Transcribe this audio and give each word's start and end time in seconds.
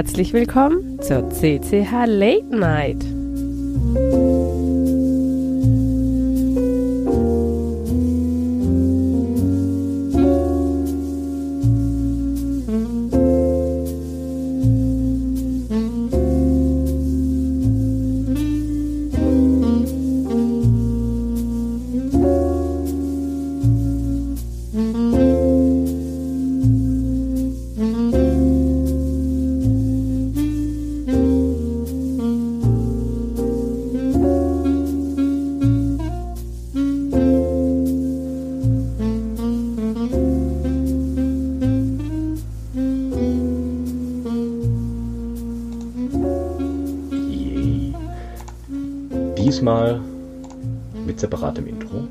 Herzlich 0.00 0.32
willkommen 0.32 0.98
zur 1.02 1.28
CCH 1.28 2.06
Late 2.06 2.56
Night. 2.56 3.19
Mit 51.20 51.30
separatem 51.30 51.66
Intro. 51.66 52.08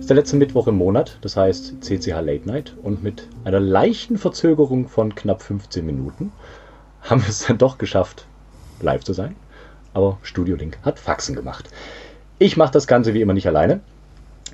ist 0.00 0.08
der 0.08 0.16
letzte 0.16 0.36
Mittwoch 0.36 0.66
im 0.66 0.76
Monat, 0.76 1.18
das 1.20 1.36
heißt 1.36 1.82
CCH 1.82 2.22
Late 2.22 2.46
Night. 2.46 2.74
Und 2.82 3.02
mit 3.02 3.28
einer 3.44 3.60
leichten 3.60 4.16
Verzögerung 4.16 4.88
von 4.88 5.14
knapp 5.14 5.42
15 5.42 5.84
Minuten 5.84 6.32
haben 7.02 7.20
wir 7.20 7.28
es 7.28 7.46
dann 7.46 7.58
doch 7.58 7.76
geschafft, 7.76 8.26
live 8.80 9.04
zu 9.04 9.12
sein. 9.12 9.36
Aber 9.92 10.18
Studio 10.22 10.56
Link 10.56 10.78
hat 10.82 10.98
Faxen 10.98 11.36
gemacht. 11.36 11.68
Ich 12.38 12.56
mache 12.56 12.72
das 12.72 12.86
Ganze 12.86 13.12
wie 13.12 13.20
immer 13.20 13.34
nicht 13.34 13.46
alleine. 13.46 13.80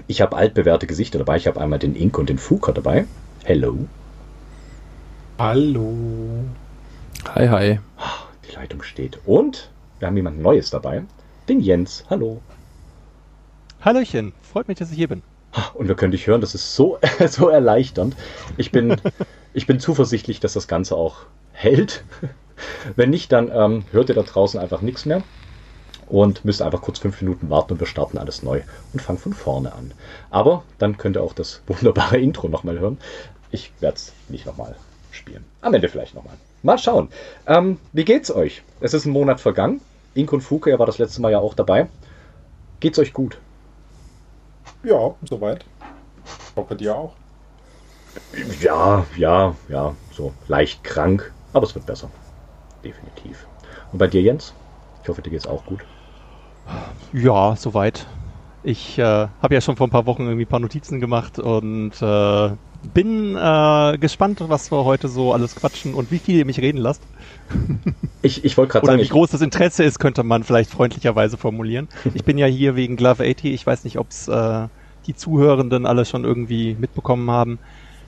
Ich 0.08 0.20
habe 0.20 0.36
altbewährte 0.36 0.88
Gesichter 0.88 1.18
dabei. 1.18 1.36
Ich 1.36 1.46
habe 1.46 1.60
einmal 1.60 1.78
den 1.78 1.94
Ink 1.94 2.18
und 2.18 2.28
den 2.28 2.38
Fuker 2.38 2.72
dabei. 2.72 3.06
Hello. 3.44 3.86
Hallo. 5.38 5.94
Hi, 7.36 7.48
hi. 7.48 7.78
Die 8.48 8.54
Leitung 8.56 8.82
steht. 8.82 9.20
Und 9.26 9.70
wir 10.00 10.08
haben 10.08 10.16
jemand 10.16 10.42
Neues 10.42 10.70
dabei. 10.70 11.04
Den 11.48 11.60
Jens. 11.60 12.04
Hallo. 12.10 12.40
Hallöchen, 13.80 14.32
freut 14.42 14.66
mich, 14.66 14.78
dass 14.78 14.90
ich 14.90 14.96
hier 14.96 15.06
bin. 15.06 15.22
Und 15.74 15.86
wir 15.86 15.94
können 15.94 16.10
dich 16.10 16.26
hören, 16.26 16.40
das 16.40 16.54
ist 16.54 16.74
so, 16.74 16.98
so 17.28 17.48
erleichternd. 17.48 18.16
Ich 18.56 18.72
bin, 18.72 18.96
ich 19.54 19.68
bin 19.68 19.78
zuversichtlich, 19.78 20.40
dass 20.40 20.54
das 20.54 20.66
Ganze 20.66 20.96
auch 20.96 21.18
hält. 21.52 22.02
Wenn 22.96 23.10
nicht, 23.10 23.30
dann 23.30 23.50
ähm, 23.54 23.84
hört 23.92 24.08
ihr 24.08 24.16
da 24.16 24.22
draußen 24.22 24.58
einfach 24.58 24.80
nichts 24.80 25.06
mehr 25.06 25.22
und 26.08 26.44
müsst 26.44 26.60
einfach 26.60 26.82
kurz 26.82 26.98
fünf 26.98 27.20
Minuten 27.20 27.50
warten 27.50 27.74
und 27.74 27.80
wir 27.80 27.86
starten 27.86 28.18
alles 28.18 28.42
neu 28.42 28.62
und 28.92 29.00
fangen 29.00 29.18
von 29.18 29.32
vorne 29.32 29.72
an. 29.72 29.92
Aber 30.30 30.64
dann 30.78 30.98
könnt 30.98 31.16
ihr 31.16 31.22
auch 31.22 31.32
das 31.32 31.62
wunderbare 31.68 32.18
Intro 32.18 32.48
nochmal 32.48 32.80
hören. 32.80 32.98
Ich 33.52 33.70
werde 33.78 33.96
es 33.96 34.12
nicht 34.28 34.44
nochmal 34.44 34.74
spielen. 35.12 35.44
Am 35.60 35.72
Ende 35.72 35.88
vielleicht 35.88 36.16
nochmal. 36.16 36.34
Mal 36.64 36.78
schauen. 36.78 37.10
Ähm, 37.46 37.78
wie 37.92 38.04
geht's 38.04 38.32
euch? 38.32 38.62
Es 38.80 38.92
ist 38.92 39.06
ein 39.06 39.12
Monat 39.12 39.40
vergangen. 39.40 39.80
Ink 40.14 40.32
und 40.32 40.40
Fuke, 40.40 40.70
er 40.70 40.80
war 40.80 40.86
das 40.86 40.98
letzte 40.98 41.22
Mal 41.22 41.30
ja 41.30 41.38
auch 41.38 41.54
dabei. 41.54 41.86
Geht's 42.80 42.98
euch 42.98 43.12
gut? 43.12 43.38
Ja, 44.84 45.14
soweit. 45.28 45.64
Ich 46.24 46.56
hoffe 46.56 46.76
dir 46.76 46.96
auch. 46.96 47.14
Ja, 48.60 49.06
ja, 49.16 49.54
ja, 49.68 49.94
so 50.12 50.32
leicht 50.48 50.84
krank, 50.84 51.32
aber 51.52 51.66
es 51.66 51.74
wird 51.74 51.86
besser. 51.86 52.10
Definitiv. 52.84 53.46
Und 53.92 53.98
bei 53.98 54.06
dir, 54.06 54.22
Jens? 54.22 54.52
Ich 55.02 55.08
hoffe, 55.08 55.22
dir 55.22 55.30
geht's 55.30 55.46
auch 55.46 55.64
gut. 55.64 55.80
Ja, 57.12 57.56
soweit. 57.56 58.06
Ich 58.62 58.98
äh, 58.98 59.02
habe 59.02 59.54
ja 59.54 59.60
schon 59.60 59.76
vor 59.76 59.86
ein 59.86 59.90
paar 59.90 60.06
Wochen 60.06 60.22
irgendwie 60.22 60.44
ein 60.44 60.48
paar 60.48 60.60
Notizen 60.60 61.00
gemacht 61.00 61.38
und 61.38 61.92
äh, 62.02 62.50
bin 62.82 63.36
äh, 63.36 63.98
gespannt, 63.98 64.42
was 64.46 64.70
wir 64.70 64.84
heute 64.84 65.08
so 65.08 65.32
alles 65.32 65.54
quatschen 65.54 65.94
und 65.94 66.10
wie 66.10 66.18
viel 66.18 66.36
ihr 66.36 66.44
mich 66.44 66.60
reden 66.60 66.78
lasst. 66.78 67.02
Ich, 68.22 68.44
ich 68.44 68.56
wollte 68.56 68.72
gerade 68.72 68.86
sagen, 68.86 68.98
wie 68.98 69.02
ich, 69.02 69.10
groß 69.10 69.30
das 69.30 69.40
Interesse 69.40 69.84
ist, 69.84 69.98
könnte 69.98 70.22
man 70.24 70.42
vielleicht 70.42 70.70
freundlicherweise 70.70 71.36
formulieren. 71.36 71.88
Ich 72.14 72.24
bin 72.24 72.36
ja 72.38 72.46
hier 72.46 72.74
wegen 72.76 72.96
Glove 72.96 73.24
80. 73.24 73.44
Ich 73.54 73.66
weiß 73.66 73.84
nicht, 73.84 73.98
ob 73.98 74.10
es 74.10 74.28
äh, 74.28 74.66
die 75.06 75.14
Zuhörenden 75.14 75.86
alle 75.86 76.04
schon 76.04 76.24
irgendwie 76.24 76.76
mitbekommen 76.78 77.30
haben. 77.30 77.58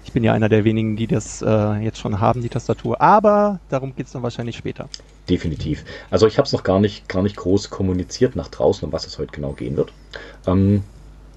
Ich 0.05 0.13
bin 0.13 0.25
ja 0.25 0.33
einer 0.33 0.49
der 0.49 0.65
wenigen, 0.65 0.97
die 0.97 1.07
das 1.07 1.43
äh, 1.43 1.73
jetzt 1.85 1.99
schon 1.99 2.21
haben, 2.21 2.43
die 2.43 2.49
Tastatur. 2.49 3.01
Aber 3.01 3.61
darum 3.69 3.95
geht's 3.95 4.13
dann 4.13 4.23
wahrscheinlich 4.23 4.57
später. 4.57 4.89
definitiv. 5.29 5.85
Also 6.11 6.27
ich 6.27 6.39
habe 6.39 6.47
es 6.47 6.53
noch 6.53 6.65
gar 6.65 6.81
nicht, 6.81 7.09
gar 7.09 7.23
nicht 7.23 7.37
groß 7.37 7.71
kommuniziert 7.71 8.35
nach 8.35 8.49
draußen, 8.49 8.87
um 8.87 8.93
was 8.93 9.07
es 9.07 9.19
heute 9.19 9.33
genau 9.33 9.53
gehen 9.53 9.77
wird. 9.77 9.93
Ähm, 10.47 10.83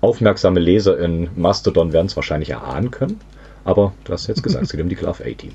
aufmerksame 0.01 0.59
Leser 0.59 0.97
in 0.99 1.29
Mastodon 1.35 1.93
werden 1.93 2.07
es 2.07 2.15
wahrscheinlich 2.15 2.49
erahnen 2.49 2.89
können, 2.91 3.19
aber 3.63 3.93
du 4.03 4.13
hast 4.13 4.27
jetzt 4.27 4.43
gesagt, 4.43 4.63
es 4.65 4.71
geht 4.71 4.81
um 4.81 4.89
die 4.89 4.95
Glove 4.95 5.23
80. 5.23 5.51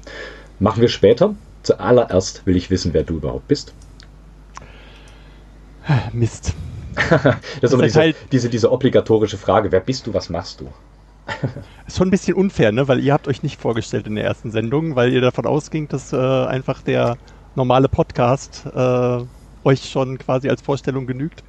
Machen 0.61 0.81
wir 0.81 0.89
später. 0.89 1.35
Zuallererst 1.63 2.47
will 2.47 2.57
ich 2.57 2.71
wissen, 2.71 2.95
wer 2.95 3.03
du 3.03 3.17
überhaupt 3.17 3.49
bist. 3.49 3.75
Mist. 6.13 6.55
Das 7.61 7.71
ist 7.71 7.75
aber 7.75 7.85
ist 7.85 7.93
diese, 7.93 8.01
halt- 8.01 8.17
diese, 8.33 8.49
diese 8.49 8.73
obligatorische 8.73 9.39
Frage, 9.39 9.71
wer 9.71 9.81
bist 9.81 10.07
du, 10.07 10.15
was 10.15 10.29
machst 10.31 10.61
du? 10.61 10.69
Ist 11.87 11.97
schon 11.97 12.09
ein 12.09 12.11
bisschen 12.11 12.35
unfair, 12.35 12.73
ne? 12.73 12.89
Weil 12.89 13.01
ihr 13.01 13.13
habt 13.13 13.29
euch 13.29 13.43
nicht 13.43 13.61
vorgestellt 13.61 14.07
in 14.07 14.15
der 14.17 14.25
ersten 14.25 14.51
Sendung, 14.51 14.97
weil 14.97 15.13
ihr 15.13 15.21
davon 15.21 15.47
ausging, 15.47 15.87
dass 15.89 16.13
äh, 16.13 16.17
einfach 16.17 16.83
der 16.83 17.17
normale 17.55 17.89
Podcast 17.89 18.65
äh, 18.75 19.19
euch 19.65 19.89
schon 19.89 20.19
quasi 20.19 20.49
als 20.49 20.63
Vorstellung 20.63 21.07
genügt. 21.07 21.45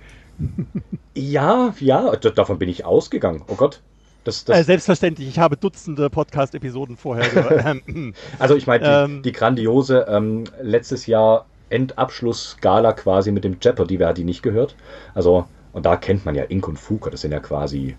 Ja, 1.16 1.74
ja, 1.80 2.16
davon 2.16 2.60
bin 2.60 2.70
ich 2.70 2.86
ausgegangen. 2.86 3.42
Oh 3.48 3.56
Gott. 3.56 3.82
Das, 4.24 4.44
das, 4.46 4.60
Äh, 4.60 4.64
selbstverständlich, 4.64 5.28
ich 5.28 5.40
habe 5.40 5.58
Dutzende 5.58 6.10
Podcast-Episoden 6.10 6.98
vorher 6.98 7.30
gehört. 7.30 7.82
Also 8.40 8.56
ich 8.56 8.68
meine, 8.68 8.84
die, 8.84 8.90
Ähm, 9.14 9.22
die 9.24 9.32
grandiose 9.32 10.06
ähm, 10.10 10.44
letztes 10.62 11.06
Jahr 11.08 11.46
Endabschluss-Gala 11.70 12.94
quasi 12.94 13.32
mit 13.32 13.44
dem 13.44 13.58
Jeopardy, 13.62 14.00
wer 14.00 14.10
hat 14.10 14.18
die 14.18 14.24
nicht 14.24 14.42
gehört? 14.44 14.76
Also, 15.14 15.46
und 15.74 15.86
da 15.86 15.96
kennt 15.98 16.26
man 16.26 16.36
ja 16.36 16.44
Ink 16.50 16.68
und 16.68 16.78
Fuker, 16.78 17.12
das 17.12 17.22
sind 17.22 17.32
ja 17.32 17.40
quasi 17.40 17.96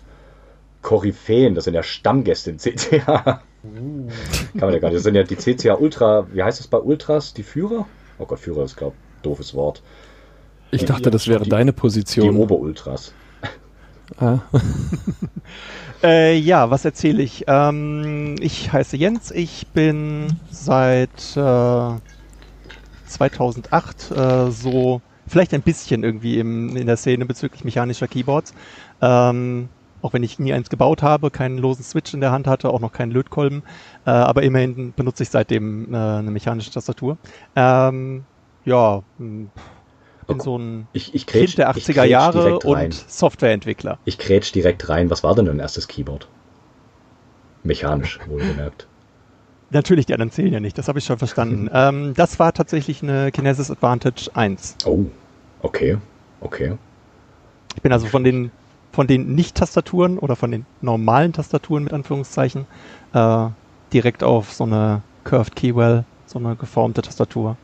Koryphäen, 0.82 1.54
das 1.54 1.64
sind 1.64 1.75
ja 1.75 1.82
Stammgäste 1.82 2.50
in 2.50 2.59
CCH. 2.59 3.04
Kann 3.06 3.41
man 4.60 4.72
ja 4.72 4.78
gar 4.78 4.88
nicht. 4.88 4.97
Das 4.97 5.03
sind 5.03 5.14
ja 5.14 5.22
die 5.22 5.36
CCH 5.36 5.78
Ultra, 5.78 6.26
wie 6.32 6.42
heißt 6.42 6.59
das 6.60 6.66
bei 6.66 6.78
Ultras? 6.78 7.34
Die 7.34 7.42
Führer? 7.42 7.86
Oh 8.19 8.25
Gott, 8.26 8.38
Führer 8.41 8.64
ist, 8.64 8.76
glaube 8.76 8.94
ich, 8.97 9.22
doofes 9.22 9.54
Wort. 9.54 9.82
Ich 10.70 10.84
dachte, 10.84 11.10
das 11.10 11.28
wäre 11.28 11.44
die- 11.44 11.50
deine 11.50 11.72
Die 11.72 11.76
Position. 11.78 12.36
Oberultras. 12.36 13.12
Ah. 14.19 14.41
äh, 16.03 16.37
ja, 16.37 16.71
was 16.71 16.84
erzähle 16.84 17.22
ich? 17.22 17.44
Ähm, 17.47 18.37
ich 18.41 18.72
heiße 18.72 18.97
Jens, 18.97 19.31
ich 19.31 19.66
bin 19.69 20.41
seit 20.50 21.37
äh, 21.37 22.00
2008 23.06 24.10
äh, 24.10 24.50
so 24.50 25.00
vielleicht 25.26 25.54
ein 25.54 25.62
bisschen 25.62 26.03
irgendwie 26.03 26.38
im, 26.38 26.76
in 26.76 26.87
der 26.87 26.97
Szene 26.97 27.26
bezüglich 27.26 27.65
mechanischer 27.65 28.09
Keyboards. 28.09 28.53
Ähm, 29.00 29.71
auch 30.03 30.12
wenn 30.12 30.22
ich 30.22 30.38
nie 30.38 30.53
eins 30.53 30.71
gebaut 30.71 31.03
habe, 31.03 31.31
keinen 31.31 31.59
losen 31.59 31.84
Switch 31.84 32.15
in 32.15 32.21
der 32.21 32.32
Hand 32.32 32.47
hatte, 32.47 32.71
auch 32.71 32.81
noch 32.81 32.92
keinen 32.92 33.12
Lötkolben. 33.12 33.62
Äh, 34.06 34.10
aber 34.10 34.42
immerhin 34.42 34.94
benutze 34.94 35.22
ich 35.22 35.31
seitdem 35.31 35.92
äh, 35.92 35.97
eine 35.97 36.31
mechanische 36.31 36.71
Tastatur. 36.71 37.19
Ähm, 37.54 38.27
ja, 38.65 39.03
hm, 39.19 39.50
bin 40.30 40.41
so 40.41 40.58
ein 40.58 40.88
Ich, 40.92 41.14
ich 41.14 41.26
Kind 41.26 41.42
grätsch, 41.42 41.56
der 41.56 41.72
ich 41.76 41.84
80er 41.84 41.94
grätsch 41.94 42.10
Jahre 42.10 42.42
direkt 42.42 42.64
rein. 42.66 42.84
und 42.86 42.94
Softwareentwickler. 42.94 43.98
Ich 44.04 44.18
grätsch 44.18 44.52
direkt 44.52 44.88
rein. 44.88 45.10
Was 45.10 45.22
war 45.22 45.34
denn 45.34 45.46
dein 45.46 45.58
erstes 45.58 45.88
Keyboard? 45.88 46.28
Mechanisch, 47.62 48.18
wohlgemerkt. 48.27 48.86
Natürlich, 49.71 50.06
die 50.06 50.15
anderen 50.15 50.32
zählen 50.32 50.53
ja 50.53 50.60
nicht, 50.60 50.77
das 50.78 50.88
habe 50.88 50.98
ich 50.98 51.04
schon 51.04 51.18
verstanden. 51.18 51.71
ähm, 51.74 52.15
das 52.15 52.38
war 52.38 52.53
tatsächlich 52.53 53.03
eine 53.03 53.30
Kinesis 53.30 53.71
Advantage 53.71 54.28
1. 54.34 54.78
Oh, 54.84 55.04
okay, 55.62 55.98
okay. 56.41 56.76
Ich 57.76 57.83
bin 57.83 57.92
also 57.92 58.06
von 58.06 58.24
den, 58.24 58.50
von 58.91 59.06
den 59.06 59.34
Nicht-Tastaturen 59.34 60.18
oder 60.18 60.34
von 60.34 60.50
den 60.50 60.66
normalen 60.80 61.33
Tastaturen 61.33 61.84
mit 61.84 61.92
Anführungszeichen 61.92 62.66
äh, 63.12 63.47
direkt 63.92 64.24
auf 64.24 64.53
so 64.53 64.65
eine 64.65 65.03
Curved 65.22 65.54
Keywell, 65.54 66.04
so 66.26 66.41
eine 66.41 66.56
geformte 66.56 67.03
Tastatur. 67.03 67.56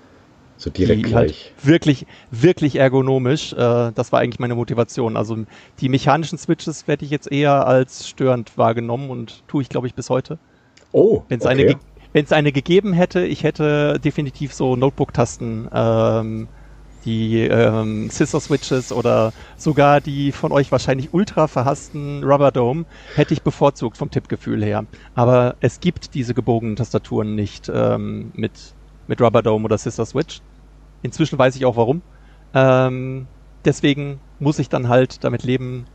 So 0.58 0.70
direkt 0.70 0.98
die 0.98 1.02
gleich. 1.02 1.52
Halt 1.54 1.66
wirklich, 1.66 2.06
wirklich 2.30 2.76
ergonomisch. 2.76 3.52
Äh, 3.52 3.92
das 3.92 4.12
war 4.12 4.20
eigentlich 4.20 4.38
meine 4.38 4.54
Motivation. 4.54 5.16
Also 5.16 5.36
die 5.80 5.88
mechanischen 5.88 6.38
Switches 6.38 6.88
werde 6.88 7.04
ich 7.04 7.10
jetzt 7.10 7.30
eher 7.30 7.66
als 7.66 8.08
störend 8.08 8.56
wahrgenommen 8.56 9.10
und 9.10 9.46
tue 9.48 9.62
ich, 9.62 9.68
glaube 9.68 9.86
ich, 9.86 9.94
bis 9.94 10.08
heute. 10.10 10.38
Oh, 10.92 11.22
Wenn 11.28 11.38
es 11.38 11.44
okay. 11.44 11.52
eine, 11.52 11.66
ge- 11.66 11.76
wenn's 12.12 12.32
eine 12.32 12.52
gegeben 12.52 12.92
hätte, 12.94 13.26
ich 13.26 13.42
hätte 13.42 14.00
definitiv 14.00 14.54
so 14.54 14.76
Notebook-Tasten, 14.76 15.68
ähm, 15.72 16.48
die 17.04 17.42
ähm, 17.42 18.10
Scissor-Switches 18.10 18.90
oder 18.92 19.32
sogar 19.56 20.00
die 20.00 20.32
von 20.32 20.50
euch 20.52 20.72
wahrscheinlich 20.72 21.12
ultra 21.14 21.46
verhassten 21.46 22.24
Rubber 22.24 22.50
Dome 22.50 22.86
hätte 23.14 23.32
ich 23.34 23.42
bevorzugt 23.42 23.96
vom 23.96 24.10
Tippgefühl 24.10 24.64
her. 24.64 24.86
Aber 25.14 25.56
es 25.60 25.78
gibt 25.80 26.14
diese 26.14 26.34
gebogenen 26.34 26.74
Tastaturen 26.76 27.34
nicht 27.36 27.70
ähm, 27.72 28.32
mit 28.34 28.75
mit 29.06 29.20
Rubber 29.20 29.42
Dome 29.42 29.64
oder 29.64 29.78
Sister 29.78 30.06
Switch. 30.06 30.40
Inzwischen 31.02 31.38
weiß 31.38 31.56
ich 31.56 31.64
auch 31.64 31.76
warum. 31.76 32.02
Ähm, 32.54 33.26
deswegen 33.64 34.20
muss 34.38 34.58
ich 34.58 34.68
dann 34.68 34.88
halt 34.88 35.24
damit 35.24 35.42
leben, 35.42 35.86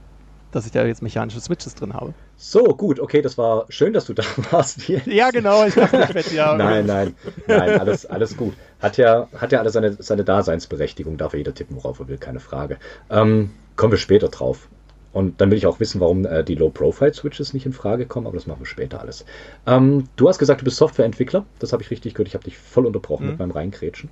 dass 0.52 0.66
ich 0.66 0.72
da 0.72 0.86
jetzt 0.86 1.02
mechanische 1.02 1.40
Switches 1.40 1.75
drin 1.75 1.94
habe. 1.94 2.13
So, 2.36 2.63
gut, 2.63 3.00
okay, 3.00 3.22
das 3.22 3.38
war 3.38 3.66
schön, 3.69 3.94
dass 3.94 4.06
du 4.06 4.13
da 4.16 4.24
warst. 4.52 4.81
Hier. 4.81 5.02
Ja, 5.06 5.31
genau, 5.31 5.66
ich 5.66 5.75
dachte, 5.75 6.06
ich 6.10 6.13
werde 6.13 6.36
ja. 6.36 6.56
Nein, 6.56 6.86
nein, 6.86 7.16
nein, 7.48 7.80
alles, 7.80 8.06
alles 8.06 8.36
gut. 8.38 8.54
Hat 8.80 8.98
ja, 8.98 9.28
hat 9.36 9.52
ja 9.52 9.60
alles 9.60 9.74
seine, 9.74 9.94
seine 9.94 10.24
Daseinsberechtigung, 10.24 11.18
darf 11.18 11.34
ja 11.34 11.40
jeder 11.40 11.54
tippen, 11.54 11.78
worauf 11.78 12.00
er 12.00 12.08
will, 12.08 12.18
keine 12.18 12.40
Frage. 12.40 12.78
Ähm, 13.10 13.52
kommen 13.75 13.92
wir 13.92 13.98
später 13.98 14.28
drauf. 14.28 14.68
Und 15.13 15.42
dann 15.42 15.52
will 15.52 15.58
ich 15.58 15.68
auch 15.68 15.80
wissen, 15.80 16.00
warum 16.00 16.25
äh, 16.25 16.44
die 16.44 16.56
Low-Profile-Switches 16.56 17.54
nicht 17.54 17.66
in 17.66 17.74
Frage 17.74 18.08
kommen, 18.08 18.28
aber 18.28 18.38
das 18.38 18.48
machen 18.48 18.62
wir 18.62 18.66
später 18.66 19.02
alles. 19.02 19.25
Ähm, 19.66 20.06
du 20.16 20.30
hast 20.30 20.40
gesagt, 20.40 20.62
du 20.62 20.66
bist 20.66 20.78
Softwareentwickler. 20.78 21.46
Das 21.60 21.74
habe 21.74 21.84
ich 21.84 21.92
richtig 21.92 22.13
gehört. 22.13 22.30
Ich 22.30 22.34
habe 22.34 22.44
dich 22.46 22.58
voll 22.58 22.86
unterbrochen 22.86 23.25
Mhm. 23.25 23.28
mit 23.28 23.40
meinem 23.40 23.52
Reinkrätschen. 23.52 24.10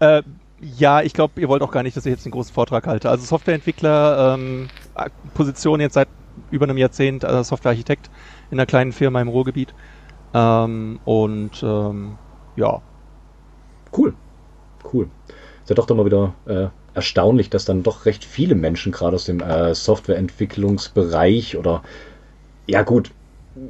Äh, 0.00 0.22
ja, 0.60 1.02
ich 1.02 1.12
glaube, 1.14 1.40
ihr 1.40 1.48
wollt 1.48 1.62
auch 1.62 1.70
gar 1.70 1.82
nicht, 1.82 1.96
dass 1.96 2.06
ich 2.06 2.10
jetzt 2.10 2.26
einen 2.26 2.32
großen 2.32 2.54
Vortrag 2.54 2.86
halte. 2.86 3.10
Also 3.10 3.24
Softwareentwickler, 3.24 4.34
ähm, 4.34 4.70
Position 5.34 5.80
jetzt 5.80 5.94
seit 5.94 6.08
über 6.50 6.64
einem 6.64 6.78
Jahrzehnt, 6.78 7.24
also 7.24 7.42
Softwarearchitekt 7.42 8.10
in 8.50 8.58
einer 8.58 8.66
kleinen 8.66 8.92
Firma 8.92 9.20
im 9.20 9.28
Ruhrgebiet. 9.28 9.74
Ähm, 10.34 11.00
und 11.04 11.62
ähm, 11.62 12.18
ja, 12.56 12.82
Cool. 13.92 14.14
Cool. 14.92 15.10
Ist 15.62 15.70
ja 15.70 15.74
doch 15.74 15.86
doch 15.86 15.96
mal 15.96 16.06
wieder 16.06 16.34
äh, 16.46 16.68
erstaunlich, 16.96 17.50
dass 17.50 17.64
dann 17.64 17.82
doch 17.82 18.06
recht 18.06 18.24
viele 18.24 18.54
Menschen 18.56 18.90
gerade 18.92 19.14
aus 19.16 19.26
dem 19.26 19.40
äh, 19.40 19.74
Softwareentwicklungsbereich 19.74 21.56
oder 21.56 21.82
ja 22.66 22.82
gut, 22.82 23.10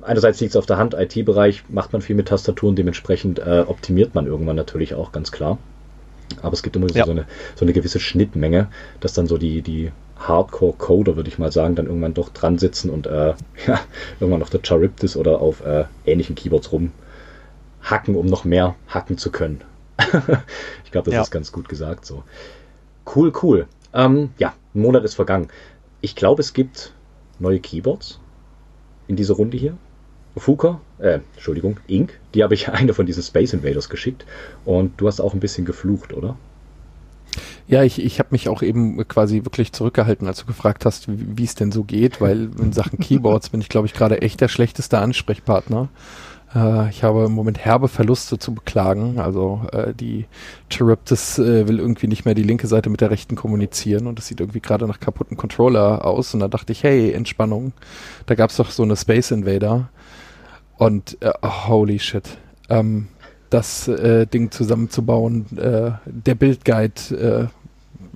einerseits 0.02 0.40
liegt 0.40 0.52
es 0.52 0.56
auf 0.56 0.66
der 0.66 0.78
Hand, 0.78 0.94
IT-Bereich 0.94 1.64
macht 1.68 1.92
man 1.92 2.02
viel 2.02 2.16
mit 2.16 2.28
Tastaturen, 2.28 2.76
dementsprechend 2.76 3.38
äh, 3.40 3.64
optimiert 3.66 4.14
man 4.14 4.26
irgendwann 4.26 4.56
natürlich 4.56 4.94
auch, 4.94 5.12
ganz 5.12 5.32
klar. 5.32 5.58
Aber 6.42 6.54
es 6.54 6.62
gibt 6.62 6.76
immer 6.76 6.88
so, 6.88 6.98
Ja. 6.98 7.04
so, 7.04 7.10
eine, 7.12 7.26
so 7.56 7.64
eine 7.64 7.72
gewisse 7.72 8.00
Schnittmenge, 8.00 8.68
dass 9.00 9.12
dann 9.14 9.26
so 9.26 9.38
die, 9.38 9.62
die 9.62 9.92
Hardcore-Coder, 10.18 11.16
würde 11.16 11.28
ich 11.28 11.38
mal 11.38 11.52
sagen, 11.52 11.74
dann 11.76 11.86
irgendwann 11.86 12.14
doch 12.14 12.30
dran 12.30 12.58
sitzen 12.58 12.90
und 12.90 13.06
äh, 13.06 13.34
ja, 13.66 13.80
irgendwann 14.20 14.42
auf 14.42 14.50
der 14.50 14.60
Charybdis 14.62 15.16
oder 15.16 15.40
auf 15.40 15.64
äh, 15.64 15.84
ähnlichen 16.04 16.34
Keyboards 16.36 16.70
rumhacken, 16.72 18.16
um 18.16 18.26
noch 18.26 18.44
mehr 18.44 18.74
hacken 18.88 19.18
zu 19.18 19.30
können. 19.30 19.62
ich 20.84 20.90
glaube, 20.92 21.06
das 21.06 21.14
Ja. 21.14 21.22
ist 21.22 21.30
ganz 21.30 21.52
gut 21.52 21.68
gesagt 21.68 22.04
so. 22.04 22.22
Cool, 23.14 23.32
cool. 23.42 23.66
Ähm, 23.92 24.30
ja, 24.38 24.54
ein 24.74 24.80
Monat 24.80 25.04
ist 25.04 25.14
vergangen. 25.14 25.48
Ich 26.00 26.16
glaube, 26.16 26.42
es 26.42 26.52
gibt 26.52 26.92
neue 27.38 27.60
Keyboards 27.60 28.20
in 29.08 29.16
dieser 29.16 29.34
Runde 29.34 29.56
hier. 29.56 29.76
Fuka, 30.36 30.80
äh, 30.98 31.20
Entschuldigung, 31.34 31.78
Ink, 31.86 32.20
die 32.34 32.42
habe 32.42 32.54
ich 32.54 32.68
eine 32.70 32.92
von 32.94 33.06
diesen 33.06 33.22
Space 33.22 33.52
Invaders 33.52 33.88
geschickt. 33.88 34.26
Und 34.64 35.00
du 35.00 35.06
hast 35.06 35.20
auch 35.20 35.32
ein 35.32 35.40
bisschen 35.40 35.64
geflucht, 35.64 36.12
oder? 36.12 36.36
Ja, 37.68 37.82
ich, 37.82 38.02
ich 38.02 38.18
habe 38.18 38.28
mich 38.30 38.48
auch 38.48 38.62
eben 38.62 39.06
quasi 39.08 39.44
wirklich 39.44 39.72
zurückgehalten, 39.72 40.26
als 40.26 40.40
du 40.40 40.46
gefragt 40.46 40.84
hast, 40.84 41.08
wie 41.08 41.38
wie 41.38 41.44
es 41.44 41.54
denn 41.54 41.72
so 41.72 41.84
geht, 41.84 42.20
weil 42.20 42.50
in 42.60 42.72
Sachen 42.72 42.98
Keyboards 43.00 43.50
bin 43.50 43.60
ich, 43.60 43.68
glaube 43.68 43.86
ich, 43.86 43.94
gerade 43.94 44.22
echt 44.22 44.40
der 44.40 44.48
schlechteste 44.48 44.98
Ansprechpartner. 44.98 45.88
Äh, 46.56 46.88
ich 46.88 47.02
habe 47.02 47.26
im 47.26 47.32
Moment 47.32 47.58
herbe 47.58 47.88
Verluste 47.88 48.38
zu 48.38 48.54
beklagen. 48.54 49.20
Also 49.20 49.62
äh, 49.72 49.92
die 49.92 50.26
Charybdis 50.70 51.38
äh, 51.38 51.68
will 51.68 51.78
irgendwie 51.78 52.06
nicht 52.06 52.24
mehr 52.24 52.34
die 52.34 52.42
linke 52.42 52.66
Seite 52.66 52.90
mit 52.90 53.00
der 53.00 53.10
rechten 53.10 53.36
kommunizieren 53.36 54.06
und 54.06 54.18
es 54.18 54.26
sieht 54.26 54.40
irgendwie 54.40 54.60
gerade 54.60 54.86
nach 54.86 55.00
kaputten 55.00 55.36
Controller 55.36 56.04
aus. 56.04 56.32
Und 56.34 56.40
da 56.40 56.48
dachte 56.48 56.72
ich, 56.72 56.82
hey, 56.82 57.12
Entspannung. 57.12 57.72
Da 58.26 58.34
gab 58.34 58.50
es 58.50 58.56
doch 58.56 58.70
so 58.70 58.82
eine 58.82 58.96
Space 58.96 59.30
Invader. 59.30 59.90
Und 60.78 61.18
äh, 61.22 61.32
holy 61.42 61.98
shit. 61.98 62.38
Ähm, 62.68 63.08
das 63.50 63.86
äh, 63.88 64.26
Ding 64.26 64.50
zusammenzubauen. 64.50 65.46
Äh, 65.56 65.92
der 66.06 66.34
Bildguide 66.34 67.48
äh, 67.52 67.55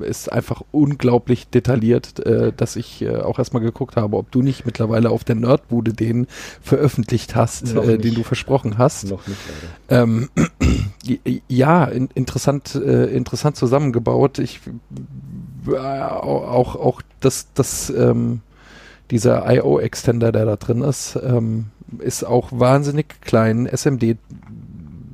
ist 0.02 0.30
einfach 0.30 0.62
unglaublich 0.70 1.48
detailliert, 1.48 2.24
äh, 2.24 2.52
dass 2.56 2.76
ich 2.76 3.02
äh, 3.02 3.16
auch 3.16 3.38
erstmal 3.38 3.62
geguckt 3.62 3.96
habe, 3.96 4.16
ob 4.16 4.30
du 4.30 4.42
nicht 4.42 4.66
mittlerweile 4.66 5.10
auf 5.10 5.24
der 5.24 5.36
Nerdbude 5.36 5.92
den 5.92 6.26
veröffentlicht 6.62 7.34
hast, 7.34 7.74
äh, 7.74 7.98
den 7.98 8.14
du 8.14 8.22
versprochen 8.22 8.78
hast. 8.78 9.10
Noch 9.10 9.26
nicht 9.26 9.38
leider. 9.88 10.02
Ähm, 10.02 10.28
ja, 11.48 11.84
in, 11.84 12.08
interessant, 12.14 12.74
äh, 12.74 13.06
interessant 13.06 13.56
zusammengebaut. 13.56 14.38
Ich 14.38 14.60
auch 15.68 16.76
auch 16.76 17.02
das 17.20 17.48
das 17.54 17.90
ähm, 17.90 18.40
dieser 19.10 19.50
IO-Extender, 19.52 20.32
der 20.32 20.44
da 20.44 20.56
drin 20.56 20.82
ist, 20.82 21.18
ähm, 21.22 21.66
ist 21.98 22.24
auch 22.24 22.50
wahnsinnig 22.52 23.20
klein, 23.20 23.66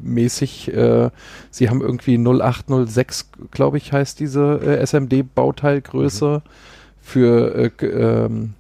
SMD-mäßig. 0.06 0.73
Äh, 0.73 1.11
sie 1.50 1.69
haben 1.69 1.81
irgendwie 1.81 2.19
0806, 2.19 3.31
glaube 3.50 3.79
ich, 3.79 3.93
heißt 3.93 4.20
diese 4.20 4.61
äh, 4.62 4.87
SMD-Bauteilgröße 4.87 6.43
für 7.00 7.55
äh, 7.55 7.87
ähm, 7.87 8.55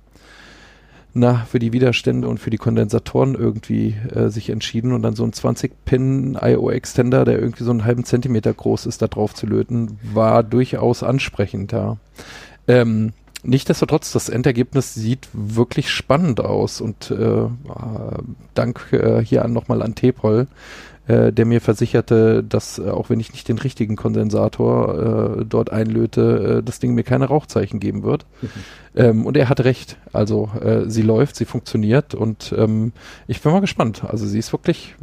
na, 1.18 1.46
für 1.50 1.58
die 1.58 1.72
Widerstände 1.72 2.28
und 2.28 2.38
für 2.38 2.50
die 2.50 2.58
Kondensatoren 2.58 3.34
irgendwie 3.34 3.96
äh, 4.14 4.28
sich 4.28 4.50
entschieden 4.50 4.92
und 4.92 5.00
dann 5.00 5.16
so 5.16 5.24
ein 5.24 5.32
20-Pin 5.32 6.38
IO-Extender, 6.42 7.24
der 7.24 7.38
irgendwie 7.38 7.64
so 7.64 7.70
einen 7.70 7.86
halben 7.86 8.04
Zentimeter 8.04 8.52
groß 8.52 8.84
ist, 8.84 9.00
da 9.00 9.06
drauf 9.06 9.32
zu 9.32 9.46
löten, 9.46 9.98
war 10.12 10.42
durchaus 10.42 11.02
ansprechend, 11.02 11.72
ja. 11.72 11.96
Ähm, 12.68 13.14
Nichtsdestotrotz, 13.46 14.10
das 14.10 14.28
Endergebnis 14.28 14.94
sieht 14.94 15.28
wirklich 15.32 15.88
spannend 15.88 16.40
aus 16.40 16.80
und 16.80 17.12
äh, 17.12 17.46
Dank 18.54 18.92
äh, 18.92 19.24
hier 19.24 19.44
an 19.44 19.52
nochmal 19.52 19.82
an 19.82 19.94
Tepol, 19.94 20.48
äh, 21.06 21.32
der 21.32 21.46
mir 21.46 21.60
versicherte, 21.60 22.42
dass 22.42 22.78
äh, 22.78 22.90
auch 22.90 23.10
wenn 23.10 23.20
ich 23.20 23.32
nicht 23.32 23.48
den 23.48 23.58
richtigen 23.58 23.96
Kondensator 23.96 25.38
äh, 25.40 25.44
dort 25.44 25.70
einlöte, 25.70 26.58
äh, 26.58 26.62
das 26.62 26.78
Ding 26.78 26.94
mir 26.94 27.04
keine 27.04 27.26
Rauchzeichen 27.26 27.80
geben 27.80 28.02
wird. 28.02 28.26
Ähm, 28.96 29.26
und 29.26 29.36
er 29.36 29.48
hat 29.48 29.60
recht. 29.60 29.98
Also 30.12 30.50
äh, 30.60 30.88
sie 30.88 31.02
läuft, 31.02 31.36
sie 31.36 31.44
funktioniert 31.44 32.14
und 32.14 32.54
ähm, 32.56 32.92
ich 33.26 33.40
bin 33.40 33.52
mal 33.52 33.60
gespannt. 33.60 34.04
Also 34.04 34.26
sie 34.26 34.38
ist 34.38 34.52
wirklich 34.52 34.96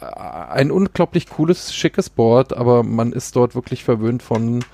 ein 0.00 0.70
unglaublich 0.70 1.28
cooles, 1.28 1.74
schickes 1.74 2.08
Board, 2.08 2.56
aber 2.56 2.82
man 2.82 3.12
ist 3.12 3.36
dort 3.36 3.54
wirklich 3.54 3.84
verwöhnt 3.84 4.22
von 4.22 4.64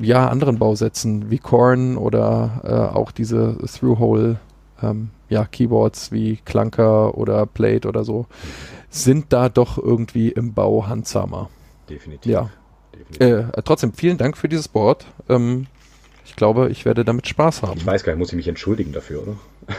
ja, 0.00 0.28
anderen 0.28 0.58
Bausätzen 0.58 1.30
wie 1.30 1.38
Korn 1.38 1.96
oder 1.96 2.60
äh, 2.64 2.96
auch 2.96 3.10
diese 3.10 3.56
Through-Hole 3.66 4.38
ähm, 4.82 5.10
ja, 5.28 5.44
Keyboards 5.44 6.12
wie 6.12 6.38
Clunker 6.44 7.16
oder 7.16 7.46
Plate 7.46 7.88
oder 7.88 8.04
so, 8.04 8.26
sind 8.90 9.32
da 9.32 9.48
doch 9.48 9.78
irgendwie 9.78 10.28
im 10.28 10.52
Bau 10.52 10.86
handsamer. 10.86 11.48
Definitiv. 11.88 12.30
Ja. 12.30 12.50
Definitiv. 12.92 13.20
Äh, 13.56 13.62
trotzdem, 13.64 13.92
vielen 13.94 14.18
Dank 14.18 14.36
für 14.36 14.48
dieses 14.48 14.68
Board. 14.68 15.06
Ähm, 15.28 15.66
ich 16.26 16.36
glaube, 16.36 16.68
ich 16.70 16.84
werde 16.84 17.04
damit 17.04 17.26
Spaß 17.26 17.62
haben. 17.62 17.78
Ich 17.78 17.86
weiß 17.86 18.04
gar 18.04 18.12
nicht, 18.12 18.18
muss 18.18 18.28
ich 18.28 18.36
mich 18.36 18.48
entschuldigen 18.48 18.92
dafür, 18.92 19.22
oder? 19.22 19.36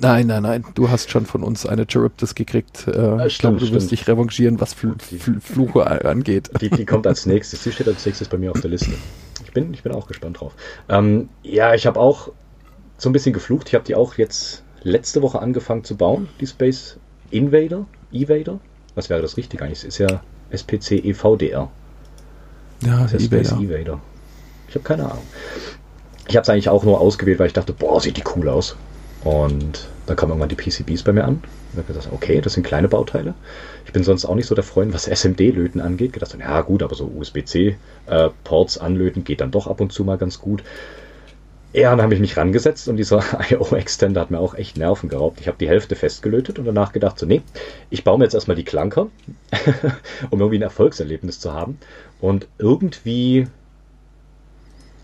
Nein, 0.00 0.28
nein, 0.28 0.42
nein. 0.42 0.64
Du 0.74 0.88
hast 0.88 1.10
schon 1.10 1.26
von 1.26 1.42
uns 1.42 1.66
eine 1.66 1.84
Charybdis 1.86 2.34
gekriegt. 2.34 2.88
Äh, 2.88 2.92
Ah, 2.98 3.26
ich 3.26 3.34
stimmt, 3.34 3.58
glaube, 3.58 3.66
du 3.66 3.74
wirst 3.74 3.86
stimmt. 3.88 3.90
dich 4.00 4.08
revanchieren, 4.08 4.58
was 4.58 4.72
Fl 4.72 4.94
Fl 4.98 5.40
Fluche 5.40 5.86
angeht. 6.06 6.50
Die, 6.62 6.70
die 6.70 6.86
kommt 6.86 7.06
als 7.06 7.26
nächstes. 7.26 7.62
Die 7.64 7.70
steht 7.72 7.86
als 7.88 8.06
nächstes 8.06 8.28
bei 8.28 8.38
mir 8.38 8.50
auf 8.50 8.60
der 8.62 8.70
Liste. 8.70 8.92
Ich 9.44 9.52
bin, 9.52 9.74
ich 9.74 9.82
bin 9.82 9.92
auch 9.92 10.06
gespannt 10.06 10.40
drauf. 10.40 10.54
Ähm, 10.88 11.28
ja, 11.42 11.74
ich 11.74 11.86
habe 11.86 12.00
auch 12.00 12.32
so 12.96 13.10
ein 13.10 13.12
bisschen 13.12 13.34
geflucht. 13.34 13.68
Ich 13.68 13.74
habe 13.74 13.84
die 13.84 13.94
auch 13.94 14.14
jetzt 14.14 14.64
letzte 14.82 15.20
Woche 15.20 15.40
angefangen 15.42 15.84
zu 15.84 15.98
bauen, 15.98 16.28
die 16.40 16.46
Space 16.46 16.96
Invader, 17.34 17.86
Evader. 18.12 18.60
Was 18.94 19.10
wäre 19.10 19.20
das 19.20 19.36
richtig 19.36 19.60
eigentlich? 19.60 19.78
Es 19.78 19.84
ist 19.84 19.98
ja 19.98 20.22
SPC 20.50 21.04
EVDR. 21.04 21.68
Ja, 22.84 23.02
Das 23.02 23.14
ist 23.14 23.24
Space. 23.26 23.52
Evader. 23.52 24.00
Ich 24.68 24.74
habe 24.74 24.84
keine 24.84 25.04
Ahnung. 25.04 25.24
Ich 26.28 26.36
habe 26.36 26.42
es 26.42 26.48
eigentlich 26.48 26.68
auch 26.68 26.84
nur 26.84 27.00
ausgewählt, 27.00 27.38
weil 27.38 27.48
ich 27.48 27.52
dachte, 27.52 27.72
boah, 27.72 28.00
sieht 28.00 28.16
die 28.16 28.24
cool 28.36 28.48
aus. 28.48 28.76
Und 29.24 29.88
dann 30.06 30.16
kamen 30.16 30.32
irgendwann 30.32 30.48
die 30.48 30.54
PCBs 30.54 31.02
bei 31.02 31.12
mir 31.12 31.24
an. 31.24 31.42
Und 31.72 31.78
habe 31.78 31.92
gesagt, 31.92 32.08
okay, 32.12 32.40
das 32.40 32.54
sind 32.54 32.64
kleine 32.64 32.88
Bauteile. 32.88 33.34
Ich 33.84 33.92
bin 33.92 34.04
sonst 34.04 34.24
auch 34.24 34.34
nicht 34.34 34.46
so 34.46 34.54
der 34.54 34.64
Freund, 34.64 34.94
was 34.94 35.06
SMD-Löten 35.08 35.80
angeht. 35.80 36.12
Gedacht, 36.12 36.30
so, 36.30 36.38
ja 36.38 36.60
gut, 36.60 36.82
aber 36.82 36.94
so 36.94 37.10
USB-C-Ports 37.18 38.78
anlöten 38.78 39.24
geht 39.24 39.40
dann 39.40 39.50
doch 39.50 39.66
ab 39.66 39.80
und 39.80 39.92
zu 39.92 40.04
mal 40.04 40.18
ganz 40.18 40.40
gut. 40.40 40.62
Ja, 41.74 41.90
dann 41.90 42.02
habe 42.02 42.14
ich 42.14 42.20
mich 42.20 42.36
rangesetzt 42.36 42.86
und 42.86 42.96
dieser 42.98 43.24
IO-Extender 43.50 44.20
hat 44.20 44.30
mir 44.30 44.38
auch 44.38 44.54
echt 44.54 44.76
Nerven 44.76 45.08
geraubt. 45.08 45.40
Ich 45.40 45.48
habe 45.48 45.58
die 45.58 45.68
Hälfte 45.68 45.96
festgelötet 45.96 46.60
und 46.60 46.66
danach 46.66 46.92
gedacht, 46.92 47.18
so, 47.18 47.26
nee, 47.26 47.42
ich 47.90 48.04
baue 48.04 48.16
mir 48.16 48.24
jetzt 48.24 48.34
erstmal 48.34 48.56
die 48.56 48.62
Klanker, 48.62 49.08
um 50.30 50.38
irgendwie 50.38 50.58
ein 50.58 50.62
Erfolgserlebnis 50.62 51.40
zu 51.40 51.52
haben. 51.52 51.78
Und 52.20 52.46
irgendwie 52.58 53.48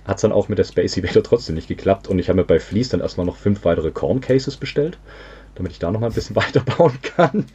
hat 0.06 0.18
es 0.18 0.22
dann 0.22 0.30
auch 0.30 0.48
mit 0.48 0.58
der 0.58 0.64
Space 0.64 0.96
Evader 0.96 1.24
trotzdem 1.24 1.56
nicht 1.56 1.66
geklappt. 1.66 2.06
Und 2.06 2.20
ich 2.20 2.28
habe 2.28 2.38
mir 2.38 2.44
bei 2.44 2.60
Fleece 2.60 2.90
dann 2.90 3.00
erstmal 3.00 3.26
noch 3.26 3.36
fünf 3.36 3.64
weitere 3.64 3.90
Corn 3.90 4.20
Cases 4.20 4.56
bestellt, 4.56 4.96
damit 5.56 5.72
ich 5.72 5.80
da 5.80 5.90
noch 5.90 5.98
mal 5.98 6.06
ein 6.06 6.12
bisschen 6.12 6.36
weiterbauen 6.36 6.96
kann. 7.02 7.46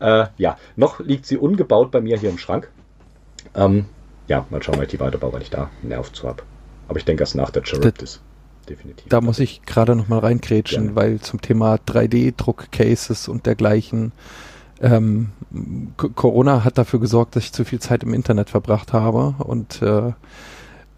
Äh, 0.00 0.28
ja, 0.38 0.56
noch 0.76 0.98
liegt 0.98 1.26
sie 1.26 1.36
ungebaut 1.36 1.90
bei 1.90 2.00
mir 2.00 2.16
hier 2.16 2.30
im 2.30 2.38
Schrank. 2.38 2.70
Ähm, 3.54 3.84
ja, 4.28 4.46
mal 4.48 4.62
schauen, 4.62 4.78
wie 4.78 4.84
ich 4.84 4.88
die 4.88 5.00
weiterbaue, 5.00 5.34
weil 5.34 5.42
ich 5.42 5.50
da 5.50 5.68
Nerv 5.82 6.10
zu 6.10 6.26
habe. 6.26 6.42
Aber 6.88 6.98
ich 6.98 7.04
denke 7.04 7.22
erst 7.22 7.34
nach 7.34 7.50
der 7.50 7.66
Charybdis. 7.66 8.22
Definitiv. 8.72 9.06
Da 9.10 9.20
muss 9.20 9.38
ich 9.38 9.62
gerade 9.66 9.94
noch 9.94 10.08
mal 10.08 10.20
reinkrätschen, 10.20 10.94
Gerne. 10.94 10.96
weil 10.96 11.20
zum 11.20 11.42
Thema 11.42 11.74
3D-Druck-Cases 11.74 13.28
und 13.28 13.44
dergleichen 13.44 14.12
ähm, 14.80 15.28
Corona 15.96 16.64
hat 16.64 16.78
dafür 16.78 16.98
gesorgt, 16.98 17.36
dass 17.36 17.44
ich 17.44 17.52
zu 17.52 17.66
viel 17.66 17.80
Zeit 17.80 18.02
im 18.02 18.14
Internet 18.14 18.48
verbracht 18.48 18.94
habe 18.94 19.34
und 19.44 19.82
äh, 19.82 20.12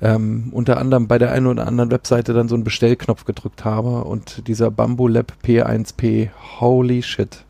ähm, 0.01 0.51
unter 0.53 0.79
anderem 0.79 1.09
bei 1.09 1.19
der 1.19 1.33
einen 1.33 1.49
oder 1.49 1.67
anderen 1.67 1.91
Webseite 1.91 2.33
dann 2.33 2.49
so 2.49 2.55
einen 2.55 2.63
Bestellknopf 2.63 3.25
gedrückt 3.25 3.65
habe 3.65 4.05
und 4.05 4.47
dieser 4.47 4.71
Bamboo 4.71 5.09
Lab 5.09 5.33
P1P, 5.45 6.31
holy 6.61 7.03
shit, 7.03 7.45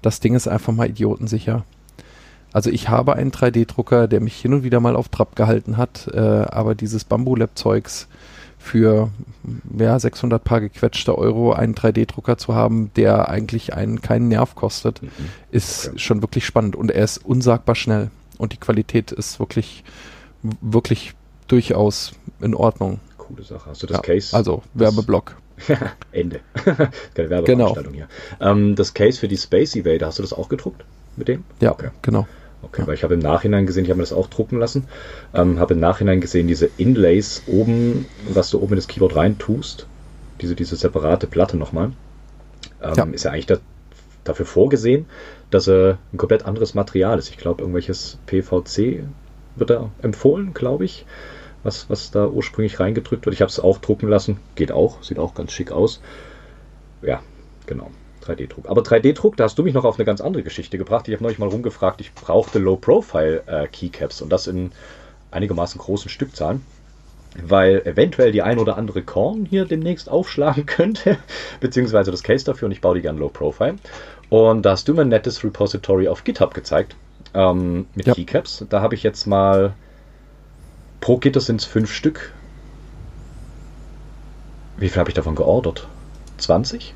das 0.00 0.20
Ding 0.20 0.34
ist 0.34 0.48
einfach 0.48 0.72
mal 0.72 0.88
idiotensicher. 0.88 1.64
Also 2.52 2.70
ich 2.70 2.88
habe 2.88 3.16
einen 3.16 3.32
3D-Drucker, 3.32 4.08
der 4.08 4.22
mich 4.22 4.36
hin 4.36 4.54
und 4.54 4.62
wieder 4.62 4.80
mal 4.80 4.96
auf 4.96 5.10
Trab 5.10 5.36
gehalten 5.36 5.76
hat, 5.76 6.08
äh, 6.14 6.18
aber 6.18 6.74
dieses 6.74 7.04
Bamboo 7.04 7.36
Lab 7.36 7.50
Zeugs 7.58 8.08
für 8.66 9.10
ja, 9.78 9.98
600 9.98 10.42
paar 10.42 10.60
gequetschte 10.60 11.16
Euro 11.16 11.52
einen 11.52 11.74
3D-Drucker 11.74 12.36
zu 12.36 12.54
haben, 12.54 12.90
der 12.96 13.28
eigentlich 13.28 13.74
einen 13.74 14.02
keinen 14.02 14.28
Nerv 14.28 14.54
kostet, 14.56 15.02
mhm. 15.02 15.08
ist 15.50 15.88
okay. 15.88 15.98
schon 15.98 16.22
wirklich 16.22 16.44
spannend 16.44 16.74
und 16.74 16.90
er 16.90 17.04
ist 17.04 17.18
unsagbar 17.18 17.76
schnell 17.76 18.10
und 18.38 18.52
die 18.52 18.58
Qualität 18.58 19.12
ist 19.12 19.38
wirklich 19.38 19.84
wirklich 20.60 21.14
durchaus 21.48 22.12
in 22.40 22.54
Ordnung. 22.54 23.00
Coole 23.18 23.42
Sache. 23.42 23.70
Hast 23.70 23.82
du 23.82 23.86
das 23.86 23.98
ja, 23.98 24.02
Case? 24.02 24.36
Also 24.36 24.62
Werbeblock. 24.74 25.36
Ende. 26.12 26.40
Keine 26.64 27.30
Werbeveranstaltung 27.30 27.92
genau. 27.92 28.06
hier. 28.06 28.08
Ähm, 28.40 28.74
das 28.74 28.94
Case 28.94 29.18
für 29.18 29.28
die 29.28 29.38
Space 29.38 29.74
Evader, 29.76 30.06
hast 30.06 30.18
du 30.18 30.22
das 30.22 30.32
auch 30.32 30.48
gedruckt 30.48 30.84
mit 31.16 31.28
dem? 31.28 31.44
Ja, 31.60 31.72
okay. 31.72 31.90
genau. 32.02 32.26
Okay, 32.66 32.82
ja. 32.82 32.86
weil 32.86 32.94
ich 32.94 33.04
habe 33.04 33.14
im 33.14 33.20
Nachhinein 33.20 33.66
gesehen, 33.66 33.84
ich 33.84 33.90
habe 33.90 33.98
mir 33.98 34.02
das 34.02 34.12
auch 34.12 34.28
drucken 34.28 34.58
lassen, 34.58 34.88
ähm, 35.34 35.58
habe 35.58 35.74
im 35.74 35.80
Nachhinein 35.80 36.20
gesehen, 36.20 36.48
diese 36.48 36.68
Inlays 36.76 37.42
oben, 37.46 38.06
was 38.28 38.50
du 38.50 38.58
oben 38.58 38.72
in 38.72 38.76
das 38.76 38.88
Keyboard 38.88 39.16
rein 39.16 39.38
tust, 39.38 39.86
diese, 40.40 40.54
diese 40.54 40.76
separate 40.76 41.26
Platte 41.26 41.56
nochmal, 41.56 41.92
ähm, 42.82 42.94
ja. 42.96 43.04
ist 43.04 43.24
ja 43.24 43.30
eigentlich 43.30 43.46
da, 43.46 43.58
dafür 44.24 44.46
vorgesehen, 44.46 45.06
dass 45.50 45.68
er 45.68 45.98
ein 46.12 46.18
komplett 46.18 46.44
anderes 46.44 46.74
Material 46.74 47.18
ist. 47.18 47.30
Ich 47.30 47.38
glaube, 47.38 47.62
irgendwelches 47.62 48.18
PVC 48.26 49.04
wird 49.54 49.70
da 49.70 49.90
empfohlen, 50.02 50.52
glaube 50.52 50.84
ich 50.84 51.06
was, 51.66 51.90
was 51.90 52.10
da 52.10 52.26
ursprünglich 52.26 52.80
reingedrückt 52.80 53.26
wird. 53.26 53.34
Ich 53.34 53.42
habe 53.42 53.50
es 53.50 53.60
auch 53.60 53.78
drucken 53.78 54.08
lassen. 54.08 54.38
Geht 54.54 54.72
auch, 54.72 55.02
sieht 55.02 55.18
auch 55.18 55.34
ganz 55.34 55.52
schick 55.52 55.72
aus. 55.72 56.00
Ja, 57.02 57.20
genau. 57.66 57.90
3D-Druck. 58.26 58.68
Aber 58.68 58.82
3D-Druck, 58.82 59.36
da 59.36 59.44
hast 59.44 59.58
du 59.58 59.62
mich 59.62 59.74
noch 59.74 59.84
auf 59.84 59.98
eine 59.98 60.04
ganz 60.04 60.20
andere 60.20 60.42
Geschichte 60.42 60.78
gebracht. 60.78 61.08
Ich 61.08 61.14
habe 61.14 61.22
neulich 61.22 61.38
mal 61.38 61.48
rumgefragt, 61.48 62.00
ich 62.00 62.14
brauchte 62.14 62.58
Low-Profile-Keycaps 62.58 64.20
äh, 64.20 64.24
und 64.24 64.30
das 64.30 64.46
in 64.46 64.72
einigermaßen 65.30 65.80
großen 65.80 66.10
Stückzahlen, 66.10 66.62
weil 67.42 67.82
eventuell 67.84 68.32
die 68.32 68.42
ein 68.42 68.58
oder 68.58 68.76
andere 68.76 69.02
Korn 69.02 69.46
hier 69.48 69.64
demnächst 69.64 70.08
aufschlagen 70.08 70.66
könnte, 70.66 71.18
beziehungsweise 71.60 72.10
das 72.10 72.22
Case 72.22 72.44
dafür 72.44 72.66
und 72.66 72.72
ich 72.72 72.80
baue 72.80 72.96
die 72.96 73.02
gerne 73.02 73.18
Low-Profile. 73.18 73.76
Und 74.28 74.62
da 74.62 74.70
hast 74.72 74.88
du 74.88 74.94
mir 74.94 75.02
ein 75.02 75.08
nettes 75.08 75.44
Repository 75.44 76.08
auf 76.08 76.24
GitHub 76.24 76.52
gezeigt 76.54 76.96
ähm, 77.34 77.86
mit 77.94 78.06
ja. 78.06 78.14
Keycaps. 78.14 78.64
Da 78.68 78.80
habe 78.80 78.94
ich 78.94 79.02
jetzt 79.02 79.26
mal 79.26 79.74
Pro 81.00 81.18
Gitter 81.18 81.40
sind 81.40 81.60
es 81.60 81.66
fünf 81.66 81.92
Stück. 81.92 82.32
Wie 84.76 84.88
viel 84.88 84.98
habe 84.98 85.10
ich 85.10 85.14
davon 85.14 85.36
geordert? 85.36 85.86
20? 86.38 86.95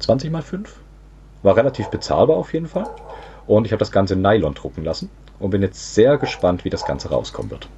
20 0.00 0.30
mal 0.30 0.42
5? 0.42 0.76
War 1.42 1.56
relativ 1.56 1.88
bezahlbar 1.88 2.36
auf 2.36 2.52
jeden 2.52 2.66
Fall. 2.66 2.88
Und 3.46 3.64
ich 3.64 3.72
habe 3.72 3.78
das 3.78 3.92
Ganze 3.92 4.14
in 4.14 4.22
Nylon 4.22 4.54
drucken 4.54 4.84
lassen 4.84 5.10
und 5.38 5.50
bin 5.50 5.62
jetzt 5.62 5.94
sehr 5.94 6.18
gespannt, 6.18 6.64
wie 6.64 6.70
das 6.70 6.84
Ganze 6.84 7.10
rauskommen 7.10 7.50
wird. 7.50 7.68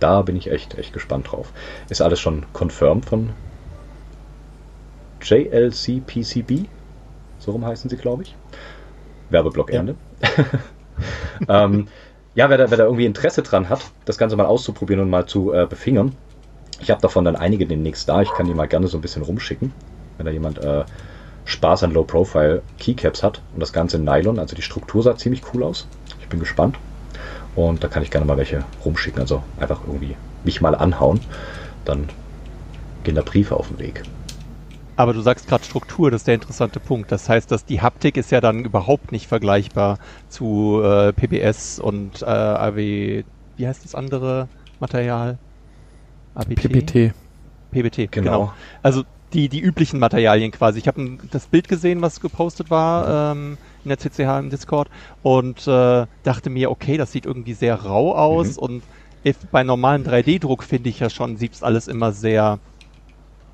Da 0.00 0.22
bin 0.22 0.36
ich 0.36 0.50
echt, 0.50 0.76
echt 0.78 0.92
gespannt 0.92 1.30
drauf. 1.30 1.52
Ist 1.88 2.02
alles 2.02 2.20
schon 2.20 2.46
confirmed 2.52 3.06
von 3.06 3.30
JLC 5.22 6.06
PCB. 6.06 6.68
So 7.38 7.52
rum 7.52 7.64
heißen 7.64 7.90
sie, 7.90 7.96
glaube 7.96 8.22
ich. 8.22 8.34
Werbeblock 9.30 9.72
Ende. 9.72 9.96
Ja. 11.48 11.64
ähm, 11.64 11.88
ja, 12.34 12.50
wer 12.50 12.58
da, 12.58 12.70
wer 12.70 12.76
da 12.76 12.84
irgendwie 12.84 13.06
Interesse 13.06 13.42
dran 13.42 13.68
hat, 13.68 13.80
das 14.04 14.18
Ganze 14.18 14.36
mal 14.36 14.46
auszuprobieren 14.46 15.02
und 15.02 15.10
mal 15.10 15.26
zu 15.26 15.52
äh, 15.52 15.66
befingern, 15.66 16.12
ich 16.80 16.90
habe 16.90 17.00
davon 17.00 17.24
dann 17.24 17.36
einige 17.36 17.66
demnächst 17.66 18.08
da. 18.08 18.20
Ich 18.22 18.30
kann 18.32 18.46
die 18.46 18.54
mal 18.54 18.68
gerne 18.68 18.88
so 18.88 18.98
ein 18.98 19.00
bisschen 19.00 19.22
rumschicken, 19.22 19.72
wenn 20.16 20.26
da 20.26 20.32
jemand 20.32 20.58
äh, 20.58 20.84
Spaß 21.44 21.84
an 21.84 21.92
Low-Profile 21.92 22.62
Keycaps 22.78 23.22
hat 23.22 23.40
und 23.54 23.60
das 23.60 23.72
Ganze 23.72 23.96
in 23.96 24.04
Nylon. 24.04 24.38
Also 24.38 24.56
die 24.56 24.62
Struktur 24.62 25.02
sah 25.02 25.16
ziemlich 25.16 25.42
cool 25.54 25.62
aus. 25.62 25.86
Ich 26.20 26.28
bin 26.28 26.40
gespannt. 26.40 26.76
Und 27.54 27.82
da 27.82 27.88
kann 27.88 28.02
ich 28.02 28.10
gerne 28.10 28.26
mal 28.26 28.36
welche 28.36 28.64
rumschicken. 28.84 29.20
Also 29.20 29.42
einfach 29.58 29.80
irgendwie 29.86 30.16
mich 30.44 30.60
mal 30.60 30.74
anhauen. 30.74 31.20
Dann 31.84 32.08
gehen 33.04 33.14
da 33.14 33.22
Briefe 33.22 33.56
auf 33.56 33.68
den 33.68 33.78
Weg. 33.78 34.02
Aber 34.96 35.12
du 35.12 35.20
sagst 35.20 35.46
gerade 35.46 35.62
Struktur, 35.62 36.10
das 36.10 36.22
ist 36.22 36.26
der 36.26 36.34
interessante 36.34 36.80
Punkt. 36.80 37.12
Das 37.12 37.28
heißt, 37.28 37.50
dass 37.50 37.64
die 37.64 37.82
Haptik 37.82 38.16
ist 38.16 38.30
ja 38.30 38.40
dann 38.40 38.64
überhaupt 38.64 39.12
nicht 39.12 39.26
vergleichbar 39.26 39.98
zu 40.28 40.80
äh, 40.82 41.12
PBS 41.12 41.78
und 41.78 42.22
äh, 42.22 42.24
AW, 42.24 43.24
wie 43.56 43.66
heißt 43.66 43.84
das 43.84 43.94
andere 43.94 44.48
Material? 44.80 45.38
ABT? 46.34 46.54
PBT. 46.54 47.14
PBT, 47.70 48.10
genau. 48.10 48.10
genau. 48.10 48.52
Also 48.82 49.04
die, 49.32 49.48
die 49.48 49.60
üblichen 49.60 49.98
Materialien 49.98 50.52
quasi. 50.52 50.78
Ich 50.78 50.88
habe 50.88 51.18
das 51.30 51.46
Bild 51.46 51.68
gesehen, 51.68 52.02
was 52.02 52.20
gepostet 52.20 52.70
war 52.70 53.32
ähm, 53.32 53.58
in 53.84 53.88
der 53.88 53.98
CCH 53.98 54.38
im 54.38 54.50
Discord 54.50 54.88
und 55.22 55.66
äh, 55.66 56.06
dachte 56.22 56.50
mir, 56.50 56.70
okay, 56.70 56.96
das 56.96 57.12
sieht 57.12 57.26
irgendwie 57.26 57.54
sehr 57.54 57.74
rau 57.74 58.14
aus 58.14 58.56
mhm. 58.56 58.62
und 58.62 58.82
bei 59.50 59.64
normalem 59.64 60.04
3D-Druck 60.04 60.62
finde 60.62 60.88
ich 60.88 61.00
ja 61.00 61.10
schon, 61.10 61.36
sieht 61.36 61.54
es 61.54 61.62
alles 61.64 61.88
immer 61.88 62.12
sehr 62.12 62.60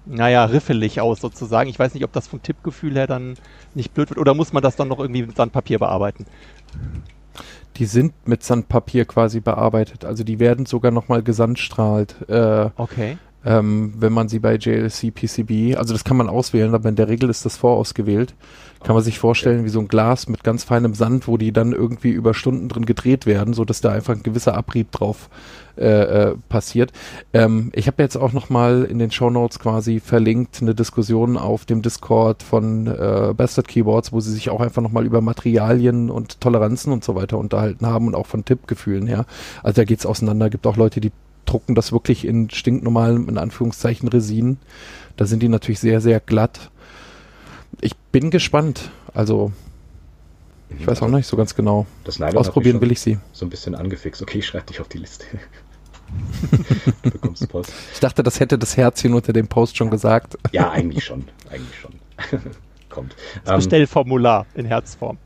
naja, 0.04 0.44
riffelig 0.44 1.00
aus 1.00 1.20
sozusagen. 1.20 1.70
Ich 1.70 1.78
weiß 1.78 1.94
nicht, 1.94 2.04
ob 2.04 2.12
das 2.12 2.26
vom 2.26 2.42
Tippgefühl 2.42 2.94
her 2.94 3.06
dann 3.06 3.34
nicht 3.74 3.94
blöd 3.94 4.10
wird 4.10 4.18
oder 4.18 4.34
muss 4.34 4.52
man 4.52 4.62
das 4.62 4.76
dann 4.76 4.88
noch 4.88 4.98
irgendwie 4.98 5.22
mit 5.22 5.36
Sandpapier 5.36 5.78
bearbeiten? 5.78 6.26
Die 7.76 7.86
sind 7.86 8.12
mit 8.26 8.42
Sandpapier 8.42 9.04
quasi 9.04 9.40
bearbeitet. 9.40 10.04
Also 10.04 10.24
die 10.24 10.40
werden 10.40 10.66
sogar 10.66 10.90
nochmal 10.90 11.22
gesandstrahlt. 11.22 12.28
Äh, 12.28 12.70
okay. 12.76 13.16
Ähm, 13.44 13.94
wenn 13.98 14.12
man 14.12 14.28
sie 14.28 14.38
bei 14.38 14.56
JLC 14.56 15.12
PCB, 15.14 15.76
also 15.76 15.92
das 15.92 16.04
kann 16.04 16.16
man 16.16 16.28
auswählen, 16.28 16.74
aber 16.74 16.88
in 16.88 16.96
der 16.96 17.08
Regel 17.08 17.28
ist 17.30 17.44
das 17.44 17.56
vorausgewählt. 17.56 18.34
Kann 18.84 18.94
man 18.94 19.04
sich 19.04 19.18
vorstellen 19.18 19.64
wie 19.64 19.68
so 19.68 19.78
ein 19.78 19.86
Glas 19.86 20.28
mit 20.28 20.42
ganz 20.42 20.64
feinem 20.64 20.94
Sand, 20.94 21.28
wo 21.28 21.36
die 21.36 21.52
dann 21.52 21.72
irgendwie 21.72 22.10
über 22.10 22.34
Stunden 22.34 22.68
drin 22.68 22.84
gedreht 22.84 23.26
werden, 23.26 23.54
so 23.54 23.64
dass 23.64 23.80
da 23.80 23.92
einfach 23.92 24.14
ein 24.14 24.24
gewisser 24.24 24.56
Abrieb 24.56 24.90
drauf 24.90 25.28
äh, 25.76 25.86
äh, 26.30 26.36
passiert. 26.48 26.92
Ähm, 27.32 27.70
ich 27.74 27.86
habe 27.86 28.02
jetzt 28.02 28.16
auch 28.16 28.32
noch 28.32 28.50
mal 28.50 28.84
in 28.84 28.98
den 28.98 29.10
Show 29.10 29.30
Notes 29.30 29.58
quasi 29.58 30.00
verlinkt 30.00 30.60
eine 30.60 30.74
Diskussion 30.74 31.36
auf 31.36 31.64
dem 31.64 31.80
Discord 31.80 32.42
von 32.42 32.88
äh, 32.88 33.32
Bastard 33.36 33.68
Keyboards, 33.68 34.12
wo 34.12 34.20
sie 34.20 34.32
sich 34.32 34.50
auch 34.50 34.60
einfach 34.60 34.82
noch 34.82 34.92
mal 34.92 35.06
über 35.06 35.20
Materialien 35.20 36.10
und 36.10 36.40
Toleranzen 36.40 36.92
und 36.92 37.04
so 37.04 37.14
weiter 37.14 37.38
unterhalten 37.38 37.86
haben 37.86 38.08
und 38.08 38.14
auch 38.14 38.26
von 38.26 38.44
Tippgefühlen 38.44 39.06
her. 39.06 39.26
Also 39.62 39.80
da 39.80 39.84
geht's 39.84 40.06
auseinander. 40.06 40.50
Gibt 40.50 40.66
auch 40.66 40.76
Leute, 40.76 41.00
die 41.00 41.12
drucken 41.46 41.74
das 41.74 41.92
wirklich 41.92 42.24
in 42.24 42.50
stinknormalen, 42.50 43.28
in 43.28 43.38
Anführungszeichen, 43.38 44.08
Resin. 44.08 44.58
Da 45.16 45.26
sind 45.26 45.42
die 45.42 45.48
natürlich 45.48 45.80
sehr, 45.80 46.00
sehr 46.00 46.20
glatt 46.20 46.70
ich 47.80 47.96
bin 47.96 48.30
gespannt. 48.30 48.90
Also, 49.14 49.52
ich 50.78 50.86
weiß 50.86 51.02
auch 51.02 51.08
noch 51.08 51.18
nicht 51.18 51.26
so 51.26 51.36
ganz 51.36 51.54
genau. 51.54 51.86
Ausprobieren 52.34 52.80
will 52.80 52.92
ich 52.92 53.00
sie. 53.00 53.18
So 53.32 53.46
ein 53.46 53.50
bisschen 53.50 53.74
angefixt. 53.74 54.22
Okay, 54.22 54.38
ich 54.38 54.46
schreibe 54.46 54.66
dich 54.66 54.80
auf 54.80 54.88
die 54.88 54.98
Liste. 54.98 55.26
du 57.02 57.10
bekommst 57.10 57.48
Post. 57.48 57.72
Ich 57.92 58.00
dachte, 58.00 58.22
das 58.22 58.40
hätte 58.40 58.58
das 58.58 58.76
Herzchen 58.76 59.14
unter 59.14 59.32
dem 59.32 59.48
Post 59.48 59.76
schon 59.76 59.90
gesagt. 59.90 60.36
Ja, 60.52 60.70
eigentlich 60.70 61.04
schon. 61.04 61.24
Eigentlich 61.50 61.78
schon. 61.78 61.92
Kommt. 62.88 63.16
Das 63.44 63.52
ähm, 63.52 63.56
Bestellformular 63.56 64.46
in 64.54 64.66
Herzform. 64.66 65.18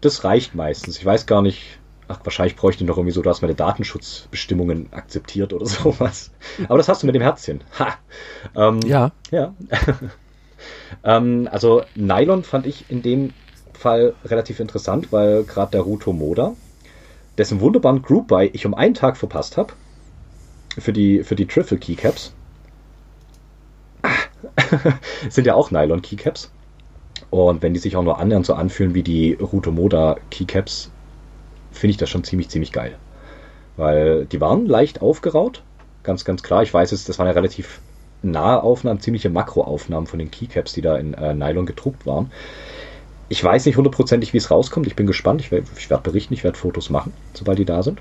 Das 0.00 0.24
reicht 0.24 0.54
meistens. 0.54 0.98
Ich 0.98 1.04
weiß 1.04 1.26
gar 1.26 1.42
nicht. 1.42 1.78
Ach, 2.12 2.18
wahrscheinlich 2.24 2.56
bräuchte 2.56 2.82
ich 2.82 2.88
noch 2.88 2.96
irgendwie 2.96 3.12
so, 3.14 3.22
du 3.22 3.30
hast 3.30 3.40
meine 3.40 3.54
Datenschutzbestimmungen 3.54 4.92
akzeptiert 4.92 5.52
oder 5.52 5.64
sowas. 5.66 6.32
Aber 6.66 6.76
das 6.76 6.88
hast 6.88 7.02
du 7.02 7.06
mit 7.06 7.14
dem 7.14 7.22
Herzchen. 7.22 7.62
Ha. 7.78 7.94
Ähm, 8.56 8.80
ja. 8.84 9.12
Ja. 9.30 9.54
Ähm, 11.02 11.48
also 11.50 11.84
Nylon 11.94 12.42
fand 12.42 12.66
ich 12.66 12.90
in 12.90 13.00
dem 13.00 13.32
Fall 13.72 14.12
relativ 14.26 14.60
interessant, 14.60 15.10
weil 15.10 15.44
gerade 15.44 15.70
der 15.70 15.80
Ruto 15.80 16.12
Moda, 16.12 16.54
dessen 17.38 17.62
wunderbaren 17.62 18.02
Group 18.02 18.28
Buy 18.28 18.50
ich 18.52 18.66
um 18.66 18.74
einen 18.74 18.92
Tag 18.92 19.16
verpasst 19.16 19.56
habe, 19.56 19.72
für 20.76 20.92
die, 20.92 21.24
für 21.24 21.34
die 21.34 21.46
Trifle 21.46 21.78
Keycaps, 21.78 22.34
ah, 24.02 24.10
sind 25.30 25.46
ja 25.46 25.54
auch 25.54 25.70
Nylon 25.70 26.02
Keycaps. 26.02 26.50
Und 27.30 27.62
wenn 27.62 27.72
die 27.72 27.80
sich 27.80 27.96
auch 27.96 28.02
nur 28.02 28.18
annähernd 28.18 28.44
so 28.44 28.52
anfühlen 28.52 28.94
wie 28.94 29.02
die 29.02 29.32
Ruto 29.32 29.72
Moda 29.72 30.18
Keycaps, 30.30 30.90
finde 31.72 31.92
ich 31.92 31.96
das 31.96 32.10
schon 32.10 32.24
ziemlich, 32.24 32.48
ziemlich 32.48 32.72
geil. 32.72 32.96
Weil 33.76 34.26
die 34.26 34.40
waren 34.40 34.66
leicht 34.66 35.02
aufgeraut, 35.02 35.62
ganz, 36.02 36.24
ganz 36.24 36.42
klar. 36.42 36.62
Ich 36.62 36.72
weiß 36.72 36.92
es, 36.92 37.04
das 37.04 37.18
waren 37.18 37.26
ja 37.26 37.32
relativ 37.32 37.80
nahe 38.22 38.62
Aufnahmen, 38.62 39.00
ziemliche 39.00 39.30
Makroaufnahmen 39.30 40.06
von 40.06 40.18
den 40.18 40.30
Keycaps, 40.30 40.72
die 40.72 40.82
da 40.82 40.96
in 40.96 41.14
äh, 41.14 41.34
Nylon 41.34 41.66
gedruckt 41.66 42.06
waren. 42.06 42.30
Ich 43.28 43.42
weiß 43.42 43.64
nicht 43.66 43.76
hundertprozentig, 43.76 44.32
wie 44.32 44.38
es 44.38 44.50
rauskommt. 44.50 44.86
Ich 44.86 44.96
bin 44.96 45.06
gespannt. 45.06 45.40
Ich, 45.40 45.52
ich 45.52 45.90
werde 45.90 46.02
berichten, 46.02 46.34
ich 46.34 46.44
werde 46.44 46.58
Fotos 46.58 46.90
machen, 46.90 47.12
sobald 47.32 47.58
die 47.58 47.64
da 47.64 47.82
sind. 47.82 48.00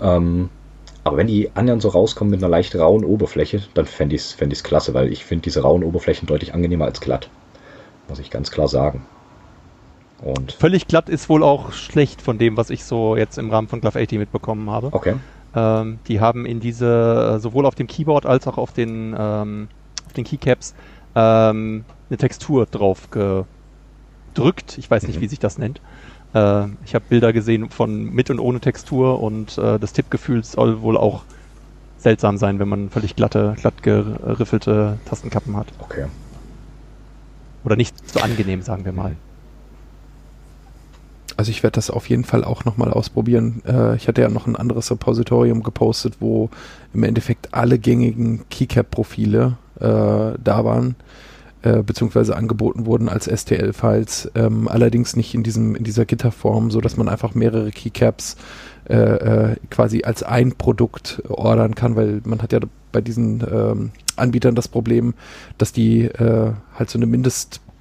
Ähm, 0.00 0.50
aber 1.02 1.16
wenn 1.16 1.26
die 1.26 1.50
annähernd 1.54 1.82
so 1.82 1.88
rauskommen 1.88 2.30
mit 2.30 2.40
einer 2.40 2.48
leicht 2.48 2.76
rauen 2.76 3.04
Oberfläche, 3.04 3.62
dann 3.74 3.86
fände 3.86 4.14
ich 4.14 4.22
es 4.22 4.32
fänd 4.32 4.62
klasse, 4.62 4.94
weil 4.94 5.10
ich 5.12 5.24
finde 5.24 5.42
diese 5.42 5.62
rauen 5.62 5.82
Oberflächen 5.82 6.26
deutlich 6.26 6.54
angenehmer 6.54 6.84
als 6.84 7.00
glatt. 7.00 7.28
Muss 8.08 8.18
ich 8.18 8.30
ganz 8.30 8.50
klar 8.50 8.68
sagen. 8.68 9.06
Und 10.22 10.52
Völlig 10.52 10.86
glatt 10.86 11.08
ist 11.08 11.28
wohl 11.28 11.42
auch 11.42 11.72
schlecht 11.72 12.20
von 12.20 12.36
dem, 12.38 12.56
was 12.56 12.68
ich 12.70 12.84
so 12.84 13.16
jetzt 13.16 13.38
im 13.38 13.50
Rahmen 13.50 13.68
von 13.68 13.80
Glove 13.80 13.98
80 14.00 14.18
mitbekommen 14.18 14.68
habe. 14.70 14.88
okay. 14.92 15.16
Ähm, 15.54 15.98
die 16.06 16.20
haben 16.20 16.46
in 16.46 16.60
diese, 16.60 17.34
äh, 17.36 17.40
sowohl 17.40 17.66
auf 17.66 17.74
dem 17.74 17.88
Keyboard 17.88 18.24
als 18.24 18.46
auch 18.46 18.56
auf 18.56 18.72
den, 18.72 19.16
ähm, 19.18 19.66
auf 20.06 20.12
den 20.12 20.22
Keycaps, 20.24 20.74
ähm, 21.16 21.84
eine 22.08 22.18
Textur 22.18 22.66
drauf 22.66 23.08
gedrückt. 23.10 24.78
Ich 24.78 24.88
weiß 24.88 25.04
nicht, 25.08 25.16
Mhm. 25.16 25.22
wie 25.22 25.26
sich 25.28 25.40
das 25.40 25.58
nennt. 25.58 25.80
Äh, 26.34 26.66
ich 26.84 26.94
habe 26.94 27.04
Bilder 27.08 27.32
gesehen 27.32 27.68
von 27.70 28.04
mit 28.04 28.30
und 28.30 28.38
ohne 28.38 28.60
Textur 28.60 29.20
und 29.20 29.58
äh, 29.58 29.80
das 29.80 29.92
Tippgefühl 29.92 30.44
soll 30.44 30.82
wohl 30.82 30.96
auch 30.96 31.22
seltsam 31.98 32.36
sein, 32.36 32.60
wenn 32.60 32.68
man 32.68 32.88
völlig 32.88 33.16
glatte, 33.16 33.56
glatt 33.60 33.82
geriffelte 33.82 34.98
Tastenkappen 35.06 35.56
hat. 35.56 35.66
Okay. 35.80 36.06
Oder 37.64 37.74
nicht 37.74 38.08
so 38.08 38.20
angenehm, 38.20 38.62
sagen 38.62 38.84
wir 38.84 38.92
mal. 38.92 39.16
Also 41.36 41.50
ich 41.50 41.62
werde 41.62 41.76
das 41.76 41.90
auf 41.90 42.08
jeden 42.08 42.24
Fall 42.24 42.44
auch 42.44 42.64
nochmal 42.64 42.90
ausprobieren. 42.92 43.62
Äh, 43.66 43.96
ich 43.96 44.08
hatte 44.08 44.22
ja 44.22 44.28
noch 44.28 44.46
ein 44.46 44.56
anderes 44.56 44.90
Repositorium 44.90 45.62
gepostet, 45.62 46.14
wo 46.20 46.50
im 46.92 47.02
Endeffekt 47.02 47.54
alle 47.54 47.78
gängigen 47.78 48.42
Keycap-Profile 48.50 49.56
äh, 49.78 49.84
da 49.84 50.64
waren, 50.64 50.96
äh, 51.62 51.82
beziehungsweise 51.82 52.36
angeboten 52.36 52.86
wurden 52.86 53.08
als 53.08 53.26
STL-Files, 53.26 54.30
ähm, 54.34 54.68
allerdings 54.68 55.16
nicht 55.16 55.34
in 55.34 55.42
diesem 55.42 55.76
in 55.76 55.84
dieser 55.84 56.04
Gitterform, 56.04 56.70
so 56.70 56.80
dass 56.80 56.96
man 56.96 57.08
einfach 57.08 57.34
mehrere 57.34 57.70
Keycaps 57.70 58.36
äh, 58.88 58.94
äh, 58.94 59.56
quasi 59.70 60.02
als 60.02 60.22
ein 60.22 60.52
Produkt 60.52 61.22
ordern 61.28 61.74
kann, 61.74 61.96
weil 61.96 62.22
man 62.24 62.42
hat 62.42 62.52
ja 62.52 62.60
bei 62.92 63.00
diesen 63.00 63.42
ähm, 63.50 63.90
Anbietern 64.16 64.54
das 64.54 64.68
Problem, 64.68 65.14
dass 65.58 65.72
die 65.72 66.06
äh, 66.06 66.52
halt 66.76 66.90
so 66.90 66.98
eine 66.98 67.06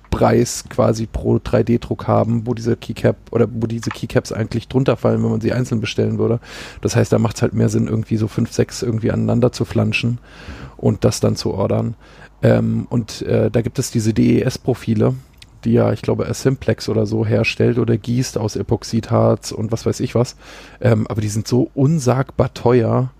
Mindestpreis 0.09 0.65
quasi 0.69 1.05
pro 1.05 1.37
3D-Druck 1.37 2.07
haben, 2.07 2.45
wo 2.45 2.53
diese 2.53 2.75
Keycap 2.75 3.17
oder 3.31 3.47
wo 3.49 3.67
diese 3.67 3.89
Keycaps 3.89 4.31
eigentlich 4.31 4.67
drunter 4.67 4.97
fallen, 4.97 5.23
wenn 5.23 5.31
man 5.31 5.41
sie 5.41 5.53
einzeln 5.53 5.81
bestellen 5.81 6.17
würde. 6.17 6.39
Das 6.81 6.95
heißt, 6.95 7.11
da 7.11 7.19
macht 7.19 7.37
es 7.37 7.41
halt 7.41 7.53
mehr 7.53 7.69
Sinn, 7.69 7.87
irgendwie 7.87 8.17
so 8.17 8.27
fünf, 8.27 8.51
sechs 8.51 8.81
irgendwie 8.81 9.11
aneinander 9.11 9.51
zu 9.51 9.65
flanschen 9.65 10.19
und 10.77 11.03
das 11.03 11.19
dann 11.19 11.35
zu 11.35 11.53
ordern. 11.53 11.95
Ähm, 12.41 12.87
und 12.89 13.21
äh, 13.23 13.51
da 13.51 13.61
gibt 13.61 13.79
es 13.79 13.91
diese 13.91 14.13
DES-Profile, 14.13 15.15
die 15.65 15.73
ja, 15.73 15.91
ich 15.91 16.01
glaube, 16.01 16.27
Simplex 16.33 16.87
oder 16.87 17.05
so 17.05 17.25
herstellt 17.25 17.79
oder 17.79 17.97
gießt 17.97 18.37
aus 18.37 18.55
Epoxidharz 18.55 19.51
und 19.51 19.71
was 19.71 19.85
weiß 19.85 19.99
ich 19.99 20.15
was. 20.15 20.35
Ähm, 20.81 21.05
aber 21.07 21.21
die 21.21 21.29
sind 21.29 21.47
so 21.47 21.69
unsagbar 21.75 22.53
teuer, 22.53 23.11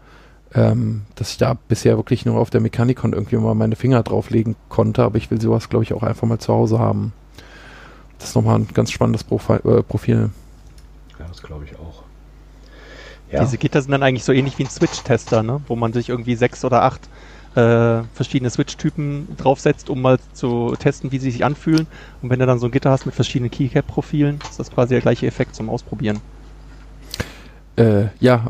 ähm, 0.53 1.03
dass 1.15 1.32
ich 1.32 1.38
da 1.38 1.56
bisher 1.68 1.98
wirklich 1.98 2.25
nur 2.25 2.39
auf 2.39 2.50
der 2.50 2.62
Mechanikon 2.62 3.13
irgendwie 3.13 3.38
mal 3.38 3.56
meine 3.56 3.75
Finger 3.75 4.03
drauflegen 4.03 4.56
konnte. 4.68 5.03
Aber 5.03 5.18
ich 5.18 5.29
will 5.29 5.39
sowas, 5.39 5.70
glaube 5.70 5.84
ich, 5.84 5.94
auch 5.94 6.03
einfach 6.03 6.27
mal 6.27 6.39
zu 6.39 6.53
Hause 6.53 6.79
haben. 6.79 7.13
Das 8.18 8.29
ist 8.29 8.36
nochmal 8.36 8.60
ein 8.60 8.68
ganz 8.74 8.91
spannendes 8.91 9.24
Profi 9.24 9.53
äh, 9.53 9.84
Profil. 9.84 10.29
Ja, 11.18 11.25
das 11.27 11.41
glaube 11.41 11.65
ich 11.65 11.75
auch. 11.77 12.03
Ja, 13.32 13.41
Diese 13.41 13.58
Gitter 13.58 13.82
sind 13.82 13.91
dann 13.91 14.03
eigentlich 14.03 14.24
so 14.24 14.32
ähnlich 14.32 14.58
wie 14.58 14.63
ein 14.63 14.70
Switch-Tester, 14.70 15.44
ne? 15.44 15.62
wo 15.68 15.75
man 15.75 15.94
sich 15.94 16.10
irgendwie 16.10 16.36
sechs 16.36 16.65
oder 16.65 16.82
acht 16.82 17.08
äh, 17.56 18.03
verschiedene 18.13 18.50
Switch-Typen 18.50 19.27
draufsetzt, 19.38 19.89
um 19.89 20.01
mal 20.01 20.18
zu 20.34 20.75
testen, 20.79 21.12
wie 21.12 21.20
sie 21.20 21.29
sich 21.32 21.46
anfühlen. 21.46 21.86
Und 22.22 22.29
wenn 22.29 22.39
du 22.39 22.48
dann 22.48 22.60
so 22.60 22.65
ein 22.65 22.72
Gitter 22.72 22.89
hast 22.89 23.06
mit 23.06 23.13
verschiedenen 23.13 23.51
Keycap-Profilen, 23.51 24.39
ist 24.50 24.60
das 24.60 24.72
quasi 24.72 24.96
der 24.96 25.01
gleiche 25.01 25.27
Effekt 25.27 25.56
zum 25.56 25.70
Ausprobieren. 25.70 26.20
Äh, 27.79 28.09
ja, 28.19 28.48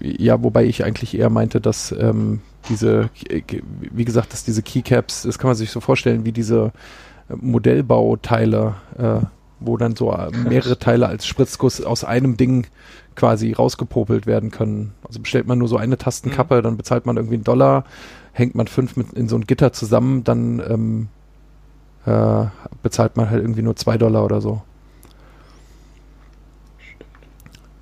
ja, 0.00 0.42
wobei 0.42 0.64
ich 0.64 0.82
eigentlich 0.82 1.16
eher 1.16 1.28
meinte, 1.28 1.60
dass 1.60 1.92
ähm, 1.92 2.40
diese, 2.70 3.10
wie 3.92 4.04
gesagt, 4.04 4.32
dass 4.32 4.44
diese 4.44 4.62
Keycaps, 4.62 5.22
das 5.22 5.38
kann 5.38 5.48
man 5.48 5.56
sich 5.56 5.70
so 5.70 5.80
vorstellen, 5.80 6.24
wie 6.24 6.32
diese 6.32 6.72
äh, 7.28 7.34
Modellbauteile, 7.36 8.74
äh, 8.96 9.26
wo 9.60 9.76
dann 9.76 9.94
so 9.94 10.10
äh, 10.10 10.30
mehrere 10.30 10.78
Teile 10.78 11.06
als 11.06 11.26
Spritzguss 11.26 11.84
aus 11.84 12.02
einem 12.02 12.38
Ding 12.38 12.66
quasi 13.14 13.52
rausgepopelt 13.52 14.26
werden 14.26 14.50
können. 14.50 14.92
Also 15.06 15.20
bestellt 15.20 15.46
man 15.46 15.58
nur 15.58 15.68
so 15.68 15.76
eine 15.76 15.98
Tastenkappe, 15.98 16.62
dann 16.62 16.78
bezahlt 16.78 17.04
man 17.04 17.18
irgendwie 17.18 17.36
einen 17.36 17.44
Dollar, 17.44 17.84
hängt 18.32 18.54
man 18.54 18.68
fünf 18.68 18.96
mit 18.96 19.12
in 19.12 19.28
so 19.28 19.36
ein 19.36 19.46
Gitter 19.46 19.74
zusammen, 19.74 20.24
dann 20.24 20.62
ähm, 20.66 21.08
äh, 22.06 22.46
bezahlt 22.82 23.18
man 23.18 23.28
halt 23.28 23.42
irgendwie 23.42 23.62
nur 23.62 23.76
zwei 23.76 23.98
Dollar 23.98 24.24
oder 24.24 24.40
so. 24.40 24.62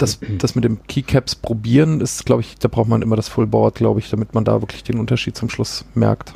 Das, 0.02 0.18
das 0.38 0.54
mit 0.54 0.64
dem 0.64 0.82
Keycaps 0.86 1.34
probieren 1.34 2.00
ist, 2.00 2.26
glaube 2.26 2.42
ich, 2.42 2.58
da 2.58 2.68
braucht 2.68 2.88
man 2.88 3.02
immer 3.02 3.16
das 3.16 3.28
Fullboard, 3.28 3.76
glaube 3.76 4.00
ich, 4.00 4.10
damit 4.10 4.34
man 4.34 4.44
da 4.44 4.60
wirklich 4.60 4.82
den 4.82 4.98
Unterschied 4.98 5.36
zum 5.36 5.48
Schluss 5.48 5.84
merkt. 5.94 6.34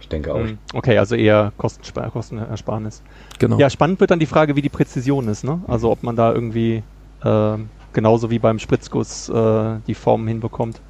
ich 0.00 0.08
denke 0.08 0.34
auch. 0.34 0.38
Hm. 0.38 0.58
Okay, 0.72 0.98
also 0.98 1.14
eher 1.14 1.52
Kostenspar 1.56 2.10
Kostenersparnis. 2.10 3.02
Genau. 3.38 3.58
Ja, 3.58 3.70
spannend 3.70 4.00
wird 4.00 4.10
dann 4.10 4.18
die 4.18 4.26
Frage, 4.26 4.56
wie 4.56 4.62
die 4.62 4.68
Präzision 4.68 5.28
ist. 5.28 5.44
Ne? 5.44 5.60
Also 5.66 5.90
ob 5.90 6.02
man 6.02 6.16
da 6.16 6.32
irgendwie 6.32 6.82
ähm, 7.24 7.68
genauso 7.92 8.30
wie 8.30 8.38
beim 8.38 8.58
Spritzguss 8.58 9.28
äh, 9.28 9.76
die 9.86 9.94
Formen 9.94 10.28
hinbekommt. 10.28 10.80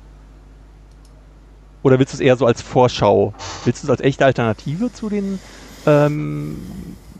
Oder 1.83 1.99
willst 1.99 2.13
du 2.13 2.17
es 2.17 2.21
eher 2.21 2.37
so 2.37 2.47
als 2.47 2.63
Vorschau? 2.63 3.33
Willst 3.65 3.83
du 3.83 3.87
es 3.87 3.91
als 3.91 4.01
echte 4.01 4.25
Alternative 4.25 4.93
zu 4.93 5.09
den 5.09 5.39
ähm, 5.87 6.57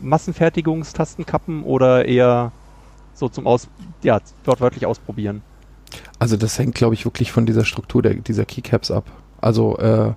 Massenfertigungstastenkappen 0.01 1.63
oder 1.63 2.05
eher 2.05 2.51
so 3.17 3.29
zum 3.29 3.47
Aus, 3.47 3.67
ja, 4.03 4.19
wortwörtlich 4.45 4.85
ausprobieren? 4.85 5.41
Also 6.19 6.37
das 6.37 6.57
hängt, 6.59 6.75
glaube 6.75 6.93
ich, 6.93 7.05
wirklich 7.05 7.31
von 7.31 7.45
dieser 7.45 7.65
Struktur 7.65 8.01
der, 8.01 8.15
dieser 8.15 8.45
Keycaps 8.45 8.91
ab. 8.91 9.09
Also 9.39 9.77
äh, 9.77 10.13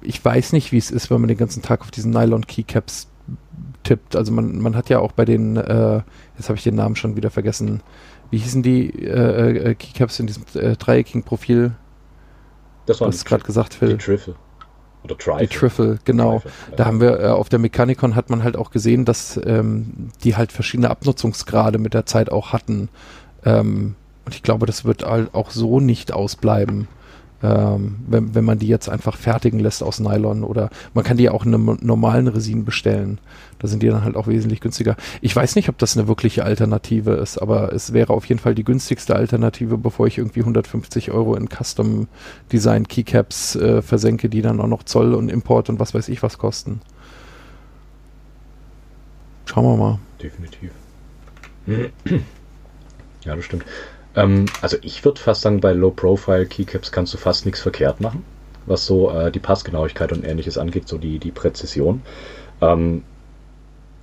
ich 0.00 0.24
weiß 0.24 0.52
nicht, 0.52 0.72
wie 0.72 0.78
es 0.78 0.90
ist, 0.90 1.10
wenn 1.10 1.20
man 1.20 1.28
den 1.28 1.36
ganzen 1.36 1.62
Tag 1.62 1.82
auf 1.82 1.90
diesen 1.90 2.10
Nylon-Keycaps 2.10 3.08
tippt. 3.82 4.16
Also 4.16 4.32
man, 4.32 4.58
man 4.58 4.76
hat 4.76 4.88
ja 4.88 4.98
auch 4.98 5.12
bei 5.12 5.24
den, 5.24 5.56
äh, 5.56 6.02
jetzt 6.36 6.48
habe 6.48 6.56
ich 6.56 6.64
den 6.64 6.74
Namen 6.74 6.96
schon 6.96 7.16
wieder 7.16 7.30
vergessen, 7.30 7.82
wie 8.30 8.38
hießen 8.38 8.62
die 8.62 8.88
äh, 9.04 9.70
äh, 9.70 9.74
Keycaps 9.74 10.20
in 10.20 10.26
diesem 10.26 10.44
äh, 10.54 10.76
dreieckigen 10.76 11.24
Profil? 11.24 11.72
Das 12.86 13.00
war 13.00 13.10
gerade 13.10 13.44
gesagt, 13.44 13.74
Phil. 13.74 13.90
die 13.90 13.98
Trifle. 13.98 14.34
Oder 15.02 15.16
Trifle. 15.16 15.46
Die 15.46 15.54
Trifle, 15.54 15.98
genau. 16.04 16.40
Trifle, 16.40 16.50
ja. 16.70 16.76
Da 16.76 16.84
haben 16.84 17.00
wir 17.00 17.20
äh, 17.20 17.26
auf 17.28 17.48
der 17.48 17.58
Mechanicon 17.58 18.14
hat 18.14 18.30
man 18.30 18.44
halt 18.44 18.56
auch 18.56 18.70
gesehen, 18.70 19.04
dass 19.04 19.40
ähm, 19.44 20.10
die 20.24 20.36
halt 20.36 20.52
verschiedene 20.52 20.90
Abnutzungsgrade 20.90 21.78
mit 21.78 21.94
der 21.94 22.06
Zeit 22.06 22.30
auch 22.30 22.52
hatten. 22.52 22.88
Ähm, 23.44 23.94
und 24.26 24.34
ich 24.34 24.42
glaube, 24.42 24.66
das 24.66 24.84
wird 24.84 25.04
halt 25.04 25.34
auch 25.34 25.50
so 25.50 25.80
nicht 25.80 26.12
ausbleiben, 26.12 26.86
ähm, 27.42 27.96
wenn, 28.06 28.34
wenn 28.34 28.44
man 28.44 28.58
die 28.58 28.66
jetzt 28.66 28.88
einfach 28.88 29.16
fertigen 29.16 29.60
lässt 29.60 29.82
aus 29.82 30.00
Nylon 30.00 30.44
oder 30.44 30.70
man 30.94 31.04
kann 31.04 31.16
die 31.16 31.30
auch 31.30 31.44
in 31.44 31.54
einem 31.54 31.78
normalen 31.80 32.28
Resin 32.28 32.64
bestellen. 32.64 33.18
Da 33.58 33.68
sind 33.68 33.82
die 33.82 33.88
dann 33.88 34.04
halt 34.04 34.16
auch 34.16 34.26
wesentlich 34.26 34.60
günstiger. 34.60 34.96
Ich 35.20 35.34
weiß 35.34 35.56
nicht, 35.56 35.68
ob 35.68 35.78
das 35.78 35.96
eine 35.96 36.08
wirkliche 36.08 36.44
Alternative 36.44 37.12
ist, 37.12 37.38
aber 37.38 37.72
es 37.72 37.92
wäre 37.92 38.12
auf 38.12 38.24
jeden 38.26 38.40
Fall 38.40 38.54
die 38.54 38.64
günstigste 38.64 39.14
Alternative, 39.14 39.78
bevor 39.78 40.06
ich 40.06 40.18
irgendwie 40.18 40.40
150 40.40 41.10
Euro 41.10 41.34
in 41.34 41.48
Custom 41.48 42.08
Design 42.52 42.88
Keycaps 42.88 43.56
äh, 43.56 43.82
versenke, 43.82 44.28
die 44.28 44.42
dann 44.42 44.60
auch 44.60 44.66
noch 44.66 44.82
Zoll 44.82 45.14
und 45.14 45.30
Import 45.30 45.68
und 45.68 45.78
was 45.78 45.94
weiß 45.94 46.08
ich 46.08 46.22
was 46.22 46.38
kosten. 46.38 46.80
Schauen 49.46 49.64
wir 49.64 49.76
mal. 49.76 49.98
Definitiv. 50.22 50.70
Ja, 53.24 53.36
das 53.36 53.44
stimmt. 53.44 53.66
Ähm, 54.16 54.46
also 54.60 54.76
ich 54.82 55.04
würde 55.04 55.20
fast 55.20 55.42
sagen, 55.42 55.60
bei 55.60 55.72
Low-Profile 55.72 56.46
Keycaps 56.46 56.92
kannst 56.92 57.14
du 57.14 57.18
fast 57.18 57.46
nichts 57.46 57.60
verkehrt 57.60 58.00
machen, 58.00 58.24
was 58.66 58.86
so 58.86 59.10
äh, 59.10 59.30
die 59.30 59.38
Passgenauigkeit 59.38 60.12
und 60.12 60.24
ähnliches 60.24 60.58
angeht, 60.58 60.88
so 60.88 60.98
die, 60.98 61.18
die 61.18 61.30
Präzision. 61.30 62.02
Ähm, 62.60 63.02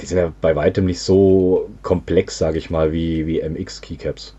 die 0.02 0.06
sind 0.06 0.18
ja 0.18 0.32
bei 0.42 0.56
weitem 0.56 0.86
nicht 0.86 1.00
so 1.00 1.70
komplex, 1.82 2.38
sage 2.38 2.58
ich 2.58 2.70
mal, 2.70 2.92
wie, 2.92 3.26
wie 3.26 3.42
MX 3.42 3.82
Keycaps. 3.82 4.36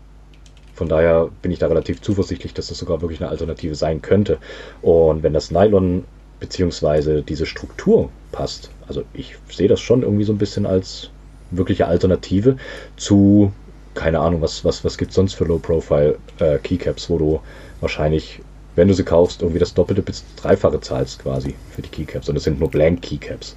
Von 0.73 0.87
daher 0.87 1.29
bin 1.41 1.51
ich 1.51 1.59
da 1.59 1.67
relativ 1.67 2.01
zuversichtlich, 2.01 2.53
dass 2.53 2.67
das 2.67 2.77
sogar 2.77 3.01
wirklich 3.01 3.19
eine 3.19 3.29
Alternative 3.29 3.75
sein 3.75 4.01
könnte. 4.01 4.37
Und 4.81 5.23
wenn 5.23 5.33
das 5.33 5.51
Nylon 5.51 6.05
beziehungsweise 6.39 7.21
diese 7.21 7.45
Struktur 7.45 8.09
passt, 8.31 8.71
also 8.87 9.03
ich 9.13 9.35
sehe 9.49 9.67
das 9.67 9.81
schon 9.81 10.03
irgendwie 10.03 10.23
so 10.23 10.31
ein 10.31 10.37
bisschen 10.37 10.65
als 10.65 11.09
wirkliche 11.51 11.87
Alternative 11.87 12.55
zu, 12.95 13.51
keine 13.95 14.19
Ahnung, 14.19 14.41
was, 14.41 14.63
was, 14.63 14.83
was 14.83 14.97
gibt 14.97 15.11
es 15.11 15.15
sonst 15.15 15.33
für 15.33 15.45
Low-Profile 15.45 16.17
äh, 16.39 16.59
wo 17.07 17.17
du 17.17 17.41
wahrscheinlich, 17.81 18.41
wenn 18.75 18.87
du 18.87 18.93
sie 18.93 19.03
kaufst, 19.03 19.41
irgendwie 19.41 19.59
das 19.59 19.73
Doppelte 19.73 20.01
bis 20.01 20.23
Dreifache 20.35 20.79
zahlst 20.79 21.19
quasi 21.19 21.55
für 21.71 21.81
die 21.81 21.89
Keycaps. 21.89 22.29
Und 22.29 22.35
es 22.35 22.43
sind 22.43 22.59
nur 22.59 22.69
Blank 22.69 23.01
Keycaps. 23.01 23.55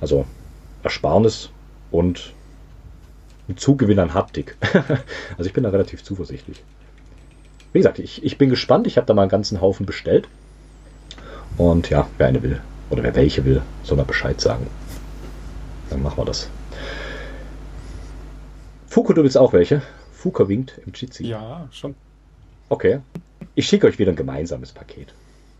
Also 0.00 0.24
Ersparnis 0.82 1.50
und 1.90 2.32
ein 3.48 3.56
Zugewinn 3.56 3.98
an 3.98 4.14
Haptik. 4.14 4.56
also 5.36 5.46
ich 5.46 5.52
bin 5.52 5.64
da 5.64 5.70
relativ 5.70 6.02
zuversichtlich. 6.02 6.62
Wie 7.72 7.78
gesagt, 7.78 7.98
ich, 7.98 8.24
ich 8.24 8.38
bin 8.38 8.50
gespannt. 8.50 8.86
Ich 8.86 8.96
habe 8.96 9.06
da 9.06 9.14
mal 9.14 9.22
einen 9.22 9.30
ganzen 9.30 9.60
Haufen 9.60 9.84
bestellt. 9.84 10.28
Und 11.56 11.90
ja, 11.90 12.06
wer 12.18 12.28
eine 12.28 12.42
will 12.42 12.60
oder 12.90 13.02
wer 13.02 13.14
welche 13.14 13.44
will, 13.44 13.62
soll 13.82 13.96
mal 13.96 14.04
Bescheid 14.04 14.40
sagen. 14.40 14.66
Dann 15.90 16.02
machen 16.02 16.18
wir 16.18 16.24
das. 16.24 16.48
Fuko, 18.94 19.12
du 19.12 19.24
willst 19.24 19.36
auch 19.36 19.52
welche? 19.52 19.82
Fuka 20.12 20.46
winkt 20.46 20.80
im 20.86 20.92
Jitsi. 20.94 21.26
Ja, 21.26 21.66
schon. 21.72 21.96
Okay. 22.68 23.00
Ich 23.56 23.66
schicke 23.66 23.88
euch 23.88 23.98
wieder 23.98 24.12
ein 24.12 24.16
gemeinsames 24.16 24.70
Paket. 24.70 25.12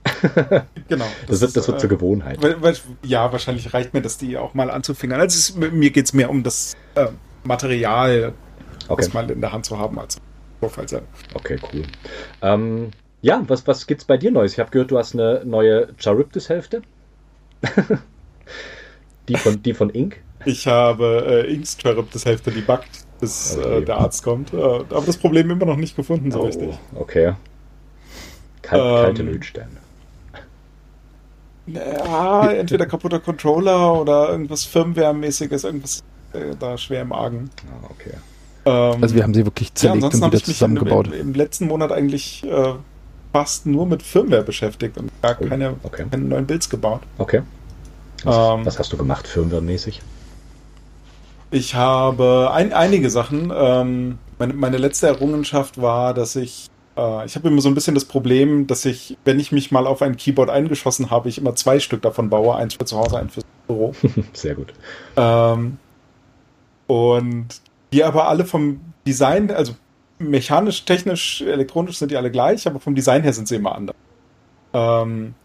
Genau. 0.88 1.07
Das, 1.27 1.40
wird, 1.40 1.57
das 1.57 1.66
wird 1.66 1.79
äh, 1.79 1.81
zur 1.81 1.88
Gewohnheit. 1.88 2.40
Weil, 2.40 2.62
weil, 2.62 2.77
ja, 3.03 3.33
wahrscheinlich 3.33 3.75
reicht 3.75 3.92
mir 3.92 4.03
das, 4.03 4.18
die 4.18 4.37
auch 4.38 4.55
mal 4.55 4.70
anzufingern. 4.70 5.20
Also 5.20 5.37
es, 5.37 5.49
ist- 5.49 5.57
mir 5.57 5.90
geht 5.90 6.05
es 6.07 6.12
mehr 6.12 6.31
um 6.31 6.44
das 6.44 6.75
äh, 6.94 7.09
Material, 7.42 8.35
Okay, 8.87 9.03
das 9.03 9.12
mal 9.12 9.29
in 9.29 9.40
der 9.40 9.51
Hand 9.51 9.66
zu 9.66 9.79
haben, 9.81 9.99
als 9.99 10.18
Vorfall 10.61 10.87
sein. 10.88 11.03
okay, 11.35 11.59
cool. 11.73 11.83
Ähm, 12.40 12.90
ja, 13.20 13.42
was, 13.49 13.66
was 13.66 13.88
gibt's 13.88 14.05
bei 14.05 14.16
dir 14.16 14.31
Neues? 14.31 14.53
Ich 14.53 14.61
habe 14.61 14.70
gehört, 14.70 14.92
du 14.92 14.99
hast 14.99 15.14
eine 15.14 15.42
neue 15.44 15.88
Charybdis-Hälfte. 15.97 16.83
die, 19.29 19.37
von, 19.37 19.61
die 19.61 19.75
von 19.75 19.90
Ink. 19.90 20.23
Ich 20.44 20.66
habe 20.68 21.44
äh, 21.49 21.53
Inks 21.53 21.77
Charybdis 21.81 22.27
Hälfte 22.27 22.51
debuggt, 22.53 22.90
bis 23.24 23.56
Okay. 23.58 23.78
äh, 23.78 23.84
der 23.84 23.96
Arzt 23.98 24.22
kommt. 24.22 24.52
Äh, 24.52 24.56
aber 24.56 25.02
das 25.06 25.16
Problem 25.16 25.50
immer 25.50 25.66
noch 25.66 25.76
nicht 25.76 25.96
gefunden, 25.96 26.30
so 26.30 26.42
richtig. 26.42 26.78
okay. 26.94 27.34
Kal 28.62 28.78
Ähm, 28.80 28.87
kalte 29.04 29.22
Lötsterne. 29.22 29.70
Ja, 31.66 32.50
entweder 32.50 32.87
kaputter 32.87 33.20
Controller 33.20 33.94
oder 34.00 34.28
irgendwas 34.30 34.64
Firmware-mäßiges, 34.64 35.64
irgendwas 35.64 36.02
äh, 36.34 36.54
da 36.58 36.76
schwer 36.76 37.02
im 37.02 37.12
Argen. 37.12 37.50
Ah, 37.66 37.87
okay. 37.90 38.14
Ähm, 38.66 39.02
Also 39.02 39.14
wir 39.14 39.22
haben 39.22 39.32
sie 39.34 39.44
wirklich 39.46 39.68
ja, 39.70 39.74
zerlegt 39.74 40.04
ansonsten 40.04 40.18
und 40.18 40.24
habe 40.24 40.32
wieder 40.32 40.42
ich 40.42 40.48
mich 40.48 40.56
zusammengebaut. 40.58 41.06
im, 41.06 41.12
im, 41.14 41.20
im 41.20 41.34
letzten 41.34 41.66
Monat 41.68 41.90
eigentlich 41.92 42.44
äh, 42.44 42.74
fast 43.32 43.64
nur 43.66 43.87
mit 43.87 44.02
Firmware 44.02 44.42
beschäftigt 44.42 44.98
und 44.98 45.10
gar 45.22 45.37
Oh, 45.40 45.46
keine, 45.46 45.74
okay. 45.84 46.04
keine 46.10 46.24
neuen 46.24 46.46
Builds 46.46 46.68
gebaut. 46.68 47.00
Okay. 47.18 47.42
Was, 48.24 48.37
Ähm, 48.58 48.66
was 48.66 48.78
hast 48.78 48.92
du 48.92 48.96
gemacht, 48.98 49.26
firmware-mäßig? 49.26 50.00
Ich 51.54 51.76
habe 51.76 52.50
ein, 52.52 52.72
einige 52.72 53.10
Sachen. 53.10 53.52
Ähm, 53.54 54.18
meine, 54.40 54.54
meine 54.54 54.76
letzte 54.76 55.06
Errungenschaft 55.06 55.80
war, 55.80 56.12
dass 56.12 56.34
ich, 56.34 56.66
äh, 56.96 57.24
ich 57.26 57.36
habe 57.36 57.46
immer 57.46 57.60
so 57.60 57.68
ein 57.68 57.76
bisschen 57.76 57.94
das 57.94 58.06
Problem, 58.06 58.66
dass 58.66 58.84
ich, 58.84 59.16
wenn 59.24 59.38
ich 59.38 59.52
mich 59.52 59.70
mal 59.70 59.86
auf 59.86 60.02
ein 60.02 60.16
Keyboard 60.16 60.50
eingeschossen 60.50 61.12
habe, 61.12 61.28
ich 61.28 61.38
immer 61.38 61.54
zwei 61.54 61.78
Stück 61.78 62.02
davon 62.02 62.28
baue, 62.28 62.56
eins 62.56 62.74
für 62.74 62.84
zu 62.84 62.98
Hause, 62.98 63.18
eins 63.18 63.34
fürs 63.34 63.46
Büro. 63.68 63.94
Sehr 64.32 64.56
gut. 64.56 64.74
ähm, 65.16 65.78
und 66.88 67.46
die 67.92 68.02
aber 68.02 68.26
alle 68.26 68.46
vom 68.46 68.80
Design, 69.06 69.52
also 69.52 69.76
mechanisch, 70.18 70.84
technisch, 70.84 71.40
elektronisch 71.40 71.98
sind 71.98 72.10
die 72.10 72.16
alle 72.16 72.32
gleich, 72.32 72.66
aber 72.66 72.80
vom 72.80 72.96
Design 72.96 73.22
her 73.22 73.32
sind 73.32 73.46
sie 73.46 73.54
immer 73.54 73.76
anders. 73.76 73.94
Ähm, 74.72 75.36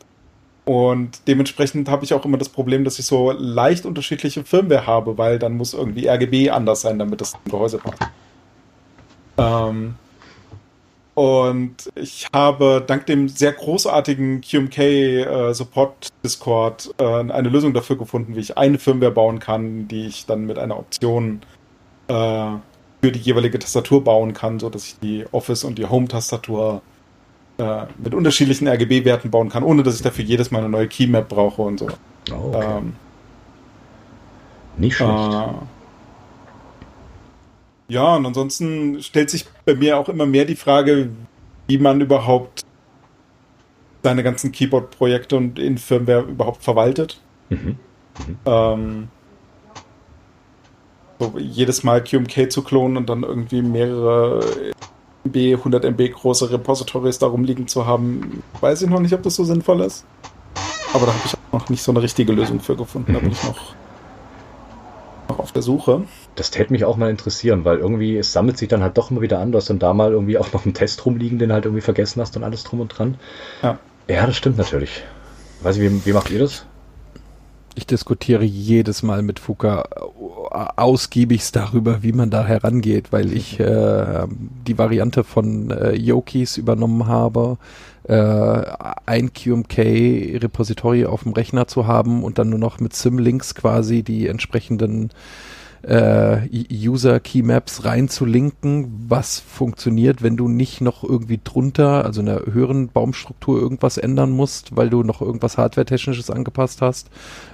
und 0.69 1.21
dementsprechend 1.27 1.89
habe 1.89 2.05
ich 2.05 2.13
auch 2.13 2.23
immer 2.25 2.37
das 2.37 2.49
Problem, 2.49 2.83
dass 2.83 2.99
ich 2.99 3.07
so 3.07 3.31
leicht 3.31 3.87
unterschiedliche 3.87 4.43
Firmware 4.43 4.85
habe, 4.85 5.17
weil 5.17 5.39
dann 5.39 5.57
muss 5.57 5.73
irgendwie 5.73 6.07
RGB 6.07 6.51
anders 6.51 6.81
sein, 6.81 6.99
damit 6.99 7.21
das 7.21 7.33
im 7.43 7.51
Gehäuse 7.51 7.79
passt. 7.79 8.03
Ähm, 9.39 9.95
und 11.15 11.73
ich 11.95 12.27
habe 12.31 12.83
dank 12.85 13.07
dem 13.07 13.29
sehr 13.29 13.53
großartigen 13.53 14.41
QMK 14.41 14.77
äh, 14.77 15.53
Support 15.55 16.09
Discord 16.23 16.93
äh, 16.99 17.03
eine 17.03 17.49
Lösung 17.49 17.73
dafür 17.73 17.97
gefunden, 17.97 18.35
wie 18.35 18.41
ich 18.41 18.59
eine 18.59 18.77
Firmware 18.77 19.09
bauen 19.09 19.39
kann, 19.39 19.87
die 19.87 20.05
ich 20.05 20.27
dann 20.27 20.45
mit 20.45 20.59
einer 20.59 20.77
Option 20.77 21.41
äh, 22.09 22.13
für 22.13 23.11
die 23.11 23.19
jeweilige 23.19 23.57
Tastatur 23.57 24.03
bauen 24.03 24.33
kann, 24.33 24.59
so 24.59 24.69
dass 24.69 24.85
ich 24.85 24.99
die 24.99 25.25
Office 25.31 25.63
und 25.63 25.79
die 25.79 25.87
Home 25.87 26.07
Tastatur 26.07 26.83
äh, 27.59 27.85
mit 27.97 28.13
unterschiedlichen 28.13 28.67
RGB-Werten 28.67 29.29
bauen 29.29 29.49
kann, 29.49 29.63
ohne 29.63 29.83
dass 29.83 29.95
ich 29.95 30.01
dafür 30.01 30.23
jedes 30.23 30.49
Mal 30.49 30.59
eine 30.59 30.69
neue 30.69 30.87
Keymap 30.87 31.27
brauche 31.27 31.61
und 31.61 31.79
so. 31.79 31.87
Oh, 32.31 32.53
okay. 32.53 32.77
Ähm, 32.77 32.93
Nicht 34.77 34.95
schlecht. 34.95 35.11
äh, 35.11 35.47
ja, 37.89 38.15
und 38.15 38.25
ansonsten 38.25 39.01
stellt 39.01 39.29
sich 39.29 39.45
bei 39.65 39.75
mir 39.75 39.97
auch 39.97 40.09
immer 40.09 40.25
mehr 40.25 40.45
die 40.45 40.55
Frage, 40.55 41.09
wie 41.67 41.77
man 41.79 41.99
überhaupt 41.99 42.63
seine 44.03 44.23
ganzen 44.23 44.51
Keyboard-Projekte 44.51 45.35
und 45.35 45.59
in 45.59 45.77
Firmware 45.77 46.21
überhaupt 46.21 46.63
verwaltet. 46.63 47.19
Mhm. 47.49 47.77
Ähm, 48.45 49.07
so 51.19 51.33
jedes 51.37 51.83
Mal 51.83 52.03
QMK 52.03 52.51
zu 52.51 52.63
klonen 52.63 52.95
und 52.95 53.09
dann 53.09 53.23
irgendwie 53.23 53.61
mehrere 53.61 54.39
MB, 55.25 55.57
100 55.57 55.85
MB 55.85 56.11
große 56.13 56.51
Repositories 56.51 57.19
darum 57.19 57.43
liegen 57.43 57.67
zu 57.67 57.85
haben, 57.85 58.43
weiß 58.61 58.81
ich 58.81 58.89
noch 58.89 58.99
nicht, 58.99 59.13
ob 59.13 59.23
das 59.23 59.35
so 59.35 59.43
sinnvoll 59.43 59.81
ist. 59.81 60.05
Aber 60.93 61.05
da 61.05 61.13
habe 61.13 61.21
ich 61.25 61.33
auch 61.33 61.59
noch 61.59 61.69
nicht 61.69 61.83
so 61.83 61.91
eine 61.91 62.01
richtige 62.01 62.33
Lösung 62.33 62.59
für 62.59 62.75
gefunden. 62.75 63.13
Da 63.13 63.19
bin 63.19 63.31
ich 63.31 63.43
noch, 63.43 63.75
noch 65.27 65.39
auf 65.39 65.51
der 65.51 65.61
Suche. 65.61 66.03
Das 66.35 66.51
täte 66.51 66.71
mich 66.71 66.85
auch 66.85 66.97
mal 66.97 67.09
interessieren, 67.09 67.65
weil 67.65 67.77
irgendwie 67.77 68.17
es 68.17 68.33
sammelt 68.33 68.57
sich 68.57 68.69
dann 68.69 68.81
halt 68.81 68.97
doch 68.97 69.11
immer 69.11 69.21
wieder 69.21 69.39
an. 69.39 69.51
Du 69.51 69.57
hast 69.57 69.69
dann 69.69 69.79
da 69.79 69.93
mal 69.93 70.11
irgendwie 70.11 70.37
auch 70.37 70.51
noch 70.53 70.65
einen 70.65 70.73
Test 70.73 71.05
rumliegen, 71.05 71.37
den 71.37 71.51
halt 71.51 71.65
irgendwie 71.65 71.81
vergessen 71.81 72.21
hast 72.21 72.35
und 72.37 72.43
alles 72.43 72.63
drum 72.63 72.79
und 72.79 72.87
dran. 72.87 73.15
Ja. 73.61 73.77
Ja, 74.07 74.25
das 74.25 74.37
stimmt 74.37 74.57
natürlich. 74.57 75.03
Weiß 75.61 75.77
ich, 75.77 75.83
wie, 75.83 76.05
wie 76.05 76.13
macht 76.13 76.31
ihr 76.31 76.39
das? 76.39 76.65
Ich 77.75 77.85
diskutiere 77.85 78.43
jedes 78.43 79.03
Mal 79.03 79.21
mit 79.21 79.39
Fuka 79.39 79.83
ausgiebigst 80.75 81.55
darüber, 81.55 82.03
wie 82.03 82.11
man 82.11 82.29
da 82.29 82.45
herangeht, 82.45 83.11
weil 83.11 83.31
ich 83.31 83.59
äh, 83.59 84.27
die 84.67 84.77
Variante 84.77 85.23
von 85.23 85.71
äh, 85.71 85.93
Yokis 85.95 86.57
übernommen 86.57 87.07
habe, 87.07 87.57
äh, 88.03 88.63
ein 89.05 89.31
QMK-Repository 89.33 91.05
auf 91.05 91.23
dem 91.23 91.33
Rechner 91.33 91.67
zu 91.67 91.85
haben 91.85 92.23
und 92.23 92.39
dann 92.39 92.49
nur 92.49 92.59
noch 92.59 92.79
mit 92.79 92.95
Symlinks 92.95 93.53
quasi 93.55 94.03
die 94.03 94.27
entsprechenden 94.27 95.11
äh, 95.83 96.47
User-Keymaps 96.71 97.85
reinzulinken, 97.85 99.05
was 99.07 99.39
funktioniert, 99.39 100.21
wenn 100.21 100.37
du 100.37 100.47
nicht 100.47 100.81
noch 100.81 101.03
irgendwie 101.03 101.39
drunter, 101.43 102.05
also 102.05 102.19
in 102.19 102.25
der 102.27 102.45
höheren 102.45 102.89
Baumstruktur 102.89 103.59
irgendwas 103.59 103.97
ändern 103.97 104.31
musst, 104.31 104.75
weil 104.75 104.89
du 104.89 105.03
noch 105.03 105.21
irgendwas 105.21 105.57
Hardware-Technisches 105.57 106.29
angepasst 106.29 106.81
hast. 106.81 107.09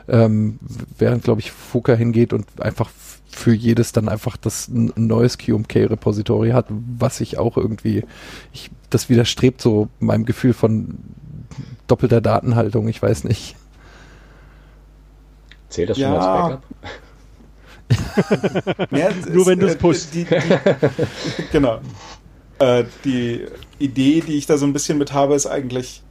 Ähm, 0.07 0.59
während, 0.97 1.23
glaube 1.23 1.41
ich, 1.41 1.51
Fuka 1.51 1.93
hingeht 1.93 2.33
und 2.33 2.45
einfach 2.61 2.89
für 3.27 3.53
jedes 3.53 3.91
dann 3.91 4.07
einfach 4.07 4.37
das 4.37 4.69
ein 4.69 4.93
neues 4.95 5.37
QMK-Repository 5.37 6.51
hat, 6.51 6.67
was 6.69 7.19
ich 7.21 7.37
auch 7.37 7.57
irgendwie, 7.57 8.05
ich, 8.53 8.71
das 8.89 9.09
widerstrebt 9.09 9.61
so 9.61 9.89
meinem 9.99 10.25
Gefühl 10.25 10.53
von 10.53 10.97
doppelter 11.87 12.21
Datenhaltung, 12.21 12.87
ich 12.87 13.01
weiß 13.01 13.25
nicht. 13.25 13.55
Zählt 15.69 15.89
das 15.89 15.97
schon 15.99 16.13
Ja. 16.13 16.15
als 16.17 16.25
Backup? 16.25 16.63
Ja, 18.91 19.09
es 19.09 19.27
Nur 19.27 19.45
wenn 19.45 19.59
du's 19.59 19.75
äh, 19.75 19.77
pushst. 19.77 20.13
Die, 20.13 20.25
die, 20.25 20.37
genau. 21.51 21.79
Äh, 22.59 22.85
die 23.03 23.45
Idee, 23.79 24.21
die 24.21 24.37
ich 24.37 24.45
da 24.45 24.57
so 24.57 24.65
ein 24.65 24.73
bisschen 24.73 24.97
mit 24.97 25.13
habe, 25.13 25.35
ist 25.35 25.45
eigentlich, 25.45 26.01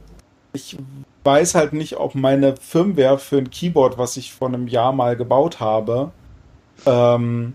ich 0.53 0.77
weiß 1.23 1.55
halt 1.55 1.73
nicht, 1.73 1.97
ob 1.97 2.15
meine 2.15 2.55
Firmware 2.57 3.17
für 3.17 3.37
ein 3.37 3.49
Keyboard, 3.49 3.97
was 3.97 4.17
ich 4.17 4.33
vor 4.33 4.47
einem 4.47 4.67
Jahr 4.67 4.93
mal 4.93 5.15
gebaut 5.15 5.59
habe, 5.59 6.11
ähm, 6.85 7.53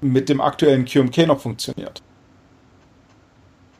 mit 0.00 0.28
dem 0.28 0.40
aktuellen 0.40 0.84
QMK 0.84 1.26
noch 1.26 1.40
funktioniert. 1.40 2.02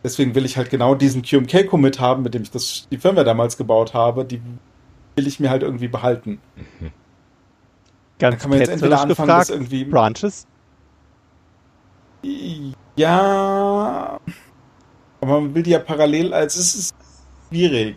Deswegen 0.04 0.34
will 0.34 0.44
ich 0.44 0.56
halt 0.56 0.70
genau 0.70 0.94
diesen 0.94 1.22
QMK-Commit 1.22 2.00
haben, 2.00 2.22
mit 2.22 2.34
dem 2.34 2.42
ich 2.42 2.50
das, 2.50 2.88
die 2.90 2.98
Firmware 2.98 3.24
damals 3.24 3.56
gebaut 3.56 3.94
habe, 3.94 4.24
die 4.24 4.40
will 5.14 5.26
ich 5.26 5.38
mir 5.38 5.50
halt 5.50 5.62
irgendwie 5.62 5.88
behalten. 5.88 6.40
Ganz 8.18 8.40
kann 8.40 8.50
man 8.50 8.58
jetzt 8.60 8.68
entweder 8.68 9.00
anfangen, 9.00 9.28
gefragt, 9.28 9.50
irgendwie- 9.50 9.84
Branches? 9.84 10.46
Ja. 12.96 14.20
Aber 15.20 15.40
man 15.40 15.54
will 15.54 15.62
die 15.62 15.70
ja 15.70 15.78
parallel, 15.78 16.32
also 16.34 16.60
es 16.60 16.74
ist 16.74 16.94
schwierig. 17.48 17.96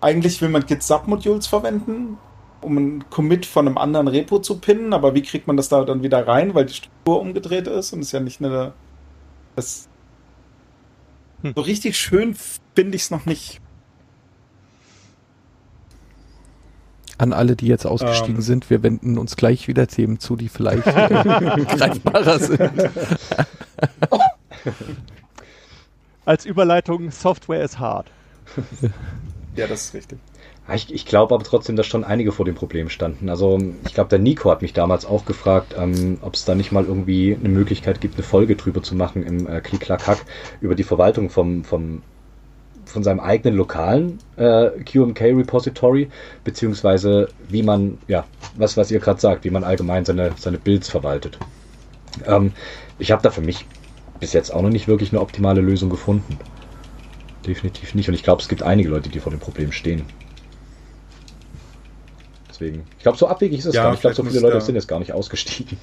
Eigentlich 0.00 0.40
will 0.40 0.48
man 0.48 0.64
Git 0.66 0.82
Submodules 0.82 1.46
verwenden, 1.46 2.18
um 2.62 2.76
ein 2.78 3.04
Commit 3.10 3.44
von 3.46 3.66
einem 3.66 3.78
anderen 3.78 4.08
Repo 4.08 4.38
zu 4.38 4.58
pinnen, 4.58 4.92
aber 4.92 5.14
wie 5.14 5.22
kriegt 5.22 5.46
man 5.46 5.56
das 5.56 5.68
da 5.68 5.84
dann 5.84 6.02
wieder 6.02 6.26
rein, 6.26 6.54
weil 6.54 6.66
die 6.66 6.74
Struktur 6.74 7.20
umgedreht 7.20 7.66
ist 7.68 7.92
und 7.92 8.00
es 8.00 8.12
ja 8.12 8.20
nicht 8.20 8.40
eine. 8.42 8.72
Das, 9.56 9.88
Hm. 11.42 11.54
So 11.56 11.62
richtig 11.62 11.96
schön 11.96 12.36
finde 12.74 12.96
ich 12.96 13.02
es 13.02 13.10
noch 13.10 13.24
nicht. 13.24 13.59
An 17.20 17.34
alle, 17.34 17.54
die 17.54 17.66
jetzt 17.66 17.84
ausgestiegen 17.84 18.36
Ähm. 18.36 18.40
sind, 18.42 18.70
wir 18.70 18.82
wenden 18.82 19.18
uns 19.18 19.36
gleich 19.36 19.68
wieder 19.68 19.86
Themen 19.86 20.18
zu, 20.20 20.36
die 20.36 20.48
vielleicht 20.48 20.86
äh, 20.86 21.08
greifbarer 21.76 22.38
sind. 22.38 22.60
Als 26.24 26.46
Überleitung, 26.46 27.10
Software 27.10 27.62
ist 27.62 27.78
hart. 27.78 28.10
Ja, 29.54 29.66
das 29.66 29.86
ist 29.86 29.94
richtig. 29.94 30.18
Ja, 30.68 30.74
Ich, 30.74 30.92
ich 30.94 31.04
glaube 31.04 31.34
aber 31.34 31.44
trotzdem, 31.44 31.76
dass 31.76 31.86
schon 31.86 32.04
einige 32.04 32.32
vor 32.32 32.44
dem 32.46 32.54
Problem 32.54 32.88
standen. 32.88 33.28
Also 33.28 33.58
ich 33.86 33.92
glaube, 33.94 34.08
der 34.08 34.18
Nico 34.18 34.50
hat 34.50 34.62
mich 34.62 34.72
damals 34.72 35.04
auch 35.04 35.24
gefragt, 35.26 35.74
ähm, 35.76 36.18
ob 36.22 36.34
es 36.34 36.44
da 36.44 36.54
nicht 36.54 36.72
mal 36.72 36.84
irgendwie 36.84 37.36
eine 37.38 37.48
Möglichkeit 37.48 38.00
gibt, 38.00 38.14
eine 38.14 38.22
Folge 38.22 38.56
drüber 38.56 38.82
zu 38.82 38.94
machen 38.94 39.24
im 39.24 39.46
äh, 39.46 39.60
Klick 39.60 39.80
Klack 39.80 40.06
Hack 40.06 40.24
über 40.60 40.74
die 40.74 40.84
Verwaltung 40.84 41.28
vom, 41.30 41.64
vom 41.64 42.02
von 42.90 43.02
seinem 43.02 43.20
eigenen 43.20 43.56
lokalen 43.56 44.18
äh, 44.36 44.70
QMK 44.84 45.20
Repository, 45.22 46.10
beziehungsweise 46.44 47.28
wie 47.48 47.62
man, 47.62 47.98
ja, 48.08 48.24
was, 48.56 48.76
was 48.76 48.90
ihr 48.90 49.00
gerade 49.00 49.20
sagt, 49.20 49.44
wie 49.44 49.50
man 49.50 49.64
allgemein 49.64 50.04
seine, 50.04 50.32
seine 50.36 50.58
Builds 50.58 50.88
verwaltet. 50.88 51.38
Ähm, 52.26 52.52
ich 52.98 53.12
habe 53.12 53.22
da 53.22 53.30
für 53.30 53.40
mich 53.40 53.64
bis 54.18 54.32
jetzt 54.32 54.52
auch 54.52 54.62
noch 54.62 54.70
nicht 54.70 54.88
wirklich 54.88 55.12
eine 55.12 55.20
optimale 55.20 55.60
Lösung 55.60 55.88
gefunden. 55.90 56.38
definitiv 57.46 57.94
nicht. 57.94 58.08
Und 58.08 58.14
ich 58.14 58.22
glaube, 58.22 58.42
es 58.42 58.48
gibt 58.48 58.62
einige 58.62 58.90
Leute, 58.90 59.08
die 59.08 59.20
vor 59.20 59.32
dem 59.32 59.40
Problem 59.40 59.72
stehen. 59.72 60.04
Deswegen. 62.48 62.84
Ich 62.98 63.02
glaube, 63.02 63.16
so 63.16 63.26
abwegig 63.26 63.60
ist 63.60 63.66
es 63.66 63.74
Ja, 63.74 63.84
gar 63.84 63.90
nicht. 63.90 63.98
Ich 63.98 64.02
glaube, 64.02 64.16
so 64.16 64.24
viele 64.24 64.40
Leute 64.40 64.60
sind 64.60 64.74
jetzt 64.74 64.88
gar 64.88 64.98
nicht 64.98 65.12
ausgestiegen. 65.12 65.78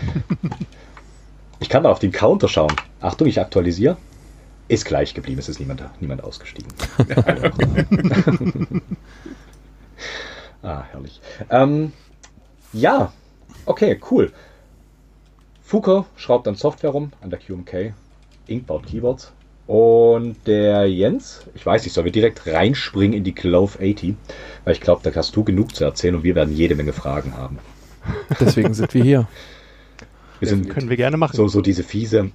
ich 1.60 1.68
kann 1.68 1.82
mal 1.82 1.90
auf 1.90 1.98
den 1.98 2.12
Counter 2.12 2.48
schauen. 2.48 2.72
Achtung, 3.00 3.26
ich 3.26 3.40
aktualisiere. 3.40 3.98
Ist 4.68 4.84
gleich 4.84 5.14
geblieben, 5.14 5.38
es 5.38 5.48
ist 5.48 5.60
niemand, 5.60 5.82
niemand 6.00 6.24
ausgestiegen. 6.24 6.72
ah, 10.62 10.82
herrlich. 10.90 11.20
Ähm, 11.50 11.92
ja, 12.72 13.12
okay, 13.64 14.00
cool. 14.10 14.32
Fuka 15.62 16.06
schraubt 16.16 16.48
an 16.48 16.56
Software 16.56 16.90
rum, 16.90 17.12
an 17.20 17.30
der 17.30 17.38
QMK. 17.38 17.94
Ink 18.48 18.66
baut 18.66 18.86
Keyboards. 18.86 19.32
Und 19.66 20.36
der 20.46 20.88
Jens, 20.88 21.44
ich 21.54 21.66
weiß 21.66 21.82
nicht, 21.84 21.92
sollen 21.92 22.04
wir 22.04 22.12
direkt 22.12 22.46
reinspringen 22.46 23.16
in 23.16 23.24
die 23.24 23.34
Clove 23.34 23.72
80? 23.74 24.14
Weil 24.64 24.74
ich 24.74 24.80
glaube, 24.80 25.08
da 25.08 25.14
hast 25.16 25.34
du 25.34 25.42
genug 25.42 25.74
zu 25.74 25.84
erzählen 25.84 26.14
und 26.14 26.22
wir 26.22 26.36
werden 26.36 26.54
jede 26.54 26.76
Menge 26.76 26.92
Fragen 26.92 27.36
haben. 27.36 27.58
Deswegen 28.40 28.74
sind 28.74 28.94
wir 28.94 29.02
hier. 29.02 29.28
Wir 30.38 30.48
sind 30.48 30.68
Können 30.70 30.88
wir 30.88 30.96
gerne 30.96 31.16
machen. 31.16 31.36
so, 31.36 31.48
so 31.48 31.60
diese 31.60 31.82
fiese, 31.82 32.30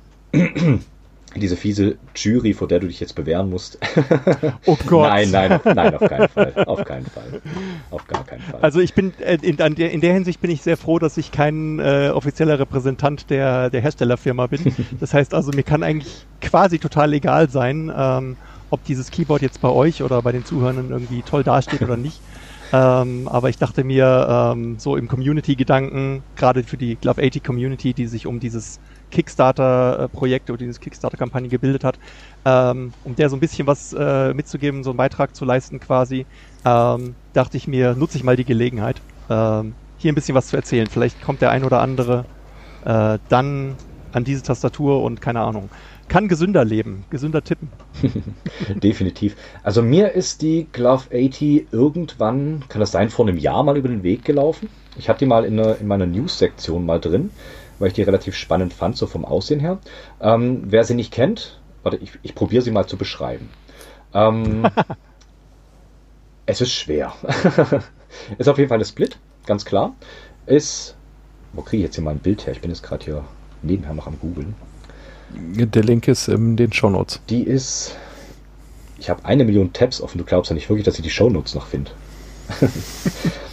diese 1.36 1.56
fiese 1.56 1.98
Jury, 2.16 2.54
vor 2.54 2.68
der 2.68 2.80
du 2.80 2.88
dich 2.88 3.00
jetzt 3.00 3.16
bewähren 3.16 3.50
musst. 3.50 3.78
oh 4.66 4.78
Gott. 4.86 5.10
Nein, 5.10 5.32
nein, 5.32 5.54
auf- 5.54 5.66
nein, 5.66 5.96
auf 5.96 6.10
keinen 6.10 6.28
Fall. 6.28 6.54
Auf 6.66 6.84
keinen 6.84 7.06
Fall. 7.06 7.42
Auf 7.90 8.08
gar 8.08 8.26
keinen 8.26 8.42
Fall. 8.42 8.60
Also 8.62 8.80
ich 8.80 8.94
bin 8.94 9.14
äh, 9.20 9.38
in, 9.42 9.56
der, 9.58 9.92
in 9.92 10.02
der 10.02 10.14
Hinsicht 10.14 10.42
bin 10.42 10.52
ich 10.52 10.62
sehr 10.62 10.78
froh, 10.78 11.00
dass 11.00 11.18
ich 11.18 11.32
kein 11.32 11.80
äh, 11.80 12.12
offizieller 12.14 12.60
Repräsentant 12.60 13.30
der, 13.30 13.70
der 13.70 13.82
Herstellerfirma 13.82 14.48
bin. 14.48 14.62
Das 15.00 15.14
heißt 15.14 15.34
also, 15.34 15.52
mir 15.52 15.64
kann 15.64 15.84
eigentlich 15.84 16.26
quasi 16.42 16.78
total 16.80 17.14
egal 17.14 17.50
sein, 17.50 17.92
ähm, 17.96 18.36
ob 18.70 18.84
dieses 18.84 19.10
Keyboard 19.10 19.42
jetzt 19.42 19.62
bei 19.62 19.70
euch 19.70 20.04
oder 20.04 20.22
bei 20.22 20.32
den 20.32 20.46
Zuhörern 20.46 20.90
irgendwie 20.90 21.22
toll 21.24 21.44
dasteht 21.44 21.82
oder 21.82 21.98
nicht. 21.98 22.20
Ähm, 22.74 23.28
aber 23.28 23.50
ich 23.50 23.58
dachte 23.58 23.84
mir, 23.84 24.54
ähm, 24.56 24.80
so 24.80 24.96
im 24.96 25.10
Community-Gedanken, 25.10 26.24
gerade 26.38 26.64
für 26.64 26.78
die 26.78 26.96
Glove 26.96 27.22
80 27.22 27.44
Community, 27.44 27.94
die 27.94 28.08
sich 28.08 28.28
um 28.28 28.40
dieses 28.40 28.80
Kickstarter-Projekt 29.12 30.50
oder 30.50 30.66
diese 30.66 30.80
Kickstarter-Kampagne 30.80 31.50
gebildet 31.50 31.84
hat, 31.84 31.98
ähm, 32.46 32.96
um 33.04 33.16
der 33.16 33.30
so 33.30 33.38
ein 33.38 33.40
bisschen 33.40 33.68
was 33.68 33.94
äh, 33.94 34.34
mitzugeben, 34.34 34.84
so 34.84 34.92
einen 34.92 34.98
Beitrag 34.98 35.36
zu 35.36 35.46
leisten 35.46 35.80
quasi, 35.80 36.28
ähm, 36.66 37.18
dachte 37.34 37.58
ich 37.58 37.68
mir, 37.68 37.96
nutze 37.96 38.18
ich 38.18 38.24
mal 38.24 38.36
die 38.38 38.46
Gelegenheit, 38.46 39.04
ähm, 39.30 39.78
hier 39.96 40.12
ein 40.12 40.16
bisschen 40.16 40.36
was 40.36 40.48
zu 40.48 40.56
erzählen. 40.58 40.90
Vielleicht 40.90 41.22
kommt 41.22 41.42
der 41.42 41.52
ein 41.52 41.64
oder 41.66 41.82
andere 41.82 42.28
äh, 42.82 43.20
dann 43.28 43.80
an 44.12 44.24
diese 44.26 44.44
Tastatur 44.44 45.04
und 45.04 45.22
keine 45.22 45.42
Ahnung. 45.42 45.72
Kann 46.08 46.28
gesünder 46.28 46.66
leben, 46.66 47.06
gesünder 47.10 47.44
tippen. 47.44 47.74
Definitiv. 48.68 49.36
Also 49.64 49.82
mir 49.82 50.12
ist 50.14 50.42
die 50.42 50.70
Glove 50.72 51.06
80 51.12 51.68
irgendwann, 51.72 52.66
kann 52.68 52.80
das 52.82 52.92
sein, 52.92 53.10
vor 53.10 53.28
einem 53.28 53.38
Jahr 53.38 53.64
mal 53.64 53.78
über 53.78 53.90
den 53.90 54.04
Weg 54.04 54.26
gelaufen. 54.26 54.70
Ich 54.96 55.08
hatte 55.10 55.20
die 55.20 55.26
mal 55.28 55.46
in, 55.46 55.60
einer- 55.60 55.78
in 55.78 55.88
meiner 55.88 56.06
News-Sektion 56.08 56.86
mal 56.86 57.00
drin, 57.00 57.32
weil 57.82 57.88
ich 57.90 57.94
die 57.96 58.04
relativ 58.04 58.36
spannend 58.36 58.74
fand, 58.74 58.96
so 58.96 59.08
vom 59.08 59.26
Aussehen 59.26 59.60
her. 59.60 59.80
Ähm, 60.22 60.64
wer 60.66 60.84
sie 60.84 60.94
nicht 60.94 61.12
kennt, 61.12 61.60
warte, 61.84 61.98
ich, 61.98 62.12
ich 62.22 62.36
probiere 62.36 62.62
sie 62.62 62.72
mal 62.72 62.86
zu 62.86 62.96
beschreiben. 62.96 63.50
Ähm, 64.14 64.68
es 66.46 66.62
ist 66.62 66.72
schwer. 66.72 67.14
ist 68.38 68.48
auf 68.48 68.58
jeden 68.58 68.70
Fall 68.70 68.78
eine 68.78 68.86
Split, 68.86 69.18
ganz 69.46 69.66
klar. 69.66 69.96
Ist, 70.46 70.96
wo 71.54 71.62
kriege 71.62 71.82
ich 71.82 71.88
jetzt 71.88 71.96
hier 71.96 72.04
mal 72.04 72.12
ein 72.12 72.20
Bild 72.20 72.46
her? 72.46 72.54
Ich 72.54 72.62
bin 72.62 72.70
jetzt 72.70 72.84
gerade 72.84 73.04
hier 73.04 73.26
nebenher 73.64 73.94
noch 73.94 74.08
am 74.08 74.20
googeln. 74.20 74.56
Der 75.34 75.84
Link 75.84 76.08
ist 76.08 76.28
in 76.28 76.58
den 76.58 76.74
Shownotes. 76.74 77.22
Die 77.30 77.44
ist. 77.44 77.96
Ich 79.00 79.10
habe 79.10 79.26
eine 79.26 79.46
Million 79.46 79.74
Tabs 79.74 80.02
offen. 80.02 80.18
Du 80.18 80.26
glaubst 80.26 80.52
ja 80.52 80.54
nicht 80.54 80.70
wirklich, 80.70 80.86
dass 80.86 80.98
ich 80.98 81.04
die 81.04 81.10
Shownotes 81.10 81.56
noch 81.56 81.66
finde. 81.66 81.92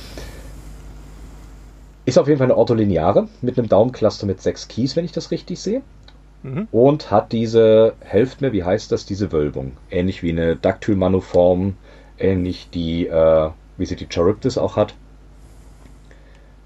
ist 2.09 2.17
auf 2.17 2.27
jeden 2.27 2.39
Fall 2.39 2.47
eine 2.47 2.57
ortholineare 2.57 3.29
mit 3.43 3.59
einem 3.59 3.69
Daumencluster 3.69 4.27
mit 4.27 4.41
sechs 4.41 4.67
Keys, 4.67 4.97
wenn 4.97 5.05
ich 5.05 5.13
das 5.13 5.31
richtig 5.31 5.61
sehe. 5.61 5.83
Mhm. 6.43 6.67
Und 6.73 7.11
hat 7.11 7.33
diese, 7.33 7.93
helft 8.01 8.41
mir, 8.41 8.53
wie 8.53 8.65
heißt 8.65 8.91
das, 8.91 9.05
diese 9.05 9.31
Wölbung. 9.31 9.73
Ähnlich 9.91 10.23
wie 10.23 10.31
eine 10.31 10.57
Dactyl-Manuform, 10.57 11.75
ähnlich 12.19 12.71
die, 12.73 13.07
äh, 13.07 13.51
wie 13.77 13.87
sie 13.87 13.97
die 13.97 14.07
Charybdis 14.09 14.57
auch 14.57 14.77
hat. 14.77 14.95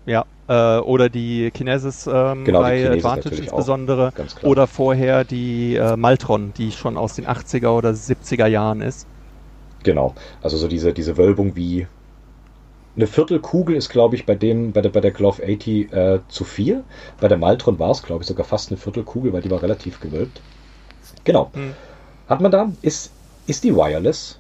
Ja, 0.07 0.27
äh, 0.49 0.79
oder 0.79 1.09
die 1.09 1.51
Kinesis 1.51 2.07
ähm, 2.07 2.45
Genau, 2.45 2.61
Reihe 2.61 2.85
Kinesis 2.85 3.05
Advantage 3.05 3.43
insbesondere. 3.43 4.13
Oder 4.43 4.69
vorher 4.69 5.25
die 5.25 5.75
äh, 5.75 5.97
Maltron, 5.97 6.53
die 6.57 6.71
schon 6.71 6.97
aus 6.97 7.17
den 7.17 7.27
80er 7.27 7.71
oder 7.71 7.91
70er 7.91 8.47
Jahren 8.47 8.81
ist. 8.81 9.09
Genau. 9.83 10.15
Also 10.41 10.57
so 10.57 10.69
diese, 10.69 10.93
diese 10.93 11.17
Wölbung 11.17 11.57
wie 11.57 11.89
eine 12.95 13.07
Viertelkugel 13.07 13.77
ist, 13.77 13.89
glaube 13.89 14.17
ich, 14.17 14.27
bei 14.27 14.35
dem, 14.35 14.73
bei 14.73 14.83
der, 14.83 14.91
bei 14.91 15.01
der 15.01 15.13
Glove 15.13 15.43
80 15.43 15.93
äh, 15.93 16.21
zu 16.29 16.45
viel. 16.45 16.85
Bei 17.21 17.29
der 17.29 17.39
Maltron 17.39 17.79
war 17.79 17.91
es, 17.91 18.03
glaube 18.03 18.23
ich, 18.23 18.29
sogar 18.29 18.45
fast 18.45 18.71
eine 18.71 18.79
Viertelkugel, 18.79 19.33
weil 19.33 19.43
die 19.43 19.51
war 19.51 19.63
relativ 19.63 20.01
gewölbt. 20.01 20.41
Genau. 21.25 21.51
Hm. 21.55 21.75
Hat 22.29 22.41
man 22.41 22.51
da, 22.51 22.71
ist, 22.83 23.11
ist 23.47 23.65
die 23.65 23.75
wireless, 23.75 24.39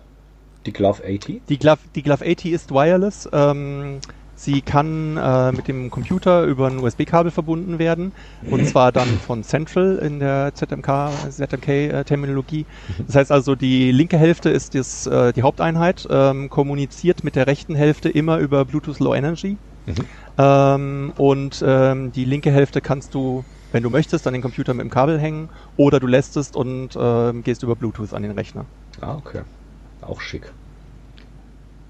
die 0.66 0.72
Glove 0.72 1.02
80? 1.02 1.42
Die 1.48 1.58
Glove, 1.58 1.78
die 1.94 2.02
Glove 2.02 2.24
80 2.24 2.52
ist 2.52 2.70
wireless. 2.70 3.28
Ähm, 3.32 4.00
sie 4.42 4.60
kann 4.60 5.16
äh, 5.16 5.52
mit 5.52 5.68
dem 5.68 5.90
Computer 5.90 6.44
über 6.44 6.66
ein 6.66 6.78
USB-Kabel 6.78 7.30
verbunden 7.30 7.78
werden. 7.78 8.12
Und 8.50 8.66
zwar 8.66 8.92
dann 8.92 9.08
von 9.08 9.44
Central 9.44 9.98
in 9.98 10.18
der 10.18 10.52
ZMK, 10.54 11.10
ZMK-Terminologie. 11.30 12.66
Das 13.06 13.16
heißt 13.16 13.32
also, 13.32 13.54
die 13.54 13.92
linke 13.92 14.18
Hälfte 14.18 14.50
ist 14.50 14.74
das, 14.74 15.06
äh, 15.06 15.32
die 15.32 15.42
Haupteinheit, 15.42 16.06
ähm, 16.10 16.48
kommuniziert 16.48 17.24
mit 17.24 17.36
der 17.36 17.46
rechten 17.46 17.74
Hälfte 17.74 18.08
immer 18.08 18.38
über 18.38 18.64
Bluetooth 18.64 18.98
Low 18.98 19.14
Energy. 19.14 19.56
Mhm. 19.86 19.94
Ähm, 20.38 21.12
und 21.16 21.62
ähm, 21.66 22.12
die 22.12 22.24
linke 22.24 22.50
Hälfte 22.50 22.80
kannst 22.80 23.14
du, 23.14 23.44
wenn 23.70 23.82
du 23.82 23.90
möchtest, 23.90 24.26
an 24.26 24.32
den 24.32 24.42
Computer 24.42 24.74
mit 24.74 24.84
dem 24.84 24.90
Kabel 24.90 25.18
hängen 25.20 25.50
oder 25.76 26.00
du 26.00 26.06
lässt 26.06 26.36
es 26.36 26.50
und 26.50 26.90
ähm, 26.96 27.42
gehst 27.42 27.62
über 27.62 27.76
Bluetooth 27.76 28.12
an 28.12 28.22
den 28.22 28.32
Rechner. 28.32 28.66
Ah, 29.00 29.14
okay. 29.14 29.42
Auch 30.00 30.20
schick. 30.20 30.52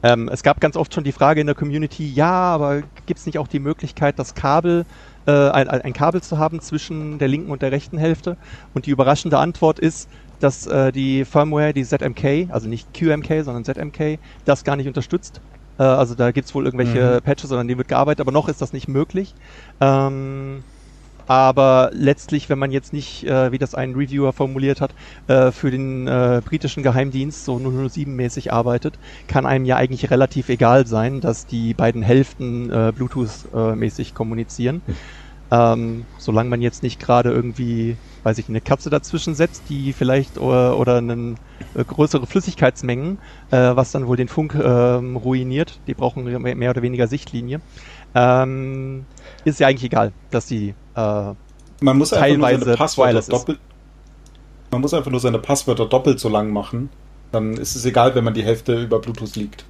Ähm, 0.02 0.28
es 0.28 0.42
gab 0.42 0.60
ganz 0.60 0.76
oft 0.76 0.92
schon 0.92 1.04
die 1.04 1.12
Frage 1.12 1.40
in 1.40 1.46
der 1.46 1.54
Community, 1.54 2.10
ja, 2.12 2.30
aber 2.30 2.82
gibt 3.06 3.20
es 3.20 3.26
nicht 3.26 3.38
auch 3.38 3.48
die 3.48 3.60
Möglichkeit, 3.60 4.18
das 4.18 4.34
Kabel, 4.34 4.84
äh, 5.26 5.30
ein, 5.30 5.68
ein 5.68 5.92
Kabel 5.92 6.22
zu 6.22 6.38
haben 6.38 6.60
zwischen 6.60 7.18
der 7.18 7.28
linken 7.28 7.50
und 7.50 7.62
der 7.62 7.72
rechten 7.72 7.98
Hälfte? 7.98 8.36
Und 8.74 8.86
die 8.86 8.90
überraschende 8.90 9.38
Antwort 9.38 9.78
ist, 9.78 10.08
dass 10.40 10.66
äh, 10.66 10.90
die 10.92 11.24
Firmware, 11.24 11.72
die 11.72 11.84
ZMK, 11.84 12.50
also 12.50 12.68
nicht 12.68 12.92
QMK, 12.92 13.44
sondern 13.44 13.64
ZMK, 13.64 14.18
das 14.44 14.64
gar 14.64 14.76
nicht 14.76 14.88
unterstützt. 14.88 15.40
Äh, 15.78 15.84
also 15.84 16.14
da 16.14 16.32
gibt 16.32 16.48
es 16.48 16.54
wohl 16.54 16.64
irgendwelche 16.64 17.20
Patches, 17.22 17.48
sondern 17.48 17.68
die 17.68 17.78
wird 17.78 17.88
gearbeitet, 17.88 18.20
aber 18.20 18.32
noch 18.32 18.48
ist 18.48 18.60
das 18.60 18.72
nicht 18.72 18.88
möglich. 18.88 19.34
Ähm, 19.80 20.64
aber 21.26 21.90
letztlich, 21.92 22.48
wenn 22.48 22.58
man 22.58 22.70
jetzt 22.70 22.92
nicht, 22.92 23.24
äh, 23.24 23.52
wie 23.52 23.58
das 23.58 23.74
ein 23.74 23.94
Reviewer 23.94 24.32
formuliert 24.32 24.80
hat, 24.80 24.94
äh, 25.26 25.50
für 25.52 25.70
den 25.70 26.06
äh, 26.06 26.40
britischen 26.44 26.82
Geheimdienst 26.82 27.44
so 27.44 27.56
007-mäßig 27.56 28.50
arbeitet, 28.52 28.98
kann 29.26 29.46
einem 29.46 29.64
ja 29.64 29.76
eigentlich 29.76 30.10
relativ 30.10 30.48
egal 30.48 30.86
sein, 30.86 31.20
dass 31.20 31.46
die 31.46 31.74
beiden 31.74 32.02
Hälften 32.02 32.70
äh, 32.70 32.92
Bluetooth-mäßig 32.94 34.14
kommunizieren. 34.14 34.82
Ähm, 35.50 36.06
solange 36.16 36.48
man 36.48 36.62
jetzt 36.62 36.82
nicht 36.82 36.98
gerade 36.98 37.30
irgendwie, 37.30 37.98
weiß 38.22 38.38
ich, 38.38 38.48
eine 38.48 38.62
Katze 38.62 38.88
dazwischen 38.88 39.34
setzt, 39.34 39.68
die 39.68 39.92
vielleicht 39.92 40.38
oder, 40.38 40.78
oder 40.78 40.96
einen, 40.96 41.36
äh, 41.74 41.84
größere 41.84 42.26
Flüssigkeitsmengen, 42.26 43.18
äh, 43.50 43.76
was 43.76 43.92
dann 43.92 44.06
wohl 44.06 44.16
den 44.16 44.28
Funk 44.28 44.54
ähm, 44.54 45.16
ruiniert. 45.16 45.80
Die 45.86 45.94
brauchen 45.94 46.24
mehr 46.24 46.70
oder 46.70 46.80
weniger 46.80 47.06
Sichtlinie. 47.06 47.60
Ähm, 48.14 49.04
ist 49.44 49.60
ja 49.60 49.68
eigentlich 49.68 49.84
egal, 49.84 50.12
dass 50.30 50.46
die 50.46 50.74
äh, 50.94 51.32
Man 51.80 51.98
muss 51.98 52.12
einfach 52.12 52.28
nur 52.28 52.46
Teilweise 52.46 52.64
seine 52.64 52.76
Passwörter 52.76 53.22
doppelt. 53.22 53.58
Man 54.70 54.80
muss 54.80 54.94
einfach 54.94 55.10
nur 55.10 55.20
seine 55.20 55.38
Passwörter 55.38 55.86
doppelt 55.86 56.20
so 56.20 56.28
lang 56.28 56.50
machen. 56.50 56.90
Dann 57.30 57.54
ist 57.54 57.76
es 57.76 57.84
egal, 57.84 58.14
wenn 58.14 58.24
man 58.24 58.34
die 58.34 58.42
Hälfte 58.42 58.82
über 58.82 58.98
Bluetooth 58.98 59.36
liegt. 59.36 59.64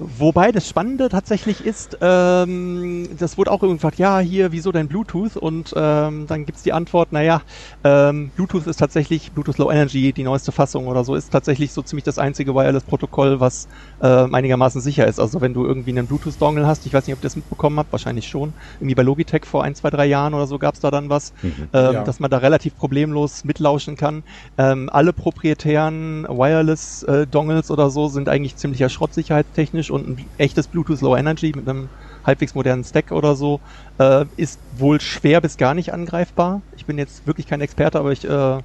Wobei 0.00 0.52
das 0.52 0.68
Spannende 0.68 1.08
tatsächlich 1.08 1.64
ist, 1.64 1.96
ähm, 2.00 3.08
das 3.16 3.36
wurde 3.36 3.50
auch 3.50 3.62
irgendwann 3.62 3.78
gefragt, 3.78 3.98
ja, 3.98 4.20
hier, 4.20 4.52
wieso 4.52 4.70
denn 4.70 4.86
Bluetooth? 4.86 5.36
Und 5.36 5.72
ähm, 5.76 6.26
dann 6.28 6.44
gibt's 6.46 6.62
die 6.62 6.72
Antwort, 6.72 7.10
naja, 7.10 7.42
ähm, 7.82 8.30
Bluetooth 8.32 8.66
ist 8.68 8.76
tatsächlich, 8.78 9.32
Bluetooth 9.32 9.58
Low 9.58 9.72
Energy, 9.72 10.12
die 10.12 10.22
neueste 10.22 10.52
Fassung 10.52 10.86
oder 10.86 11.02
so, 11.02 11.16
ist 11.16 11.30
tatsächlich 11.30 11.72
so 11.72 11.82
ziemlich 11.82 12.04
das 12.04 12.16
einzige 12.18 12.54
Wireless-Protokoll, 12.54 13.40
was 13.40 13.66
ähm, 14.00 14.34
einigermaßen 14.36 14.80
sicher 14.80 15.06
ist. 15.08 15.18
Also 15.18 15.40
wenn 15.40 15.52
du 15.52 15.64
irgendwie 15.66 15.90
einen 15.90 16.06
Bluetooth-Dongle 16.06 16.64
hast, 16.64 16.86
ich 16.86 16.92
weiß 16.92 17.06
nicht, 17.06 17.14
ob 17.14 17.18
ihr 17.18 17.22
das 17.22 17.34
mitbekommen 17.34 17.78
habt, 17.80 17.90
wahrscheinlich 17.90 18.28
schon, 18.28 18.54
irgendwie 18.78 18.94
bei 18.94 19.02
Logitech 19.02 19.46
vor 19.46 19.64
ein, 19.64 19.74
zwei, 19.74 19.90
drei 19.90 20.06
Jahren 20.06 20.32
oder 20.32 20.46
so 20.46 20.60
gab's 20.60 20.78
da 20.78 20.92
dann 20.92 21.10
was, 21.10 21.32
Mhm. 21.42 21.70
ähm, 21.72 21.92
Ja. 21.94 22.04
dass 22.04 22.20
man 22.20 22.30
da 22.30 22.38
relativ 22.38 22.76
problemlos 22.76 23.42
mitlauschen 23.42 23.96
kann. 23.96 24.22
Ähm, 24.56 24.88
alle 24.92 25.12
proprietären 25.12 26.22
Wireless-Dongles 26.28 27.70
oder 27.72 27.90
so 27.90 28.06
sind 28.08 28.28
eigentlich 28.28 28.56
ziemlicher 28.56 28.88
Schrott 28.88 29.12
sicherheitstechnisch 29.12 29.87
und 29.90 30.08
ein 30.08 30.26
echtes 30.38 30.66
Bluetooth 30.66 31.00
Low 31.00 31.16
Energy 31.16 31.52
mit 31.54 31.68
einem 31.68 31.88
halbwegs 32.24 32.54
modernen 32.54 32.84
Stack 32.84 33.12
oder 33.12 33.34
so 33.34 33.60
äh, 33.98 34.24
ist 34.36 34.58
wohl 34.76 35.00
schwer 35.00 35.40
bis 35.40 35.56
gar 35.56 35.74
nicht 35.74 35.92
angreifbar. 35.92 36.62
Ich 36.76 36.86
bin 36.86 36.98
jetzt 36.98 37.26
wirklich 37.26 37.46
kein 37.46 37.60
Experte, 37.60 37.98
aber 37.98 38.12
ich 38.12 38.24
äh, 38.24 38.58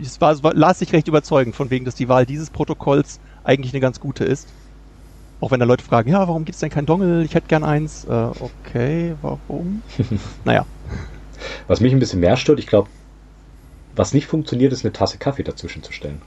es, 0.00 0.20
war, 0.20 0.42
war, 0.42 0.54
las 0.54 0.78
sich 0.78 0.92
recht 0.92 1.08
überzeugend, 1.08 1.54
von 1.54 1.70
wegen, 1.70 1.84
dass 1.84 1.94
die 1.94 2.08
Wahl 2.08 2.26
dieses 2.26 2.50
Protokolls 2.50 3.20
eigentlich 3.44 3.72
eine 3.72 3.80
ganz 3.80 4.00
gute 4.00 4.24
ist. 4.24 4.48
Auch 5.40 5.50
wenn 5.50 5.60
da 5.60 5.66
Leute 5.66 5.84
fragen, 5.84 6.10
ja, 6.10 6.20
warum 6.20 6.44
gibt 6.44 6.54
es 6.54 6.60
denn 6.60 6.70
kein 6.70 6.86
Dongle? 6.86 7.24
Ich 7.24 7.34
hätte 7.34 7.48
gern 7.48 7.64
eins. 7.64 8.04
Äh, 8.04 8.10
okay, 8.10 9.14
warum? 9.22 9.82
naja. 10.44 10.64
Was 11.66 11.80
mich 11.80 11.92
ein 11.92 11.98
bisschen 11.98 12.20
mehr 12.20 12.36
stört, 12.36 12.60
ich 12.60 12.68
glaube, 12.68 12.88
was 13.96 14.14
nicht 14.14 14.26
funktioniert, 14.26 14.72
ist 14.72 14.84
eine 14.84 14.92
Tasse 14.92 15.18
Kaffee 15.18 15.42
dazwischen 15.42 15.82
zu 15.82 15.92
stellen. 15.92 16.22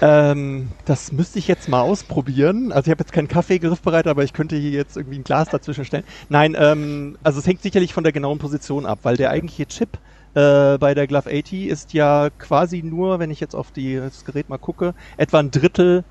Ähm, 0.00 0.68
das 0.84 1.12
müsste 1.12 1.38
ich 1.38 1.48
jetzt 1.48 1.68
mal 1.68 1.80
ausprobieren. 1.80 2.72
Also 2.72 2.88
ich 2.88 2.90
habe 2.90 3.02
jetzt 3.02 3.12
keinen 3.12 3.28
Kaffeegriff 3.28 3.80
bereit, 3.80 4.06
aber 4.06 4.24
ich 4.24 4.32
könnte 4.32 4.56
hier 4.56 4.70
jetzt 4.70 4.96
irgendwie 4.96 5.18
ein 5.18 5.24
Glas 5.24 5.48
dazwischen 5.48 5.84
stellen. 5.84 6.04
Nein, 6.28 6.56
ähm, 6.58 7.18
also 7.22 7.38
es 7.38 7.46
hängt 7.46 7.62
sicherlich 7.62 7.92
von 7.92 8.04
der 8.04 8.12
genauen 8.12 8.38
Position 8.38 8.86
ab, 8.86 9.00
weil 9.02 9.16
der 9.16 9.30
eigentliche 9.30 9.66
Chip 9.66 9.98
äh, 10.34 10.78
bei 10.78 10.94
der 10.94 11.06
Glove 11.06 11.30
80 11.30 11.66
ist 11.66 11.92
ja 11.92 12.30
quasi 12.38 12.82
nur, 12.82 13.18
wenn 13.18 13.30
ich 13.30 13.40
jetzt 13.40 13.54
auf 13.54 13.72
die, 13.72 13.96
das 13.96 14.24
Gerät 14.24 14.48
mal 14.48 14.58
gucke, 14.58 14.94
etwa 15.16 15.40
ein 15.40 15.50
Drittel 15.50 16.04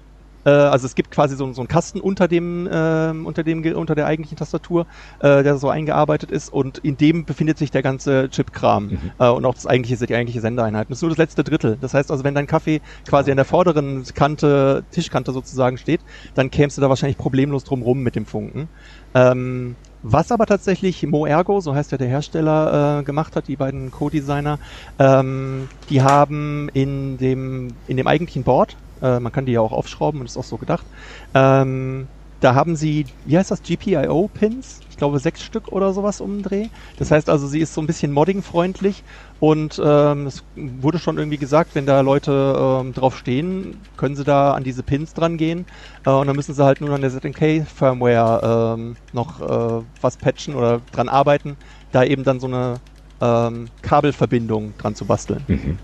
äh, 0.49 0.69
also 0.69 0.85
es 0.85 0.95
gibt 0.95 1.11
quasi 1.11 1.35
so, 1.35 1.51
so 1.53 1.61
einen 1.61 1.67
Kasten 1.67 1.99
unter 1.99 2.27
dem, 2.27 2.67
äh, 2.67 3.11
unter 3.11 3.43
dem, 3.43 3.63
unter 3.75 3.95
der 3.95 4.07
eigentlichen 4.07 4.37
Tastatur, 4.37 4.85
äh, 5.19 5.43
der 5.43 5.57
so 5.57 5.69
eingearbeitet 5.69 6.31
ist 6.31 6.51
und 6.51 6.79
in 6.79 6.97
dem 6.97 7.25
befindet 7.25 7.57
sich 7.57 7.71
der 7.71 7.83
ganze 7.83 8.29
Chip-Kram 8.29 8.85
mhm. 8.85 8.97
äh, 9.19 9.29
und 9.29 9.45
auch 9.45 9.53
das 9.53 9.67
eigentliche, 9.67 10.05
die 10.05 10.15
eigentliche 10.15 10.41
Sendeeinheit. 10.41 10.89
Das 10.89 10.97
ist 10.97 11.01
nur 11.01 11.11
das 11.11 11.17
letzte 11.17 11.43
Drittel. 11.43 11.77
Das 11.79 11.93
heißt 11.93 12.11
also, 12.11 12.23
wenn 12.23 12.35
dein 12.35 12.47
Kaffee 12.47 12.81
quasi 13.07 13.31
an 13.31 13.37
der 13.37 13.45
vorderen 13.45 14.03
Kante, 14.13 14.83
Tischkante 14.91 15.31
sozusagen 15.31 15.77
steht, 15.77 16.01
dann 16.33 16.49
kämst 16.49 16.77
du 16.77 16.81
da 16.81 16.89
wahrscheinlich 16.89 17.17
problemlos 17.17 17.63
drum 17.63 17.81
rum 17.81 18.01
mit 18.01 18.15
dem 18.15 18.25
Funken. 18.25 18.67
Ähm, 19.13 19.75
was 20.01 20.31
aber 20.31 20.45
tatsächlich 20.45 21.05
Moergo, 21.05 21.59
so 21.59 21.75
heißt 21.75 21.91
ja 21.91 21.97
der 21.97 22.07
Hersteller, 22.07 22.99
äh, 22.99 23.03
gemacht 23.03 23.35
hat, 23.35 23.49
die 23.49 23.57
beiden 23.57 23.91
Co-Designer, 23.91 24.57
ähm, 24.97 25.67
die 25.89 26.01
haben 26.01 26.69
in 26.73 27.17
dem, 27.17 27.73
in 27.87 27.97
dem 27.97 28.07
eigentlichen 28.07 28.43
Board, 28.43 28.77
äh, 29.01 29.19
man 29.19 29.31
kann 29.31 29.45
die 29.45 29.53
ja 29.53 29.61
auch 29.61 29.71
aufschrauben 29.71 30.19
und 30.21 30.27
ist 30.27 30.37
auch 30.37 30.43
so 30.43 30.57
gedacht. 30.57 30.85
Ähm, 31.33 32.07
da 32.39 32.55
haben 32.55 32.75
sie, 32.75 33.05
wie 33.25 33.37
heißt 33.37 33.51
das, 33.51 33.61
GPIO-Pins? 33.63 34.79
Ich 34.89 34.95
glaube 34.95 35.19
sechs 35.19 35.43
Stück 35.43 35.67
oder 35.69 35.91
sowas 35.93 36.21
um 36.21 36.37
den 36.37 36.43
Dreh. 36.43 36.67
Das 36.97 37.11
heißt 37.11 37.29
also, 37.29 37.47
sie 37.47 37.59
ist 37.59 37.73
so 37.73 37.81
ein 37.81 37.87
bisschen 37.87 38.13
modding-freundlich 38.13 39.03
und 39.39 39.81
ähm, 39.83 40.27
es 40.27 40.43
wurde 40.55 40.99
schon 40.99 41.17
irgendwie 41.17 41.37
gesagt, 41.37 41.75
wenn 41.75 41.85
da 41.85 41.99
Leute 42.01 42.81
ähm, 42.81 42.93
drauf 42.93 43.17
stehen, 43.17 43.85
können 43.97 44.15
sie 44.15 44.23
da 44.23 44.53
an 44.53 44.63
diese 44.63 44.83
Pins 44.83 45.13
dran 45.13 45.37
gehen 45.37 45.65
äh, 46.05 46.11
und 46.11 46.27
dann 46.27 46.35
müssen 46.35 46.53
sie 46.53 46.63
halt 46.63 46.79
nur 46.79 46.93
an 46.93 47.01
der 47.01 47.11
ZNK-Firmware 47.11 48.75
ähm, 48.77 48.95
noch 49.11 49.41
äh, 49.41 49.83
was 50.01 50.17
patchen 50.17 50.55
oder 50.55 50.81
dran 50.91 51.09
arbeiten, 51.09 51.57
da 51.91 52.03
eben 52.03 52.23
dann 52.23 52.39
so 52.39 52.47
eine 52.47 52.75
ähm, 53.21 53.67
Kabelverbindung 53.81 54.77
dran 54.77 54.95
zu 54.95 55.05
basteln. 55.05 55.43
Mhm. 55.47 55.77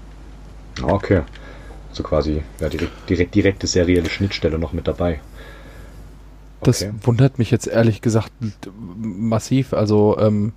Okay. 0.83 1.23
So 1.95 2.03
quasi 2.03 2.43
ja, 2.59 2.67
direkt, 2.67 3.09
direkt, 3.09 3.35
direkte 3.35 3.67
serielle 3.67 4.09
Schnittstelle 4.09 4.59
noch 4.59 4.73
mit 4.73 4.85
dabei. 4.85 5.21
Okay. 6.59 6.65
Das 6.65 6.85
wundert 7.01 7.39
mich 7.39 7.51
jetzt 7.51 7.67
ehrlich 7.67 8.01
gesagt 8.01 8.33
massiv. 8.97 9.73
Also, 9.73 10.17
ähm, 10.19 10.51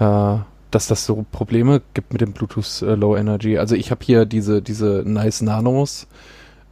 äh, 0.00 0.38
dass 0.72 0.88
das 0.88 1.06
so 1.06 1.24
Probleme 1.30 1.80
gibt 1.94 2.12
mit 2.12 2.20
dem 2.20 2.32
Bluetooth 2.32 2.82
äh, 2.82 2.96
Low 2.96 3.16
Energy. 3.16 3.56
Also 3.56 3.76
ich 3.76 3.92
habe 3.92 4.04
hier 4.04 4.26
diese, 4.26 4.60
diese 4.60 5.04
nice 5.06 5.42
Nanos 5.42 6.08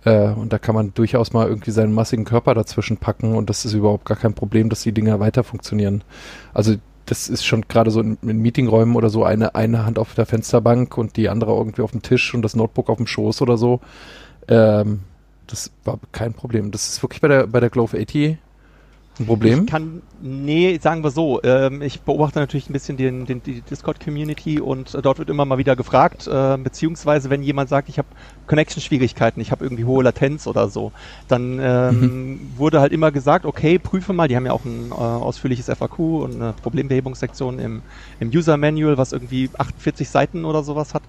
äh, 0.04 0.30
und 0.30 0.52
da 0.52 0.58
kann 0.58 0.74
man 0.74 0.92
durchaus 0.92 1.32
mal 1.32 1.46
irgendwie 1.46 1.70
seinen 1.70 1.94
massigen 1.94 2.24
Körper 2.24 2.54
dazwischen 2.54 2.96
packen 2.96 3.36
und 3.36 3.48
das 3.48 3.64
ist 3.64 3.72
überhaupt 3.72 4.04
gar 4.04 4.16
kein 4.16 4.34
Problem, 4.34 4.68
dass 4.68 4.82
die 4.82 4.92
Dinger 4.92 5.20
weiter 5.20 5.44
funktionieren. 5.44 6.02
Also 6.52 6.74
das 7.06 7.28
ist 7.28 7.44
schon 7.44 7.62
gerade 7.68 7.90
so 7.90 8.00
in, 8.00 8.18
in, 8.22 8.38
Meetingräumen 8.38 8.96
oder 8.96 9.10
so 9.10 9.24
eine, 9.24 9.54
eine 9.54 9.86
Hand 9.86 9.98
auf 9.98 10.14
der 10.14 10.26
Fensterbank 10.26 10.98
und 10.98 11.16
die 11.16 11.28
andere 11.28 11.52
irgendwie 11.52 11.82
auf 11.82 11.92
dem 11.92 12.02
Tisch 12.02 12.34
und 12.34 12.42
das 12.42 12.56
Notebook 12.56 12.90
auf 12.90 12.98
dem 12.98 13.06
Schoß 13.06 13.42
oder 13.42 13.56
so. 13.56 13.80
Ähm, 14.48 15.00
das 15.46 15.70
war 15.84 15.98
kein 16.12 16.34
Problem. 16.34 16.72
Das 16.72 16.88
ist 16.88 17.02
wirklich 17.02 17.20
bei 17.20 17.28
der, 17.28 17.46
bei 17.46 17.60
der 17.60 17.70
Glove 17.70 17.98
80 18.00 18.38
ein 19.18 19.26
Problem? 19.26 19.60
Ich 19.64 19.70
kann, 19.70 20.02
nee, 20.20 20.78
sagen 20.80 21.02
wir 21.02 21.10
so. 21.10 21.42
Ähm, 21.42 21.82
ich 21.82 22.00
beobachte 22.00 22.38
natürlich 22.38 22.68
ein 22.70 22.72
bisschen 22.72 22.96
den, 22.96 23.26
den, 23.26 23.42
die 23.42 23.60
Discord-Community 23.60 24.60
und 24.60 24.94
äh, 24.94 25.02
dort 25.02 25.18
wird 25.18 25.30
immer 25.30 25.44
mal 25.44 25.58
wieder 25.58 25.76
gefragt, 25.76 26.26
äh, 26.26 26.56
beziehungsweise 26.56 27.30
wenn 27.30 27.42
jemand 27.42 27.68
sagt, 27.68 27.88
ich 27.88 27.98
habe 27.98 28.08
Connection-Schwierigkeiten, 28.46 29.40
ich 29.40 29.50
habe 29.50 29.64
irgendwie 29.64 29.84
hohe 29.84 30.02
Latenz 30.04 30.46
oder 30.46 30.68
so, 30.68 30.92
dann 31.28 31.58
ähm, 31.60 32.00
mhm. 32.00 32.40
wurde 32.56 32.80
halt 32.80 32.92
immer 32.92 33.10
gesagt, 33.10 33.44
okay, 33.44 33.78
prüfe 33.78 34.12
mal, 34.12 34.28
die 34.28 34.36
haben 34.36 34.46
ja 34.46 34.52
auch 34.52 34.64
ein 34.64 34.90
äh, 34.90 34.94
ausführliches 34.94 35.66
FAQ 35.66 35.98
und 35.98 36.34
eine 36.36 36.54
Problembehebungssektion 36.62 37.58
im, 37.58 37.82
im 38.20 38.28
User-Manual, 38.28 38.98
was 38.98 39.12
irgendwie 39.12 39.50
48 39.56 40.08
Seiten 40.08 40.44
oder 40.44 40.62
sowas 40.62 40.94
hat, 40.94 41.02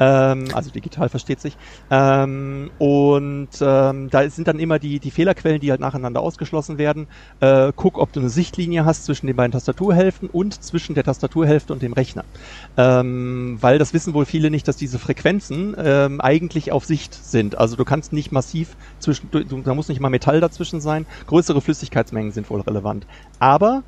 ähm, 0.00 0.46
also 0.52 0.70
digital 0.70 1.08
versteht 1.08 1.40
sich. 1.40 1.56
Ähm, 1.90 2.70
und 2.78 3.48
ähm, 3.60 4.10
da 4.10 4.28
sind 4.30 4.48
dann 4.48 4.58
immer 4.58 4.78
die, 4.78 5.00
die 5.00 5.10
Fehlerquellen, 5.10 5.60
die 5.60 5.70
halt 5.70 5.80
nacheinander 5.80 6.20
ausgeschlossen 6.20 6.78
werden. 6.78 7.08
Äh, 7.40 7.72
guck, 7.74 7.98
ob 7.98 8.12
du 8.12 8.20
eine 8.20 8.28
Sichtlinie 8.54 8.84
hast 8.84 9.04
zwischen 9.04 9.26
den 9.26 9.34
beiden 9.34 9.50
Tastaturhälften 9.50 10.30
und 10.30 10.62
zwischen 10.62 10.94
der 10.94 11.02
Tastaturhälfte 11.02 11.72
und 11.72 11.82
dem 11.82 11.92
Rechner. 11.92 12.24
Ähm, 12.76 13.58
weil 13.60 13.78
das 13.78 13.92
wissen 13.92 14.14
wohl 14.14 14.26
viele 14.26 14.48
nicht, 14.48 14.68
dass 14.68 14.76
diese 14.76 15.00
Frequenzen 15.00 15.74
ähm, 15.76 16.20
eigentlich 16.20 16.70
auf 16.70 16.84
Sicht 16.84 17.14
sind. 17.14 17.58
Also 17.58 17.74
du 17.74 17.84
kannst 17.84 18.12
nicht 18.12 18.30
massiv 18.30 18.76
zwischen, 19.00 19.28
du, 19.32 19.42
da 19.42 19.74
muss 19.74 19.88
nicht 19.88 20.00
mal 20.00 20.08
Metall 20.08 20.40
dazwischen 20.40 20.80
sein. 20.80 21.04
Größere 21.26 21.60
Flüssigkeitsmengen 21.60 22.30
sind 22.30 22.48
wohl 22.48 22.60
relevant. 22.60 23.08
Aber 23.40 23.82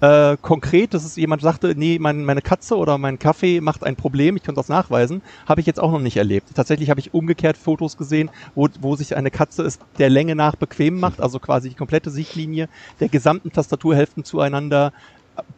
äh, 0.00 0.36
konkret, 0.40 0.94
dass 0.94 1.04
es 1.04 1.16
jemand 1.16 1.42
sagte, 1.42 1.74
nee, 1.76 1.98
mein, 1.98 2.24
meine 2.24 2.42
Katze 2.42 2.76
oder 2.76 2.98
mein 2.98 3.18
Kaffee 3.18 3.60
macht 3.60 3.84
ein 3.84 3.96
Problem, 3.96 4.36
ich 4.36 4.42
kann 4.42 4.54
das 4.54 4.68
nachweisen, 4.68 5.22
habe 5.46 5.60
ich 5.60 5.66
jetzt 5.66 5.80
auch 5.80 5.90
noch 5.90 6.00
nicht 6.00 6.16
erlebt. 6.16 6.48
Tatsächlich 6.54 6.90
habe 6.90 7.00
ich 7.00 7.14
umgekehrt 7.14 7.56
Fotos 7.56 7.96
gesehen, 7.96 8.30
wo, 8.54 8.68
wo 8.80 8.96
sich 8.96 9.16
eine 9.16 9.30
Katze 9.30 9.62
es 9.64 9.78
der 9.98 10.10
Länge 10.10 10.34
nach 10.34 10.56
bequem 10.56 11.00
macht, 11.00 11.20
also 11.20 11.40
quasi 11.40 11.68
die 11.68 11.74
komplette 11.74 12.10
Sichtlinie 12.10 12.68
der 13.00 13.08
gesamten 13.08 13.52
Tastaturhälften 13.52 14.24
zueinander 14.24 14.92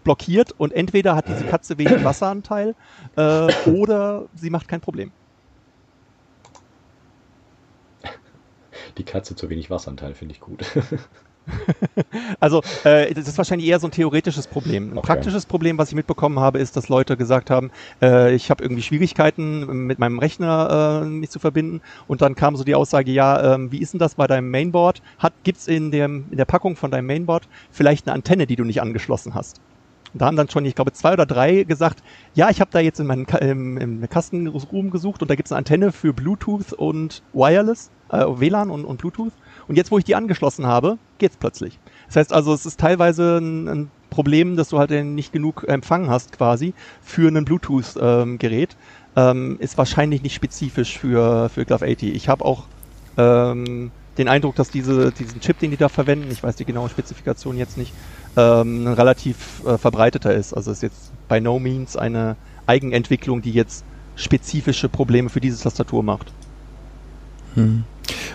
blockiert 0.05 0.53
und 0.59 0.73
entweder 0.73 1.17
hat 1.17 1.29
diese 1.29 1.45
Katze 1.45 1.79
wenig 1.79 2.05
Wasseranteil 2.05 2.75
äh, 3.17 3.53
oder 3.69 4.27
sie 4.35 4.51
macht 4.51 4.69
kein 4.69 4.81
Problem. 4.81 5.13
Die 8.99 9.05
Katze 9.05 9.37
zu 9.37 9.49
wenig 9.49 9.71
Wasseranteil 9.71 10.15
finde 10.15 10.35
ich 10.35 10.41
gut. 10.41 10.65
also 12.41 12.63
äh, 12.85 13.13
das 13.15 13.29
ist 13.29 13.39
wahrscheinlich 13.39 13.69
eher 13.69 13.81
so 13.81 13.89
ein 13.89 13.91
theoretisches 13.91 14.47
Problem. 14.47 14.93
Ein 14.93 14.99
okay. 14.99 15.07
praktisches 15.07 15.47
Problem, 15.47 15.79
was 15.79 15.89
ich 15.89 15.95
mitbekommen 15.95 16.39
habe, 16.39 16.59
ist, 16.59 16.77
dass 16.77 16.89
Leute 16.89 17.17
gesagt 17.17 17.51
haben, 17.51 17.71
äh, 18.03 18.35
ich 18.35 18.51
habe 18.51 18.63
irgendwie 18.63 18.83
Schwierigkeiten 18.83 19.87
mit 19.87 19.99
meinem 19.99 20.19
Rechner 20.19 21.03
äh, 21.03 21.07
mich 21.07 21.31
zu 21.31 21.39
verbinden 21.39 21.81
und 22.07 22.23
dann 22.23 22.35
kam 22.35 22.57
so 22.57 22.65
die 22.65 22.75
Aussage, 22.75 23.11
ja, 23.11 23.55
ähm, 23.55 23.73
wie 23.73 23.79
ist 23.79 23.93
denn 23.93 24.01
das 24.01 24.15
bei 24.15 24.27
deinem 24.27 24.51
Mainboard? 24.51 25.03
Hat 25.19 25.33
gibt's 25.43 25.67
in 25.67 25.91
dem 25.91 26.27
in 26.31 26.37
der 26.37 26.45
Packung 26.45 26.77
von 26.77 26.91
deinem 26.91 27.07
Mainboard 27.07 27.49
vielleicht 27.71 28.07
eine 28.07 28.15
Antenne, 28.15 28.47
die 28.47 28.57
du 28.57 28.65
nicht 28.65 28.81
angeschlossen 28.83 29.35
hast? 29.35 29.61
Und 30.13 30.23
da 30.23 30.27
haben 30.27 30.37
dann 30.37 30.49
schon, 30.49 30.65
ich 30.65 30.75
glaube, 30.75 30.93
zwei 30.93 31.13
oder 31.13 31.27
drei 31.27 31.63
gesagt, 31.63 32.03
ja, 32.35 32.51
ich 32.51 32.61
habe 32.61 32.71
da 32.73 32.81
jetzt 32.81 32.99
in 32.99 33.07
meinem 33.07 33.27
im, 33.41 33.79
im 33.79 34.09
Kastenroom 34.09 34.91
gesucht 34.91 35.23
und 35.23 35.31
da 35.31 35.35
gibt's 35.35 35.53
eine 35.53 35.59
Antenne 35.59 35.93
für 35.93 36.13
Bluetooth 36.13 36.73
und 36.73 37.23
Wireless, 37.33 37.91
äh, 38.11 38.25
WLAN 38.27 38.71
und, 38.71 38.85
und 38.85 38.99
Bluetooth. 38.99 39.33
Und 39.71 39.77
jetzt, 39.77 39.93
wo 39.93 39.99
ich 39.99 40.05
die 40.05 40.17
angeschlossen 40.17 40.67
habe, 40.67 40.99
geht's 41.19 41.37
plötzlich. 41.37 41.79
Das 42.09 42.17
heißt 42.17 42.33
also, 42.33 42.53
es 42.53 42.67
ist 42.67 42.81
teilweise 42.81 43.39
ein, 43.39 43.69
ein 43.69 43.91
Problem, 44.11 44.57
dass 44.57 44.71
du 44.71 44.81
halt 44.81 44.91
nicht 44.91 45.33
genug 45.33 45.63
Empfang 45.63 46.11
hast 46.11 46.33
quasi 46.33 46.75
für 47.03 47.29
ein 47.29 47.45
Bluetooth-Gerät. 47.45 48.77
Ähm, 49.15 49.59
ist 49.61 49.79
wahrscheinlich 49.79 50.25
nicht 50.25 50.35
spezifisch 50.35 50.99
für, 50.99 51.49
für 51.51 51.65
Glove 51.65 51.87
80. 51.87 52.17
Ich 52.17 52.29
habe 52.29 52.45
auch 52.45 52.65
ähm, 53.17 53.93
den 54.19 54.27
Eindruck, 54.27 54.57
dass 54.57 54.71
diese, 54.71 55.13
diesen 55.13 55.39
Chip, 55.39 55.61
den 55.61 55.71
die 55.71 55.77
da 55.77 55.89
verwenden, 55.89 56.33
ich 56.33 56.43
weiß 56.43 56.57
die 56.57 56.65
genaue 56.65 56.89
Spezifikation 56.89 57.57
jetzt 57.57 57.79
nicht, 57.79 57.93
ähm, 58.37 58.89
relativ 58.89 59.65
äh, 59.65 59.79
verbreiteter 59.79 60.35
ist. 60.35 60.53
Also 60.53 60.73
ist 60.73 60.83
jetzt 60.83 61.13
by 61.29 61.41
no 61.41 61.61
means 61.61 61.97
eine 61.97 62.35
Eigenentwicklung, 62.67 63.41
die 63.41 63.53
jetzt 63.53 63.85
spezifische 64.17 64.89
Probleme 64.89 65.29
für 65.29 65.41
diese 65.41 65.63
Tastatur 65.63 66.03
macht. 66.03 66.33
Hm. 67.55 67.85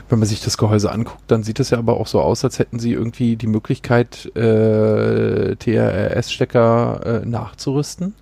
Wenn 0.09 0.19
man 0.19 0.28
sich 0.28 0.41
das 0.41 0.57
Gehäuse 0.57 0.91
anguckt, 0.91 1.23
dann 1.28 1.43
sieht 1.43 1.59
es 1.59 1.69
ja 1.69 1.78
aber 1.78 1.97
auch 1.97 2.07
so 2.07 2.21
aus, 2.21 2.43
als 2.43 2.59
hätten 2.59 2.80
sie 2.80 2.93
irgendwie 2.93 3.36
die 3.36 3.47
Möglichkeit, 3.47 4.26
äh, 4.36 5.55
TRS-Stecker 5.55 7.21
äh, 7.23 7.26
nachzurüsten. 7.26 8.13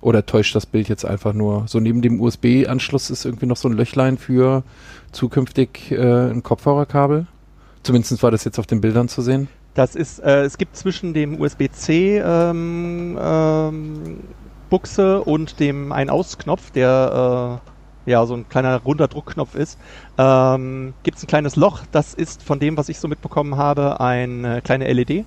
Oder 0.00 0.24
täuscht 0.26 0.54
das 0.54 0.66
Bild 0.66 0.88
jetzt 0.88 1.04
einfach 1.04 1.32
nur? 1.32 1.64
So 1.66 1.80
neben 1.80 2.02
dem 2.02 2.20
USB-Anschluss 2.20 3.10
ist 3.10 3.24
irgendwie 3.24 3.46
noch 3.46 3.56
so 3.56 3.68
ein 3.68 3.72
Löchlein 3.72 4.16
für 4.16 4.62
zukünftig 5.10 5.90
äh, 5.90 6.30
ein 6.30 6.42
Kopfhörerkabel. 6.42 7.26
Zumindest 7.82 8.22
war 8.22 8.30
das 8.30 8.44
jetzt 8.44 8.58
auf 8.58 8.66
den 8.66 8.80
Bildern 8.80 9.08
zu 9.08 9.22
sehen. 9.22 9.48
Das 9.74 9.94
ist, 9.94 10.20
äh, 10.20 10.42
es 10.42 10.58
gibt 10.58 10.76
zwischen 10.76 11.14
dem 11.14 11.40
USB-C 11.40 12.18
ähm, 12.18 13.18
ähm, 13.20 14.18
Buchse 14.70 15.22
und 15.22 15.60
dem 15.60 15.92
Ein-Aus-Knopf, 15.92 16.70
der 16.70 17.60
äh, 17.64 17.70
ja 18.08 18.24
so 18.26 18.34
ein 18.34 18.48
kleiner 18.48 18.78
runder 18.78 19.08
Druckknopf 19.08 19.54
ist, 19.54 19.78
ähm, 20.18 20.94
gibt 21.02 21.18
es 21.18 21.24
ein 21.24 21.26
kleines 21.26 21.56
Loch. 21.56 21.80
Das 21.92 22.14
ist 22.14 22.42
von 22.42 22.58
dem, 22.58 22.76
was 22.76 22.88
ich 22.88 22.98
so 22.98 23.08
mitbekommen 23.08 23.56
habe, 23.56 24.00
eine 24.00 24.62
kleine 24.62 24.92
LED. 24.92 25.24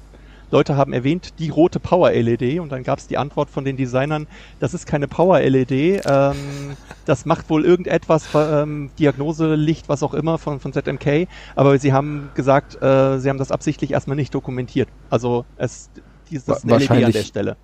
Leute 0.52 0.76
haben 0.76 0.92
erwähnt, 0.92 1.40
die 1.40 1.50
rote 1.50 1.80
Power-LED 1.80 2.60
und 2.60 2.72
dann 2.72 2.84
gab 2.84 3.00
es 3.00 3.08
die 3.08 3.18
Antwort 3.18 3.50
von 3.50 3.64
den 3.64 3.78
Designern, 3.78 4.28
das 4.60 4.74
ist 4.74 4.86
keine 4.86 5.08
Power-LED, 5.08 5.72
ähm, 6.06 6.36
das 7.06 7.26
macht 7.26 7.50
wohl 7.50 7.64
irgendetwas, 7.64 8.28
ähm, 8.36 8.92
Diagnose, 9.00 9.56
Licht, 9.56 9.88
was 9.88 10.04
auch 10.04 10.14
immer 10.14 10.38
von, 10.38 10.60
von 10.60 10.74
ZMK, 10.74 11.30
aber 11.56 11.78
sie 11.80 11.94
haben 11.94 12.30
gesagt, 12.36 12.82
äh, 12.82 13.20
sie 13.20 13.30
haben 13.30 13.38
das 13.38 13.52
absichtlich 13.52 13.92
erstmal 13.92 14.18
nicht 14.18 14.36
dokumentiert. 14.36 14.90
Also 15.10 15.46
es 15.56 15.90
ist 16.30 16.50
das 16.50 16.64
eine 16.64 16.78
LED 16.78 16.92
an 16.92 17.12
der 17.14 17.24
Stelle. 17.24 17.58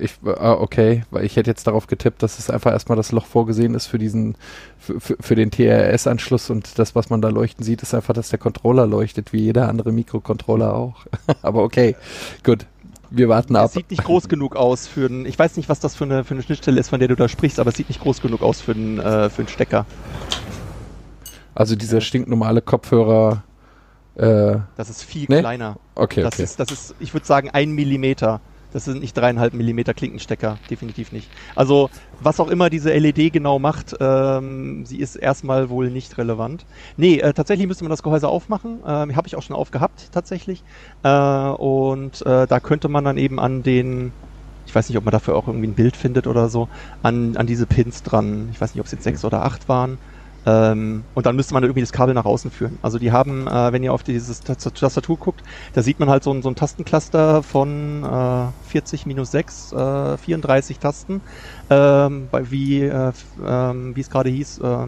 Ich, 0.00 0.14
ah, 0.24 0.54
okay, 0.54 1.04
weil 1.10 1.24
ich 1.24 1.36
hätte 1.36 1.48
jetzt 1.48 1.66
darauf 1.66 1.86
getippt, 1.86 2.22
dass 2.22 2.38
es 2.38 2.50
einfach 2.50 2.72
erstmal 2.72 2.96
das 2.96 3.12
Loch 3.12 3.26
vorgesehen 3.26 3.74
ist 3.74 3.86
für 3.86 3.98
diesen, 3.98 4.36
für, 4.78 4.98
für 5.00 5.34
den 5.34 5.50
TRS-Anschluss 5.50 6.50
und 6.50 6.78
das, 6.78 6.94
was 6.94 7.10
man 7.10 7.22
da 7.22 7.28
leuchten 7.28 7.64
sieht, 7.64 7.82
ist 7.82 7.94
einfach, 7.94 8.14
dass 8.14 8.30
der 8.30 8.40
Controller 8.40 8.86
leuchtet, 8.86 9.32
wie 9.32 9.40
jeder 9.40 9.68
andere 9.68 9.92
Mikrocontroller 9.92 10.74
auch. 10.74 11.06
Aber 11.42 11.62
okay, 11.62 11.96
gut. 12.44 12.66
Wir 13.14 13.28
warten 13.28 13.56
ab. 13.56 13.66
Es 13.66 13.72
sieht 13.74 13.90
nicht 13.90 14.04
groß 14.04 14.28
genug 14.30 14.56
aus 14.56 14.86
für 14.86 15.04
einen, 15.04 15.26
ich 15.26 15.38
weiß 15.38 15.58
nicht, 15.58 15.68
was 15.68 15.80
das 15.80 15.94
für 15.94 16.04
eine, 16.04 16.24
für 16.24 16.32
eine 16.32 16.42
Schnittstelle 16.42 16.80
ist, 16.80 16.88
von 16.88 16.98
der 16.98 17.08
du 17.08 17.14
da 17.14 17.28
sprichst, 17.28 17.60
aber 17.60 17.68
es 17.68 17.76
sieht 17.76 17.90
nicht 17.90 18.00
groß 18.00 18.22
genug 18.22 18.40
aus 18.40 18.62
für 18.62 18.72
einen, 18.72 18.98
äh, 18.98 19.28
für 19.28 19.42
einen 19.42 19.48
Stecker. 19.48 19.84
Also 21.54 21.76
dieser 21.76 22.00
stinknormale 22.00 22.62
Kopfhörer, 22.62 23.44
äh, 24.14 24.56
das 24.76 24.90
ist 24.90 25.02
viel 25.02 25.26
nee? 25.28 25.40
kleiner. 25.40 25.76
Okay, 25.94 26.22
das 26.22 26.34
okay. 26.34 26.42
Ist, 26.42 26.58
das 26.58 26.70
ist, 26.70 26.94
ich 27.00 27.12
würde 27.12 27.26
sagen, 27.26 27.50
ein 27.50 27.72
Millimeter. 27.72 28.40
Das 28.72 28.84
sind 28.84 29.00
nicht 29.00 29.16
dreieinhalb 29.16 29.52
Millimeter 29.52 29.92
Klinkenstecker, 29.92 30.58
definitiv 30.70 31.12
nicht. 31.12 31.28
Also 31.54 31.90
was 32.20 32.40
auch 32.40 32.48
immer 32.48 32.70
diese 32.70 32.92
LED 32.92 33.32
genau 33.32 33.58
macht, 33.58 33.94
ähm, 34.00 34.86
sie 34.86 34.98
ist 34.98 35.16
erstmal 35.16 35.68
wohl 35.68 35.90
nicht 35.90 36.16
relevant. 36.16 36.64
Nee, 36.96 37.18
äh, 37.18 37.32
tatsächlich 37.34 37.66
müsste 37.66 37.84
man 37.84 37.90
das 37.90 38.02
Gehäuse 38.02 38.28
aufmachen. 38.28 38.78
Ähm, 38.86 39.14
Habe 39.16 39.26
ich 39.26 39.36
auch 39.36 39.42
schon 39.42 39.56
aufgehabt 39.56 40.08
tatsächlich. 40.12 40.62
Äh, 41.02 41.08
und 41.08 42.24
äh, 42.24 42.46
da 42.46 42.60
könnte 42.60 42.88
man 42.88 43.04
dann 43.04 43.18
eben 43.18 43.38
an 43.38 43.62
den, 43.62 44.12
ich 44.66 44.74
weiß 44.74 44.88
nicht, 44.88 44.96
ob 44.96 45.04
man 45.04 45.12
dafür 45.12 45.36
auch 45.36 45.48
irgendwie 45.48 45.68
ein 45.68 45.74
Bild 45.74 45.96
findet 45.96 46.26
oder 46.26 46.48
so, 46.48 46.68
an, 47.02 47.36
an 47.36 47.46
diese 47.46 47.66
Pins 47.66 48.02
dran. 48.02 48.48
Ich 48.52 48.60
weiß 48.60 48.74
nicht, 48.74 48.80
ob 48.80 48.86
es 48.86 48.92
jetzt 48.92 49.04
sechs 49.04 49.24
oder 49.24 49.44
acht 49.44 49.68
waren. 49.68 49.98
Ähm, 50.44 51.04
und 51.14 51.26
dann 51.26 51.36
müsste 51.36 51.54
man 51.54 51.62
irgendwie 51.62 51.80
das 51.80 51.92
Kabel 51.92 52.14
nach 52.14 52.24
außen 52.24 52.50
führen. 52.50 52.78
Also 52.82 52.98
die 52.98 53.12
haben, 53.12 53.46
äh, 53.46 53.72
wenn 53.72 53.82
ihr 53.82 53.92
auf 53.92 54.02
dieses 54.02 54.40
Tastatur 54.40 55.16
guckt, 55.18 55.42
da 55.72 55.82
sieht 55.82 56.00
man 56.00 56.08
halt 56.08 56.24
so 56.24 56.32
ein, 56.32 56.42
so 56.42 56.48
ein 56.48 56.56
Tastencluster 56.56 57.42
von 57.42 58.04
äh, 58.04 58.68
40 58.68 59.06
minus 59.06 59.30
6, 59.30 59.72
äh, 59.72 60.16
34 60.18 60.78
Tasten, 60.78 61.22
ähm, 61.70 62.28
wie 62.32 62.82
äh, 62.82 63.12
ähm, 63.44 63.94
wie 63.94 64.00
es 64.00 64.10
gerade 64.10 64.30
hieß, 64.30 64.58
äh, 64.58 64.86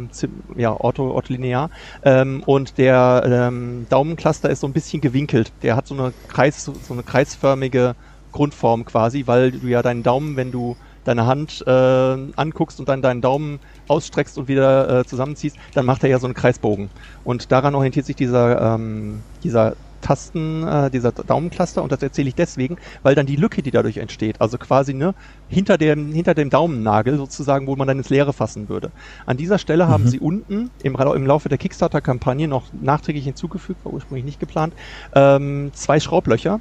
ja, 0.56 0.72
ortho, 0.72 1.10
ortholinear. 1.10 1.70
Ähm, 2.02 2.42
und 2.44 2.78
der 2.78 3.22
ähm, 3.26 3.86
Daumencluster 3.88 4.50
ist 4.50 4.60
so 4.60 4.66
ein 4.66 4.72
bisschen 4.72 5.00
gewinkelt. 5.00 5.52
Der 5.62 5.76
hat 5.76 5.86
so 5.86 5.94
eine 5.94 6.12
Kreis, 6.28 6.64
so 6.64 6.92
eine 6.92 7.02
kreisförmige 7.02 7.94
Grundform 8.32 8.84
quasi, 8.84 9.26
weil 9.26 9.52
du 9.52 9.68
ja 9.68 9.82
deinen 9.82 10.02
Daumen, 10.02 10.36
wenn 10.36 10.50
du 10.50 10.76
deine 11.04 11.26
Hand 11.26 11.62
äh, 11.66 11.70
anguckst 11.70 12.80
und 12.80 12.88
dann 12.88 13.00
deinen 13.00 13.20
Daumen 13.20 13.60
ausstreckst 13.88 14.38
und 14.38 14.48
wieder 14.48 15.00
äh, 15.00 15.04
zusammenziehst, 15.04 15.56
dann 15.74 15.86
macht 15.86 16.02
er 16.02 16.10
ja 16.10 16.18
so 16.18 16.26
einen 16.26 16.34
Kreisbogen. 16.34 16.90
Und 17.24 17.52
daran 17.52 17.74
orientiert 17.74 18.06
sich 18.06 18.16
dieser, 18.16 18.74
ähm, 18.74 19.22
dieser 19.42 19.76
Tasten, 20.04 20.66
äh, 20.68 20.90
dieser 20.90 21.12
Daumencluster 21.12 21.82
und 21.82 21.90
das 21.90 22.02
erzähle 22.02 22.28
ich 22.28 22.34
deswegen, 22.34 22.76
weil 23.02 23.14
dann 23.14 23.24
die 23.24 23.36
Lücke, 23.36 23.62
die 23.62 23.70
dadurch 23.70 23.96
entsteht, 23.96 24.40
also 24.40 24.58
quasi 24.58 24.92
ne, 24.92 25.14
hinter 25.48 25.78
dem, 25.78 26.12
hinter 26.12 26.34
dem 26.34 26.50
Daumennagel 26.50 27.16
sozusagen, 27.16 27.66
wo 27.66 27.74
man 27.74 27.88
dann 27.88 27.96
ins 27.96 28.10
Leere 28.10 28.34
fassen 28.34 28.68
würde. 28.68 28.90
An 29.24 29.38
dieser 29.38 29.58
Stelle 29.58 29.86
mhm. 29.86 29.88
haben 29.88 30.06
sie 30.06 30.20
unten 30.20 30.70
im, 30.82 30.94
im 30.94 31.26
Laufe 31.26 31.48
der 31.48 31.58
Kickstarter-Kampagne 31.58 32.46
noch 32.48 32.64
nachträglich 32.78 33.24
hinzugefügt, 33.24 33.82
war 33.84 33.94
ursprünglich 33.94 34.26
nicht 34.26 34.40
geplant, 34.40 34.74
ähm, 35.14 35.70
zwei 35.72 35.98
Schraublöcher, 35.98 36.60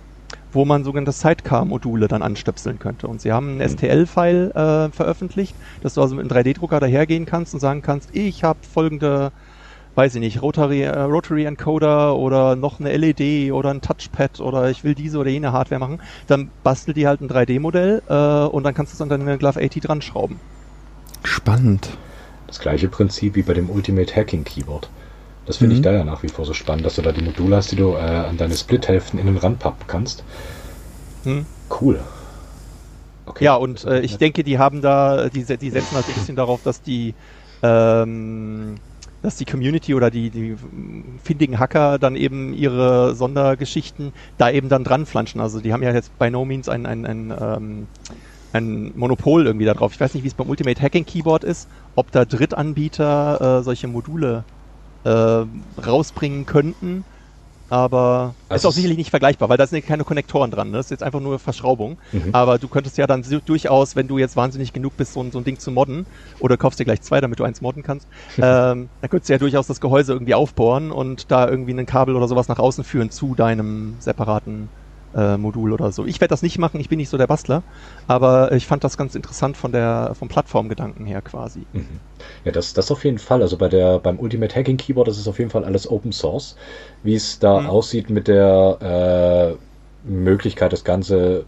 wo 0.53 0.65
man 0.65 0.83
sogenannte 0.83 1.11
Sidecar-Module 1.11 2.07
dann 2.07 2.21
anstöpseln 2.21 2.79
könnte. 2.79 3.07
Und 3.07 3.21
sie 3.21 3.31
haben 3.31 3.59
einen 3.59 3.69
STL-File 3.69 4.51
äh, 4.51 4.91
veröffentlicht, 4.91 5.55
dass 5.81 5.95
du 5.95 6.01
also 6.01 6.15
mit 6.15 6.31
einem 6.31 6.45
3D-Drucker 6.45 6.79
dahergehen 6.79 7.25
kannst 7.25 7.53
und 7.53 7.59
sagen 7.59 7.81
kannst, 7.81 8.09
ich 8.13 8.43
habe 8.43 8.59
folgende, 8.61 9.31
weiß 9.95 10.15
ich 10.15 10.21
nicht, 10.21 10.41
Rotary, 10.41 10.83
äh, 10.83 10.99
Rotary 10.99 11.45
Encoder 11.45 12.15
oder 12.15 12.55
noch 12.55 12.79
eine 12.79 12.95
LED 12.95 13.51
oder 13.51 13.71
ein 13.71 13.81
Touchpad 13.81 14.39
oder 14.39 14.69
ich 14.69 14.83
will 14.83 14.95
diese 14.95 15.17
oder 15.17 15.29
jene 15.29 15.51
Hardware 15.51 15.79
machen. 15.79 15.99
Dann 16.27 16.49
bastelt 16.63 16.97
die 16.97 17.07
halt 17.07 17.21
ein 17.21 17.29
3D-Modell 17.29 18.03
äh, 18.07 18.47
und 18.47 18.63
dann 18.63 18.73
kannst 18.73 18.93
du 18.93 18.95
es 18.95 19.01
an 19.01 19.09
deine 19.09 19.37
Glove 19.37 19.59
80 19.63 19.83
dran 19.83 20.01
schrauben. 20.01 20.39
Spannend. 21.23 21.97
Das 22.47 22.59
gleiche 22.59 22.87
Prinzip 22.87 23.35
wie 23.35 23.41
bei 23.41 23.53
dem 23.53 23.69
Ultimate 23.69 24.15
Hacking 24.15 24.43
Keyboard. 24.43 24.89
Das 25.45 25.57
finde 25.57 25.75
mhm. 25.75 25.79
ich 25.79 25.83
da 25.83 25.91
ja 25.91 26.03
nach 26.03 26.23
wie 26.23 26.29
vor 26.29 26.45
so 26.45 26.53
spannend, 26.53 26.85
dass 26.85 26.95
du 26.95 27.01
da 27.01 27.11
die 27.11 27.23
Module 27.23 27.55
hast, 27.55 27.71
die 27.71 27.75
du 27.75 27.93
äh, 27.93 27.99
an 27.99 28.37
deine 28.37 28.55
Split-Hälften 28.55 29.19
innen 29.19 29.37
ranpappen 29.37 29.85
kannst. 29.87 30.23
Mhm. 31.25 31.45
Cool. 31.81 31.99
Okay. 33.25 33.45
Ja, 33.45 33.55
und 33.55 33.83
äh, 33.85 34.01
ich 34.01 34.17
denke, 34.17 34.43
die 34.43 34.57
haben 34.57 34.81
da, 34.81 35.29
die, 35.29 35.43
die 35.43 35.69
setzen 35.69 35.95
halt 35.95 36.07
ein 36.07 36.13
bisschen 36.13 36.35
darauf, 36.35 36.61
dass 36.63 36.81
die, 36.81 37.13
ähm, 37.61 38.75
dass 39.21 39.37
die 39.37 39.45
Community 39.45 39.95
oder 39.95 40.11
die, 40.11 40.29
die 40.29 40.57
findigen 41.23 41.59
Hacker 41.59 41.99
dann 41.99 42.15
eben 42.15 42.53
ihre 42.53 43.15
Sondergeschichten 43.15 44.13
da 44.37 44.49
eben 44.49 44.67
dann 44.67 44.83
dran 44.83 45.05
flanschen. 45.05 45.39
Also 45.39 45.61
die 45.61 45.71
haben 45.71 45.83
ja 45.83 45.93
jetzt 45.93 46.17
bei 46.17 46.29
No 46.29 46.43
Means 46.43 46.67
ein, 46.67 46.85
ein, 46.85 47.05
ein, 47.05 47.33
ähm, 47.39 47.87
ein 48.51 48.91
Monopol 48.95 49.45
irgendwie 49.45 49.65
darauf. 49.65 49.93
Ich 49.93 49.99
weiß 49.99 50.13
nicht, 50.13 50.23
wie 50.23 50.27
es 50.27 50.33
beim 50.33 50.49
Ultimate 50.49 50.81
Hacking 50.81 51.05
Keyboard 51.05 51.45
ist, 51.45 51.69
ob 51.95 52.11
da 52.11 52.25
Drittanbieter 52.25 53.59
äh, 53.59 53.63
solche 53.63 53.87
Module 53.87 54.43
äh, 55.03 55.45
rausbringen 55.85 56.45
könnten. 56.45 57.03
Aber 57.69 58.35
also 58.49 58.67
ist 58.67 58.71
auch 58.71 58.75
sicherlich 58.75 58.97
nicht 58.97 59.09
vergleichbar, 59.09 59.49
weil 59.49 59.57
da 59.57 59.65
sind 59.65 59.83
keine 59.83 60.03
Konnektoren 60.03 60.51
dran. 60.51 60.69
Ne? 60.69 60.77
Das 60.77 60.87
ist 60.87 60.89
jetzt 60.91 61.01
einfach 61.01 61.21
nur 61.21 61.39
Verschraubung. 61.39 61.97
Mhm. 62.11 62.29
Aber 62.31 62.59
du 62.59 62.67
könntest 62.67 62.99
ja 62.99 63.07
dann 63.07 63.23
durchaus, 63.45 63.95
wenn 63.95 64.07
du 64.07 64.19
jetzt 64.19 64.35
wahnsinnig 64.35 64.73
genug 64.73 64.95
bist, 64.95 65.13
so 65.13 65.23
ein, 65.23 65.31
so 65.31 65.39
ein 65.39 65.43
Ding 65.43 65.57
zu 65.57 65.71
modden, 65.71 66.05
oder 66.39 66.55
kaufst 66.55 66.79
dir 66.79 66.85
gleich 66.85 67.01
zwei, 67.01 67.19
damit 67.19 67.39
du 67.39 67.43
eins 67.43 67.61
modden 67.61 67.81
kannst, 67.81 68.07
ähm, 68.37 68.89
dann 69.01 69.09
könntest 69.09 69.29
du 69.29 69.33
ja 69.33 69.39
durchaus 69.39 69.65
das 69.65 69.81
Gehäuse 69.81 70.13
irgendwie 70.13 70.35
aufbohren 70.35 70.91
und 70.91 71.31
da 71.31 71.49
irgendwie 71.49 71.73
ein 71.73 71.85
Kabel 71.87 72.15
oder 72.15 72.27
sowas 72.27 72.47
nach 72.47 72.59
außen 72.59 72.83
führen 72.83 73.09
zu 73.09 73.33
deinem 73.33 73.95
separaten 73.99 74.69
äh, 75.15 75.37
Modul 75.37 75.71
oder 75.71 75.91
so. 75.91 76.05
Ich 76.05 76.19
werde 76.21 76.31
das 76.31 76.41
nicht 76.41 76.57
machen, 76.57 76.79
ich 76.79 76.89
bin 76.89 76.97
nicht 76.97 77.09
so 77.09 77.17
der 77.17 77.27
Bastler, 77.27 77.63
aber 78.07 78.51
ich 78.51 78.65
fand 78.65 78.83
das 78.83 78.97
ganz 78.97 79.15
interessant 79.15 79.57
von 79.57 79.71
der 79.71 80.13
vom 80.17 80.27
Plattformgedanken 80.27 81.05
her 81.05 81.21
quasi. 81.21 81.65
Mhm. 81.73 81.99
Ja, 82.45 82.51
das, 82.51 82.73
das 82.73 82.91
auf 82.91 83.03
jeden 83.03 83.19
Fall. 83.19 83.41
Also 83.41 83.57
bei 83.57 83.69
der 83.69 83.99
beim 83.99 84.19
Ultimate 84.19 84.55
Hacking 84.55 84.77
Keyboard 84.77 85.07
das 85.07 85.17
ist 85.17 85.27
auf 85.27 85.39
jeden 85.39 85.51
Fall 85.51 85.65
alles 85.65 85.89
Open 85.89 86.11
Source. 86.11 86.55
Wie 87.03 87.15
es 87.15 87.39
da 87.39 87.61
mhm. 87.61 87.67
aussieht 87.67 88.09
mit 88.09 88.27
der 88.27 89.57
äh, 90.05 90.09
Möglichkeit, 90.09 90.73
das 90.73 90.83
Ganze 90.83 91.45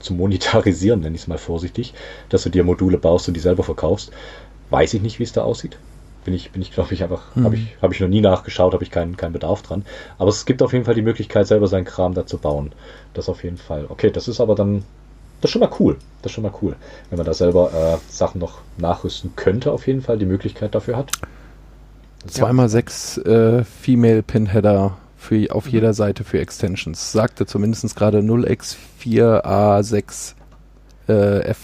zu 0.00 0.14
monetarisieren, 0.14 1.00
nenne 1.00 1.16
ich 1.16 1.22
es 1.22 1.28
mal 1.28 1.38
vorsichtig, 1.38 1.94
dass 2.28 2.44
du 2.44 2.50
dir 2.50 2.64
Module 2.64 2.98
baust 2.98 3.28
und 3.28 3.34
die 3.34 3.40
selber 3.40 3.64
verkaufst, 3.64 4.12
weiß 4.70 4.94
ich 4.94 5.02
nicht, 5.02 5.18
wie 5.18 5.24
es 5.24 5.32
da 5.32 5.42
aussieht 5.42 5.78
bin 6.28 6.34
ich, 6.34 6.50
bin 6.50 6.60
ich 6.60 6.72
glaube 6.72 6.92
ich, 6.92 7.02
einfach, 7.02 7.34
mhm. 7.34 7.44
habe 7.44 7.56
ich, 7.56 7.78
hab 7.80 7.90
ich 7.90 8.00
noch 8.00 8.08
nie 8.08 8.20
nachgeschaut, 8.20 8.74
habe 8.74 8.84
ich 8.84 8.90
keinen, 8.90 9.16
keinen 9.16 9.32
Bedarf 9.32 9.62
dran. 9.62 9.86
Aber 10.18 10.28
es 10.28 10.44
gibt 10.44 10.60
auf 10.60 10.74
jeden 10.74 10.84
Fall 10.84 10.94
die 10.94 11.00
Möglichkeit, 11.00 11.46
selber 11.46 11.68
seinen 11.68 11.86
Kram 11.86 12.12
da 12.12 12.26
zu 12.26 12.36
bauen. 12.36 12.72
Das 13.14 13.30
auf 13.30 13.44
jeden 13.44 13.56
Fall. 13.56 13.86
Okay, 13.88 14.10
das 14.10 14.28
ist 14.28 14.38
aber 14.38 14.54
dann, 14.54 14.84
das 15.40 15.48
ist 15.48 15.52
schon 15.52 15.60
mal 15.60 15.70
cool. 15.80 15.96
Das 16.20 16.30
ist 16.30 16.34
schon 16.34 16.44
mal 16.44 16.52
cool. 16.60 16.76
Wenn 17.08 17.16
man 17.16 17.24
da 17.24 17.32
selber 17.32 17.72
äh, 17.72 17.96
Sachen 18.12 18.42
noch 18.42 18.58
nachrüsten 18.76 19.36
könnte, 19.36 19.72
auf 19.72 19.86
jeden 19.86 20.02
Fall 20.02 20.18
die 20.18 20.26
Möglichkeit 20.26 20.74
dafür 20.74 20.98
hat. 20.98 21.12
Zweimal 22.26 22.68
sechs 22.68 23.16
äh, 23.16 23.64
Female 23.64 24.22
Pinheader 24.22 24.98
für, 25.16 25.54
auf 25.54 25.64
mhm. 25.64 25.72
jeder 25.72 25.94
Seite 25.94 26.24
für 26.24 26.40
Extensions. 26.40 27.10
Sagte 27.10 27.46
zumindest 27.46 27.96
gerade 27.96 28.18
0x4A6F. 28.18 30.34
Äh, 31.08 31.54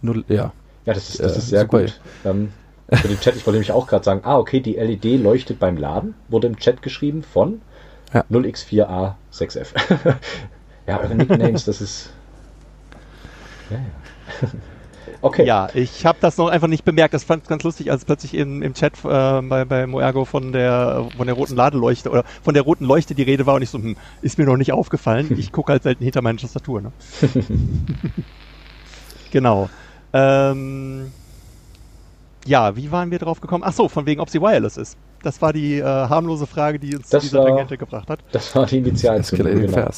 0, 0.00 0.24
ja. 0.28 0.54
Ja, 0.86 0.94
das 0.94 1.10
ist, 1.10 1.20
das 1.20 1.36
ist 1.36 1.50
sehr 1.50 1.60
super. 1.60 1.82
gut. 1.82 2.00
Ähm, 2.24 2.50
für 2.92 3.08
den 3.08 3.20
Chat, 3.20 3.36
ich 3.36 3.46
wollte 3.46 3.56
nämlich 3.56 3.72
auch 3.72 3.86
gerade 3.86 4.04
sagen, 4.04 4.20
ah, 4.24 4.38
okay, 4.38 4.60
die 4.60 4.74
LED 4.74 5.20
leuchtet 5.20 5.58
beim 5.58 5.76
Laden, 5.76 6.14
wurde 6.28 6.46
im 6.46 6.58
Chat 6.58 6.82
geschrieben 6.82 7.22
von 7.22 7.60
ja. 8.12 8.24
0x4A6F. 8.30 9.68
ja, 10.86 11.00
eure 11.00 11.14
Nicknames, 11.14 11.64
das 11.64 11.80
ist. 11.80 12.10
Ja, 13.70 13.76
ja. 13.76 14.48
Okay. 15.22 15.44
Ja, 15.44 15.68
ich 15.74 16.06
habe 16.06 16.18
das 16.20 16.38
noch 16.38 16.48
einfach 16.48 16.68
nicht 16.68 16.84
bemerkt. 16.84 17.12
Das 17.12 17.24
fand 17.24 17.42
ich 17.42 17.48
ganz 17.48 17.62
lustig, 17.62 17.90
als 17.90 18.04
plötzlich 18.04 18.34
im, 18.34 18.62
im 18.62 18.72
Chat 18.72 18.94
äh, 19.04 19.42
bei, 19.42 19.64
bei 19.66 19.86
Moergo 19.86 20.24
von 20.24 20.52
der 20.52 21.08
von 21.16 21.26
der 21.26 21.36
roten 21.36 21.56
Ladeleuchte 21.56 22.10
oder 22.10 22.24
von 22.42 22.54
der 22.54 22.62
roten 22.62 22.86
Leuchte 22.86 23.14
die 23.14 23.22
Rede 23.22 23.44
war 23.44 23.54
und 23.54 23.62
ich 23.62 23.70
so, 23.70 23.78
hm, 23.78 23.96
ist 24.22 24.38
mir 24.38 24.46
noch 24.46 24.56
nicht 24.56 24.72
aufgefallen. 24.72 25.36
Ich 25.38 25.52
gucke 25.52 25.72
halt 25.72 25.82
selten 25.82 26.04
hinter 26.04 26.22
meine 26.22 26.38
Tastatur. 26.38 26.80
Ne? 26.80 26.92
genau. 29.30 29.68
Ähm, 30.12 31.12
ja, 32.50 32.74
wie 32.74 32.90
waren 32.90 33.12
wir 33.12 33.18
drauf 33.20 33.40
gekommen? 33.40 33.62
Ach 33.64 33.72
so, 33.72 33.88
von 33.88 34.06
wegen, 34.06 34.20
ob 34.20 34.28
sie 34.28 34.40
wireless 34.40 34.76
ist. 34.76 34.98
Das 35.22 35.40
war 35.40 35.52
die 35.52 35.78
äh, 35.78 35.84
harmlose 35.84 36.48
Frage, 36.48 36.80
die 36.80 36.96
uns 36.96 37.08
das 37.08 37.22
zu 37.22 37.28
dieser 37.28 37.38
war, 37.38 37.46
Tangente 37.46 37.78
gebracht 37.78 38.10
hat. 38.10 38.20
Das 38.32 38.54
war 38.56 38.66
die 38.66 38.78
Initialzündung. 38.78 39.54
Genau. 39.54 39.92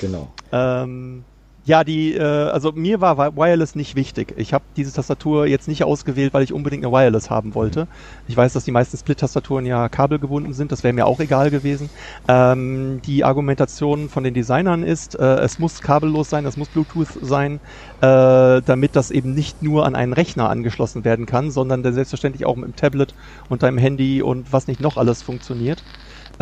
genau. 0.00 0.32
Ähm, 0.52 1.24
Ja, 1.62 1.84
die, 1.84 2.14
äh, 2.14 2.22
also 2.22 2.72
mir 2.72 3.02
war 3.02 3.18
Wireless 3.36 3.74
nicht 3.74 3.94
wichtig. 3.94 4.32
Ich 4.38 4.54
habe 4.54 4.64
diese 4.76 4.92
Tastatur 4.94 5.46
jetzt 5.46 5.68
nicht 5.68 5.84
ausgewählt, 5.84 6.32
weil 6.32 6.42
ich 6.42 6.54
unbedingt 6.54 6.84
eine 6.84 6.92
Wireless 6.92 7.28
haben 7.28 7.54
wollte. 7.54 7.86
Ich 8.26 8.34
weiß, 8.34 8.54
dass 8.54 8.64
die 8.64 8.70
meisten 8.70 8.96
Split-Tastaturen 8.96 9.66
ja 9.66 9.90
kabelgebunden 9.90 10.54
sind, 10.54 10.72
das 10.72 10.82
wäre 10.84 10.94
mir 10.94 11.06
auch 11.06 11.20
egal 11.20 11.50
gewesen. 11.50 11.90
Ähm, 12.26 13.02
die 13.04 13.24
Argumentation 13.24 14.08
von 14.08 14.24
den 14.24 14.32
Designern 14.32 14.82
ist, 14.82 15.14
äh, 15.18 15.22
es 15.40 15.58
muss 15.58 15.82
kabellos 15.82 16.30
sein, 16.30 16.46
es 16.46 16.56
muss 16.56 16.70
Bluetooth 16.70 17.18
sein, 17.20 17.60
äh, 18.00 18.62
damit 18.62 18.96
das 18.96 19.10
eben 19.10 19.34
nicht 19.34 19.60
nur 19.60 19.84
an 19.84 19.94
einen 19.94 20.14
Rechner 20.14 20.48
angeschlossen 20.48 21.04
werden 21.04 21.26
kann, 21.26 21.50
sondern 21.50 21.82
dann 21.82 21.92
selbstverständlich 21.92 22.46
auch 22.46 22.56
mit 22.56 22.68
dem 22.68 22.76
Tablet 22.76 23.14
und 23.50 23.62
deinem 23.62 23.76
Handy 23.78 24.22
und 24.22 24.50
was 24.50 24.66
nicht 24.66 24.80
noch 24.80 24.96
alles 24.96 25.20
funktioniert. 25.22 25.84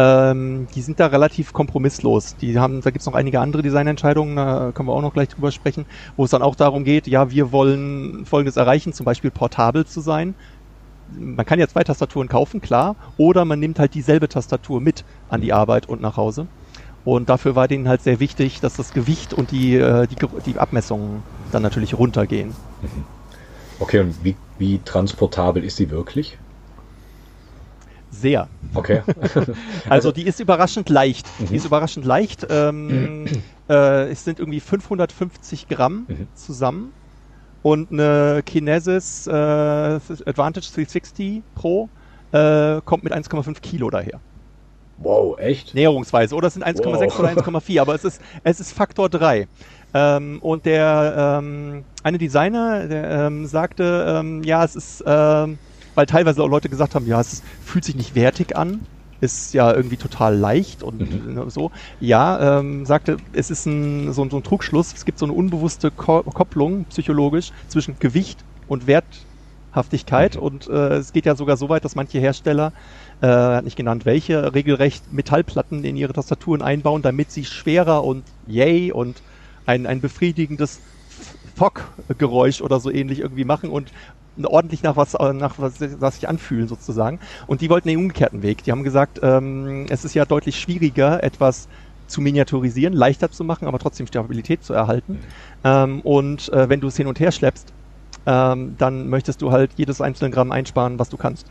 Ähm, 0.00 0.68
die 0.76 0.80
sind 0.80 1.00
da 1.00 1.06
relativ 1.06 1.52
kompromisslos. 1.52 2.36
Die 2.36 2.56
haben, 2.56 2.80
da 2.82 2.90
gibt 2.90 3.00
es 3.00 3.06
noch 3.06 3.14
einige 3.14 3.40
andere 3.40 3.62
Designentscheidungen, 3.62 4.36
da 4.36 4.70
können 4.72 4.88
wir 4.88 4.92
auch 4.92 5.02
noch 5.02 5.12
gleich 5.12 5.28
drüber 5.28 5.50
sprechen, 5.50 5.86
wo 6.16 6.24
es 6.24 6.30
dann 6.30 6.40
auch 6.40 6.54
darum 6.54 6.84
geht, 6.84 7.08
ja, 7.08 7.32
wir 7.32 7.50
wollen 7.50 8.24
Folgendes 8.24 8.56
erreichen, 8.56 8.92
zum 8.92 9.04
Beispiel 9.04 9.32
portabel 9.32 9.86
zu 9.86 10.00
sein. 10.00 10.36
Man 11.18 11.44
kann 11.44 11.58
ja 11.58 11.66
zwei 11.66 11.82
Tastaturen 11.82 12.28
kaufen, 12.28 12.60
klar, 12.60 12.94
oder 13.16 13.44
man 13.44 13.58
nimmt 13.58 13.80
halt 13.80 13.94
dieselbe 13.94 14.28
Tastatur 14.28 14.80
mit 14.80 15.04
an 15.30 15.40
die 15.40 15.52
Arbeit 15.52 15.88
und 15.88 16.00
nach 16.00 16.16
Hause. 16.16 16.46
Und 17.04 17.28
dafür 17.28 17.56
war 17.56 17.66
denen 17.66 17.88
halt 17.88 18.02
sehr 18.02 18.20
wichtig, 18.20 18.60
dass 18.60 18.76
das 18.76 18.92
Gewicht 18.92 19.34
und 19.34 19.50
die, 19.50 19.76
äh, 19.76 20.06
die, 20.06 20.16
die 20.46 20.58
Abmessungen 20.58 21.22
dann 21.50 21.62
natürlich 21.62 21.98
runtergehen. 21.98 22.54
Okay, 23.80 24.00
und 24.00 24.22
wie, 24.22 24.36
wie 24.58 24.78
transportabel 24.84 25.64
ist 25.64 25.76
sie 25.76 25.90
wirklich? 25.90 26.38
Sehr. 28.10 28.48
Okay. 28.74 29.02
also, 29.88 30.12
die 30.12 30.22
ist 30.22 30.40
überraschend 30.40 30.88
leicht. 30.88 31.26
Mhm. 31.38 31.46
Die 31.46 31.56
ist 31.56 31.66
überraschend 31.66 32.06
leicht. 32.06 32.46
Ähm, 32.48 33.26
äh, 33.68 34.10
es 34.10 34.24
sind 34.24 34.38
irgendwie 34.38 34.60
550 34.60 35.68
Gramm 35.68 36.06
mhm. 36.08 36.28
zusammen. 36.34 36.92
Und 37.62 37.92
eine 37.92 38.42
Kinesis 38.44 39.26
äh, 39.26 39.30
Advantage 39.30 40.68
360 40.72 41.42
Pro 41.54 41.88
äh, 42.32 42.80
kommt 42.84 43.04
mit 43.04 43.12
1,5 43.12 43.60
Kilo 43.60 43.90
daher. 43.90 44.20
Wow, 44.98 45.38
echt? 45.38 45.74
Näherungsweise. 45.74 46.34
Oder 46.34 46.48
es 46.48 46.54
sind 46.54 46.66
1,6 46.66 46.84
wow. 46.84 47.18
oder 47.18 47.28
1,4, 47.30 47.80
aber 47.80 47.94
es 47.94 48.04
ist, 48.04 48.20
es 48.42 48.60
ist 48.60 48.72
Faktor 48.72 49.08
3. 49.08 49.46
Ähm, 49.94 50.38
und 50.40 50.66
der 50.66 51.40
ähm, 51.40 51.84
eine 52.02 52.18
Designer, 52.18 52.86
der 52.86 53.26
ähm, 53.26 53.46
sagte, 53.46 54.06
ähm, 54.20 54.42
ja, 54.42 54.64
es 54.64 54.76
ist 54.76 55.04
ähm, 55.06 55.58
weil 55.98 56.06
teilweise 56.06 56.44
auch 56.44 56.48
Leute 56.48 56.68
gesagt 56.68 56.94
haben, 56.94 57.08
ja, 57.08 57.20
es 57.20 57.42
fühlt 57.60 57.84
sich 57.84 57.96
nicht 57.96 58.14
wertig 58.14 58.56
an, 58.56 58.86
ist 59.20 59.52
ja 59.52 59.74
irgendwie 59.74 59.96
total 59.96 60.36
leicht 60.36 60.84
und 60.84 61.00
mhm. 61.00 61.50
so. 61.50 61.72
Ja, 61.98 62.60
ähm, 62.60 62.86
sagte, 62.86 63.16
es 63.32 63.50
ist 63.50 63.66
ein, 63.66 64.12
so, 64.12 64.30
so, 64.30 64.36
ein 64.36 64.44
Trugschluss. 64.44 64.94
Es 64.94 65.04
gibt 65.04 65.18
so 65.18 65.26
eine 65.26 65.32
unbewusste 65.32 65.90
Ko 65.90 66.22
Kopplung 66.22 66.84
psychologisch 66.84 67.50
zwischen 67.66 67.98
Gewicht 67.98 68.44
und 68.68 68.86
Werthaftigkeit 68.86 70.36
mhm. 70.36 70.42
und 70.42 70.68
äh, 70.68 70.98
es 70.98 71.12
geht 71.12 71.26
ja 71.26 71.34
sogar 71.34 71.56
so 71.56 71.68
weit, 71.68 71.84
dass 71.84 71.96
manche 71.96 72.20
Hersteller, 72.20 72.72
äh, 73.20 73.26
hat 73.26 73.64
nicht 73.64 73.76
genannt 73.76 74.06
welche, 74.06 74.54
regelrecht 74.54 75.12
Metallplatten 75.12 75.82
in 75.82 75.96
ihre 75.96 76.12
Tastaturen 76.12 76.62
einbauen, 76.62 77.02
damit 77.02 77.32
sie 77.32 77.44
schwerer 77.44 78.04
und 78.04 78.22
yay 78.46 78.92
und 78.92 79.20
ein, 79.66 79.84
ein 79.84 80.00
befriedigendes 80.00 80.78
Fock-Geräusch 81.56 82.60
oder 82.60 82.78
so 82.78 82.88
ähnlich 82.88 83.18
irgendwie 83.18 83.44
machen 83.44 83.70
und 83.70 83.90
ordentlich 84.44 84.82
nach 84.82 84.96
was, 84.96 85.14
äh, 85.14 85.32
nach 85.32 85.54
was, 85.58 85.74
was 86.00 86.14
sich 86.16 86.28
anfühlen 86.28 86.68
sozusagen. 86.68 87.20
Und 87.46 87.60
die 87.60 87.70
wollten 87.70 87.88
den 87.88 87.98
umgekehrten 87.98 88.42
Weg. 88.42 88.64
Die 88.64 88.72
haben 88.72 88.84
gesagt, 88.84 89.20
ähm, 89.22 89.86
es 89.88 90.04
ist 90.04 90.14
ja 90.14 90.24
deutlich 90.24 90.58
schwieriger, 90.58 91.22
etwas 91.22 91.68
zu 92.06 92.20
miniaturisieren, 92.20 92.94
leichter 92.94 93.30
zu 93.30 93.44
machen, 93.44 93.68
aber 93.68 93.78
trotzdem 93.78 94.06
Stabilität 94.06 94.64
zu 94.64 94.72
erhalten. 94.72 95.18
Ähm, 95.64 96.00
und 96.00 96.52
äh, 96.52 96.68
wenn 96.68 96.80
du 96.80 96.88
es 96.88 96.96
hin 96.96 97.06
und 97.06 97.20
her 97.20 97.32
schleppst, 97.32 97.72
ähm, 98.26 98.74
dann 98.78 99.08
möchtest 99.08 99.42
du 99.42 99.52
halt 99.52 99.72
jedes 99.76 100.00
einzelne 100.00 100.30
Gramm 100.30 100.52
einsparen, 100.52 100.98
was 100.98 101.08
du 101.08 101.16
kannst. 101.16 101.46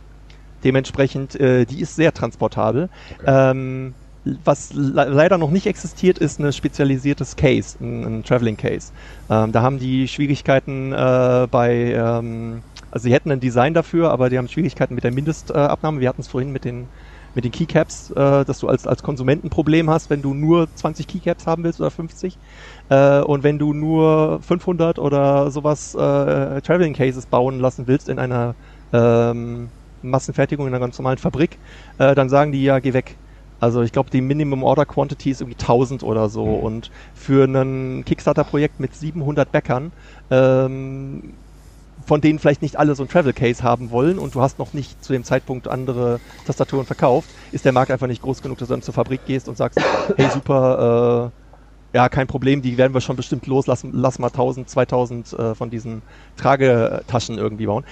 Dementsprechend, 0.64 1.38
äh, 1.38 1.64
die 1.64 1.80
ist 1.80 1.94
sehr 1.96 2.12
transportabel. 2.12 2.88
Okay. 3.20 3.50
Ähm, 3.52 3.94
was 4.44 4.72
le 4.74 5.04
leider 5.04 5.38
noch 5.38 5.50
nicht 5.50 5.66
existiert, 5.66 6.18
ist 6.18 6.38
ein 6.38 6.52
spezialisiertes 6.52 7.36
Case, 7.36 7.78
ein, 7.80 8.04
ein 8.04 8.24
Traveling 8.24 8.56
Case. 8.56 8.92
Ähm, 9.30 9.52
da 9.52 9.62
haben 9.62 9.78
die 9.78 10.08
Schwierigkeiten 10.08 10.92
äh, 10.92 11.46
bei 11.50 11.94
ähm, 11.94 12.62
also 12.90 13.04
sie 13.04 13.12
hätten 13.12 13.30
ein 13.30 13.40
Design 13.40 13.74
dafür, 13.74 14.10
aber 14.10 14.30
die 14.30 14.38
haben 14.38 14.48
Schwierigkeiten 14.48 14.94
mit 14.94 15.04
der 15.04 15.12
Mindestabnahme. 15.12 16.00
Wir 16.00 16.08
hatten 16.08 16.22
es 16.22 16.28
vorhin 16.28 16.50
mit 16.50 16.64
den 16.64 16.88
mit 17.34 17.44
den 17.44 17.52
Keycaps, 17.52 18.10
äh, 18.10 18.44
dass 18.44 18.58
du 18.58 18.68
als, 18.68 18.86
als 18.86 19.02
Konsument 19.02 19.44
ein 19.44 19.50
Problem 19.50 19.88
hast, 19.90 20.10
wenn 20.10 20.22
du 20.22 20.34
nur 20.34 20.66
20 20.74 21.06
Keycaps 21.06 21.46
haben 21.46 21.62
willst 21.62 21.80
oder 21.80 21.90
50. 21.90 22.36
Äh, 22.88 23.20
und 23.20 23.44
wenn 23.44 23.58
du 23.58 23.72
nur 23.72 24.40
500 24.42 24.98
oder 24.98 25.50
sowas 25.50 25.94
äh, 25.94 26.60
Traveling 26.62 26.94
Cases 26.94 27.26
bauen 27.26 27.60
lassen 27.60 27.86
willst 27.86 28.08
in 28.08 28.18
einer 28.18 28.54
ähm, 28.92 29.68
Massenfertigung 30.02 30.66
in 30.66 30.74
einer 30.74 30.80
ganz 30.80 30.98
normalen 30.98 31.18
Fabrik, 31.18 31.58
äh, 31.98 32.14
dann 32.14 32.28
sagen 32.28 32.50
die 32.52 32.64
ja, 32.64 32.78
geh 32.80 32.92
weg. 32.92 33.18
Also 33.60 33.82
ich 33.82 33.92
glaube, 33.92 34.10
die 34.10 34.20
Minimum 34.20 34.62
Order 34.62 34.86
Quantity 34.86 35.30
ist 35.30 35.40
irgendwie 35.40 35.58
1000 35.60 36.02
oder 36.02 36.28
so. 36.28 36.44
Mhm. 36.46 36.62
Und 36.62 36.90
für 37.14 37.44
ein 37.44 38.04
Kickstarter-Projekt 38.04 38.80
mit 38.80 38.94
700 38.94 39.50
Bäckern 39.50 39.92
ähm, 40.30 41.34
von 42.08 42.22
denen 42.22 42.38
vielleicht 42.38 42.62
nicht 42.62 42.78
alle 42.78 42.94
so 42.94 43.04
ein 43.04 43.08
Travel 43.08 43.34
Case 43.34 43.62
haben 43.62 43.90
wollen 43.90 44.18
und 44.18 44.34
du 44.34 44.40
hast 44.40 44.58
noch 44.58 44.72
nicht 44.72 45.04
zu 45.04 45.12
dem 45.12 45.24
Zeitpunkt 45.24 45.68
andere 45.68 46.20
Tastaturen 46.46 46.86
verkauft, 46.86 47.28
ist 47.52 47.66
der 47.66 47.72
Markt 47.72 47.90
einfach 47.90 48.06
nicht 48.06 48.22
groß 48.22 48.40
genug, 48.40 48.56
dass 48.56 48.68
du 48.68 48.74
dann 48.74 48.82
zur 48.82 48.94
Fabrik 48.94 49.26
gehst 49.26 49.46
und 49.46 49.58
sagst, 49.58 49.78
hey 50.16 50.30
super, 50.30 51.30
äh, 51.92 51.96
ja 51.98 52.08
kein 52.08 52.26
Problem, 52.26 52.62
die 52.62 52.78
werden 52.78 52.94
wir 52.94 53.02
schon 53.02 53.16
bestimmt 53.16 53.46
los, 53.46 53.66
lass, 53.66 53.84
lass 53.92 54.18
mal 54.18 54.28
1000, 54.28 54.70
2000 54.70 55.32
äh, 55.34 55.54
von 55.54 55.68
diesen 55.68 56.00
Tragetaschen 56.36 57.36
irgendwie 57.36 57.66
bauen. 57.66 57.84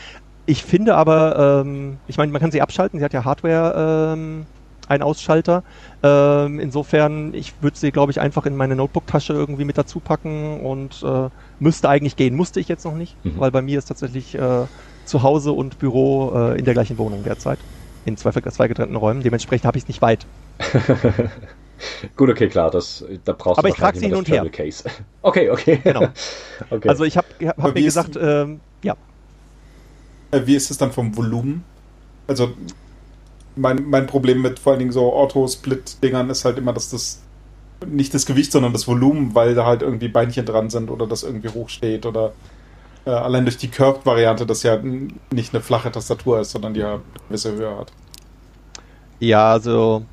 Ich 0.46 0.64
finde 0.64 0.94
aber, 0.94 1.60
ähm, 1.66 1.98
ich 2.06 2.16
meine, 2.16 2.32
man 2.32 2.40
kann 2.40 2.50
sie 2.50 2.62
abschalten, 2.62 2.98
sie 2.98 3.04
hat 3.04 3.12
ja 3.12 3.26
Hardware 3.26 4.14
ähm, 4.14 4.46
ein 4.88 5.02
Ausschalter. 5.02 5.62
Ähm, 6.02 6.60
insofern, 6.60 7.34
ich 7.34 7.54
würde 7.60 7.76
sie, 7.76 7.90
glaube 7.90 8.12
ich, 8.12 8.20
einfach 8.20 8.46
in 8.46 8.56
meine 8.56 8.76
Notebook-Tasche 8.76 9.32
irgendwie 9.32 9.64
mit 9.64 9.78
dazu 9.78 10.00
packen 10.00 10.60
und 10.60 11.02
äh, 11.02 11.28
müsste 11.58 11.88
eigentlich 11.88 12.16
gehen. 12.16 12.34
Musste 12.36 12.60
ich 12.60 12.68
jetzt 12.68 12.84
noch 12.84 12.94
nicht, 12.94 13.16
mhm. 13.24 13.38
weil 13.38 13.50
bei 13.50 13.62
mir 13.62 13.78
ist 13.78 13.86
tatsächlich 13.86 14.34
äh, 14.34 14.66
zu 15.04 15.22
Hause 15.22 15.52
und 15.52 15.78
Büro 15.78 16.32
äh, 16.34 16.58
in 16.58 16.64
der 16.64 16.74
gleichen 16.74 16.98
Wohnung 16.98 17.24
derzeit. 17.24 17.58
In 18.04 18.16
zwei, 18.16 18.30
zwei 18.30 18.68
getrennten 18.68 18.96
Räumen. 18.96 19.22
Dementsprechend 19.22 19.66
habe 19.66 19.78
ich 19.78 19.84
es 19.84 19.88
nicht 19.88 20.02
weit. 20.02 20.26
Gut, 22.16 22.30
okay, 22.30 22.48
klar, 22.48 22.70
das, 22.70 23.04
da 23.24 23.32
brauchst 23.32 23.58
Aber 23.58 23.68
du 23.68 23.74
ich 23.74 23.80
trage 23.80 23.98
sie 23.98 24.06
hin 24.06 24.14
und 24.14 24.28
her. 24.28 24.48
Case. 24.50 24.84
Okay, 25.22 25.50
okay. 25.50 25.80
Genau. 25.82 26.08
okay. 26.70 26.88
Also 26.88 27.04
ich 27.04 27.16
habe 27.16 27.26
hab, 27.42 27.58
hab 27.58 27.74
mir 27.74 27.82
gesagt, 27.82 28.16
ähm, 28.20 28.60
ja. 28.82 28.94
Äh, 30.30 30.42
wie 30.44 30.54
ist 30.54 30.70
es 30.70 30.78
dann 30.78 30.92
vom 30.92 31.16
Volumen? 31.16 31.64
Also 32.28 32.54
mein, 33.56 33.88
mein 33.88 34.06
Problem 34.06 34.42
mit 34.42 34.58
vor 34.58 34.72
allen 34.72 34.80
Dingen 34.80 34.92
so 34.92 35.12
Auto-Split-Dingern 35.12 36.30
ist 36.30 36.44
halt 36.44 36.58
immer, 36.58 36.72
dass 36.72 36.90
das 36.90 37.22
nicht 37.86 38.14
das 38.14 38.26
Gewicht, 38.26 38.52
sondern 38.52 38.72
das 38.72 38.86
Volumen, 38.86 39.34
weil 39.34 39.54
da 39.54 39.66
halt 39.66 39.82
irgendwie 39.82 40.08
Beinchen 40.08 40.46
dran 40.46 40.70
sind 40.70 40.90
oder 40.90 41.06
das 41.06 41.22
irgendwie 41.22 41.48
hoch 41.48 41.68
steht 41.68 42.06
oder 42.06 42.32
äh, 43.06 43.10
allein 43.10 43.44
durch 43.44 43.56
die 43.56 43.68
Curved-Variante, 43.68 44.46
das 44.46 44.62
ja 44.62 44.78
nicht 45.30 45.54
eine 45.54 45.62
flache 45.62 45.90
Tastatur 45.90 46.40
ist, 46.40 46.52
sondern 46.52 46.74
die 46.74 46.80
ja 46.80 46.94
eine 46.94 47.02
gewisse 47.28 47.52
Höhe 47.52 47.76
hat. 47.76 47.92
Ja, 49.20 49.52
also 49.52 50.04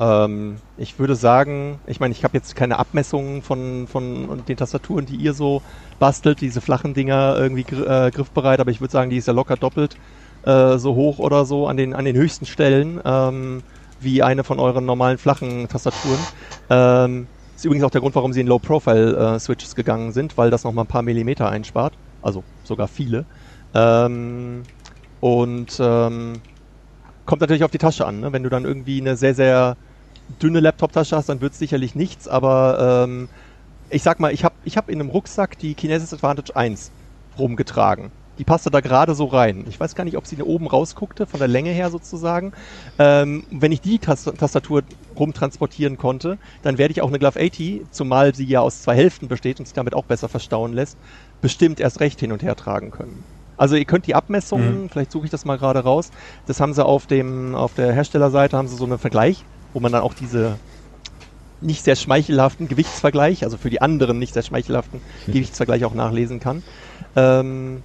ähm, 0.00 0.56
ich 0.76 0.98
würde 0.98 1.16
sagen, 1.16 1.78
ich 1.86 2.00
meine, 2.00 2.12
ich 2.12 2.24
habe 2.24 2.36
jetzt 2.36 2.56
keine 2.56 2.78
Abmessungen 2.78 3.42
von, 3.42 3.86
von 3.86 4.44
den 4.46 4.56
Tastaturen, 4.56 5.06
die 5.06 5.16
ihr 5.16 5.34
so 5.34 5.62
bastelt, 5.98 6.40
diese 6.40 6.60
flachen 6.60 6.94
Dinger 6.94 7.36
irgendwie 7.38 7.64
gr 7.64 8.06
äh, 8.06 8.10
griffbereit, 8.10 8.60
aber 8.60 8.70
ich 8.70 8.80
würde 8.80 8.92
sagen, 8.92 9.10
die 9.10 9.16
ist 9.16 9.26
ja 9.26 9.34
locker 9.34 9.56
doppelt 9.56 9.96
äh, 10.48 10.78
so 10.78 10.94
hoch 10.94 11.18
oder 11.18 11.44
so 11.44 11.66
an 11.66 11.76
den, 11.76 11.94
an 11.94 12.06
den 12.06 12.16
höchsten 12.16 12.46
Stellen 12.46 13.00
ähm, 13.04 13.62
wie 14.00 14.22
eine 14.22 14.44
von 14.44 14.58
euren 14.58 14.86
normalen 14.86 15.18
flachen 15.18 15.68
Tastaturen. 15.68 16.18
Ähm, 16.70 17.26
ist 17.54 17.64
übrigens 17.64 17.84
auch 17.84 17.90
der 17.90 18.00
Grund, 18.00 18.14
warum 18.14 18.32
sie 18.32 18.40
in 18.40 18.46
Low-Profile-Switches 18.46 19.72
äh, 19.72 19.76
gegangen 19.76 20.12
sind, 20.12 20.38
weil 20.38 20.50
das 20.50 20.64
nochmal 20.64 20.84
ein 20.84 20.88
paar 20.88 21.02
Millimeter 21.02 21.50
einspart. 21.50 21.92
Also 22.22 22.44
sogar 22.64 22.88
viele. 22.88 23.26
Ähm, 23.74 24.62
und 25.20 25.76
ähm, 25.80 26.34
kommt 27.26 27.40
natürlich 27.40 27.64
auf 27.64 27.70
die 27.70 27.78
Tasche 27.78 28.06
an. 28.06 28.20
Ne? 28.20 28.32
Wenn 28.32 28.44
du 28.44 28.48
dann 28.48 28.64
irgendwie 28.64 29.00
eine 29.00 29.16
sehr, 29.16 29.34
sehr 29.34 29.76
dünne 30.40 30.60
Laptop-Tasche 30.60 31.16
hast, 31.16 31.28
dann 31.28 31.40
wird 31.40 31.52
es 31.52 31.58
sicherlich 31.58 31.94
nichts. 31.94 32.28
Aber 32.28 33.04
ähm, 33.04 33.28
ich 33.90 34.02
sag 34.02 34.20
mal, 34.20 34.32
ich 34.32 34.44
habe 34.44 34.54
ich 34.64 34.76
hab 34.76 34.88
in 34.88 35.00
einem 35.00 35.10
Rucksack 35.10 35.58
die 35.58 35.74
Kinesis 35.74 36.14
Advantage 36.14 36.54
1 36.54 36.92
rumgetragen 37.38 38.12
die 38.38 38.44
passte 38.44 38.70
da 38.70 38.80
gerade 38.80 39.14
so 39.14 39.26
rein. 39.26 39.64
Ich 39.68 39.78
weiß 39.78 39.94
gar 39.94 40.04
nicht, 40.04 40.16
ob 40.16 40.26
sie 40.26 40.40
oben 40.42 40.66
rausguckte, 40.66 41.26
von 41.26 41.38
der 41.38 41.48
Länge 41.48 41.70
her 41.70 41.90
sozusagen. 41.90 42.52
Ähm, 42.98 43.44
wenn 43.50 43.72
ich 43.72 43.80
die 43.80 43.98
Tast 43.98 44.30
Tastatur 44.38 44.82
rumtransportieren 45.18 45.98
konnte, 45.98 46.38
dann 46.62 46.78
werde 46.78 46.92
ich 46.92 47.02
auch 47.02 47.08
eine 47.08 47.18
Glove 47.18 47.40
80, 47.40 47.82
zumal 47.90 48.34
sie 48.34 48.44
ja 48.44 48.60
aus 48.60 48.82
zwei 48.82 48.94
Hälften 48.94 49.28
besteht 49.28 49.58
und 49.58 49.66
sich 49.66 49.74
damit 49.74 49.94
auch 49.94 50.04
besser 50.04 50.28
verstauen 50.28 50.72
lässt, 50.72 50.96
bestimmt 51.40 51.80
erst 51.80 52.00
recht 52.00 52.20
hin 52.20 52.32
und 52.32 52.42
her 52.42 52.54
tragen 52.54 52.90
können. 52.90 53.24
Also 53.56 53.74
ihr 53.74 53.84
könnt 53.84 54.06
die 54.06 54.14
Abmessungen, 54.14 54.84
mhm. 54.84 54.88
vielleicht 54.88 55.10
suche 55.10 55.24
ich 55.24 55.30
das 55.32 55.44
mal 55.44 55.58
gerade 55.58 55.80
raus, 55.80 56.10
das 56.46 56.60
haben 56.60 56.74
sie 56.74 56.84
auf 56.84 57.06
dem, 57.06 57.56
auf 57.56 57.74
der 57.74 57.92
Herstellerseite 57.92 58.56
haben 58.56 58.68
sie 58.68 58.76
so 58.76 58.84
einen 58.84 58.98
Vergleich, 58.98 59.44
wo 59.72 59.80
man 59.80 59.90
dann 59.90 60.02
auch 60.02 60.14
diese 60.14 60.56
nicht 61.60 61.82
sehr 61.82 61.96
schmeichelhaften 61.96 62.68
Gewichtsvergleich, 62.68 63.42
also 63.42 63.56
für 63.56 63.68
die 63.68 63.82
anderen 63.82 64.20
nicht 64.20 64.32
sehr 64.32 64.44
schmeichelhaften 64.44 65.00
Gewichtsvergleich 65.26 65.84
auch 65.84 65.94
nachlesen 65.94 66.38
kann. 66.38 66.62
Ähm, 67.16 67.82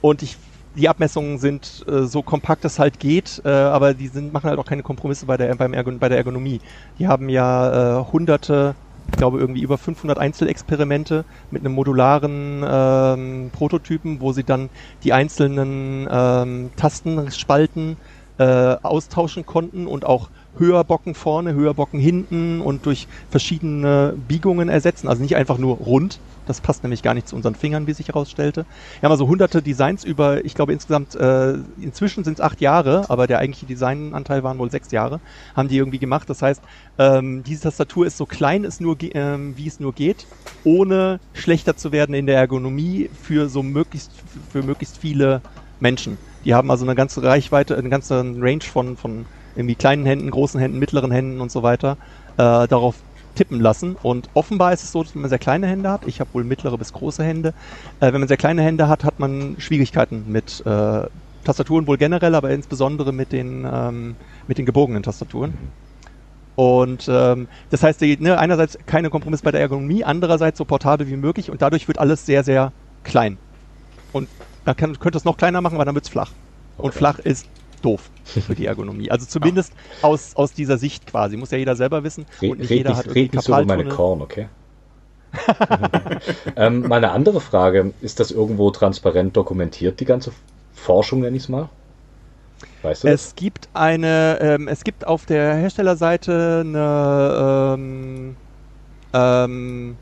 und 0.00 0.22
ich, 0.22 0.36
die 0.76 0.88
Abmessungen 0.88 1.38
sind 1.38 1.84
äh, 1.88 2.02
so 2.02 2.22
kompakt 2.22 2.64
es 2.64 2.78
halt 2.78 2.98
geht, 2.98 3.42
äh, 3.44 3.48
aber 3.48 3.94
die 3.94 4.08
sind, 4.08 4.32
machen 4.32 4.48
halt 4.48 4.58
auch 4.58 4.66
keine 4.66 4.82
Kompromisse 4.82 5.26
bei 5.26 5.36
der, 5.36 5.54
beim 5.56 5.74
Ergon 5.74 5.98
bei 5.98 6.08
der 6.08 6.18
Ergonomie. 6.18 6.60
Die 6.98 7.08
haben 7.08 7.28
ja 7.28 8.00
äh, 8.00 8.04
hunderte, 8.12 8.74
ich 9.06 9.16
glaube 9.16 9.38
irgendwie 9.38 9.62
über 9.62 9.78
500 9.78 10.18
Einzelexperimente 10.18 11.24
mit 11.50 11.64
einem 11.64 11.74
modularen 11.74 12.64
ähm, 12.66 13.50
Prototypen, 13.52 14.20
wo 14.20 14.32
sie 14.32 14.44
dann 14.44 14.70
die 15.02 15.12
einzelnen 15.12 16.06
ähm, 16.10 16.70
Tastenspalten 16.76 17.96
äh, 18.38 18.76
austauschen 18.82 19.46
konnten 19.46 19.86
und 19.86 20.04
auch 20.04 20.30
höher 20.58 20.84
Bocken 20.84 21.14
vorne, 21.14 21.54
höher 21.54 21.74
Bocken 21.74 22.00
hinten 22.00 22.60
und 22.60 22.86
durch 22.86 23.08
verschiedene 23.30 24.14
Biegungen 24.28 24.68
ersetzen. 24.68 25.08
Also 25.08 25.22
nicht 25.22 25.36
einfach 25.36 25.58
nur 25.58 25.76
rund. 25.76 26.20
Das 26.46 26.62
passt 26.62 26.82
nämlich 26.82 27.02
gar 27.02 27.12
nicht 27.12 27.28
zu 27.28 27.36
unseren 27.36 27.54
Fingern, 27.54 27.86
wie 27.86 27.92
sich 27.92 28.08
herausstellte. 28.08 28.64
Wir 29.00 29.06
haben 29.06 29.12
also 29.12 29.28
hunderte 29.28 29.60
Designs 29.60 30.02
über, 30.02 30.44
ich 30.46 30.54
glaube 30.54 30.72
insgesamt, 30.72 31.14
äh, 31.14 31.58
inzwischen 31.78 32.24
sind 32.24 32.38
es 32.38 32.40
acht 32.40 32.62
Jahre, 32.62 33.04
aber 33.10 33.26
der 33.26 33.38
eigentliche 33.38 33.66
Designanteil 33.66 34.42
waren 34.42 34.58
wohl 34.58 34.70
sechs 34.70 34.90
Jahre, 34.90 35.20
haben 35.54 35.68
die 35.68 35.76
irgendwie 35.76 35.98
gemacht. 35.98 36.30
Das 36.30 36.40
heißt, 36.40 36.62
ähm, 36.98 37.42
diese 37.42 37.64
Tastatur 37.64 38.06
ist 38.06 38.16
so 38.16 38.24
klein, 38.24 38.64
ist 38.64 38.80
nur, 38.80 38.96
ähm, 39.12 39.58
wie 39.58 39.66
es 39.66 39.78
nur 39.78 39.92
geht, 39.92 40.26
ohne 40.64 41.20
schlechter 41.34 41.76
zu 41.76 41.92
werden 41.92 42.14
in 42.14 42.24
der 42.24 42.38
Ergonomie 42.38 43.10
für 43.22 43.50
so 43.50 43.62
möglichst, 43.62 44.10
für 44.50 44.62
möglichst 44.62 44.96
viele 44.96 45.42
Menschen. 45.80 46.16
Die 46.46 46.54
haben 46.54 46.70
also 46.70 46.86
eine 46.86 46.94
ganze 46.94 47.22
Reichweite, 47.22 47.76
eine 47.76 47.90
ganze 47.90 48.20
Range 48.20 48.62
von, 48.62 48.96
von 48.96 49.26
irgendwie 49.58 49.74
kleinen 49.74 50.06
Händen, 50.06 50.30
großen 50.30 50.58
Händen, 50.60 50.78
mittleren 50.78 51.10
Händen 51.10 51.40
und 51.40 51.50
so 51.50 51.62
weiter 51.62 51.96
äh, 52.36 52.66
darauf 52.68 52.94
tippen 53.34 53.60
lassen. 53.60 53.96
Und 54.02 54.30
offenbar 54.34 54.72
ist 54.72 54.84
es 54.84 54.92
so, 54.92 55.02
dass 55.02 55.14
wenn 55.14 55.22
man 55.22 55.28
sehr 55.28 55.38
kleine 55.38 55.66
Hände 55.66 55.90
hat, 55.90 56.06
ich 56.06 56.20
habe 56.20 56.30
wohl 56.32 56.44
mittlere 56.44 56.78
bis 56.78 56.92
große 56.92 57.22
Hände, 57.22 57.54
äh, 58.00 58.12
wenn 58.12 58.20
man 58.20 58.28
sehr 58.28 58.36
kleine 58.36 58.62
Hände 58.62 58.88
hat, 58.88 59.04
hat 59.04 59.18
man 59.18 59.56
Schwierigkeiten 59.58 60.24
mit 60.28 60.64
äh, 60.64 61.02
Tastaturen 61.44 61.86
wohl 61.86 61.98
generell, 61.98 62.34
aber 62.34 62.50
insbesondere 62.50 63.12
mit 63.12 63.32
den, 63.32 63.66
ähm, 63.70 64.16
mit 64.46 64.58
den 64.58 64.66
gebogenen 64.66 65.02
Tastaturen. 65.02 65.54
Und 66.56 67.08
ähm, 67.08 67.46
das 67.70 67.82
heißt, 67.84 68.00
ne, 68.00 68.38
einerseits 68.38 68.78
keine 68.86 69.10
Kompromiss 69.10 69.42
bei 69.42 69.52
der 69.52 69.60
Ergonomie, 69.60 70.02
andererseits 70.02 70.58
so 70.58 70.64
portabel 70.64 71.08
wie 71.08 71.16
möglich 71.16 71.50
und 71.50 71.62
dadurch 71.62 71.86
wird 71.86 71.98
alles 71.98 72.26
sehr, 72.26 72.42
sehr 72.42 72.72
klein. 73.04 73.38
Und 74.12 74.28
man 74.64 74.76
kann, 74.76 74.98
könnte 74.98 75.18
es 75.18 75.24
noch 75.24 75.36
kleiner 75.36 75.60
machen, 75.60 75.78
weil 75.78 75.84
dann 75.84 75.94
wird 75.94 76.04
es 76.04 76.10
flach. 76.10 76.32
Und 76.76 76.90
okay. 76.90 76.98
flach 76.98 77.18
ist 77.20 77.46
doof 77.80 78.10
für 78.24 78.54
die 78.54 78.66
Ergonomie. 78.66 79.10
Also 79.10 79.26
zumindest 79.26 79.72
aus, 80.02 80.34
aus 80.36 80.52
dieser 80.52 80.78
Sicht 80.78 81.06
quasi. 81.06 81.36
Muss 81.36 81.50
ja 81.50 81.58
jeder 81.58 81.76
selber 81.76 82.04
wissen. 82.04 82.26
und 82.40 82.58
nicht 82.58 82.70
red 82.70 82.78
jeder 82.78 82.90
nicht, 82.90 82.98
hat 82.98 83.14
red 83.14 83.32
nicht 83.32 83.44
so 83.44 83.52
über 83.52 83.64
meine 83.64 83.86
Korn, 83.86 84.22
okay? 84.22 84.48
ähm, 86.56 86.88
meine 86.88 87.10
andere 87.10 87.40
Frage, 87.40 87.92
ist 88.00 88.18
das 88.18 88.30
irgendwo 88.30 88.70
transparent 88.70 89.36
dokumentiert, 89.36 90.00
die 90.00 90.06
ganze 90.06 90.32
Forschung, 90.72 91.20
nenne 91.20 91.36
ich 91.36 91.44
es 91.44 91.48
mal? 91.48 91.68
Weißt 92.82 93.04
du 93.04 93.08
es 93.08 93.26
das? 93.26 93.36
gibt 93.36 93.68
eine, 93.74 94.38
ähm, 94.40 94.68
es 94.68 94.84
gibt 94.84 95.06
auf 95.06 95.26
der 95.26 95.54
Herstellerseite 95.54 96.64
eine 96.64 97.74
ähm, 97.76 98.36
ähm, 99.12 99.96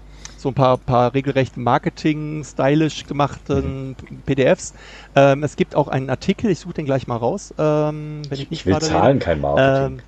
so 0.46 0.50
ein 0.50 0.54
paar, 0.54 0.78
paar 0.78 1.12
regelrecht 1.12 1.56
Marketing-stylisch 1.56 3.06
gemachten 3.06 3.96
PDFs. 4.26 4.74
Ähm, 5.16 5.42
es 5.42 5.56
gibt 5.56 5.74
auch 5.74 5.88
einen 5.88 6.08
Artikel, 6.08 6.50
ich 6.50 6.60
suche 6.60 6.74
den 6.74 6.84
gleich 6.84 7.08
mal 7.08 7.16
raus. 7.16 7.52
Ähm, 7.58 8.22
wenn 8.28 8.38
ich, 8.38 8.50
nicht 8.50 8.60
ich 8.60 8.66
will 8.66 8.78
Zahlen, 8.78 9.14
rede. 9.14 9.18
kein 9.18 9.40
Marketing. 9.40 9.98
Ähm, 9.98 10.02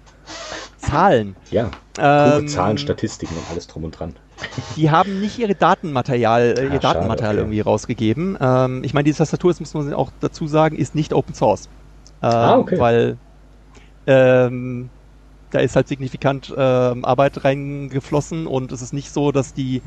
Zahlen. 0.76 1.36
Ja, 1.51 1.70
ähm, 1.99 2.47
Zahlen, 2.47 2.78
Statistiken 2.78 3.34
und 3.34 3.51
alles 3.51 3.66
drum 3.66 3.82
und 3.82 3.99
dran. 3.99 4.14
Die 4.76 4.93
haben 4.93 5.20
nicht 5.20 5.41
ihre 5.41 5.57
Datenmaterial, 5.57 6.55
äh, 6.57 6.64
ihr 6.66 6.74
ah, 6.74 6.78
Datenmaterial 6.78 7.34
okay. 7.34 7.41
irgendwie 7.41 7.61
rausgegeben. 7.61 8.39
Ähm, 8.41 8.84
ich 8.84 8.95
meine, 8.95 9.05
die 9.05 9.12
Tastatur, 9.12 9.51
das 9.51 9.59
muss 9.59 9.74
man 9.74 9.93
auch 9.93 10.12
dazu 10.20 10.47
sagen, 10.47 10.76
ist 10.76 10.95
nicht 10.95 11.12
Open 11.12 11.34
Source. 11.34 11.68
Ähm, 12.22 12.30
ah, 12.30 12.59
okay. 12.59 12.78
Weil 12.78 13.16
ähm, 14.07 14.89
da 15.51 15.61
ist 15.61 15.76
halt 15.76 15.89
signifikant 15.89 16.55
ähm, 16.57 17.05
Arbeit 17.05 17.45
reingeflossen 17.45 18.47
und 18.47 18.72
es 18.72 18.82
ist 18.82 18.93
nicht 18.93 19.12
so, 19.12 19.32
dass 19.32 19.55
die 19.55 19.82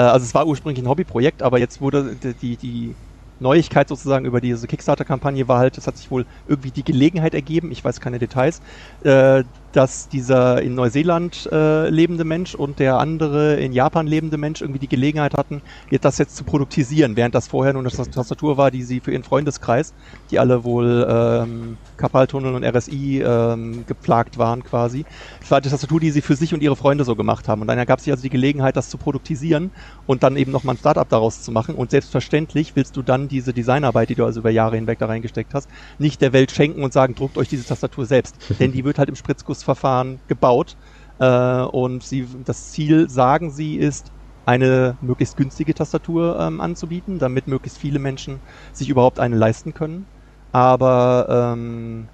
also 0.00 0.24
es 0.24 0.34
war 0.34 0.46
ursprünglich 0.46 0.82
ein 0.84 0.88
Hobbyprojekt, 0.88 1.42
aber 1.42 1.58
jetzt 1.58 1.80
wurde 1.80 2.16
die, 2.16 2.56
die 2.56 2.96
Neuigkeit 3.38 3.88
sozusagen 3.88 4.24
über 4.24 4.40
diese 4.40 4.66
Kickstarter-Kampagne 4.66 5.48
war 5.48 5.58
halt, 5.58 5.76
es 5.78 5.86
hat 5.86 5.96
sich 5.96 6.10
wohl 6.10 6.24
irgendwie 6.46 6.72
die 6.72 6.84
Gelegenheit 6.84 7.34
ergeben, 7.34 7.70
ich 7.70 7.84
weiß 7.84 8.00
keine 8.00 8.18
Details, 8.18 8.60
äh, 9.00 9.44
dass 9.76 10.08
dieser 10.08 10.62
in 10.62 10.74
Neuseeland 10.74 11.48
äh, 11.52 11.90
lebende 11.90 12.24
Mensch 12.24 12.54
und 12.54 12.78
der 12.78 12.98
andere 12.98 13.56
in 13.56 13.74
Japan 13.74 14.06
lebende 14.06 14.38
Mensch 14.38 14.62
irgendwie 14.62 14.78
die 14.78 14.88
Gelegenheit 14.88 15.34
hatten, 15.34 15.60
das 16.00 16.16
jetzt 16.16 16.34
zu 16.34 16.44
produktisieren, 16.44 17.14
während 17.16 17.34
das 17.34 17.46
vorher 17.48 17.74
nur 17.74 17.82
eine 17.82 17.90
Tastatur 17.90 18.56
war, 18.56 18.70
die 18.70 18.82
sie 18.82 19.00
für 19.00 19.12
ihren 19.12 19.22
Freundeskreis, 19.22 19.92
die 20.30 20.38
alle 20.38 20.64
wohl 20.64 21.06
ähm, 21.08 21.76
Kapaltunnel 21.98 22.54
und 22.54 22.64
RSI 22.64 23.22
ähm, 23.22 23.84
geplagt 23.86 24.38
waren 24.38 24.64
quasi. 24.64 25.04
Das 25.40 25.50
war 25.50 25.60
die 25.60 25.68
Tastatur, 25.68 26.00
die 26.00 26.10
sie 26.10 26.22
für 26.22 26.36
sich 26.36 26.54
und 26.54 26.62
ihre 26.62 26.76
Freunde 26.76 27.04
so 27.04 27.14
gemacht 27.14 27.46
haben. 27.46 27.60
Und 27.60 27.68
dann 27.68 27.76
ergab 27.76 28.00
sich 28.00 28.10
also 28.10 28.22
die 28.22 28.30
Gelegenheit, 28.30 28.76
das 28.76 28.88
zu 28.88 28.96
produktisieren 28.96 29.72
und 30.06 30.22
dann 30.22 30.36
eben 30.36 30.52
nochmal 30.52 30.76
ein 30.76 30.78
Startup 30.78 31.08
daraus 31.08 31.42
zu 31.42 31.52
machen. 31.52 31.74
Und 31.74 31.90
selbstverständlich 31.90 32.76
willst 32.76 32.96
du 32.96 33.02
dann 33.02 33.28
diese 33.28 33.52
Designarbeit, 33.52 34.08
die 34.08 34.14
du 34.14 34.24
also 34.24 34.40
über 34.40 34.50
Jahre 34.50 34.76
hinweg 34.76 34.98
da 34.98 35.06
reingesteckt 35.06 35.52
hast, 35.52 35.68
nicht 35.98 36.22
der 36.22 36.32
Welt 36.32 36.50
schenken 36.50 36.82
und 36.82 36.94
sagen, 36.94 37.14
druckt 37.14 37.36
euch 37.36 37.48
diese 37.48 37.66
Tastatur 37.66 38.06
selbst. 38.06 38.36
Denn 38.58 38.72
die 38.72 38.84
wird 38.84 38.98
halt 38.98 39.10
im 39.10 39.16
Spritzguss 39.16 39.65
Verfahren 39.66 40.20
gebaut. 40.28 40.76
Äh, 41.18 41.60
und 41.60 42.02
sie, 42.02 42.26
das 42.44 42.70
Ziel, 42.72 43.10
sagen 43.10 43.50
sie, 43.50 43.76
ist, 43.76 44.12
eine 44.46 44.96
möglichst 45.00 45.36
günstige 45.36 45.74
Tastatur 45.74 46.38
ähm, 46.40 46.60
anzubieten, 46.60 47.18
damit 47.18 47.48
möglichst 47.48 47.78
viele 47.78 47.98
Menschen 47.98 48.40
sich 48.72 48.88
überhaupt 48.88 49.18
eine 49.18 49.36
leisten 49.36 49.74
können. 49.74 50.06
Aber 50.52 51.26
ähm, 51.28 52.08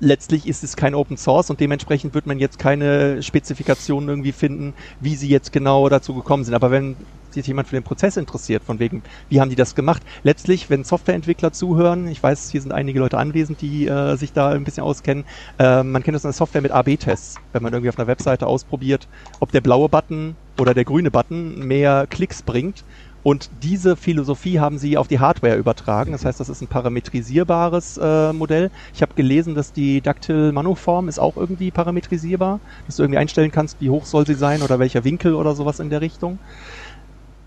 letztlich 0.00 0.48
ist 0.48 0.64
es 0.64 0.74
kein 0.74 0.94
Open 0.94 1.18
Source 1.18 1.50
und 1.50 1.60
dementsprechend 1.60 2.14
wird 2.14 2.26
man 2.26 2.38
jetzt 2.38 2.58
keine 2.58 3.22
Spezifikationen 3.22 4.08
irgendwie 4.08 4.32
finden, 4.32 4.74
wie 5.00 5.14
sie 5.14 5.28
jetzt 5.28 5.52
genau 5.52 5.88
dazu 5.90 6.14
gekommen 6.14 6.44
sind. 6.44 6.54
Aber 6.54 6.70
wenn 6.70 6.96
sich 7.34 7.46
jemand 7.46 7.68
für 7.68 7.76
den 7.76 7.82
Prozess 7.82 8.16
interessiert, 8.16 8.62
von 8.62 8.78
wegen, 8.78 9.02
wie 9.28 9.40
haben 9.40 9.50
die 9.50 9.56
das 9.56 9.74
gemacht? 9.74 10.02
Letztlich, 10.22 10.70
wenn 10.70 10.84
Softwareentwickler 10.84 11.52
zuhören, 11.52 12.08
ich 12.08 12.22
weiß, 12.22 12.50
hier 12.50 12.60
sind 12.60 12.72
einige 12.72 12.98
Leute 12.98 13.18
anwesend, 13.18 13.60
die 13.60 13.86
äh, 13.86 14.16
sich 14.16 14.32
da 14.32 14.50
ein 14.50 14.64
bisschen 14.64 14.84
auskennen, 14.84 15.24
äh, 15.58 15.82
man 15.82 16.02
kennt 16.02 16.14
das 16.14 16.24
in 16.24 16.28
der 16.28 16.34
Software 16.34 16.62
mit 16.62 16.72
AB-Tests, 16.72 17.36
wenn 17.52 17.62
man 17.62 17.72
irgendwie 17.72 17.88
auf 17.88 17.98
einer 17.98 18.08
Webseite 18.08 18.46
ausprobiert, 18.46 19.08
ob 19.40 19.52
der 19.52 19.60
blaue 19.60 19.88
Button 19.88 20.36
oder 20.58 20.74
der 20.74 20.84
grüne 20.84 21.10
Button 21.10 21.66
mehr 21.66 22.06
Klicks 22.08 22.42
bringt. 22.42 22.84
Und 23.22 23.50
diese 23.62 23.94
Philosophie 23.94 24.58
haben 24.58 24.78
sie 24.78 24.96
auf 24.96 25.06
die 25.06 25.20
Hardware 25.20 25.56
übertragen. 25.56 26.10
Das 26.10 26.24
heißt, 26.24 26.40
das 26.40 26.48
ist 26.48 26.60
ein 26.60 26.66
parametrisierbares 26.66 27.98
äh, 27.98 28.32
Modell. 28.32 28.70
Ich 28.94 29.02
habe 29.02 29.14
gelesen, 29.14 29.54
dass 29.54 29.72
die 29.72 30.00
Dactyl 30.00 30.50
Manoform 30.50 31.08
ist 31.08 31.20
auch 31.20 31.36
irgendwie 31.36 31.70
parametrisierbar, 31.70 32.58
dass 32.86 32.96
du 32.96 33.04
irgendwie 33.04 33.18
einstellen 33.18 33.52
kannst, 33.52 33.80
wie 33.80 33.90
hoch 33.90 34.06
soll 34.06 34.26
sie 34.26 34.34
sein 34.34 34.62
oder 34.62 34.80
welcher 34.80 35.04
Winkel 35.04 35.34
oder 35.34 35.54
sowas 35.54 35.78
in 35.78 35.88
der 35.88 36.00
Richtung. 36.00 36.40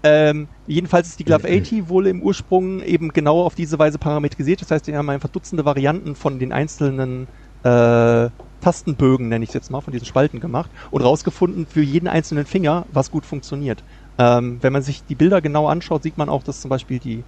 Ähm, 0.07 0.47
jedenfalls 0.67 1.07
ist 1.07 1.19
die 1.19 1.23
Glove 1.23 1.47
80 1.49 1.89
wohl 1.89 2.05
im 2.05 2.21
Ursprung 2.21 2.83
eben 2.83 3.09
genau 3.09 3.43
auf 3.43 3.55
diese 3.55 3.79
Weise 3.79 3.97
parametrisiert. 3.97 4.61
Das 4.61 4.69
heißt, 4.69 4.85
die 4.85 4.95
haben 4.95 5.09
einfach 5.09 5.29
Dutzende 5.29 5.65
Varianten 5.65 6.15
von 6.15 6.37
den 6.37 6.51
einzelnen 6.53 7.27
äh, 7.63 8.29
Tastenbögen, 8.61 9.29
nenne 9.29 9.43
ich 9.43 9.49
es 9.49 9.55
jetzt 9.55 9.71
mal, 9.71 9.81
von 9.81 9.91
diesen 9.91 10.05
Spalten 10.05 10.39
gemacht 10.39 10.69
und 10.91 11.01
rausgefunden 11.01 11.65
für 11.65 11.81
jeden 11.81 12.07
einzelnen 12.07 12.45
Finger, 12.45 12.85
was 12.93 13.09
gut 13.09 13.25
funktioniert. 13.25 13.83
Ähm, 14.19 14.59
wenn 14.61 14.73
man 14.73 14.83
sich 14.83 15.03
die 15.03 15.15
Bilder 15.15 15.41
genau 15.41 15.67
anschaut, 15.67 16.03
sieht 16.03 16.19
man 16.19 16.29
auch, 16.29 16.43
dass 16.43 16.61
zum 16.61 16.69
Beispiel 16.69 16.99
die, 16.99 17.23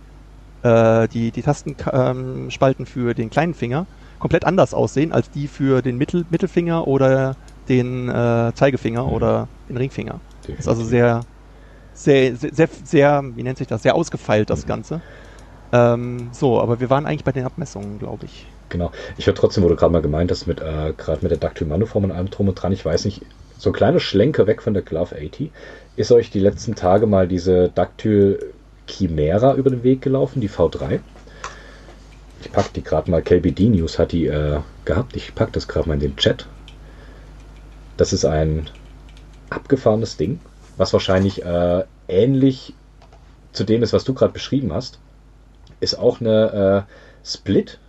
äh, 0.61 1.07
die, 1.07 1.32
die 1.32 1.41
Tastenspalten 1.41 2.86
ähm, 2.86 2.86
für 2.86 3.15
den 3.15 3.32
kleinen 3.32 3.55
Finger 3.55 3.88
komplett 4.19 4.45
anders 4.45 4.75
aussehen 4.75 5.11
als 5.13 5.32
die 5.32 5.47
für 5.47 5.82
den 5.82 5.97
Mittel, 5.97 6.25
Mittelfinger 6.30 6.88
oder 6.88 7.36
den 7.69 8.07
äh, 8.07 8.51
Zeigefinger 8.53 9.03
mhm. 9.03 9.13
oder 9.13 9.47
den 9.67 9.78
Ringfinger. 9.78 10.19
Definitiv. 10.41 10.57
Das 10.57 10.65
ist 10.65 10.67
also 10.67 10.84
sehr, 10.84 11.21
sehr, 11.97 12.35
sehr, 12.35 12.69
sehr, 12.83 13.23
wie 13.35 13.43
nennt 13.43 13.57
sich 13.57 13.67
das, 13.67 13.81
sehr 13.83 13.95
ausgefeilt, 13.95 14.49
das. 14.49 14.67
Ganze. 14.67 15.01
Ähm, 15.73 16.29
so, 16.31 16.61
aber 16.61 16.79
wir 16.79 16.89
waren 16.89 17.05
eigentlich 17.05 17.23
bei 17.23 17.31
den 17.31 17.45
Abmessungen, 17.45 17.99
glaube 17.99 18.25
ich. 18.25 18.45
Genau. 18.69 18.91
Ich 19.17 19.27
höre 19.27 19.35
trotzdem, 19.35 19.67
du 19.67 19.75
gerade 19.75 19.91
mal 19.91 20.01
gemeint 20.01 20.29
hast, 20.29 20.45
mit, 20.45 20.61
äh, 20.61 20.93
gerade 20.95 21.19
mit 21.21 21.31
der 21.31 21.37
Dactyl-Manuform 21.37 22.05
und 22.05 22.11
allem 22.11 22.29
drum 22.29 22.49
und 22.49 22.55
dran, 22.55 22.71
ich 22.71 22.85
weiß 22.85 23.05
nicht, 23.05 23.23
so 23.57 23.71
ein 23.71 23.73
kleiner 23.73 23.99
Schlenker 23.99 24.45
weg 24.45 24.61
von 24.61 24.73
der 24.73 24.83
Glove 24.83 25.15
80. 25.15 25.51
Ist 25.95 26.11
euch 26.11 26.29
die 26.29 26.39
letzten 26.39 26.75
Tage 26.75 27.07
mal 27.07 27.27
diese 27.27 27.69
Dactyl 27.69 28.53
Chimera 28.87 29.55
über 29.55 29.71
den 29.71 29.83
Weg 29.83 30.01
gelaufen, 30.01 30.39
die 30.39 30.49
V3? 30.49 30.99
Ich 32.41 32.51
packe 32.51 32.69
die 32.75 32.83
gerade 32.83 33.09
mal, 33.09 33.23
KBD 33.23 33.69
News 33.69 33.97
hat 33.97 34.11
die 34.11 34.27
äh, 34.27 34.59
gehabt. 34.85 35.15
Ich 35.15 35.33
packe 35.33 35.53
das 35.53 35.67
gerade 35.67 35.87
mal 35.87 35.95
in 35.95 36.01
den 36.01 36.15
Chat. 36.17 36.45
Das 37.97 38.13
ist 38.13 38.25
ein 38.25 38.69
abgefahrenes 39.49 40.17
Ding 40.17 40.39
was 40.78 40.93
wahrscheinlich 40.93 41.43
äh, 41.43 41.84
ähnlich 42.07 42.73
zu 43.51 43.63
dem 43.63 43.84
ist, 43.84 43.93
was 43.93 44.03
du 44.03 44.13
gerade 44.13 44.34
beschrieben 44.34 44.73
hast, 44.73 44.99
ist 45.80 45.97
auch 45.97 46.21
eine 46.21 46.86
äh, 46.88 47.28
Split, 47.28 47.80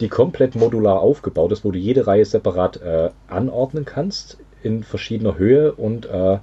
die 0.00 0.08
komplett 0.08 0.54
modular 0.54 1.00
aufgebaut 1.00 1.52
ist, 1.52 1.64
wo 1.64 1.70
du 1.70 1.78
jede 1.78 2.06
Reihe 2.06 2.24
separat 2.24 2.76
äh, 2.82 3.10
anordnen 3.28 3.84
kannst. 3.84 4.38
in 4.62 4.84
verschiedener 4.84 5.38
Höhe 5.38 5.72
und 5.72 6.06
äh, 6.06 6.38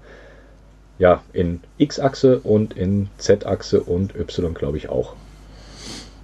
ja, 0.98 1.22
in 1.32 1.62
X-Achse 1.78 2.40
und 2.40 2.76
in 2.76 3.08
Z-Achse 3.18 3.80
und 3.82 4.14
Y, 4.16 4.54
glaube 4.54 4.76
ich, 4.76 4.90
auch. 4.90 5.14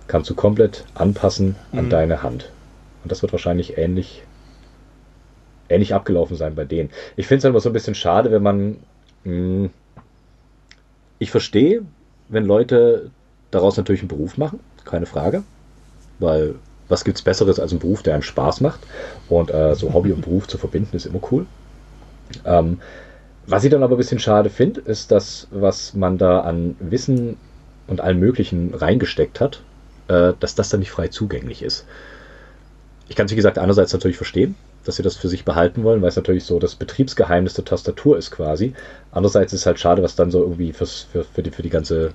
Kannst 0.07 0.29
du 0.29 0.35
komplett 0.35 0.83
anpassen 0.93 1.55
an 1.71 1.85
Mhm. 1.85 1.89
deine 1.89 2.21
Hand. 2.21 2.51
Und 3.03 3.11
das 3.13 3.21
wird 3.21 3.31
wahrscheinlich 3.31 3.77
ähnlich, 3.77 4.23
ähnlich 5.69 5.93
abgelaufen 5.93 6.35
sein 6.35 6.53
bei 6.55 6.65
denen. 6.65 6.89
Ich 7.15 7.27
finde 7.27 7.39
es 7.39 7.43
halt 7.45 7.51
immer 7.53 7.61
so 7.61 7.69
ein 7.69 7.73
bisschen 7.73 7.95
schade, 7.95 8.31
wenn 8.31 8.43
man. 8.43 8.77
Mh, 9.25 9.69
ich 11.19 11.31
verstehe, 11.31 11.83
wenn 12.29 12.45
Leute 12.45 13.11
daraus 13.51 13.77
natürlich 13.77 14.01
einen 14.01 14.09
Beruf 14.09 14.37
machen, 14.37 14.59
keine 14.83 15.05
Frage. 15.05 15.43
Weil 16.19 16.55
was 16.89 17.03
gibt's 17.05 17.21
Besseres 17.21 17.59
als 17.59 17.73
ein 17.73 17.79
Beruf, 17.79 18.03
der 18.03 18.13
einem 18.13 18.23
Spaß 18.23 18.61
macht? 18.61 18.81
Und 19.29 19.51
äh, 19.51 19.75
so 19.75 19.93
Hobby 19.93 20.11
und 20.13 20.21
Beruf 20.21 20.47
zu 20.47 20.57
verbinden, 20.57 20.95
ist 20.95 21.05
immer 21.05 21.21
cool. 21.31 21.47
Ähm, 22.45 22.81
was 23.47 23.63
ich 23.63 23.71
dann 23.71 23.83
aber 23.83 23.95
ein 23.95 23.99
bisschen 23.99 24.19
schade 24.19 24.49
finde, 24.49 24.81
ist 24.81 25.11
das, 25.11 25.47
was 25.51 25.93
man 25.93 26.17
da 26.17 26.41
an 26.41 26.75
Wissen 26.79 27.37
und 27.87 28.01
allem 28.01 28.19
Möglichen 28.19 28.73
reingesteckt 28.73 29.39
hat, 29.41 29.63
äh, 30.07 30.33
dass 30.39 30.55
das 30.55 30.69
dann 30.69 30.79
nicht 30.81 30.91
frei 30.91 31.09
zugänglich 31.09 31.63
ist. 31.63 31.85
Ich 33.07 33.15
kann 33.15 33.27
es, 33.27 33.31
wie 33.31 33.35
gesagt, 33.35 33.57
einerseits 33.57 33.93
natürlich 33.93 34.17
verstehen, 34.17 34.55
dass 34.83 34.95
sie 34.95 35.03
das 35.03 35.15
für 35.15 35.27
sich 35.27 35.45
behalten 35.45 35.83
wollen, 35.83 36.01
weil 36.01 36.09
es 36.09 36.15
natürlich 36.15 36.43
so 36.43 36.59
das 36.59 36.75
Betriebsgeheimnis 36.75 37.53
der 37.53 37.65
Tastatur 37.65 38.17
ist 38.17 38.31
quasi. 38.31 38.73
Andererseits 39.11 39.53
ist 39.53 39.61
es 39.61 39.65
halt 39.65 39.79
schade, 39.79 40.01
was 40.01 40.15
dann 40.15 40.31
so 40.31 40.41
irgendwie 40.41 40.73
fürs, 40.73 41.07
für, 41.11 41.23
für, 41.23 41.43
die, 41.43 41.51
für 41.51 41.61
die 41.61 41.69
ganze, 41.69 42.11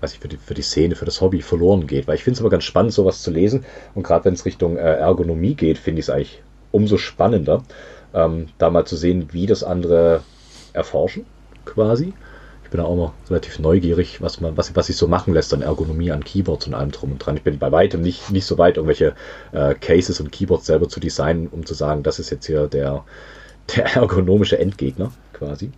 weiß 0.00 0.12
ich, 0.14 0.18
für 0.18 0.28
die, 0.28 0.36
für 0.36 0.54
die 0.54 0.62
Szene, 0.62 0.96
für 0.96 1.06
das 1.06 1.20
Hobby 1.20 1.40
verloren 1.40 1.86
geht. 1.86 2.06
Weil 2.06 2.16
ich 2.16 2.24
finde 2.24 2.34
es 2.34 2.40
immer 2.40 2.50
ganz 2.50 2.64
spannend, 2.64 2.92
sowas 2.92 3.22
zu 3.22 3.30
lesen. 3.30 3.64
Und 3.94 4.02
gerade 4.02 4.26
wenn 4.26 4.34
es 4.34 4.44
Richtung 4.44 4.76
äh, 4.76 4.80
Ergonomie 4.80 5.54
geht, 5.54 5.78
finde 5.78 6.00
ich 6.00 6.06
es 6.06 6.10
eigentlich 6.10 6.42
umso 6.72 6.98
spannender, 6.98 7.62
ähm, 8.12 8.48
da 8.58 8.70
mal 8.70 8.84
zu 8.84 8.96
sehen, 8.96 9.28
wie 9.32 9.46
das 9.46 9.64
andere 9.64 10.22
erforschen, 10.72 11.24
quasi. 11.64 12.12
Bin 12.74 12.82
auch 12.82 12.96
mal 12.96 13.12
relativ 13.30 13.60
neugierig, 13.60 14.20
was 14.20 14.40
man, 14.40 14.56
was, 14.56 14.74
was 14.74 14.88
sich 14.88 14.96
so 14.96 15.06
machen 15.06 15.32
lässt 15.32 15.54
an 15.54 15.62
Ergonomie, 15.62 16.10
an 16.10 16.24
Keyboards 16.24 16.66
und 16.66 16.74
allem 16.74 16.90
drum 16.90 17.12
und 17.12 17.18
dran. 17.18 17.36
Ich 17.36 17.44
bin 17.44 17.56
bei 17.60 17.70
weitem 17.70 18.02
nicht, 18.02 18.32
nicht 18.32 18.46
so 18.46 18.58
weit, 18.58 18.78
irgendwelche 18.78 19.14
äh, 19.52 19.74
Cases 19.74 20.18
und 20.18 20.32
Keyboards 20.32 20.66
selber 20.66 20.88
zu 20.88 20.98
designen, 20.98 21.46
um 21.46 21.64
zu 21.64 21.74
sagen, 21.74 22.02
das 22.02 22.18
ist 22.18 22.30
jetzt 22.30 22.46
hier 22.46 22.66
der, 22.66 23.04
der 23.76 23.84
ergonomische 23.94 24.58
Endgegner, 24.58 25.12
quasi. 25.34 25.70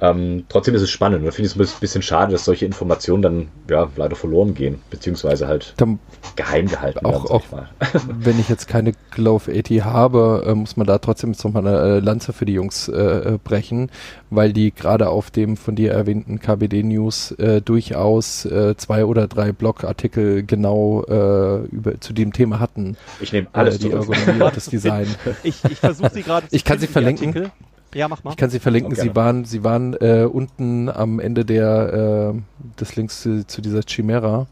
Ähm, 0.00 0.44
trotzdem 0.48 0.74
ist 0.74 0.82
es 0.82 0.90
spannend 0.90 1.24
und 1.24 1.32
finde 1.32 1.48
ich 1.48 1.56
es 1.56 1.74
ein 1.74 1.80
bisschen 1.80 2.02
schade, 2.02 2.32
dass 2.32 2.44
solche 2.44 2.66
Informationen 2.66 3.22
dann 3.22 3.48
ja 3.70 3.88
leider 3.96 4.16
verloren 4.16 4.52
gehen, 4.54 4.80
beziehungsweise 4.90 5.46
halt 5.46 5.72
Dann, 5.76 6.00
geheim 6.36 6.66
gehalten 6.66 7.06
Auch- 7.06 7.12
werden. 7.12 7.22
sag 7.22 7.30
auch- 7.30 7.44
ich 7.44 7.52
mal. 7.52 7.68
wenn 8.20 8.40
ich 8.40 8.48
jetzt 8.48 8.66
keine 8.66 8.92
Glove 9.12 9.52
80 9.56 9.84
habe, 9.84 10.44
äh, 10.46 10.54
muss 10.54 10.76
man 10.76 10.86
da 10.86 10.98
trotzdem 10.98 11.30
jetzt 11.32 11.44
nochmal 11.44 11.66
eine 11.66 11.96
äh, 11.96 11.98
Lanze 12.00 12.32
für 12.32 12.44
die 12.44 12.54
Jungs 12.54 12.88
äh, 12.88 12.94
äh, 13.34 13.38
brechen, 13.42 13.90
weil 14.30 14.52
die 14.52 14.72
gerade 14.74 15.08
auf 15.08 15.30
dem 15.30 15.56
von 15.56 15.76
dir 15.76 15.92
erwähnten 15.92 16.40
KBD 16.40 16.82
News 16.82 17.30
äh, 17.32 17.62
durchaus 17.62 18.44
äh, 18.46 18.74
zwei 18.76 19.04
oder 19.04 19.28
drei 19.28 19.52
Blogartikel 19.52 20.42
genau 20.42 21.04
äh, 21.04 21.64
über, 21.66 22.00
zu 22.00 22.12
dem 22.12 22.32
Thema 22.32 22.58
hatten. 22.58 22.96
Ich 23.20 23.32
nehme 23.32 23.46
alles 23.52 23.76
äh, 23.76 23.78
die 23.78 23.90
zurück. 23.90 24.08
Ergonomie 24.10 24.42
und 24.42 24.56
das 24.56 24.66
Design. 24.66 25.06
Ich, 25.44 25.62
ich 25.64 25.78
versuche 25.78 26.10
sie 26.12 26.22
gerade 26.22 26.48
zu 26.48 26.56
Ich 26.56 26.64
kann 26.64 26.78
sie 26.78 26.86
verlinken. 26.88 27.50
Ja, 27.94 28.08
mach 28.08 28.24
mal. 28.24 28.32
Ich 28.32 28.36
kann 28.36 28.50
sie 28.50 28.58
verlinken. 28.58 28.92
Auch 28.92 29.00
Sie 29.00 29.14
waren, 29.14 29.44
sie 29.44 29.64
waren 29.64 29.94
äh, 29.94 30.28
unten 30.30 30.88
am 30.88 31.20
Ende 31.20 31.44
der 31.44 32.34
äh, 32.34 32.80
des 32.80 32.96
Links 32.96 33.22
zu, 33.22 33.46
zu 33.46 33.62
dieser 33.62 33.82
Chimera. 33.86 34.46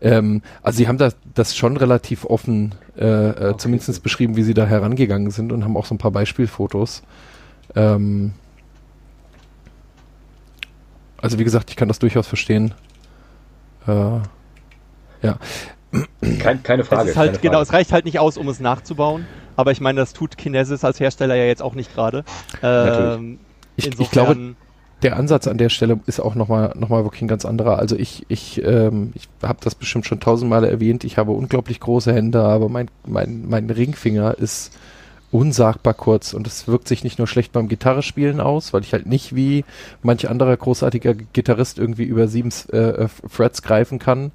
Ähm, 0.00 0.42
also 0.62 0.78
sie 0.78 0.88
haben 0.88 0.98
das, 0.98 1.16
das 1.34 1.56
schon 1.56 1.76
relativ 1.76 2.24
offen, 2.24 2.74
äh, 2.96 3.04
äh, 3.50 3.56
zumindest 3.56 4.02
beschrieben, 4.02 4.36
wie 4.36 4.42
sie 4.42 4.54
da 4.54 4.64
herangegangen 4.66 5.30
sind 5.30 5.52
und 5.52 5.64
haben 5.64 5.76
auch 5.76 5.86
so 5.86 5.94
ein 5.94 5.98
paar 5.98 6.12
Beispielfotos. 6.12 7.02
Ähm, 7.74 8.32
also 11.20 11.38
wie 11.38 11.44
gesagt, 11.44 11.70
ich 11.70 11.76
kann 11.76 11.88
das 11.88 11.98
durchaus 11.98 12.26
verstehen. 12.28 12.74
Äh, 13.86 14.20
ja, 15.22 15.38
Kein, 16.38 16.62
keine 16.62 16.84
Frage. 16.84 17.04
es 17.04 17.10
ist 17.10 17.16
halt, 17.16 17.30
keine 17.32 17.40
genau, 17.40 17.52
Frage. 17.54 17.62
es 17.64 17.72
reicht 17.72 17.92
halt 17.92 18.04
nicht 18.04 18.18
aus, 18.20 18.36
um 18.36 18.48
es 18.48 18.60
nachzubauen. 18.60 19.26
Aber 19.58 19.72
ich 19.72 19.80
meine, 19.80 19.98
das 19.98 20.12
tut 20.12 20.38
Kinesis 20.38 20.84
als 20.84 21.00
Hersteller 21.00 21.34
ja 21.34 21.42
jetzt 21.42 21.62
auch 21.62 21.74
nicht 21.74 21.92
gerade. 21.92 22.24
Ähm, 22.62 23.40
ich, 23.74 23.98
ich 23.98 24.10
glaube, 24.12 24.54
der 25.02 25.16
Ansatz 25.16 25.48
an 25.48 25.58
der 25.58 25.68
Stelle 25.68 25.98
ist 26.06 26.20
auch 26.20 26.36
nochmal 26.36 26.76
noch 26.78 26.90
mal 26.90 27.02
wirklich 27.02 27.22
ein 27.22 27.28
ganz 27.28 27.44
anderer. 27.44 27.76
Also 27.76 27.96
ich, 27.96 28.24
ich, 28.28 28.62
ähm, 28.64 29.10
ich 29.16 29.28
habe 29.42 29.58
das 29.60 29.74
bestimmt 29.74 30.06
schon 30.06 30.20
tausendmal 30.20 30.62
erwähnt. 30.62 31.02
Ich 31.02 31.18
habe 31.18 31.32
unglaublich 31.32 31.80
große 31.80 32.14
Hände, 32.14 32.40
aber 32.40 32.68
mein, 32.68 32.88
mein, 33.04 33.48
mein 33.48 33.68
Ringfinger 33.68 34.38
ist 34.38 34.72
unsagbar 35.32 35.94
kurz 35.94 36.34
und 36.34 36.46
es 36.46 36.68
wirkt 36.68 36.86
sich 36.86 37.02
nicht 37.02 37.18
nur 37.18 37.26
schlecht 37.26 37.50
beim 37.50 37.66
Gitarrespielen 37.66 38.40
aus, 38.40 38.72
weil 38.72 38.82
ich 38.82 38.92
halt 38.92 39.06
nicht 39.06 39.34
wie 39.34 39.64
manch 40.04 40.30
anderer 40.30 40.56
großartiger 40.56 41.14
Gitarrist 41.14 41.80
irgendwie 41.80 42.04
über 42.04 42.28
sieben 42.28 42.50
äh, 42.70 43.08
Frets 43.08 43.62
greifen 43.62 43.98
kann. 43.98 44.30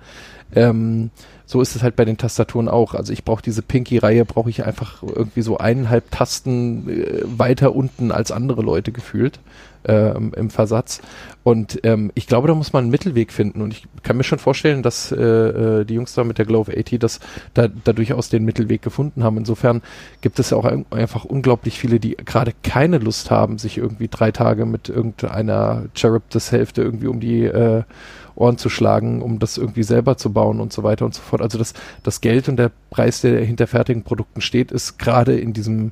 Ähm, 0.55 1.09
so 1.45 1.61
ist 1.61 1.75
es 1.75 1.83
halt 1.83 1.95
bei 1.95 2.05
den 2.05 2.17
Tastaturen 2.17 2.67
auch. 2.69 2.93
Also 2.93 3.11
ich 3.13 3.23
brauche 3.25 3.41
diese 3.43 3.61
Pinky-Reihe, 3.61 4.25
brauche 4.25 4.49
ich 4.49 4.65
einfach 4.65 5.03
irgendwie 5.03 5.41
so 5.41 5.57
eineinhalb 5.57 6.09
Tasten 6.11 6.89
äh, 6.89 7.21
weiter 7.25 7.75
unten 7.75 8.11
als 8.11 8.31
andere 8.31 8.61
Leute 8.61 8.91
gefühlt 8.91 9.39
ähm, 9.85 10.31
im 10.35 10.49
Versatz. 10.49 11.01
Und 11.43 11.81
ähm, 11.83 12.11
ich 12.15 12.27
glaube, 12.27 12.47
da 12.47 12.55
muss 12.55 12.71
man 12.71 12.85
einen 12.85 12.91
Mittelweg 12.91 13.33
finden. 13.33 13.61
Und 13.61 13.73
ich 13.73 13.85
kann 14.01 14.15
mir 14.15 14.23
schon 14.23 14.39
vorstellen, 14.39 14.81
dass 14.81 15.11
äh, 15.11 15.17
äh, 15.21 15.85
die 15.85 15.95
Jungs 15.95 16.13
da 16.13 16.23
mit 16.23 16.37
der 16.37 16.45
Glove 16.45 16.71
80 16.71 16.99
das 16.99 17.19
da, 17.53 17.67
da 17.67 17.91
durchaus 17.91 18.29
den 18.29 18.45
Mittelweg 18.45 18.81
gefunden 18.81 19.23
haben. 19.25 19.37
Insofern 19.37 19.81
gibt 20.21 20.39
es 20.39 20.51
ja 20.51 20.57
auch 20.57 20.65
ein- 20.65 20.85
einfach 20.91 21.25
unglaublich 21.25 21.77
viele, 21.77 21.99
die 21.99 22.15
gerade 22.15 22.53
keine 22.63 22.97
Lust 22.99 23.29
haben, 23.29 23.57
sich 23.57 23.77
irgendwie 23.77 24.07
drei 24.07 24.31
Tage 24.31 24.65
mit 24.65 24.87
irgendeiner 24.87 25.83
Charybdis-Hälfte 25.93 26.81
irgendwie 26.81 27.07
um 27.07 27.19
die 27.19 27.43
äh, 27.43 27.83
Ohren 28.35 28.57
zu 28.57 28.69
schlagen, 28.69 29.21
um 29.21 29.39
das 29.39 29.57
irgendwie 29.57 29.83
selber 29.83 30.17
zu 30.17 30.33
bauen 30.33 30.59
und 30.59 30.73
so 30.73 30.83
weiter 30.83 31.05
und 31.05 31.13
so 31.13 31.21
fort. 31.21 31.41
Also 31.41 31.57
das, 31.57 31.73
das 32.03 32.21
Geld 32.21 32.49
und 32.49 32.57
der 32.57 32.71
Preis, 32.89 33.21
der 33.21 33.43
hinter 33.43 33.67
fertigen 33.67 34.03
Produkten 34.03 34.41
steht, 34.41 34.71
ist 34.71 34.97
gerade 34.97 35.37
in 35.37 35.53
diesem 35.53 35.91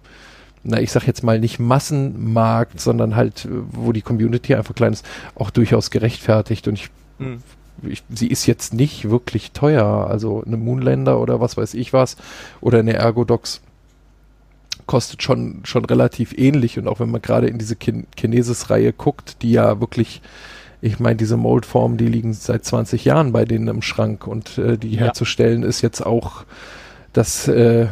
na, 0.64 0.80
ich 0.80 0.92
sag 0.92 1.08
jetzt 1.08 1.24
mal 1.24 1.40
nicht 1.40 1.58
Massenmarkt, 1.58 2.80
sondern 2.80 3.16
halt, 3.16 3.48
wo 3.72 3.92
die 3.94 4.04
Community 4.04 4.54
einfach 4.54 4.76
klein 4.76 4.94
ist, 4.94 5.04
auch 5.34 5.50
durchaus 5.50 5.90
gerechtfertigt. 5.90 6.68
Und 6.68 6.76
ich, 6.76 6.92
Hm. 7.18 7.42
ich 7.84 8.04
sie 8.10 8.28
ist 8.28 8.46
jetzt 8.46 8.74
nicht 8.74 9.10
wirklich 9.10 9.52
teuer. 9.52 10.08
Also 10.10 10.44
eine 10.46 10.58
Moonlander 10.58 11.20
oder 11.20 11.40
was 11.40 11.58
weiß 11.58 11.74
ich 11.76 11.94
was 11.94 12.18
oder 12.60 12.80
eine 12.80 12.94
Ergodox 12.94 13.62
kostet 14.88 15.24
schon, 15.24 15.62
schon 15.64 15.86
relativ 15.86 16.34
ähnlich. 16.38 16.78
Und 16.78 16.88
auch 16.88 17.00
wenn 17.00 17.12
man 17.12 17.22
gerade 17.22 17.48
in 17.48 17.58
diese 17.58 17.76
Kin 17.76 18.08
Kinesis-Reihe 18.16 18.94
guckt, 18.94 19.42
die 19.42 19.52
ja 19.52 19.80
wirklich, 19.80 20.22
ich 20.82 21.00
meine, 21.00 21.16
diese 21.16 21.38
Moldformen, 21.38 21.98
die 21.98 22.08
liegen 22.08 22.34
seit 22.34 22.66
20 22.66 23.06
Jahren 23.06 23.32
bei 23.32 23.46
denen 23.46 23.68
im 23.68 23.82
Schrank 23.82 24.28
und 24.28 24.58
äh, 24.58 24.78
die 24.78 24.96
Ja. 24.96 25.02
herzustellen 25.02 25.64
ist 25.64 25.82
jetzt 25.82 26.02
auch 26.06 26.44
das, 27.14 27.48
äh, 27.48 27.88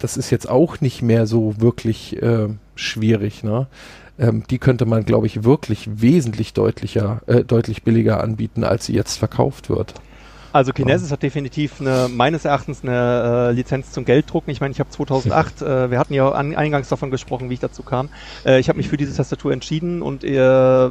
das 0.00 0.16
ist 0.16 0.30
jetzt 0.30 0.48
auch 0.48 0.80
nicht 0.80 1.02
mehr 1.02 1.26
so 1.26 1.60
wirklich 1.60 2.22
äh, 2.22 2.48
schwierig. 2.76 3.42
Ne? 3.42 3.66
Ähm, 4.18 4.44
die 4.48 4.58
könnte 4.58 4.86
man, 4.86 5.04
glaube 5.04 5.26
ich, 5.26 5.44
wirklich 5.44 5.88
wesentlich 6.00 6.52
deutlicher, 6.54 7.22
äh, 7.26 7.44
deutlich 7.44 7.82
billiger 7.82 8.22
anbieten, 8.22 8.64
als 8.64 8.86
sie 8.86 8.94
jetzt 8.94 9.18
verkauft 9.18 9.68
wird. 9.68 9.94
Also 10.52 10.72
Kinesis 10.72 11.10
hat 11.10 11.24
definitiv 11.24 11.80
eine, 11.80 12.08
meines 12.08 12.44
Erachtens 12.44 12.84
eine 12.84 13.48
äh, 13.50 13.52
Lizenz 13.52 13.90
zum 13.90 14.04
Gelddrucken. 14.04 14.52
Ich 14.52 14.60
meine, 14.60 14.70
ich 14.70 14.78
habe 14.78 14.88
2008, 14.88 15.62
äh, 15.62 15.90
wir 15.90 15.98
hatten 15.98 16.14
ja 16.14 16.30
an, 16.30 16.54
eingangs 16.54 16.88
davon 16.88 17.10
gesprochen, 17.10 17.50
wie 17.50 17.54
ich 17.54 17.60
dazu 17.60 17.82
kam. 17.82 18.08
Äh, 18.46 18.60
ich 18.60 18.68
habe 18.68 18.76
mich 18.76 18.88
für 18.88 18.96
diese 18.96 19.16
Tastatur 19.16 19.52
entschieden 19.52 20.00
und 20.00 20.22
äh, 20.22 20.90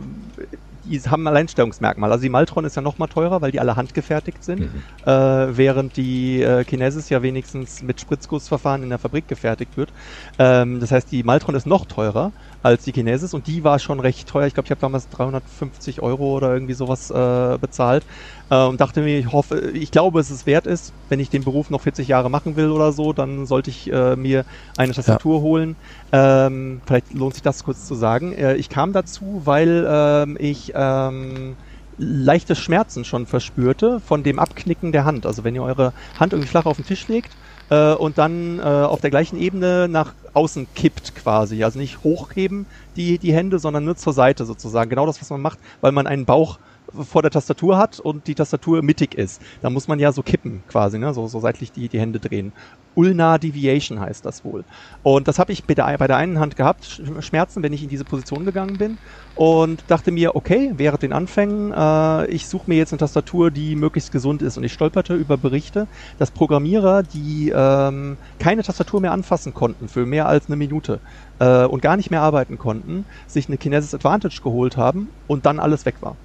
die 0.84 1.00
haben 1.02 1.24
ein 1.24 1.28
Alleinstellungsmerkmal. 1.28 2.12
Also 2.12 2.22
die 2.24 2.30
Maltron 2.30 2.66
ist 2.66 2.76
ja 2.76 2.82
noch 2.82 2.98
mal 2.98 3.08
teurer, 3.08 3.42
weil 3.42 3.52
die 3.52 3.60
alle 3.60 3.76
handgefertigt 3.76 4.44
sind, 4.44 4.60
Mhm. 4.60 4.84
äh, 5.04 5.12
während 5.12 5.96
die 5.98 6.42
äh, 6.42 6.64
Kinesis 6.66 7.10
ja 7.10 7.22
wenigstens 7.24 7.82
mit 7.82 8.00
Spritzgussverfahren 8.00 8.84
in 8.84 8.90
der 8.90 9.00
Fabrik 9.00 9.28
gefertigt 9.28 9.78
wird. 9.78 9.92
Ähm, 10.38 10.80
das 10.80 10.92
heißt, 10.92 11.12
die 11.12 11.24
Maltron 11.24 11.56
ist 11.56 11.66
noch 11.66 11.86
teurer 11.86 12.34
als 12.64 12.86
die 12.86 12.94
Kinesis 12.94 13.34
und 13.34 13.48
die 13.48 13.64
war 13.64 13.78
schon 13.78 14.00
recht 14.00 14.28
teuer. 14.28 14.48
Ich 14.48 14.54
glaube, 14.54 14.66
ich 14.66 14.72
habe 14.72 14.82
damals 14.82 15.10
350 15.10 16.02
Euro 16.02 16.36
oder 16.36 16.54
irgendwie 16.54 16.74
sowas 16.74 17.12
äh, 17.12 17.58
bezahlt 17.60 18.06
äh, 18.50 18.64
und 18.64 18.80
dachte 18.82 19.02
mir, 19.02 19.20
ich 19.20 19.32
hoffe, 19.32 19.72
ich 19.74 19.92
glaube, 19.92 20.22
es 20.22 20.32
ist 20.32 20.46
wert 20.46 20.66
ist, 20.66 20.94
wenn 21.10 21.20
ich 21.20 21.30
den 21.30 21.44
Beruf 21.44 21.70
noch 21.70 21.82
40 21.82 22.08
Jahre 22.08 22.30
machen 22.30 22.56
will 22.56 22.70
oder 22.70 22.94
so, 22.94 23.12
dann 23.12 23.46
sollte 23.46 23.70
ich 23.70 23.92
äh, 23.92 24.16
mir 24.16 24.46
eine 24.78 24.94
Tastatur 24.94 25.42
holen. 25.42 25.76
Ähm, 26.14 26.82
vielleicht 26.86 27.14
lohnt 27.14 27.34
sich 27.34 27.44
das 27.44 27.66
kurz 27.66 27.86
zu 27.86 27.96
sagen. 27.96 28.34
Äh, 28.34 28.56
ich 28.56 28.70
kam 28.70 28.94
dazu, 28.94 29.42
weil 29.44 29.86
ähm, 29.88 30.38
ich 30.40 30.72
ähm, 30.74 31.58
leichte 31.98 32.56
Schmerzen 32.56 33.04
schon 33.04 33.26
verspürte 33.26 34.00
von 34.00 34.24
dem 34.24 34.40
Abknicken 34.40 34.92
der 34.94 35.06
Hand. 35.06 35.26
Also 35.26 35.44
wenn 35.44 35.54
ihr 35.54 35.64
eure 35.64 35.94
Hand 36.20 36.34
irgendwie 36.34 36.50
flach 36.50 36.66
auf 36.66 36.78
den 36.78 36.86
Tisch 36.86 37.08
legt 37.10 37.32
äh, 37.70 37.94
und 37.94 38.18
dann 38.18 38.60
äh, 38.60 38.62
auf 38.62 39.02
der 39.02 39.10
gleichen 39.10 39.40
Ebene 39.40 39.88
nach 39.88 40.14
außen 40.34 40.68
kippt 40.76 41.16
quasi. 41.16 41.64
Also 41.64 41.80
nicht 41.80 42.04
hochheben 42.04 42.66
die, 42.96 43.18
die 43.18 43.34
Hände, 43.34 43.60
sondern 43.60 43.86
nur 43.86 43.96
zur 43.96 44.14
Seite 44.14 44.46
sozusagen. 44.46 44.90
Genau 44.90 45.06
das, 45.06 45.22
was 45.22 45.30
man 45.30 45.42
macht, 45.42 45.60
weil 45.82 45.92
man 45.92 46.08
einen 46.08 46.26
Bauch 46.26 46.60
vor 46.92 47.22
der 47.22 47.32
Tastatur 47.32 47.78
hat 47.78 48.00
und 48.00 48.28
die 48.28 48.36
Tastatur 48.36 48.82
mittig 48.82 49.16
ist. 49.16 49.42
Da 49.62 49.70
muss 49.70 49.88
man 49.88 50.00
ja 50.00 50.12
so 50.12 50.22
kippen 50.22 50.64
quasi, 50.70 51.00
ne? 51.00 51.14
so, 51.14 51.28
so 51.28 51.40
seitlich 51.40 51.72
die, 51.72 51.88
die 51.90 52.00
Hände 52.00 52.20
drehen. 52.20 52.52
Ulnar 52.96 53.40
Deviation 53.40 54.00
heißt 54.00 54.26
das 54.26 54.46
wohl. 54.46 54.64
Und 55.02 55.28
das 55.28 55.40
habe 55.40 55.52
ich 55.52 55.64
bei 55.64 55.74
der, 55.74 55.98
bei 55.98 56.08
der 56.08 56.18
einen 56.18 56.40
Hand 56.40 56.56
gehabt, 56.56 57.02
Schmerzen, 57.22 57.64
wenn 57.64 57.74
ich 57.74 57.84
in 57.84 57.90
diese 57.90 58.04
Position 58.04 58.46
gegangen 58.46 58.78
bin. 58.78 58.98
Und 59.36 59.84
dachte 59.88 60.12
mir, 60.12 60.36
okay, 60.36 60.74
während 60.78 61.02
den 61.02 61.12
Anfängen, 61.12 61.74
äh, 61.76 62.28
ich 62.28 62.48
suche 62.48 62.66
mir 62.68 62.78
jetzt 62.78 62.94
eine 62.94 63.00
Tastatur, 63.00 63.50
die 63.50 63.76
möglichst 63.76 64.12
gesund 64.12 64.44
ist. 64.44 64.58
Und 64.58 64.64
ich 64.64 64.74
stolperte 64.74 65.16
über 65.16 65.38
Berichte, 65.38 65.88
dass 66.20 66.30
Programmierer, 66.30 67.02
die 67.02 67.52
ähm, 67.56 68.18
keine 68.38 68.62
Tastatur 68.62 69.02
mehr 69.02 69.12
anfassen 69.12 69.54
konnten 69.56 69.88
für 69.88 70.06
mehr 70.06 70.28
als 70.28 70.48
eine 70.48 70.56
Minute 70.56 71.00
äh, 71.40 71.66
und 71.66 71.82
gar 71.82 71.98
nicht 71.98 72.12
mehr 72.12 72.22
arbeiten 72.22 72.60
konnten, 72.60 73.06
sich 73.26 73.48
eine 73.48 73.58
Kinesis 73.58 73.96
Advantage 73.96 74.42
geholt 74.44 74.78
haben 74.78 75.10
und 75.28 75.48
dann 75.48 75.60
alles 75.60 75.86
weg 75.88 75.96
war. 76.02 76.16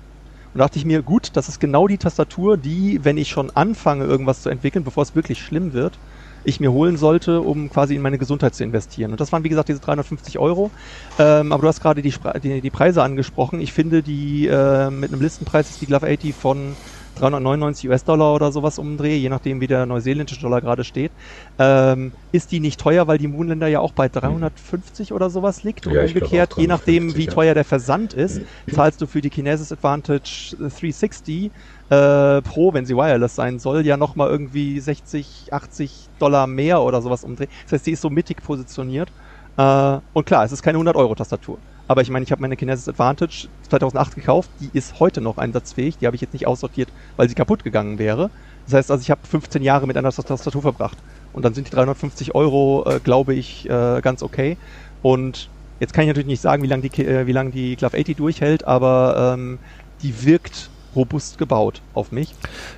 Und 0.54 0.60
dachte 0.60 0.78
ich 0.78 0.84
mir, 0.84 1.02
gut, 1.02 1.30
das 1.34 1.48
ist 1.48 1.58
genau 1.58 1.86
die 1.86 1.98
Tastatur, 1.98 2.56
die, 2.56 3.04
wenn 3.04 3.16
ich 3.16 3.28
schon 3.28 3.50
anfange, 3.50 4.04
irgendwas 4.04 4.42
zu 4.42 4.48
entwickeln, 4.48 4.84
bevor 4.84 5.02
es 5.02 5.14
wirklich 5.14 5.40
schlimm 5.40 5.72
wird, 5.72 6.00
ich 6.44 6.60
mir 6.60 6.72
holen 6.72 6.96
sollte, 6.96 7.42
um 7.42 7.68
quasi 7.68 7.94
in 7.94 8.02
meine 8.02 8.18
Gesundheit 8.18 8.54
zu 8.54 8.64
investieren. 8.64 9.10
Und 9.12 9.20
das 9.20 9.32
waren, 9.32 9.44
wie 9.44 9.48
gesagt, 9.48 9.68
diese 9.68 9.80
350 9.80 10.38
Euro. 10.38 10.72
Ähm, 11.18 11.52
aber 11.52 11.62
du 11.62 11.68
hast 11.68 11.80
gerade 11.80 12.02
die, 12.02 12.14
die, 12.42 12.60
die, 12.60 12.70
Preise 12.70 13.02
angesprochen. 13.02 13.60
Ich 13.60 13.72
finde, 13.72 14.02
die 14.02 14.46
äh, 14.46 14.90
mit 14.90 15.12
einem 15.12 15.20
Listenpreis 15.20 15.70
ist 15.70 15.80
die 15.80 15.86
Glove 15.86 16.10
80 16.10 16.34
von 16.34 16.76
399 17.18 17.88
US-Dollar 17.88 18.34
oder 18.34 18.52
sowas 18.52 18.78
umdrehe, 18.78 19.16
je 19.16 19.28
nachdem 19.28 19.60
wie 19.60 19.66
der 19.66 19.86
neuseeländische 19.86 20.40
Dollar 20.40 20.60
gerade 20.60 20.84
steht, 20.84 21.12
ähm, 21.58 22.12
ist 22.32 22.52
die 22.52 22.60
nicht 22.60 22.80
teuer, 22.80 23.06
weil 23.06 23.18
die 23.18 23.28
Moonländer 23.28 23.68
ja 23.68 23.80
auch 23.80 23.92
bei 23.92 24.08
350 24.08 25.12
oder 25.12 25.30
sowas 25.30 25.62
liegt. 25.62 25.86
Und 25.86 25.94
ja, 25.94 26.02
umgekehrt, 26.04 26.54
je 26.56 26.66
nachdem 26.66 27.16
wie 27.16 27.26
teuer 27.26 27.54
der 27.54 27.64
Versand 27.64 28.14
ist, 28.14 28.42
zahlst 28.70 29.00
du 29.00 29.06
für 29.06 29.20
die 29.20 29.30
Kinesis 29.30 29.72
Advantage 29.72 30.56
360 30.58 31.52
äh, 31.90 32.42
Pro, 32.42 32.74
wenn 32.74 32.86
sie 32.86 32.96
wireless 32.96 33.34
sein 33.34 33.58
soll, 33.58 33.84
ja 33.86 33.96
nochmal 33.96 34.30
irgendwie 34.30 34.78
60, 34.80 35.48
80 35.52 36.10
Dollar 36.18 36.46
mehr 36.46 36.82
oder 36.82 37.02
sowas 37.02 37.24
umdrehen. 37.24 37.48
Das 37.64 37.72
heißt, 37.72 37.84
sie 37.84 37.92
ist 37.92 38.02
so 38.02 38.10
mittig 38.10 38.42
positioniert. 38.42 39.12
Äh, 39.56 39.98
und 40.12 40.26
klar, 40.26 40.44
es 40.44 40.52
ist 40.52 40.62
keine 40.62 40.78
100-Euro-Tastatur. 40.78 41.62
Aber 41.88 42.02
ich 42.02 42.10
meine, 42.10 42.22
ich 42.22 42.30
habe 42.30 42.42
meine 42.42 42.56
Kinesis 42.56 42.88
Advantage 42.88 43.48
2008 43.68 44.14
gekauft, 44.14 44.50
die 44.60 44.70
ist 44.74 45.00
heute 45.00 45.22
noch 45.22 45.38
einsatzfähig, 45.38 45.96
die 45.98 46.06
habe 46.06 46.14
ich 46.14 46.20
jetzt 46.20 46.34
nicht 46.34 46.46
aussortiert, 46.46 46.90
weil 47.16 47.28
sie 47.28 47.34
kaputt 47.34 47.64
gegangen 47.64 47.98
wäre. 47.98 48.30
Das 48.66 48.74
heißt 48.74 48.90
also, 48.90 49.00
ich 49.00 49.10
habe 49.10 49.26
15 49.26 49.62
Jahre 49.62 49.86
mit 49.86 49.96
einer 49.96 50.12
Tastatur 50.12 50.60
verbracht. 50.62 50.98
Und 51.32 51.44
dann 51.44 51.54
sind 51.54 51.66
die 51.66 51.70
350 51.70 52.34
Euro, 52.34 52.84
äh, 52.86 53.00
glaube 53.00 53.34
ich, 53.34 53.68
äh, 53.68 54.00
ganz 54.02 54.22
okay. 54.22 54.58
Und 55.02 55.48
jetzt 55.80 55.94
kann 55.94 56.02
ich 56.02 56.08
natürlich 56.08 56.26
nicht 56.26 56.42
sagen, 56.42 56.62
wie 56.62 56.66
lange 56.66 56.88
die, 56.88 57.04
äh, 57.04 57.26
wie 57.26 57.32
lang 57.32 57.52
die 57.52 57.76
Glove 57.76 57.98
80 57.98 58.16
durchhält, 58.16 58.64
aber 58.64 59.34
ähm, 59.34 59.58
die 60.02 60.24
wirkt 60.24 60.68
robust 60.94 61.38
gebaut 61.38 61.80
auf 61.94 62.12
mich. 62.12 62.34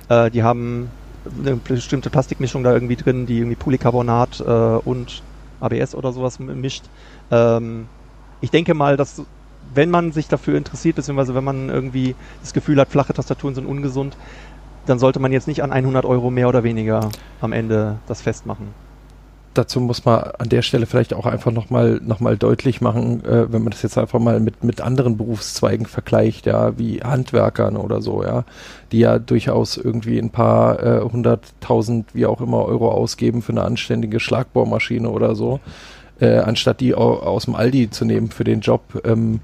Äh, 0.07 0.31
die 0.31 0.43
haben 0.43 0.89
eine 1.43 1.57
bestimmte 1.57 2.09
Plastikmischung 2.09 2.63
da 2.63 2.73
irgendwie 2.73 2.95
drin, 2.95 3.25
die 3.25 3.39
irgendwie 3.39 3.55
Polycarbonat 3.55 4.39
äh, 4.39 4.43
und 4.43 5.21
ABS 5.59 5.95
oder 5.95 6.13
sowas 6.13 6.39
mischt. 6.39 6.85
Ähm, 7.29 7.87
ich 8.41 8.51
denke 8.51 8.73
mal, 8.73 8.97
dass 8.97 9.23
wenn 9.73 9.89
man 9.89 10.11
sich 10.11 10.27
dafür 10.27 10.57
interessiert, 10.57 10.97
beziehungsweise 10.97 11.35
wenn 11.35 11.43
man 11.43 11.69
irgendwie 11.69 12.15
das 12.41 12.53
Gefühl 12.53 12.79
hat, 12.79 12.89
flache 12.89 13.13
Tastaturen 13.13 13.55
sind 13.55 13.65
ungesund, 13.65 14.17
dann 14.85 14.99
sollte 14.99 15.19
man 15.19 15.31
jetzt 15.31 15.47
nicht 15.47 15.63
an 15.63 15.71
100 15.71 16.05
Euro 16.05 16.31
mehr 16.31 16.49
oder 16.49 16.63
weniger 16.63 17.09
am 17.39 17.53
Ende 17.53 17.97
das 18.07 18.21
festmachen. 18.21 18.67
Dazu 19.53 19.81
muss 19.81 20.05
man 20.05 20.23
an 20.39 20.47
der 20.47 20.61
Stelle 20.61 20.85
vielleicht 20.85 21.13
auch 21.13 21.25
einfach 21.25 21.51
nochmal 21.51 21.99
noch 22.01 22.21
mal 22.21 22.37
deutlich 22.37 22.79
machen, 22.79 23.23
äh, 23.25 23.51
wenn 23.51 23.63
man 23.63 23.71
das 23.71 23.81
jetzt 23.81 23.97
einfach 23.97 24.19
mal 24.19 24.39
mit, 24.39 24.63
mit 24.63 24.79
anderen 24.79 25.17
Berufszweigen 25.17 25.85
vergleicht, 25.87 26.45
ja, 26.45 26.77
wie 26.79 27.01
Handwerkern 27.03 27.75
oder 27.75 28.01
so, 28.01 28.23
ja, 28.23 28.45
die 28.93 28.99
ja 28.99 29.19
durchaus 29.19 29.75
irgendwie 29.75 30.19
ein 30.19 30.29
paar 30.29 30.81
äh, 30.81 31.01
hunderttausend, 31.01 32.15
wie 32.15 32.25
auch 32.25 32.39
immer, 32.39 32.63
Euro 32.63 32.91
ausgeben 32.91 33.41
für 33.41 33.51
eine 33.51 33.63
anständige 33.63 34.21
Schlagbohrmaschine 34.21 35.09
oder 35.09 35.35
so 35.35 35.59
äh, 36.21 36.37
anstatt 36.37 36.79
die 36.79 36.93
aus 36.95 37.45
dem 37.45 37.55
Aldi 37.55 37.89
zu 37.89 38.05
nehmen 38.05 38.29
für 38.29 38.43
den 38.43 38.61
Job. 38.61 39.01
Ähm, 39.03 39.41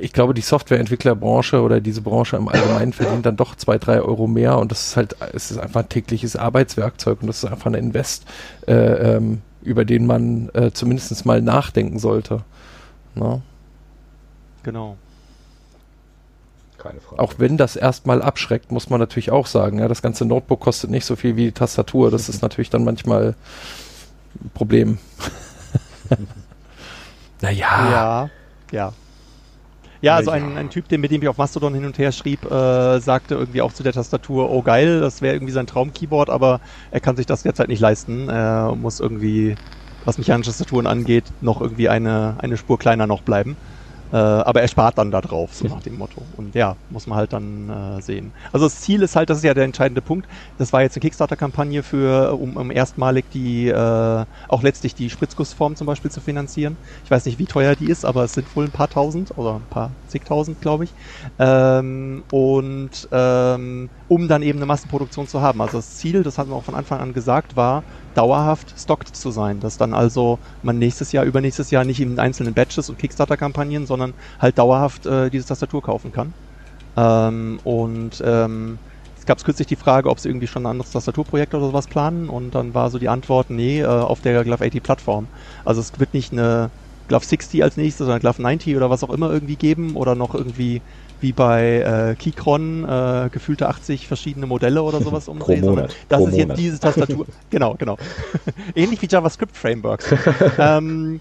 ich 0.00 0.12
glaube, 0.12 0.34
die 0.34 0.42
Softwareentwicklerbranche 0.42 1.62
oder 1.62 1.80
diese 1.80 2.02
Branche 2.02 2.36
im 2.36 2.48
Allgemeinen 2.48 2.92
verdient 2.92 3.24
dann 3.24 3.36
doch 3.36 3.56
zwei, 3.56 3.78
drei 3.78 4.02
Euro 4.02 4.26
mehr 4.26 4.58
und 4.58 4.70
das 4.70 4.88
ist 4.88 4.96
halt, 4.96 5.16
es 5.32 5.50
ist 5.50 5.56
einfach 5.56 5.80
ein 5.80 5.88
tägliches 5.88 6.36
Arbeitswerkzeug 6.36 7.22
und 7.22 7.28
das 7.28 7.42
ist 7.42 7.50
einfach 7.50 7.66
ein 7.66 7.74
Invest, 7.74 8.26
äh, 8.68 8.74
ähm, 9.16 9.40
über 9.62 9.86
den 9.86 10.06
man 10.06 10.50
äh, 10.52 10.70
zumindest 10.72 11.24
mal 11.24 11.40
nachdenken 11.40 11.98
sollte. 11.98 12.42
Na? 13.14 13.36
Ne? 13.36 13.42
Genau. 14.62 14.96
Keine 16.76 17.00
Frage. 17.00 17.22
Auch 17.22 17.34
wenn 17.38 17.56
das 17.56 17.76
erstmal 17.76 18.20
abschreckt, 18.20 18.70
muss 18.70 18.90
man 18.90 19.00
natürlich 19.00 19.30
auch 19.30 19.46
sagen, 19.46 19.78
ja, 19.78 19.88
das 19.88 20.02
ganze 20.02 20.26
Notebook 20.26 20.60
kostet 20.60 20.90
nicht 20.90 21.06
so 21.06 21.16
viel 21.16 21.36
wie 21.36 21.46
die 21.46 21.52
Tastatur. 21.52 22.10
Das 22.10 22.28
ist 22.28 22.42
natürlich 22.42 22.70
dann 22.70 22.84
manchmal 22.84 23.34
Problem. 24.54 24.98
naja. 27.40 27.90
Ja, 27.90 28.30
ja. 28.72 28.92
Ja, 30.02 30.16
also 30.16 30.30
ein, 30.30 30.56
ein 30.56 30.70
Typ, 30.70 30.88
den, 30.88 31.02
mit 31.02 31.10
dem 31.10 31.20
ich 31.20 31.28
auf 31.28 31.36
Mastodon 31.36 31.74
hin 31.74 31.84
und 31.84 31.98
her 31.98 32.10
schrieb, 32.10 32.50
äh, 32.50 33.00
sagte 33.00 33.34
irgendwie 33.34 33.60
auch 33.60 33.72
zu 33.74 33.82
der 33.82 33.92
Tastatur, 33.92 34.50
oh 34.50 34.62
geil, 34.62 35.00
das 35.00 35.20
wäre 35.20 35.34
irgendwie 35.34 35.52
sein 35.52 35.66
Traum-Keyboard, 35.66 36.30
aber 36.30 36.60
er 36.90 37.00
kann 37.00 37.16
sich 37.16 37.26
das 37.26 37.42
derzeit 37.42 37.68
nicht 37.68 37.80
leisten. 37.80 38.30
Er 38.30 38.74
muss 38.76 39.00
irgendwie, 39.00 39.58
was 40.04 40.16
mechanische 40.16 40.50
Tastaturen 40.50 40.86
angeht, 40.86 41.34
noch 41.42 41.60
irgendwie 41.60 41.90
eine, 41.90 42.36
eine 42.38 42.56
Spur 42.56 42.78
kleiner 42.78 43.06
noch 43.06 43.20
bleiben. 43.22 43.58
Äh, 44.12 44.16
aber 44.16 44.60
er 44.60 44.68
spart 44.68 44.98
dann 44.98 45.10
da 45.10 45.20
drauf, 45.20 45.54
so 45.54 45.66
nach 45.68 45.82
dem 45.82 45.96
Motto. 45.96 46.22
Und 46.36 46.54
ja, 46.54 46.76
muss 46.88 47.06
man 47.06 47.18
halt 47.18 47.32
dann 47.32 47.68
äh, 47.68 48.02
sehen. 48.02 48.32
Also 48.52 48.66
das 48.66 48.80
Ziel 48.80 49.02
ist 49.02 49.16
halt, 49.16 49.30
das 49.30 49.38
ist 49.38 49.44
ja 49.44 49.54
der 49.54 49.64
entscheidende 49.64 50.02
Punkt. 50.02 50.26
Das 50.58 50.72
war 50.72 50.82
jetzt 50.82 50.96
eine 50.96 51.02
Kickstarter-Kampagne 51.02 51.82
für, 51.82 52.36
um, 52.36 52.56
um 52.56 52.70
erstmalig 52.70 53.30
die, 53.30 53.68
äh, 53.68 54.24
auch 54.48 54.62
letztlich 54.62 54.94
die 54.94 55.10
Spritzgussform 55.10 55.76
zum 55.76 55.86
Beispiel 55.86 56.10
zu 56.10 56.20
finanzieren. 56.20 56.78
Ich 57.04 57.10
weiß 57.10 57.24
nicht, 57.24 57.38
wie 57.38 57.46
teuer 57.46 57.76
die 57.76 57.88
ist, 57.88 58.04
aber 58.04 58.24
es 58.24 58.34
sind 58.34 58.54
wohl 58.56 58.64
ein 58.64 58.72
paar 58.72 58.88
tausend 58.88 59.36
oder 59.36 59.54
ein 59.56 59.66
paar 59.66 59.96
zigtausend, 60.06 60.60
glaube 60.60 60.84
ich. 60.84 60.94
Ähm, 61.38 62.24
und 62.30 63.08
ähm, 63.12 63.90
um 64.08 64.26
dann 64.28 64.42
eben 64.42 64.58
eine 64.58 64.66
Massenproduktion 64.66 65.28
zu 65.28 65.40
haben. 65.40 65.60
Also 65.62 65.78
das 65.78 65.94
Ziel, 65.96 66.24
das 66.24 66.36
hatten 66.36 66.50
wir 66.50 66.56
auch 66.56 66.64
von 66.64 66.74
Anfang 66.74 66.98
an 67.00 67.12
gesagt, 67.12 67.54
war, 67.54 67.84
dauerhaft 68.14 68.74
stockt 68.78 69.08
zu 69.16 69.30
sein. 69.30 69.60
Dass 69.60 69.76
dann 69.76 69.94
also 69.94 70.38
man 70.62 70.78
nächstes 70.78 71.12
Jahr, 71.12 71.24
übernächstes 71.24 71.70
Jahr 71.70 71.84
nicht 71.84 72.00
in 72.00 72.18
einzelnen 72.18 72.54
Batches 72.54 72.88
und 72.90 72.98
Kickstarter-Kampagnen, 72.98 73.86
sondern 73.86 74.14
halt 74.38 74.58
dauerhaft 74.58 75.06
äh, 75.06 75.30
diese 75.30 75.46
Tastatur 75.46 75.82
kaufen 75.82 76.12
kann. 76.12 76.34
Ähm, 76.96 77.60
und 77.64 78.22
ähm, 78.24 78.80
es 79.16 79.26
gab 79.26 79.42
kürzlich 79.44 79.66
die 79.68 79.76
Frage, 79.76 80.08
ob 80.10 80.18
sie 80.20 80.28
irgendwie 80.28 80.46
schon 80.46 80.62
ein 80.64 80.70
anderes 80.70 80.92
Tastaturprojekt 80.92 81.54
oder 81.54 81.66
sowas 81.66 81.88
planen 81.88 82.28
und 82.30 82.54
dann 82.54 82.74
war 82.74 82.90
so 82.90 82.98
die 82.98 83.08
Antwort, 83.08 83.50
nee, 83.50 83.80
äh, 83.80 83.86
auf 83.86 84.20
der 84.22 84.44
Glove 84.44 84.64
80 84.64 84.82
Plattform. 84.82 85.28
Also 85.64 85.80
es 85.80 85.92
wird 85.98 86.14
nicht 86.14 86.32
eine 86.32 86.72
Glove 87.06 87.24
60 87.26 87.62
als 87.62 87.76
nächstes, 87.76 88.06
sondern 88.06 88.20
Glove 88.20 88.40
90 88.42 88.76
oder 88.76 88.88
was 88.90 89.04
auch 89.04 89.10
immer 89.10 89.30
irgendwie 89.30 89.56
geben 89.56 89.96
oder 89.96 90.14
noch 90.14 90.34
irgendwie 90.34 90.82
wie 91.20 91.32
bei 91.32 92.10
äh, 92.10 92.14
Keychron 92.14 92.84
äh, 92.84 93.28
gefühlte 93.30 93.68
80 93.68 94.08
verschiedene 94.08 94.46
Modelle 94.46 94.82
oder 94.82 95.00
sowas 95.00 95.28
umdrehen. 95.28 95.64
Monat. 95.64 95.94
Das 96.08 96.18
Pro 96.18 96.26
ist 96.26 96.32
Monat. 96.32 96.48
jetzt 96.48 96.58
diese 96.58 96.80
Tastatur. 96.80 97.26
genau, 97.50 97.74
genau. 97.78 97.96
Ähnlich 98.74 99.00
wie 99.02 99.08
JavaScript-Frameworks. 99.08 100.14
ähm, 100.58 101.20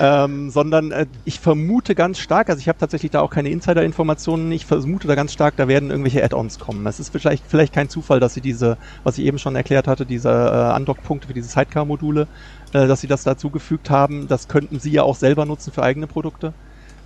ähm, 0.00 0.50
sondern 0.50 0.92
äh, 0.92 1.06
ich 1.24 1.40
vermute 1.40 1.94
ganz 1.94 2.18
stark, 2.18 2.48
also 2.48 2.60
ich 2.60 2.68
habe 2.68 2.78
tatsächlich 2.78 3.10
da 3.10 3.20
auch 3.20 3.30
keine 3.30 3.50
Insider-Informationen, 3.50 4.52
ich 4.52 4.66
vermute 4.66 5.08
da 5.08 5.14
ganz 5.14 5.32
stark, 5.32 5.56
da 5.56 5.68
werden 5.68 5.90
irgendwelche 5.90 6.22
Add-ons 6.22 6.58
kommen. 6.58 6.86
Es 6.86 7.00
ist 7.00 7.10
vielleicht, 7.10 7.44
vielleicht 7.46 7.72
kein 7.72 7.88
Zufall, 7.88 8.20
dass 8.20 8.34
sie 8.34 8.40
diese, 8.40 8.76
was 9.04 9.18
ich 9.18 9.24
eben 9.24 9.38
schon 9.38 9.56
erklärt 9.56 9.88
hatte, 9.88 10.06
diese 10.06 10.30
äh, 10.30 10.76
Undock-Punkte 10.76 11.26
für 11.26 11.34
diese 11.34 11.48
Sidecar-Module, 11.48 12.28
äh, 12.72 12.86
dass 12.86 13.00
sie 13.00 13.08
das 13.08 13.24
dazugefügt 13.24 13.90
haben. 13.90 14.28
Das 14.28 14.48
könnten 14.48 14.78
sie 14.78 14.90
ja 14.90 15.02
auch 15.02 15.16
selber 15.16 15.46
nutzen 15.46 15.72
für 15.72 15.82
eigene 15.82 16.06
Produkte. 16.06 16.52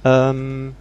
Ähm, 0.05 0.75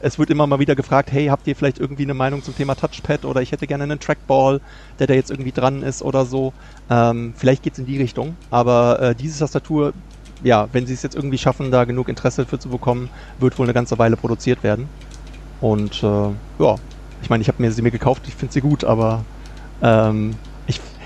es 0.00 0.18
wird 0.18 0.30
immer 0.30 0.46
mal 0.46 0.58
wieder 0.58 0.76
gefragt, 0.76 1.10
hey, 1.12 1.26
habt 1.26 1.46
ihr 1.46 1.56
vielleicht 1.56 1.78
irgendwie 1.78 2.04
eine 2.04 2.14
Meinung 2.14 2.42
zum 2.42 2.56
Thema 2.56 2.74
Touchpad 2.74 3.24
oder 3.24 3.42
ich 3.42 3.52
hätte 3.52 3.66
gerne 3.66 3.84
einen 3.84 4.00
Trackball, 4.00 4.60
der 4.98 5.06
da 5.06 5.14
jetzt 5.14 5.30
irgendwie 5.30 5.52
dran 5.52 5.82
ist 5.82 6.02
oder 6.02 6.24
so. 6.24 6.52
Ähm, 6.90 7.34
vielleicht 7.36 7.62
geht's 7.62 7.78
in 7.78 7.86
die 7.86 7.98
Richtung, 7.98 8.36
aber 8.50 9.00
äh, 9.00 9.14
diese 9.14 9.38
Tastatur, 9.38 9.92
ja, 10.42 10.68
wenn 10.72 10.86
sie 10.86 10.94
es 10.94 11.02
jetzt 11.02 11.16
irgendwie 11.16 11.38
schaffen, 11.38 11.70
da 11.70 11.84
genug 11.84 12.08
Interesse 12.08 12.46
für 12.46 12.58
zu 12.58 12.68
bekommen, 12.68 13.10
wird 13.38 13.58
wohl 13.58 13.66
eine 13.66 13.74
ganze 13.74 13.98
Weile 13.98 14.16
produziert 14.16 14.62
werden. 14.62 14.88
Und 15.60 16.02
äh, 16.02 16.06
ja, 16.58 16.76
ich 17.20 17.30
meine, 17.30 17.42
ich 17.42 17.48
habe 17.48 17.60
mir 17.60 17.72
sie 17.72 17.82
mir 17.82 17.90
gekauft, 17.90 18.22
ich 18.28 18.34
finde 18.34 18.52
sie 18.52 18.60
gut, 18.60 18.84
aber 18.84 19.24
ähm, 19.82 20.36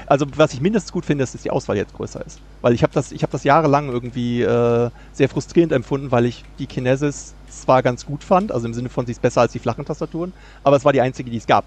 also 0.07 0.27
was 0.37 0.55
ich 0.55 0.61
mindestens 0.61 0.93
gut 0.93 1.05
finde, 1.05 1.25
ist, 1.25 1.35
dass 1.35 1.43
die 1.43 1.51
Auswahl 1.51 1.77
jetzt 1.77 1.95
größer 1.95 2.25
ist. 2.25 2.41
Weil 2.61 2.75
ich 2.75 2.83
habe 2.83 2.93
das, 2.93 3.11
habe 3.11 3.33
das 3.33 3.45
jahrelang 3.45 3.89
irgendwie 3.89 4.43
äh, 4.43 4.91
sehr 5.13 5.29
frustrierend 5.29 5.73
empfunden, 5.73 6.11
weil 6.11 6.27
ich 6.27 6.45
die 6.59 6.67
Kinesis 6.67 7.35
zwar 7.49 7.83
ganz 7.83 8.07
gut 8.07 8.25
fand, 8.25 8.53
also 8.53 8.67
im 8.67 8.75
Sinne 8.75 8.89
von, 8.89 9.07
sie 9.07 9.13
ist 9.13 9.23
besser 9.23 9.43
als 9.43 9.53
die 9.53 9.59
flachen 9.59 9.85
Tastaturen, 9.85 10.33
aber 10.65 10.77
es 10.77 10.85
war 10.85 10.93
die 10.93 11.01
einzige, 11.01 11.31
die 11.31 11.37
es 11.37 11.47
gab, 11.47 11.67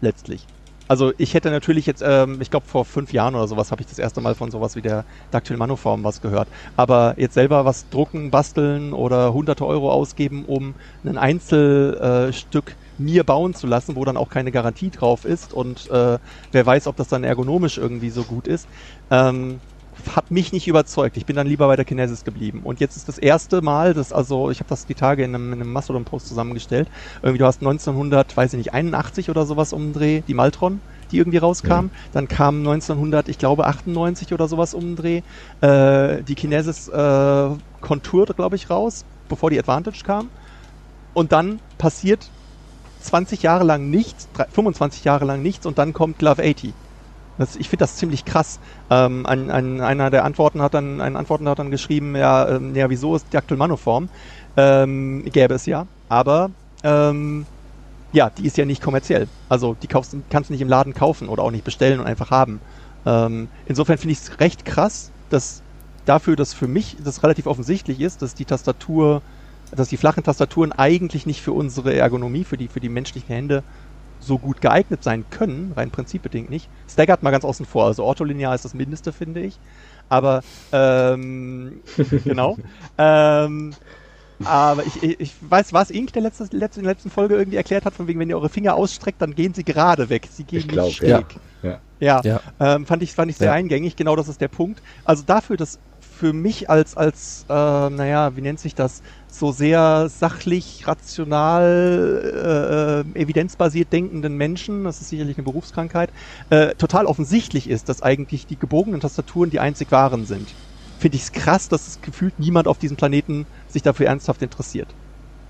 letztlich. 0.00 0.46
Also 0.88 1.12
ich 1.18 1.34
hätte 1.34 1.50
natürlich 1.50 1.84
jetzt, 1.86 2.02
ähm, 2.06 2.40
ich 2.40 2.50
glaube 2.50 2.66
vor 2.66 2.84
fünf 2.84 3.12
Jahren 3.12 3.34
oder 3.34 3.48
sowas 3.48 3.72
habe 3.72 3.82
ich 3.82 3.88
das 3.88 3.98
erste 3.98 4.20
Mal 4.20 4.36
von 4.36 4.50
sowas 4.50 4.76
wie 4.76 4.82
der 4.82 5.04
Dactyl 5.32 5.56
Manoform 5.56 6.04
was 6.04 6.20
gehört. 6.20 6.48
Aber 6.76 7.14
jetzt 7.16 7.34
selber 7.34 7.64
was 7.64 7.88
drucken, 7.88 8.30
basteln 8.30 8.92
oder 8.92 9.32
hunderte 9.32 9.66
Euro 9.66 9.90
ausgeben, 9.90 10.44
um 10.44 10.74
ein 11.04 11.18
Einzelstück 11.18 12.70
äh, 12.70 12.74
mir 12.98 13.24
bauen 13.24 13.54
zu 13.54 13.66
lassen, 13.66 13.96
wo 13.96 14.04
dann 14.04 14.16
auch 14.16 14.28
keine 14.28 14.52
Garantie 14.52 14.90
drauf 14.90 15.24
ist 15.24 15.52
und 15.52 15.90
äh, 15.90 16.18
wer 16.52 16.66
weiß, 16.66 16.86
ob 16.86 16.96
das 16.96 17.08
dann 17.08 17.24
ergonomisch 17.24 17.78
irgendwie 17.78 18.10
so 18.10 18.24
gut 18.24 18.46
ist. 18.46 18.66
Ähm, 19.10 19.60
hat 20.14 20.30
mich 20.30 20.52
nicht 20.52 20.68
überzeugt. 20.68 21.16
Ich 21.16 21.26
bin 21.26 21.36
dann 21.36 21.46
lieber 21.46 21.66
bei 21.66 21.76
der 21.76 21.84
Kinesis 21.84 22.24
geblieben. 22.24 22.62
Und 22.64 22.80
jetzt 22.80 22.96
ist 22.96 23.08
das 23.08 23.18
erste 23.18 23.62
Mal, 23.62 23.94
dass 23.94 24.12
also 24.12 24.50
ich 24.50 24.60
habe 24.60 24.68
das 24.68 24.86
die 24.86 24.94
Tage 24.94 25.24
in 25.24 25.34
einem, 25.34 25.52
in 25.52 25.60
einem 25.60 25.72
Mastodon-Post 25.72 26.28
zusammengestellt. 26.28 26.90
Irgendwie 27.22 27.38
du 27.38 27.46
hast 27.46 27.62
1900, 27.62 28.36
weiß 28.36 28.52
ich 28.52 28.58
nicht, 28.58 28.74
81 28.74 29.30
oder 29.30 29.46
sowas 29.46 29.72
um 29.72 29.84
den 29.84 29.92
Dreh, 29.94 30.22
die 30.22 30.34
Maltron, 30.34 30.80
die 31.10 31.18
irgendwie 31.18 31.38
rauskam. 31.38 31.84
Mhm. 31.86 31.90
Dann 32.12 32.28
kam 32.28 32.58
1900, 32.58 33.28
ich 33.28 33.38
glaube 33.38 33.66
98 33.66 34.32
oder 34.32 34.48
sowas 34.48 34.74
um 34.74 34.94
den 34.94 34.96
Dreh, 34.96 35.22
äh, 35.60 36.22
die 36.22 36.34
Kinesis 36.34 36.88
äh, 36.88 37.50
Contour, 37.80 38.26
glaube 38.26 38.56
ich, 38.56 38.68
raus, 38.70 39.04
bevor 39.28 39.50
die 39.50 39.58
Advantage 39.58 40.02
kam. 40.04 40.30
Und 41.14 41.32
dann 41.32 41.60
passiert 41.78 42.30
20 43.06 43.42
Jahre 43.42 43.64
lang 43.64 43.90
nichts, 43.90 44.28
25 44.52 45.04
Jahre 45.04 45.24
lang 45.24 45.42
nichts 45.42 45.66
und 45.66 45.78
dann 45.78 45.92
kommt 45.92 46.18
Glove 46.18 46.42
80. 46.42 46.72
Das, 47.38 47.56
ich 47.56 47.68
finde 47.68 47.82
das 47.82 47.96
ziemlich 47.96 48.24
krass. 48.24 48.58
Ähm, 48.90 49.26
ein, 49.26 49.50
ein, 49.50 49.80
einer 49.80 50.10
der 50.10 50.24
Antworten 50.24 50.62
hat 50.62 50.74
dann, 50.74 51.00
ein 51.00 51.16
Antworten 51.16 51.48
hat 51.48 51.58
dann 51.58 51.70
geschrieben, 51.70 52.16
ja, 52.16 52.48
ähm, 52.48 52.74
ja 52.74 52.88
wieso 52.88 53.14
ist 53.14 53.26
Dactyl 53.32 53.56
Manoform? 53.56 54.08
Ähm, 54.56 55.22
gäbe 55.24 55.54
es 55.54 55.66
ja, 55.66 55.86
aber 56.08 56.50
ähm, 56.82 57.46
ja, 58.12 58.30
die 58.30 58.46
ist 58.46 58.56
ja 58.56 58.64
nicht 58.64 58.82
kommerziell. 58.82 59.28
Also 59.48 59.76
die 59.82 59.86
kaufst, 59.86 60.16
kannst 60.30 60.48
du 60.48 60.54
nicht 60.54 60.62
im 60.62 60.68
Laden 60.68 60.94
kaufen 60.94 61.28
oder 61.28 61.42
auch 61.42 61.50
nicht 61.50 61.64
bestellen 61.64 62.00
und 62.00 62.06
einfach 62.06 62.30
haben. 62.30 62.60
Ähm, 63.04 63.48
insofern 63.66 63.98
finde 63.98 64.12
ich 64.12 64.20
es 64.20 64.40
recht 64.40 64.64
krass, 64.64 65.10
dass 65.28 65.62
dafür, 66.06 66.36
dass 66.36 66.54
für 66.54 66.68
mich 66.68 66.96
das 67.04 67.22
relativ 67.22 67.46
offensichtlich 67.46 68.00
ist, 68.00 68.22
dass 68.22 68.34
die 68.34 68.44
Tastatur, 68.46 69.22
dass 69.74 69.88
die 69.88 69.96
flachen 69.96 70.22
Tastaturen 70.22 70.72
eigentlich 70.72 71.26
nicht 71.26 71.42
für 71.42 71.52
unsere 71.52 71.94
Ergonomie, 71.94 72.44
für 72.44 72.56
die, 72.56 72.68
für 72.68 72.80
die 72.80 72.88
menschlichen 72.88 73.34
Hände 73.34 73.62
so 74.20 74.38
gut 74.38 74.60
geeignet 74.60 75.02
sein 75.02 75.24
können, 75.30 75.72
rein 75.76 75.90
prinzipbedingt 75.90 76.50
nicht. 76.50 76.68
Staggert 76.90 77.22
mal 77.22 77.30
ganz 77.30 77.44
außen 77.44 77.66
vor. 77.66 77.86
Also 77.86 78.04
ortholinear 78.04 78.54
ist 78.54 78.64
das 78.64 78.74
Mindeste, 78.74 79.12
finde 79.12 79.40
ich. 79.40 79.58
Aber 80.08 80.42
ähm, 80.72 81.80
genau. 82.24 82.56
Ähm, 82.98 83.74
aber 84.44 84.84
ich, 84.84 85.20
ich 85.20 85.34
weiß, 85.40 85.72
was 85.72 85.90
Ink 85.90 86.12
der 86.12 86.22
letzte, 86.22 86.44
letzte, 86.56 86.80
in 86.80 86.84
der 86.84 86.94
letzten 86.94 87.10
Folge 87.10 87.36
irgendwie 87.36 87.56
erklärt 87.56 87.84
hat, 87.84 87.94
von 87.94 88.06
wegen, 88.06 88.20
wenn 88.20 88.28
ihr 88.28 88.36
eure 88.36 88.48
Finger 88.48 88.74
ausstreckt, 88.74 89.22
dann 89.22 89.34
gehen 89.34 89.54
sie 89.54 89.64
gerade 89.64 90.08
weg. 90.10 90.28
Sie 90.30 90.44
gehen 90.44 90.60
ich 90.60 90.68
glaub, 90.68 90.86
nicht 90.86 90.98
schräg. 90.98 91.26
Ja, 91.62 91.80
ja. 92.00 92.20
ja. 92.22 92.40
Ähm, 92.60 92.86
fand 92.86 93.02
ich, 93.02 93.12
fand 93.12 93.30
ich 93.30 93.38
sehr 93.38 93.48
ja. 93.48 93.54
eingängig. 93.54 93.96
Genau 93.96 94.14
das 94.14 94.28
ist 94.28 94.40
der 94.40 94.48
Punkt. 94.48 94.82
Also 95.04 95.22
dafür, 95.24 95.56
dass 95.56 95.78
für 96.16 96.32
mich 96.32 96.70
als, 96.70 96.96
als 96.96 97.44
äh, 97.48 97.52
naja, 97.52 98.36
wie 98.36 98.40
nennt 98.40 98.58
sich 98.58 98.74
das, 98.74 99.02
so 99.28 99.52
sehr 99.52 100.08
sachlich, 100.08 100.88
rational, 100.88 103.04
äh, 103.14 103.20
evidenzbasiert 103.20 103.92
denkenden 103.92 104.36
Menschen, 104.36 104.84
das 104.84 105.00
ist 105.00 105.10
sicherlich 105.10 105.36
eine 105.36 105.44
Berufskrankheit, 105.44 106.10
äh, 106.48 106.74
total 106.74 107.06
offensichtlich 107.06 107.68
ist, 107.68 107.88
dass 107.88 108.02
eigentlich 108.02 108.46
die 108.46 108.58
gebogenen 108.58 109.00
Tastaturen 109.00 109.50
die 109.50 109.60
einzig 109.60 109.92
wahren 109.92 110.24
sind. 110.24 110.48
Finde 110.98 111.16
ich 111.16 111.24
es 111.24 111.32
krass, 111.32 111.68
dass 111.68 111.86
es 111.86 112.00
gefühlt 112.00 112.38
niemand 112.38 112.66
auf 112.66 112.78
diesem 112.78 112.96
Planeten 112.96 113.46
sich 113.68 113.82
dafür 113.82 114.06
ernsthaft 114.06 114.40
interessiert. 114.40 114.88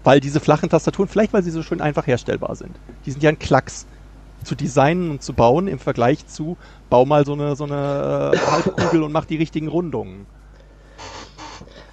Weil 0.03 0.21
diese 0.21 0.41
flachen 0.41 0.69
Tastaturen, 0.69 1.09
vielleicht 1.09 1.33
weil 1.33 1.45
sie 1.45 1.53
so 1.53 1.63
schön 1.63 1.81
einfach 1.81 2.07
herstellbar 2.07 2.57
sind, 2.57 2.77
die 3.05 3.13
sind 3.13 3.23
ja 3.23 3.31
ein 3.31 3.39
Klacks 3.39 3.87
zu 4.43 4.55
designen 4.55 5.11
und 5.11 5.23
zu 5.23 5.33
bauen 5.33 5.69
im 5.69 5.79
Vergleich 5.79 6.27
zu, 6.27 6.57
bau 6.91 7.05
mal 7.05 7.25
so 7.25 7.35
eine, 7.35 7.57
so 7.57 7.65
eine 7.65 8.33
äh, 8.35 8.39
Halbkugel 8.39 9.03
und 9.03 9.13
mach 9.13 9.25
die 9.25 9.37
richtigen 9.37 9.69
Rundungen. 9.69 10.27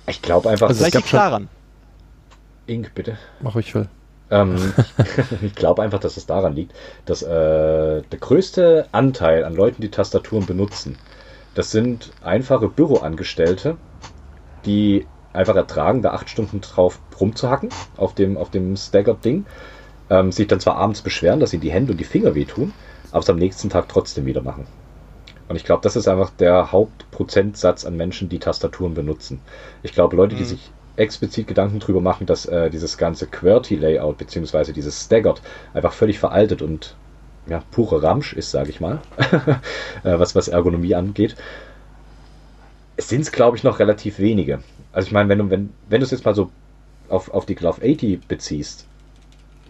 Ich 0.08 0.22
glaube 0.22 0.50
einfach, 0.50 0.70
also 0.70 0.84
es 0.84 0.92
gab 0.92 1.10
daran. 1.10 1.50
Ink, 2.68 2.92
bitte. 2.94 3.18
Mach 3.42 3.56
ich 3.56 3.72
voll. 3.72 3.88
Ähm, 4.30 4.56
ich 5.42 5.56
glaube 5.56 5.82
einfach, 5.82 6.00
dass 6.00 6.18
es 6.18 6.26
daran 6.26 6.54
liegt, 6.56 6.74
dass 7.06 7.22
äh, 7.22 7.28
der 8.02 8.20
größte 8.20 8.88
Anteil 8.92 9.44
an 9.46 9.56
Leuten, 9.56 9.82
die 9.82 9.92
Tastaturen 9.92 10.46
benutzen, 10.46 10.98
das 11.56 11.72
sind 11.72 12.12
einfache 12.24 12.68
Büroangestellte, 12.68 13.78
die 14.66 15.06
einfach 15.34 15.56
ertragen, 15.56 16.02
da 16.02 16.12
acht 16.12 16.30
Stunden 16.30 16.62
drauf 16.62 17.00
rumzuhacken 17.20 17.70
auf 17.98 18.16
dem, 18.16 18.38
auf 18.38 18.50
dem 18.50 18.76
Staggered-Ding, 18.76 19.46
ähm, 20.10 20.32
sich 20.32 20.48
dann 20.48 20.60
zwar 20.60 20.76
abends 20.76 21.02
beschweren, 21.02 21.40
dass 21.40 21.54
ihnen 21.54 21.62
die 21.62 21.72
Hände 21.72 21.92
und 21.92 21.98
die 21.98 22.06
Finger 22.06 22.36
wehtun, 22.36 22.74
aber 23.12 23.20
es 23.20 23.30
am 23.30 23.38
nächsten 23.38 23.70
Tag 23.70 23.88
trotzdem 23.90 24.26
wieder 24.26 24.42
machen. 24.42 24.68
Und 25.48 25.56
ich 25.56 25.66
glaube, 25.66 25.82
das 25.82 25.96
ist 25.96 26.08
einfach 26.08 26.32
der 26.32 26.72
Hauptprozentsatz 26.72 27.86
an 27.86 27.98
Menschen, 27.98 28.30
die 28.30 28.40
Tastaturen 28.40 28.94
benutzen. 28.94 29.42
Ich 29.84 29.94
glaube, 29.94 30.16
Leute, 30.16 30.36
mhm. 30.36 30.40
die 30.40 30.46
sich 30.46 30.72
explizit 30.96 31.48
Gedanken 31.48 31.80
drüber 31.80 32.02
machen, 32.02 32.26
dass 32.26 32.46
äh, 32.46 32.70
dieses 32.70 32.98
ganze 32.98 33.28
QWERTY-Layout 33.28 34.18
beziehungsweise 34.18 34.74
dieses 34.74 35.06
Staggered 35.06 35.42
einfach 35.74 35.94
völlig 35.94 36.20
veraltet 36.20 36.62
und 36.62 36.96
ja, 37.48 37.62
pure 37.72 38.02
Ramsch 38.02 38.34
ist, 38.34 38.52
sage 38.52 38.70
ich 38.70 38.80
mal, 38.80 39.02
äh, 40.04 40.18
was, 40.20 40.36
was 40.36 40.48
Ergonomie 40.48 40.96
angeht. 40.96 41.36
Sind 42.98 43.22
es, 43.22 43.32
glaube 43.32 43.58
ich, 43.58 43.64
noch 43.64 43.80
relativ 43.80 44.20
wenige. 44.20 44.60
Also 44.92 45.08
ich 45.08 45.14
meine, 45.14 45.30
wenn 45.30 45.40
du 45.40 45.50
wenn, 45.50 45.74
wenn 45.90 46.00
du 46.00 46.06
es 46.06 46.12
jetzt 46.12 46.26
mal 46.26 46.36
so 46.36 46.52
auf, 47.10 47.32
auf 47.32 47.46
die 47.46 47.56
Glove 47.56 47.82
80 47.82 48.28
beziehst, 48.28 48.86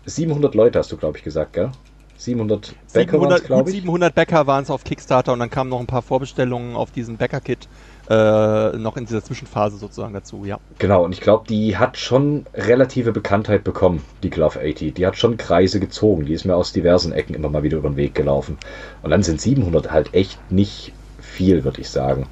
700 0.05 0.53
Leute 0.55 0.79
hast 0.79 0.91
du, 0.91 0.97
glaube 0.97 1.17
ich, 1.17 1.23
gesagt, 1.23 1.53
gell? 1.53 1.71
700 2.17 2.75
Bäcker 2.93 3.11
700, 3.11 3.43
glaube 3.45 3.69
ich. 3.69 3.77
700 3.77 4.15
Bäcker 4.15 4.47
waren 4.47 4.63
es 4.63 4.69
auf 4.69 4.83
Kickstarter 4.83 5.33
und 5.33 5.39
dann 5.39 5.49
kamen 5.49 5.69
noch 5.69 5.79
ein 5.79 5.87
paar 5.87 6.01
Vorbestellungen 6.01 6.75
auf 6.75 6.91
diesen 6.91 7.17
Bäcker-Kit 7.17 7.67
äh, 8.09 8.77
noch 8.77 8.97
in 8.97 9.05
dieser 9.05 9.23
Zwischenphase 9.23 9.77
sozusagen 9.77 10.13
dazu, 10.13 10.43
ja. 10.45 10.59
Genau, 10.77 11.05
und 11.05 11.13
ich 11.13 11.21
glaube, 11.21 11.47
die 11.47 11.77
hat 11.77 11.97
schon 11.97 12.45
relative 12.53 13.13
Bekanntheit 13.13 13.63
bekommen, 13.63 14.03
die 14.23 14.29
Glove 14.29 14.59
80. 14.59 14.93
Die 14.93 15.05
hat 15.05 15.17
schon 15.17 15.37
Kreise 15.37 15.79
gezogen. 15.79 16.25
Die 16.25 16.33
ist 16.33 16.45
mir 16.45 16.55
aus 16.55 16.73
diversen 16.73 17.13
Ecken 17.13 17.33
immer 17.33 17.49
mal 17.49 17.63
wieder 17.63 17.77
über 17.77 17.89
den 17.89 17.97
Weg 17.97 18.13
gelaufen. 18.13 18.57
Und 19.01 19.11
dann 19.11 19.23
sind 19.23 19.39
700 19.39 19.91
halt 19.91 20.13
echt 20.13 20.51
nicht 20.51 20.91
viel, 21.21 21.63
würde 21.63 21.79
ich 21.79 21.89
sagen. 21.89 22.27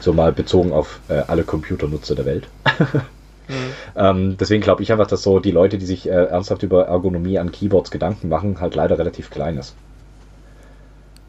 So 0.00 0.12
mal 0.12 0.32
bezogen 0.32 0.72
auf 0.72 1.00
äh, 1.08 1.14
alle 1.26 1.44
Computernutzer 1.44 2.14
der 2.14 2.26
Welt. 2.26 2.48
Mhm. 3.48 3.54
Ähm, 3.96 4.36
deswegen 4.38 4.62
glaube 4.62 4.82
ich 4.82 4.92
einfach, 4.92 5.06
dass 5.06 5.22
so 5.22 5.38
die 5.38 5.50
Leute, 5.50 5.78
die 5.78 5.86
sich 5.86 6.08
äh, 6.08 6.12
ernsthaft 6.12 6.62
über 6.62 6.86
Ergonomie 6.86 7.38
an 7.38 7.52
Keyboards 7.52 7.90
Gedanken 7.90 8.28
machen, 8.28 8.60
halt 8.60 8.74
leider 8.74 8.98
relativ 8.98 9.30
klein 9.30 9.58
ist. 9.58 9.74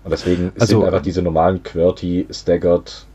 Und 0.04 0.12
deswegen 0.12 0.52
also, 0.60 0.80
sind 0.80 0.86
einfach 0.86 1.02
diese 1.02 1.22
normalen 1.22 1.64
QWERTY, 1.64 2.28
Staggered 2.30 3.06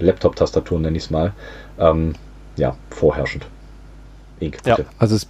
Laptop-Tastaturen, 0.00 0.82
nenne 0.82 0.96
ich 0.96 1.04
es 1.04 1.10
mal, 1.10 1.32
ähm, 1.78 2.14
ja, 2.56 2.76
vorherrschend. 2.90 3.46
Ink, 4.40 4.58
ja. 4.64 4.78
Also 4.98 5.16
es 5.16 5.28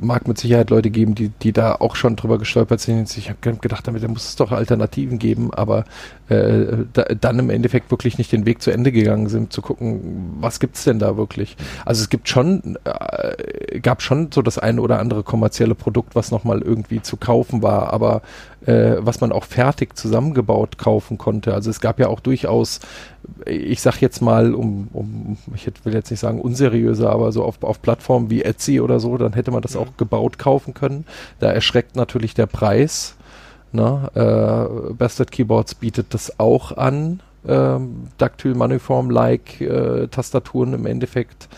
mag 0.00 0.26
mit 0.26 0.38
Sicherheit 0.38 0.70
Leute 0.70 0.90
geben, 0.90 1.14
die, 1.14 1.28
die 1.28 1.52
da 1.52 1.76
auch 1.76 1.96
schon 1.96 2.16
drüber 2.16 2.38
gestolpert 2.38 2.80
sind. 2.80 3.16
Ich 3.16 3.28
habe 3.30 3.56
gedacht, 3.56 3.86
damit 3.86 4.02
da 4.02 4.08
muss 4.08 4.28
es 4.28 4.36
doch 4.36 4.52
Alternativen 4.52 5.18
geben, 5.18 5.52
aber 5.54 5.84
äh, 6.28 6.84
da, 6.92 7.04
dann 7.04 7.38
im 7.38 7.50
Endeffekt 7.50 7.90
wirklich 7.90 8.18
nicht 8.18 8.32
den 8.32 8.46
Weg 8.46 8.62
zu 8.62 8.70
Ende 8.70 8.92
gegangen 8.92 9.28
sind, 9.28 9.52
zu 9.52 9.62
gucken, 9.62 10.36
was 10.40 10.60
gibt's 10.60 10.84
denn 10.84 10.98
da 10.98 11.16
wirklich? 11.16 11.56
Also 11.84 12.02
es 12.02 12.10
gibt 12.10 12.28
schon, 12.28 12.78
äh, 12.84 13.80
gab 13.80 14.02
schon 14.02 14.30
so 14.32 14.42
das 14.42 14.58
eine 14.58 14.80
oder 14.80 14.98
andere 14.98 15.22
kommerzielle 15.22 15.74
Produkt, 15.74 16.14
was 16.14 16.30
nochmal 16.30 16.62
irgendwie 16.62 17.02
zu 17.02 17.16
kaufen 17.16 17.62
war, 17.62 17.92
aber 17.92 18.22
äh, 18.66 18.96
was 18.98 19.20
man 19.20 19.32
auch 19.32 19.44
fertig 19.44 19.96
zusammengebaut 19.96 20.78
kaufen 20.78 21.16
konnte. 21.16 21.54
Also 21.54 21.70
es 21.70 21.80
gab 21.80 21.98
ja 21.98 22.08
auch 22.08 22.20
durchaus, 22.20 22.80
ich 23.46 23.80
sag 23.80 24.00
jetzt 24.00 24.20
mal, 24.20 24.54
um, 24.54 24.88
um 24.92 25.38
ich 25.54 25.70
will 25.84 25.94
jetzt 25.94 26.10
nicht 26.10 26.20
sagen 26.20 26.40
unseriöse, 26.40 27.08
aber 27.08 27.32
so 27.32 27.44
auf, 27.44 27.62
auf 27.62 27.80
Plattformen 27.80 28.30
wie 28.30 28.42
Etsy 28.42 28.80
oder 28.80 29.00
so, 29.00 29.16
dann 29.16 29.32
hätte 29.32 29.50
man 29.50 29.62
das 29.62 29.74
mhm. 29.74 29.80
auch 29.80 29.96
gebaut 29.96 30.38
kaufen 30.38 30.74
können. 30.74 31.06
Da 31.38 31.50
erschreckt 31.50 31.96
natürlich 31.96 32.34
der 32.34 32.46
Preis. 32.46 33.14
Ne? 33.72 34.10
Äh, 34.14 34.92
Bastard 34.94 35.30
Keyboards 35.30 35.74
bietet 35.74 36.14
das 36.14 36.38
auch 36.38 36.76
an. 36.76 37.20
Ähm, 37.46 38.08
Dactyl 38.18 38.54
Maniform-like 38.54 39.60
äh, 39.60 40.08
Tastaturen 40.08 40.74
im 40.74 40.86
Endeffekt 40.86 41.48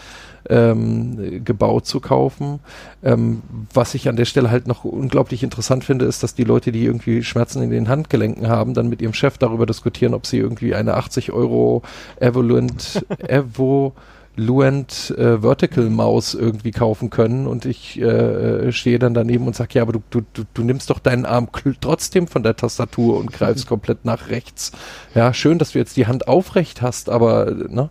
ähm, 0.49 1.45
gebaut 1.45 1.87
zu 1.87 2.01
kaufen. 2.01 2.61
Ähm, 3.03 3.43
was 3.73 3.95
ich 3.95 4.09
an 4.09 4.17
der 4.17 4.25
Stelle 4.25 4.51
halt 4.51 4.67
noch 4.67 4.85
unglaublich 4.85 5.43
interessant 5.43 5.85
finde, 5.85 6.05
ist, 6.05 6.23
dass 6.23 6.35
die 6.35 6.45
Leute, 6.45 6.73
die 6.73 6.85
irgendwie 6.85 7.23
Schmerzen 7.23 7.63
in 7.63 7.71
den 7.71 7.89
Handgelenken 7.89 8.49
haben, 8.49 8.75
dann 8.75 8.89
mit 8.89 9.03
ihrem 9.03 9.15
Chef 9.15 9.39
darüber 9.39 9.67
diskutieren, 9.67 10.15
ob 10.15 10.27
sie 10.27 10.39
irgendwie 10.39 10.75
eine 10.75 10.95
80 10.95 11.33
Euro 11.33 11.83
Evoluent 12.19 13.05
Evo 13.29 13.95
Luent 14.41 15.11
äh, 15.19 15.43
Vertical 15.43 15.91
Maus 15.91 16.35
irgendwie 16.35 16.71
kaufen 16.71 17.11
können 17.11 17.47
und 17.47 17.67
ich 17.67 18.01
äh, 18.01 18.73
stehe 18.73 18.99
dann 18.99 19.13
daneben 19.13 19.47
und 19.47 19.55
sage, 19.55 19.75
ja, 19.75 19.83
aber 19.83 19.93
du, 19.93 20.03
du, 20.11 20.23
du 20.55 20.63
nimmst 20.63 20.89
doch 20.89 20.99
deinen 20.99 21.27
Arm 21.27 21.49
trotzdem 21.81 22.27
von 22.27 22.43
der 22.43 22.57
Tastatur 22.57 23.19
und 23.19 23.33
greifst 23.33 23.67
komplett 23.69 24.05
nach 24.05 24.31
rechts. 24.31 24.73
Ja, 25.15 25.35
schön, 25.35 25.59
dass 25.59 25.73
du 25.73 25.79
jetzt 25.79 25.97
die 25.97 26.07
Hand 26.07 26.27
aufrecht 26.27 26.81
hast, 26.81 27.11
aber 27.11 27.51
ne? 27.51 27.91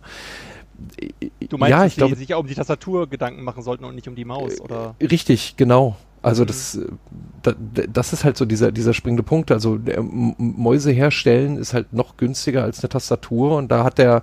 Du 1.48 1.58
meinst, 1.58 1.98
ja, 1.98 2.06
dass 2.06 2.18
sie 2.18 2.24
sich 2.24 2.34
auch 2.34 2.40
um 2.40 2.46
die 2.46 2.54
Tastatur 2.54 3.08
Gedanken 3.08 3.44
machen 3.44 3.62
sollten 3.62 3.84
und 3.84 3.94
nicht 3.94 4.08
um 4.08 4.14
die 4.14 4.24
Maus, 4.24 4.60
oder? 4.60 4.96
Richtig, 5.00 5.56
genau. 5.56 5.96
Also 6.22 6.42
mhm. 6.42 6.46
das 6.48 6.78
da, 7.42 7.54
das 7.92 8.12
ist 8.12 8.24
halt 8.24 8.36
so 8.36 8.44
dieser, 8.44 8.72
dieser 8.72 8.94
springende 8.94 9.22
Punkt. 9.22 9.50
Also 9.50 9.78
der 9.78 10.02
Mäuse 10.02 10.90
herstellen 10.90 11.56
ist 11.56 11.72
halt 11.72 11.92
noch 11.92 12.16
günstiger 12.16 12.62
als 12.62 12.80
eine 12.80 12.88
Tastatur 12.88 13.56
und 13.56 13.70
da 13.70 13.84
hat 13.84 13.98
der 13.98 14.22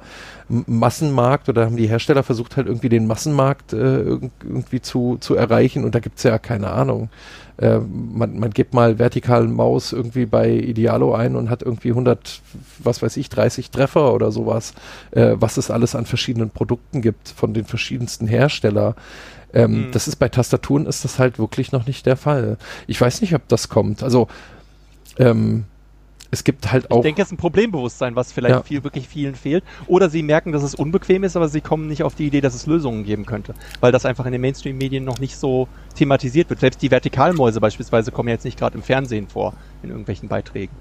Massenmarkt 0.49 1.49
oder 1.49 1.65
haben 1.65 1.77
die 1.77 1.87
Hersteller 1.87 2.23
versucht 2.23 2.57
halt 2.57 2.67
irgendwie 2.67 2.89
den 2.89 3.07
Massenmarkt 3.07 3.73
äh, 3.73 4.03
irgendwie 4.43 4.81
zu, 4.81 5.17
zu 5.19 5.35
erreichen 5.35 5.83
und 5.83 5.95
da 5.95 5.99
gibt's 5.99 6.23
ja 6.23 6.37
keine 6.37 6.69
Ahnung. 6.69 7.09
Äh, 7.57 7.79
man, 7.79 8.37
man 8.39 8.51
gibt 8.51 8.73
mal 8.73 8.99
vertikalen 8.99 9.51
Maus 9.51 9.93
irgendwie 9.93 10.25
bei 10.25 10.51
Idealo 10.51 11.15
ein 11.15 11.35
und 11.35 11.49
hat 11.49 11.63
irgendwie 11.63 11.89
100, 11.89 12.41
was 12.79 13.01
weiß 13.01 13.17
ich, 13.17 13.29
30 13.29 13.71
Treffer 13.71 14.13
oder 14.13 14.31
sowas, 14.31 14.73
äh, 15.11 15.35
was 15.35 15.57
es 15.57 15.71
alles 15.71 15.95
an 15.95 16.05
verschiedenen 16.05 16.51
Produkten 16.51 17.01
gibt 17.01 17.29
von 17.29 17.53
den 17.53 17.65
verschiedensten 17.65 18.27
Hersteller. 18.27 18.95
Ähm, 19.53 19.87
mhm. 19.87 19.91
Das 19.91 20.07
ist 20.07 20.17
bei 20.17 20.29
Tastaturen 20.29 20.85
ist 20.85 21.03
das 21.03 21.19
halt 21.19 21.39
wirklich 21.39 21.71
noch 21.71 21.85
nicht 21.87 22.05
der 22.05 22.17
Fall. 22.17 22.57
Ich 22.85 22.99
weiß 22.99 23.21
nicht, 23.21 23.33
ob 23.33 23.47
das 23.47 23.69
kommt. 23.69 24.03
Also 24.03 24.27
ähm, 25.17 25.65
es 26.29 26.43
gibt 26.43 26.71
halt 26.71 26.91
auch. 26.91 26.97
Ich 26.97 27.03
denke, 27.03 27.21
es 27.21 27.29
ist 27.29 27.33
ein 27.33 27.37
Problembewusstsein, 27.37 28.15
was 28.15 28.31
vielleicht 28.31 28.55
ja. 28.55 28.63
viel, 28.63 28.83
wirklich 28.83 29.07
vielen 29.07 29.35
fehlt. 29.35 29.63
Oder 29.87 30.09
sie 30.09 30.23
merken, 30.23 30.51
dass 30.51 30.63
es 30.63 30.75
unbequem 30.75 31.23
ist, 31.23 31.35
aber 31.35 31.47
sie 31.47 31.61
kommen 31.61 31.87
nicht 31.87 32.03
auf 32.03 32.15
die 32.15 32.27
Idee, 32.27 32.41
dass 32.41 32.53
es 32.53 32.65
Lösungen 32.65 33.03
geben 33.05 33.25
könnte. 33.25 33.53
Weil 33.79 33.91
das 33.91 34.05
einfach 34.05 34.25
in 34.25 34.33
den 34.33 34.41
Mainstream-Medien 34.41 35.05
noch 35.05 35.19
nicht 35.19 35.37
so 35.37 35.67
thematisiert 35.95 36.49
wird. 36.49 36.59
Selbst 36.59 36.81
die 36.81 36.91
Vertikalmäuse 36.91 37.61
beispielsweise 37.61 38.11
kommen 38.11 38.29
ja 38.29 38.35
jetzt 38.35 38.45
nicht 38.45 38.59
gerade 38.59 38.75
im 38.75 38.83
Fernsehen 38.83 39.27
vor, 39.27 39.53
in 39.83 39.89
irgendwelchen 39.89 40.27
Beiträgen. 40.27 40.75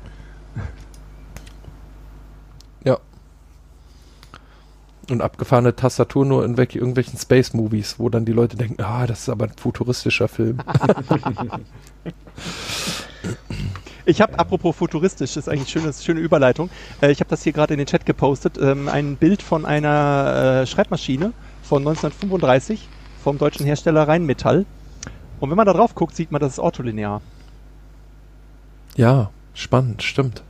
Und 5.08 5.22
abgefahrene 5.22 5.76
Tastatur 5.76 6.26
nur 6.26 6.44
in 6.44 6.56
irgendwelchen 6.56 7.18
Space-Movies, 7.18 7.98
wo 7.98 8.08
dann 8.08 8.24
die 8.24 8.32
Leute 8.32 8.56
denken, 8.56 8.82
ah, 8.82 9.06
das 9.06 9.20
ist 9.20 9.28
aber 9.28 9.44
ein 9.44 9.52
futuristischer 9.56 10.28
Film. 10.28 10.58
Ich 14.08 14.20
habe, 14.20 14.38
apropos 14.38 14.76
futuristisch, 14.76 15.34
das 15.34 15.48
ist 15.48 15.52
eigentlich 15.52 15.76
eine 15.76 15.92
schöne 15.92 16.20
Überleitung. 16.20 16.70
Äh, 17.02 17.10
ich 17.10 17.18
habe 17.18 17.28
das 17.28 17.42
hier 17.42 17.52
gerade 17.52 17.74
in 17.74 17.78
den 17.78 17.88
Chat 17.88 18.06
gepostet. 18.06 18.56
Ähm, 18.56 18.88
ein 18.88 19.16
Bild 19.16 19.42
von 19.42 19.66
einer 19.66 20.62
äh, 20.62 20.66
Schreibmaschine 20.66 21.32
von 21.64 21.78
1935 21.78 22.88
vom 23.22 23.36
deutschen 23.36 23.66
Hersteller 23.66 24.06
Rheinmetall. 24.06 24.64
Und 25.40 25.50
wenn 25.50 25.56
man 25.56 25.66
da 25.66 25.72
drauf 25.72 25.96
guckt, 25.96 26.14
sieht 26.14 26.30
man, 26.30 26.40
das 26.40 26.52
ist 26.52 26.58
ortholinear. 26.60 27.20
Ja, 28.96 29.30
spannend, 29.54 30.04
stimmt. 30.04 30.44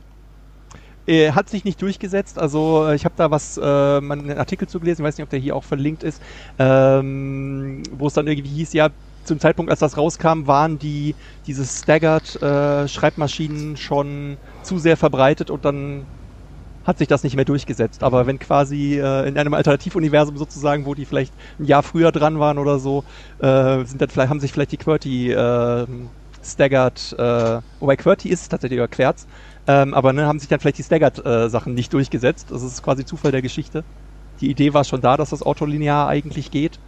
Äh, 1.07 1.31
hat 1.31 1.49
sich 1.49 1.63
nicht 1.63 1.81
durchgesetzt. 1.81 2.37
Also 2.37 2.85
äh, 2.87 2.95
ich 2.95 3.05
habe 3.05 3.15
da 3.15 3.31
was, 3.31 3.57
äh, 3.57 3.61
einen 3.61 4.37
Artikel 4.37 4.67
zu 4.67 4.79
gelesen, 4.79 5.03
weiß 5.03 5.17
nicht, 5.17 5.23
ob 5.23 5.29
der 5.29 5.39
hier 5.39 5.55
auch 5.55 5.63
verlinkt 5.63 6.03
ist, 6.03 6.21
ähm, 6.59 7.81
wo 7.91 8.07
es 8.07 8.13
dann 8.13 8.27
irgendwie 8.27 8.49
hieß, 8.49 8.73
ja, 8.73 8.89
zum 9.23 9.39
Zeitpunkt, 9.39 9.71
als 9.71 9.79
das 9.79 9.97
rauskam, 9.97 10.47
waren 10.47 10.79
die 10.79 11.15
diese 11.45 11.65
Staggered 11.65 12.41
äh, 12.41 12.87
Schreibmaschinen 12.87 13.77
schon 13.77 14.37
zu 14.61 14.79
sehr 14.79 14.97
verbreitet 14.97 15.49
und 15.49 15.65
dann 15.65 16.07
hat 16.83 16.97
sich 16.99 17.07
das 17.09 17.23
nicht 17.23 17.35
mehr 17.35 17.45
durchgesetzt. 17.45 18.03
Aber 18.03 18.27
wenn 18.27 18.39
quasi 18.39 18.99
äh, 18.99 19.27
in 19.27 19.37
einem 19.37 19.53
Alternativuniversum 19.53 20.37
sozusagen, 20.37 20.85
wo 20.85 20.95
die 20.95 21.05
vielleicht 21.05 21.35
ein 21.59 21.65
Jahr 21.65 21.83
früher 21.83 22.11
dran 22.13 22.39
waren 22.39 22.57
oder 22.57 22.79
so, 22.79 23.05
äh, 23.39 23.83
sind 23.85 24.01
dann 24.01 24.09
vielleicht 24.09 24.29
haben 24.29 24.39
sich 24.39 24.53
vielleicht 24.53 24.71
die 24.71 24.77
QWERTY 24.77 25.31
äh, 25.33 25.87
Staggered, 26.43 27.13
äh, 27.17 27.61
wobei 27.79 27.97
QWERTY 27.97 28.29
ist 28.29 28.47
tatsächlich 28.49 28.77
über 28.77 28.87
Querz, 28.87 29.27
ähm, 29.67 29.93
aber 29.93 30.13
ne, 30.13 30.25
haben 30.25 30.39
sich 30.39 30.47
dann 30.47 30.59
vielleicht 30.59 30.77
die 30.77 30.83
Staggered-Sachen 30.83 31.73
äh, 31.73 31.75
nicht 31.75 31.93
durchgesetzt. 31.93 32.47
Das 32.51 32.63
ist 32.63 32.83
quasi 32.83 33.05
Zufall 33.05 33.31
der 33.31 33.41
Geschichte. 33.41 33.83
Die 34.41 34.49
Idee 34.49 34.73
war 34.73 34.83
schon 34.83 35.01
da, 35.01 35.17
dass 35.17 35.31
das 35.31 35.43
autolinear 35.43 36.07
eigentlich 36.07 36.51
geht. 36.51 36.79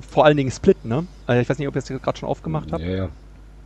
Vor 0.00 0.24
allen 0.24 0.36
Dingen 0.36 0.50
Split, 0.50 0.84
ne? 0.84 1.06
Äh, 1.28 1.42
ich 1.42 1.48
weiß 1.48 1.58
nicht, 1.58 1.68
ob 1.68 1.76
ihr 1.76 1.80
das 1.80 1.88
gerade 1.88 2.18
schon 2.18 2.28
aufgemacht 2.28 2.72
habt. 2.72 2.82
Ja, 2.82 2.90
ja. 2.90 3.08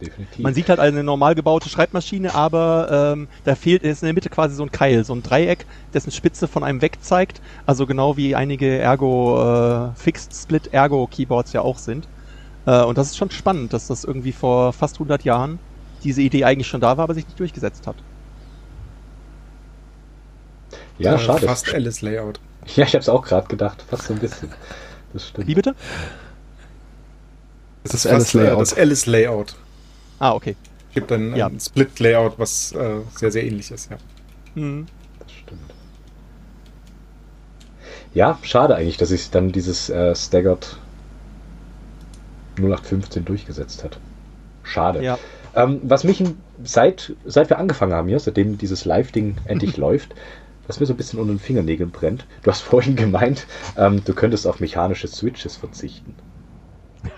Definitiv. 0.02 0.40
Man 0.40 0.52
sieht 0.52 0.68
halt 0.68 0.80
eine 0.80 1.04
normal 1.04 1.34
gebaute 1.34 1.68
Schreibmaschine, 1.68 2.34
aber 2.34 3.14
ähm, 3.14 3.28
da 3.44 3.54
fehlt 3.54 3.82
ist 3.84 4.02
in 4.02 4.06
der 4.06 4.14
Mitte 4.14 4.30
quasi 4.30 4.54
so 4.54 4.64
ein 4.64 4.72
Keil, 4.72 5.04
so 5.04 5.14
ein 5.14 5.22
Dreieck, 5.22 5.64
dessen 5.94 6.10
Spitze 6.10 6.48
von 6.48 6.64
einem 6.64 6.82
weg 6.82 6.98
zeigt. 7.02 7.40
Also 7.66 7.86
genau 7.86 8.16
wie 8.16 8.34
einige 8.34 8.78
Ergo 8.78 9.40
äh, 9.40 9.94
Fixed 9.94 10.34
Split 10.34 10.72
Ergo 10.72 11.06
Keyboards 11.06 11.52
ja 11.52 11.60
auch 11.60 11.78
sind. 11.78 12.08
Äh, 12.66 12.82
und 12.82 12.98
das 12.98 13.08
ist 13.08 13.16
schon 13.16 13.30
spannend, 13.30 13.72
dass 13.72 13.86
das 13.86 14.04
irgendwie 14.04 14.32
vor 14.32 14.72
fast 14.72 14.96
100 14.96 15.22
Jahren 15.24 15.60
diese 16.02 16.22
Idee 16.22 16.44
eigentlich 16.44 16.66
schon 16.66 16.80
da 16.80 16.96
war, 16.96 17.04
aber 17.04 17.14
sich 17.14 17.26
nicht 17.26 17.38
durchgesetzt 17.38 17.86
hat. 17.86 17.96
Ja, 21.02 21.18
schade. 21.18 21.46
Fast 21.46 21.72
Alice-Layout. 21.72 22.40
Ja, 22.76 22.84
ich 22.84 22.94
habe 22.94 23.00
es 23.00 23.08
auch 23.08 23.24
gerade 23.24 23.48
gedacht. 23.48 23.84
Fast 23.90 24.04
so 24.04 24.14
ein 24.14 24.20
bisschen. 24.20 24.48
Das 25.12 25.26
stimmt. 25.26 25.48
Wie 25.48 25.56
bitte? 25.56 25.74
Das, 27.82 27.90
das 27.90 28.04
ist 28.04 28.06
Alice-Layout. 28.06 28.60
Das 28.60 28.78
Alice-Layout. 28.78 29.56
Ah, 30.20 30.32
okay. 30.32 30.54
Es 30.90 30.94
gibt 30.94 31.10
ein, 31.10 31.34
ja. 31.34 31.48
ein 31.48 31.58
Split-Layout, 31.58 32.38
was 32.38 32.70
äh, 32.72 33.00
sehr, 33.16 33.32
sehr 33.32 33.44
ähnlich 33.44 33.72
ist, 33.72 33.90
ja. 33.90 33.96
Mhm. 34.54 34.86
Das 35.18 35.32
stimmt. 35.32 35.60
Ja, 38.14 38.38
schade 38.42 38.76
eigentlich, 38.76 38.98
dass 38.98 39.08
sich 39.08 39.30
dann 39.30 39.50
dieses 39.50 39.90
äh, 39.90 40.14
Staggered 40.14 40.76
0815 42.58 43.24
durchgesetzt 43.24 43.82
hat. 43.84 43.98
Schade. 44.62 45.02
Ja. 45.02 45.18
Ähm, 45.54 45.80
was 45.82 46.04
mich 46.04 46.22
seit, 46.62 47.14
seit 47.24 47.50
wir 47.50 47.58
angefangen 47.58 47.92
haben 47.92 48.08
hier, 48.08 48.20
seitdem 48.20 48.58
dieses 48.58 48.84
Live-Ding 48.84 49.36
endlich 49.46 49.76
läuft, 49.78 50.14
was 50.66 50.80
mir 50.80 50.86
so 50.86 50.94
ein 50.94 50.96
bisschen 50.96 51.18
unter 51.18 51.32
den 51.32 51.38
Fingernägeln 51.38 51.90
brennt. 51.90 52.26
Du 52.42 52.50
hast 52.50 52.60
vorhin 52.60 52.96
gemeint, 52.96 53.46
ähm, 53.76 54.02
du 54.04 54.14
könntest 54.14 54.46
auf 54.46 54.60
mechanische 54.60 55.08
Switches 55.08 55.56
verzichten. 55.56 56.14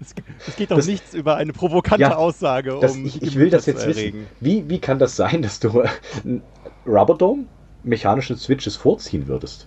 es, 0.00 0.14
es, 0.46 0.56
geht 0.56 0.70
doch 0.70 0.76
das, 0.76 0.86
nichts 0.86 1.14
über 1.14 1.36
eine 1.36 1.52
provokante 1.54 2.02
ja, 2.02 2.16
Aussage. 2.16 2.76
Das, 2.80 2.92
um 2.92 3.06
ich, 3.06 3.22
ich 3.22 3.36
will 3.36 3.48
das 3.48 3.64
jetzt 3.64 3.86
wissen. 3.86 4.26
Wie, 4.38 4.68
wie 4.68 4.78
kann 4.78 4.98
das 4.98 5.16
sein, 5.16 5.40
dass 5.40 5.60
du 5.60 5.82
Rubberdome 6.86 7.44
mechanische 7.82 8.36
Switches 8.36 8.76
vorziehen 8.76 9.28
würdest? 9.28 9.66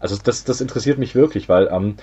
Also 0.00 0.16
das, 0.22 0.44
das 0.44 0.62
interessiert 0.62 0.98
mich 0.98 1.14
wirklich, 1.14 1.50
weil 1.50 1.68
ähm, 1.70 1.96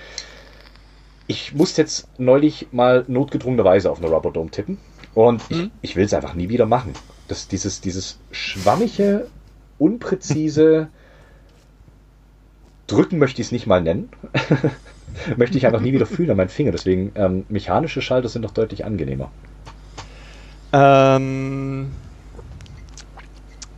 ich 1.26 1.52
musste 1.52 1.82
jetzt 1.82 2.08
neulich 2.18 2.68
mal 2.70 3.04
notgedrungenerweise 3.08 3.90
auf 3.90 3.98
eine 3.98 4.08
Rubberdome 4.08 4.50
tippen 4.50 4.78
und 5.14 5.42
ich, 5.48 5.56
mhm. 5.56 5.70
ich 5.82 5.96
will 5.96 6.04
es 6.04 6.14
einfach 6.14 6.34
nie 6.34 6.48
wieder 6.48 6.66
machen 6.66 6.92
das, 7.30 7.48
dieses, 7.48 7.80
dieses 7.80 8.18
schwammige, 8.30 9.26
unpräzise 9.78 10.88
Drücken 12.86 13.18
möchte 13.18 13.40
ich 13.40 13.48
es 13.48 13.52
nicht 13.52 13.68
mal 13.68 13.80
nennen. 13.80 14.08
möchte 15.36 15.56
ich 15.56 15.66
einfach 15.66 15.80
nie 15.80 15.92
wieder 15.92 16.06
fühlen 16.06 16.30
an 16.30 16.36
meinen 16.36 16.48
Finger. 16.48 16.72
Deswegen 16.72 17.12
ähm, 17.14 17.44
mechanische 17.48 18.02
Schalter 18.02 18.28
sind 18.28 18.42
doch 18.42 18.50
deutlich 18.50 18.84
angenehmer. 18.84 19.30
Ähm, 20.72 21.92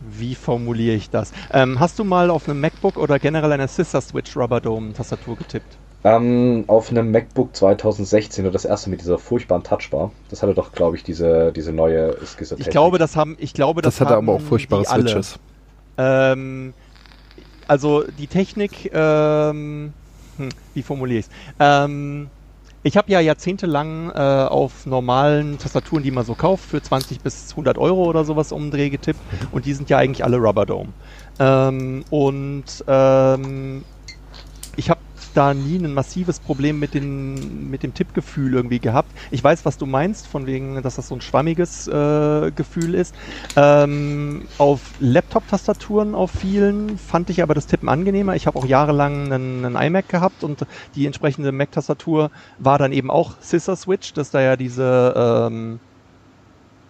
wie 0.01 0.33
formuliere 0.33 0.95
ich 0.95 1.11
das? 1.11 1.31
Ähm, 1.51 1.79
hast 1.79 1.99
du 1.99 2.03
mal 2.03 2.31
auf 2.31 2.49
einem 2.49 2.59
MacBook 2.59 2.97
oder 2.97 3.19
generell 3.19 3.51
einer 3.51 3.67
Sister 3.67 4.01
Switch 4.01 4.35
Rubber 4.35 4.61
Dome 4.61 4.93
Tastatur 4.93 5.37
getippt? 5.37 5.77
Ähm, 6.05 6.65
auf 6.67 6.89
einem 6.89 7.11
MacBook 7.11 7.55
2016 7.55 8.51
das 8.51 8.65
erste 8.65 8.89
mit 8.89 8.99
dieser 8.99 9.17
furchtbaren 9.17 9.63
Touchbar. 9.63 10.11
Das 10.29 10.43
hatte 10.43 10.53
doch, 10.53 10.73
glaube 10.73 10.97
ich, 10.97 11.03
diese, 11.03 11.53
diese 11.53 11.71
neue 11.71 12.17
Skizzer. 12.25 12.57
Ich 12.59 12.69
glaube, 12.69 12.97
das 12.97 13.15
haben, 13.15 13.37
ich 13.39 13.53
glaube, 13.53 13.81
das, 13.81 13.95
das 13.95 14.01
hatte 14.01 14.17
aber 14.17 14.33
auch 14.33 14.41
furchtbare 14.41 14.83
Switches. 14.85 15.39
Ähm, 15.97 16.73
also 17.67 18.03
die 18.03 18.27
Technik, 18.27 18.91
ähm, 18.93 19.93
hm, 20.37 20.49
wie 20.73 20.83
formuliere 20.83 21.19
ich 21.19 21.25
es? 21.27 21.31
Ähm, 21.59 22.29
ich 22.85 22.97
habe 22.97 23.09
ja 23.09 23.21
jahrzehntelang 23.21 24.09
äh, 24.09 24.13
auf 24.13 24.85
normalen 24.85 25.57
Tastaturen, 25.57 26.03
die 26.03 26.11
man 26.11 26.25
so 26.25 26.35
kauft, 26.35 26.65
für 26.65 26.81
20 26.81 27.21
bis 27.21 27.51
100 27.51 27.77
Euro 27.77 28.03
oder 28.03 28.25
sowas 28.25 28.51
um 28.51 28.71
Dreh 28.71 28.89
getippt 28.89 29.19
mhm. 29.31 29.47
und 29.53 29.65
die 29.65 29.73
sind 29.73 29.89
ja 29.89 29.99
eigentlich 29.99 30.25
alle 30.25 30.37
Rubber 30.37 30.65
Dome. 30.65 30.89
Ähm, 31.39 32.03
und 32.09 32.65
ähm, 32.87 33.85
ich 34.75 34.89
habe 34.89 34.99
da 35.33 35.53
nie 35.53 35.77
ein 35.77 35.93
massives 35.93 36.39
Problem 36.39 36.79
mit, 36.79 36.93
den, 36.93 37.69
mit 37.69 37.83
dem 37.83 37.93
Tippgefühl 37.93 38.53
irgendwie 38.53 38.79
gehabt. 38.79 39.11
Ich 39.31 39.43
weiß, 39.43 39.65
was 39.65 39.77
du 39.77 39.85
meinst, 39.85 40.27
von 40.27 40.45
wegen, 40.45 40.81
dass 40.81 40.95
das 40.95 41.07
so 41.07 41.15
ein 41.15 41.21
schwammiges 41.21 41.87
äh, 41.87 42.51
Gefühl 42.51 42.95
ist. 42.95 43.15
Ähm, 43.55 44.47
auf 44.57 44.81
Laptop-Tastaturen 44.99 46.15
auf 46.15 46.31
vielen 46.31 46.97
fand 46.97 47.29
ich 47.29 47.41
aber 47.41 47.53
das 47.53 47.67
Tippen 47.67 47.89
angenehmer. 47.89 48.35
Ich 48.35 48.47
habe 48.47 48.57
auch 48.57 48.65
jahrelang 48.65 49.31
einen, 49.31 49.65
einen, 49.65 49.75
iMac 49.75 50.09
gehabt 50.09 50.43
und 50.43 50.65
die 50.95 51.05
entsprechende 51.05 51.51
Mac-Tastatur 51.51 52.31
war 52.59 52.77
dann 52.77 52.91
eben 52.91 53.09
auch 53.09 53.35
Scissor 53.41 53.75
Switch, 53.75 54.13
dass 54.13 54.31
da 54.31 54.41
ja 54.41 54.55
diese 54.55 55.13
ähm, 55.15 55.79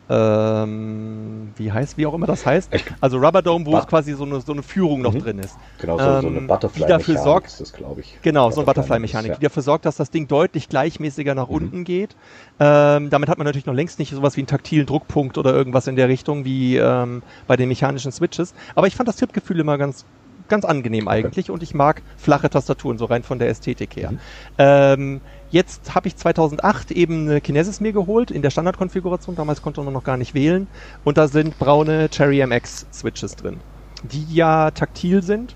ähm, 0.10 1.54
wie 1.56 1.72
heißt, 1.72 1.98
wie 1.98 2.06
auch 2.06 2.14
immer 2.14 2.28
das 2.28 2.46
heißt. 2.46 2.72
Also 3.00 3.18
Rubber 3.18 3.42
Dome, 3.42 3.66
wo 3.66 3.78
es 3.78 3.88
quasi 3.88 4.14
so 4.14 4.24
eine, 4.24 4.42
so 4.42 4.52
eine 4.52 4.64
Führung 4.64 5.02
noch 5.02 5.14
mhm. 5.14 5.20
drin 5.20 5.40
ist. 5.40 5.56
Genau, 5.80 5.98
so, 5.98 6.04
ähm, 6.04 6.22
so 6.22 6.28
eine 6.28 6.38
ähm, 6.40 6.48
Butterfly-Mechanik 6.48 7.46
ist 7.46 7.62
das, 7.62 7.74
glaube 7.74 8.02
ich. 8.02 8.18
Genau, 8.22 8.52
so 8.52 8.62
eine 8.62 8.66
Butterfly-Mechanik, 8.66 9.32
ja. 9.32 9.38
die 9.38 9.44
dafür 9.44 9.64
sorgt, 9.64 9.86
dass 9.86 9.96
das 9.96 10.12
Ding 10.12 10.28
deutlich 10.28 10.68
gleichmäßiger 10.70 11.36
nach 11.36 11.48
mhm. 11.48 11.56
unten 11.56 11.84
geht. 11.84 12.16
Ähm, 12.60 13.10
damit 13.10 13.30
hat 13.30 13.38
man 13.38 13.46
natürlich 13.46 13.66
noch 13.66 13.74
längst 13.74 14.00
nicht 14.00 14.12
sowas 14.12 14.36
wie 14.36 14.42
einen 14.42 14.48
taktilen 14.48 14.86
Druckpunkt 14.86 15.38
oder 15.38 15.54
irgendwas 15.54 15.88
in 15.88 15.96
der 15.96 16.10
Richtung 16.10 16.46
wie 16.46 16.78
ähm, 16.78 17.24
bei 17.48 17.56
den 17.56 17.70
mechanischen 17.70 18.12
Switches. 18.12 18.54
Aber 18.76 18.88
ich 18.88 18.96
fand 18.96 19.08
das 19.08 19.16
Tippgefühl 19.16 19.60
immer 19.60 19.78
ganz 19.78 20.06
ganz 20.48 20.66
angenehm 20.66 21.08
eigentlich 21.08 21.50
und 21.50 21.64
ich 21.64 21.74
mag 21.74 22.02
flache 22.18 22.50
Tastaturen, 22.50 22.98
so 22.98 23.06
rein 23.06 23.24
von 23.24 23.40
der 23.40 23.50
Ästhetik 23.50 23.96
her. 23.96 24.12
Mhm. 24.12 24.20
Ähm, 24.58 25.22
jetzt 25.50 25.96
habe 25.96 26.08
ich 26.08 26.16
2008 26.16 26.92
eben 26.92 27.30
eine 27.30 27.42
Kinesis 27.42 27.80
mir 27.80 27.94
geholt 27.94 28.32
in 28.32 28.42
der 28.42 28.50
Standardkonfiguration, 28.50 29.36
damals 29.36 29.62
konnte 29.62 29.82
man 29.82 29.94
noch 29.94 30.04
gar 30.04 30.18
nicht 30.18 30.34
wählen 30.34 30.68
und 31.04 31.18
da 31.18 31.28
sind 31.28 31.58
braune 31.60 32.10
Cherry 32.10 32.46
MX 32.46 32.88
Switches 32.92 33.36
drin, 33.36 33.60
die 34.04 34.26
ja 34.34 34.72
taktil 34.72 35.24
sind. 35.24 35.56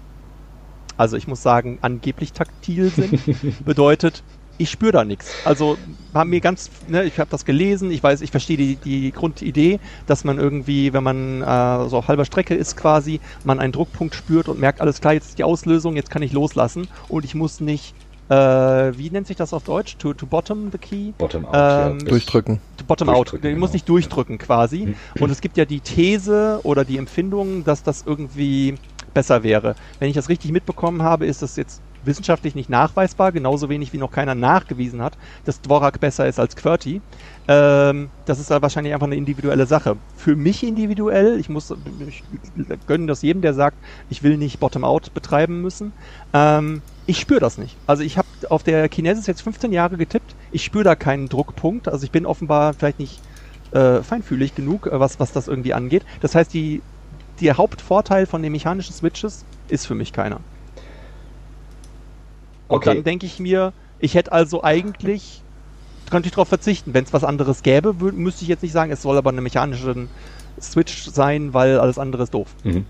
Also 0.98 1.16
ich 1.16 1.28
muss 1.28 1.44
sagen, 1.44 1.78
angeblich 1.82 2.34
taktil 2.34 2.90
sind. 2.90 3.20
Bedeutet, 3.66 4.24
ich 4.58 4.70
spüre 4.70 4.92
da 4.92 5.04
nichts. 5.06 5.32
Also 5.46 5.78
haben 6.14 6.30
mir 6.30 6.42
ganz, 6.42 6.70
ne, 6.88 7.04
ich 7.04 7.20
habe 7.20 7.30
das 7.30 7.46
gelesen, 7.46 7.92
ich 7.92 8.02
weiß, 8.02 8.22
ich 8.22 8.32
verstehe 8.32 8.58
die, 8.58 8.76
die 8.76 9.12
Grundidee, 9.12 9.80
dass 10.06 10.24
man 10.24 10.40
irgendwie, 10.40 10.94
wenn 10.94 11.04
man 11.04 11.42
äh, 11.42 11.90
so 11.90 11.98
auf 11.98 12.08
halber 12.08 12.26
Strecke 12.26 12.56
ist 12.56 12.76
quasi, 12.76 13.20
man 13.44 13.60
einen 13.60 13.72
Druckpunkt 13.72 14.16
spürt 14.16 14.48
und 14.48 14.60
merkt, 14.60 14.82
alles 14.82 15.02
klar, 15.02 15.14
jetzt 15.14 15.30
ist 15.30 15.38
die 15.38 15.44
Auslösung, 15.44 15.96
jetzt 15.96 16.10
kann 16.10 16.22
ich 16.22 16.34
loslassen 16.34 16.88
und 17.08 17.26
ich 17.26 17.36
muss 17.36 17.60
nicht, 17.60 17.94
äh, 18.30 18.36
wie 18.36 19.10
nennt 19.10 19.28
sich 19.28 19.38
das 19.38 19.54
auf 19.54 19.64
Deutsch? 19.64 19.98
To, 19.98 20.14
to 20.14 20.26
bottom 20.26 20.72
the 20.72 20.78
key? 20.78 21.14
Bottom 21.18 21.46
out. 21.46 21.54
Ähm, 21.54 22.00
ja, 22.00 22.06
durchdrücken. 22.06 22.60
To 22.78 22.86
bottom 22.86 23.10
out. 23.10 23.34
Ich 23.34 23.42
genau. 23.42 23.60
muss 23.60 23.74
nicht 23.74 23.88
durchdrücken 23.88 24.38
quasi. 24.38 24.96
und 25.20 25.30
es 25.30 25.40
gibt 25.40 25.58
ja 25.58 25.66
die 25.66 25.80
These 25.80 26.60
oder 26.64 26.84
die 26.84 26.98
Empfindung, 26.98 27.64
dass 27.64 27.84
das 27.84 28.04
irgendwie 28.06 28.76
besser 29.14 29.44
wäre. 29.44 29.76
Wenn 30.00 30.10
ich 30.10 30.16
das 30.16 30.30
richtig 30.30 30.52
mitbekommen 30.52 31.02
habe, 31.02 31.26
ist 31.26 31.42
das 31.42 31.56
jetzt 31.56 31.82
wissenschaftlich 32.08 32.56
nicht 32.56 32.70
nachweisbar, 32.70 33.32
genauso 33.32 33.70
wenig 33.70 33.94
wie 33.94 33.98
noch 33.98 34.12
keiner 34.12 34.36
nachgewiesen 34.36 35.02
hat, 35.02 35.18
dass 35.46 35.62
Dvorak 35.62 36.00
besser 36.00 36.28
ist 36.28 36.40
als 36.40 36.56
QWERTY. 36.56 37.02
Ähm, 37.48 38.10
das 38.26 38.40
ist 38.40 38.50
wahrscheinlich 38.50 38.94
einfach 38.94 39.08
eine 39.08 39.16
individuelle 39.16 39.68
Sache. 39.68 39.98
Für 40.16 40.36
mich 40.36 40.64
individuell, 40.64 41.40
ich 41.40 41.50
muss 41.50 41.74
ich 42.08 42.24
gönne 42.88 43.08
das 43.08 43.22
jedem, 43.22 43.42
der 43.42 43.54
sagt, 43.54 43.78
ich 44.10 44.24
will 44.24 44.38
nicht 44.38 44.60
Bottom-out 44.60 45.14
betreiben 45.14 45.62
müssen. 45.62 45.94
Ähm, 46.34 46.82
ich 47.06 47.20
spüre 47.20 47.40
das 47.40 47.58
nicht. 47.58 47.78
Also 47.88 48.04
ich 48.04 48.18
habe 48.18 48.28
auf 48.50 48.64
der 48.64 48.90
Kinesis 48.90 49.28
jetzt 49.28 49.42
15 49.42 49.72
Jahre 49.72 49.98
getippt. 49.98 50.36
Ich 50.52 50.64
spüre 50.64 50.84
da 50.84 50.96
keinen 50.96 51.30
Druckpunkt. 51.30 51.88
Also 51.88 52.04
ich 52.04 52.12
bin 52.12 52.26
offenbar 52.26 52.74
vielleicht 52.74 53.00
nicht 53.00 53.22
äh, 53.72 54.02
feinfühlig 54.02 54.56
genug, 54.56 54.88
äh, 54.88 55.00
was, 55.00 55.20
was 55.20 55.32
das 55.32 55.48
irgendwie 55.48 55.74
angeht. 55.74 56.04
Das 56.22 56.36
heißt, 56.36 56.54
die, 56.54 56.82
der 57.42 57.58
Hauptvorteil 57.58 58.26
von 58.26 58.42
den 58.42 58.52
mechanischen 58.52 58.94
Switches 58.94 59.46
ist 59.70 59.88
für 59.88 59.96
mich 59.96 60.14
keiner. 60.14 60.40
Und 62.68 62.78
okay. 62.78 62.96
dann 62.96 63.04
denke 63.04 63.26
ich 63.26 63.40
mir, 63.40 63.74
ich 64.00 64.16
hätte 64.16 64.32
also 64.32 64.64
eigentlich, 64.64 65.42
könnte 66.10 66.28
ich 66.28 66.34
darauf 66.34 66.48
verzichten. 66.48 66.94
Wenn 66.94 67.04
es 67.04 67.14
was 67.14 67.24
anderes 67.24 67.64
gäbe, 67.64 67.94
müsste 67.94 68.44
ich 68.44 68.50
jetzt 68.50 68.64
nicht 68.64 68.72
sagen, 68.72 68.92
es 68.92 69.02
soll 69.02 69.18
aber 69.18 69.30
eine 69.30 69.42
mechanische 69.42 70.08
Switch 70.62 71.06
sein, 71.06 71.54
weil 71.54 71.80
alles 71.80 71.98
andere 71.98 72.24
ist 72.24 72.34
doof. 72.34 72.48
Mhm. 72.64 72.86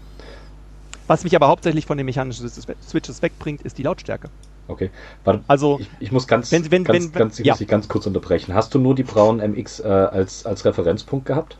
Was 1.07 1.23
mich 1.23 1.35
aber 1.35 1.47
hauptsächlich 1.47 1.85
von 1.85 1.97
den 1.97 2.05
mechanischen 2.05 2.49
Switches 2.49 3.21
wegbringt, 3.21 3.61
ist 3.61 3.77
die 3.77 3.83
Lautstärke. 3.83 4.29
Okay. 4.67 4.89
Warte, 5.23 5.41
also 5.47 5.79
ich, 5.79 5.89
ich, 5.99 6.11
muss 6.11 6.27
ganz, 6.27 6.51
wenn, 6.51 6.69
wenn, 6.71 6.83
ganz, 6.83 7.05
wenn, 7.05 7.11
ganz, 7.13 7.39
ich 7.39 7.45
ja. 7.45 7.53
muss 7.53 7.59
dich 7.59 7.67
ganz 7.69 7.87
kurz 7.87 8.05
unterbrechen. 8.05 8.53
Hast 8.53 8.73
du 8.75 8.79
nur 8.79 8.95
die 8.95 9.03
braunen 9.03 9.51
MX 9.51 9.79
äh, 9.79 9.87
als, 9.87 10.45
als 10.45 10.65
Referenzpunkt 10.65 11.25
gehabt? 11.25 11.57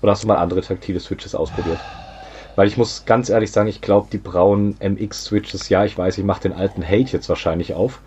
Oder 0.00 0.12
hast 0.12 0.22
du 0.22 0.28
mal 0.28 0.36
andere 0.36 0.62
taktile 0.62 1.00
Switches 1.00 1.34
ausprobiert? 1.34 1.80
Weil 2.60 2.68
ich 2.68 2.76
muss 2.76 3.06
ganz 3.06 3.30
ehrlich 3.30 3.52
sagen, 3.52 3.70
ich 3.70 3.80
glaube, 3.80 4.08
die 4.12 4.18
braunen 4.18 4.76
MX-Switches, 4.80 5.70
ja, 5.70 5.86
ich 5.86 5.96
weiß, 5.96 6.18
ich 6.18 6.24
mache 6.24 6.42
den 6.42 6.52
alten 6.52 6.84
Hate 6.84 7.10
jetzt 7.10 7.26
wahrscheinlich 7.30 7.72
auf. 7.72 8.02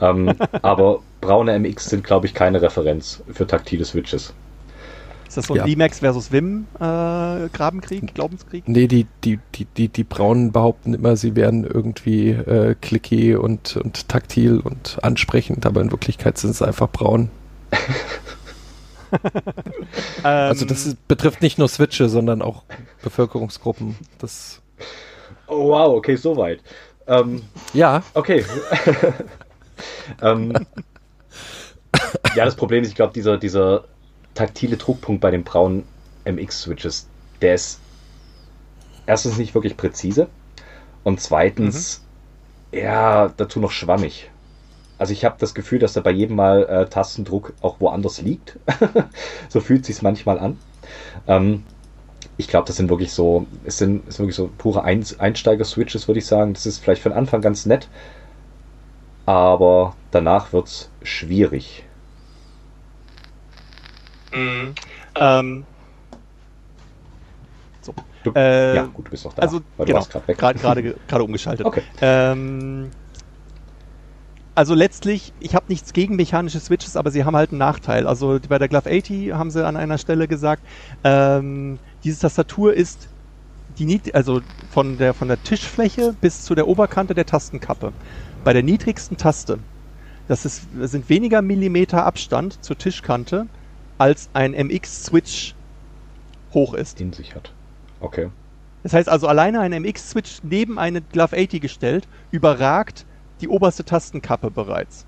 Ähm, 0.00 0.32
aber 0.62 1.00
braune 1.20 1.58
MX 1.58 1.90
sind, 1.90 2.04
glaube 2.04 2.24
ich, 2.24 2.32
keine 2.32 2.62
Referenz 2.62 3.22
für 3.30 3.46
taktile 3.46 3.84
Switches. 3.84 4.32
Ist 5.28 5.36
das 5.36 5.46
so 5.48 5.52
ein 5.52 5.68
ja. 5.68 5.76
VMAX 5.76 5.98
versus 5.98 6.32
Wim 6.32 6.68
äh, 6.76 6.80
Grabenkrieg, 7.52 8.14
Glaubenskrieg? 8.14 8.66
Nee, 8.66 8.86
die, 8.86 9.06
die, 9.24 9.40
die, 9.54 9.66
die, 9.66 9.88
die 9.88 10.04
Braunen 10.04 10.52
behaupten 10.52 10.94
immer, 10.94 11.14
sie 11.16 11.36
wären 11.36 11.64
irgendwie 11.64 12.30
äh, 12.30 12.76
clicky 12.80 13.34
und, 13.36 13.76
und 13.76 14.08
taktil 14.08 14.60
und 14.60 14.96
ansprechend, 15.02 15.66
aber 15.66 15.82
in 15.82 15.90
Wirklichkeit 15.90 16.38
sind 16.38 16.52
es 16.52 16.62
einfach 16.62 16.88
braun. 16.88 17.28
also 20.22 20.64
das 20.64 20.86
ist, 20.86 21.08
betrifft 21.08 21.42
nicht 21.42 21.58
nur 21.58 21.68
Switche, 21.68 22.08
sondern 22.08 22.42
auch 22.42 22.64
Bevölkerungsgruppen. 23.02 23.96
Das 24.18 24.60
oh 25.46 25.68
wow, 25.68 25.94
okay, 25.96 26.16
soweit. 26.16 26.60
Ähm, 27.06 27.42
ja. 27.72 28.02
Okay. 28.14 28.44
ähm, 30.22 30.52
ja, 32.34 32.44
das 32.44 32.56
Problem 32.56 32.82
ist, 32.82 32.90
ich 32.90 32.94
glaube, 32.94 33.12
dieser, 33.12 33.38
dieser 33.38 33.84
taktile 34.34 34.76
Druckpunkt 34.76 35.20
bei 35.20 35.30
den 35.30 35.44
braunen 35.44 35.84
MX-Switches, 36.24 37.08
der 37.40 37.54
ist 37.54 37.80
erstens 39.06 39.38
nicht 39.38 39.54
wirklich 39.54 39.76
präzise 39.76 40.28
und 41.02 41.20
zweitens, 41.20 42.04
mhm. 42.72 42.78
ja, 42.78 43.28
dazu 43.36 43.58
noch 43.60 43.70
schwammig. 43.70 44.30
Also 44.98 45.12
ich 45.12 45.24
habe 45.24 45.36
das 45.38 45.54
Gefühl, 45.54 45.78
dass 45.78 45.96
er 45.96 46.02
bei 46.02 46.10
jedem 46.10 46.36
Mal 46.36 46.64
äh, 46.64 46.86
Tastendruck 46.86 47.54
auch 47.60 47.80
woanders 47.80 48.20
liegt. 48.20 48.58
so 49.48 49.60
fühlt 49.60 49.84
sich 49.84 50.02
manchmal 50.02 50.38
an. 50.38 50.58
Ähm, 51.26 51.64
ich 52.36 52.48
glaube, 52.48 52.66
das 52.66 52.76
sind 52.76 52.90
wirklich 52.90 53.12
so, 53.12 53.46
es 53.64 53.78
sind, 53.78 54.08
es 54.08 54.16
sind 54.16 54.24
wirklich 54.26 54.36
so 54.36 54.50
pure 54.58 54.82
Einsteiger-Switches, 54.84 56.08
würde 56.08 56.18
ich 56.18 56.26
sagen. 56.26 56.54
Das 56.54 56.66
ist 56.66 56.78
vielleicht 56.78 57.02
für 57.02 57.10
den 57.10 57.18
Anfang 57.18 57.40
ganz 57.40 57.66
nett, 57.66 57.88
aber 59.26 59.94
danach 60.10 60.52
wird 60.52 60.66
es 60.66 60.90
schwierig. 61.02 61.84
Mhm. 64.32 64.74
Ähm, 65.16 65.64
so. 67.82 67.94
Du, 68.24 68.32
äh, 68.34 68.76
ja, 68.76 68.86
gut, 68.86 69.06
du 69.06 69.10
bist 69.10 69.24
noch 69.24 69.32
da. 69.32 69.42
Also, 69.42 69.60
genau, 69.78 70.06
gerade 70.36 71.24
umgeschaltet. 71.24 71.66
Okay. 71.66 71.82
Ähm, 72.00 72.90
also 74.58 74.74
letztlich, 74.74 75.32
ich 75.38 75.54
habe 75.54 75.66
nichts 75.68 75.92
gegen 75.92 76.16
mechanische 76.16 76.58
Switches, 76.58 76.96
aber 76.96 77.12
sie 77.12 77.24
haben 77.24 77.36
halt 77.36 77.50
einen 77.50 77.60
Nachteil. 77.60 78.08
Also 78.08 78.40
bei 78.48 78.58
der 78.58 78.66
Glove 78.66 78.90
80 78.90 79.32
haben 79.32 79.52
sie 79.52 79.64
an 79.64 79.76
einer 79.76 79.98
Stelle 79.98 80.26
gesagt, 80.26 80.64
ähm, 81.04 81.78
diese 82.02 82.22
Tastatur 82.22 82.74
ist 82.74 83.08
die 83.78 84.00
also 84.14 84.40
von 84.72 84.98
der 84.98 85.14
von 85.14 85.28
der 85.28 85.40
Tischfläche 85.44 86.12
bis 86.20 86.42
zu 86.42 86.56
der 86.56 86.66
Oberkante 86.66 87.14
der 87.14 87.24
Tastenkappe. 87.24 87.92
Bei 88.42 88.52
der 88.52 88.64
niedrigsten 88.64 89.16
Taste, 89.16 89.60
das, 90.26 90.44
ist, 90.44 90.62
das 90.76 90.90
sind 90.90 91.08
weniger 91.08 91.40
Millimeter 91.40 92.04
Abstand 92.04 92.64
zur 92.64 92.76
Tischkante, 92.76 93.46
als 93.96 94.28
ein 94.32 94.54
MX-Switch 94.54 95.54
hoch 96.52 96.74
ist. 96.74 97.00
In 97.00 97.12
sich 97.12 97.36
hat. 97.36 97.52
Okay. 98.00 98.28
Das 98.82 98.92
heißt 98.92 99.08
also, 99.08 99.28
alleine 99.28 99.60
ein 99.60 99.70
MX-Switch 99.70 100.38
neben 100.42 100.80
eine 100.80 101.00
Glove 101.00 101.36
80 101.36 101.60
gestellt, 101.60 102.08
überragt 102.32 103.06
die 103.40 103.48
oberste 103.48 103.84
Tastenkappe 103.84 104.50
bereits. 104.50 105.06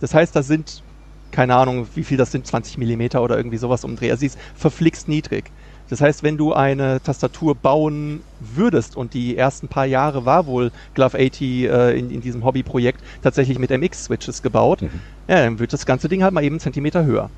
Das 0.00 0.14
heißt, 0.14 0.34
da 0.36 0.42
sind, 0.42 0.82
keine 1.30 1.56
Ahnung, 1.56 1.88
wie 1.94 2.04
viel 2.04 2.16
das 2.16 2.32
sind, 2.32 2.46
20 2.46 2.78
Millimeter 2.78 3.22
oder 3.22 3.36
irgendwie 3.36 3.56
sowas 3.56 3.84
umdrehen. 3.84 4.10
Also 4.10 4.20
sie 4.20 4.26
ist 4.26 4.38
verflixt 4.54 5.08
niedrig. 5.08 5.52
Das 5.88 6.00
heißt, 6.00 6.22
wenn 6.22 6.36
du 6.36 6.52
eine 6.52 7.00
Tastatur 7.00 7.54
bauen 7.54 8.22
würdest 8.40 8.96
und 8.96 9.14
die 9.14 9.36
ersten 9.36 9.68
paar 9.68 9.86
Jahre 9.86 10.24
war 10.24 10.46
wohl 10.46 10.72
Glove 10.94 11.16
80 11.18 11.42
äh, 11.42 11.98
in, 11.98 12.10
in 12.10 12.20
diesem 12.20 12.44
Hobbyprojekt 12.44 13.02
tatsächlich 13.22 13.58
mit 13.58 13.70
MX-Switches 13.70 14.42
gebaut, 14.42 14.82
mhm. 14.82 15.00
ja, 15.28 15.36
dann 15.44 15.58
wird 15.58 15.72
das 15.72 15.86
ganze 15.86 16.08
Ding 16.08 16.22
halt 16.22 16.34
mal 16.34 16.42
eben 16.42 16.54
einen 16.54 16.60
Zentimeter 16.60 17.04
höher. 17.04 17.30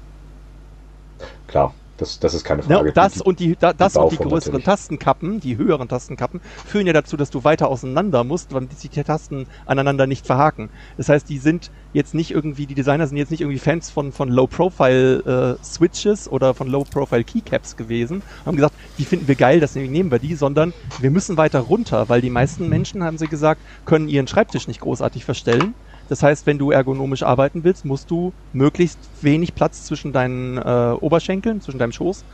Klar. 1.47 1.75
Das, 1.99 2.21
das 2.21 2.33
ist 2.33 2.45
keine 2.45 2.63
Frage. 2.63 2.89
Ja, 2.89 2.93
das 2.93 3.15
die, 3.15 3.23
und 3.23 3.41
die, 3.41 3.57
da, 3.59 3.73
das 3.73 3.95
die 3.95 3.99
und 3.99 4.13
die 4.13 4.17
größeren 4.17 4.53
natürlich. 4.53 4.65
Tastenkappen, 4.65 5.41
die 5.41 5.57
höheren 5.57 5.89
Tastenkappen, 5.89 6.41
führen 6.65 6.87
ja 6.87 6.93
dazu, 6.93 7.17
dass 7.17 7.31
du 7.31 7.43
weiter 7.45 7.69
auseinander 7.69 8.23
musst, 8.23 8.55
weil 8.55 8.69
sich 8.71 8.91
die 8.91 9.03
Tasten 9.03 9.47
aneinander 9.67 10.07
nicht 10.07 10.25
verhaken. 10.25 10.71
Das 10.97 11.09
heißt, 11.09 11.29
die 11.29 11.39
sind 11.39 11.73
jetzt 11.93 12.15
nicht 12.15 12.31
irgendwie, 12.31 12.67
die 12.67 12.75
Designer 12.75 13.07
sind 13.09 13.17
jetzt 13.17 13.31
nicht 13.31 13.41
irgendwie 13.41 13.59
Fans 13.59 13.91
von, 13.91 14.13
von 14.13 14.29
Low-Profile-Switches 14.29 16.27
äh, 16.27 16.31
oder 16.31 16.55
von 16.55 16.69
Low-Profile-Keycaps 16.69 17.77
gewesen, 17.77 18.23
haben 18.47 18.57
gesagt, 18.57 18.75
die 18.99 19.05
finden 19.05 19.27
wir 19.27 19.35
geil, 19.35 19.59
deswegen 19.59 19.91
nehmen 19.91 20.13
wir 20.13 20.21
die, 20.21 20.37
sondern 20.37 20.73
wir 21.01 21.11
müssen 21.11 21.37
weiter 21.37 21.61
runter, 21.61 22.09
weil 22.09 22.21
die 22.21 22.31
meisten 22.31 22.69
Menschen, 22.69 23.03
haben 23.03 23.19
sie 23.19 23.27
gesagt, 23.27 23.61
können 23.85 24.09
ihren 24.09 24.29
Schreibtisch 24.29 24.69
nicht 24.69 24.81
großartig 24.81 25.25
verstellen 25.25 25.75
das 26.09 26.23
heißt, 26.23 26.47
wenn 26.47 26.59
du 26.59 26.71
ergonomisch 26.71 27.23
arbeiten 27.23 27.65
willst, 27.65 27.85
musst 27.85 28.11
du 28.11 28.33
möglichst 28.53 28.99
wenig 29.21 29.55
Platz 29.55 29.85
zwischen 29.85 30.13
deinen 30.13 30.57
äh, 30.57 30.97
Oberschenkeln, 31.01 31.61
zwischen 31.61 31.79
deinem 31.79 31.93
Schoß 31.93 32.25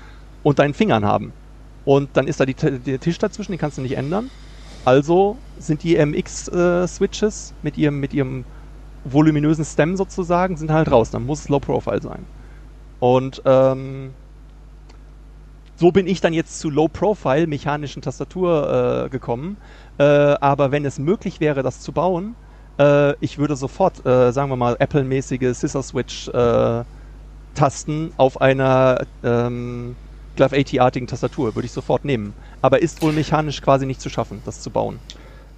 und 0.42 0.58
deinen 0.58 0.74
Fingern 0.74 1.04
haben. 1.04 1.32
Und 1.84 2.10
dann 2.16 2.28
ist 2.28 2.40
da 2.40 2.46
die, 2.46 2.54
der 2.54 3.00
Tisch 3.00 3.18
dazwischen, 3.18 3.52
den 3.52 3.58
kannst 3.58 3.78
du 3.78 3.82
nicht 3.82 3.96
ändern. 3.96 4.30
Also 4.84 5.36
sind 5.58 5.82
die 5.82 5.96
MX-Switches 5.96 7.50
äh, 7.50 7.54
mit 7.62 7.76
ihrem, 7.76 8.00
mit 8.00 8.14
ihrem 8.14 8.44
voluminösen 9.04 9.64
Stem 9.64 9.96
sozusagen, 9.96 10.56
sind 10.56 10.70
halt 10.70 10.90
raus. 10.90 11.10
Dann 11.10 11.26
muss 11.26 11.40
es 11.40 11.48
Low 11.48 11.60
Profile 11.60 12.00
sein. 12.00 12.26
Und 13.00 13.42
ähm, 13.44 14.14
so 15.76 15.90
bin 15.90 16.06
ich 16.06 16.20
dann 16.20 16.32
jetzt 16.32 16.60
zu 16.60 16.70
Low 16.70 16.88
Profile 16.88 17.46
mechanischen 17.46 18.02
Tastatur 18.02 19.06
äh, 19.06 19.08
gekommen. 19.10 19.56
Äh, 19.98 20.04
aber 20.04 20.70
wenn 20.70 20.84
es 20.84 20.98
möglich 20.98 21.40
wäre, 21.40 21.62
das 21.62 21.80
zu 21.80 21.92
bauen, 21.92 22.36
äh, 22.78 23.14
ich 23.20 23.38
würde 23.38 23.56
sofort, 23.56 24.04
äh, 24.06 24.32
sagen 24.32 24.50
wir 24.50 24.56
mal, 24.56 24.76
Apple-mäßige 24.78 25.54
Scissor 25.54 25.82
Switch 25.82 26.28
äh, 26.28 26.84
auf 28.16 28.40
einer 28.40 29.06
ähm, 29.22 29.94
Glove 30.36 30.56
80-artigen 30.56 31.06
Tastatur 31.06 31.54
würde 31.54 31.66
ich 31.66 31.72
sofort 31.72 32.04
nehmen. 32.04 32.34
Aber 32.62 32.82
ist 32.82 33.02
wohl 33.02 33.12
mechanisch 33.12 33.60
quasi 33.62 33.86
nicht 33.86 34.00
zu 34.00 34.08
schaffen, 34.08 34.42
das 34.44 34.60
zu 34.60 34.70
bauen. 34.70 34.98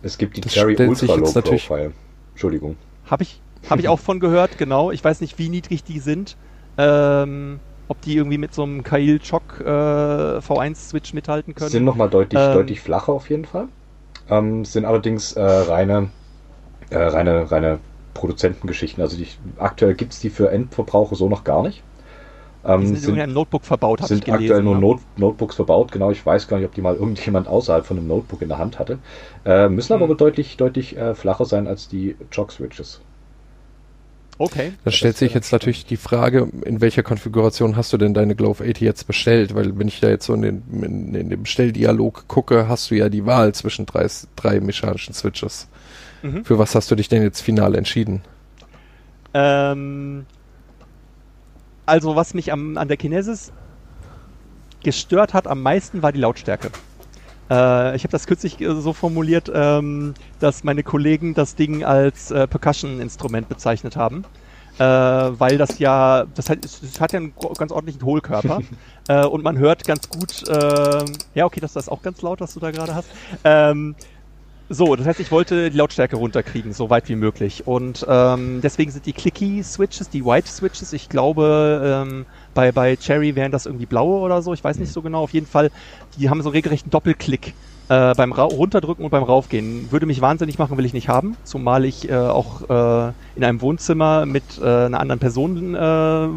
Es 0.03 0.19
gibt 0.19 0.37
die 0.37 0.43
Das 0.43 0.53
Cherry 0.53 0.77
Ultra 0.77 1.15
Low 1.15 1.33
Profile. 1.33 1.93
Entschuldigung. 2.33 2.77
Habe 3.07 3.23
ich, 3.23 3.41
hab 3.71 3.79
ich 3.79 3.89
auch 3.89 3.99
von 3.99 4.21
gehört, 4.21 4.59
genau. 4.59 4.91
Ich 4.91 5.03
weiß 5.03 5.23
nicht, 5.23 5.39
wie 5.39 5.49
niedrig 5.49 5.85
die 5.85 6.01
sind. 6.01 6.37
Ähm, 6.77 7.61
ob 7.89 8.01
die 8.03 8.17
irgendwie 8.17 8.39
mit 8.39 8.53
so 8.53 8.65
einem 8.65 8.83
Kail 8.83 9.19
Choc 9.19 9.61
äh, 9.61 9.65
V1-Switch 9.65 11.15
mithalten 11.15 11.55
können. 11.55 11.71
Sind 11.71 11.85
nochmal 11.85 12.11
deutlich, 12.11 12.41
Ähm, 12.41 12.53
deutlich 12.53 12.81
flacher 12.81 13.13
auf 13.13 13.31
jeden 13.31 13.45
Fall. 13.45 13.69
Ähm, 14.29 14.65
sind 14.65 14.85
allerdings 14.85 15.33
äh, 15.33 15.43
reine, 15.43 16.11
äh, 16.91 16.99
reine, 16.99 17.51
reine 17.51 17.81
Produzentengeschichten. 18.15 19.03
Also 19.03 19.17
die, 19.17 19.29
aktuell 19.59 19.95
gibt 19.95 20.13
es 20.15 20.21
die 20.21 20.31
für 20.31 20.51
Endverbraucher 20.51 21.17
so 21.17 21.29
noch 21.29 21.45
gar 21.45 21.63
nicht. 21.63 21.85
die 22.79 22.87
Ähm, 22.87 22.87
sind 22.87 22.99
in 22.99 23.03
sind 23.03 23.11
irgendeinem 23.11 23.35
Notebook 23.35 23.65
verbaut, 23.67 24.03
habe 24.03 24.15
ich 24.15 24.23
sind 24.23 24.25
gelesen. 24.25 24.33
aktuell 24.35 24.63
nur? 24.63 24.77
Not 24.77 25.03
Notebooks 25.17 25.57
verbaut. 25.57 25.93
Genau, 25.93 26.11
ich 26.11 26.25
weiß 26.25 26.49
gar 26.49 26.59
nicht, 26.59 26.67
ob 26.67 26.75
die 26.75 26.81
mal 26.83 26.97
irgendjemand 26.97 27.49
außerhalb 27.49 27.87
von 27.87 27.99
einem 27.99 28.07
Notebook 28.09 28.43
in 28.43 28.49
der 28.49 28.59
Hand 28.59 28.79
hatte. 28.79 29.01
Äh, 29.45 29.69
müssen 29.69 29.93
aber 29.95 30.09
Hm. 30.09 30.09
wohl 30.09 30.17
deutlich, 30.17 30.57
deutlich 30.57 30.97
äh, 30.97 31.15
flacher 31.15 31.45
sein 31.45 31.67
als 31.67 31.89
die 31.89 32.17
Jog-Switches. 32.33 33.03
Okay. 34.39 34.75
Da 34.85 34.91
stellt 34.93 35.17
sich 35.17 35.33
wäre 35.33 35.35
jetzt 35.35 35.51
natürlich 35.53 35.87
die 35.87 35.97
Frage, 35.97 36.51
in 36.65 36.81
welcher 36.83 37.03
Konfiguration 37.03 37.75
hast 37.77 37.93
du 37.93 37.97
denn 37.97 38.13
deine 38.13 38.37
Glove 38.37 38.65
80 38.65 38.81
jetzt 38.81 39.07
bestellt? 39.07 39.55
Weil 39.55 39.79
wenn 39.79 39.89
ich 39.89 40.01
da 40.01 40.09
jetzt 40.11 40.27
so 40.27 40.35
in 40.35 40.43
den, 40.43 40.63
in, 40.83 41.15
in 41.15 41.31
den 41.31 41.43
Bestelldialog 41.43 42.29
gucke, 42.29 42.69
hast 42.69 42.91
du 42.91 42.95
ja 42.97 43.09
die 43.09 43.25
Wahl 43.25 43.55
zwischen 43.55 43.87
drei, 43.87 44.07
drei 44.37 44.61
mechanischen 44.61 45.15
Switches. 45.15 45.69
Mhm. 46.27 46.45
Für 46.45 46.59
was 46.59 46.75
hast 46.75 46.91
du 46.91 46.95
dich 46.95 47.09
denn 47.09 47.23
jetzt 47.23 47.41
final 47.41 47.75
entschieden? 47.75 48.23
Ähm, 49.35 50.27
also 51.85 52.17
was 52.17 52.35
mich 52.35 52.53
am, 52.53 52.77
an 52.77 52.89
der 52.89 52.97
Kinesis 52.97 53.53
gestört 54.83 55.35
hat 55.35 55.47
am 55.47 55.63
meisten 55.63 56.03
war 56.03 56.13
die 56.13 56.21
Lautstärke. 56.21 56.71
Äh, 57.51 57.97
ich 57.97 58.03
habe 58.03 58.13
das 58.13 58.27
kürzlich 58.27 58.61
äh, 58.61 58.81
so 58.81 58.93
formuliert, 58.93 59.51
ähm, 59.53 60.15
dass 60.41 60.65
meine 60.65 60.83
Kollegen 60.83 61.35
das 61.35 61.55
Ding 61.55 61.85
als 61.85 62.31
äh, 62.31 62.47
Percussion-Instrument 62.47 63.49
bezeichnet 63.49 63.97
haben. 63.97 64.25
Äh, 64.79 64.85
weil 64.85 65.57
das 65.57 65.79
ja, 65.79 66.27
das 66.35 66.51
hat, 66.51 66.65
es 66.65 67.01
hat 67.01 67.13
ja 67.13 67.19
einen 67.19 67.33
ganz 67.57 67.73
ordentlichen 67.73 68.03
Hohlkörper 68.03 68.61
äh, 69.09 69.25
und 69.25 69.43
man 69.43 69.57
hört 69.57 69.85
ganz 69.85 70.09
gut, 70.11 70.45
ähm, 70.51 71.13
ja 71.35 71.47
okay, 71.47 71.61
das 71.61 71.77
ist 71.77 71.89
auch 71.89 72.03
ganz 72.03 72.21
laut, 72.21 72.41
was 72.41 72.53
du 72.53 72.61
da 72.61 72.71
gerade 72.71 72.95
hast. 72.95 73.09
Ähm, 73.43 73.95
so, 74.69 74.97
das 74.97 75.07
heißt, 75.07 75.21
ich 75.21 75.31
wollte 75.31 75.71
die 75.71 75.77
Lautstärke 75.77 76.17
runterkriegen, 76.17 76.73
so 76.73 76.91
weit 76.91 77.09
wie 77.09 77.15
möglich. 77.15 77.67
Und 77.67 78.05
ähm, 78.09 78.61
deswegen 78.63 78.91
sind 78.91 79.07
die 79.07 79.13
Clicky-Switches, 79.13 80.11
die 80.11 80.25
White-Switches, 80.25 80.93
ich 80.93 81.09
glaube, 81.09 82.05
ähm, 82.05 82.27
bei, 82.53 82.73
bei 82.73 82.97
Cherry 82.97 83.37
wären 83.37 83.53
das 83.53 83.67
irgendwie 83.67 83.87
blaue 83.87 84.21
oder 84.21 84.43
so, 84.43 84.53
ich 84.55 84.65
weiß 84.65 84.79
nicht 84.79 84.93
so 84.93 85.03
genau. 85.03 85.23
Auf 85.23 85.33
jeden 85.33 85.47
Fall, 85.47 85.71
die 86.19 86.29
haben 86.31 86.43
so 86.43 86.49
einen 86.49 86.57
regelrechten 86.57 86.91
Doppelklick 86.91 87.55
äh, 87.89 88.15
beim 88.15 88.33
Ra 88.33 88.43
Runterdrücken 88.43 89.05
und 89.05 89.11
beim 89.11 89.23
Raufgehen. 89.23 89.93
Würde 89.93 90.07
mich 90.07 90.21
wahnsinnig 90.21 90.59
machen, 90.59 90.77
will 90.77 90.85
ich 90.85 90.95
nicht 90.95 91.09
haben. 91.09 91.37
Zumal 91.45 91.85
ich 91.85 92.09
äh, 92.09 92.15
auch 92.15 92.63
äh, 92.69 93.13
in 93.37 93.45
einem 93.45 93.61
Wohnzimmer 93.61 94.27
mit 94.27 94.43
äh, 94.61 94.65
einer 94.65 94.99
anderen 94.99 95.21
Person 95.21 95.77
äh, 95.77 96.29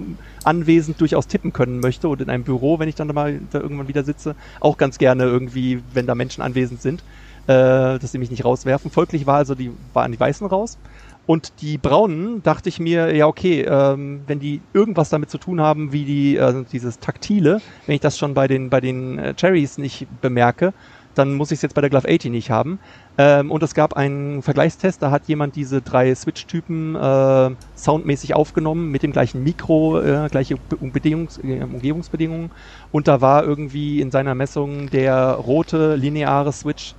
anwesend 0.44 1.02
durchaus 1.02 1.26
tippen 1.26 1.52
können 1.52 1.80
möchte 1.80 2.08
und 2.08 2.22
in 2.22 2.30
einem 2.30 2.44
Büro, 2.44 2.78
wenn 2.78 2.88
ich 2.88 2.96
dann 2.96 3.08
mal 3.08 3.40
da 3.52 3.60
irgendwann 3.60 3.88
wieder 3.88 4.04
sitze, 4.04 4.36
auch 4.60 4.78
ganz 4.78 5.00
gerne 5.00 5.24
irgendwie, 5.24 5.82
wenn 5.94 6.06
da 6.06 6.14
Menschen 6.14 6.44
anwesend 6.44 6.82
sind 6.82 7.02
äh, 7.50 7.98
dass 7.98 8.12
sie 8.12 8.20
mich 8.20 8.30
nicht 8.30 8.46
rauswerfen. 8.46 8.92
Folglich 8.92 9.26
war 9.26 9.38
also 9.38 9.56
die, 9.56 9.72
waren 9.94 10.12
die 10.12 10.20
Weißen 10.20 10.46
raus. 10.46 10.78
Und 11.26 11.62
die 11.62 11.78
Braunen 11.80 12.44
dachte 12.44 12.70
ich 12.70 12.80
mir, 12.80 13.16
ja 13.16 13.26
okay, 13.26 13.62
ähm, 13.62 14.22
wenn 14.28 14.40
die 14.40 14.62
irgendwas 14.74 15.10
damit 15.10 15.32
zu 15.32 15.40
tun 15.40 15.60
haben, 15.60 15.92
wie 15.92 16.06
die, 16.06 16.38
äh, 16.38 16.64
dieses 16.72 17.00
Taktile, 17.00 17.60
wenn 17.88 17.96
ich 17.96 18.02
das 18.02 18.20
schon 18.20 18.36
bei 18.36 18.48
den, 18.48 18.70
bei 18.70 18.82
den 18.82 19.18
äh, 19.18 19.34
Cherries 19.34 19.80
nicht 19.80 20.08
bemerke, 20.22 20.74
dann 21.16 21.34
muss 21.34 21.52
ich 21.52 21.58
es 21.58 21.62
jetzt 21.64 21.74
bei 21.74 21.82
der 21.82 21.90
Glove 21.90 22.08
80 22.08 22.32
nicht 22.32 22.52
haben. 22.52 22.80
Ähm, 23.18 23.52
und 23.52 23.64
es 23.64 23.74
gab 23.74 23.94
einen 23.94 24.44
Vergleichstest, 24.44 25.02
da 25.02 25.12
hat 25.12 25.28
jemand 25.28 25.56
diese 25.56 25.82
drei 25.82 26.14
Switch-Typen 26.14 26.96
äh, 26.96 27.50
soundmäßig 27.76 28.36
aufgenommen 28.36 28.92
mit 28.92 29.02
dem 29.02 29.12
gleichen 29.12 29.44
Mikro, 29.44 30.00
äh, 30.00 30.28
gleiche 30.30 30.56
Be 30.56 30.78
Bedingungs 30.80 31.40
äh, 31.40 31.64
Umgebungsbedingungen. 31.64 32.52
Und 32.92 33.08
da 33.08 33.22
war 33.22 33.44
irgendwie 33.44 34.02
in 34.02 34.12
seiner 34.12 34.36
Messung 34.36 34.90
der 34.92 35.32
rote 35.32 35.96
lineare 35.96 36.54
Switch 36.54 36.94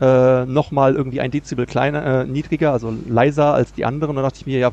äh, 0.00 0.44
nochmal 0.46 0.94
irgendwie 0.94 1.20
ein 1.20 1.30
Dezibel 1.30 1.66
kleiner, 1.66 2.22
äh, 2.22 2.26
niedriger, 2.26 2.72
also 2.72 2.92
leiser 3.06 3.54
als 3.54 3.72
die 3.72 3.84
anderen. 3.84 4.10
Und 4.10 4.16
da 4.16 4.22
dachte 4.22 4.38
ich 4.40 4.46
mir, 4.46 4.58
ja, 4.58 4.70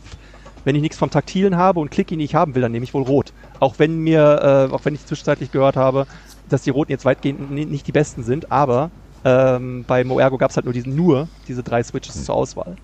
wenn 0.64 0.76
ich 0.76 0.82
nichts 0.82 0.98
vom 0.98 1.10
Taktilen 1.10 1.58
habe 1.58 1.80
und 1.80 1.92
Clicky 1.92 2.18
nicht 2.18 2.36
haben 2.36 2.56
will, 2.56 2.62
dann 2.62 2.72
nehme 2.72 2.84
ich 2.84 2.94
wohl 2.94 3.04
rot. 3.04 3.34
Auch 3.60 3.76
wenn 3.80 4.00
mir, 4.00 4.70
äh, 4.72 4.74
auch 4.74 4.86
wenn 4.86 4.94
ich 4.94 5.06
zwischenzeitlich 5.06 5.52
gehört 5.52 5.76
habe, 5.76 6.06
dass 6.50 6.64
die 6.64 6.70
roten 6.70 6.92
jetzt 6.92 7.06
weitgehend 7.06 7.50
ni- 7.52 7.66
nicht 7.66 7.88
die 7.88 7.92
besten 7.92 8.24
sind, 8.24 8.52
aber 8.52 8.92
ähm, 9.24 9.86
bei 9.88 10.04
Moergo 10.04 10.38
gab 10.38 10.52
es 10.52 10.56
halt 10.58 10.66
nur 10.66 10.74
diesen 10.74 10.96
nur 10.96 11.28
diese 11.48 11.64
drei 11.64 11.84
Switches 11.84 12.26
zur 12.26 12.36
Auswahl. 12.36 12.76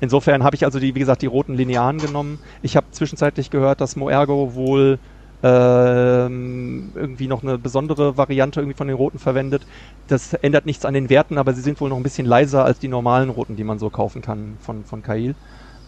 Insofern 0.00 0.42
habe 0.42 0.56
ich 0.56 0.64
also 0.64 0.80
die, 0.80 0.94
wie 0.96 0.98
gesagt, 0.98 1.22
die 1.22 1.26
roten 1.26 1.54
Linearen 1.54 2.00
genommen. 2.00 2.40
Ich 2.60 2.76
habe 2.76 2.86
zwischenzeitlich 2.90 3.50
gehört, 3.50 3.80
dass 3.80 3.94
Moergo 3.94 4.54
wohl 4.54 4.98
ähm, 5.42 6.92
irgendwie 6.94 7.28
noch 7.28 7.42
eine 7.42 7.58
besondere 7.58 8.16
Variante 8.16 8.60
irgendwie 8.60 8.76
von 8.76 8.86
den 8.88 8.96
roten 8.96 9.18
verwendet. 9.18 9.66
Das 10.06 10.32
ändert 10.34 10.66
nichts 10.66 10.84
an 10.84 10.94
den 10.94 11.10
Werten, 11.10 11.38
aber 11.38 11.52
sie 11.54 11.62
sind 11.62 11.80
wohl 11.80 11.88
noch 11.90 11.96
ein 11.96 12.02
bisschen 12.02 12.26
leiser 12.26 12.64
als 12.64 12.78
die 12.78 12.88
normalen 12.88 13.30
roten, 13.30 13.56
die 13.56 13.64
man 13.64 13.78
so 13.78 13.90
kaufen 13.90 14.22
kann 14.22 14.58
von, 14.58 14.84
von 14.84 15.02
Kail. 15.02 15.36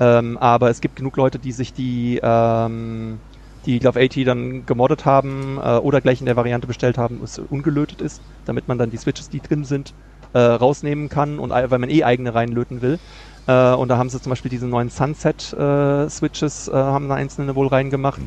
Ähm, 0.01 0.36
aber 0.39 0.70
es 0.70 0.81
gibt 0.81 0.97
genug 0.97 1.16
Leute, 1.16 1.39
die 1.39 1.52
sich 1.52 1.72
die, 1.72 2.20
ähm, 2.22 3.22
die 3.64 3.78
Glove 3.78 4.01
80 4.01 4.24
dann 4.24 4.66
gemoddet 4.66 5.05
haben 5.05 5.59
äh, 5.59 5.76
oder 5.78 6.01
gleich 6.01 6.20
in 6.20 6.26
der 6.26 6.36
Variante 6.36 6.66
bestellt 6.66 6.98
haben, 6.98 7.20
wo 7.20 7.24
es 7.24 7.39
ungelötet 7.39 8.01
ist, 8.01 8.22
damit 8.44 8.68
man 8.68 8.78
dann 8.78 8.90
die 8.90 8.97
Switches, 8.98 9.28
die 9.28 9.40
drin 9.40 9.64
sind, 9.64 9.94
äh, 10.32 10.39
rausnehmen 10.40 11.09
kann 11.09 11.39
und 11.39 11.52
ei- 11.52 11.70
weil 11.70 11.78
man 11.78 11.90
eh 11.90 12.02
eigene 12.05 12.35
reinlöten 12.35 12.82
will. 12.82 12.98
Äh, 13.47 13.75
und 13.75 13.89
da 13.89 13.99
haben 13.99 14.09
sie 14.09 14.21
zum 14.21 14.31
Beispiel 14.31 14.51
diese 14.51 14.66
neuen 14.66 14.89
Sunset-Switches, 14.89 16.69
äh, 16.69 16.73
haben 16.73 17.09
da 17.09 17.15
einzelne 17.15 17.55
wohl 17.55 17.66
reingemacht. 17.69 18.21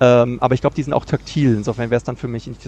Ähm, 0.00 0.38
aber 0.40 0.54
ich 0.54 0.60
glaube, 0.60 0.74
die 0.74 0.82
sind 0.82 0.92
auch 0.92 1.04
taktil. 1.04 1.54
Insofern 1.54 1.90
wäre 1.90 1.98
es 1.98 2.04
dann 2.04 2.16
für 2.16 2.26
mich 2.26 2.46
nicht, 2.48 2.60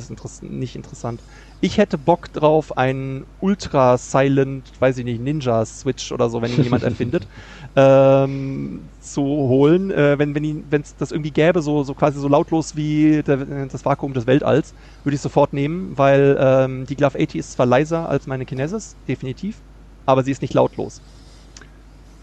nicht 0.43 0.77
interessant. 0.77 1.25
Ich 1.61 1.77
hätte 1.79 1.99
Bock 1.99 2.33
drauf, 2.33 2.77
einen 2.77 3.27
Ultra 3.41 3.99
Silent, 3.99 4.73
weiß 4.79 4.99
ich 4.99 5.05
nicht, 5.05 5.21
Ninja 5.21 5.65
Switch 5.67 6.13
oder 6.13 6.31
so, 6.31 6.41
wenn 6.41 6.53
ihn 6.53 6.63
jemand 6.63 6.83
erfindet, 6.85 7.27
ähm, 7.75 8.91
zu 9.01 9.23
holen. 9.23 9.91
Äh, 9.91 10.19
wenn 10.19 10.35
wenn 10.37 10.71
wenn 10.71 10.83
es 10.83 10.95
das 10.97 11.11
irgendwie 11.11 11.33
gäbe, 11.33 11.63
so, 11.63 11.83
so 11.83 11.95
quasi 11.95 12.21
so 12.21 12.29
lautlos 12.29 12.77
wie 12.77 13.23
der, 13.25 13.67
das 13.67 13.85
Vakuum 13.85 14.15
des 14.15 14.27
Weltalls, 14.27 14.75
würde 15.03 15.17
ich 15.17 15.21
sofort 15.21 15.53
nehmen, 15.53 15.99
weil 15.99 16.37
ähm, 16.39 16.87
die 16.87 16.97
Glove 16.97 17.19
80 17.19 17.35
ist 17.37 17.53
zwar 17.53 17.67
leiser 17.67 18.09
als 18.09 18.27
meine 18.27 18.47
Kinesis, 18.47 18.97
definitiv, 19.09 19.65
aber 20.07 20.23
sie 20.23 20.31
ist 20.31 20.43
nicht 20.43 20.55
lautlos. 20.55 21.03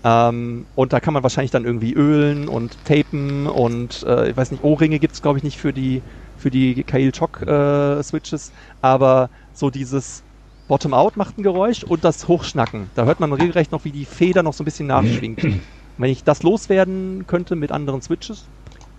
Ähm, 0.03 0.65
und 0.75 0.91
da 0.93 0.99
kann 0.99 1.13
man 1.13 1.23
wahrscheinlich 1.23 1.51
dann 1.51 1.65
irgendwie 1.65 1.93
ölen 1.93 2.49
und 2.49 2.77
tapen 2.83 3.47
und 3.47 4.03
äh, 4.03 4.31
ich 4.31 4.37
weiß 4.37 4.51
nicht, 4.51 4.63
Ohrringe 4.63 4.99
gibt 4.99 5.13
es 5.13 5.21
glaube 5.21 5.37
ich 5.37 5.43
nicht 5.43 5.57
für 5.57 5.71
die 5.71 6.01
für 6.35 6.51
die 6.51 6.83
Kail 6.83 7.11
Choc 7.11 7.41
äh, 7.41 8.03
Switches, 8.03 8.51
aber 8.81 9.29
so 9.53 9.69
dieses 9.69 10.23
Bottom-out 10.67 11.17
macht 11.17 11.37
ein 11.37 11.43
Geräusch 11.43 11.83
und 11.83 12.03
das 12.03 12.27
Hochschnacken. 12.27 12.89
Da 12.95 13.05
hört 13.05 13.19
man 13.19 13.31
regelrecht 13.31 13.71
noch, 13.71 13.85
wie 13.85 13.91
die 13.91 14.05
Feder 14.05 14.43
noch 14.43 14.53
so 14.53 14.63
ein 14.63 14.65
bisschen 14.65 14.87
nachschwingt. 14.87 15.41
Wenn 15.97 16.09
ich 16.09 16.23
das 16.23 16.41
loswerden 16.43 17.27
könnte 17.27 17.55
mit 17.55 17.71
anderen 17.71 18.01
Switches, 18.01 18.45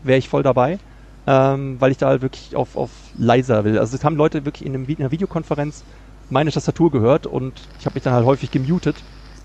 wäre 0.03 0.19
ich 0.19 0.29
voll 0.29 0.43
dabei, 0.43 0.79
ähm, 1.27 1.81
weil 1.81 1.91
ich 1.91 1.99
da 1.99 2.09
halt 2.09 2.23
wirklich 2.23 2.55
auf, 2.55 2.77
auf 2.77 2.91
leiser 3.19 3.65
will. 3.65 3.79
Also 3.79 3.97
es 3.97 4.05
haben 4.05 4.17
Leute 4.17 4.45
wirklich 4.45 4.65
in, 4.67 4.75
einem, 4.75 4.85
in 4.85 4.99
einer 4.99 5.11
Videokonferenz 5.11 5.85
meine 6.29 6.53
Tastatur 6.53 6.91
gehört 6.91 7.27
und 7.27 7.69
ich 7.79 7.87
habe 7.87 7.95
mich 7.95 8.05
dann 8.05 8.15
halt 8.15 8.25
häufig 8.27 8.51
gemutet. 8.51 9.05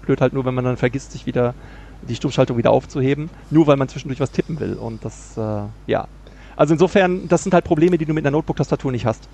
Blöd 0.09 0.21
halt 0.21 0.33
nur, 0.33 0.43
wenn 0.43 0.55
man 0.55 0.65
dann 0.65 0.75
vergisst, 0.75 1.11
sich 1.11 1.27
wieder 1.27 1.53
die 2.01 2.15
Stummschaltung 2.15 2.57
wieder 2.57 2.71
aufzuheben, 2.71 3.29
nur 3.51 3.67
weil 3.67 3.77
man 3.77 3.87
zwischendurch 3.89 4.19
was 4.19 4.31
tippen 4.31 4.59
will. 4.59 4.73
Und 4.73 5.05
das, 5.05 5.37
äh, 5.37 5.61
ja. 5.85 6.07
Also 6.55 6.73
insofern, 6.73 7.27
das 7.27 7.43
sind 7.43 7.53
halt 7.53 7.63
Probleme, 7.63 7.99
die 7.99 8.05
du 8.05 8.13
mit 8.15 8.25
einer 8.25 8.31
Notebook-Tastatur 8.31 8.91
nicht 8.91 9.05
hast. 9.05 9.29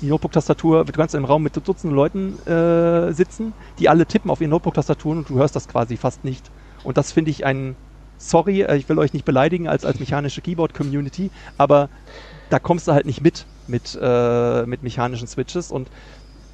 Die 0.00 0.06
Notebook-Tastatur, 0.06 0.84
du 0.84 0.92
kannst 0.92 1.14
im 1.14 1.24
Raum 1.24 1.44
mit 1.44 1.56
Dutzenden 1.56 1.94
Leuten 1.94 2.40
äh, 2.44 3.12
sitzen, 3.12 3.54
die 3.78 3.88
alle 3.88 4.04
tippen 4.04 4.28
auf 4.28 4.40
ihren 4.40 4.50
Notebook-Tastaturen 4.50 5.18
und 5.18 5.30
du 5.30 5.36
hörst 5.36 5.54
das 5.54 5.68
quasi 5.68 5.96
fast 5.96 6.24
nicht. 6.24 6.50
Und 6.82 6.96
das 6.96 7.12
finde 7.12 7.30
ich 7.30 7.46
ein, 7.46 7.76
sorry, 8.18 8.62
äh, 8.62 8.76
ich 8.76 8.88
will 8.88 8.98
euch 8.98 9.12
nicht 9.12 9.24
beleidigen 9.24 9.68
als, 9.68 9.84
als 9.84 10.00
mechanische 10.00 10.40
Keyboard-Community, 10.40 11.30
aber 11.56 11.88
da 12.48 12.58
kommst 12.58 12.88
du 12.88 12.92
halt 12.92 13.06
nicht 13.06 13.20
mit, 13.20 13.46
mit, 13.68 13.96
äh, 14.00 14.66
mit 14.66 14.82
mechanischen 14.82 15.28
Switches 15.28 15.70
und 15.70 15.88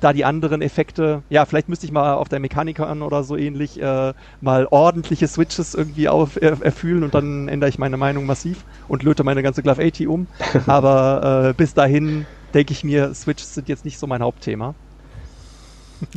da 0.03 0.13
die 0.13 0.25
anderen 0.25 0.63
Effekte, 0.63 1.23
ja, 1.31 1.45
vielleicht 1.45 1.69
müsste 1.69 1.87
ich 1.87 1.93
mal 1.93 2.15
auf 2.15 2.29
der 2.29 2.41
Mechanikern 2.41 3.03
oder 3.03 3.23
so 3.23 3.37
ähnlich 3.37 3.81
äh, 3.81 4.13
mal 4.41 4.67
ordentliche 4.71 5.29
Switches 5.29 5.75
irgendwie 5.75 6.09
auf, 6.09 6.41
er, 6.41 6.61
erfühlen 6.61 7.05
und 7.05 7.15
dann 7.15 7.49
ändere 7.49 7.71
ich 7.71 7.79
meine 7.79 7.97
Meinung 7.97 8.27
massiv 8.27 8.65
und 8.89 9.03
löte 9.03 9.23
meine 9.25 9.43
ganze 9.43 9.63
Glove 9.63 9.83
80 9.87 10.09
um. 10.09 10.27
Aber 10.67 11.51
äh, 11.51 11.55
bis 11.55 11.75
dahin 11.75 12.27
denke 12.53 12.73
ich 12.73 12.85
mir, 12.85 13.15
Switches 13.15 13.55
sind 13.55 13.69
jetzt 13.69 13.85
nicht 13.85 13.99
so 13.99 14.07
mein 14.07 14.23
Hauptthema. 14.23 14.75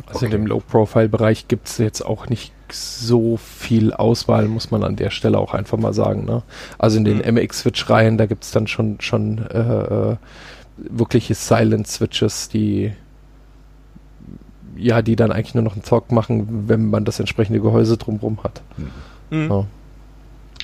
Also 0.06 0.24
in 0.24 0.32
dem 0.32 0.46
Low-Profile-Bereich 0.46 1.46
gibt 1.46 1.68
es 1.68 1.78
jetzt 1.78 2.04
auch 2.04 2.28
nicht 2.28 2.52
so 2.72 3.36
viel 3.36 3.92
Auswahl, 3.92 4.48
muss 4.48 4.72
man 4.72 4.82
an 4.82 4.96
der 4.96 5.10
Stelle 5.10 5.38
auch 5.38 5.54
einfach 5.54 5.78
mal 5.78 5.94
sagen. 5.94 6.24
Ne? 6.24 6.42
Also 6.76 6.98
in 6.98 7.04
den 7.04 7.18
Mhm. 7.18 7.36
MX-Switch-Reihen, 7.36 8.18
da 8.18 8.26
gibt 8.26 8.42
es 8.42 8.50
dann 8.50 8.66
schon, 8.66 9.00
schon 9.00 9.46
äh, 9.46 9.58
äh, 10.12 10.16
wirkliche 10.76 11.34
Silent-Switches, 11.34 12.48
die 12.48 12.92
ja, 14.76 15.02
die 15.02 15.16
dann 15.16 15.32
eigentlich 15.32 15.54
nur 15.54 15.64
noch 15.64 15.74
einen 15.74 15.84
Zock 15.84 16.12
machen, 16.12 16.68
wenn 16.68 16.90
man 16.90 17.04
das 17.04 17.20
entsprechende 17.20 17.60
Gehäuse 17.60 17.96
drumherum 17.96 18.38
hat. 18.42 18.62
Mhm. 19.30 19.50
Ja. 19.50 19.64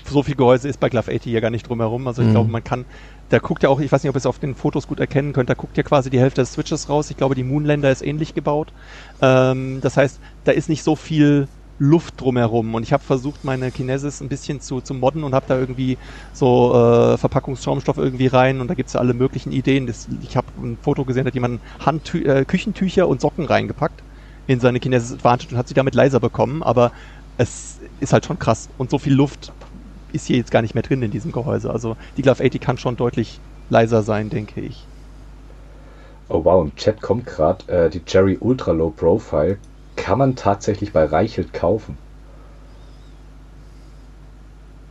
So 0.05 0.23
viel 0.23 0.35
Gehäuse 0.35 0.69
ist 0.69 0.81
bei 0.81 0.89
Glove 0.89 1.11
80 1.13 1.23
hier 1.31 1.41
gar 1.41 1.51
nicht 1.51 1.69
drumherum. 1.69 2.07
Also 2.07 2.23
ich 2.23 2.29
Mhm. 2.29 2.33
glaube, 2.33 2.51
man 2.51 2.65
kann, 2.65 2.85
da 3.29 3.39
guckt 3.39 3.63
ja 3.63 3.69
auch, 3.69 3.81
ich 3.81 3.91
weiß 3.91 4.03
nicht, 4.03 4.11
ob 4.11 4.17
ihr 4.17 4.19
es 4.19 4.27
auf 4.27 4.39
den 4.39 4.55
Fotos 4.55 4.89
gut 4.89 5.01
erkennen 5.01 5.33
könnt, 5.33 5.49
da 5.49 5.55
guckt 5.55 5.77
ja 5.77 5.83
quasi 5.83 6.11
die 6.11 6.19
Hälfte 6.21 6.43
des 6.43 6.53
Switches 6.53 6.89
raus. 6.89 7.11
Ich 7.11 7.17
glaube, 7.17 7.35
die 7.35 7.45
Moonlander 7.45 7.91
ist 7.91 8.03
ähnlich 8.03 8.35
gebaut. 8.35 8.73
Ähm, 9.21 9.79
das 9.81 9.97
heißt, 9.97 10.19
da 10.45 10.53
ist 10.53 10.69
nicht 10.69 10.83
so 10.83 10.97
viel 10.97 11.49
Luft 11.79 12.21
drumherum. 12.21 12.75
Und 12.75 12.83
ich 12.83 12.93
habe 12.93 13.03
versucht, 13.03 13.45
meine 13.45 13.71
Kinesis 13.71 14.21
ein 14.21 14.29
bisschen 14.29 14.61
zu, 14.61 14.81
zu 14.81 14.95
modden 14.95 15.25
und 15.25 15.35
habe 15.35 15.47
da 15.49 15.59
irgendwie 15.59 15.99
so 16.33 16.75
äh, 16.75 17.19
Verpackungsschaumstoff 17.19 17.99
irgendwie 17.99 18.27
rein 18.27 18.61
und 18.61 18.69
da 18.69 18.75
gibt's 18.75 18.93
ja 18.93 19.01
alle 19.01 19.15
möglichen 19.15 19.53
Ideen. 19.53 19.87
Das, 19.87 20.09
ich 20.23 20.37
habe 20.37 20.47
ein 20.59 20.79
Foto 20.81 21.05
gesehen, 21.05 21.25
da 21.25 21.29
hat 21.29 21.35
jemand 21.35 21.61
Handtü 21.85 22.23
äh, 22.25 22.45
Küchentücher 22.45 23.09
und 23.09 23.21
Socken 23.21 23.47
reingepackt 23.47 24.03
in 24.47 24.61
seine 24.61 24.81
Kinesis 24.81 25.13
Advantage 25.13 25.53
und 25.53 25.59
hat 25.59 25.69
sie 25.69 25.75
damit 25.75 25.95
leiser 25.95 26.21
bekommen, 26.21 26.63
aber 26.63 26.93
es 27.39 27.79
ist 28.01 28.13
halt 28.13 28.27
schon 28.27 28.39
krass. 28.39 28.69
Und 28.79 28.91
so 28.91 28.99
viel 28.99 29.15
Luft 29.15 29.53
ist 30.13 30.27
hier 30.27 30.37
jetzt 30.37 30.51
gar 30.51 30.63
nicht 30.63 30.75
mehr 30.75 30.83
drin 30.83 31.03
in 31.03 31.11
diesem 31.11 31.33
Gehäuse. 31.33 31.71
Also 31.71 31.97
die 32.17 32.23
Glove 32.23 32.45
80 32.45 32.61
kann 32.61 32.79
schon 32.79 32.97
deutlich 32.97 33.41
leiser 33.71 34.03
sein, 34.03 34.31
denke 34.31 34.61
ich. 34.61 34.87
Oh 36.29 36.45
wow, 36.45 36.65
im 36.65 36.75
Chat 36.77 37.01
kommt 37.01 37.27
gerade 37.27 37.67
äh, 37.71 37.91
die 37.91 38.03
Jerry 38.07 38.37
Ultra 38.41 38.73
Low 38.73 38.91
Profile. 38.91 39.59
Kann 39.97 40.19
man 40.19 40.37
tatsächlich 40.37 40.93
bei 40.93 41.05
Reichelt 41.05 41.53
kaufen. 41.53 41.99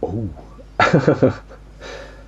Oh. 0.01 0.25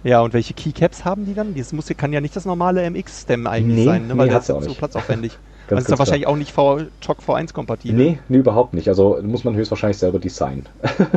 Ja, 0.03 0.19
und 0.19 0.33
welche 0.33 0.53
Keycaps 0.53 1.05
haben 1.05 1.25
die 1.25 1.33
dann? 1.33 1.55
Das 1.55 1.71
muss, 1.71 1.87
kann 1.95 2.11
ja 2.11 2.19
nicht 2.19 2.35
das 2.35 2.43
normale 2.45 2.89
MX-Stem 2.89 3.47
eigentlich 3.47 3.77
Nee, 3.77 3.85
sein, 3.85 4.07
ne? 4.07 4.17
weil 4.17 4.27
nee, 4.27 4.33
hat's 4.33 4.49
ist 4.49 4.55
auch 4.55 4.61
so 4.61 4.73
platzaufwendig. 4.73 5.39
Ganz 5.67 5.77
also 5.77 5.85
ist 5.85 5.89
ja 5.89 5.95
kurz 5.95 5.99
wahrscheinlich 5.99 6.27
auch 6.27 6.35
nicht 6.35 6.51
v 6.51 6.81
Choc 7.05 7.21
V1 7.21 7.53
kompatibel. 7.53 7.97
Nee, 7.97 8.19
nee, 8.27 8.37
überhaupt 8.37 8.73
nicht. 8.73 8.89
Also 8.89 9.17
muss 9.23 9.45
man 9.45 9.55
höchstwahrscheinlich 9.55 9.97
selber 9.97 10.19
designen. 10.19 10.67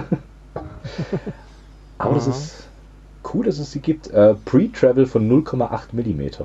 Aber 1.99 2.15
das 2.15 2.29
Aha. 2.29 2.37
ist 2.37 2.69
cool, 3.35 3.47
dass 3.47 3.59
es 3.59 3.73
sie 3.73 3.81
gibt. 3.81 4.07
Äh, 4.09 4.35
Pre-Travel 4.45 5.07
von 5.07 5.29
0,8 5.29 5.89
mm. 5.93 6.45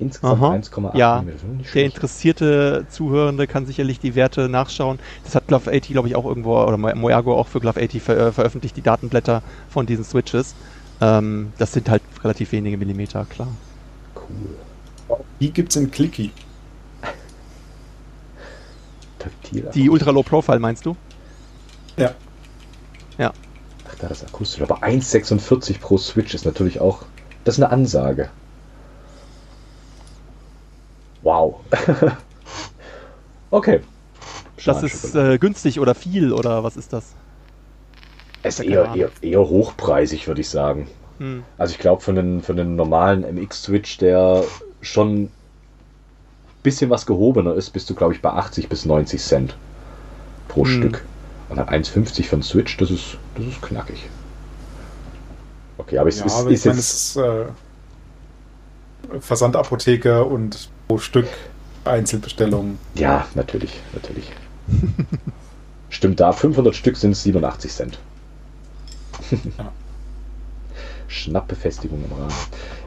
Insgesamt 0.00 0.40
Aha. 0.42 0.52
1,8 0.54 0.96
Ja, 0.96 1.22
mm. 1.22 1.62
Der 1.74 1.84
interessierte 1.84 2.86
Zuhörende 2.88 3.46
kann 3.46 3.66
sicherlich 3.66 3.98
die 3.98 4.14
Werte 4.14 4.48
nachschauen. 4.48 4.98
Das 5.24 5.34
hat 5.34 5.48
Glove 5.48 5.70
80, 5.70 5.88
glaube 5.88 6.08
ich, 6.08 6.14
auch 6.14 6.24
irgendwo, 6.24 6.56
oder 6.56 6.76
Mo- 6.76 6.94
Moergo 6.94 7.36
auch 7.36 7.48
für 7.48 7.60
Glove 7.60 7.82
80 7.82 8.02
ver 8.02 8.16
äh, 8.16 8.32
veröffentlicht, 8.32 8.76
die 8.76 8.82
Datenblätter 8.82 9.42
von 9.68 9.86
diesen 9.86 10.04
Switches. 10.04 10.54
Ähm, 11.00 11.52
das 11.58 11.72
sind 11.72 11.88
halt 11.88 12.02
relativ 12.22 12.52
wenige 12.52 12.76
Millimeter, 12.76 13.24
klar. 13.24 13.48
Cool. 14.14 15.18
Die 15.40 15.52
gibt's 15.52 15.74
in 15.76 15.90
Clicky. 15.90 16.30
Taktil. 19.18 19.68
Die 19.74 19.90
Ultra 19.90 20.12
Low 20.12 20.22
Profile 20.22 20.60
meinst 20.60 20.86
du? 20.86 20.96
Ja. 21.96 22.14
Ach, 23.90 23.94
da 23.98 24.06
das 24.08 24.22
akustisch. 24.24 24.62
Aber 24.62 24.82
1,46 24.82 25.80
pro 25.80 25.98
Switch 25.98 26.34
ist 26.34 26.44
natürlich 26.44 26.80
auch. 26.80 27.02
Das 27.44 27.56
ist 27.56 27.64
eine 27.64 27.72
Ansage. 27.72 28.28
Wow. 31.22 31.60
okay. 33.50 33.80
Das 34.64 34.82
ist 34.82 35.14
äh, 35.14 35.38
günstig 35.38 35.80
oder 35.80 35.94
viel 35.94 36.32
oder 36.32 36.64
was 36.64 36.76
ist 36.76 36.92
das? 36.92 37.16
es 38.42 38.58
ist 38.60 38.66
eher, 38.66 38.90
eher, 38.94 39.10
eher 39.20 39.40
hochpreisig, 39.40 40.26
würde 40.28 40.40
ich 40.40 40.48
sagen. 40.48 40.88
Hm. 41.18 41.46
Also 41.56 41.72
ich 41.72 41.78
glaube, 41.78 42.02
für 42.02 42.12
einen, 42.12 42.42
für 42.42 42.52
einen 42.52 42.76
normalen 42.76 43.22
MX-Switch, 43.24 43.98
der 43.98 44.52
schon 44.80 45.24
ein 45.24 45.32
bisschen 46.62 46.90
was 46.90 47.06
gehobener 47.06 47.54
ist, 47.54 47.70
bist 47.70 47.90
du, 47.90 47.94
glaube 47.94 48.14
ich, 48.14 48.22
bei 48.22 48.30
80 48.30 48.68
bis 48.68 48.84
90 48.84 49.20
Cent 49.22 49.58
pro 50.48 50.64
Hm. 50.64 50.66
Stück. 50.66 51.08
Und 51.48 51.56
dann 51.58 51.68
1,50 51.68 52.24
für 52.24 52.36
einen 52.36 52.42
Switch, 52.42 52.76
das 52.78 52.90
ist, 52.90 53.18
das 53.34 53.46
ist 53.46 53.62
knackig. 53.62 54.12
Okay, 55.78 55.98
aber 55.98 56.08
es 56.08 56.18
Ja, 56.18 56.26
ist, 56.26 56.34
aber 56.34 56.50
ist 56.50 56.60
ich 56.60 56.64
meine, 56.64 56.78
jetzt... 56.78 56.88
es 56.90 56.94
ist 56.94 57.16
äh, 57.16 57.46
Versandapotheke 59.20 60.24
und 60.24 60.70
pro 60.88 60.98
Stück 60.98 61.28
Einzelbestellungen. 61.84 62.78
Ja, 62.94 63.28
natürlich, 63.34 63.78
natürlich. 63.92 64.32
Stimmt 65.90 66.20
da, 66.20 66.32
500 66.32 66.74
Stück 66.74 66.96
sind 66.96 67.12
es 67.12 67.22
87 67.22 67.70
Cent. 67.70 67.98
Ja. 69.30 69.72
Schnappbefestigung 71.08 72.04
im 72.04 72.12
Rahmen. 72.12 72.34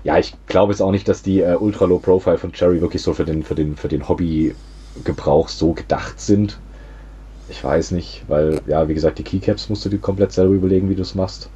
Ja, 0.03 0.17
ich 0.17 0.35
glaube 0.45 0.73
jetzt 0.73 0.81
auch 0.81 0.91
nicht, 0.91 1.07
dass 1.07 1.23
die 1.23 1.41
äh, 1.41 1.55
Ultra 1.55 1.85
Low 1.85 1.97
Profile 1.97 2.37
von 2.37 2.51
Cherry 2.51 2.79
wirklich 2.79 3.01
so 3.01 3.13
für 3.13 3.25
den, 3.25 3.43
für 3.43 3.55
den, 3.55 3.75
für 3.75 3.87
den 3.87 4.07
Hobbygebrauch 4.07 5.49
so 5.49 5.73
gedacht 5.73 6.19
sind. 6.21 6.59
Ich 7.49 7.63
weiß 7.63 7.91
nicht, 7.91 8.23
weil, 8.27 8.61
ja, 8.67 8.87
wie 8.87 8.93
gesagt, 8.93 9.17
die 9.17 9.23
Keycaps 9.23 9.69
musst 9.69 9.83
du 9.85 9.89
dir 9.89 9.97
komplett 9.97 10.31
selber 10.31 10.53
überlegen, 10.53 10.89
wie 10.89 10.95
du 10.95 11.01
es 11.01 11.15
machst. 11.15 11.49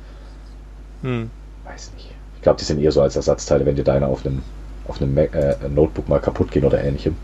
Hm. 1.04 1.30
Weiß 1.64 1.92
nicht. 1.94 2.10
Ich 2.36 2.42
glaube, 2.42 2.60
die 2.60 2.66
sind 2.66 2.82
eher 2.82 2.92
so 2.92 3.02
als 3.02 3.16
Ersatzteile, 3.16 3.66
wenn 3.66 3.76
dir 3.76 3.84
deine 3.84 4.08
auf 4.08 4.26
einem, 4.26 4.42
auf 4.88 5.02
einem 5.02 5.14
Mac, 5.14 5.34
äh, 5.34 5.56
Notebook 5.74 6.08
mal 6.10 6.20
kaputt 6.20 6.52
gehen 6.52 6.66
oder 6.66 6.84
ähnlichem, 6.84 7.16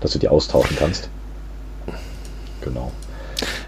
dass 0.00 0.12
du 0.12 0.18
die 0.18 0.28
austauschen 0.28 0.76
kannst. 0.78 1.08
Genau. 2.60 2.90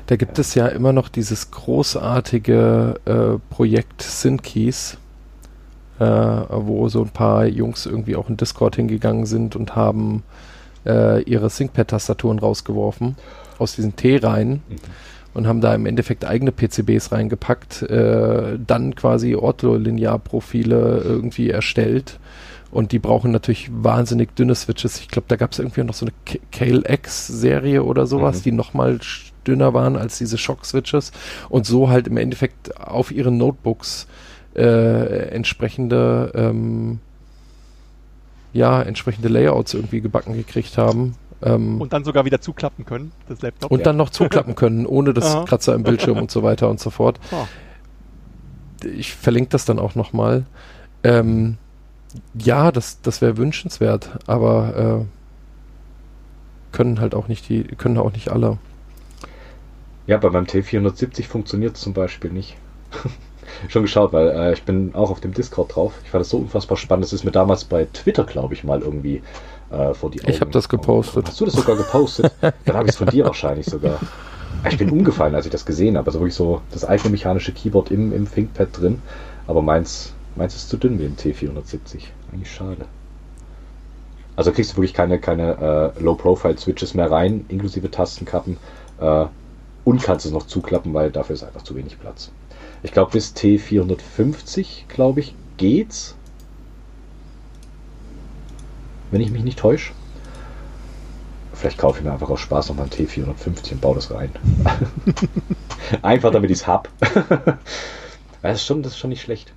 Da 0.07 0.17
gibt 0.17 0.39
es 0.39 0.55
ja 0.55 0.67
immer 0.67 0.93
noch 0.93 1.09
dieses 1.09 1.51
großartige 1.51 2.95
äh, 3.05 3.55
Projekt 3.55 4.03
SynKeys, 4.03 4.97
äh, 5.99 6.05
wo 6.05 6.89
so 6.89 7.03
ein 7.03 7.11
paar 7.11 7.47
Jungs 7.47 7.85
irgendwie 7.87 8.17
auch 8.17 8.29
in 8.29 8.37
Discord 8.37 8.77
hingegangen 8.77 9.27
sind 9.27 9.55
und 9.57 9.77
haben 9.77 10.23
äh, 10.87 11.23
ihre 11.25 11.51
ThinkPad-Tastaturen 11.51 12.39
rausgeworfen 12.39 13.17
aus 13.59 13.75
diesen 13.77 13.97
T-Reihen 13.97 14.63
Mhm. 14.69 14.77
und 15.35 15.47
haben 15.47 15.61
da 15.61 15.75
im 15.75 15.85
Endeffekt 15.85 16.25
eigene 16.25 16.53
PCBs 16.53 17.13
reingepackt, 17.13 17.83
äh, 17.83 18.59
dann 18.67 18.95
quasi 18.95 19.35
Ortholinear-Profile 19.35 21.03
irgendwie 21.05 21.51
erstellt. 21.51 22.19
Und 22.71 22.93
die 22.93 22.99
brauchen 22.99 23.31
natürlich 23.31 23.71
wahnsinnig 23.73 24.35
dünne 24.37 24.55
Switches. 24.55 25.01
Ich 25.01 25.09
glaube, 25.09 25.25
da 25.29 25.37
gab 25.37 25.53
es 25.53 25.59
irgendwie 25.59 25.83
noch 25.85 25.95
so 25.95 26.05
eine 26.07 26.13
K- 26.27 26.39
Kale 26.53 26.83
X-Serie 26.87 27.83
oder 27.83 28.07
sowas, 28.07 28.39
Mhm. 28.39 28.43
die 28.43 28.53
nochmal 28.53 28.99
dünner 29.47 29.73
waren 29.73 29.97
als 29.97 30.19
diese 30.19 30.37
Shock-Switches 30.37 31.13
und 31.49 31.65
so 31.65 31.89
halt 31.89 32.07
im 32.09 32.19
Endeffekt 32.19 32.79
auf 32.79 33.11
ihren 33.11 33.39
Notebooks 33.39 34.07
äh, 34.55 35.29
entsprechende 35.31 36.31
ähm, 36.35 36.99
ja, 38.53 38.83
entsprechende 38.83 39.29
Layouts 39.29 39.75
irgendwie 39.75 40.01
gebacken 40.01 40.35
gekriegt 40.35 40.77
haben. 40.79 41.15
Ähm, 41.43 41.81
Und 41.81 41.93
dann 41.93 42.03
sogar 42.05 42.25
wieder 42.25 42.41
zuklappen 42.41 42.85
können, 42.85 43.13
das 43.29 43.41
Laptop. 43.43 43.71
und 43.71 43.87
dann 43.87 43.97
noch 43.97 44.11
zuklappen 44.11 44.55
können, 44.57 44.85
ohne 44.87 45.15
das 45.15 45.25
Aha. 45.35 45.45
Kratzer 45.45 45.75
im 45.75 45.85
Bildschirm 45.85 46.19
und 46.19 46.31
so 46.31 46.43
weiter 46.43 46.69
und 46.69 46.81
so 46.81 46.91
fort. 46.91 47.21
Ah. 47.31 47.47
Ich 48.85 49.15
verlinke 49.15 49.51
das 49.51 49.65
dann 49.65 49.79
auch 49.79 49.95
nochmal. 49.95 50.45
Ähm, 51.05 51.57
ja, 52.35 52.73
das, 52.73 53.01
das 53.03 53.21
wäre 53.21 53.37
wünschenswert, 53.37 54.11
aber 54.27 55.05
äh, 55.05 56.75
können 56.77 57.01
halt 57.01 57.15
auch 57.15 57.29
nicht 57.29 57.49
die, 57.49 57.65
können 57.65 57.99
auch 57.99 58.13
nicht 58.13 58.31
alle. 58.31 58.59
Ja, 60.07 60.17
bei 60.17 60.31
meinem 60.31 60.47
T470 60.47 61.25
funktioniert 61.27 61.77
es 61.77 61.83
zum 61.83 61.93
Beispiel 61.93 62.31
nicht. 62.31 62.57
Schon 63.69 63.83
geschaut, 63.83 64.13
weil 64.13 64.29
äh, 64.29 64.53
ich 64.53 64.63
bin 64.63 64.95
auch 64.95 65.11
auf 65.11 65.21
dem 65.21 65.35
Discord 65.35 65.75
drauf. 65.75 65.93
Ich 66.05 66.11
fand 66.11 66.21
das 66.21 66.31
so 66.31 66.39
unfassbar 66.39 66.77
spannend. 66.77 67.05
Das 67.05 67.13
ist 67.13 67.25
mir 67.25 67.31
damals 67.31 67.65
bei 67.65 67.87
Twitter, 67.93 68.25
glaube 68.25 68.55
ich, 68.55 68.65
mal 68.65 68.81
irgendwie 68.81 69.23
äh, 69.71 69.95
vor 69.95 70.11
die 70.11 70.21
Augen. 70.21 70.31
Ich 70.31 70.41
hab 70.41 70.53
das 70.53 70.69
gepostet. 70.69 71.29
Hast 71.29 71.41
du 71.41 71.45
das 71.45 71.55
sogar 71.55 71.77
gepostet? 71.77 72.33
Dann 72.41 72.77
habe 72.77 72.85
ich 72.85 72.93
es 72.93 72.97
von 72.97 73.09
dir 73.09 73.25
wahrscheinlich 73.25 73.67
sogar. 73.67 73.99
Ich 74.69 74.79
bin 74.79 74.91
umgefallen, 74.91 75.35
als 75.35 75.47
ich 75.47 75.53
das 75.53 75.67
gesehen 75.67 75.97
habe. 75.97 76.07
Also 76.07 76.21
wirklich 76.21 76.35
so 76.35 76.63
das 76.73 76.85
eigene 76.85 77.11
mechanische 77.11 77.53
Keyboard 77.53 77.91
im, 77.91 78.13
im 78.13 78.31
ThinkPad 78.31 78.69
drin. 78.81 79.03
Aber 79.47 79.63
meins, 79.63 80.15
meins 80.39 80.55
ist 80.55 80.71
zu 80.71 80.77
dünn 80.79 80.99
wie 80.99 81.05
ein 81.05 81.17
T470. 81.17 82.05
Eigentlich 82.33 82.51
schade. 82.51 82.87
Also 84.37 84.53
kriegst 84.53 84.73
du 84.73 84.77
wirklich 84.77 84.95
keine, 84.95 85.19
keine 85.19 85.93
äh, 85.99 86.03
Low-Profile-Switches 86.03 86.95
mehr 86.95 87.11
rein, 87.11 87.45
inklusive 87.49 87.91
Tastenkappen. 87.91 88.57
Äh, 89.01 89.27
und 89.85 90.03
kannst 90.03 90.27
es 90.27 90.33
noch 90.33 90.47
zuklappen, 90.47 90.95
weil 90.95 91.11
dafür 91.11 91.35
ist 91.35 91.43
einfach 91.43 91.63
zu 91.63 91.75
wenig 91.75 91.99
Platz. 91.99 92.31
Ich 92.83 92.93
glaube, 92.93 93.11
bis 93.13 93.35
T450, 93.35 94.87
glaube 94.89 95.21
ich, 95.21 95.35
geht's. 95.57 96.15
Wenn 99.11 99.21
ich 99.21 99.31
mich 99.31 99.43
nicht 99.43 99.59
täusche. 99.59 99.93
Vielleicht 101.55 101.79
kaufe 101.79 101.99
ich 101.99 102.05
mir 102.05 102.13
einfach 102.13 102.31
aus 102.31 102.41
Spaß 102.41 102.69
nochmal 102.69 102.87
ein 102.87 102.91
T450 102.91 103.73
und 103.73 103.81
baue 103.81 103.97
das 103.97 104.13
rein. 104.13 104.31
einfach 106.03 106.31
damit 106.31 106.51
ich 106.51 106.59
es 106.59 106.67
hab. 106.69 106.89
das, 108.43 108.61
ist 108.61 108.67
schon, 108.67 108.85
das 108.85 108.93
ist 108.93 108.99
schon 108.99 109.11
nicht 109.11 109.23
schlecht. 109.23 109.53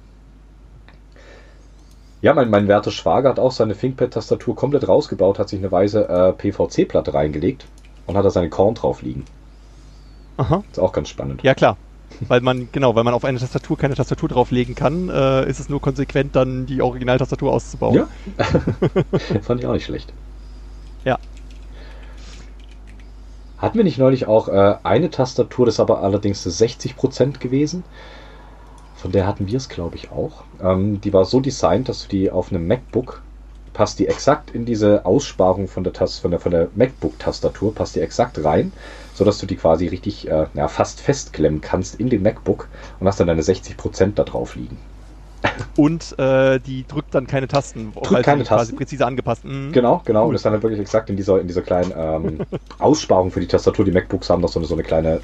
Ja, 2.21 2.33
mein, 2.33 2.49
mein 2.49 2.67
werter 2.67 2.91
Schwager 2.91 3.29
hat 3.29 3.39
auch 3.39 3.51
seine 3.51 3.75
ThinkPad-Tastatur 3.75 4.55
komplett 4.55 4.87
rausgebaut, 4.87 5.39
hat 5.39 5.49
sich 5.49 5.59
eine 5.59 5.71
weiße 5.71 6.07
äh, 6.07 6.33
PVC-Platte 6.33 7.13
reingelegt 7.13 7.65
und 8.05 8.15
hat 8.15 8.25
da 8.25 8.29
seine 8.29 8.49
Korn 8.49 8.75
drauf 8.75 9.01
liegen. 9.01 9.25
Aha. 10.37 10.63
Ist 10.71 10.79
auch 10.79 10.93
ganz 10.93 11.09
spannend. 11.09 11.43
Ja, 11.43 11.55
klar. 11.55 11.77
Weil 12.27 12.41
man, 12.41 12.69
genau, 12.71 12.95
weil 12.95 13.03
man 13.03 13.13
auf 13.13 13.25
eine 13.25 13.39
Tastatur 13.39 13.77
keine 13.77 13.95
Tastatur 13.95 14.29
drauflegen 14.29 14.75
kann, 14.75 15.09
äh, 15.09 15.49
ist 15.49 15.59
es 15.59 15.69
nur 15.69 15.81
konsequent, 15.81 16.35
dann 16.35 16.65
die 16.65 16.81
Originaltastatur 16.81 17.51
auszubauen. 17.51 17.95
Ja. 17.95 18.07
Fand 19.41 19.61
ich 19.61 19.65
auch 19.65 19.73
nicht 19.73 19.85
schlecht. 19.85 20.13
Hatten 23.61 23.77
wir 23.77 23.83
nicht 23.83 23.99
neulich 23.99 24.25
auch 24.25 24.47
äh, 24.47 24.75
eine 24.81 25.11
Tastatur, 25.11 25.67
das 25.67 25.75
ist 25.75 25.79
aber 25.79 26.01
allerdings 26.01 26.45
60% 26.45 27.37
gewesen? 27.37 27.83
Von 29.01 29.11
der 29.11 29.25
hatten 29.25 29.47
wir 29.47 29.57
es, 29.57 29.67
glaube 29.67 29.95
ich, 29.95 30.11
auch. 30.11 30.43
Ähm, 30.61 31.01
die 31.01 31.11
war 31.11 31.25
so 31.25 31.39
designt, 31.39 31.89
dass 31.89 32.03
du 32.03 32.07
die 32.09 32.29
auf 32.29 32.51
einem 32.51 32.67
MacBook 32.67 33.21
passt 33.73 33.99
die 33.99 34.07
exakt 34.07 34.51
in 34.51 34.65
diese 34.65 35.05
Aussparung 35.05 35.67
von 35.67 35.83
der, 35.83 35.93
Tast 35.93 36.21
von 36.21 36.31
der, 36.31 36.39
von 36.39 36.51
der 36.51 36.67
MacBook-Tastatur, 36.75 37.73
passt 37.73 37.95
die 37.95 38.01
exakt 38.01 38.43
rein, 38.43 38.73
sodass 39.13 39.39
du 39.39 39.45
die 39.45 39.55
quasi 39.55 39.87
richtig 39.87 40.27
äh, 40.27 40.47
ja, 40.53 40.67
fast 40.67 41.01
festklemmen 41.01 41.61
kannst 41.61 41.95
in 41.95 42.09
den 42.09 42.21
MacBook 42.21 42.67
und 42.99 43.07
hast 43.07 43.19
dann 43.19 43.27
deine 43.27 43.41
60% 43.41 44.13
da 44.15 44.23
drauf 44.23 44.55
liegen. 44.55 44.77
Und 45.75 46.17
äh, 46.19 46.59
die 46.59 46.85
drückt 46.87 47.15
dann 47.15 47.25
keine 47.25 47.47
Tasten, 47.47 47.93
drückt 47.93 48.23
keine 48.23 48.43
sie 48.43 48.49
quasi 48.49 48.73
präzise 48.73 49.05
angepasst. 49.05 49.43
Mhm. 49.45 49.71
Genau, 49.71 50.01
genau. 50.05 50.23
Cool. 50.23 50.29
Und 50.29 50.35
ist 50.35 50.45
dann 50.45 50.53
halt 50.53 50.61
wirklich 50.61 50.81
exakt 50.81 51.09
in 51.09 51.15
dieser, 51.15 51.39
in 51.39 51.47
dieser 51.47 51.61
kleinen 51.61 51.93
ähm, 51.95 52.45
Aussparung 52.77 53.31
für 53.31 53.39
die 53.39 53.47
Tastatur. 53.47 53.85
Die 53.85 53.91
MacBooks 53.91 54.29
haben 54.29 54.41
noch 54.41 54.49
so 54.49 54.59
eine, 54.59 54.67
so 54.67 54.75
eine 54.75 54.83
kleine 54.83 55.21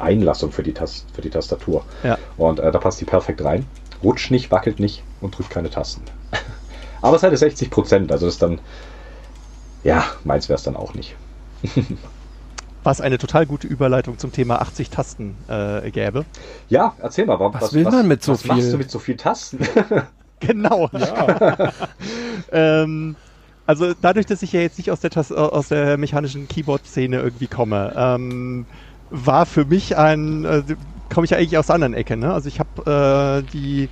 Einlassung 0.00 0.52
für 0.52 0.62
die, 0.62 0.72
Tas 0.72 1.04
für 1.12 1.22
die 1.22 1.30
Tastatur. 1.30 1.84
Ja. 2.02 2.18
Und 2.36 2.60
äh, 2.60 2.70
da 2.70 2.78
passt 2.78 3.00
die 3.00 3.04
perfekt 3.04 3.44
rein. 3.44 3.66
Rutscht 4.02 4.30
nicht, 4.30 4.50
wackelt 4.50 4.80
nicht 4.80 5.02
und 5.20 5.36
drückt 5.36 5.50
keine 5.50 5.70
Tasten. 5.70 6.02
Aber 7.02 7.16
es 7.16 7.22
hat 7.22 7.36
60 7.36 7.70
Prozent, 7.70 8.12
also 8.12 8.26
das 8.26 8.34
ist 8.34 8.42
dann, 8.42 8.60
ja, 9.84 10.04
meins 10.24 10.48
wäre 10.48 10.56
es 10.56 10.62
dann 10.62 10.76
auch 10.76 10.94
nicht. 10.94 11.16
was 12.82 13.00
eine 13.00 13.18
total 13.18 13.46
gute 13.46 13.66
Überleitung 13.66 14.18
zum 14.18 14.32
Thema 14.32 14.60
80 14.60 14.90
Tasten 14.90 15.36
äh, 15.48 15.90
gäbe. 15.90 16.24
Ja, 16.68 16.94
erzähl 17.00 17.26
mal, 17.26 17.38
was, 17.38 17.62
was 17.62 17.72
will 17.74 17.84
man 17.84 18.08
mit 18.08 18.22
so 18.22 18.32
was 18.32 18.42
viel? 18.42 18.54
machst 18.54 18.72
du 18.72 18.78
mit 18.78 18.90
so 18.90 18.98
viel 18.98 19.16
Tasten? 19.16 19.58
genau. 20.40 20.88
Ja. 20.92 21.72
ähm, 22.52 23.16
also 23.66 23.92
dadurch, 24.00 24.26
dass 24.26 24.42
ich 24.42 24.52
ja 24.52 24.60
jetzt 24.60 24.78
nicht 24.78 24.90
aus 24.90 25.00
der, 25.00 25.10
Tas 25.10 25.30
aus 25.30 25.68
der 25.68 25.96
mechanischen 25.96 26.48
Keyboard-Szene 26.48 27.20
irgendwie 27.20 27.46
komme, 27.46 27.92
ähm, 27.96 28.66
war 29.10 29.46
für 29.46 29.64
mich 29.64 29.96
ein, 29.96 30.44
äh, 30.44 30.62
komme 31.12 31.24
ich 31.24 31.30
ja 31.30 31.38
eigentlich 31.38 31.58
aus 31.58 31.66
der 31.66 31.74
anderen 31.74 31.94
Ecke. 31.94 32.16
Ne? 32.16 32.32
Also 32.32 32.48
ich 32.48 32.60
habe 32.60 33.42
äh, 33.44 33.50
die 33.52 33.88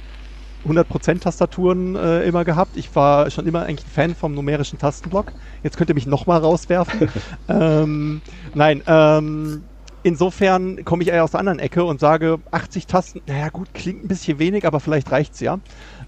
100% 0.66 1.20
Tastaturen 1.20 1.96
äh, 1.96 2.22
immer 2.22 2.44
gehabt. 2.44 2.76
Ich 2.76 2.94
war 2.94 3.30
schon 3.30 3.46
immer 3.46 3.64
eigentlich 3.64 3.86
ein 3.86 3.90
Fan 3.90 4.14
vom 4.14 4.34
numerischen 4.34 4.78
Tastenblock. 4.78 5.32
Jetzt 5.62 5.76
könnt 5.76 5.90
ihr 5.90 5.94
mich 5.94 6.06
nochmal 6.06 6.40
rauswerfen. 6.40 7.08
ähm, 7.48 8.20
nein, 8.54 8.82
ähm, 8.86 9.64
insofern 10.02 10.84
komme 10.84 11.02
ich 11.02 11.08
eher 11.08 11.24
aus 11.24 11.32
der 11.32 11.40
anderen 11.40 11.58
Ecke 11.58 11.84
und 11.84 12.00
sage, 12.00 12.38
80 12.50 12.86
Tasten, 12.86 13.22
naja 13.26 13.48
gut, 13.50 13.72
klingt 13.74 14.04
ein 14.04 14.08
bisschen 14.08 14.38
wenig, 14.38 14.66
aber 14.66 14.80
vielleicht 14.80 15.10
reicht's 15.10 15.40
ja. 15.40 15.58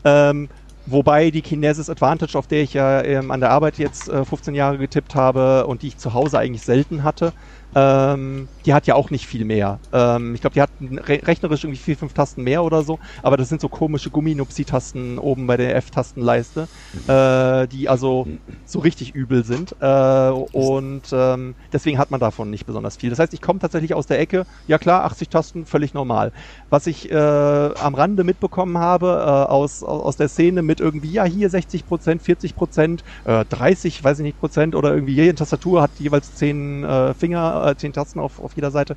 Ähm, 0.05 0.49
Wobei 0.87 1.31
die 1.31 1.43
Kinesis 1.43 1.91
Advantage, 1.91 2.37
auf 2.37 2.47
der 2.47 2.63
ich 2.63 2.73
ja 2.73 3.03
ähm, 3.03 3.31
an 3.31 3.41
der 3.41 3.51
Arbeit 3.51 3.79
jetzt 3.79 4.09
äh, 4.09 4.25
15 4.25 4.55
Jahre 4.55 4.79
getippt 4.79 5.15
habe 5.15 5.67
und 5.67 5.83
die 5.83 5.89
ich 5.89 5.99
zu 5.99 6.15
Hause 6.15 6.39
eigentlich 6.39 6.63
selten 6.63 7.05
hatte, 7.05 7.33
ähm, 7.75 8.49
die 8.67 8.75
hat 8.75 8.87
ja 8.87 8.95
auch 8.95 9.11
nicht 9.11 9.27
viel 9.27 9.45
mehr. 9.45 9.81
Ähm, 9.93 10.35
ich 10.35 10.41
glaube, 10.41 10.55
die 10.55 10.63
hat 10.63 10.71
re 10.81 11.21
rechnerisch 11.25 11.65
irgendwie 11.65 11.81
vier, 11.81 11.97
fünf 11.97 12.13
Tasten 12.13 12.43
mehr 12.43 12.65
oder 12.65 12.83
so, 12.83 12.99
aber 13.23 13.37
das 13.37 13.49
sind 13.49 13.61
so 13.61 13.69
komische 13.69 14.11
Gumminupsi-Tasten 14.11 15.19
oben 15.19 15.47
bei 15.47 15.57
der 15.57 15.77
F-Tastenleiste, 15.77 16.69
äh, 17.07 17.69
die 17.69 17.89
also 17.89 18.27
so 18.65 18.81
richtig 18.81 19.15
übel 19.15 19.45
sind. 19.45 19.75
Äh, 19.81 20.31
und 20.31 21.03
ähm, 21.13 21.55
deswegen 21.73 21.99
hat 21.99 22.11
man 22.11 22.21
davon 22.21 22.51
nicht 22.51 22.67
besonders 22.67 22.97
viel. 22.97 23.11
Das 23.11 23.19
heißt, 23.19 23.35
ich 23.35 23.41
komme 23.41 23.61
tatsächlich 23.61 23.95
aus 23.95 24.07
der 24.07 24.19
Ecke, 24.19 24.47
ja 24.67 24.79
klar, 24.79 25.05
80 25.05 25.29
Tasten, 25.29 25.67
völlig 25.67 25.95
normal. 25.95 26.33
Was 26.69 26.87
ich 26.87 27.11
äh, 27.11 27.15
am 27.15 27.95
Rande 27.95 28.25
mitbekommen 28.25 28.79
habe 28.79 29.07
äh, 29.07 29.51
aus, 29.51 29.83
aus 29.83 30.17
der 30.17 30.29
Szene 30.29 30.63
mit 30.63 30.81
irgendwie, 30.81 31.13
ja, 31.13 31.25
hier 31.25 31.49
60 31.51 31.87
Prozent, 31.87 32.23
40 32.23 32.55
Prozent, 32.55 33.03
äh, 33.25 33.45
30, 33.45 34.03
weiß 34.03 34.19
ich 34.19 34.25
nicht, 34.25 34.39
Prozent 34.39 34.75
oder 34.75 34.93
irgendwie 34.93 35.15
jede 35.15 35.35
Tastatur 35.35 35.83
hat 35.83 35.99
jeweils 35.99 36.35
10 36.35 36.85
äh, 36.85 37.15
Finger 37.15 37.60
äh, 37.67 37.77
zehn 37.77 37.93
Tasten 37.93 38.21
auf, 38.21 38.41
auf 38.41 38.55
jeder 38.55 38.71
Seite, 38.71 38.97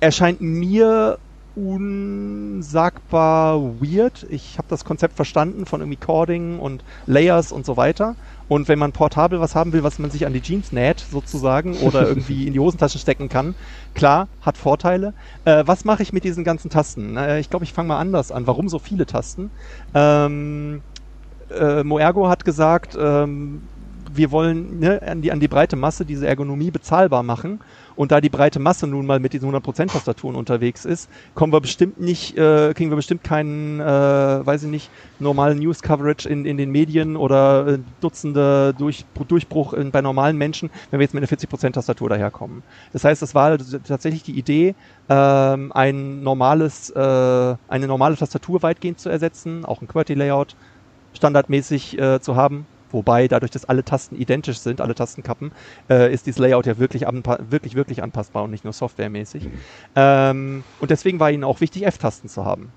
erscheint 0.00 0.40
mir 0.40 1.18
unsagbar 1.54 3.60
weird. 3.80 4.26
Ich 4.30 4.56
habe 4.56 4.68
das 4.68 4.84
Konzept 4.84 5.14
verstanden 5.14 5.66
von 5.66 5.80
irgendwie 5.80 5.98
Cording 5.98 6.58
und 6.58 6.82
Layers 7.06 7.52
und 7.52 7.66
so 7.66 7.76
weiter. 7.76 8.16
Und 8.48 8.68
wenn 8.68 8.78
man 8.78 8.92
portabel 8.92 9.40
was 9.40 9.54
haben 9.54 9.72
will, 9.72 9.82
was 9.82 9.98
man 9.98 10.10
sich 10.10 10.26
an 10.26 10.32
die 10.32 10.40
Jeans 10.40 10.72
näht, 10.72 11.00
sozusagen, 11.00 11.76
oder 11.78 12.08
irgendwie 12.08 12.46
in 12.46 12.54
die 12.54 12.60
Hosentasche 12.60 12.98
stecken 12.98 13.28
kann, 13.28 13.54
klar, 13.94 14.28
hat 14.40 14.56
Vorteile. 14.56 15.14
Äh, 15.44 15.64
was 15.66 15.84
mache 15.84 16.02
ich 16.02 16.12
mit 16.12 16.24
diesen 16.24 16.44
ganzen 16.44 16.70
Tasten? 16.70 17.16
Äh, 17.16 17.40
ich 17.40 17.50
glaube, 17.50 17.64
ich 17.64 17.72
fange 17.72 17.88
mal 17.88 17.98
anders 17.98 18.32
an. 18.32 18.46
Warum 18.46 18.68
so 18.68 18.78
viele 18.78 19.06
Tasten? 19.06 19.50
Ähm, 19.94 20.82
äh, 21.50 21.84
Moergo 21.84 22.28
hat 22.28 22.44
gesagt, 22.44 22.96
ähm, 22.98 23.68
wir 24.10 24.30
wollen 24.30 24.78
ne, 24.78 25.00
an, 25.02 25.22
die, 25.22 25.32
an 25.32 25.40
die 25.40 25.48
breite 25.48 25.76
Masse 25.76 26.04
diese 26.04 26.26
Ergonomie 26.26 26.70
bezahlbar 26.70 27.22
machen. 27.22 27.60
Und 27.96 28.12
da 28.12 28.20
die 28.20 28.28
breite 28.28 28.58
Masse 28.58 28.86
nun 28.86 29.06
mal 29.06 29.20
mit 29.20 29.32
diesen 29.32 29.50
100% 29.50 29.92
Tastaturen 29.92 30.36
unterwegs 30.36 30.84
ist, 30.84 31.08
kommen 31.34 31.52
wir 31.52 31.60
bestimmt 31.60 32.00
nicht, 32.00 32.36
äh, 32.36 32.72
kriegen 32.74 32.90
wir 32.90 32.96
bestimmt 32.96 33.24
keinen, 33.24 33.80
äh, 33.80 33.84
weiß 33.84 34.64
ich 34.64 34.70
nicht, 34.70 34.90
normalen 35.18 35.58
News-Coverage 35.58 36.28
in, 36.28 36.44
in 36.44 36.56
den 36.56 36.70
Medien 36.70 37.16
oder 37.16 37.66
äh, 37.66 37.78
Dutzende 38.00 38.74
Durch, 38.76 39.04
Durchbruch 39.28 39.72
in, 39.74 39.90
bei 39.90 40.00
normalen 40.00 40.36
Menschen, 40.36 40.70
wenn 40.90 41.00
wir 41.00 41.04
jetzt 41.04 41.14
mit 41.14 41.22
einer 41.22 41.38
40% 41.38 41.72
Tastatur 41.72 42.08
daherkommen. 42.08 42.62
Das 42.92 43.04
heißt, 43.04 43.22
es 43.22 43.34
war 43.34 43.58
tatsächlich 43.58 44.22
die 44.22 44.38
Idee, 44.38 44.74
ähm, 45.08 45.72
ein 45.72 46.22
normales, 46.22 46.90
äh, 46.90 46.98
eine 46.98 47.86
normale 47.86 48.16
Tastatur 48.16 48.62
weitgehend 48.62 49.00
zu 49.00 49.08
ersetzen, 49.08 49.64
auch 49.64 49.80
ein 49.82 49.88
QWERTY-Layout 49.88 50.56
standardmäßig 51.14 51.98
äh, 51.98 52.20
zu 52.20 52.36
haben 52.36 52.66
Wobei, 52.92 53.28
dadurch, 53.28 53.50
dass 53.50 53.64
alle 53.64 53.84
Tasten 53.84 54.16
identisch 54.16 54.58
sind, 54.58 54.80
alle 54.80 54.94
Tastenkappen, 54.94 55.52
äh, 55.90 56.12
ist 56.12 56.26
dieses 56.26 56.38
Layout 56.38 56.66
ja 56.66 56.78
wirklich, 56.78 57.02
wirklich, 57.02 57.74
wirklich 57.74 58.02
anpassbar 58.02 58.44
und 58.44 58.50
nicht 58.50 58.64
nur 58.64 58.72
softwaremäßig. 58.72 59.48
Ähm, 59.96 60.64
und 60.80 60.90
deswegen 60.90 61.18
war 61.20 61.30
ihnen 61.30 61.44
auch 61.44 61.60
wichtig, 61.60 61.84
F-Tasten 61.86 62.28
zu 62.28 62.44
haben. 62.44 62.72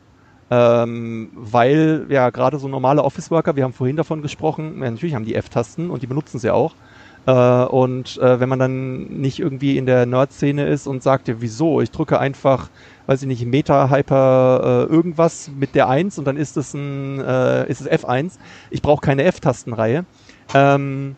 Ähm, 0.51 1.31
weil 1.33 2.05
ja 2.09 2.29
gerade 2.29 2.59
so 2.59 2.67
normale 2.67 3.03
Office-Worker, 3.03 3.55
wir 3.55 3.63
haben 3.63 3.73
vorhin 3.73 3.95
davon 3.95 4.21
gesprochen, 4.21 4.81
ja, 4.81 4.91
natürlich 4.91 5.15
haben 5.15 5.25
die 5.25 5.35
F-Tasten 5.35 5.89
und 5.89 6.03
die 6.03 6.07
benutzen 6.07 6.39
sie 6.39 6.51
auch. 6.51 6.75
Äh, 7.25 7.31
und 7.31 8.17
äh, 8.17 8.39
wenn 8.39 8.49
man 8.49 8.59
dann 8.59 9.05
nicht 9.19 9.39
irgendwie 9.39 9.77
in 9.77 9.85
der 9.87 10.05
Nerd-Szene 10.05 10.67
ist 10.67 10.85
und 10.85 11.01
sagt, 11.01 11.27
ja, 11.27 11.35
wieso, 11.39 11.81
ich 11.81 11.89
drücke 11.91 12.19
einfach 12.19 12.69
weiß 13.07 13.21
ich 13.21 13.27
nicht, 13.27 13.45
Meta, 13.45 13.89
Hyper, 13.89 14.87
äh, 14.89 14.93
irgendwas 14.93 15.49
mit 15.55 15.75
der 15.75 15.89
1 15.89 16.17
und 16.19 16.25
dann 16.25 16.37
ist 16.37 16.57
es 16.57 16.73
ein, 16.73 17.19
äh, 17.19 17.69
ist 17.69 17.81
es 17.81 17.89
F1. 17.89 18.33
Ich 18.69 18.81
brauche 18.81 19.01
keine 19.01 19.23
F-Tastenreihe. 19.23 20.05
Ähm, 20.53 21.15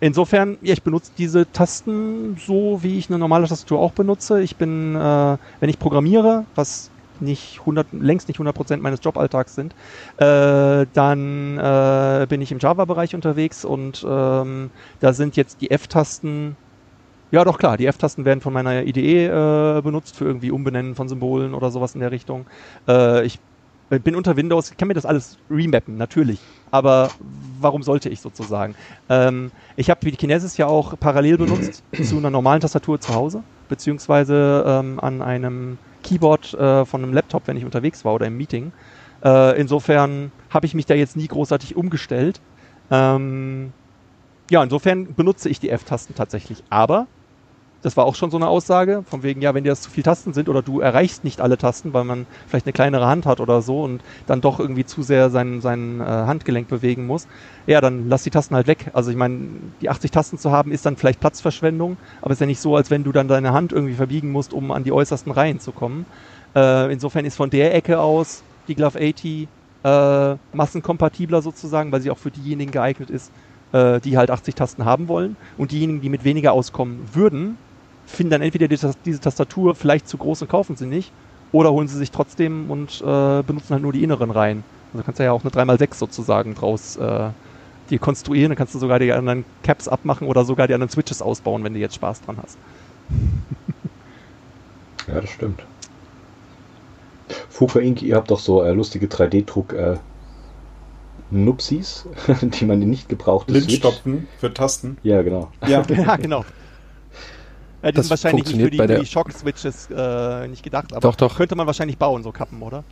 insofern, 0.00 0.58
ja, 0.62 0.72
ich 0.72 0.82
benutze 0.82 1.12
diese 1.16 1.50
Tasten 1.50 2.36
so, 2.36 2.82
wie 2.82 2.98
ich 2.98 3.08
eine 3.08 3.18
normale 3.18 3.46
Tastatur 3.46 3.80
auch 3.80 3.92
benutze. 3.92 4.42
Ich 4.42 4.56
bin, 4.56 4.94
äh, 4.96 5.36
wenn 5.60 5.68
ich 5.68 5.78
programmiere, 5.78 6.44
was 6.54 6.90
nicht 7.20 7.60
100, 7.60 7.92
längst 7.92 8.28
nicht 8.28 8.40
100% 8.40 8.78
meines 8.78 9.00
Joballtags 9.02 9.54
sind, 9.54 9.74
äh, 10.16 10.86
dann 10.92 11.58
äh, 11.58 12.26
bin 12.28 12.40
ich 12.40 12.50
im 12.52 12.58
Java-Bereich 12.58 13.14
unterwegs 13.14 13.64
und 13.64 14.04
ähm, 14.08 14.70
da 15.00 15.12
sind 15.12 15.36
jetzt 15.36 15.60
die 15.60 15.70
F-Tasten 15.70 16.56
ja, 17.30 17.44
doch 17.44 17.58
klar. 17.58 17.76
Die 17.76 17.86
F-Tasten 17.86 18.24
werden 18.24 18.40
von 18.40 18.52
meiner 18.52 18.84
IDE 18.84 19.26
äh, 19.26 19.82
benutzt 19.82 20.16
für 20.16 20.24
irgendwie 20.24 20.50
Umbenennen 20.50 20.94
von 20.94 21.08
Symbolen 21.08 21.54
oder 21.54 21.70
sowas 21.70 21.94
in 21.94 22.00
der 22.00 22.10
Richtung. 22.10 22.46
Äh, 22.88 23.24
ich 23.26 23.38
bin 23.88 24.16
unter 24.16 24.36
Windows, 24.36 24.70
ich 24.70 24.76
kann 24.76 24.88
mir 24.88 24.94
das 24.94 25.06
alles 25.06 25.36
remappen, 25.50 25.96
natürlich. 25.96 26.40
Aber 26.70 27.10
warum 27.60 27.82
sollte 27.82 28.08
ich 28.08 28.20
sozusagen? 28.20 28.74
Ähm, 29.08 29.50
ich 29.76 29.90
habe 29.90 30.00
die 30.08 30.16
Kinesis 30.16 30.56
ja 30.56 30.66
auch 30.66 30.98
parallel 30.98 31.38
benutzt 31.38 31.82
zu 32.02 32.16
einer 32.16 32.30
normalen 32.30 32.60
Tastatur 32.60 33.00
zu 33.00 33.14
Hause, 33.14 33.42
beziehungsweise 33.68 34.64
ähm, 34.66 35.00
an 35.00 35.22
einem 35.22 35.78
Keyboard 36.02 36.54
äh, 36.54 36.84
von 36.84 37.02
einem 37.02 37.12
Laptop, 37.12 37.46
wenn 37.46 37.56
ich 37.56 37.64
unterwegs 37.64 38.04
war 38.04 38.14
oder 38.14 38.26
im 38.26 38.36
Meeting. 38.36 38.72
Äh, 39.24 39.58
insofern 39.60 40.32
habe 40.50 40.66
ich 40.66 40.74
mich 40.74 40.86
da 40.86 40.94
jetzt 40.94 41.16
nie 41.16 41.28
großartig 41.28 41.76
umgestellt. 41.76 42.40
Ähm, 42.90 43.72
ja, 44.50 44.62
insofern 44.62 45.14
benutze 45.14 45.48
ich 45.48 45.58
die 45.60 45.70
F-Tasten 45.70 46.14
tatsächlich. 46.14 46.64
Aber 46.68 47.06
das 47.84 47.98
war 47.98 48.06
auch 48.06 48.14
schon 48.14 48.30
so 48.30 48.38
eine 48.38 48.48
Aussage, 48.48 49.04
von 49.06 49.22
wegen, 49.22 49.42
ja, 49.42 49.52
wenn 49.52 49.62
dir 49.62 49.70
das 49.70 49.82
zu 49.82 49.90
viele 49.90 50.04
Tasten 50.04 50.32
sind 50.32 50.48
oder 50.48 50.62
du 50.62 50.80
erreichst 50.80 51.22
nicht 51.22 51.42
alle 51.42 51.58
Tasten, 51.58 51.92
weil 51.92 52.04
man 52.04 52.24
vielleicht 52.46 52.64
eine 52.64 52.72
kleinere 52.72 53.06
Hand 53.06 53.26
hat 53.26 53.40
oder 53.40 53.60
so 53.60 53.82
und 53.82 54.02
dann 54.26 54.40
doch 54.40 54.58
irgendwie 54.58 54.86
zu 54.86 55.02
sehr 55.02 55.28
sein, 55.28 55.60
sein 55.60 56.00
äh, 56.00 56.04
Handgelenk 56.04 56.66
bewegen 56.66 57.06
muss, 57.06 57.28
ja, 57.66 57.82
dann 57.82 58.08
lass 58.08 58.22
die 58.22 58.30
Tasten 58.30 58.54
halt 58.54 58.68
weg. 58.68 58.90
Also 58.94 59.10
ich 59.10 59.18
meine, 59.18 59.48
die 59.82 59.90
80 59.90 60.10
Tasten 60.10 60.38
zu 60.38 60.50
haben, 60.50 60.72
ist 60.72 60.86
dann 60.86 60.96
vielleicht 60.96 61.20
Platzverschwendung, 61.20 61.98
aber 62.22 62.32
ist 62.32 62.40
ja 62.40 62.46
nicht 62.46 62.60
so, 62.60 62.74
als 62.74 62.90
wenn 62.90 63.04
du 63.04 63.12
dann 63.12 63.28
deine 63.28 63.52
Hand 63.52 63.72
irgendwie 63.72 63.94
verbiegen 63.94 64.32
musst, 64.32 64.54
um 64.54 64.70
an 64.70 64.82
die 64.82 64.92
äußersten 64.92 65.30
Reihen 65.30 65.60
zu 65.60 65.72
kommen. 65.72 66.06
Äh, 66.56 66.90
insofern 66.90 67.26
ist 67.26 67.36
von 67.36 67.50
der 67.50 67.74
Ecke 67.74 68.00
aus 68.00 68.42
die 68.66 68.76
Glove 68.76 68.98
80 68.98 69.46
äh, 69.84 70.36
massenkompatibler 70.54 71.42
sozusagen, 71.42 71.92
weil 71.92 72.00
sie 72.00 72.10
auch 72.10 72.16
für 72.16 72.30
diejenigen 72.30 72.72
geeignet 72.72 73.10
ist, 73.10 73.30
äh, 73.72 74.00
die 74.00 74.16
halt 74.16 74.30
80 74.30 74.54
Tasten 74.54 74.86
haben 74.86 75.08
wollen. 75.08 75.36
Und 75.58 75.70
diejenigen, 75.70 76.00
die 76.00 76.08
mit 76.08 76.24
weniger 76.24 76.54
auskommen 76.54 77.00
würden, 77.12 77.58
finden 78.06 78.30
dann 78.30 78.42
entweder 78.42 78.68
die, 78.68 78.78
diese 79.04 79.20
Tastatur 79.20 79.74
vielleicht 79.74 80.08
zu 80.08 80.18
groß 80.18 80.42
und 80.42 80.48
kaufen 80.48 80.76
sie 80.76 80.86
nicht, 80.86 81.12
oder 81.52 81.72
holen 81.72 81.88
sie 81.88 81.98
sich 81.98 82.10
trotzdem 82.10 82.70
und 82.70 83.00
äh, 83.00 83.42
benutzen 83.42 83.70
halt 83.70 83.82
nur 83.82 83.92
die 83.92 84.02
inneren 84.02 84.30
Reihen. 84.30 84.64
Also 84.92 85.04
kannst 85.04 85.20
du 85.20 85.24
ja 85.24 85.32
auch 85.32 85.42
eine 85.42 85.50
3x6 85.50 85.94
sozusagen 85.94 86.54
draus 86.54 86.96
äh, 86.96 87.30
die 87.90 87.98
konstruieren, 87.98 88.50
dann 88.50 88.56
kannst 88.56 88.74
du 88.74 88.78
sogar 88.78 88.98
die 88.98 89.12
anderen 89.12 89.44
Caps 89.62 89.88
abmachen 89.88 90.26
oder 90.26 90.44
sogar 90.44 90.66
die 90.66 90.74
anderen 90.74 90.90
Switches 90.90 91.20
ausbauen, 91.20 91.64
wenn 91.64 91.74
du 91.74 91.80
jetzt 91.80 91.94
Spaß 91.96 92.22
dran 92.22 92.38
hast. 92.42 92.58
Ja, 95.06 95.20
das 95.20 95.30
stimmt. 95.30 95.62
Fuka 97.50 97.78
Inc., 97.78 98.02
ihr 98.02 98.16
habt 98.16 98.30
doch 98.30 98.38
so 98.38 98.62
äh, 98.62 98.72
lustige 98.72 99.06
3D-Druck 99.06 99.72
äh, 99.72 99.96
Nupsis, 101.30 102.06
die 102.42 102.64
man 102.64 102.78
nicht 102.78 103.08
gebraucht 103.08 103.46
Blindstopfen 103.46 104.28
für 104.38 104.52
Tasten. 104.52 104.98
Ja, 105.02 105.22
genau. 105.22 105.50
Ja, 105.66 105.82
ja 105.88 106.16
genau. 106.16 106.44
Ja, 107.84 107.90
die 107.92 107.96
Das 107.96 108.06
sind 108.06 108.10
wahrscheinlich 108.10 108.44
nicht 108.46 108.56
für 108.56 108.62
funktioniert 108.62 108.72
die, 108.74 108.78
bei 108.78 108.86
der- 108.86 109.00
die 109.00 109.06
Shock-Switches 109.06 109.88
äh, 109.94 110.48
nicht 110.48 110.62
gedacht, 110.62 110.92
aber 110.92 111.00
Doch, 111.00 111.16
doch. 111.16 111.36
könnte 111.36 111.54
man 111.54 111.66
wahrscheinlich 111.66 111.98
bauen, 111.98 112.22
so 112.22 112.32
Kappen, 112.32 112.60
oder? 112.62 112.82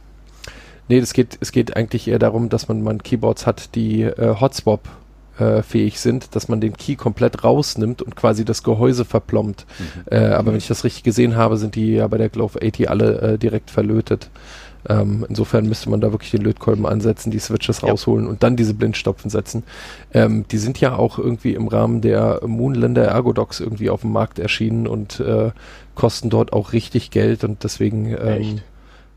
Nee, 0.89 1.01
das 1.01 1.12
geht, 1.12 1.39
es 1.40 1.52
geht 1.52 1.77
eigentlich 1.77 2.09
eher 2.09 2.19
darum, 2.19 2.48
dass 2.48 2.69
man, 2.69 2.82
man 2.82 3.02
Keyboards 3.02 3.47
hat, 3.47 3.74
die 3.74 4.02
äh, 4.02 4.35
Hotswap 4.40 4.81
äh, 5.39 5.62
fähig 5.62 5.98
sind, 6.01 6.35
dass 6.35 6.48
man 6.48 6.60
den 6.60 6.77
Key 6.77 6.97
komplett 6.97 7.43
rausnimmt 7.44 8.02
und 8.02 8.16
quasi 8.16 8.44
das 8.44 8.62
Gehäuse 8.62 9.05
verplombt. 9.05 9.64
Äh, 10.10 10.19
aber 10.27 10.51
wenn 10.52 10.59
ich 10.59 10.66
das 10.69 10.85
richtig 10.85 11.05
gesehen 11.05 11.36
habe, 11.36 11.56
sind 11.56 11.74
die 11.77 11.93
ja 11.94 12.06
bei 12.09 12.19
der 12.19 12.28
Glove 12.28 12.59
80 12.62 12.90
alle 12.90 13.20
äh, 13.20 13.39
direkt 13.39 13.70
verlötet. 13.70 14.28
Ähm, 14.88 15.24
insofern 15.28 15.68
müsste 15.68 15.90
man 15.90 16.00
da 16.00 16.10
wirklich 16.12 16.30
den 16.32 16.42
Lötkolben 16.42 16.86
ansetzen, 16.86 17.30
die 17.30 17.38
Switches 17.38 17.82
Ja. 17.82 17.88
rausholen 17.90 18.26
und 18.26 18.42
dann 18.42 18.56
diese 18.56 18.74
Blindstopfen 18.74 19.30
setzen. 19.30 19.62
Ähm, 20.12 20.44
die 20.50 20.59
sind 20.59 20.80
ja 20.80 20.96
auch 20.96 21.18
irgendwie 21.18 21.54
im 21.54 21.68
Rahmen 21.68 22.00
der 22.00 22.40
Moonlander 22.46 23.04
Ergodox 23.04 23.60
irgendwie 23.60 23.90
auf 23.90 24.00
dem 24.00 24.12
Markt 24.12 24.38
erschienen 24.38 24.86
und 24.88 25.20
äh, 25.20 25.52
kosten 25.94 26.30
dort 26.30 26.52
auch 26.52 26.72
richtig 26.72 27.10
Geld 27.10 27.44
und 27.44 27.62
deswegen 27.64 28.16
ähm, 28.20 28.60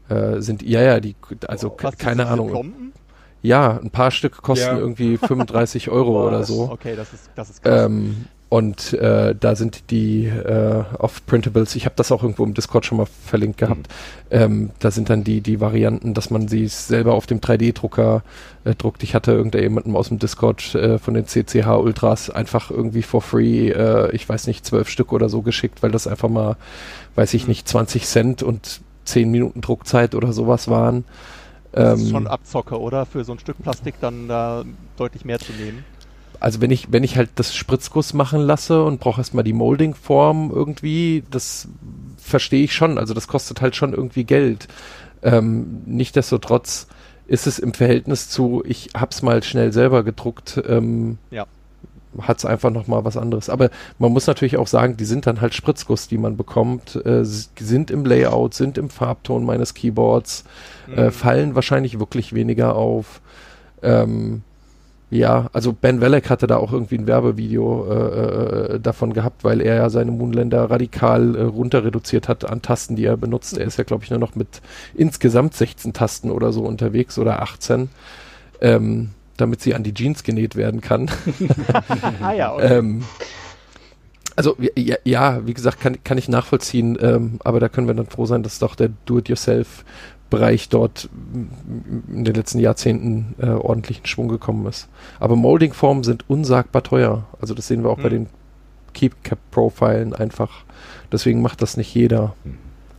äh, 0.10 0.40
sind, 0.42 0.62
ja, 0.62 0.82
ja, 0.82 1.00
die, 1.00 1.16
also 1.48 1.72
ke- 1.72 1.86
Was, 1.86 1.98
keine 1.98 2.28
Ahnung. 2.28 2.50
Plomben? 2.50 2.94
Ja, 3.42 3.80
ein 3.80 3.92
paar 3.92 4.12
Stück 4.12 4.42
kosten 4.42 4.66
Ja. 4.76 4.78
irgendwie 4.78 5.18
35 5.22 5.90
Euro 5.90 6.14
Boah, 6.14 6.28
oder 6.28 6.44
so. 6.44 6.70
Okay, 6.72 6.96
das 6.96 7.14
ist, 7.14 7.30
das 7.36 7.50
ist 7.50 7.64
krass. 7.64 7.86
Ähm, 7.86 8.26
und 8.56 8.94
äh, 8.94 9.36
da 9.38 9.54
sind 9.58 9.92
die 9.92 10.28
äh, 10.28 10.84
auf 10.98 11.26
Printables, 11.26 11.76
ich 11.76 11.84
habe 11.84 11.96
das 11.98 12.14
auch 12.14 12.24
irgendwo 12.24 12.46
im 12.46 12.54
Discord 12.54 12.86
schon 12.86 13.00
mal 13.00 13.06
verlinkt 13.06 13.58
gehabt, 13.58 13.90
ähm, 14.32 14.70
da 14.80 14.92
sind 14.92 15.10
dann 15.10 15.26
die, 15.26 15.42
die 15.42 15.60
Varianten, 15.60 16.14
dass 16.14 16.30
man 16.30 16.48
sie 16.48 16.66
selber 16.70 17.16
auf 17.16 17.26
dem 17.26 17.42
3D-Drucker 17.42 18.24
äh, 18.64 18.74
druckt. 18.74 19.04
Ich 19.04 19.14
hatte 19.14 19.34
irgendjemandem 19.34 19.98
aus 19.98 20.08
dem 20.08 20.20
Discord 20.20 20.74
äh, 20.74 21.00
von 21.00 21.16
den 21.16 21.26
CCH 21.26 21.68
Ultras 21.68 22.30
einfach 22.30 22.72
irgendwie 22.72 23.02
for 23.02 23.22
free, 23.22 23.72
äh, 23.72 24.16
ich 24.16 24.30
weiß 24.30 24.48
nicht, 24.48 24.66
zwölf 24.66 24.88
Stück 24.88 25.12
oder 25.12 25.28
so 25.28 25.42
geschickt, 25.42 25.84
weil 25.84 25.92
das 25.92 26.08
einfach 26.08 26.30
mal, 26.30 26.56
weiß 27.16 27.34
ich 27.34 27.50
nicht, 27.50 27.68
20 27.68 28.06
Cent 28.06 28.42
und 28.42 28.80
10 29.04 29.30
Minuten 29.30 29.60
Druckzeit 29.60 30.16
oder 30.16 30.32
sowas 30.32 30.70
waren. 30.70 31.04
das 31.74 32.00
ist 32.00 32.06
Ähm, 32.06 32.12
schon 32.12 32.28
Abzocke, 32.28 32.80
oder? 32.80 33.06
Für 33.06 33.26
so 33.26 33.34
ein 33.34 33.40
Stück 33.40 33.62
Plastik 33.62 33.96
dann 34.00 34.30
da 34.30 34.64
deutlich 34.96 35.26
mehr 35.26 35.40
zu 35.40 35.52
nehmen. 35.52 35.84
Also 36.40 36.62
wenn 36.62 36.72
ich, 36.72 36.92
wenn 36.92 37.04
ich 37.04 37.18
halt 37.18 37.30
das 37.36 37.56
Spritzguss 37.56 38.14
machen 38.14 38.42
lasse 38.42 38.84
und 38.84 39.00
brauche 39.00 39.22
erstmal 39.22 39.44
die 39.44 39.54
Molding-Form 39.54 40.52
irgendwie, 40.54 41.24
das 41.32 41.68
verstehe 42.18 42.64
ich 42.64 42.74
schon. 42.74 42.98
Also 42.98 43.14
das 43.14 43.28
kostet 43.28 43.62
halt 43.62 43.76
schon 43.76 43.94
irgendwie 43.94 44.24
Geld. 44.24 44.68
Ähm, 45.24 45.82
Nichtsdestotrotz 45.86 46.88
ist 47.28 47.48
es 47.48 47.58
im 47.60 47.74
Verhältnis 47.74 48.30
zu, 48.30 48.64
ich 48.66 48.90
hab's 48.96 49.22
mal 49.22 49.42
schnell 49.44 49.74
selber 49.74 50.04
gedruckt, 50.04 50.62
ähm, 50.68 51.18
Ja. 51.32 51.46
hat 52.22 52.38
es 52.38 52.46
einfach 52.46 52.70
nochmal 52.70 53.04
was 53.04 53.18
anderes. 53.18 53.50
Aber 53.50 53.70
man 54.00 54.12
muss 54.12 54.28
natürlich 54.28 54.58
auch 54.58 54.68
sagen, 54.68 54.96
die 54.98 55.06
sind 55.06 55.26
dann 55.28 55.42
halt 55.42 55.54
Spritzguss, 55.54 56.08
die 56.08 56.18
man 56.18 56.38
bekommt, 56.38 56.96
äh, 57.06 57.24
sind 57.26 57.90
im 57.92 58.06
Layout, 58.06 58.54
sind 58.54 58.78
im 58.78 58.90
Farbton 58.90 59.44
meines 59.44 59.74
Keyboards, 59.74 60.46
äh, 60.96 61.06
Mhm. 61.08 61.12
fallen 61.12 61.56
wahrscheinlich 61.56 62.00
wirklich 62.00 62.34
weniger 62.34 62.76
auf. 62.76 63.22
Ähm, 63.82 64.44
ja, 65.12 65.50
also 65.54 65.72
Ben 65.72 66.02
Welleck 66.02 66.30
hatte 66.30 66.48
da 66.48 66.58
auch 66.58 66.74
irgendwie 66.74 66.98
ein 66.98 67.06
Werbevideo 67.06 67.88
äh, 67.88 68.74
äh, 68.76 68.80
davon 68.80 69.14
gehabt, 69.14 69.44
weil 69.44 69.62
er 69.62 69.76
ja 69.76 69.90
seine 69.90 70.12
Moonlander 70.12 70.70
radikal 70.70 71.36
äh, 71.36 71.42
runter 71.44 71.86
reduziert 71.86 72.28
hat 72.28 72.50
an 72.50 72.64
Tasten, 72.64 72.96
die 72.96 73.06
er 73.06 73.16
benutzt. 73.16 73.58
Er 73.58 73.66
ist 73.66 73.78
ja, 73.78 73.84
glaube 73.84 74.04
ich, 74.04 74.10
nur 74.10 74.20
noch 74.20 74.36
mit 74.36 74.62
insgesamt 74.96 75.54
16 75.54 75.94
Tasten 75.94 76.32
oder 76.32 76.52
so 76.52 76.64
unterwegs 76.64 77.20
oder 77.20 77.44
18, 77.44 77.90
ähm, 78.62 79.12
damit 79.38 79.62
sie 79.62 79.76
an 79.76 79.84
die 79.84 79.94
Jeans 79.94 80.24
genäht 80.24 80.56
werden 80.56 80.82
kann. 80.82 81.12
ah 82.22 82.34
ja, 82.34 82.54
okay. 82.54 82.78
Ähm, 82.78 83.04
also 84.36 84.58
ja, 84.76 84.98
ja, 85.04 85.46
wie 85.46 85.54
gesagt, 85.54 85.80
kann, 85.80 86.04
kann 86.04 86.18
ich 86.18 86.28
nachvollziehen, 86.28 86.98
ähm, 87.00 87.40
aber 87.44 87.60
da 87.60 87.70
können 87.70 87.88
wir 87.88 87.94
dann 87.94 88.08
froh 88.08 88.26
sein, 88.26 88.44
dass 88.44 88.60
doch 88.60 88.76
der 88.76 88.90
Do-it-yourself-Bereich 90.36 90.70
dort 90.70 91.10
in 92.08 92.24
den 92.24 92.36
letzten 92.36 92.60
Jahrzehnten 92.60 93.36
äh, 93.42 93.48
ordentlich 93.48 94.00
in 94.00 94.06
Schwung 94.06 94.28
gekommen 94.28 94.66
ist. 94.68 94.88
Aber 95.20 95.36
Molding-Formen 95.36 96.04
sind 96.04 96.30
unsagbar 96.30 96.84
teuer. 96.84 97.26
Also 97.42 97.54
das 97.54 97.68
sehen 97.68 97.84
wir 97.84 97.90
auch 97.90 97.98
bei 97.98 98.04
Hm. 98.04 98.10
den 98.12 98.28
Keep-Cap-Profilen 98.94 100.14
einfach. 100.14 100.64
Deswegen 101.12 101.42
macht 101.42 101.62
das 101.62 101.78
nicht 101.78 101.94
jeder. 101.94 102.34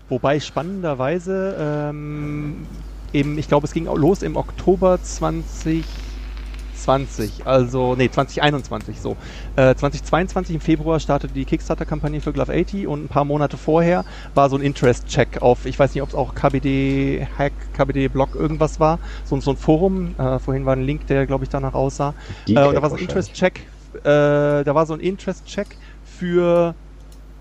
Wobei 0.08 0.40
spannenderweise 0.40 1.56
ähm, 1.58 2.66
eben, 3.12 3.38
ich 3.38 3.48
glaube, 3.48 3.66
es 3.66 3.72
ging 3.72 3.86
los 3.86 4.22
im 4.22 4.36
Oktober 4.36 5.02
2020, 6.77 7.47
also 7.47 7.94
nee, 7.94 8.11
2021 8.11 9.01
so. 9.01 9.16
Äh, 9.57 9.74
2022 9.74 10.55
im 10.55 10.61
Februar 10.61 11.01
startete 11.01 11.35
die 11.35 11.44
Kickstarter-Kampagne 11.44 12.20
für 12.20 12.32
Glove 12.32 12.53
80 12.53 12.86
und 12.86 13.05
ein 13.05 13.09
paar 13.09 13.24
Monate 13.24 13.57
vorher 13.57 14.05
war 14.35 14.48
so 14.51 14.57
ein 14.57 14.62
Interest-Check 14.62 15.43
auf, 15.43 15.66
ich 15.66 15.78
weiß 15.78 15.94
nicht, 15.94 16.03
ob 16.03 16.11
es 16.11 16.15
auch 16.15 16.35
KBD 16.35 17.27
Hack, 17.39 17.53
KBD 17.74 18.09
Blog 18.09 18.35
irgendwas 18.35 18.81
war, 18.81 18.98
so, 19.24 19.40
so 19.40 19.53
ein 19.53 19.57
Forum. 19.57 20.15
Äh, 20.19 20.39
vorhin 20.39 20.66
war 20.66 20.74
ein 20.74 20.82
Link, 20.82 21.07
der 21.07 21.27
glaube 21.27 21.44
ich 21.44 21.51
danach 21.51 21.74
aussah. 21.74 22.15
Äh, 22.47 22.51
und 22.51 22.74
da 22.74 22.82
war 22.82 22.90
so 22.90 22.97
ein. 22.97 23.03
Interest-Check, 23.03 23.61
äh, 23.94 24.03
da 24.05 24.74
war 24.74 24.86
so 24.86 24.94
ein 24.94 25.01
Interest-Check 25.01 25.77
für 26.05 26.74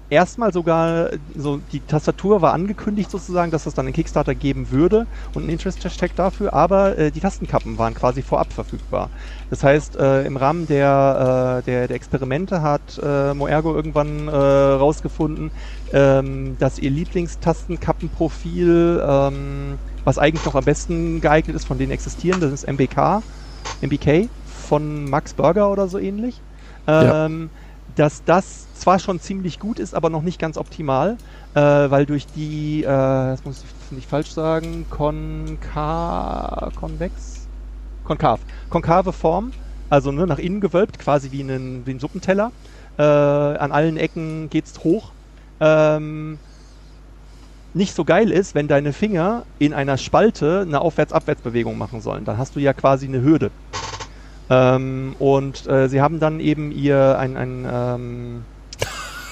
erstmal 0.10 0.52
sogar, 0.54 1.10
so 1.36 1.60
die 1.72 1.80
Tastatur 1.80 2.42
war 2.42 2.54
angekündigt 2.54 3.12
sozusagen, 3.12 3.52
dass 3.52 3.66
es 3.66 3.74
dann 3.74 3.86
einen 3.86 3.94
Kickstarter 3.94 4.36
geben 4.36 4.72
würde 4.72 5.08
und 5.34 5.46
ein 5.46 5.50
Interest-Check 5.50 6.16
dafür, 6.16 6.54
aber 6.54 6.98
äh, 6.98 7.12
die 7.12 7.20
Tastenkappen 7.20 7.78
waren 7.78 7.94
quasi 7.94 8.22
vorab 8.22 8.54
verfügbar. 8.54 9.10
Das 9.50 9.64
heißt, 9.64 9.98
äh, 9.98 10.26
im 10.26 10.38
Rahmen 10.38 10.68
der, 10.68 11.60
äh, 11.62 11.66
der, 11.66 11.88
der 11.88 11.96
Experimente 11.96 12.62
hat 12.62 13.00
äh, 13.02 13.34
Moergo 13.34 13.74
irgendwann 13.74 14.28
äh, 14.28 14.32
rausgefunden, 14.32 15.52
ähm, 15.92 16.58
dass 16.60 16.80
ihr 16.80 16.92
Lieblingstastenkappenprofil, 16.92 19.04
ähm, 19.06 19.78
was 20.04 20.18
eigentlich 20.18 20.46
noch 20.46 20.56
am 20.56 20.66
besten 20.66 21.22
geeignet 21.22 21.56
ist 21.56 21.66
von 21.66 21.78
denen 21.78 21.92
existieren, 21.92 22.42
das 22.42 22.52
ist 22.52 22.68
MBK, 22.68 23.22
MBK 23.82 24.30
von 24.46 25.10
Max 25.10 25.34
Burger 25.34 25.72
oder 25.72 25.88
so 25.88 25.98
ähnlich. 25.98 26.42
Ja. 26.88 27.26
Dass 27.96 28.24
das 28.26 28.68
zwar 28.74 29.00
schon 29.00 29.20
ziemlich 29.20 29.58
gut 29.58 29.80
ist, 29.80 29.96
aber 29.96 30.10
noch 30.10 30.22
nicht 30.22 30.38
ganz 30.38 30.58
optimal, 30.58 31.18
äh, 31.54 31.62
weil 31.62 32.06
durch 32.06 32.26
die, 32.28 32.84
äh, 32.84 32.88
das 32.88 33.46
muss 33.46 33.64
ich 33.64 33.92
nicht 33.92 34.10
falsch 34.10 34.32
sagen, 34.32 34.86
konka 34.90 36.72
konvex? 36.76 37.48
Konkav. 38.04 38.42
Konkave 38.70 39.14
Form, 39.14 39.54
also 39.90 40.12
ne, 40.12 40.28
nach 40.28 40.40
innen 40.40 40.60
gewölbt, 40.60 41.00
quasi 41.00 41.32
wie 41.32 41.42
ein, 41.42 41.86
wie 41.86 41.92
ein 41.92 42.00
Suppenteller. 42.00 42.52
Äh, 42.98 43.04
an 43.04 43.72
allen 43.72 43.98
Ecken 43.98 44.50
geht's 44.50 44.84
hoch. 44.84 45.14
Ähm, 45.62 46.38
nicht 47.74 47.96
so 47.96 48.06
geil 48.06 48.32
ist, 48.32 48.56
wenn 48.56 48.68
deine 48.68 48.94
Finger 48.94 49.46
in 49.58 49.74
einer 49.74 49.98
Spalte 49.98 50.62
eine 50.62 50.82
Aufwärts-Abwärts-Bewegung 50.82 51.78
machen 51.78 52.02
sollen. 52.02 52.26
Dann 52.26 52.38
hast 52.38 52.56
du 52.56 52.60
ja 52.60 52.74
quasi 52.74 53.06
eine 53.06 53.22
Hürde. 53.22 53.52
Ähm, 54.50 55.16
und 55.20 55.68
äh, 55.68 55.88
sie 55.90 56.02
haben 56.02 56.20
dann 56.20 56.40
eben 56.40 56.72
ihr 56.72 57.18
ein, 57.18 57.36
ein 57.36 57.68
ähm, 57.72 58.46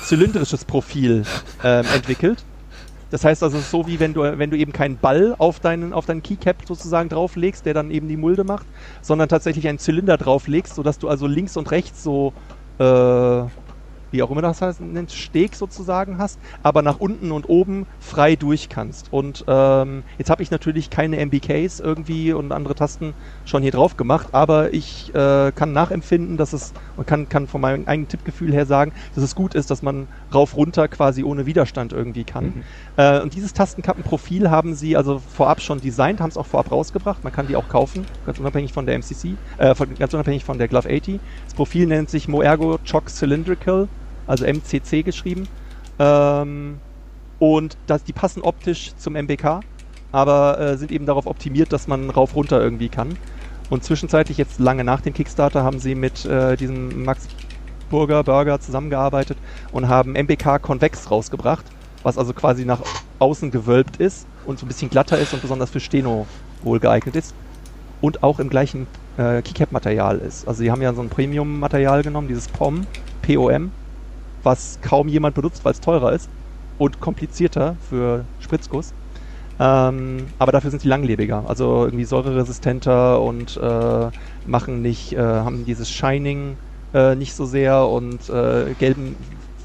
zylindrisches 0.03 0.65
Profil 0.65 1.23
ähm, 1.64 1.85
entwickelt. 1.94 2.44
Das 3.11 3.23
heißt 3.23 3.44
also, 3.44 3.57
es 3.57 3.65
ist 3.65 3.72
so 3.72 3.85
wie 3.85 3.99
wenn 3.99 4.15
du, 4.15 4.22
wenn 4.22 4.49
du 4.49 4.57
eben 4.57 4.73
keinen 4.73 4.98
Ball 4.98 5.35
auf 5.38 5.60
deinen, 5.60 5.94
auf 5.94 6.07
deinen 6.07 6.23
Keycap 6.23 6.65
sozusagen 6.65 7.10
drauflegst, 7.10 7.64
der 7.64 7.76
dann 7.76 7.91
eben 7.91 8.07
die 8.07 8.18
Mulde 8.18 8.44
macht, 8.44 8.65
sondern 9.03 9.30
tatsächlich 9.30 9.68
einen 9.68 9.77
Zylinder 9.77 10.18
drauflegst, 10.18 10.73
sodass 10.73 10.98
du 10.98 11.10
also 11.10 11.27
links 11.27 11.56
und 11.56 11.69
rechts 11.69 12.03
so, 12.03 12.34
äh, 12.80 12.84
wie 14.14 14.23
auch 14.23 14.31
immer 14.31 14.41
das 14.41 14.61
heißt, 14.61 14.80
nennt, 14.80 15.11
Steg 15.11 15.56
sozusagen 15.56 16.18
hast, 16.18 16.40
aber 16.61 16.81
nach 16.81 16.99
unten 16.99 17.31
und 17.31 17.49
oben 17.49 17.88
frei 17.99 18.35
durch 18.35 18.69
kannst. 18.69 19.11
Und 19.11 19.44
ähm, 19.48 20.03
jetzt 20.18 20.30
habe 20.30 20.44
ich 20.44 20.52
natürlich 20.52 20.90
keine 20.90 21.23
MBKs 21.26 21.80
irgendwie 21.80 22.31
und 22.31 22.52
andere 22.52 22.76
Tasten 22.76 23.14
schon 23.45 23.64
hier 23.64 23.72
drauf 23.72 23.98
gemacht, 23.98 24.27
aber 24.31 24.73
ich 24.73 25.14
äh, 25.15 25.52
kann 25.52 25.73
nachempfinden, 25.73 26.38
dass 26.38 26.53
es 26.53 26.73
und 26.95 27.07
kann, 27.07 27.27
kann 27.27 27.48
von 27.48 27.60
meinem 27.60 27.88
eigenen 27.88 28.07
Tippgefühl 28.07 28.53
her 28.53 28.65
sagen, 28.65 28.94
dass 29.15 29.23
es 29.23 29.35
gut 29.35 29.56
ist, 29.56 29.72
dass 29.72 29.81
man 29.81 30.07
rauf 30.34 30.56
runter 30.56 30.88
quasi 30.88 31.23
ohne 31.23 31.45
Widerstand 31.45 31.91
irgendwie 31.91 32.23
kann. 32.23 32.45
Mhm. 32.45 32.64
Äh, 32.98 33.22
und 33.22 33.34
dieses 33.34 33.53
Tastenkappenprofil 33.53 34.49
haben 34.49 34.76
sie 34.76 34.95
also 34.95 35.19
vorab 35.19 35.61
schon 35.61 35.81
designt, 35.81 36.22
haben 36.22 36.30
es 36.30 36.38
auch 36.38 36.45
vorab 36.45 36.72
rausgebracht. 36.72 37.23
Man 37.23 37.34
kann 37.34 37.48
die 37.48 37.56
auch 37.56 37.68
kaufen, 37.68 38.06
ganz 38.26 38.40
unabhängig 38.40 38.73
von 38.73 38.85
der 38.85 38.95
MCC, 38.95 39.35
äh, 39.57 39.73
von, 39.73 39.95
ganz 39.95 40.14
unabhängig 40.14 40.44
von 40.44 40.57
der 40.57 40.68
Glove 40.68 40.90
80. 40.90 41.19
Das 41.45 41.53
Profil 41.56 41.88
nennt 41.88 42.10
sich 42.10 42.27
Moergo 42.27 42.77
Choc 42.90 43.10
Cylindrical, 43.10 43.88
also 44.28 44.45
MCC 44.45 45.04
geschrieben. 45.04 45.48
Ähm, 46.00 46.80
und 47.40 47.78
das, 47.88 48.04
die 48.04 48.14
passen 48.14 48.41
optisch 48.41 48.95
zum 48.95 49.16
MBK, 49.16 49.62
aber 50.12 50.60
äh, 50.60 50.78
sind 50.78 50.91
eben 50.91 51.06
darauf 51.06 51.26
optimiert, 51.26 51.74
dass 51.74 51.88
man 51.88 52.10
rauf 52.10 52.36
runter 52.36 52.62
irgendwie 52.62 52.90
kann. 52.90 53.18
Und 53.70 53.84
zwischenzeitlich, 53.84 54.38
jetzt 54.38 54.60
lange 54.60 54.84
nach 54.84 55.02
dem 55.02 55.14
Kickstarter, 55.14 55.64
haben 55.64 55.80
sie 55.80 55.95
mit 55.95 56.26
äh, 56.26 56.56
diesem 56.56 57.04
Max 57.04 57.28
Burger 57.90 58.24
Burger 58.24 58.60
zusammengearbeitet 58.60 59.38
und 59.72 59.88
haben 59.88 60.14
MBK 60.14 60.60
Convex 60.62 61.12
rausgebracht, 61.12 61.66
was 62.02 62.18
also 62.18 62.34
quasi 62.34 62.66
nach 62.66 62.82
außen 63.20 63.52
gewölbt 63.52 63.98
ist 63.98 64.26
und 64.45 64.58
so 64.58 64.66
ein 64.66 64.68
bisschen 64.68 64.90
glatter 64.90 65.18
ist 65.18 65.34
und 65.34 65.41
besonders 65.41 65.70
für 65.70 65.80
Steno 65.80 66.26
wohl 66.64 66.80
geeignet 66.80 67.16
ist. 67.16 67.34
Und 68.02 68.24
auch 68.24 68.40
im 68.40 68.50
gleichen 68.50 68.88
äh, 69.18 69.41
Keycap-Material 69.41 70.18
ist. 70.18 70.48
Also 70.48 70.60
sie 70.60 70.72
haben 70.72 70.82
ja 70.82 70.94
so 70.94 71.02
ein 71.02 71.10
Premium-Material 71.10 72.04
genommen, 72.04 72.28
dieses 72.28 72.48
POM, 72.48 72.86
POM, 73.22 73.72
was 74.44 74.80
kaum 74.82 75.07
jemand 75.07 75.36
benutzt, 75.36 75.64
weil 75.65 75.74
es 75.74 75.82
teurer 75.82 76.14
ist 76.14 76.30
und 76.78 76.99
komplizierter 76.99 77.76
für 77.90 78.26
Spritzguss. 78.40 78.94
Ähm, 79.60 80.26
aber 80.40 80.52
dafür 80.52 80.72
sind 80.72 80.82
sie 80.82 80.88
langlebiger, 80.88 81.44
also 81.48 81.86
irgendwie 81.86 82.06
säureresistenter 82.06 83.22
und 83.22 83.57
äh, 83.57 84.10
machen 84.48 84.82
nicht, 84.82 85.14
äh, 85.14 85.20
haben 85.20 85.65
dieses 85.65 85.91
Shining 85.91 86.57
äh, 86.94 87.15
nicht 87.15 87.36
so 87.36 87.45
sehr 87.45 87.88
und 87.88 88.30
äh, 88.30 88.74
gelben, 88.80 89.15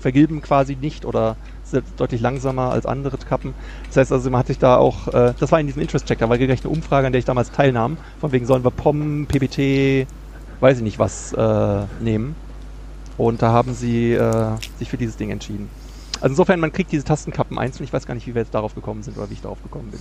vergilben 0.01 0.43
quasi 0.43 0.77
nicht 0.77 1.07
oder 1.07 1.37
sind 1.65 1.85
deutlich 1.97 2.21
langsamer 2.21 2.71
als 2.71 2.87
andere 2.87 3.17
Kappen. 3.17 3.55
Das 3.89 3.97
heißt 3.97 4.13
also, 4.13 4.31
man 4.31 4.41
hat 4.41 4.47
sich 4.47 4.59
da 4.59 4.77
auch, 4.77 5.09
äh, 5.09 5.33
das 5.39 5.53
war 5.53 5.61
in 5.61 5.67
diesem 5.67 5.83
Interest-Check, 5.83 6.19
da 6.19 6.29
war 6.29 6.39
gleich 6.39 6.65
eine 6.65 6.73
Umfrage, 6.73 7.07
an 7.07 7.13
der 7.13 7.19
ich 7.19 7.25
damals 7.25 7.51
teilnahm, 7.51 7.97
von 8.21 8.33
wegen 8.33 8.47
sollen 8.47 8.65
wir 8.65 8.71
POM, 8.71 9.27
PBT, 9.27 10.07
weiß 10.61 10.79
ich 10.79 10.83
nicht 10.83 10.99
was 10.99 11.33
äh, 11.33 11.87
nehmen. 12.01 12.37
Und 13.19 13.43
da 13.43 13.53
haben 13.53 13.75
sie 13.75 14.13
äh, 14.15 14.53
sich 14.79 14.89
für 14.89 14.97
dieses 14.97 15.17
Ding 15.17 15.31
entschieden. 15.31 15.69
Also 16.21 16.33
insofern, 16.33 16.61
man 16.61 16.73
kriegt 16.73 16.91
diese 16.93 17.05
Tastenkappen 17.05 17.59
einzeln. 17.59 17.85
Ich 17.85 17.93
weiß 17.93 18.07
gar 18.07 18.15
nicht, 18.15 18.27
wie 18.27 18.35
wir 18.35 18.43
jetzt 18.43 18.55
darauf 18.55 18.75
gekommen 18.75 19.03
sind 19.03 19.19
oder 19.19 19.29
wie 19.29 19.35
ich 19.35 19.43
darauf 19.43 19.63
gekommen 19.63 19.91
bin. 19.91 20.01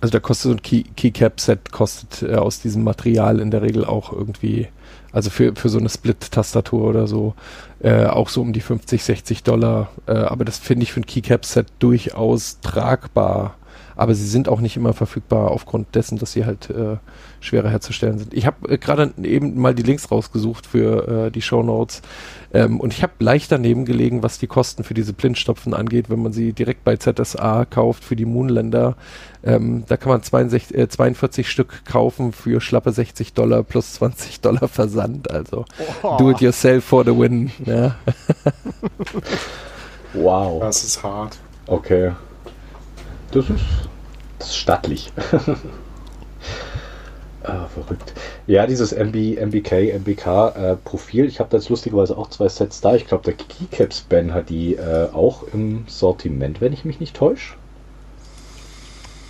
Also 0.00 0.12
da 0.12 0.20
kostet 0.20 0.44
so 0.44 0.50
ein 0.52 0.62
Key 0.62 0.84
Keycap-Set 0.96 1.72
kostet 1.72 2.22
äh, 2.22 2.36
aus 2.36 2.60
diesem 2.60 2.84
Material 2.84 3.38
in 3.38 3.50
der 3.50 3.60
Regel 3.60 3.84
auch 3.84 4.12
irgendwie, 4.12 4.68
also 5.12 5.28
für, 5.28 5.54
für 5.54 5.68
so 5.68 5.78
eine 5.78 5.90
Split-Tastatur 5.90 6.88
oder 6.88 7.06
so, 7.06 7.34
äh, 7.80 8.06
auch 8.06 8.30
so 8.30 8.40
um 8.40 8.54
die 8.54 8.62
50, 8.62 9.04
60 9.04 9.42
Dollar. 9.42 9.90
Äh, 10.06 10.12
aber 10.12 10.44
das 10.46 10.58
finde 10.58 10.84
ich 10.84 10.92
für 10.92 11.00
ein 11.00 11.06
Keycap-Set 11.06 11.66
durchaus 11.80 12.60
tragbar. 12.60 13.56
Aber 13.94 14.14
sie 14.14 14.26
sind 14.26 14.48
auch 14.48 14.60
nicht 14.60 14.76
immer 14.76 14.94
verfügbar 14.94 15.50
aufgrund 15.50 15.94
dessen, 15.94 16.16
dass 16.16 16.32
sie 16.32 16.46
halt 16.46 16.70
äh, 16.70 16.96
schwerer 17.40 17.70
herzustellen 17.70 18.18
sind. 18.18 18.34
Ich 18.34 18.46
habe 18.46 18.68
äh, 18.68 18.78
gerade 18.78 19.12
eben 19.22 19.58
mal 19.60 19.74
die 19.74 19.82
Links 19.82 20.10
rausgesucht 20.10 20.66
für 20.66 21.26
äh, 21.26 21.30
die 21.30 21.42
Show 21.42 21.62
Notes 21.62 22.02
ähm, 22.52 22.80
und 22.80 22.92
ich 22.92 23.02
habe 23.02 23.12
leicht 23.18 23.50
daneben 23.50 23.84
gelegen, 23.84 24.22
was 24.22 24.38
die 24.38 24.46
Kosten 24.46 24.84
für 24.84 24.94
diese 24.94 25.12
Blindstopfen 25.12 25.72
angeht, 25.72 26.10
wenn 26.10 26.22
man 26.22 26.32
sie 26.32 26.52
direkt 26.52 26.84
bei 26.84 26.96
ZSA 26.96 27.64
kauft 27.64 28.04
für 28.04 28.16
die 28.16 28.24
Moonländer. 28.24 28.96
Ähm, 29.42 29.84
da 29.88 29.96
kann 29.96 30.10
man 30.10 30.22
62, 30.22 30.76
äh, 30.76 30.88
42 30.88 31.50
Stück 31.50 31.84
kaufen 31.84 32.32
für 32.32 32.60
schlappe 32.60 32.92
60 32.92 33.32
Dollar 33.32 33.62
plus 33.62 33.94
20 33.94 34.40
Dollar 34.40 34.68
Versand. 34.68 35.30
Also 35.30 35.64
oh. 36.02 36.16
do 36.18 36.30
it 36.30 36.40
yourself 36.40 36.84
for 36.84 37.04
the 37.04 37.16
win. 37.16 37.50
Ja. 37.64 37.96
wow. 40.12 40.60
Das 40.60 40.84
ist 40.84 41.02
hart. 41.02 41.38
Okay. 41.66 42.12
Das 43.30 43.48
ist, 43.48 43.60
das 44.38 44.48
ist 44.48 44.56
stattlich. 44.56 45.12
Ah, 47.42 47.66
verrückt. 47.66 48.12
Ja, 48.46 48.66
dieses 48.66 48.92
MB, 48.92 49.38
MBK, 49.40 49.94
MBK-Profil. 49.98 51.24
Äh, 51.24 51.28
ich 51.28 51.40
habe 51.40 51.48
da 51.50 51.56
jetzt 51.56 51.70
lustigerweise 51.70 52.16
auch 52.16 52.28
zwei 52.28 52.48
Sets 52.48 52.80
da. 52.80 52.94
Ich 52.94 53.06
glaube, 53.06 53.24
der 53.24 53.34
Keycaps-Ben 53.34 54.34
hat 54.34 54.50
die 54.50 54.74
äh, 54.74 55.08
auch 55.12 55.44
im 55.54 55.84
Sortiment, 55.86 56.60
wenn 56.60 56.72
ich 56.72 56.84
mich 56.84 57.00
nicht 57.00 57.16
täusche. 57.16 57.54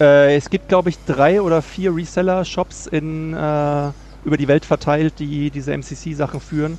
Äh, 0.01 0.35
es 0.35 0.51
gibt, 0.51 0.69
glaube 0.69 0.89
ich, 0.89 0.97
drei 1.07 1.41
oder 1.41 1.63
vier 1.63 1.95
Reseller-Shops 1.95 2.87
in 2.89 3.33
äh, 3.33 3.91
über 4.25 4.37
die 4.37 4.49
Welt 4.49 4.65
verteilt, 4.65 5.15
die 5.19 5.51
diese 5.51 5.73
MCC-Sachen 5.73 6.41
führen. 6.41 6.79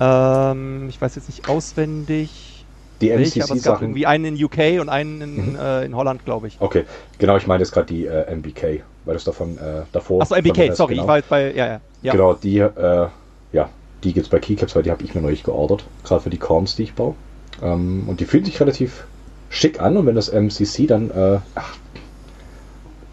Ähm, 0.00 0.88
ich 0.88 1.00
weiß 1.00 1.14
jetzt 1.14 1.28
nicht 1.28 1.48
auswendig. 1.48 2.66
Die 3.00 3.10
MCC-Sachen. 3.10 3.84
Irgendwie 3.84 4.06
einen 4.06 4.36
in 4.36 4.44
UK 4.44 4.80
und 4.80 4.88
einen 4.88 5.20
in, 5.20 5.52
mhm. 5.52 5.58
Äh, 5.58 5.84
in 5.84 5.94
Holland, 5.94 6.24
glaube 6.24 6.48
ich. 6.48 6.56
Okay, 6.60 6.84
genau, 7.18 7.36
ich 7.36 7.46
meine 7.46 7.62
jetzt 7.62 7.72
gerade 7.72 7.86
die 7.86 8.06
äh, 8.06 8.34
MBK 8.34 8.82
weil 9.04 9.14
das 9.14 9.24
davon 9.24 9.58
äh, 9.58 9.82
davor. 9.92 10.22
Achso, 10.22 10.34
MBK, 10.34 10.74
sorry, 10.74 10.94
genau. 10.94 11.04
ich 11.04 11.08
war 11.08 11.16
jetzt 11.16 11.28
bei, 11.28 11.52
ja, 11.54 11.66
ja. 11.66 11.80
ja. 12.02 12.12
Genau, 12.12 12.34
die, 12.34 12.58
äh, 12.58 13.08
ja, 13.52 13.68
die 14.04 14.12
gibt 14.12 14.26
es 14.26 14.30
bei 14.30 14.38
Keycaps, 14.38 14.74
weil 14.74 14.82
die 14.82 14.90
habe 14.90 15.02
ich 15.02 15.14
mir 15.14 15.22
neulich 15.22 15.42
geordert, 15.42 15.84
gerade 16.04 16.22
für 16.22 16.30
die 16.30 16.38
Corns, 16.38 16.76
die 16.76 16.84
ich 16.84 16.94
baue. 16.94 17.14
Ähm, 17.62 18.04
und 18.06 18.20
die 18.20 18.24
fühlen 18.24 18.44
sich 18.44 18.60
relativ 18.60 19.04
schick 19.50 19.80
an 19.80 19.96
und 19.96 20.06
wenn 20.06 20.14
das 20.14 20.32
MCC 20.32 20.86
dann, 20.86 21.10
äh, 21.10 21.38
ach, 21.54 21.76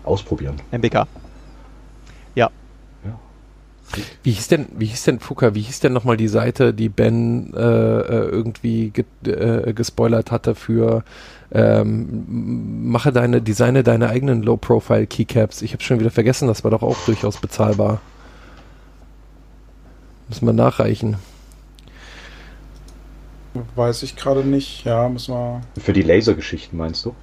ausprobieren. 0.04 0.60
MBK. 0.72 1.08
Ja. 2.36 2.50
ja. 3.04 3.20
Wie 4.24 4.32
hieß 4.32 4.48
denn, 4.48 4.68
wie 4.78 4.86
hieß 4.86 5.04
denn, 5.04 5.20
Fuka, 5.20 5.54
wie 5.54 5.62
hieß 5.62 5.82
denn 5.82 5.94
nochmal 5.94 6.18
die 6.18 6.28
Seite, 6.28 6.74
die 6.74 6.90
Ben 6.90 7.54
äh, 7.54 7.60
äh 7.60 8.30
irgendwie 8.30 8.92
ge 8.92 9.06
äh, 9.26 9.74
gespoilert 9.74 10.32
hatte 10.32 10.56
für 10.56 11.04
ähm, 11.52 12.90
mache 12.90 13.12
deine, 13.12 13.42
designe 13.42 13.84
deine 13.84 14.10
eigenen 14.10 14.44
Low-Profile-Keycaps. 14.44 15.62
Ich 15.62 15.74
habe 15.74 15.84
schon 15.84 16.00
wieder 16.00 16.12
vergessen, 16.12 16.48
das 16.48 16.64
war 16.64 16.72
doch 16.72 16.84
auch 16.84 16.98
durchaus 17.06 17.40
bezahlbar. 17.40 18.02
Müssen 20.28 20.46
wir 20.46 20.54
nachreichen. 20.54 21.18
Weiß 23.76 24.04
ich 24.04 24.16
gerade 24.16 24.44
nicht. 24.44 24.86
Ja, 24.86 25.10
müssen 25.10 25.34
wir. 25.34 25.62
Für 25.80 25.94
die 25.94 26.04
Lasergeschichten 26.04 26.78
meinst 26.78 27.04
du? 27.06 27.16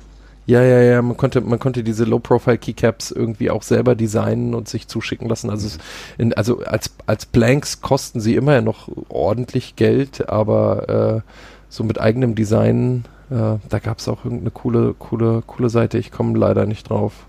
Ja, 0.46 0.62
ja, 0.62 0.80
ja, 0.80 1.02
man 1.02 1.16
konnte, 1.16 1.40
man 1.40 1.58
konnte 1.58 1.82
diese 1.82 2.04
Low-Profile-Keycaps 2.04 3.10
irgendwie 3.10 3.50
auch 3.50 3.62
selber 3.62 3.96
designen 3.96 4.54
und 4.54 4.68
sich 4.68 4.86
zuschicken 4.86 5.28
lassen. 5.28 5.50
Also, 5.50 5.78
in, 6.18 6.34
also 6.34 6.60
als, 6.60 6.92
als 7.06 7.26
Blanks 7.26 7.80
kosten 7.80 8.20
sie 8.20 8.36
immer 8.36 8.60
noch 8.60 8.88
ordentlich 9.08 9.74
Geld, 9.74 10.28
aber 10.28 11.22
äh, 11.24 11.30
so 11.68 11.82
mit 11.82 12.00
eigenem 12.00 12.36
Design 12.36 13.04
äh, 13.30 13.58
da 13.68 13.78
gab 13.78 13.98
es 13.98 14.08
auch 14.08 14.24
irgendeine 14.24 14.50
coole, 14.50 14.94
coole, 14.98 15.42
coole 15.46 15.68
Seite. 15.68 15.98
Ich 15.98 16.12
komme 16.12 16.38
leider 16.38 16.66
nicht 16.66 16.88
drauf. 16.88 17.26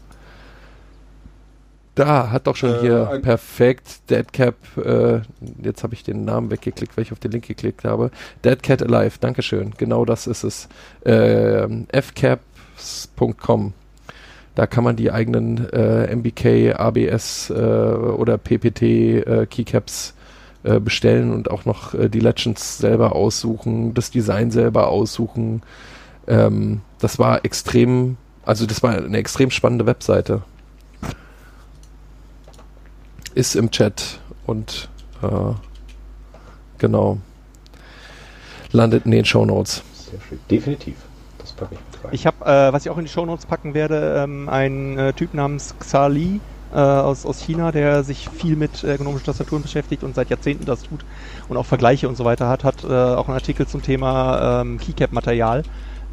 Da 1.96 2.30
hat 2.30 2.46
doch 2.46 2.56
schon 2.56 2.76
äh, 2.76 2.80
hier 2.80 3.20
perfekt 3.24 4.10
Deadcap. 4.12 4.56
Äh, 4.78 5.22
jetzt 5.64 5.84
habe 5.84 5.96
ich 5.96 6.04
den 6.04 6.26
Namen 6.26 6.52
weggeklickt, 6.52 6.96
weil 6.96 7.02
ich 7.02 7.12
auf 7.12 7.20
den 7.20 7.32
Link 7.32 7.48
geklickt 7.48 7.86
habe. 7.86 8.12
Deadcat 8.44 8.84
Alive, 8.84 9.18
Dankeschön. 9.20 9.74
Genau 9.78 10.06
das 10.06 10.28
ist 10.28 10.44
es. 10.44 10.70
Äh, 11.04 11.68
fcaps.com. 11.92 13.74
Da 14.54 14.68
kann 14.68 14.84
man 14.84 14.96
die 14.96 15.12
eigenen 15.12 15.70
äh, 15.72 16.16
MBK, 16.16 16.76
ABS 16.80 17.50
äh, 17.50 17.54
oder 17.54 18.38
PPT 18.38 18.82
äh, 18.82 19.48
Keycaps 19.50 20.14
äh, 20.68 20.82
bestellen 20.82 21.32
und 21.32 21.50
auch 21.50 21.64
noch 21.64 21.94
äh, 21.94 22.10
die 22.10 22.20
Legends 22.20 22.78
selber 22.78 23.16
aussuchen, 23.16 23.94
das 23.94 24.12
Design 24.12 24.52
selber 24.52 24.90
aussuchen. 24.90 25.62
Ähm, 26.28 26.82
das 27.00 27.20
war 27.20 27.46
extrem, 27.46 28.18
also 28.46 28.66
das 28.66 28.84
war 28.84 28.92
eine 28.92 29.18
extrem 29.18 29.50
spannende 29.50 29.86
Webseite. 29.86 30.42
Ist 33.34 33.56
im 33.56 33.72
Chat 33.72 34.20
und 34.46 34.90
äh, 35.22 35.54
genau 36.80 37.18
landet 38.74 39.06
in 39.06 39.12
den 39.12 39.24
Show 39.24 39.46
Notes. 39.46 39.84
Sehr 39.94 40.20
schön. 40.28 40.40
Definitiv. 40.52 40.96
Das 41.38 41.54
packe 41.54 41.76
ich 41.76 41.80
mit 41.80 42.04
rein. 42.04 42.14
Ich 42.14 42.28
habe, 42.28 42.44
äh, 42.44 42.74
was 42.74 42.86
ich 42.86 42.92
auch 42.92 42.98
in 42.98 43.06
die 43.06 43.12
Show 43.12 43.26
Notes 43.26 43.46
packen 43.46 43.74
werde, 43.74 44.22
ähm, 44.22 44.50
einen 44.50 44.98
äh, 44.98 45.14
Typ 45.14 45.34
namens 45.34 45.76
Xali 45.80 46.36
äh, 46.36 46.57
aus, 46.76 47.26
aus 47.26 47.42
China, 47.42 47.72
der 47.72 48.04
sich 48.04 48.30
viel 48.30 48.56
mit 48.56 48.84
ergonomischen 48.84 49.26
Tastaturen 49.26 49.62
beschäftigt 49.62 50.04
und 50.04 50.16
seit 50.16 50.30
Jahrzehnten 50.30 50.66
das 50.66 50.84
tut 50.84 51.06
und 51.50 51.58
auch 51.58 51.66
Vergleiche 51.66 52.08
und 52.10 52.18
so 52.18 52.26
weiter 52.26 52.48
hat, 52.50 52.64
hat 52.64 52.84
äh, 52.84 52.88
auch 52.88 53.28
einen 53.28 53.36
Artikel 53.36 53.68
zum 53.68 53.82
Thema 53.82 54.62
ähm, 54.62 54.78
Keycap-Material, 54.78 55.64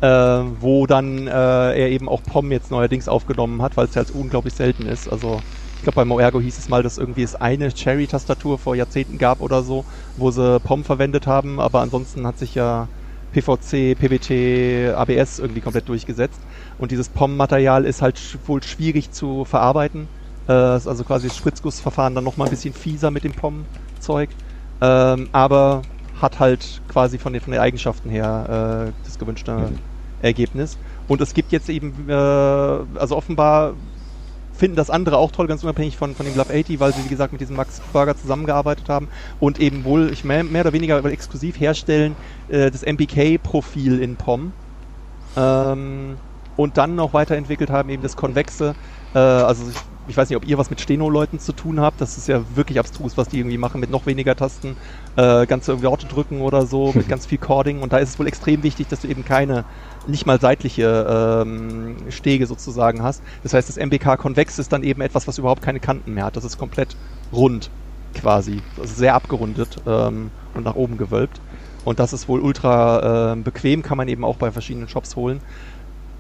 äh, 0.01 0.07
wo 0.07 0.87
dann 0.87 1.27
äh, 1.27 1.31
er 1.31 1.89
eben 1.91 2.09
auch 2.09 2.23
POM 2.23 2.53
jetzt 2.53 2.71
neuerdings 2.71 3.09
aufgenommen 3.09 3.63
hat, 3.63 3.77
weil 3.77 3.87
es 3.87 3.95
ja 3.95 4.03
halt 4.03 4.15
unglaublich 4.15 4.55
selten 4.55 4.87
ist. 4.87 5.11
Also 5.11 5.41
ich 5.77 5.83
glaube 5.83 5.97
bei 5.97 6.05
Moergo 6.05 6.41
hieß 6.41 6.59
es 6.59 6.69
mal, 6.69 6.83
dass 6.83 6.99
irgendwie 6.99 7.23
es 7.23 7.35
eine 7.35 7.73
Cherry-Tastatur 7.73 8.59
vor 8.59 8.75
Jahrzehnten 8.75 9.19
gab 9.19 9.41
oder 9.41 9.63
so, 9.63 9.85
wo 10.17 10.31
sie 10.31 10.61
POM 10.61 10.85
verwendet 10.85 11.27
haben, 11.27 11.61
aber 11.61 11.81
ansonsten 11.81 12.27
hat 12.27 12.39
sich 12.39 12.55
ja 12.55 12.89
PVC, 13.33 13.99
PBT, 13.99 14.95
ABS 14.95 15.41
irgendwie 15.41 15.61
komplett 15.61 15.89
durchgesetzt. 15.89 16.41
Und 16.79 16.93
dieses 16.93 17.09
POM-Material 17.09 17.85
ist 17.85 18.01
halt 18.01 18.21
wohl 18.47 18.63
schwierig 18.63 19.11
zu 19.11 19.45
verarbeiten 19.45 20.09
äh, 20.49 20.53
also 20.53 21.05
quasi 21.05 21.29
das 21.29 21.37
Spritzgussverfahren 21.37 22.15
dann 22.15 22.25
nochmal 22.25 22.49
ein 22.49 22.51
bisschen 22.51 22.75
fieser 22.75 23.11
mit 23.11 23.25
dem 23.25 23.33
POM-Zeug. 23.33 24.31
Ähm, 24.81 25.29
aber 25.33 25.83
hat 26.21 26.41
halt 26.41 26.81
quasi 26.89 27.19
von 27.19 27.33
den, 27.33 27.43
von 27.43 27.53
den 27.53 27.61
Eigenschaften 27.61 28.11
her 28.11 28.89
äh, 28.89 28.93
das 29.05 29.19
gewünschte 29.19 29.53
mhm. 29.53 29.79
Ergebnis. 30.23 30.79
Und 31.09 31.21
es 31.21 31.35
gibt 31.35 31.53
jetzt 31.53 31.69
eben, 31.69 32.09
äh, 32.09 32.13
also 32.13 33.17
offenbar 33.17 33.75
finden 34.55 34.77
das 34.77 34.89
andere 34.89 35.19
auch 35.19 35.33
toll, 35.33 35.47
ganz 35.49 35.65
unabhängig 35.65 35.97
von, 35.97 36.15
von 36.15 36.25
dem 36.25 36.37
Love 36.37 36.55
80, 36.55 36.79
weil 36.79 36.95
sie, 36.95 37.05
wie 37.05 37.09
gesagt, 37.09 37.33
mit 37.33 37.41
diesem 37.41 37.57
Max 37.57 37.81
Burger 37.93 38.17
zusammengearbeitet 38.17 38.89
haben 38.89 39.09
und 39.41 39.59
eben 39.61 39.85
wohl, 39.85 40.13
ich 40.13 40.25
mehr, 40.25 40.45
mehr 40.45 40.63
oder 40.63 40.73
weniger 40.73 41.05
exklusiv 41.05 41.59
herstellen, 41.59 42.15
äh, 42.49 42.71
das 42.71 42.83
MPK-Profil 42.83 44.01
in 44.01 44.17
POM. 44.17 44.53
Ähm, 45.37 46.17
und 46.57 46.77
dann 46.79 46.95
noch 46.95 47.13
weiterentwickelt 47.13 47.71
haben, 47.71 47.89
eben 47.89 48.03
das 48.03 48.17
Konvexe. 48.17 48.77
Äh, 49.15 49.19
also 49.19 49.65
ich 50.07 50.17
weiß 50.17 50.29
nicht, 50.29 50.37
ob 50.37 50.47
ihr 50.47 50.59
was 50.59 50.71
mit 50.71 50.81
Steno-Leuten 50.81 51.39
zu 51.39 51.53
tun 51.53 51.81
habt. 51.81 52.01
Das 52.01 52.19
ist 52.19 52.29
ja 52.29 52.43
wirklich 52.55 52.79
abstrus, 52.79 53.17
was 53.17 53.29
die 53.29 53.39
irgendwie 53.39 53.59
machen 53.59 53.81
mit 53.81 53.91
noch 53.91 54.07
weniger 54.07 54.37
Tasten, 54.37 54.77
äh, 55.17 55.47
ganze 55.47 55.83
Worte 55.83 56.07
drücken 56.07 56.41
oder 56.41 56.67
so, 56.67 56.93
mit 56.95 57.09
ganz 57.09 57.27
viel 57.27 57.39
Cording. 57.39 57.81
Und 57.81 57.93
da 57.93 57.99
ist 57.99 58.11
es 58.11 58.19
wohl 58.19 58.27
extrem 58.27 58.63
wichtig, 58.63 58.89
dass 58.89 59.01
du 59.01 59.09
eben 59.09 59.25
keine, 59.25 59.65
nicht 60.07 60.27
mal 60.27 60.41
seitliche 60.41 61.43
ähm, 61.45 61.97
Stege 62.11 62.47
sozusagen 62.47 63.03
hast. 63.03 63.23
Das 63.43 63.55
heißt, 63.55 63.69
das 63.69 63.77
MBK 63.77 64.19
konvex 64.19 64.59
ist 64.59 64.73
dann 64.73 64.83
eben 64.83 65.01
etwas, 65.01 65.27
was 65.27 65.39
überhaupt 65.39 65.63
keine 65.63 65.81
Kanten 65.81 66.15
mehr 66.15 66.27
hat. 66.27 66.37
Das 66.37 66.45
ist 66.45 66.59
komplett 66.59 66.97
rund 67.33 67.71
quasi. 68.15 68.61
Das 68.77 68.91
ist 68.91 68.99
sehr 68.99 69.15
abgerundet 69.15 69.79
ähm, 69.87 70.31
und 70.55 70.65
nach 70.65 70.75
oben 70.75 70.99
gewölbt. 70.99 71.41
Und 71.85 71.99
das 71.99 72.13
ist 72.13 72.29
wohl 72.29 72.41
ultra 72.41 73.33
äh, 73.33 73.37
bequem, 73.37 73.83
kann 73.83 73.99
man 73.99 74.09
eben 74.09 74.25
auch 74.25 74.37
bei 74.37 74.51
verschiedenen 74.51 74.89
Shops 74.89 75.17
holen 75.17 75.41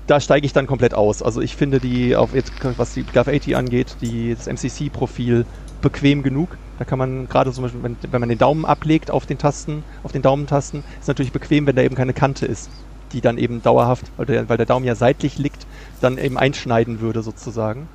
da 0.06 0.20
steige 0.20 0.46
ich 0.46 0.52
dann 0.52 0.66
komplett 0.66 0.94
aus. 0.94 1.22
Also 1.22 1.40
ich 1.40 1.56
finde 1.56 1.80
die, 1.80 2.16
auf 2.16 2.34
jetzt, 2.34 2.52
was 2.76 2.94
die 2.94 3.04
Glove 3.04 3.32
80 3.34 3.56
angeht, 3.56 3.96
die, 4.00 4.34
das 4.34 4.46
MCC-Profil 4.46 5.46
bequem 5.80 6.22
genug. 6.22 6.56
Da 6.78 6.84
kann 6.84 6.98
man 6.98 7.28
gerade 7.28 7.52
zum 7.52 7.62
Beispiel, 7.62 7.82
wenn, 7.82 7.96
wenn 8.10 8.20
man 8.20 8.28
den 8.28 8.38
Daumen 8.38 8.64
ablegt 8.64 9.10
auf 9.10 9.26
den 9.26 9.38
Tasten, 9.38 9.84
auf 10.02 10.12
den 10.12 10.22
Daumentasten, 10.22 10.82
ist 11.00 11.08
natürlich 11.08 11.32
bequem, 11.32 11.66
wenn 11.66 11.76
da 11.76 11.82
eben 11.82 11.94
keine 11.94 12.12
Kante 12.12 12.46
ist, 12.46 12.68
die 13.12 13.20
dann 13.20 13.38
eben 13.38 13.62
dauerhaft, 13.62 14.06
weil 14.16 14.26
der, 14.26 14.48
weil 14.48 14.56
der 14.56 14.66
Daumen 14.66 14.84
ja 14.84 14.94
seitlich 14.94 15.38
liegt, 15.38 15.66
dann 16.00 16.18
eben 16.18 16.36
einschneiden 16.36 17.00
würde 17.00 17.22
sozusagen. 17.22 17.88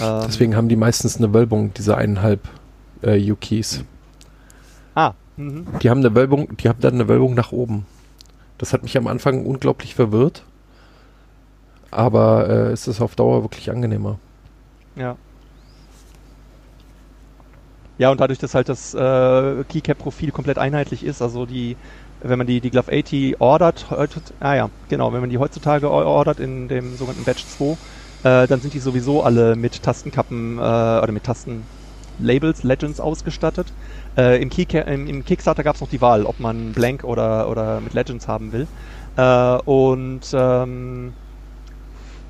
Ähm, 0.00 0.22
Deswegen 0.26 0.56
haben 0.56 0.68
die 0.68 0.76
meistens 0.76 1.16
eine 1.16 1.32
Wölbung, 1.32 1.72
diese 1.74 1.96
eineinhalb 1.96 2.40
äh, 3.02 3.30
U-Keys. 3.30 3.84
Ah. 4.94 5.14
Mhm. 5.36 5.66
Die 5.82 5.90
haben 5.90 6.00
eine 6.00 6.14
Wölbung, 6.14 6.56
die 6.58 6.68
haben 6.68 6.80
dann 6.80 6.94
eine 6.94 7.08
Wölbung 7.08 7.34
nach 7.34 7.52
oben. 7.52 7.86
Das 8.58 8.72
hat 8.72 8.82
mich 8.82 8.96
am 8.96 9.06
Anfang 9.06 9.44
unglaublich 9.44 9.94
verwirrt 9.94 10.42
aber 11.90 12.48
äh, 12.48 12.72
es 12.72 13.00
auf 13.00 13.16
Dauer 13.16 13.42
wirklich 13.42 13.70
angenehmer. 13.70 14.18
Ja. 14.96 15.16
Ja, 17.98 18.10
und 18.10 18.20
dadurch, 18.20 18.38
dass 18.38 18.54
halt 18.54 18.68
das 18.68 18.94
äh, 18.94 19.64
Keycap-Profil 19.64 20.30
komplett 20.30 20.58
einheitlich 20.58 21.02
ist, 21.02 21.22
also 21.22 21.46
die, 21.46 21.76
wenn 22.22 22.36
man 22.36 22.46
die, 22.46 22.60
die 22.60 22.70
Glove 22.70 22.92
80 22.92 23.40
ordert, 23.40 23.86
ah 24.40 24.54
ja, 24.54 24.70
genau, 24.88 25.12
wenn 25.14 25.20
man 25.20 25.30
die 25.30 25.38
heutzutage 25.38 25.90
ordert 25.90 26.38
in 26.38 26.68
dem 26.68 26.96
sogenannten 26.96 27.24
Batch 27.24 27.44
2, 27.46 27.76
äh, 28.22 28.46
dann 28.46 28.60
sind 28.60 28.74
die 28.74 28.80
sowieso 28.80 29.22
alle 29.22 29.56
mit 29.56 29.82
Tastenkappen 29.82 30.58
äh, 30.58 30.60
oder 30.60 31.10
mit 31.10 31.24
Tastenlabels, 31.24 32.64
Legends 32.64 33.00
ausgestattet. 33.00 33.72
Äh, 34.16 34.42
im, 34.42 34.50
im, 34.50 35.06
im, 35.06 35.24
Kickstarter 35.24 35.62
gab 35.62 35.76
es 35.76 35.80
noch 35.80 35.88
die 35.88 36.00
Wahl, 36.02 36.24
ob 36.26 36.38
man 36.38 36.72
Blank 36.72 37.04
oder, 37.04 37.48
oder 37.48 37.80
mit 37.80 37.94
Legends 37.94 38.28
haben 38.28 38.52
will. 38.52 38.66
Äh, 39.16 39.56
und 39.64 40.22
ähm, 40.34 41.14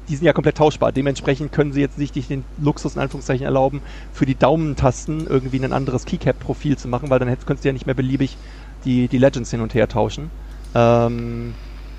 die 0.09 0.17
sind 0.17 0.27
ja 0.27 0.33
komplett 0.33 0.57
tauschbar. 0.57 0.93
Dementsprechend 0.93 1.53
können 1.53 1.73
sie 1.73 1.81
jetzt 1.81 1.99
nicht 1.99 2.15
den 2.31 2.45
Luxus 2.59 2.97
in 2.97 3.03
Anführungszeichen 3.03 3.45
erlauben, 3.45 3.83
für 4.13 4.27
die 4.27 4.37
Daumentasten 4.37 5.27
irgendwie 5.27 5.63
ein 5.63 5.73
anderes 5.73 6.05
Keycap-Profil 6.05 6.77
zu 6.79 6.89
machen, 6.89 7.11
weil 7.11 7.19
dann 7.19 7.29
könntest 7.29 7.65
du 7.65 7.69
ja 7.69 7.73
nicht 7.73 7.87
mehr 7.87 7.95
beliebig 7.95 8.37
die, 8.85 9.09
die 9.09 9.19
Legends 9.19 9.51
hin 9.51 9.61
und 9.61 9.75
her 9.75 9.89
tauschen. 9.89 10.31
Ähm, 10.75 11.55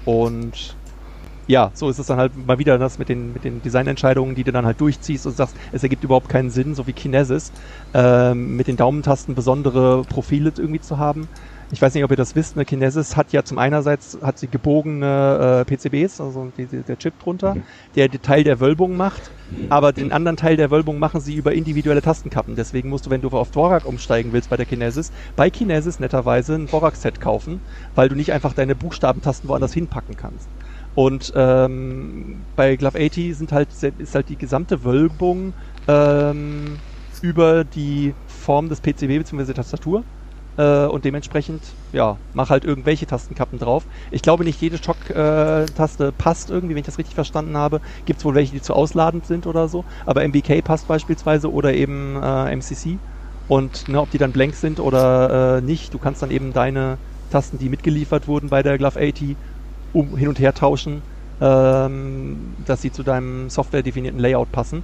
und 0.06 0.76
ja, 1.48 1.72
so 1.74 1.90
ist 1.90 1.98
es 1.98 2.08
dann 2.08 2.18
halt 2.18 2.32
mal 2.46 2.60
wieder 2.60 2.78
das 2.78 3.00
mit 3.00 3.10
den, 3.10 3.34
mit 3.34 3.44
den 3.44 3.62
Designentscheidungen, 3.62 4.36
die 4.36 4.44
du 4.44 4.52
dann 4.52 4.66
halt 4.66 4.82
durchziehst 4.82 5.26
und 5.26 5.36
sagst, 5.36 5.56
es 5.72 5.82
ergibt 5.84 6.04
überhaupt 6.04 6.28
keinen 6.28 6.50
Sinn, 6.50 6.76
so 6.76 6.88
wie 6.88 6.94
Kinesis, 6.94 7.52
ähm, 7.94 8.58
mit 8.58 8.68
den 8.68 8.76
Daumentasten 8.76 9.34
besondere 9.34 10.04
Profile 10.04 10.52
irgendwie 10.58 10.82
zu 10.82 10.98
haben 10.98 11.28
ich 11.72 11.82
weiß 11.82 11.94
nicht, 11.94 12.04
ob 12.04 12.12
ihr 12.12 12.18
das 12.18 12.36
wisst, 12.36 12.56
eine 12.56 12.64
Kinesis 12.64 13.18
hat 13.18 13.34
ja 13.34 13.44
zum 13.44 13.58
einerseits 13.58 14.18
hat 14.22 14.40
sie 14.40 14.48
gebogene 14.48 15.66
äh, 15.68 15.76
PCBs, 15.76 16.22
also 16.22 16.52
die, 16.58 16.66
die, 16.66 16.82
der 16.82 16.98
Chip 16.98 17.20
drunter, 17.20 17.56
mhm. 17.56 17.64
der 17.96 18.08
den 18.08 18.22
Teil 18.22 18.44
der 18.44 18.60
Wölbung 18.62 18.96
macht, 18.96 19.32
aber 19.70 19.92
den 19.92 20.14
anderen 20.14 20.38
Teil 20.38 20.56
der 20.56 20.72
Wölbung 20.72 20.98
machen 20.98 21.20
sie 21.20 21.36
über 21.36 21.54
individuelle 21.54 22.02
Tastenkappen. 22.02 22.56
Deswegen 22.56 22.90
musst 22.90 23.06
du, 23.06 23.10
wenn 23.10 23.22
du 23.22 23.30
auf 23.30 23.52
Dvorak 23.52 23.86
umsteigen 23.86 24.32
willst 24.32 24.50
bei 24.50 24.56
der 24.56 24.66
Kinesis, 24.66 25.12
bei 25.36 25.50
Kinesis 25.50 26.00
netterweise 26.00 26.56
ein 26.56 26.68
Dvorak-Set 26.68 27.20
kaufen, 27.20 27.60
weil 27.96 28.08
du 28.08 28.16
nicht 28.16 28.32
einfach 28.32 28.54
deine 28.54 28.76
Buchstabentasten 28.76 29.50
woanders 29.50 29.74
hinpacken 29.74 30.16
kannst. 30.16 30.48
Und 30.96 31.34
ähm, 31.36 32.38
bei 32.56 32.76
Glove 32.76 32.98
80 32.98 33.38
sind 33.38 33.52
halt, 33.52 33.68
ist 34.00 34.16
halt 34.16 34.30
die 34.30 34.38
gesamte 34.38 34.84
Wölbung 34.84 35.54
ähm, 35.88 36.80
über 37.22 37.66
die 37.66 38.14
Form 38.28 38.70
des 38.70 38.80
PCB 38.82 39.20
bzw. 39.20 39.54
Tastatur 39.54 40.04
und 40.64 41.06
dementsprechend, 41.06 41.62
ja, 41.94 42.18
mach 42.34 42.50
halt 42.50 42.66
irgendwelche 42.66 43.06
Tastenkappen 43.06 43.60
drauf. 43.60 43.84
Ich 44.12 44.22
glaube 44.22 44.44
nicht 44.44 44.60
jede 44.62 44.78
Schock-Taste 44.78 46.12
passt 46.18 46.50
irgendwie, 46.50 46.74
wenn 46.76 46.80
ich 46.80 46.86
das 46.86 46.98
richtig 46.98 47.16
verstanden 47.16 47.56
habe. 47.58 47.80
Gibt 48.06 48.20
es 48.20 48.26
wohl 48.26 48.36
welche, 48.36 48.54
die 48.54 48.62
zu 48.62 48.74
ausladend 48.74 49.26
sind 49.26 49.46
oder 49.46 49.68
so, 49.68 49.86
aber 50.06 50.28
MBK 50.28 50.64
passt 50.64 50.88
beispielsweise 50.88 51.52
oder 51.52 51.74
eben 51.74 52.16
äh, 52.22 52.56
MCC. 52.56 52.98
Und 53.48 53.88
ne, 53.88 54.02
ob 54.02 54.12
die 54.12 54.18
dann 54.18 54.32
blank 54.32 54.56
sind 54.56 54.80
oder 54.80 55.58
äh, 55.58 55.62
nicht, 55.62 55.94
du 55.94 56.00
kannst 56.00 56.22
dann 56.22 56.32
eben 56.32 56.54
deine 56.54 56.98
Tasten, 57.32 57.58
die 57.58 57.70
mitgeliefert 57.70 58.28
wurden 58.28 58.50
bei 58.50 58.64
der 58.64 58.78
Glove 58.78 59.00
80, 59.00 59.36
um, 59.94 60.18
hin 60.18 60.28
und 60.28 60.40
her 60.40 60.54
tauschen, 60.54 61.02
ähm, 61.40 62.56
dass 62.66 62.82
sie 62.82 62.92
zu 62.92 63.04
deinem 63.04 63.50
software-definierten 63.50 64.20
Layout 64.20 64.52
passen. 64.52 64.84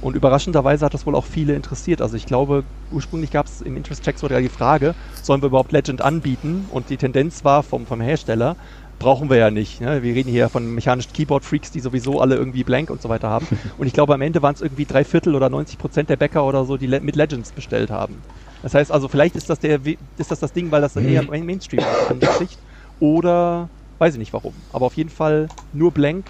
Und 0.00 0.14
überraschenderweise 0.14 0.84
hat 0.84 0.94
das 0.94 1.06
wohl 1.06 1.16
auch 1.16 1.24
viele 1.24 1.54
interessiert. 1.54 2.00
Also 2.00 2.16
ich 2.16 2.26
glaube, 2.26 2.62
ursprünglich 2.92 3.32
gab 3.32 3.46
es 3.46 3.62
im 3.62 3.76
Interest-Check 3.76 4.18
sogar 4.18 4.40
die 4.40 4.48
Frage, 4.48 4.94
sollen 5.22 5.42
wir 5.42 5.48
überhaupt 5.48 5.72
Legend 5.72 6.02
anbieten? 6.02 6.66
Und 6.70 6.90
die 6.90 6.96
Tendenz 6.96 7.44
war 7.44 7.64
vom, 7.64 7.84
vom 7.84 8.00
Hersteller, 8.00 8.54
brauchen 9.00 9.28
wir 9.28 9.38
ja 9.38 9.50
nicht. 9.50 9.80
Ne? 9.80 10.02
Wir 10.02 10.14
reden 10.14 10.30
hier 10.30 10.48
von 10.48 10.72
mechanischen 10.72 11.12
Keyboard-Freaks, 11.12 11.72
die 11.72 11.80
sowieso 11.80 12.20
alle 12.20 12.36
irgendwie 12.36 12.62
blank 12.62 12.90
und 12.90 13.02
so 13.02 13.08
weiter 13.08 13.28
haben. 13.28 13.46
Und 13.78 13.86
ich 13.86 13.92
glaube, 13.92 14.14
am 14.14 14.20
Ende 14.20 14.40
waren 14.42 14.54
es 14.54 14.60
irgendwie 14.60 14.84
drei 14.84 15.04
Viertel 15.04 15.34
oder 15.34 15.48
90 15.50 15.78
Prozent 15.78 16.10
der 16.10 16.16
Bäcker 16.16 16.44
oder 16.44 16.64
so, 16.64 16.76
die 16.76 16.86
mit 16.86 17.16
Legends 17.16 17.52
bestellt 17.52 17.90
haben. 17.90 18.22
Das 18.62 18.74
heißt 18.74 18.90
also, 18.90 19.08
vielleicht 19.08 19.36
ist 19.36 19.50
das 19.50 19.60
der, 19.60 19.80
ist 20.16 20.30
das 20.30 20.40
das 20.40 20.52
Ding, 20.52 20.70
weil 20.70 20.80
das 20.80 20.94
dann 20.94 21.08
eher 21.08 21.22
im 21.22 21.46
Mainstream 21.46 21.84
anspricht. 22.08 22.58
Oder 23.00 23.68
weiß 23.98 24.14
ich 24.14 24.18
nicht 24.18 24.32
warum. 24.32 24.52
Aber 24.72 24.86
auf 24.86 24.94
jeden 24.94 25.10
Fall 25.10 25.48
nur 25.72 25.92
blank 25.92 26.26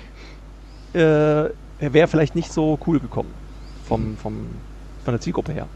äh, 0.92 0.98
wäre 0.98 2.08
vielleicht 2.08 2.34
nicht 2.34 2.52
so 2.52 2.78
cool 2.86 3.00
gekommen 3.00 3.32
vom, 3.88 4.16
vom, 4.16 4.46
von 5.04 5.14
der 5.14 5.20
Zielgruppe 5.20 5.52
her. 5.52 5.66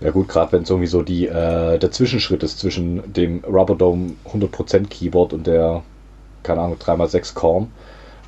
Ja 0.00 0.10
gut, 0.10 0.28
gerade 0.28 0.52
wenn 0.52 0.62
es 0.62 0.70
irgendwie 0.70 0.88
so 0.88 1.02
die, 1.02 1.26
äh, 1.26 1.78
der 1.78 1.90
Zwischenschritt 1.90 2.42
ist 2.42 2.58
zwischen 2.58 3.12
dem 3.12 3.42
Rubberdome 3.44 4.12
100% 4.32 4.88
Keyboard 4.88 5.32
und 5.32 5.46
der, 5.46 5.82
keine 6.42 6.60
Ahnung, 6.60 6.76
3x6 6.78 7.34
Korn, 7.34 7.68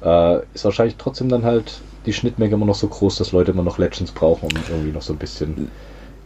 äh, 0.03 0.39
ist 0.55 0.65
wahrscheinlich 0.65 0.97
trotzdem 0.97 1.29
dann 1.29 1.45
halt 1.45 1.81
die 2.07 2.13
Schnittmenge 2.13 2.55
immer 2.55 2.67
noch 2.67 2.75
so 2.75 2.89
groß, 2.89 3.17
dass 3.17 3.33
Leute 3.33 3.53
immer 3.53 3.63
noch 3.63 3.79
Legends 3.79 4.13
brauchen, 4.13 4.47
um 4.47 4.63
irgendwie 4.69 4.93
noch 4.93 5.03
so 5.03 5.13
ein 5.13 5.19
bisschen, 5.19 5.71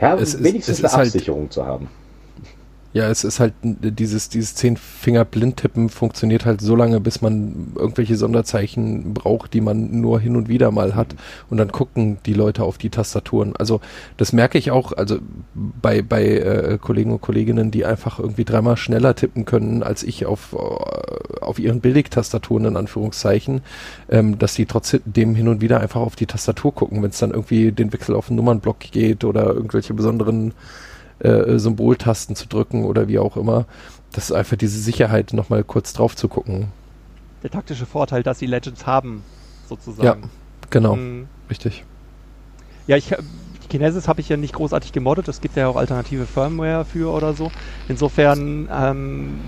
ja, 0.01 0.15
es 0.15 0.43
wenigstens 0.43 0.79
ist, 0.79 0.85
eine 0.85 0.93
halt 0.95 1.07
Absicherung 1.09 1.43
halt, 1.43 1.53
zu 1.53 1.67
haben. 1.67 1.89
Ja, 2.97 3.11
es 3.11 3.25
ist 3.25 3.41
halt 3.41 3.53
dieses, 3.63 4.31
dieses 4.31 4.55
Zehn-Finger-Blindtippen 4.55 5.91
funktioniert 5.91 6.47
halt 6.47 6.63
so 6.63 6.75
lange, 6.75 6.99
bis 6.99 7.21
man 7.21 7.73
irgendwelche 7.77 8.17
Sonderzeichen 8.17 9.13
braucht, 9.13 9.53
die 9.53 9.61
man 9.61 10.01
nur 10.01 10.19
hin 10.19 10.35
und 10.35 10.49
wieder 10.49 10.71
mal 10.71 10.95
hat. 10.95 11.15
Und 11.51 11.59
dann 11.59 11.71
gucken 11.71 12.17
die 12.25 12.33
Leute 12.33 12.65
auf 12.65 12.79
die 12.79 12.89
Tastaturen. 12.89 13.55
Also 13.55 13.83
das 14.17 14.33
merke 14.33 14.57
ich 14.57 14.71
auch, 14.71 14.93
also 14.93 15.19
bei, 15.55 16.01
bei 16.01 16.25
äh, 16.25 16.79
Kollegen 16.81 17.13
und 17.13 17.21
Kolleginnen, 17.21 17.71
die 17.71 17.85
einfach 17.85 18.19
irgendwie 18.19 18.47
dreimal 18.47 18.79
schneller 18.79 19.15
tippen 19.15 19.45
können 19.45 19.83
als 19.83 20.03
ich 20.03 20.25
auf, 20.25 20.55
äh, 20.55 21.41
auf 21.43 21.59
ihren 21.59 21.83
Billigtastaturen 21.83 22.65
in 22.65 22.77
Anführungszeichen, 22.79 23.61
ähm, 24.09 24.39
dass 24.39 24.55
die 24.55 24.65
trotzdem 24.65 25.35
hin 25.35 25.49
und 25.49 25.61
wieder 25.61 25.81
einfach 25.81 26.01
auf 26.01 26.17
die 26.17 26.25
Tastatur 26.25 26.75
gucken, 26.75 27.03
wenn 27.03 27.11
es 27.11 27.19
dann 27.19 27.33
irgendwie 27.33 27.73
den 27.73 27.93
Wechsel 27.93 28.15
auf 28.15 28.29
den 28.29 28.37
Nummernblock 28.37 28.79
geht 28.79 29.23
oder 29.23 29.49
irgendwelche 29.49 29.93
besonderen 29.93 30.55
äh, 31.19 31.59
Symboltasten 31.59 32.37
zu 32.37 32.47
drücken 32.47 32.85
oder 32.85 33.09
wie 33.09 33.19
auch 33.19 33.37
immer. 33.37 33.67
Das 34.13 34.31
ist 34.31 34.33
einfach 34.33 34.57
diese 34.57 34.79
Sicherheit, 34.79 35.33
nochmal 35.33 35.65
kurz 35.65 35.93
drauf 35.93 36.17
zu 36.17 36.29
gucken. 36.29 36.69
Der 37.43 37.51
taktische 37.51 37.87
Vorteil, 37.87 38.23
dass 38.23 38.39
sie 38.39 38.47
Legends 38.47 38.87
haben, 38.87 39.23
sozusagen. 39.69 40.23
Ja, 40.23 40.29
genau. 40.71 40.97
Mhm. 40.97 41.29
Richtig. 41.51 41.85
Ja, 42.87 42.97
ich 42.97 43.15
die 43.67 43.79
Kinesis 43.79 44.07
habe 44.07 44.21
ich 44.21 44.29
ja 44.29 44.37
nicht 44.37 44.55
großartig 44.55 44.93
gemoddet. 44.93 45.27
Es 45.27 45.41
gibt 45.41 45.57
ja 45.57 45.67
auch 45.67 45.75
alternative 45.75 46.25
Firmware 46.27 46.85
für 46.85 47.13
oder 47.13 47.35
so. 47.35 47.51
Insofern 47.89 48.69
ähm, 48.73 49.41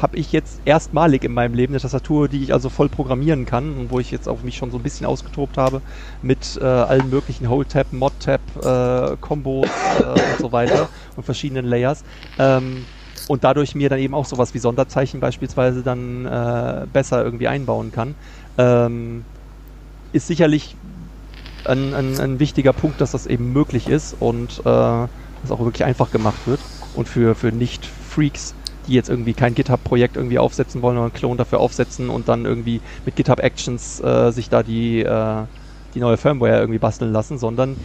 habe 0.00 0.16
ich 0.16 0.32
jetzt 0.32 0.60
erstmalig 0.64 1.24
in 1.24 1.32
meinem 1.32 1.54
Leben 1.54 1.72
eine 1.72 1.80
Tastatur, 1.80 2.28
die 2.28 2.42
ich 2.42 2.52
also 2.52 2.68
voll 2.68 2.88
programmieren 2.88 3.46
kann 3.46 3.74
und 3.76 3.90
wo 3.90 4.00
ich 4.00 4.10
jetzt 4.10 4.28
auch 4.28 4.42
mich 4.42 4.56
schon 4.56 4.70
so 4.70 4.78
ein 4.78 4.82
bisschen 4.82 5.06
ausgetobt 5.06 5.58
habe 5.58 5.82
mit 6.22 6.58
äh, 6.60 6.64
allen 6.64 7.10
möglichen 7.10 7.48
Hold-Tab, 7.48 7.92
Mod-Tab, 7.92 8.40
äh, 8.62 9.16
Combos 9.20 9.68
äh, 10.00 10.04
und 10.04 10.38
so 10.38 10.52
weiter 10.52 10.88
und 11.16 11.24
verschiedenen 11.24 11.66
Layers. 11.66 12.04
Ähm, 12.38 12.84
und 13.26 13.44
dadurch 13.44 13.74
mir 13.74 13.88
dann 13.88 13.98
eben 13.98 14.14
auch 14.14 14.24
sowas 14.24 14.54
wie 14.54 14.58
Sonderzeichen 14.58 15.20
beispielsweise 15.20 15.82
dann 15.82 16.24
äh, 16.24 16.86
besser 16.92 17.22
irgendwie 17.24 17.48
einbauen 17.48 17.92
kann. 17.92 18.14
Ähm, 18.56 19.24
ist 20.12 20.26
sicherlich 20.26 20.76
ein, 21.64 21.92
ein, 21.92 22.18
ein, 22.18 22.38
wichtiger 22.38 22.72
Punkt, 22.72 23.00
dass 23.00 23.12
das 23.12 23.26
eben 23.26 23.52
möglich 23.52 23.88
ist 23.88 24.16
und 24.18 24.60
äh, 24.60 24.62
das 24.64 25.50
auch 25.50 25.60
wirklich 25.60 25.84
einfach 25.84 26.10
gemacht 26.10 26.46
wird 26.46 26.60
und 26.94 27.08
für, 27.08 27.34
für 27.34 27.52
Nicht-Freaks 27.52 28.54
die 28.88 28.94
jetzt 28.94 29.08
irgendwie 29.08 29.34
kein 29.34 29.54
GitHub-Projekt 29.54 30.16
irgendwie 30.16 30.38
aufsetzen 30.38 30.82
wollen 30.82 30.96
oder 30.96 31.04
einen 31.04 31.14
Clone 31.14 31.36
dafür 31.36 31.60
aufsetzen 31.60 32.10
und 32.10 32.28
dann 32.28 32.44
irgendwie 32.44 32.80
mit 33.04 33.14
GitHub 33.14 33.38
Actions 33.38 34.00
äh, 34.00 34.32
sich 34.32 34.48
da 34.48 34.62
die, 34.62 35.00
äh, 35.00 35.42
die 35.94 36.00
neue 36.00 36.16
Firmware 36.16 36.58
irgendwie 36.58 36.78
basteln 36.78 37.12
lassen, 37.12 37.38
sondern 37.38 37.76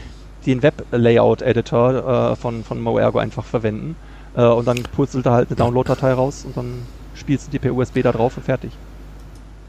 den 0.46 0.64
Web-Layout-Editor 0.64 2.32
äh, 2.32 2.36
von, 2.36 2.64
von 2.64 2.82
MoErgo 2.82 3.20
einfach 3.20 3.46
verwenden. 3.46 3.96
Äh, 4.36 4.46
und 4.46 4.68
dann 4.68 4.82
purzelt 4.84 5.26
da 5.26 5.34
halt 5.34 5.50
eine 5.50 5.58
Download-Datei 5.58 6.14
raus 6.14 6.44
und 6.46 6.58
dann 6.58 6.84
spielst 7.16 7.48
du 7.48 7.52
die 7.52 7.60
per 7.60 7.74
USB 7.74 8.02
da 8.02 8.12
drauf 8.12 8.38
und 8.38 8.44
fertig. 8.44 8.72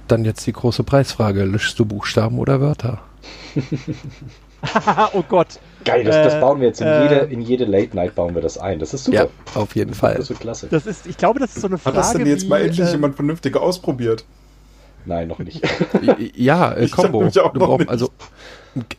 Dann 0.08 0.24
jetzt 0.24 0.46
die 0.46 0.52
große 0.52 0.84
Preisfrage. 0.84 1.44
Löschst 1.44 1.78
du 1.78 1.84
Buchstaben 1.84 2.38
oder 2.38 2.60
Wörter? 2.60 3.00
oh 5.12 5.24
Gott. 5.28 5.58
Geil, 5.84 6.04
das, 6.04 6.16
das 6.16 6.34
Äh, 6.34 6.40
bauen 6.40 6.60
wir 6.60 6.68
jetzt 6.68 6.80
in, 6.80 6.86
äh, 6.86 7.02
jede, 7.02 7.14
in 7.32 7.40
jede 7.40 7.64
Late 7.64 7.94
Night 7.94 8.14
bauen 8.14 8.34
wir 8.34 8.42
das 8.42 8.58
ein. 8.58 8.78
Das 8.78 8.94
ist 8.94 9.04
super. 9.04 9.28
auf 9.54 9.74
jeden 9.76 9.94
Fall. 9.94 10.14
Das 10.14 10.30
wird 10.30 10.40
klasse. 10.40 10.68
Das 10.70 10.86
ist, 10.86 11.06
ich 11.06 11.16
glaube, 11.16 11.40
das 11.40 11.54
ist 11.54 11.62
so 11.62 11.66
eine 11.66 11.78
Frage. 11.78 11.96
Hat 11.96 12.04
das 12.04 12.12
denn 12.12 12.26
jetzt 12.26 12.44
wie, 12.44 12.48
mal 12.48 12.60
endlich 12.62 12.86
äh, 12.86 12.92
jemand 12.92 13.16
vernünftig 13.16 13.56
ausprobiert? 13.56 14.24
Nein, 15.06 15.28
noch 15.28 15.38
nicht. 15.38 15.60
ja, 16.34 16.72
äh, 16.72 16.84
Ich 16.86 16.92
Combo. 16.92 17.24
Du 17.28 17.40
noch 17.40 17.52
brauch, 17.52 17.78
nicht. 17.78 17.90
also 17.90 18.10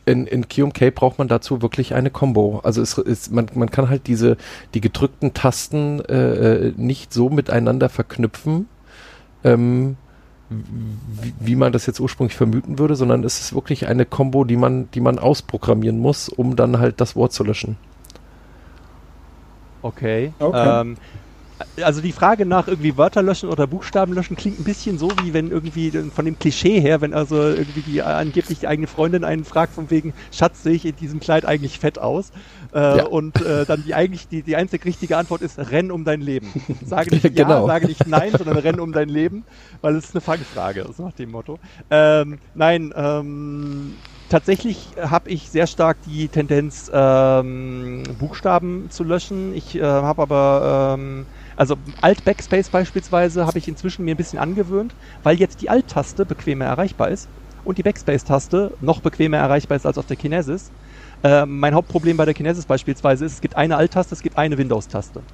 in, 0.04 0.26
in 0.26 0.48
QMK 0.48 0.94
braucht 0.94 1.18
man 1.18 1.28
dazu 1.28 1.62
wirklich 1.62 1.94
eine 1.94 2.10
Combo. 2.10 2.60
Also 2.62 2.80
es 2.82 2.96
ist, 2.98 3.32
man, 3.32 3.46
man 3.54 3.70
kann 3.70 3.88
halt 3.88 4.06
diese 4.06 4.36
die 4.74 4.80
gedrückten 4.80 5.34
Tasten 5.34 6.00
äh, 6.00 6.68
äh, 6.68 6.72
nicht 6.76 7.12
so 7.12 7.28
miteinander 7.28 7.88
verknüpfen, 7.88 8.68
ähm, 9.44 9.96
wie, 10.48 11.34
wie 11.40 11.56
man 11.56 11.72
das 11.72 11.86
jetzt 11.86 12.00
ursprünglich 12.00 12.36
vermuten 12.36 12.78
würde, 12.78 12.96
sondern 12.96 13.24
es 13.24 13.40
ist 13.40 13.54
wirklich 13.54 13.86
eine 13.86 14.04
Combo, 14.06 14.44
die 14.44 14.56
man, 14.56 14.90
die 14.92 15.00
man 15.00 15.18
ausprogrammieren 15.18 15.98
muss, 15.98 16.28
um 16.28 16.56
dann 16.56 16.78
halt 16.78 17.00
das 17.00 17.16
Wort 17.16 17.32
zu 17.32 17.44
löschen. 17.44 17.76
Okay. 19.82 20.32
Okay. 20.38 20.80
Ähm, 20.80 20.96
also 21.82 22.00
die 22.00 22.12
Frage 22.12 22.44
nach 22.46 22.68
irgendwie 22.68 22.96
Wörter 22.96 23.22
löschen 23.22 23.48
oder 23.48 23.66
Buchstaben 23.66 24.12
löschen 24.12 24.36
klingt 24.36 24.60
ein 24.60 24.64
bisschen 24.64 24.98
so, 24.98 25.10
wie 25.22 25.32
wenn 25.32 25.50
irgendwie 25.50 25.90
von 26.14 26.24
dem 26.24 26.38
Klischee 26.38 26.80
her, 26.80 27.00
wenn 27.00 27.14
also 27.14 27.36
irgendwie 27.36 27.80
die 27.80 28.02
angeblich 28.02 28.58
die 28.58 28.68
eigene 28.68 28.86
Freundin 28.86 29.24
einen 29.24 29.44
fragt 29.44 29.72
von 29.74 29.90
wegen, 29.90 30.12
Schatz, 30.32 30.62
sehe 30.62 30.74
ich 30.74 30.84
in 30.84 30.96
diesem 30.96 31.20
Kleid 31.20 31.44
eigentlich 31.46 31.78
fett 31.78 31.98
aus? 31.98 32.30
Äh, 32.74 32.98
Ja. 32.98 33.06
Und 33.06 33.40
äh, 33.40 33.64
dann 33.64 33.84
die 33.84 33.94
eigentlich 33.94 34.28
die, 34.28 34.42
die 34.42 34.56
einzig 34.56 34.84
richtige 34.84 35.16
Antwort 35.16 35.42
ist, 35.42 35.58
renn 35.58 35.90
um 35.90 36.04
dein 36.04 36.20
Leben. 36.20 36.52
Sage 36.84 37.10
nicht 37.14 37.22
Genau. 37.34 37.62
ja, 37.62 37.66
sage 37.66 37.86
nicht 37.86 38.06
nein, 38.06 38.32
sondern 38.36 38.58
renn 38.58 38.80
um 38.80 38.92
dein 38.92 39.08
Leben, 39.08 39.44
weil 39.80 39.96
es 39.96 40.06
ist 40.06 40.14
eine 40.14 40.20
Fangfrage, 40.20 40.86
so 40.96 41.04
nach 41.04 41.12
dem 41.12 41.30
Motto. 41.30 41.58
Ähm, 41.90 42.38
nein, 42.54 42.92
ähm, 42.96 43.94
tatsächlich 44.28 44.88
habe 45.00 45.30
ich 45.30 45.48
sehr 45.50 45.66
stark 45.66 45.98
die 46.06 46.28
Tendenz, 46.28 46.90
ähm, 46.92 48.02
Buchstaben 48.18 48.90
zu 48.90 49.04
löschen. 49.04 49.54
Ich 49.54 49.74
äh, 49.76 49.82
habe 49.82 50.22
aber, 50.22 50.96
ähm, 50.98 51.26
also 51.56 51.76
Alt-Backspace 52.00 52.70
beispielsweise, 52.70 53.46
habe 53.46 53.58
ich 53.58 53.68
inzwischen 53.68 54.04
mir 54.04 54.14
ein 54.14 54.18
bisschen 54.18 54.38
angewöhnt, 54.38 54.94
weil 55.22 55.36
jetzt 55.36 55.62
die 55.62 55.70
Alt-Taste 55.70 56.26
bequemer 56.26 56.66
erreichbar 56.66 57.08
ist 57.08 57.28
und 57.64 57.78
die 57.78 57.82
Backspace-Taste 57.82 58.76
noch 58.80 59.00
bequemer 59.00 59.38
erreichbar 59.38 59.76
ist 59.76 59.86
als 59.86 59.98
auf 59.98 60.06
der 60.06 60.16
Kinesis. 60.16 60.70
Äh, 61.22 61.46
mein 61.46 61.74
Hauptproblem 61.74 62.16
bei 62.16 62.24
der 62.24 62.34
Kinesis 62.34 62.66
beispielsweise 62.66 63.24
ist, 63.24 63.32
es 63.32 63.40
gibt 63.40 63.56
eine 63.56 63.76
Alt-Taste, 63.76 64.14
es 64.14 64.22
gibt 64.22 64.36
eine 64.38 64.58
Windows-Taste. 64.58 65.24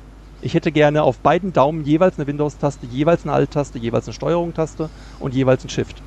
Ich 0.40 0.54
hätte 0.54 0.72
gerne 0.72 1.02
auf 1.02 1.20
beiden 1.20 1.52
Daumen 1.52 1.82
jeweils 1.82 2.18
eine 2.18 2.26
Windows-Taste, 2.26 2.86
jeweils 2.86 3.24
eine 3.24 3.32
Alt-Taste, 3.32 3.78
jeweils 3.78 4.06
eine 4.06 4.14
Steuerung-Taste 4.14 4.90
und 5.18 5.34
jeweils 5.34 5.64
ein 5.64 5.68
Shift. 5.68 6.02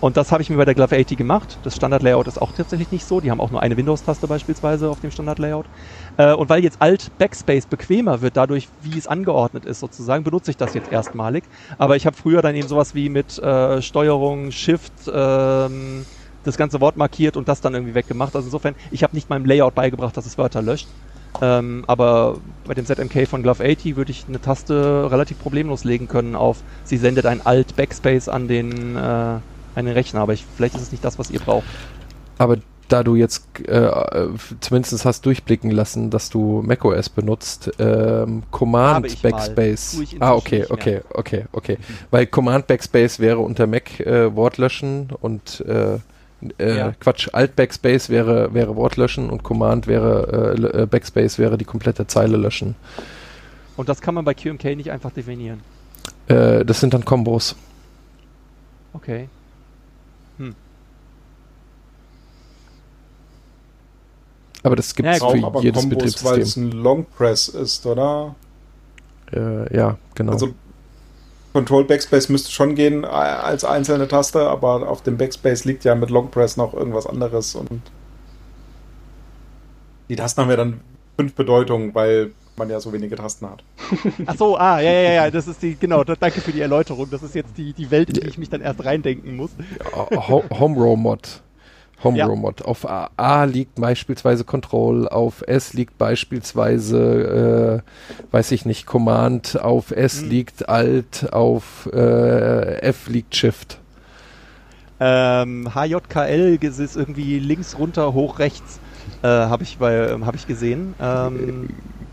Und 0.00 0.16
das 0.16 0.32
habe 0.32 0.42
ich 0.42 0.48
mir 0.48 0.56
bei 0.56 0.64
der 0.64 0.74
Glove 0.74 0.98
80 0.98 1.18
gemacht. 1.18 1.58
Das 1.62 1.76
Standard-Layout 1.76 2.26
ist 2.26 2.40
auch 2.40 2.52
tatsächlich 2.52 2.90
nicht 2.90 3.04
so. 3.04 3.20
Die 3.20 3.30
haben 3.30 3.40
auch 3.40 3.50
nur 3.50 3.62
eine 3.62 3.76
Windows-Taste 3.76 4.26
beispielsweise 4.26 4.88
auf 4.88 5.00
dem 5.00 5.10
Standard-Layout. 5.10 5.66
Äh, 6.16 6.32
und 6.32 6.48
weil 6.48 6.64
jetzt 6.64 6.80
Alt 6.80 7.10
Backspace 7.18 7.66
bequemer 7.66 8.22
wird, 8.22 8.36
dadurch, 8.36 8.68
wie 8.80 8.96
es 8.96 9.06
angeordnet 9.06 9.66
ist 9.66 9.80
sozusagen, 9.80 10.24
benutze 10.24 10.50
ich 10.50 10.56
das 10.56 10.72
jetzt 10.72 10.90
erstmalig. 10.90 11.44
Aber 11.78 11.96
ich 11.96 12.06
habe 12.06 12.16
früher 12.16 12.40
dann 12.40 12.54
eben 12.54 12.68
sowas 12.68 12.94
wie 12.94 13.08
mit 13.10 13.38
äh, 13.38 13.82
Steuerung, 13.82 14.50
Shift, 14.52 14.92
ähm, 15.12 16.06
das 16.42 16.56
ganze 16.56 16.80
Wort 16.80 16.96
markiert 16.96 17.36
und 17.36 17.48
das 17.48 17.60
dann 17.60 17.74
irgendwie 17.74 17.94
weggemacht. 17.94 18.34
Also 18.34 18.46
insofern, 18.46 18.74
ich 18.90 19.02
habe 19.02 19.14
nicht 19.14 19.28
meinem 19.28 19.44
Layout 19.44 19.74
beigebracht, 19.74 20.16
dass 20.16 20.24
es 20.24 20.38
Wörter 20.38 20.62
löscht. 20.62 20.88
Ähm, 21.42 21.84
aber 21.86 22.38
bei 22.64 22.74
dem 22.74 22.84
ZMK 22.84 23.26
von 23.26 23.42
Glove 23.42 23.64
80 23.64 23.96
würde 23.96 24.10
ich 24.10 24.26
eine 24.28 24.40
Taste 24.40 25.10
relativ 25.10 25.38
problemlos 25.38 25.84
legen 25.84 26.08
können 26.08 26.34
auf, 26.34 26.64
sie 26.82 26.96
sendet 26.96 27.24
ein 27.26 27.44
Alt 27.44 27.76
Backspace 27.76 28.28
an 28.28 28.48
den, 28.48 28.96
äh, 28.96 29.40
den 29.76 29.88
Rechner. 29.88 30.20
Aber 30.20 30.32
ich, 30.32 30.44
vielleicht 30.56 30.74
ist 30.74 30.82
es 30.82 30.92
nicht 30.92 31.04
das, 31.04 31.18
was 31.18 31.30
ihr 31.30 31.40
braucht. 31.40 31.64
Aber 32.38 32.58
da 32.88 33.02
du 33.04 33.14
jetzt 33.14 33.44
äh, 33.68 33.88
zumindest 34.60 35.04
hast 35.04 35.24
durchblicken 35.24 35.70
lassen, 35.70 36.10
dass 36.10 36.28
du 36.28 36.62
macOS 36.62 37.08
benutzt, 37.08 37.70
ähm, 37.78 38.42
Command. 38.50 39.22
Backspace. 39.22 39.98
Ah, 40.18 40.34
okay, 40.34 40.66
okay, 40.68 41.00
okay, 41.12 41.44
okay. 41.52 41.78
Weil 42.10 42.26
Command 42.26 42.66
Backspace 42.66 43.20
wäre 43.20 43.38
unter 43.38 43.66
Mac 43.66 44.00
äh, 44.00 44.34
Wortlöschen 44.34 45.10
und 45.20 45.64
äh, 45.66 45.98
äh, 46.58 46.76
Ja. 46.76 46.92
Quatsch, 46.98 47.28
Alt 47.32 47.56
Backspace 47.56 48.08
wäre, 48.08 48.52
wäre 48.54 48.74
Wortlöschen 48.76 49.30
und 49.30 49.42
Command 49.42 49.86
wäre 49.86 50.56
äh, 50.56 50.82
äh, 50.82 50.86
Backspace 50.86 51.38
wäre 51.38 51.58
die 51.58 51.64
komplette 51.64 52.06
Zeile 52.06 52.36
löschen. 52.36 52.74
Und 53.76 53.88
das 53.88 54.00
kann 54.00 54.14
man 54.14 54.24
bei 54.24 54.34
QMK 54.34 54.64
nicht 54.76 54.90
einfach 54.90 55.12
definieren. 55.12 55.60
Äh, 56.26 56.64
das 56.64 56.80
sind 56.80 56.92
dann 56.92 57.04
Kombos. 57.04 57.54
Okay. 58.92 59.28
Aber 64.62 64.76
das 64.76 64.94
gibt 64.94 65.08
es 65.08 65.18
Ja, 65.18 65.24
Auch 65.24 65.32
für 65.32 65.44
aber 65.44 65.62
jedes 65.62 65.80
Kombos, 65.80 65.98
weil 66.24 66.40
es 66.40 66.54
Betriebssystem. 66.54 66.64
ein 66.64 66.72
Long 66.72 67.06
Press 67.16 67.48
ist, 67.48 67.86
oder? 67.86 68.34
Äh, 69.32 69.74
ja, 69.76 69.96
genau. 70.14 70.32
Also 70.32 70.50
Control 71.52 71.84
Backspace 71.84 72.28
müsste 72.28 72.50
schon 72.50 72.74
gehen 72.74 73.04
äh, 73.04 73.06
als 73.06 73.64
einzelne 73.64 74.06
Taste, 74.06 74.48
aber 74.48 74.88
auf 74.88 75.02
dem 75.02 75.16
Backspace 75.16 75.64
liegt 75.64 75.84
ja 75.84 75.94
mit 75.94 76.10
Long 76.10 76.30
Press 76.30 76.56
noch 76.56 76.74
irgendwas 76.74 77.06
anderes 77.06 77.54
und 77.54 77.80
die 80.08 80.16
Tasten 80.16 80.42
haben 80.42 80.50
ja 80.50 80.56
dann 80.56 80.80
fünf 81.16 81.34
Bedeutungen, 81.34 81.94
weil 81.94 82.32
man 82.56 82.68
ja 82.68 82.80
so 82.80 82.92
wenige 82.92 83.16
Tasten 83.16 83.48
hat. 83.48 83.62
Ach 84.26 84.36
so, 84.36 84.56
ah, 84.56 84.80
ja, 84.80 84.90
ja, 84.90 85.12
ja, 85.12 85.30
das 85.30 85.48
ist 85.48 85.62
die, 85.62 85.76
genau, 85.76 86.04
da, 86.04 86.14
danke 86.14 86.40
für 86.40 86.52
die 86.52 86.60
Erläuterung. 86.60 87.08
Das 87.10 87.22
ist 87.22 87.34
jetzt 87.34 87.56
die, 87.56 87.72
die 87.72 87.90
Welt, 87.90 88.10
in 88.10 88.14
die 88.14 88.28
ich 88.28 88.38
mich 88.38 88.50
dann 88.50 88.60
erst 88.60 88.84
reindenken 88.84 89.36
muss. 89.36 89.50
Ho 90.12 90.44
Home 90.50 90.96
Mod. 90.96 91.42
Home 92.02 92.16
Ja. 92.18 92.26
Auf 92.26 92.88
A, 92.88 93.10
A 93.16 93.44
liegt 93.44 93.74
beispielsweise 93.80 94.44
Control, 94.44 95.08
auf 95.08 95.42
S 95.46 95.74
liegt 95.74 95.98
beispielsweise, 95.98 97.82
äh, 97.82 98.32
weiß 98.32 98.52
ich 98.52 98.64
nicht, 98.64 98.86
Command, 98.86 99.60
auf 99.60 99.90
S 99.90 100.22
Hm. 100.22 100.30
liegt 100.30 100.68
Alt, 100.68 101.32
auf 101.32 101.88
äh, 101.92 102.80
F 102.82 103.08
liegt 103.08 103.36
Shift. 103.36 103.78
Ähm, 105.02 105.74
HJKL 105.74 106.58
ist 106.62 106.96
irgendwie 106.96 107.38
links 107.38 107.78
runter, 107.78 108.12
hoch 108.12 108.38
rechts, 108.38 108.80
äh, 109.22 109.28
habe 109.28 109.62
ich, 109.62 109.78
bei, 109.78 109.94
ähm, 109.94 110.26
hab 110.26 110.34
ich 110.34 110.46
gesehen. 110.46 110.94
Ähm, 111.00 111.68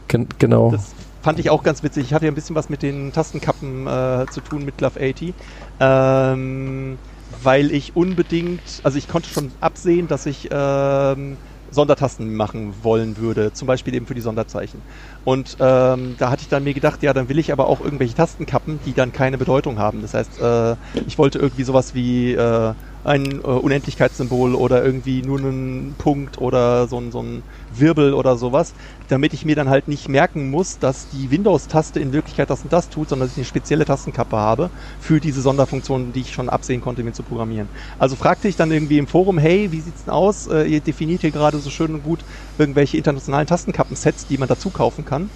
Gen 0.07 0.27
genau. 0.39 0.71
Das 0.71 0.93
fand 1.21 1.39
ich 1.39 1.49
auch 1.49 1.63
ganz 1.63 1.83
witzig. 1.83 2.05
Ich 2.05 2.13
hatte 2.13 2.25
ja 2.25 2.31
ein 2.31 2.35
bisschen 2.35 2.55
was 2.55 2.69
mit 2.69 2.81
den 2.81 3.11
Tastenkappen 3.11 3.87
äh, 3.87 4.25
zu 4.29 4.39
tun 4.39 4.63
mit 4.63 4.77
Glove 4.77 4.99
80. 5.01 5.33
Ähm, 5.81 6.97
weil 7.43 7.71
ich 7.71 7.95
unbedingt, 7.95 8.61
also 8.83 8.97
ich 8.97 9.07
konnte 9.07 9.29
schon 9.29 9.51
absehen, 9.59 10.07
dass 10.07 10.25
ich 10.25 10.49
ähm, 10.51 11.37
Sondertasten 11.69 12.35
machen 12.35 12.73
wollen 12.83 13.17
würde, 13.17 13.53
zum 13.53 13.67
Beispiel 13.67 13.93
eben 13.93 14.05
für 14.05 14.15
die 14.15 14.21
Sonderzeichen. 14.21 14.81
Und 15.25 15.57
ähm, 15.59 16.15
da 16.17 16.29
hatte 16.29 16.43
ich 16.43 16.49
dann 16.49 16.63
mir 16.63 16.73
gedacht, 16.73 17.03
ja, 17.03 17.13
dann 17.13 17.29
will 17.29 17.39
ich 17.39 17.51
aber 17.51 17.67
auch 17.67 17.81
irgendwelche 17.81 18.15
Tastenkappen, 18.15 18.79
die 18.85 18.93
dann 18.93 19.11
keine 19.11 19.37
Bedeutung 19.37 19.77
haben. 19.79 20.01
Das 20.01 20.13
heißt, 20.13 20.39
äh, 20.39 20.75
ich 21.05 21.17
wollte 21.17 21.39
irgendwie 21.39 21.63
sowas 21.63 21.93
wie 21.93 22.33
äh, 22.33 22.73
ein 23.07 23.39
äh, 23.39 23.47
Unendlichkeitssymbol 23.47 24.53
oder 24.53 24.83
irgendwie 24.83 25.21
nur 25.21 25.39
einen 25.39 25.95
Punkt 25.97 26.37
oder 26.39 26.87
so 26.87 26.99
ein, 26.99 27.11
so 27.11 27.21
ein 27.21 27.43
Wirbel 27.73 28.13
oder 28.13 28.35
sowas, 28.35 28.73
damit 29.07 29.33
ich 29.33 29.45
mir 29.45 29.55
dann 29.55 29.69
halt 29.69 29.87
nicht 29.87 30.09
merken 30.09 30.49
muss, 30.51 30.77
dass 30.79 31.07
die 31.09 31.31
Windows-Taste 31.31 31.99
in 31.99 32.11
Wirklichkeit 32.11 32.49
das 32.49 32.63
und 32.63 32.73
das 32.73 32.89
tut, 32.89 33.09
sondern 33.09 33.27
dass 33.27 33.33
ich 33.33 33.39
eine 33.39 33.45
spezielle 33.45 33.85
Tastenkappe 33.85 34.35
habe 34.35 34.69
für 34.99 35.21
diese 35.21 35.41
Sonderfunktion, 35.41 36.11
die 36.11 36.21
ich 36.21 36.33
schon 36.33 36.49
absehen 36.49 36.81
konnte, 36.81 37.03
mir 37.03 37.13
zu 37.13 37.23
programmieren. 37.23 37.69
Also 37.97 38.17
fragte 38.17 38.49
ich 38.49 38.57
dann 38.57 38.71
irgendwie 38.71 38.97
im 38.97 39.07
Forum, 39.07 39.37
hey, 39.37 39.71
wie 39.71 39.79
sieht's 39.79 40.03
denn 40.03 40.13
aus? 40.13 40.47
Äh, 40.47 40.63
ihr 40.65 40.81
definiert 40.81 41.21
hier 41.21 41.31
gerade 41.31 41.59
so 41.59 41.69
schön 41.69 41.93
und 41.93 42.03
gut 42.03 42.25
irgendwelche 42.57 42.97
internationalen 42.97 43.47
Tastenkappensets, 43.47 44.27
die 44.27 44.37
man 44.37 44.49
dazu 44.49 44.69
kaufen 44.69 45.05
kann. 45.05 45.29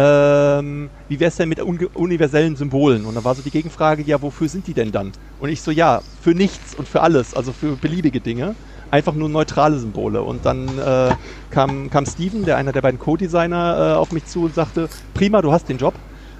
Ähm, 0.00 0.90
wie 1.08 1.18
wäre 1.18 1.28
es 1.28 1.36
denn 1.36 1.48
mit 1.48 1.60
universellen 1.60 2.54
Symbolen? 2.54 3.04
Und 3.04 3.16
da 3.16 3.24
war 3.24 3.34
so 3.34 3.42
die 3.42 3.50
Gegenfrage, 3.50 4.04
ja, 4.04 4.22
wofür 4.22 4.48
sind 4.48 4.68
die 4.68 4.74
denn 4.74 4.92
dann? 4.92 5.10
Und 5.40 5.48
ich 5.48 5.60
so, 5.60 5.72
ja, 5.72 6.02
für 6.20 6.34
nichts 6.34 6.72
und 6.72 6.86
für 6.86 7.00
alles, 7.00 7.34
also 7.34 7.52
für 7.52 7.76
beliebige 7.76 8.20
Dinge. 8.20 8.54
Einfach 8.92 9.14
nur 9.14 9.28
neutrale 9.28 9.76
Symbole. 9.76 10.22
Und 10.22 10.46
dann 10.46 10.78
äh, 10.78 11.16
kam, 11.50 11.90
kam 11.90 12.06
Steven, 12.06 12.44
der 12.44 12.58
einer 12.58 12.70
der 12.70 12.80
beiden 12.80 13.00
Co-Designer, 13.00 13.94
äh, 13.94 13.96
auf 13.96 14.12
mich 14.12 14.24
zu 14.26 14.44
und 14.44 14.54
sagte, 14.54 14.88
prima, 15.14 15.42
du 15.42 15.50
hast 15.50 15.68
den 15.68 15.78
Job. 15.78 15.94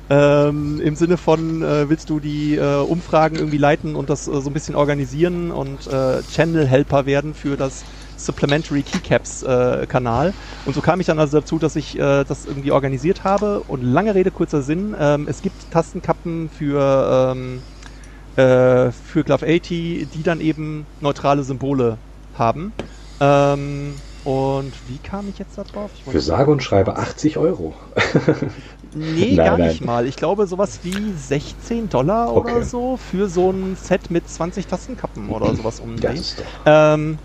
Ähm, 0.08 0.80
Im 0.80 0.94
Sinne 0.94 1.16
von, 1.16 1.62
äh, 1.62 1.90
willst 1.90 2.10
du 2.10 2.20
die 2.20 2.54
äh, 2.54 2.76
Umfragen 2.76 3.38
irgendwie 3.38 3.58
leiten 3.58 3.96
und 3.96 4.08
das 4.08 4.28
äh, 4.28 4.40
so 4.40 4.48
ein 4.48 4.54
bisschen 4.54 4.76
organisieren 4.76 5.50
und 5.50 5.86
äh, 5.88 6.22
Channel-Helper 6.22 7.06
werden 7.06 7.34
für 7.34 7.56
das 7.56 7.84
Supplementary 8.18 8.82
Keycaps 8.82 9.42
äh, 9.42 9.86
Kanal. 9.88 10.34
Und 10.64 10.74
so 10.74 10.80
kam 10.82 11.00
ich 11.00 11.06
dann 11.06 11.18
also 11.18 11.38
dazu, 11.40 11.58
dass 11.58 11.76
ich 11.76 11.98
äh, 11.98 12.24
das 12.24 12.44
irgendwie 12.44 12.72
organisiert 12.72 13.24
habe. 13.24 13.62
Und 13.64 13.82
lange 13.82 14.14
Rede, 14.14 14.30
kurzer 14.30 14.62
Sinn, 14.62 14.94
ähm, 14.98 15.28
es 15.28 15.42
gibt 15.42 15.70
Tastenkappen 15.70 16.48
für, 16.50 17.32
ähm, 17.32 17.64
äh, 18.36 18.92
für 18.92 19.24
Glove 19.24 19.46
80, 19.46 20.10
die 20.10 20.22
dann 20.22 20.40
eben 20.40 20.88
neutrale 21.00 21.42
Symbole 21.44 22.00
haben. 22.32 22.74
Ähm, 23.20 24.02
Und 24.24 24.86
wie 24.88 24.98
kam 25.00 25.28
ich 25.28 25.38
jetzt 25.38 25.56
da 25.58 25.64
drauf? 25.64 25.92
Für 26.04 26.20
sage 26.20 26.50
und 26.50 26.62
schreibe 26.62 26.96
80 26.96 27.38
Euro. 27.38 27.74
Nee, 28.92 29.36
Nein, 29.36 29.44
gar 29.44 29.58
nein. 29.58 29.68
nicht 29.68 29.80
mal. 29.82 30.06
Ich 30.06 30.16
glaube 30.16 30.46
sowas 30.46 30.80
wie 30.82 31.12
16 31.12 31.88
Dollar 31.88 32.34
oder 32.34 32.38
Okay. 32.50 32.62
so 32.62 32.96
für 32.96 33.28
so 33.28 33.50
ein 33.50 33.76
Set 33.76 34.10
mit 34.10 34.28
20 34.28 34.66
Tastenkappen 34.66 35.30
oder 35.30 35.54
sowas 35.54 35.80
um 35.80 36.00
den 36.00 36.00
Das 36.00 36.20
ist 36.20 36.40
doch. 36.40 36.62
Ähm, 36.64 37.18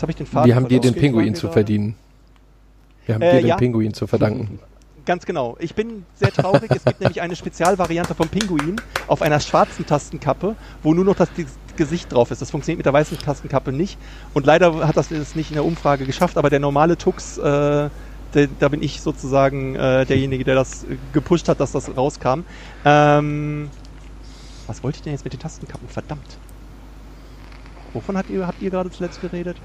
jetzt 0.00 0.02
habe 0.02 0.12
ich 0.12 0.16
den 0.16 0.26
Faden 0.26 0.48
Wir 0.48 0.56
haben 0.56 0.68
dir 0.68 0.80
den. 0.80 0.94
Pinguin 0.94 1.34
zu 1.34 1.48
verdienen. 1.48 1.94
Wir 3.06 3.14
haben 3.16 3.22
Äh, 3.22 3.32
dir 3.32 3.40
den 3.40 3.46
ja. 3.48 3.56
Pinguin 3.56 3.92
zu 3.92 4.06
verdanken. 4.06 4.58
Ganz 5.04 5.26
genau. 5.26 5.56
Ich 5.60 5.74
bin 5.74 6.04
sehr 6.14 6.32
traurig. 6.32 6.70
es 6.70 6.84
gibt 6.84 7.00
nämlich 7.00 7.20
eine 7.20 7.36
Spezialvariante 7.36 8.14
vom 8.14 8.28
Pinguin 8.28 8.76
auf 9.08 9.22
einer 9.22 9.40
schwarzen 9.40 9.84
Tastenkappe, 9.84 10.56
wo 10.82 10.94
nur 10.94 11.04
noch 11.04 11.16
das 11.16 11.28
Gesicht 11.76 12.12
drauf 12.12 12.30
ist. 12.30 12.40
Das 12.40 12.50
funktioniert 12.50 12.78
mit 12.78 12.86
der 12.86 12.92
weißen 12.92 13.18
Tastenkappe 13.18 13.72
nicht. 13.72 13.98
Und 14.32 14.46
leider 14.46 14.86
hat 14.86 14.96
das 14.96 15.10
es 15.10 15.34
nicht 15.34 15.50
in 15.50 15.54
der 15.54 15.64
Umfrage 15.64 16.06
geschafft, 16.06 16.38
aber 16.38 16.48
der 16.50 16.60
normale 16.60 16.96
Tux, 16.96 17.38
äh, 17.38 17.42
der, 17.42 17.90
da 18.58 18.68
bin 18.68 18.82
ich 18.82 19.00
sozusagen 19.02 19.74
äh, 19.74 20.06
derjenige, 20.06 20.44
der 20.44 20.54
das 20.54 20.84
äh, 20.84 20.96
gepusht 21.12 21.48
hat, 21.48 21.60
dass 21.60 21.72
das 21.72 21.94
rauskam. 21.94 22.40
Ähm, 22.84 23.68
was 24.66 24.82
wollte 24.82 24.96
ich 24.96 25.02
denn 25.02 25.12
jetzt 25.12 25.24
mit 25.24 25.32
den 25.32 25.40
Tastenkappen? 25.40 25.88
Verdammt. 25.88 26.38
Wovon 27.92 28.16
habt 28.16 28.30
ihr, 28.30 28.46
habt 28.46 28.62
ihr 28.62 28.70
gerade 28.70 28.90
zuletzt 28.90 29.20
geredet? 29.20 29.56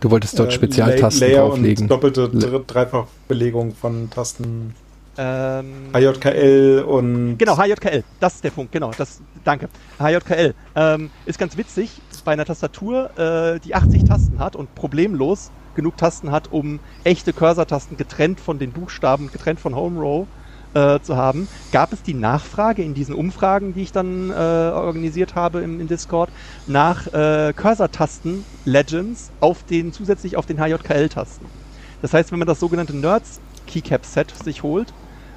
Du 0.00 0.10
wolltest 0.10 0.38
dort 0.38 0.48
Äh, 0.50 0.52
Spezialtasten 0.52 1.28
Layer 1.28 1.48
drauflegen. 1.48 1.84
und 1.84 1.88
doppelte 1.90 2.30
Le- 2.32 2.38
Dr- 2.50 2.64
Dreifachbelegung 2.66 3.74
von 3.74 4.08
Tasten 4.10 4.74
Ähm, 5.16 5.90
HJKL 5.92 6.84
und 6.88 7.38
Genau, 7.38 7.56
HJKL, 7.56 8.02
das 8.18 8.34
ist 8.36 8.44
der 8.44 8.50
Punkt, 8.50 8.72
genau, 8.72 8.90
das, 8.98 9.20
danke. 9.44 9.68
HJKL 10.00 10.54
ähm, 10.74 11.10
ist 11.26 11.38
ganz 11.38 11.56
witzig, 11.56 11.90
bei 12.24 12.32
einer 12.32 12.44
Tastatur, 12.44 13.10
äh, 13.18 13.60
die 13.60 13.74
80 13.74 14.04
Tasten 14.04 14.38
hat 14.40 14.56
und 14.56 14.74
problemlos 14.74 15.50
genug 15.76 15.96
Tasten 15.98 16.32
hat, 16.32 16.50
um 16.52 16.80
echte 17.04 17.32
Cursor-Tasten 17.32 17.96
getrennt 17.96 18.40
von 18.40 18.58
den 18.58 18.72
Buchstaben, 18.72 19.30
getrennt 19.30 19.60
von 19.60 19.76
Home 19.76 20.00
Row 20.00 20.26
äh, 20.74 21.00
zu 21.00 21.16
haben, 21.16 21.48
gab 21.70 21.92
es 21.92 22.02
die 22.02 22.14
Nachfrage 22.14 22.82
in 22.82 22.94
diesen 22.94 23.14
Umfragen, 23.14 23.72
die 23.72 23.82
ich 23.82 23.92
dann 23.92 24.30
äh, 24.30 24.34
organisiert 24.34 25.34
habe 25.34 25.60
im, 25.62 25.80
im 25.80 25.86
Discord, 25.86 26.30
nach 26.66 27.06
äh, 27.08 27.52
Cursor-Tasten 27.54 28.46
Legends 28.64 29.32
auf 29.40 29.64
den, 29.64 29.92
zusätzlich 29.92 30.36
auf 30.36 30.46
den 30.46 30.58
HJKL-Tasten. 30.58 31.52
Das 32.00 32.12
heißt, 32.12 32.32
wenn 32.32 32.38
man 32.38 32.48
das 32.48 32.60
sogenannte 32.60 32.96
Nerds 32.96 33.42
Keycap-Set 33.66 34.30
sich 34.32 34.62
holt, 34.62 34.94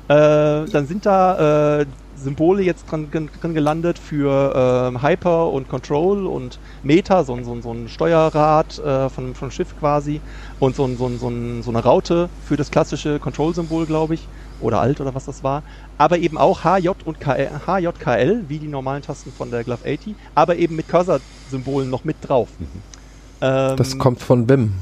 äh, 0.10 0.70
dann 0.70 0.86
sind 0.86 1.06
da 1.06 1.80
äh, 1.82 1.86
Symbole 2.14 2.64
jetzt 2.64 2.86
dran, 2.86 3.12
drin 3.12 3.54
gelandet 3.54 4.00
für 4.00 4.54
ähm, 4.56 5.02
Hyper 5.02 5.52
und 5.52 5.68
Control 5.68 6.26
und 6.28 6.60
Meta, 6.82 7.26
so, 7.26 7.34
ein- 7.36 7.44
so, 7.44 7.60
so 7.62 7.74
ein 7.74 7.90
Steuerrad 7.90 8.78
äh, 8.78 9.10
von, 9.10 9.36
von 9.36 9.52
Schiff 9.52 9.76
quasi 9.76 10.22
und 10.60 10.78
so, 10.78 10.88
so, 10.96 11.10
so, 11.18 11.30
so 11.62 11.70
eine 11.72 11.84
Raute 11.84 12.32
für 12.40 12.56
das 12.56 12.72
klassische 12.72 13.20
Control-Symbol, 13.20 13.86
glaube 13.86 14.14
ich, 14.14 14.30
oder 14.62 14.80
Alt 14.80 15.02
oder 15.02 15.14
was 15.16 15.26
das 15.26 15.44
war. 15.44 15.64
Aber 15.98 16.18
eben 16.18 16.38
auch 16.38 16.64
HJ 16.64 16.90
und 17.06 17.20
KL, 17.20 17.50
HJKL, 17.66 18.46
wie 18.48 18.60
die 18.60 18.68
normalen 18.68 19.02
Tasten 19.02 19.32
von 19.32 19.52
der 19.52 19.64
Glove 19.64 19.82
80, 19.82 20.16
aber 20.36 20.56
eben 20.58 20.76
mit 20.76 20.88
Cursor-Symbolen 20.88 21.90
noch 21.90 22.04
mit 22.04 22.18
drauf. 22.22 22.50
Ähm, 23.42 23.76
Das 23.78 23.98
kommt 23.98 24.22
von 24.22 24.48
Wim. 24.50 24.74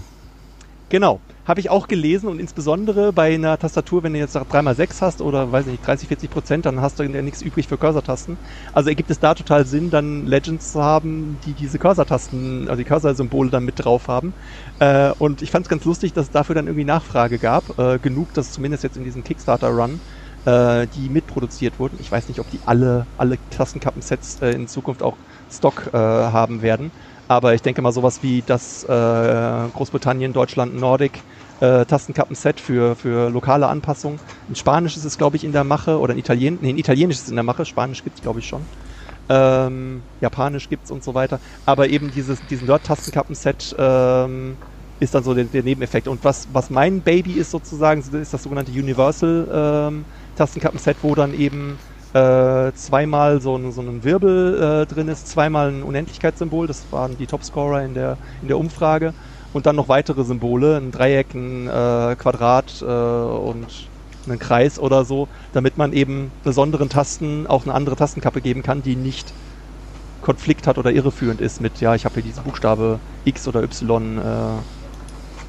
Genau. 0.89 1.19
Habe 1.45 1.59
ich 1.59 1.69
auch 1.69 1.87
gelesen 1.87 2.27
und 2.27 2.39
insbesondere 2.39 3.13
bei 3.13 3.35
einer 3.35 3.59
Tastatur, 3.59 4.01
wenn 4.01 4.13
du 4.13 4.19
jetzt 4.19 4.35
3x6 4.35 5.01
hast 5.01 5.21
oder 5.21 5.51
weiß 5.51 5.67
nicht, 5.67 5.85
30, 5.85 6.07
40 6.07 6.29
Prozent, 6.31 6.65
dann 6.65 6.81
hast 6.81 6.97
du 6.97 7.03
ja 7.03 7.21
nichts 7.21 7.43
übrig 7.43 7.67
für 7.67 7.77
Cursor-Tasten. 7.77 8.39
Also 8.73 8.89
ergibt 8.89 9.11
es 9.11 9.19
da 9.19 9.35
total 9.35 9.67
Sinn, 9.67 9.91
dann 9.91 10.25
Legends 10.25 10.71
zu 10.71 10.81
haben, 10.81 11.39
die 11.45 11.53
diese 11.53 11.77
Cursor-Tasten, 11.77 12.67
also 12.67 12.79
die 12.79 12.85
Cursor-Symbole 12.85 13.51
dann 13.51 13.63
mit 13.63 13.75
drauf 13.77 14.07
haben. 14.07 14.33
Äh, 14.79 15.11
und 15.19 15.43
ich 15.43 15.51
fand 15.51 15.65
es 15.65 15.69
ganz 15.69 15.85
lustig, 15.85 16.13
dass 16.13 16.25
es 16.25 16.31
dafür 16.31 16.55
dann 16.55 16.65
irgendwie 16.65 16.85
Nachfrage 16.85 17.37
gab. 17.37 17.77
Äh, 17.77 17.99
genug, 17.99 18.33
dass 18.33 18.51
zumindest 18.51 18.83
jetzt 18.83 18.97
in 18.97 19.03
diesem 19.03 19.23
Kickstarter-Run 19.23 20.01
äh, 20.45 20.87
die 20.87 21.09
mitproduziert 21.09 21.79
wurden. 21.79 21.97
Ich 21.99 22.11
weiß 22.11 22.27
nicht, 22.27 22.39
ob 22.39 22.49
die 22.49 22.61
alle, 22.63 23.07
alle 23.17 23.37
Tastenkappen-Sets 23.49 24.41
äh, 24.41 24.51
in 24.51 24.67
Zukunft 24.67 25.03
auch 25.03 25.17
Stock 25.49 25.89
äh, 25.93 25.97
haben 25.97 26.61
werden. 26.61 26.91
Aber 27.27 27.53
ich 27.53 27.61
denke 27.61 27.81
mal 27.81 27.91
sowas 27.91 28.21
wie 28.21 28.43
das 28.45 28.83
äh, 28.83 28.87
Großbritannien, 28.87 30.33
Deutschland, 30.33 30.75
Nordic 30.79 31.21
äh, 31.59 31.85
Tastenkappen-Set 31.85 32.59
für, 32.59 32.95
für 32.95 33.29
lokale 33.29 33.67
Anpassungen. 33.67 34.19
Ein 34.49 34.55
Spanisch 34.55 34.97
ist 34.97 35.05
es, 35.05 35.17
glaube 35.17 35.37
ich, 35.37 35.43
in 35.43 35.51
der 35.51 35.63
Mache 35.63 35.99
oder 35.99 36.13
ein 36.13 36.19
Italien, 36.19 36.59
nee, 36.61 36.69
ein 36.69 36.77
Italienisch 36.77 37.17
ist 37.17 37.29
in 37.29 37.35
der 37.35 37.43
Mache, 37.43 37.65
Spanisch 37.65 38.03
gibt 38.03 38.17
es, 38.17 38.21
glaube 38.21 38.39
ich, 38.39 38.47
schon. 38.47 38.61
Ähm, 39.27 40.03
Japanisch 40.21 40.69
gibt's 40.69 40.91
und 40.91 41.03
so 41.03 41.13
weiter. 41.15 41.39
Aber 41.65 41.89
eben 41.89 42.11
dieses, 42.11 42.45
diesen 42.45 42.67
Nerd-Tastenkappen-Set 42.67 43.75
ähm, 43.79 44.57
ist 44.99 45.15
dann 45.15 45.23
so 45.23 45.33
der, 45.33 45.45
der 45.45 45.63
Nebeneffekt. 45.63 46.07
Und 46.07 46.23
was, 46.23 46.47
was 46.53 46.69
mein 46.69 47.01
Baby 47.01 47.33
ist 47.33 47.51
sozusagen, 47.51 48.01
ist 48.01 48.33
das 48.33 48.43
sogenannte 48.43 48.71
Universal 48.71 49.47
ähm, 49.91 50.05
Tastenkappen-Set, 50.35 50.97
wo 51.01 51.15
dann 51.15 51.33
eben 51.33 51.79
äh, 52.15 52.71
zweimal 52.73 53.41
so 53.41 53.57
ein, 53.57 53.71
so 53.73 53.81
ein 53.81 54.03
Wirbel 54.05 54.83
äh, 54.83 54.85
drin 54.85 55.09
ist, 55.09 55.27
zweimal 55.27 55.69
ein 55.69 55.83
Unendlichkeitssymbol, 55.83 56.65
das 56.65 56.85
waren 56.91 57.17
die 57.17 57.27
Topscorer 57.27 57.83
in 57.83 57.93
der, 57.93 58.17
in 58.41 58.47
der 58.47 58.57
Umfrage, 58.57 59.13
und 59.51 59.65
dann 59.65 59.75
noch 59.75 59.89
weitere 59.89 60.23
Symbole, 60.23 60.77
ein 60.77 60.91
Dreieck, 60.91 61.33
ein 61.33 61.67
äh, 61.67 62.15
Quadrat 62.17 62.81
äh, 62.81 62.85
und 62.85 63.89
einen 64.27 64.39
Kreis 64.39 64.79
oder 64.79 65.05
so, 65.05 65.27
damit 65.51 65.77
man 65.77 65.93
eben 65.93 66.31
besonderen 66.43 66.89
Tasten 66.89 67.47
auch 67.47 67.63
eine 67.65 67.73
andere 67.73 67.95
Tastenkappe 67.95 68.41
geben 68.41 68.63
kann, 68.63 68.81
die 68.81 68.95
nicht 68.95 69.33
Konflikt 70.21 70.67
hat 70.67 70.77
oder 70.77 70.91
irreführend 70.91 71.41
ist 71.41 71.59
mit, 71.61 71.79
ja, 71.81 71.95
ich 71.95 72.05
habe 72.05 72.15
hier 72.15 72.23
diese 72.23 72.41
Buchstabe 72.41 72.99
X 73.25 73.47
oder 73.47 73.61
Y 73.61 74.17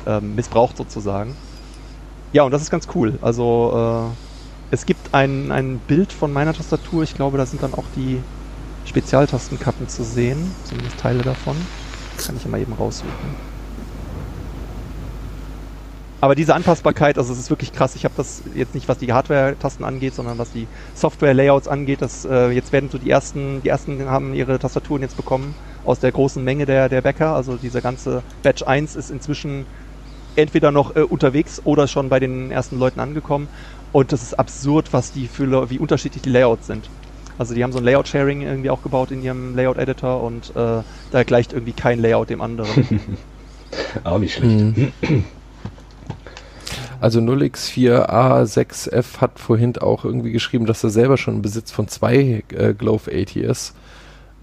äh, 0.07 0.17
äh, 0.17 0.21
missbraucht 0.21 0.77
sozusagen. 0.77 1.39
Ja, 2.33 2.43
und 2.43 2.51
das 2.51 2.63
ist 2.63 2.71
ganz 2.71 2.87
cool. 2.95 3.19
Also 3.23 4.17
es 4.71 4.87
gibt 4.87 5.15
ein, 5.15 5.53
ein 5.53 5.79
Bild 5.79 6.13
von 6.13 6.33
meiner 6.33 6.53
Tastatur. 6.53 7.03
Ich 7.03 7.15
glaube, 7.15 7.39
da 7.39 7.47
sind 7.47 7.63
dann 7.63 7.75
auch 7.75 7.85
die 7.95 8.21
Spezialtastenkappen 8.85 9.89
zu 9.89 10.03
sehen. 10.03 10.53
Zumindest 10.65 10.99
Teile 10.99 11.23
davon. 11.23 11.57
Kann 12.19 12.37
ich 12.37 12.45
ja 12.45 12.51
mal 12.51 12.61
eben 12.61 12.73
raussuchen. 12.73 13.57
Aber 16.21 16.35
diese 16.35 16.55
Anpassbarkeit, 16.55 17.19
also 17.19 17.33
es 17.33 17.39
ist 17.39 17.51
wirklich 17.51 17.73
krass. 17.73 17.95
Ich 17.95 18.05
habe 18.05 18.15
das 18.17 18.43
jetzt 18.55 18.75
nicht, 18.75 18.89
was 18.89 18.99
die 18.99 19.13
Hardware-Tasten 19.13 19.85
angeht, 19.85 20.15
sondern 20.15 20.39
was 20.39 20.51
die 20.51 20.67
Software-Layouts 20.95 21.69
angeht. 21.69 22.01
Das, 22.01 22.25
äh, 22.25 22.49
jetzt 22.51 22.73
werden 22.73 22.89
so 22.91 22.99
die 22.99 23.11
ersten, 23.11 23.63
die 23.63 23.69
ersten 23.69 24.09
haben 24.09 24.35
ihre 24.35 24.59
Tastaturen 24.59 25.03
jetzt 25.03 25.17
bekommen 25.17 25.55
aus 25.85 26.01
der 26.01 26.11
großen 26.11 26.43
Menge 26.43 26.65
der, 26.65 26.89
der 26.89 27.03
Bäcker. 27.03 27.35
Also 27.35 27.57
dieser 27.57 27.83
ganze 27.83 28.23
Batch 28.43 28.63
1 28.63 28.97
ist 28.97 29.11
inzwischen 29.11 29.67
entweder 30.37 30.71
noch 30.71 30.97
äh, 30.97 31.01
unterwegs 31.01 31.63
oder 31.65 31.89
schon 31.89 32.09
bei 32.09 32.21
den 32.21 32.51
ersten 32.51 32.79
Leuten 32.79 33.01
angekommen. 33.01 33.49
Und 33.97 34.13
das 34.13 34.23
ist 34.23 34.39
absurd, 34.39 34.93
was 34.93 35.13
die 35.13 35.27
für, 35.27 35.71
wie 35.71 35.79
unterschiedlich 35.79 36.21
die 36.21 36.29
Layouts 36.29 36.67
sind. 36.67 36.91
Also 37.39 37.55
die 37.55 37.65
haben 37.65 37.73
so 37.73 37.79
ein 37.79 37.85
Layout-Sharing 37.85 38.43
irgendwie 38.43 38.69
auch 38.69 38.83
gebaut 38.83 39.11
in 39.11 39.23
ihrem 39.23 39.57
Layout-Editor 39.57 40.23
und 40.23 40.55
äh, 40.55 40.83
da 41.13 41.23
gleicht 41.25 41.55
irgendwie 41.55 41.73
kein 41.73 41.99
Layout 41.99 42.29
dem 42.29 42.43
anderen. 42.43 43.01
Auch 44.05 44.19
nicht 44.19 44.35
schlecht. 44.35 44.77
Mhm. 44.77 45.25
Also 47.01 47.21
0x4A6F 47.21 49.23
hat 49.23 49.39
vorhin 49.39 49.79
auch 49.79 50.05
irgendwie 50.05 50.33
geschrieben, 50.33 50.67
dass 50.67 50.85
er 50.85 50.91
selber 50.91 51.17
schon 51.17 51.37
im 51.37 51.43
Besitz 51.43 51.71
von 51.71 51.89
zwei 51.89 52.45
äh, 52.51 52.75
Glove 52.75 53.11
80 53.11 53.37
ist. 53.39 53.75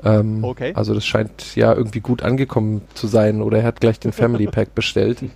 Ähm, 0.04 0.44
Okay. 0.44 0.72
Also 0.74 0.96
das 0.96 1.06
scheint 1.06 1.56
ja 1.56 1.72
irgendwie 1.72 2.00
gut 2.00 2.24
angekommen 2.24 2.82
zu 2.96 3.06
sein 3.06 3.44
oder 3.44 3.60
er 3.60 3.66
hat 3.66 3.82
gleich 3.82 4.00
den 4.00 4.14
Family 4.14 4.48
Pack 4.48 4.74
bestellt. 4.74 5.20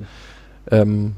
Ähm, 0.69 1.14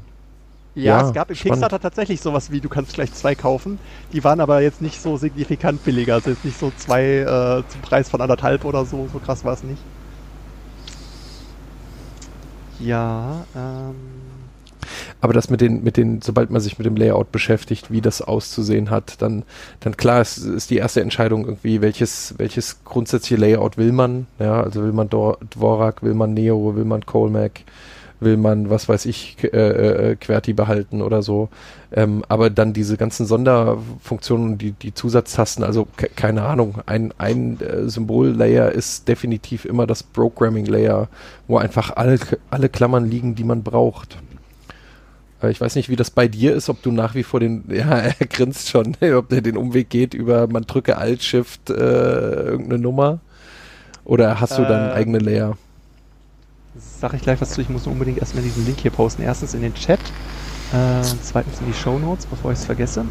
Ja, 0.82 1.00
Ja, 1.00 1.06
es 1.08 1.12
gab 1.12 1.30
im 1.30 1.36
spannend. 1.36 1.54
Kickstarter 1.60 1.80
tatsächlich 1.80 2.20
sowas 2.20 2.50
wie, 2.50 2.60
du 2.60 2.68
kannst 2.68 2.94
gleich 2.94 3.12
zwei 3.12 3.34
kaufen. 3.34 3.78
Die 4.12 4.24
waren 4.24 4.40
aber 4.40 4.60
jetzt 4.62 4.82
nicht 4.82 5.00
so 5.00 5.16
signifikant 5.16 5.84
billiger. 5.84 6.14
Also 6.14 6.30
jetzt 6.30 6.44
nicht 6.44 6.58
so 6.58 6.72
zwei 6.76 7.02
äh, 7.18 7.62
zum 7.68 7.80
Preis 7.82 8.08
von 8.08 8.20
anderthalb 8.20 8.64
oder 8.64 8.84
so. 8.84 9.08
So 9.12 9.18
krass 9.18 9.44
war 9.44 9.54
es 9.54 9.62
nicht. 9.62 9.82
Ja, 12.78 13.44
ähm. 13.54 13.94
aber 15.20 15.34
das 15.34 15.50
mit 15.50 15.60
den, 15.60 15.82
mit 15.84 15.98
den, 15.98 16.22
sobald 16.22 16.50
man 16.50 16.62
sich 16.62 16.78
mit 16.78 16.86
dem 16.86 16.96
Layout 16.96 17.30
beschäftigt, 17.30 17.90
wie 17.90 18.00
das 18.00 18.22
auszusehen 18.22 18.88
hat, 18.88 19.20
dann, 19.20 19.44
dann 19.80 19.98
klar 19.98 20.22
ist, 20.22 20.38
ist 20.38 20.70
die 20.70 20.78
erste 20.78 21.02
Entscheidung 21.02 21.44
irgendwie, 21.44 21.82
welches, 21.82 22.34
welches 22.38 22.82
grundsätzliche 22.84 23.38
Layout 23.38 23.76
will 23.76 23.92
man, 23.92 24.26
ja, 24.38 24.62
also 24.62 24.82
will 24.82 24.92
man 24.92 25.10
Dor 25.10 25.38
Dvorak, 25.50 26.02
will 26.02 26.14
man 26.14 26.32
Neo, 26.32 26.74
will 26.74 26.86
man 26.86 27.04
Colmac, 27.04 27.60
will 28.20 28.36
man, 28.36 28.70
was 28.70 28.88
weiß 28.88 29.06
ich, 29.06 29.36
K- 29.38 29.48
äh, 29.48 30.12
äh, 30.12 30.16
QWERTY 30.16 30.52
behalten 30.52 31.02
oder 31.02 31.22
so. 31.22 31.48
Ähm, 31.92 32.24
aber 32.28 32.50
dann 32.50 32.72
diese 32.72 32.96
ganzen 32.96 33.26
Sonderfunktionen, 33.26 34.58
die, 34.58 34.72
die 34.72 34.94
Zusatztasten, 34.94 35.64
also 35.64 35.86
ke- 35.96 36.10
keine 36.14 36.42
Ahnung, 36.42 36.76
ein, 36.86 37.12
ein 37.18 37.60
äh, 37.60 37.88
Symbol-Layer 37.88 38.70
ist 38.72 39.08
definitiv 39.08 39.64
immer 39.64 39.86
das 39.86 40.02
Programming-Layer, 40.02 41.08
wo 41.48 41.58
einfach 41.58 41.96
alle, 41.96 42.18
alle 42.50 42.68
Klammern 42.68 43.06
liegen, 43.10 43.34
die 43.34 43.44
man 43.44 43.62
braucht. 43.62 44.18
Äh, 45.42 45.50
Ich 45.50 45.60
weiß 45.60 45.74
nicht, 45.74 45.88
wie 45.88 45.96
das 45.96 46.10
bei 46.10 46.28
dir 46.28 46.54
ist, 46.54 46.68
ob 46.68 46.82
du 46.82 46.92
nach 46.92 47.14
wie 47.14 47.22
vor 47.22 47.40
den, 47.40 47.64
ja, 47.68 47.98
er 47.98 48.26
grinst 48.26 48.68
schon, 48.68 48.96
ob 49.16 49.28
der 49.28 49.40
den 49.40 49.56
Umweg 49.56 49.90
geht 49.90 50.14
über, 50.14 50.46
man 50.46 50.64
drücke 50.66 50.98
Alt-Shift, 50.98 51.70
äh, 51.70 51.72
irgendeine 51.74 52.80
Nummer. 52.82 53.20
Oder 54.04 54.40
hast 54.40 54.58
du 54.58 54.64
dann 54.64 54.90
Äh, 54.90 54.92
eigene 54.92 55.18
Layer? 55.18 55.56
Sag 56.76 57.14
ich 57.14 57.22
gleich 57.22 57.40
was 57.40 57.50
zu. 57.50 57.60
Ich 57.60 57.68
muss 57.68 57.86
unbedingt 57.86 58.18
erstmal 58.18 58.42
diesen 58.42 58.64
Link 58.64 58.78
hier 58.80 58.90
posten. 58.90 59.22
Erstens 59.22 59.54
in 59.54 59.62
den 59.62 59.74
Chat, 59.74 59.98
äh, 60.72 61.02
zweitens 61.22 61.60
in 61.60 61.66
die 61.66 61.74
Show 61.74 61.98
Notes, 61.98 62.26
bevor 62.26 62.52
ich 62.52 62.58
es 62.58 62.64
vergesse. 62.64 63.04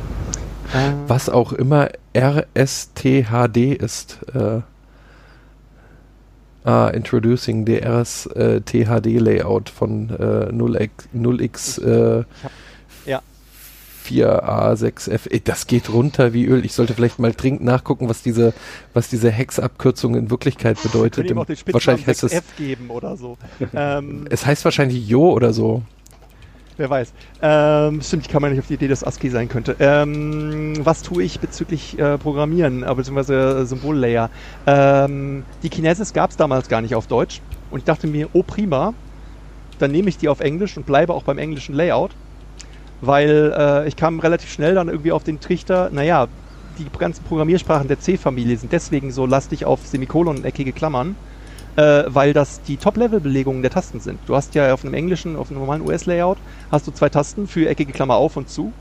Äh, 0.74 0.94
was 1.08 1.30
auch 1.30 1.52
immer 1.52 1.90
RSTHD 2.16 3.74
ist. 3.74 4.20
Äh, 4.34 4.62
ah, 6.64 6.88
Introducing 6.90 7.66
the 7.66 7.80
RSTHD 7.84 9.20
Layout 9.20 9.70
von 9.70 10.10
äh, 10.10 10.52
0x, 10.52 10.90
0x 11.14 11.84
äh, 11.84 12.18
ja. 12.20 12.26
4A6F. 14.06 15.42
Das 15.44 15.68
geht 15.68 15.92
runter 15.92 16.34
wie 16.34 16.46
Öl. 16.46 16.66
Ich 16.66 16.74
sollte 16.74 16.94
vielleicht 16.94 17.20
mal 17.20 17.32
dringend 17.32 17.64
nachgucken, 17.64 18.10
was 18.10 18.22
diese, 18.22 18.54
was 18.94 19.10
diese 19.10 19.32
Hex-Abkürzung 19.32 20.16
in 20.16 20.30
Wirklichkeit 20.30 20.82
bedeutet. 20.82 21.30
Im, 21.30 21.38
wahrscheinlich 21.38 22.08
heißt 22.08 22.24
es 22.24 22.42
geben 22.58 22.90
oder 22.90 23.18
so. 23.18 23.38
ähm, 23.74 24.26
es 24.30 24.46
heißt 24.46 24.66
wahrscheinlich 24.66 25.08
Jo 25.08 25.32
oder 25.32 25.54
so. 25.54 25.84
Wer 26.80 26.90
weiß. 26.90 27.14
Ähm, 27.42 28.02
stimmt, 28.02 28.26
ich 28.26 28.30
kann 28.30 28.42
mal 28.42 28.52
nicht 28.52 28.62
auf 28.62 28.68
die 28.68 28.76
Idee, 28.76 28.88
dass 28.88 29.04
ASCII 29.04 29.30
sein 29.30 29.50
könnte. 29.50 29.76
Ähm, 29.80 30.76
was 30.86 31.02
tue 31.02 31.24
ich 31.24 31.42
bezüglich 31.42 32.00
äh, 32.00 32.18
Programmieren, 32.18 32.84
äh, 32.84 32.96
beziehungsweise 32.96 33.66
Symbollayer? 33.66 34.30
Ähm, 34.66 35.44
die 35.62 35.68
Kinesis 35.68 36.14
gab 36.14 36.30
es 36.30 36.38
damals 36.38 36.70
gar 36.70 36.80
nicht 36.80 36.96
auf 36.96 37.08
Deutsch. 37.08 37.42
Und 37.70 37.80
ich 37.80 37.84
dachte 37.84 38.08
mir, 38.08 38.30
oh 38.32 38.44
prima, 38.44 38.94
dann 39.78 39.92
nehme 39.92 40.08
ich 40.08 40.18
die 40.18 40.30
auf 40.30 40.40
Englisch 40.40 40.78
und 40.78 40.86
bleibe 40.86 41.14
auch 41.14 41.24
beim 41.24 41.38
englischen 41.38 41.76
Layout. 41.76 42.12
Weil 43.02 43.54
äh, 43.58 43.88
ich 43.88 43.96
kam 43.96 44.20
relativ 44.20 44.52
schnell 44.52 44.76
dann 44.76 44.90
irgendwie 44.90 45.12
auf 45.12 45.24
den 45.24 45.40
Trichter, 45.40 45.90
naja, 45.92 46.28
die 46.80 46.88
ganzen 46.98 47.24
Programmiersprachen 47.24 47.88
der 47.88 48.00
C-Familie 48.00 48.58
sind 48.58 48.72
deswegen 48.72 49.12
so 49.12 49.26
lastig 49.26 49.66
auf 49.66 49.86
Semikolon 49.86 50.38
und 50.38 50.46
eckige 50.46 50.72
Klammern, 50.72 51.16
äh, 51.76 52.04
weil 52.08 52.34
das 52.34 52.62
die 52.62 52.78
Top-Level-Belegungen 52.78 53.62
der 53.62 53.72
Tasten 53.72 54.00
sind. 54.00 54.20
Du 54.28 54.36
hast 54.36 54.56
ja 54.56 54.74
auf 54.74 54.84
einem 54.84 54.94
englischen, 54.94 55.36
auf 55.36 55.50
einem 55.50 55.60
normalen 55.60 55.82
US-Layout, 55.82 56.38
hast 56.72 56.88
du 56.88 56.92
zwei 56.92 57.10
Tasten 57.10 57.48
für 57.48 57.68
eckige 57.70 57.92
Klammer 57.92 58.16
auf 58.16 58.38
und 58.38 58.50
zu. 58.50 58.72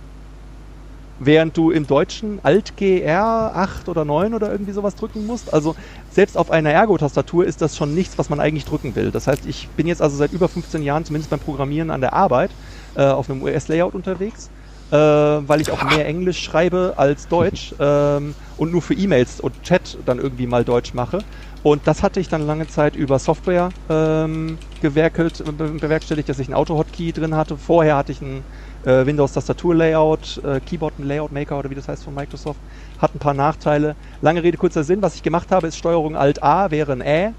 Während 1.20 1.57
du 1.57 1.73
im 1.73 1.85
Deutschen 1.85 2.39
Alt 2.45 2.77
GR 2.77 3.53
8 3.53 3.89
oder 3.89 4.05
9 4.05 4.35
oder 4.35 4.53
irgendwie 4.53 4.70
sowas 4.70 4.95
drücken 4.95 5.27
musst. 5.27 5.53
Also 5.53 5.74
selbst 6.12 6.39
auf 6.39 6.53
einer 6.53 6.70
Ergo-Tastatur 6.70 7.45
ist 7.45 7.61
das 7.61 7.77
schon 7.77 7.93
nichts, 7.93 8.19
was 8.19 8.31
man 8.31 8.39
eigentlich 8.39 8.65
drücken 8.65 8.95
will. 8.95 9.11
Das 9.11 9.27
heißt, 9.27 9.45
ich 9.47 9.69
bin 9.70 9.89
jetzt 9.89 10.01
also 10.01 10.16
seit 10.16 10.32
über 10.32 10.49
15 10.49 10.81
Jahren, 10.85 11.05
zumindest 11.05 11.31
beim 11.31 11.40
Programmieren 11.40 11.90
an 11.90 12.01
der 12.01 12.12
Arbeit, 12.12 12.53
äh, 12.99 13.05
auf 13.05 13.31
einem 13.31 13.43
US-Layout 13.43 13.95
unterwegs. 13.95 14.51
Äh, 14.91 14.97
weil 14.97 15.61
ich 15.61 15.70
auch 15.70 15.83
mehr 15.83 16.07
Englisch 16.07 16.41
schreibe 16.43 16.95
als 16.97 17.29
Deutsch 17.29 17.75
ähm, 17.79 18.35
und 18.57 18.73
nur 18.73 18.81
für 18.81 18.95
E-Mails 18.95 19.39
und 19.39 19.62
Chat 19.62 19.99
dann 20.07 20.19
irgendwie 20.19 20.47
mal 20.47 20.65
Deutsch 20.65 20.95
mache. 20.95 21.19
Und 21.62 21.87
das 21.87 22.03
hatte 22.03 22.20
ich 22.20 22.29
dann 22.29 22.47
lange 22.47 22.69
Zeit 22.69 22.97
über 22.97 23.19
Software 23.19 23.69
ähm, 23.91 24.59
gewerkelt, 24.81 25.45
bewerkstelligt, 25.45 26.31
dass 26.31 26.39
ich 26.39 26.49
einen 26.49 26.55
Auto-Hotkey 26.55 27.12
drin 27.12 27.35
hatte. 27.35 27.59
Vorher 27.59 27.99
hatte 27.99 28.12
ich 28.12 28.23
ein 28.23 28.43
äh, 28.87 29.05
Windows-Tastatur-Layout, 29.05 30.41
äh, 30.43 30.61
Keyboard 30.61 30.95
Layout 30.99 31.33
Maker 31.33 31.59
oder 31.59 31.69
wie 31.69 31.75
das 31.75 31.89
heißt 31.89 32.05
von 32.05 32.15
Microsoft. 32.15 32.61
Hat 32.97 33.15
ein 33.15 33.19
paar 33.19 33.35
Nachteile. 33.35 33.95
Lange 34.23 34.43
Rede, 34.43 34.57
kurzer 34.57 34.85
Sinn. 34.85 35.03
Was 35.03 35.16
ich 35.16 35.23
gemacht 35.23 35.51
habe, 35.51 35.66
ist 35.66 35.77
Steuerung 35.77 36.16
Alt 36.16 36.43
A 36.43 36.70
wäre 36.70 36.93
ein 36.93 37.03
Ä. 37.03 37.35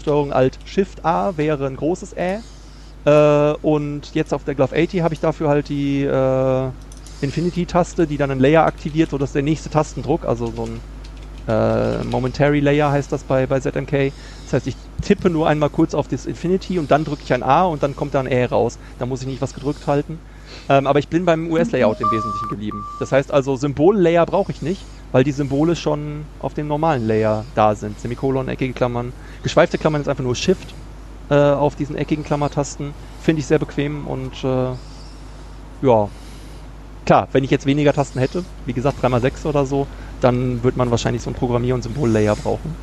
Steuerung 0.00 0.32
Alt 0.32 0.58
Shift 0.64 1.04
A 1.04 1.36
wäre 1.36 1.68
ein 1.68 1.76
großes 1.76 2.16
Ä. 2.16 2.40
Äh, 3.04 3.52
und 3.62 4.14
jetzt 4.14 4.34
auf 4.34 4.44
der 4.44 4.54
Glove 4.54 4.76
80 4.76 5.02
habe 5.02 5.14
ich 5.14 5.20
dafür 5.20 5.48
halt 5.48 5.68
die 5.68 6.04
äh, 6.04 6.70
Infinity-Taste, 7.20 8.06
die 8.06 8.16
dann 8.16 8.30
ein 8.30 8.40
Layer 8.40 8.64
aktiviert, 8.64 9.10
sodass 9.10 9.32
der 9.32 9.42
nächste 9.42 9.70
Tastendruck, 9.70 10.24
also 10.24 10.50
so 10.50 10.66
ein 10.66 10.80
äh, 11.48 12.04
Momentary 12.04 12.60
Layer 12.60 12.90
heißt 12.90 13.12
das 13.12 13.24
bei, 13.24 13.46
bei 13.46 13.60
ZMK. 13.60 14.12
Das 14.44 14.52
heißt, 14.52 14.66
ich 14.66 14.76
tippe 15.02 15.30
nur 15.30 15.48
einmal 15.48 15.70
kurz 15.70 15.94
auf 15.94 16.08
das 16.08 16.26
Infinity 16.26 16.78
und 16.78 16.90
dann 16.90 17.04
drücke 17.04 17.22
ich 17.24 17.32
ein 17.32 17.42
A 17.42 17.64
und 17.64 17.82
dann 17.82 17.96
kommt 17.96 18.14
da 18.14 18.20
ein 18.20 18.26
Ä 18.26 18.44
raus. 18.46 18.78
Da 18.98 19.06
muss 19.06 19.22
ich 19.22 19.26
nicht 19.26 19.42
was 19.42 19.54
gedrückt 19.54 19.86
halten. 19.86 20.18
Ähm, 20.68 20.86
aber 20.86 20.98
ich 20.98 21.08
bin 21.08 21.24
beim 21.24 21.50
US-Layout 21.50 22.00
im 22.00 22.10
Wesentlichen 22.10 22.48
geblieben. 22.48 22.84
Das 22.98 23.12
heißt 23.12 23.32
also, 23.32 23.56
Symbol-Layer 23.56 24.26
brauche 24.26 24.52
ich 24.52 24.62
nicht, 24.62 24.82
weil 25.12 25.24
die 25.24 25.32
Symbole 25.32 25.76
schon 25.76 26.26
auf 26.38 26.54
dem 26.54 26.68
normalen 26.68 27.06
Layer 27.06 27.44
da 27.54 27.74
sind. 27.74 27.98
Semikolon, 27.98 28.48
eckige 28.48 28.74
Klammern. 28.74 29.12
Geschweifte 29.42 29.78
Klammern 29.78 30.00
ist 30.00 30.08
einfach 30.08 30.24
nur 30.24 30.36
Shift 30.36 30.74
äh, 31.30 31.34
auf 31.34 31.76
diesen 31.76 31.96
eckigen 31.96 32.24
Klammertasten. 32.24 32.92
Finde 33.22 33.40
ich 33.40 33.46
sehr 33.46 33.58
bequem 33.58 34.06
und 34.06 34.44
äh, 34.44 34.72
ja. 35.82 36.08
Klar, 37.06 37.28
wenn 37.32 37.44
ich 37.44 37.50
jetzt 37.50 37.66
weniger 37.66 37.92
Tasten 37.92 38.18
hätte, 38.18 38.44
wie 38.66 38.72
gesagt 38.72 39.02
3x6 39.02 39.46
oder 39.46 39.64
so, 39.66 39.86
dann 40.20 40.62
wird 40.62 40.76
man 40.76 40.90
wahrscheinlich 40.90 41.22
so 41.22 41.30
ein 41.30 41.34
Programmier- 41.34 41.74
und 41.74 41.82
Symbol-Layer 41.82 42.36
brauchen. 42.36 42.76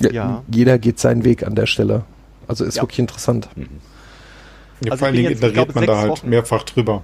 Ja. 0.00 0.42
Jeder 0.48 0.78
geht 0.78 0.98
seinen 0.98 1.24
Weg 1.24 1.46
an 1.46 1.54
der 1.54 1.66
Stelle. 1.66 2.04
Also 2.48 2.64
ist 2.64 2.76
ja. 2.76 2.82
wirklich 2.82 2.98
interessant. 2.98 3.48
Mhm. 3.56 3.68
Ja, 4.84 4.92
also 4.92 4.98
vor 4.98 5.06
allen 5.06 5.16
Dingen 5.16 5.32
iteriert 5.32 5.74
man 5.74 5.86
da 5.86 5.98
halt 5.98 6.10
Wochen. 6.10 6.28
mehrfach 6.28 6.62
drüber. 6.64 7.02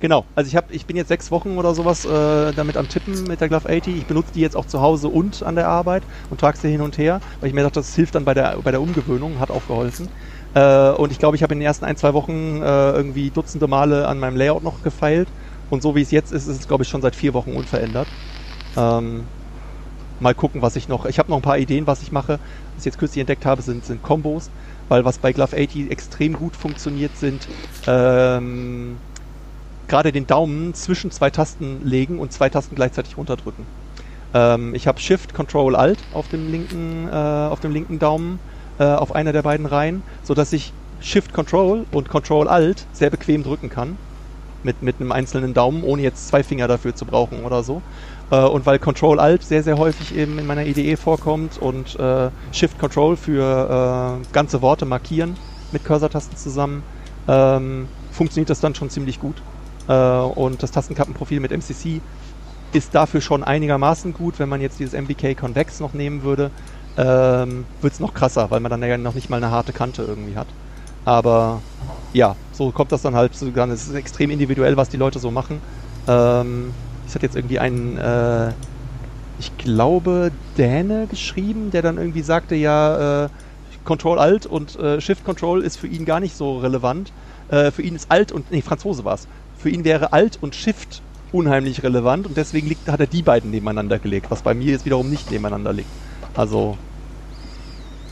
Genau, 0.00 0.24
also 0.34 0.48
ich, 0.48 0.56
hab, 0.56 0.70
ich 0.70 0.86
bin 0.86 0.96
jetzt 0.96 1.08
sechs 1.08 1.30
Wochen 1.30 1.58
oder 1.58 1.74
sowas 1.74 2.06
äh, 2.06 2.54
damit 2.54 2.78
am 2.78 2.88
Tippen 2.88 3.26
mit 3.26 3.42
der 3.42 3.48
Glove 3.48 3.68
80. 3.68 3.98
Ich 3.98 4.06
benutze 4.06 4.32
die 4.32 4.40
jetzt 4.40 4.56
auch 4.56 4.64
zu 4.64 4.80
Hause 4.80 5.08
und 5.08 5.42
an 5.42 5.56
der 5.56 5.68
Arbeit 5.68 6.06
und 6.30 6.40
trage 6.40 6.56
sie 6.56 6.70
hin 6.70 6.80
und 6.80 6.96
her, 6.96 7.20
weil 7.38 7.48
ich 7.48 7.54
mir 7.54 7.62
dachte, 7.62 7.80
das 7.80 7.94
hilft 7.94 8.14
dann 8.14 8.24
bei 8.24 8.32
der, 8.32 8.62
bei 8.62 8.70
der 8.70 8.80
Umgewöhnung, 8.80 9.38
hat 9.38 9.50
auch 9.50 9.66
geholfen. 9.66 10.08
Äh, 10.54 10.90
und 10.92 11.12
ich 11.12 11.18
glaube, 11.18 11.36
ich 11.36 11.42
habe 11.42 11.52
in 11.52 11.60
den 11.60 11.66
ersten 11.66 11.84
ein, 11.84 11.96
zwei 11.96 12.14
Wochen 12.14 12.62
äh, 12.62 12.92
irgendwie 12.92 13.30
Dutzende 13.30 13.68
Male 13.68 14.08
an 14.08 14.18
meinem 14.18 14.36
Layout 14.36 14.62
noch 14.62 14.80
gefeilt. 14.80 15.34
Und 15.68 15.82
so 15.82 15.94
wie 15.94 16.00
es 16.02 16.10
jetzt 16.10 16.32
ist, 16.32 16.46
ist 16.46 16.56
es, 16.60 16.66
glaube 16.66 16.82
ich, 16.84 16.88
schon 16.88 17.02
seit 17.02 17.14
vier 17.14 17.34
Wochen 17.34 17.52
unverändert. 17.54 18.14
Ähm, 18.76 19.30
mal 20.18 20.34
gucken, 20.34 20.62
was 20.62 20.76
ich 20.76 20.88
noch. 20.88 21.06
Ich 21.06 21.18
habe 21.18 21.30
noch 21.30 21.36
ein 21.36 21.42
paar 21.42 21.58
Ideen, 21.58 21.86
was 21.86 22.02
ich 22.02 22.12
mache. 22.12 22.40
Was 22.74 22.80
ich 22.82 22.86
jetzt 22.86 22.98
kürzlich 22.98 23.20
entdeckt 23.20 23.44
habe, 23.46 23.62
sind, 23.62 23.84
sind 23.84 24.02
Combos. 24.02 24.50
Weil 24.88 25.04
was 25.04 25.18
bei 25.18 25.32
Glove 25.32 25.56
80 25.56 25.90
extrem 25.90 26.34
gut 26.34 26.56
funktioniert, 26.56 27.16
sind 27.16 27.48
ähm, 27.86 29.02
gerade 29.90 30.12
den 30.12 30.26
Daumen 30.26 30.72
zwischen 30.72 31.10
zwei 31.10 31.28
Tasten 31.28 31.82
legen 31.84 32.18
und 32.18 32.32
zwei 32.32 32.48
Tasten 32.48 32.74
gleichzeitig 32.76 33.18
runterdrücken. 33.18 33.66
Ähm, 34.32 34.74
ich 34.74 34.86
habe 34.86 35.00
Shift, 35.00 35.34
Control, 35.34 35.76
Alt 35.76 35.98
auf 36.14 36.28
dem 36.28 36.50
linken, 36.50 37.08
äh, 37.08 37.14
auf 37.14 37.60
dem 37.60 37.72
linken 37.72 37.98
Daumen 37.98 38.38
äh, 38.78 38.84
auf 38.84 39.14
einer 39.14 39.32
der 39.32 39.42
beiden 39.42 39.66
Reihen, 39.66 40.02
sodass 40.22 40.52
ich 40.52 40.72
Shift 41.00 41.32
Control 41.32 41.84
und 41.92 42.08
Control 42.08 42.48
Alt 42.48 42.86
sehr 42.92 43.10
bequem 43.10 43.42
drücken 43.42 43.68
kann. 43.68 43.98
Mit, 44.62 44.82
mit 44.82 45.00
einem 45.00 45.10
einzelnen 45.10 45.54
Daumen, 45.54 45.82
ohne 45.82 46.02
jetzt 46.02 46.28
zwei 46.28 46.42
Finger 46.42 46.68
dafür 46.68 46.94
zu 46.94 47.06
brauchen 47.06 47.44
oder 47.44 47.62
so. 47.62 47.80
Äh, 48.30 48.42
und 48.42 48.66
weil 48.66 48.78
Control 48.78 49.18
Alt 49.18 49.42
sehr, 49.42 49.62
sehr 49.62 49.78
häufig 49.78 50.14
eben 50.14 50.38
in 50.38 50.46
meiner 50.46 50.66
IDE 50.66 50.96
vorkommt 50.96 51.58
und 51.58 51.98
äh, 51.98 52.28
Shift 52.52 52.78
Control 52.78 53.16
für 53.16 54.20
äh, 54.22 54.32
ganze 54.32 54.62
Worte 54.62 54.84
markieren 54.84 55.36
mit 55.72 55.84
Cursor-Tasten 55.84 56.36
zusammen, 56.36 56.82
ähm, 57.26 57.88
funktioniert 58.12 58.50
das 58.50 58.60
dann 58.60 58.74
schon 58.74 58.90
ziemlich 58.90 59.18
gut. 59.18 59.36
Äh, 59.88 59.92
und 59.92 60.62
das 60.62 60.70
Tastenkappenprofil 60.70 61.40
mit 61.40 61.52
MCC 61.52 62.00
ist 62.72 62.94
dafür 62.94 63.20
schon 63.20 63.42
einigermaßen 63.42 64.14
gut, 64.14 64.38
wenn 64.38 64.48
man 64.48 64.60
jetzt 64.60 64.78
dieses 64.78 64.94
MBK 64.94 65.36
Convex 65.36 65.80
noch 65.80 65.92
nehmen 65.92 66.22
würde 66.22 66.50
ähm, 66.96 67.64
wird 67.80 67.92
es 67.92 68.00
noch 68.00 68.14
krasser, 68.14 68.50
weil 68.50 68.60
man 68.60 68.70
dann 68.70 68.82
ja 68.82 68.96
noch 68.98 69.14
nicht 69.14 69.30
mal 69.30 69.36
eine 69.36 69.50
harte 69.50 69.72
Kante 69.72 70.02
irgendwie 70.02 70.36
hat. 70.36 70.48
Aber 71.04 71.62
ja, 72.12 72.36
so 72.52 72.70
kommt 72.72 72.92
das 72.92 73.02
dann 73.02 73.14
halt 73.14 73.34
sogar. 73.34 73.68
Es 73.68 73.86
ist 73.86 73.94
extrem 73.94 74.30
individuell, 74.30 74.76
was 74.76 74.88
die 74.88 74.96
Leute 74.96 75.18
so 75.18 75.30
machen. 75.30 75.60
Ähm, 76.06 76.72
es 77.06 77.14
hat 77.14 77.22
jetzt 77.22 77.36
irgendwie 77.36 77.58
einen, 77.58 77.96
äh, 77.96 78.52
ich 79.38 79.56
glaube, 79.56 80.30
Däne 80.58 81.06
geschrieben, 81.06 81.70
der 81.70 81.82
dann 81.82 81.96
irgendwie 81.96 82.22
sagte, 82.22 82.54
ja, 82.54 83.24
äh, 83.24 83.28
Control 83.84 84.18
Alt 84.18 84.44
und 84.44 84.78
äh, 84.78 85.00
Shift 85.00 85.24
Control 85.24 85.62
ist 85.62 85.78
für 85.78 85.86
ihn 85.86 86.04
gar 86.04 86.20
nicht 86.20 86.36
so 86.36 86.58
relevant. 86.58 87.12
Äh, 87.48 87.70
für 87.70 87.82
ihn 87.82 87.96
ist 87.96 88.10
Alt 88.10 88.30
und, 88.30 88.50
nee, 88.50 88.60
Franzose 88.60 89.04
war 89.04 89.14
es. 89.14 89.26
Für 89.62 89.70
ihn 89.70 89.84
wäre 89.84 90.12
Alt 90.12 90.38
und 90.40 90.54
Shift 90.54 91.02
unheimlich 91.32 91.82
relevant 91.82 92.26
und 92.26 92.36
deswegen 92.36 92.66
liegt, 92.66 92.88
hat 92.88 93.00
er 93.00 93.06
die 93.06 93.22
beiden 93.22 93.50
nebeneinander 93.50 93.98
gelegt, 93.98 94.30
was 94.30 94.42
bei 94.42 94.54
mir 94.54 94.72
jetzt 94.72 94.84
wiederum 94.84 95.10
nicht 95.10 95.30
nebeneinander 95.30 95.72
liegt. 95.72 95.90
Also 96.34 96.76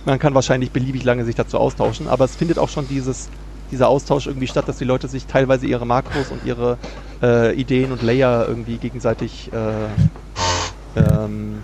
man 0.05 0.19
kann 0.19 0.35
wahrscheinlich 0.35 0.71
beliebig 0.71 1.05
lange 1.05 1.25
sich 1.25 1.35
dazu 1.35 1.59
austauschen, 1.59 2.07
aber 2.07 2.25
es 2.25 2.37
findet 2.37 2.59
auch 2.59 2.69
schon 2.69 2.87
dieses, 2.89 3.29
dieser 3.71 3.89
Austausch 3.89 4.27
irgendwie 4.27 4.47
statt, 4.47 4.69
dass 4.69 4.79
die 4.79 4.85
Leute 4.85 5.09
sich 5.09 5.27
teilweise 5.27 5.67
ihre 5.67 5.87
Makros 5.87 6.31
und 6.31 6.45
ihre 6.45 6.79
äh, 7.23 7.55
Ideen 7.55 7.93
und 7.93 8.03
Layer 8.03 8.47
irgendwie 8.47 8.77
gegenseitig 8.77 9.51
äh, 9.53 11.01
ähm, 11.01 11.63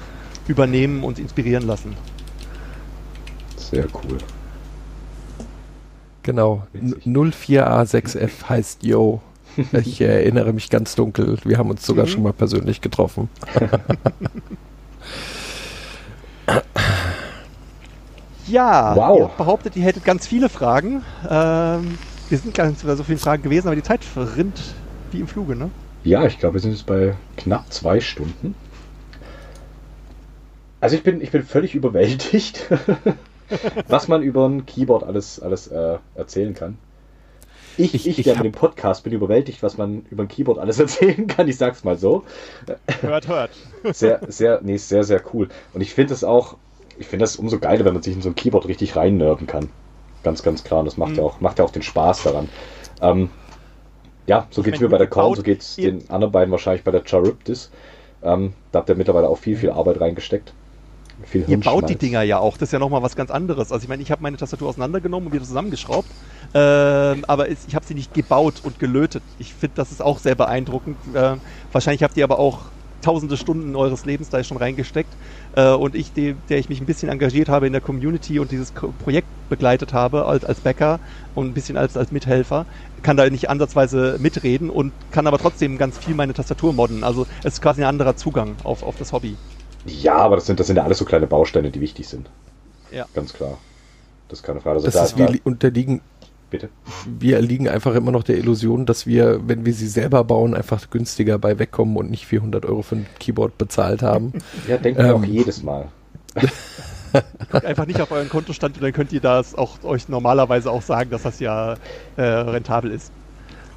übernehmen 0.48 1.04
und 1.04 1.18
inspirieren 1.18 1.66
lassen. 1.66 1.96
Sehr 3.56 3.86
cool. 3.94 4.18
Genau. 6.22 6.66
04A6F 6.74 8.48
heißt 8.48 8.82
Yo. 8.82 9.20
Ich 9.84 10.00
erinnere 10.00 10.52
mich 10.52 10.70
ganz 10.70 10.94
dunkel. 10.94 11.38
Wir 11.44 11.58
haben 11.58 11.70
uns 11.70 11.84
sogar 11.84 12.06
mhm. 12.06 12.10
schon 12.10 12.22
mal 12.22 12.32
persönlich 12.32 12.80
getroffen. 12.80 13.28
Ja, 18.46 18.94
wow. 18.94 19.18
ihr 19.18 19.30
behauptet, 19.38 19.76
ihr 19.76 19.84
hättet 19.84 20.04
ganz 20.04 20.26
viele 20.26 20.48
Fragen. 20.48 21.02
Ähm, 21.28 21.98
wir 22.28 22.38
sind 22.38 22.54
gar 22.54 22.66
nicht 22.66 22.80
so 22.80 23.02
viele 23.02 23.18
Fragen 23.18 23.42
gewesen, 23.42 23.68
aber 23.68 23.76
die 23.76 23.82
Zeit 23.82 24.04
verrinnt 24.04 24.60
wie 25.12 25.20
im 25.20 25.26
Fluge, 25.26 25.56
ne? 25.56 25.70
Ja, 26.02 26.26
ich 26.26 26.38
glaube, 26.38 26.54
wir 26.54 26.60
sind 26.60 26.72
jetzt 26.72 26.86
bei 26.86 27.14
knapp 27.36 27.72
zwei 27.72 28.00
Stunden. 28.00 28.54
Also 30.80 30.96
ich 30.96 31.02
bin, 31.02 31.22
ich 31.22 31.30
bin 31.30 31.42
völlig 31.42 31.74
überwältigt, 31.74 32.68
was 33.88 34.08
man 34.08 34.22
über 34.22 34.46
ein 34.46 34.66
Keyboard 34.66 35.04
alles, 35.04 35.40
alles 35.40 35.68
äh, 35.68 35.96
erzählen 36.14 36.52
kann. 36.52 36.76
Ich, 37.76 37.94
ich, 37.94 38.06
Ich- 38.06 38.18
ich, 38.18 38.24
der 38.24 38.36
hab- 38.36 38.44
mit 38.44 38.54
dem 38.54 38.58
Podcast 38.58 39.04
bin 39.04 39.12
überwältigt, 39.12 39.62
was 39.62 39.76
man 39.76 40.04
über 40.10 40.22
ein 40.24 40.28
Keyboard 40.28 40.58
alles 40.58 40.78
erzählen 40.80 41.26
kann. 41.26 41.48
Ich 41.48 41.56
sag's 41.56 41.84
mal 41.84 41.96
so. 41.98 42.24
Hört, 43.00 43.28
hört. 43.28 43.50
Sehr, 43.92 44.20
sehr, 44.28 44.60
nee, 44.62 44.76
sehr, 44.78 45.04
sehr 45.04 45.22
cool. 45.34 45.48
Und 45.74 45.80
ich 45.82 45.92
finde 45.92 46.14
es 46.14 46.24
auch, 46.24 46.56
ich 46.98 47.06
finde 47.06 47.24
das 47.24 47.36
umso 47.36 47.58
geiler, 47.58 47.84
wenn 47.84 47.92
man 47.94 48.02
sich 48.02 48.14
in 48.14 48.22
so 48.22 48.30
ein 48.30 48.34
Keyboard 48.34 48.66
richtig 48.66 48.96
reinnörden 48.96 49.46
kann. 49.46 49.68
Ganz, 50.22 50.42
ganz 50.42 50.64
klar. 50.64 50.80
Und 50.80 50.86
das 50.86 50.96
macht 50.96 51.10
Mhm. 51.12 51.16
ja 51.18 51.22
auch, 51.24 51.40
macht 51.40 51.58
ja 51.58 51.64
auch 51.66 51.70
den 51.70 51.82
Spaß 51.82 52.22
daran. 52.22 52.48
Ähm, 53.02 53.28
ja, 54.26 54.46
so 54.50 54.60
Ich 54.62 54.64
geht's 54.66 54.78
mein, 54.80 54.86
mir 54.86 54.90
bei 54.90 54.98
der 54.98 55.06
Korn, 55.08 55.34
so 55.34 55.42
geht's 55.42 55.76
ihr- 55.76 55.90
den 55.92 56.08
anderen 56.10 56.32
beiden 56.32 56.50
wahrscheinlich 56.50 56.82
bei 56.84 56.90
der 56.92 57.02
Charybdis. 57.04 57.70
Ähm, 58.22 58.54
da 58.72 58.78
habt 58.78 58.88
ihr 58.88 58.94
mittlerweile 58.94 59.28
auch 59.28 59.36
viel, 59.36 59.56
viel 59.56 59.70
Arbeit 59.70 60.00
reingesteckt. 60.00 60.54
Viel 61.24 61.44
Ihr 61.46 61.60
baut 61.60 61.88
die. 61.90 61.96
Dinger 61.96 62.22
ja 62.22 62.38
auch, 62.38 62.54
das 62.56 62.68
ist 62.68 62.72
ja 62.72 62.78
nochmal 62.78 63.02
was 63.02 63.16
ganz 63.16 63.30
anderes. 63.30 63.70
Also 63.70 63.82
ich 63.84 63.88
meine, 63.88 64.02
ich 64.02 64.10
habe 64.10 64.22
meine 64.22 64.36
Tastatur 64.38 64.68
auseinandergenommen 64.68 65.26
und 65.28 65.32
wieder 65.34 65.44
zusammengeschraubt, 65.44 66.08
ähm, 66.54 67.24
aber 67.26 67.50
es, 67.50 67.66
ich 67.66 67.74
habe 67.74 67.84
sie 67.84 67.94
nicht 67.94 68.14
gebaut 68.14 68.54
und 68.62 68.78
gelötet. 68.78 69.22
Ich 69.38 69.52
finde, 69.54 69.74
das 69.76 69.90
ist 69.90 70.00
auch 70.02 70.18
sehr 70.18 70.34
beeindruckend. 70.34 70.96
Ähm, 71.14 71.40
wahrscheinlich 71.72 72.02
habt 72.02 72.16
ihr 72.16 72.24
aber 72.24 72.38
auch 72.38 72.60
tausende 73.02 73.36
Stunden 73.36 73.76
eures 73.76 74.06
Lebens 74.06 74.30
da 74.30 74.42
schon 74.42 74.56
reingesteckt. 74.56 75.10
Äh, 75.56 75.70
und 75.72 75.94
ich, 75.94 76.12
de, 76.12 76.34
der 76.48 76.58
ich 76.58 76.68
mich 76.68 76.80
ein 76.80 76.86
bisschen 76.86 77.10
engagiert 77.10 77.48
habe 77.48 77.66
in 77.66 77.72
der 77.72 77.82
Community 77.82 78.38
und 78.38 78.50
dieses 78.50 78.72
Projekt 78.72 79.28
begleitet 79.50 79.92
habe 79.92 80.24
als, 80.24 80.44
als 80.44 80.60
Bäcker 80.60 81.00
und 81.34 81.48
ein 81.48 81.54
bisschen 81.54 81.76
als, 81.76 81.96
als 81.96 82.12
Mithelfer, 82.12 82.64
kann 83.02 83.16
da 83.18 83.28
nicht 83.28 83.50
ansatzweise 83.50 84.16
mitreden 84.20 84.70
und 84.70 84.92
kann 85.10 85.26
aber 85.26 85.38
trotzdem 85.38 85.76
ganz 85.76 85.98
viel 85.98 86.14
meine 86.14 86.32
Tastatur 86.32 86.72
modden. 86.72 87.04
Also 87.04 87.26
es 87.40 87.54
ist 87.54 87.60
quasi 87.60 87.82
ein 87.82 87.88
anderer 87.88 88.16
Zugang 88.16 88.56
auf, 88.64 88.82
auf 88.82 88.96
das 88.98 89.12
Hobby. 89.12 89.36
Ja, 89.84 90.16
aber 90.16 90.36
das 90.36 90.46
sind, 90.46 90.58
das 90.58 90.68
sind 90.68 90.76
ja 90.76 90.84
alles 90.84 90.96
so 90.98 91.04
kleine 91.04 91.26
Bausteine, 91.26 91.70
die 91.70 91.80
wichtig 91.82 92.08
sind. 92.08 92.30
Ja. 92.90 93.04
Ganz 93.12 93.34
klar. 93.34 93.58
Das 94.28 94.38
ist 94.38 94.46
keine 94.46 94.60
Frage. 94.60 94.76
Also 94.76 94.86
Das 94.86 94.94
da, 94.94 95.04
ist, 95.04 95.18
da, 95.18 95.26
li- 95.26 95.42
unterliegen, 95.44 96.00
bitte. 96.54 96.68
wir 97.06 97.40
liegen 97.40 97.68
einfach 97.68 97.94
immer 97.94 98.10
noch 98.10 98.22
der 98.22 98.36
Illusion, 98.38 98.86
dass 98.86 99.06
wir, 99.06 99.40
wenn 99.48 99.64
wir 99.66 99.74
sie 99.74 99.88
selber 99.88 100.24
bauen, 100.24 100.54
einfach 100.54 100.90
günstiger 100.90 101.38
bei 101.38 101.58
wegkommen 101.58 101.96
und 101.96 102.10
nicht 102.10 102.26
400 102.26 102.64
Euro 102.66 102.82
für 102.82 102.96
ein 102.96 103.06
Keyboard 103.20 103.58
bezahlt 103.58 104.02
haben. 104.02 104.32
Ja, 104.68 104.76
denken 104.78 105.02
wir 105.02 105.10
Ähm. 105.10 105.22
auch 105.22 105.24
jedes 105.24 105.62
Mal. 105.62 105.88
Guckt 107.50 107.64
einfach 107.64 107.86
nicht 107.86 108.00
auf 108.00 108.10
euren 108.10 108.28
Kontostand 108.28 108.76
und 108.76 108.82
dann 108.82 108.92
könnt 108.92 109.12
ihr 109.12 109.20
das 109.20 109.54
auch 109.54 109.82
euch 109.84 110.08
normalerweise 110.08 110.70
auch 110.70 110.82
sagen, 110.82 111.10
dass 111.10 111.22
das 111.22 111.38
ja 111.38 111.76
äh, 112.16 112.22
rentabel 112.22 112.90
ist. 112.90 113.12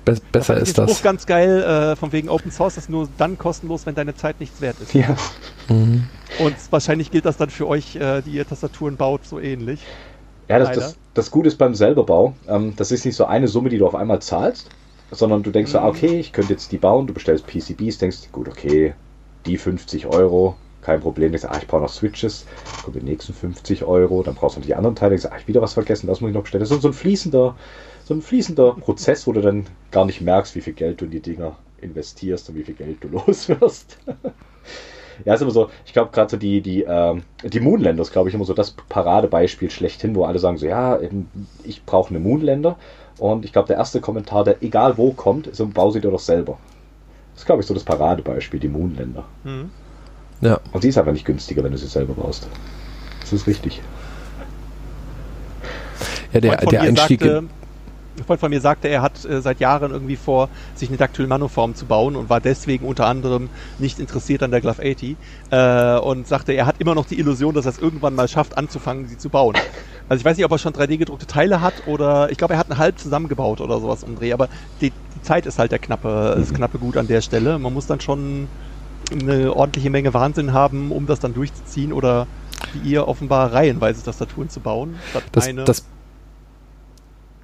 Be 0.05 0.15
besser 0.31 0.55
Den 0.55 0.63
ist 0.63 0.69
Spruch 0.71 0.85
das. 0.87 1.03
ganz 1.03 1.25
geil, 1.25 1.61
äh, 1.61 1.95
von 1.95 2.11
wegen 2.13 2.29
Open 2.29 2.49
Source 2.51 2.77
ist 2.77 2.89
nur 2.89 3.07
dann 3.17 3.37
kostenlos, 3.37 3.85
wenn 3.85 3.93
deine 3.93 4.15
Zeit 4.15 4.39
nichts 4.39 4.61
wert 4.61 4.77
ist. 4.81 4.93
Ja. 4.93 5.15
Mhm. 5.69 6.05
Und 6.39 6.55
wahrscheinlich 6.71 7.11
gilt 7.11 7.25
das 7.25 7.37
dann 7.37 7.49
für 7.49 7.67
euch, 7.67 7.95
äh, 7.97 8.21
die 8.21 8.31
ihr 8.31 8.47
Tastaturen 8.47 8.95
baut, 8.95 9.25
so 9.25 9.39
ähnlich. 9.39 9.81
Ja, 10.47 10.59
das, 10.59 10.71
das, 10.71 10.97
das 11.18 11.31
Gute 11.31 11.48
ist 11.48 11.57
beim 11.57 11.73
Selberbau, 11.76 12.35
ähm, 12.48 12.73
das 12.76 12.91
ist 12.91 13.06
nicht 13.06 13.15
so 13.15 13.26
eine 13.26 13.48
Summe, 13.48 13.69
die 13.69 13.77
du 13.80 13.88
auf 13.88 13.95
einmal 13.95 14.22
zahlst, 14.22 14.69
sondern 15.11 15.41
du 15.44 15.52
denkst 15.52 15.72
so, 15.72 15.80
Mhm. 15.80 15.84
ah, 15.85 15.88
okay, 15.88 16.19
ich 16.19 16.31
könnte 16.31 16.53
jetzt 16.53 16.72
die 16.72 16.77
bauen, 16.77 17.07
du 17.07 17.14
bestellst 17.14 17.48
PCBs, 17.48 17.98
denkst, 17.98 18.30
gut, 18.31 18.48
okay, 18.48 18.94
die 19.45 19.57
50 19.57 20.06
Euro, 20.06 20.56
kein 20.81 20.99
Problem, 20.99 21.31
denkst, 21.31 21.48
ah, 21.49 21.57
ich 21.60 21.68
brauche 21.68 21.81
noch 21.81 21.89
Switches, 21.89 22.45
kommen 22.84 22.99
die 22.99 23.06
nächsten 23.06 23.34
50 23.34 23.84
Euro, 23.84 24.22
dann 24.23 24.35
brauchst 24.35 24.57
du 24.57 24.60
noch 24.60 24.68
die 24.68 24.76
anderen 24.76 24.95
Teile, 24.95 25.11
denkst, 25.11 25.26
ah, 25.26 25.38
ich 25.39 25.48
wieder 25.48 25.61
was 25.61 25.73
vergessen, 25.73 26.07
das 26.07 26.22
muss 26.22 26.30
ich 26.30 26.35
noch 26.35 26.44
bestellen. 26.44 26.61
Das 26.61 26.72
ist 26.72 26.81
so 26.81 26.88
ein 26.89 26.94
fließender, 26.94 27.56
so 28.06 28.14
ein 28.14 28.22
fließender 28.22 28.73
Prozess, 28.73 29.26
wo 29.27 29.34
du 29.34 29.41
dann 29.41 29.65
gar 29.91 30.06
nicht 30.06 30.22
merkst, 30.22 30.56
wie 30.56 30.61
viel 30.61 30.73
Geld 30.73 31.02
du 31.02 31.06
in 31.06 31.11
die 31.11 31.19
Dinger 31.22 31.57
investierst 31.81 32.49
und 32.49 32.56
wie 32.56 32.64
viel 32.64 32.76
Geld 32.76 33.03
du 33.03 33.07
los 33.26 33.49
wirst. 33.49 33.98
Ja, 35.26 35.34
ist 35.34 35.41
immer 35.41 35.52
so, 35.52 35.69
ich 35.85 35.94
glaube 35.94 36.11
gerade 36.11 36.30
so 36.30 36.38
die, 36.38 36.61
die, 36.61 36.84
ähm, 36.84 37.23
die 37.44 37.60
Moonlander 37.60 38.02
ist, 38.02 38.11
glaube 38.11 38.30
ich, 38.30 38.35
immer 38.35 38.45
so 38.45 38.53
das 38.53 38.72
Paradebeispiel 38.89 39.69
schlechthin, 39.69 40.15
wo 40.15 40.26
alle 40.26 40.39
sagen 40.39 40.57
so, 40.57 40.65
ja, 40.65 40.99
eben, 40.99 41.30
ich 41.64 41.84
brauche 41.85 42.10
eine 42.10 42.19
Moonlander. 42.19 42.77
Und 43.18 43.45
ich 43.45 43.52
glaube, 43.52 43.68
der 43.68 43.77
erste 43.77 43.99
Kommentar, 43.99 44.44
der 44.44 44.61
egal 44.61 44.98
wo 44.98 45.11
kommt, 45.11 45.48
ist, 45.48 45.57
so, 45.57 45.65
bau 45.68 45.89
sie 45.91 46.02
dir 46.02 46.11
doch 46.11 46.19
selber. 46.19 46.57
Das 47.34 47.41
ist, 47.41 47.45
glaube 47.45 47.61
ich, 47.61 47.68
so 47.68 47.73
das 47.73 47.84
Paradebeispiel, 47.84 48.60
die 48.60 48.68
Moonlander. 48.68 49.23
Mhm. 49.44 49.72
Ja. 50.41 50.60
Und 50.72 50.81
sie 50.81 50.89
ist 50.89 50.98
einfach 50.98 51.14
nicht 51.14 51.26
günstiger, 51.26 51.64
wenn 51.64 51.72
du 51.72 51.77
sie 51.77 51.88
selber 51.88 52.14
baust. 52.14 52.48
Das 53.22 53.34
ist 53.34 53.48
richtig. 53.48 53.81
ja, 56.34 56.39
der, 56.39 56.57
der 56.57 56.81
Einstieg. 56.81 57.22
sagte, 57.22 57.44
ein 58.18 58.23
Freund 58.23 58.39
von 58.39 58.49
mir 58.49 58.61
sagte, 58.61 58.88
er 58.88 59.02
hat 59.02 59.26
äh, 59.26 59.41
seit 59.41 59.60
Jahren 59.60 59.91
irgendwie 59.91 60.15
vor, 60.15 60.49
sich 60.76 60.89
eine 60.89 60.98
Dactyl 60.98 61.27
Manoform 61.27 61.76
zu 61.76 61.85
bauen 61.85 62.15
und 62.15 62.30
war 62.30 62.41
deswegen 62.41 62.85
unter 62.85 63.06
anderem 63.06 63.49
nicht 63.80 63.99
interessiert 63.99 64.44
an 64.44 64.52
der 64.52 64.61
Glove 64.61 64.81
80 64.81 65.15
äh, 65.52 65.99
und 65.99 66.27
sagte, 66.27 66.53
er 66.53 66.65
hat 66.65 66.76
immer 66.80 66.95
noch 66.95 67.06
die 67.06 67.19
Illusion, 67.19 67.53
dass 67.53 67.65
er 67.65 67.72
es 67.72 67.80
irgendwann 67.80 68.15
mal 68.15 68.27
schafft, 68.27 68.57
anzufangen, 68.57 69.07
sie 69.07 69.18
zu 69.18 69.30
bauen. 69.30 69.56
Also 70.10 70.22
ich 70.22 70.26
weiß 70.26 70.38
nicht, 70.38 70.45
ob 70.45 70.52
er 70.52 70.57
schon 70.57 70.73
3D 70.73 70.98
gedruckte 70.98 71.27
Teile 71.27 71.61
hat 71.61 71.73
oder 71.85 72.31
ich 72.31 72.38
glaube, 72.38 72.53
er 72.53 72.60
hat 72.60 72.69
einen 72.69 72.80
halb 72.80 72.98
zusammengebaut 72.98 73.61
oder 73.61 73.80
sowas 73.80 74.02
den 74.02 74.15
Dreh, 74.15 74.34
aber 74.34 74.48
die, 74.81 74.91
die 74.91 75.22
Zeit 75.22 75.45
ist 75.45 75.60
halt 75.60 75.72
der 75.72 75.80
knappe, 75.80 76.35
das 76.38 76.53
knappe 76.53 76.80
Gut 76.80 76.98
an 76.98 77.07
der 77.07 77.22
Stelle. 77.22 77.60
Man 77.60 77.73
muss 77.73 77.88
dann 77.88 77.99
schon 77.99 78.48
eine 79.11 79.53
ordentliche 79.53 79.89
Menge 79.89 80.14
Wahnsinn 80.14 80.53
haben, 80.53 80.91
um 80.91 81.07
das 81.07 81.19
dann 81.19 81.34
durchzuziehen 81.34 81.94
oder 81.94 82.27
wie 82.73 82.89
ihr 82.89 83.07
offenbar 83.07 83.53
reihenweise 83.53 84.03
Tastaturen 84.03 84.49
zu 84.49 84.60
bauen. 84.60 84.95
statt 85.10 85.23
Das, 85.31 85.48
eine. 85.48 85.64
das, 85.64 85.85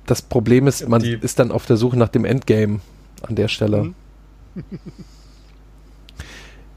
das 0.06 0.22
Problem 0.22 0.68
ist, 0.68 0.88
man 0.88 1.02
Die- 1.02 1.14
ist 1.22 1.40
dann 1.40 1.52
auf 1.52 1.66
der 1.66 1.78
Suche 1.78 1.98
nach 1.98 2.10
dem 2.10 2.26
Endgame 2.26 2.80
an 3.22 3.36
der 3.36 3.48
Stelle. 3.48 3.84
Mhm. 3.84 3.96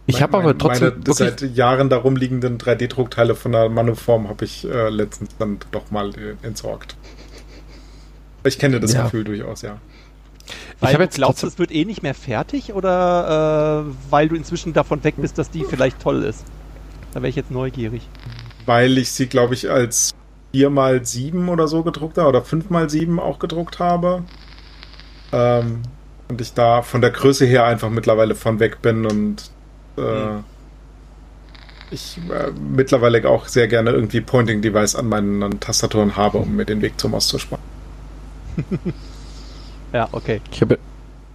Ich 0.08 0.22
habe 0.22 0.36
aber 0.38 0.56
trotzdem 0.56 1.00
Meine 1.04 1.14
seit 1.14 1.42
Jahren 1.56 1.90
darum 1.90 2.14
liegenden 2.14 2.58
3D-Druckteile 2.58 3.34
von 3.34 3.50
der 3.52 3.68
Manuform 3.68 4.28
habe 4.28 4.44
ich 4.44 4.64
äh, 4.64 4.88
letztens 4.88 5.30
dann 5.36 5.58
doch 5.72 5.90
mal 5.90 6.10
äh, 6.10 6.36
entsorgt. 6.46 6.96
Ich 8.44 8.58
kenne 8.58 8.78
das 8.78 8.92
Ja. 8.92 9.04
Gefühl 9.04 9.24
durchaus, 9.24 9.62
ja. 9.62 9.78
Weil 10.78 10.90
ich 10.90 10.94
habe 10.94 10.98
du 10.98 11.02
jetzt 11.04 11.16
glaubst, 11.16 11.42
es 11.42 11.58
wird 11.58 11.72
eh 11.72 11.84
nicht 11.84 12.04
mehr 12.04 12.14
fertig 12.14 12.72
oder 12.72 13.84
äh, 13.88 13.92
weil 14.10 14.28
du 14.28 14.36
inzwischen 14.36 14.72
davon 14.72 15.02
weg 15.02 15.14
bist, 15.16 15.38
dass 15.38 15.50
die 15.50 15.64
vielleicht 15.64 16.00
toll 16.00 16.22
ist? 16.22 16.44
Da 17.12 17.20
wäre 17.20 17.28
ich 17.30 17.36
jetzt 17.36 17.50
neugierig. 17.50 18.02
Weil 18.64 18.98
ich 18.98 19.10
sie, 19.10 19.26
glaube 19.26 19.54
ich, 19.54 19.68
als 19.70 20.14
4x7 20.64 21.48
oder 21.48 21.68
so 21.68 21.82
gedruckt 21.82 22.18
habe 22.18 22.28
oder 22.28 22.40
5x7 22.40 23.18
auch 23.18 23.38
gedruckt 23.38 23.78
habe. 23.78 24.22
Ähm, 25.32 25.82
und 26.28 26.40
ich 26.40 26.54
da 26.54 26.82
von 26.82 27.00
der 27.00 27.10
Größe 27.10 27.46
her 27.46 27.64
einfach 27.64 27.90
mittlerweile 27.90 28.34
von 28.34 28.58
weg 28.60 28.82
bin 28.82 29.06
und 29.06 29.50
äh, 29.96 30.00
Hm. 30.00 30.44
ich 31.90 32.18
äh, 32.30 32.50
mittlerweile 32.52 33.28
auch 33.28 33.46
sehr 33.46 33.68
gerne 33.68 33.90
irgendwie 33.90 34.20
Pointing 34.20 34.60
Device 34.62 34.96
an 34.96 35.08
meinen 35.08 35.60
Tastaturen 35.60 36.16
habe, 36.16 36.38
um 36.38 36.56
mir 36.56 36.64
den 36.64 36.82
Weg 36.82 36.98
zum 37.00 37.14
auszusparen. 37.14 37.64
Ja, 39.92 40.08
okay. 40.12 40.40
ich 40.50 40.60
habe 40.60 40.78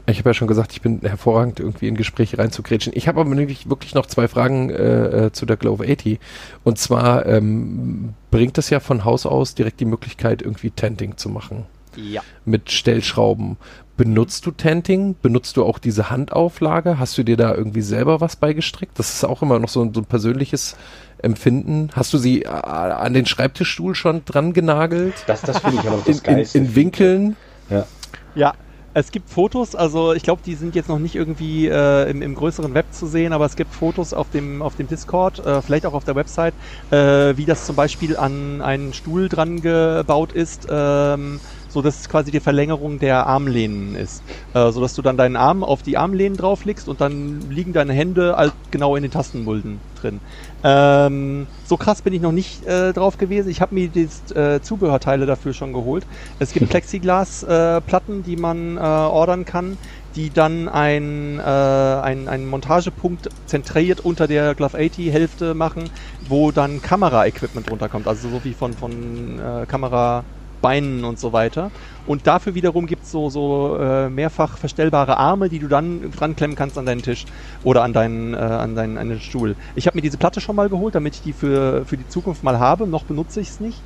ich 0.08 0.20
habe 0.20 0.30
ja 0.30 0.34
schon 0.34 0.48
gesagt, 0.48 0.74
ich 0.74 0.82
bin 0.82 1.00
hervorragend 1.02 1.60
irgendwie 1.60 1.88
in 1.88 1.96
Gespräche 1.96 2.38
reinzugrätschen. 2.38 2.94
Ich 2.96 3.08
habe 3.08 3.22
aber 3.22 3.38
wirklich, 3.38 3.70
wirklich 3.70 3.94
noch 3.94 4.06
zwei 4.06 4.28
Fragen 4.28 4.70
äh, 4.70 5.26
äh, 5.28 5.32
zu 5.32 5.46
der 5.46 5.58
Glove 5.58 5.84
80. 5.90 6.20
Und 6.64 6.78
zwar 6.78 7.26
ähm, 7.26 8.14
bringt 8.32 8.58
es 8.58 8.70
ja 8.70 8.80
von 8.80 9.06
Haus 9.06 9.26
aus 9.26 9.56
direkt 9.56 9.80
die 9.80 9.86
Möglichkeit, 9.86 10.42
irgendwie 10.42 10.72
Tenting 10.72 11.18
zu 11.18 11.30
machen. 11.30 11.66
Ja. 11.98 12.22
mit 12.46 12.72
Stellschrauben. 12.72 13.58
Benutzt 13.98 14.46
du 14.46 14.52
Tenting? 14.52 15.16
Benutzt 15.22 15.58
du 15.58 15.66
auch 15.66 15.78
diese 15.78 16.10
Handauflage? 16.10 16.98
Hast 17.00 17.18
du 17.18 17.24
dir 17.24 17.36
da 17.36 17.54
irgendwie 17.54 17.82
selber 17.82 18.22
was 18.22 18.38
beigestrickt? 18.38 18.98
Das 18.98 19.14
ist 19.14 19.26
auch 19.26 19.42
immer 19.42 19.60
noch 19.60 19.68
so 19.68 19.82
ein, 19.84 19.94
so 19.94 20.00
ein 20.00 20.06
persönliches 20.06 20.78
Empfinden. 21.22 21.90
Hast 21.94 22.14
du 22.14 22.18
sie 22.18 22.44
äh, 22.44 22.48
an 22.48 23.14
den 23.14 23.26
Schreibtischstuhl 23.26 23.94
schon 23.94 24.24
dran 24.24 24.54
genagelt? 24.54 25.16
Das, 25.28 25.42
das 25.42 25.60
finde 25.60 25.82
ich 25.82 25.88
aber 25.88 25.98
noch 25.98 26.06
In, 26.08 26.14
das 26.14 26.18
in, 26.20 26.24
Geilste. 26.24 26.58
in 26.60 26.76
Winkeln? 26.76 27.36
Ja, 27.70 28.54
es 28.94 29.12
gibt 29.12 29.30
Fotos, 29.30 29.76
also 29.76 30.14
ich 30.14 30.24
glaube, 30.24 30.42
die 30.46 30.56
sind 30.56 30.76
jetzt 30.76 30.90
noch 30.90 31.00
nicht 31.00 31.16
irgendwie 31.16 31.68
äh, 31.68 32.10
im, 32.10 32.22
im 32.22 32.36
größeren 32.36 32.74
Web 32.74 32.88
zu 32.92 33.08
sehen, 33.08 33.32
aber 33.32 33.46
es 33.46 33.56
gibt 33.56 33.74
Fotos 33.74 34.14
auf 34.14 34.30
dem, 34.32 34.62
auf 34.62 34.76
dem 34.76 34.88
Discord, 34.88 35.46
äh, 35.46 35.62
vielleicht 35.62 35.86
auch 35.86 35.94
auf 35.94 36.04
der 36.04 36.16
Website, 36.16 36.54
äh, 36.92 37.38
wie 37.38 37.46
das 37.46 37.66
zum 37.66 37.76
Beispiel 37.76 38.18
an 38.18 38.62
einen 38.62 38.94
Stuhl 38.94 39.30
dran 39.30 39.62
gebaut 39.62 40.34
ist, 40.34 40.68
ähm, 40.70 41.40
so 41.70 41.82
dass 41.82 42.02
es 42.02 42.10
quasi 42.10 42.32
die 42.32 42.42
Verlängerung 42.42 43.00
der 43.00 43.28
Armlehnen 43.28 43.96
ist. 43.96 44.24
Äh, 44.54 44.72
so 44.72 44.82
dass 44.82 44.94
du 44.94 45.02
dann 45.02 45.16
deinen 45.16 45.38
Arm 45.38 45.64
auf 45.64 45.82
die 45.84 45.98
Armlehnen 45.98 46.36
drauflegst 46.36 46.90
und 46.90 47.00
dann 47.00 47.50
liegen 47.50 47.72
deine 47.72 47.94
Hände 47.94 48.36
halt 48.36 48.54
genau 48.72 48.98
in 48.98 49.04
den 49.04 49.12
Tastenmulden 49.12 49.80
drin. 50.02 50.20
Ähm, 50.64 51.48
so 51.66 51.78
krass 51.78 52.02
bin 52.02 52.14
ich 52.14 52.22
noch 52.22 52.32
nicht 52.32 52.66
äh, 52.66 52.94
drauf 52.94 53.18
gewesen. 53.18 53.50
Ich 53.50 53.62
habe 53.62 53.74
mir 53.74 53.88
die 53.88 54.08
äh, 54.36 54.62
Zubehörteile 54.62 55.26
dafür 55.26 55.54
schon 55.54 55.74
geholt. 55.74 56.06
Es 56.40 56.54
gibt 56.54 56.70
Plexiglas-Platten, 56.70 58.20
äh, 58.20 58.24
die 58.24 58.36
man 58.36 58.78
äh, 58.78 58.80
ordern 58.80 59.46
kann, 59.46 59.78
die 60.16 60.30
dann 60.30 60.70
ein, 60.70 61.40
äh, 61.40 61.42
ein, 61.42 62.28
einen 62.28 62.48
Montagepunkt 62.48 63.30
zentriert 63.46 64.02
unter 64.02 64.28
der 64.28 64.54
Glove 64.56 64.78
80 64.78 65.12
Hälfte 65.12 65.54
machen, 65.54 65.90
wo 66.28 66.52
dann 66.52 66.82
Kamera-Equipment 66.82 67.70
runterkommt. 67.72 68.08
Also 68.08 68.30
so 68.30 68.44
wie 68.44 68.54
von, 68.54 68.74
von 68.74 69.40
äh, 69.40 69.66
Kamera 69.66 70.24
Beinen 70.62 71.04
und 71.04 71.20
so 71.20 71.34
weiter. 71.34 71.72
Und 72.08 72.28
dafür 72.28 72.56
wiederum 72.56 72.88
gibt 72.88 73.04
es 73.04 73.12
so, 73.12 73.30
so 73.30 73.78
äh, 73.80 74.10
mehrfach 74.10 74.58
verstellbare 74.58 75.18
Arme, 75.18 75.50
die 75.50 75.60
du 75.60 75.68
dann 75.68 76.12
dran 76.12 76.36
klemmen 76.36 76.56
kannst 76.56 76.78
an 76.78 76.86
deinen 76.86 77.02
Tisch 77.02 77.26
oder 77.64 77.84
an 77.84 77.94
deinen, 77.94 78.34
äh, 78.34 78.38
an 78.38 78.76
deinen, 78.76 78.98
an 78.98 79.10
den 79.10 79.20
Stuhl. 79.20 79.56
Ich 79.76 79.88
habe 79.88 79.98
mir 79.98 80.02
diese 80.02 80.18
Platte 80.18 80.42
schon 80.42 80.56
mal 80.56 80.70
geholt, 80.70 80.96
damit 80.96 81.16
ich 81.16 81.22
die 81.22 81.34
für, 81.34 81.86
für 81.86 81.98
die 81.98 82.08
Zukunft 82.08 82.44
mal 82.44 82.60
habe. 82.60 82.88
Noch 82.88 83.04
benutze 83.04 83.42
ich 83.42 83.50
es 83.50 83.60
nicht. 83.60 83.82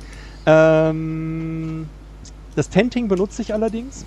Ähm, 0.46 1.88
das 2.54 2.70
Tenting 2.70 3.08
benutze 3.08 3.42
ich 3.42 3.52
allerdings. 3.52 4.04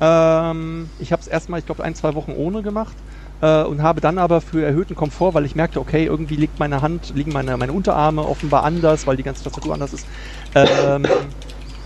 Ähm, 0.00 0.90
ich 0.98 1.12
habe 1.12 1.22
es 1.22 1.28
erstmal, 1.28 1.60
ich 1.60 1.66
glaube, 1.66 1.82
ein, 1.82 1.94
zwei 1.94 2.14
Wochen 2.14 2.32
ohne 2.32 2.62
gemacht 2.62 2.94
äh, 3.40 3.62
und 3.62 3.82
habe 3.82 4.00
dann 4.00 4.18
aber 4.18 4.40
für 4.40 4.64
erhöhten 4.64 4.94
Komfort, 4.94 5.34
weil 5.34 5.44
ich 5.44 5.56
merkte, 5.56 5.80
okay, 5.80 6.04
irgendwie 6.04 6.36
liegt 6.36 6.58
meine 6.58 6.82
Hand, 6.82 7.12
liegen 7.14 7.32
meine, 7.32 7.56
meine 7.56 7.72
Unterarme 7.72 8.22
offenbar 8.22 8.64
anders, 8.64 9.06
weil 9.06 9.16
die 9.16 9.22
ganze 9.22 9.44
Tastatur 9.44 9.74
anders 9.74 9.92
ist, 9.92 10.06
ähm, 10.54 11.04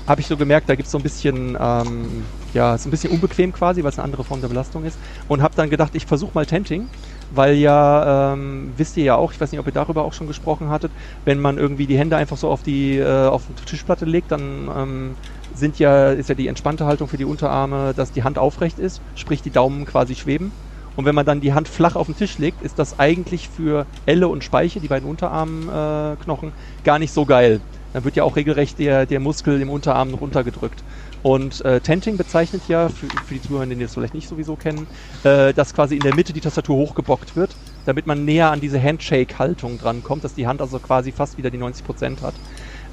habe 0.07 0.21
ich 0.21 0.27
so 0.27 0.37
gemerkt, 0.37 0.69
da 0.69 0.75
gibt 0.75 0.87
es 0.87 0.93
so 0.93 0.99
ein 0.99 1.03
bisschen, 1.03 1.57
ähm, 1.61 2.25
ja, 2.53 2.75
ist 2.75 2.87
ein 2.87 2.91
bisschen 2.91 3.13
unbequem 3.13 3.53
quasi, 3.53 3.83
weil 3.83 3.91
es 3.91 3.99
eine 3.99 4.05
andere 4.05 4.25
Form 4.25 4.41
der 4.41 4.49
Belastung 4.49 4.85
ist. 4.85 4.99
Und 5.29 5.43
habe 5.43 5.55
dann 5.55 5.71
gedacht, 5.71 5.95
ich 5.95 6.07
versuche 6.07 6.33
mal 6.35 6.47
Tenting, 6.47 6.89
weil 7.31 7.55
ja, 7.55 8.33
ähm, 8.33 8.73
wisst 8.77 8.97
ihr 8.97 9.05
ja 9.05 9.17
auch, 9.17 9.33
ich 9.33 9.41
weiß 9.41 9.53
nicht, 9.53 9.61
ob 9.61 9.67
ihr 9.67 9.73
darüber 9.73 10.05
auch 10.05 10.13
schon 10.13 10.27
gesprochen 10.27 10.69
hattet, 10.69 10.93
wenn 11.25 11.41
man 11.41 11.59
irgendwie 11.59 11.87
die 11.87 11.99
Hände 11.99 12.17
einfach 12.17 12.37
so 12.37 12.51
auf 12.51 12.63
die, 12.63 12.99
äh, 12.99 13.27
auf 13.27 13.47
die 13.47 13.55
Tischplatte 13.65 14.05
legt, 14.05 14.33
dann 14.33 14.71
ähm, 14.75 15.17
sind 15.55 15.79
ja, 15.79 16.11
ist 16.11 16.29
ja 16.29 16.35
die 16.35 16.49
entspannte 16.49 16.87
Haltung 16.87 17.09
für 17.09 17.17
die 17.17 17.25
Unterarme, 17.25 17.95
dass 17.95 18.13
die 18.13 18.25
Hand 18.25 18.39
aufrecht 18.39 18.79
ist, 18.79 19.01
sprich 19.15 19.43
die 19.43 19.51
Daumen 19.51 19.85
quasi 19.85 20.15
schweben. 20.15 20.53
Und 20.95 21.07
wenn 21.07 21.15
man 21.15 21.25
dann 21.25 21.41
die 21.41 21.55
Hand 21.55 21.69
flach 21.69 21.97
auf 21.97 22.07
den 22.07 22.17
Tisch 22.17 22.37
legt, 22.39 22.61
ist 22.61 22.79
das 22.79 22.99
eigentlich 22.99 23.49
für 23.49 23.87
Elle 24.05 24.29
und 24.29 24.45
Speiche, 24.45 24.81
die 24.81 24.89
beiden 24.89 25.09
Unterarmknochen, 25.09 26.51
äh, 26.51 26.83
gar 26.85 26.99
nicht 26.99 27.13
so 27.13 27.25
geil. 27.25 27.63
Dann 27.93 28.05
wird 28.05 28.17
ja 28.17 28.25
auch 28.25 28.37
regelrecht 28.37 28.79
der, 28.79 29.07
der 29.07 29.21
Muskel 29.21 29.61
im 29.61 29.71
Unterarm 29.71 30.11
noch 30.11 30.21
runtergedrückt. 30.21 30.83
Und 31.23 31.65
äh, 31.65 31.81
Tenting 31.81 32.17
bezeichnet 32.17 32.69
ja, 32.69 32.89
für, 32.89 33.07
für 33.07 33.35
die 33.35 33.41
Zuhörer, 33.41 33.67
die 33.67 33.77
das 33.77 33.95
vielleicht 33.95 34.15
nicht 34.15 34.29
sowieso 34.29 34.57
kennen, 34.57 34.87
äh, 35.25 35.53
dass 35.53 35.75
quasi 35.75 35.97
in 35.97 36.03
der 36.03 36.15
Mitte 36.15 36.33
die 36.33 36.41
Tastatur 36.41 36.77
hochgebockt 36.77 37.37
wird, 37.37 37.57
damit 37.85 38.07
man 38.07 38.25
näher 38.25 38.51
an 38.51 38.61
diese 38.61 38.83
Handshake-Haltung 38.83 39.79
drankommt, 39.79 40.25
dass 40.25 40.35
die 40.35 40.47
Hand 40.47 40.61
also 40.61 40.81
quasi 40.81 41.13
fast 41.13 41.37
wieder 41.37 41.51
die 41.51 41.59
90% 41.59 42.23
hat. 42.23 42.41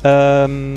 Ähm, 0.04 0.76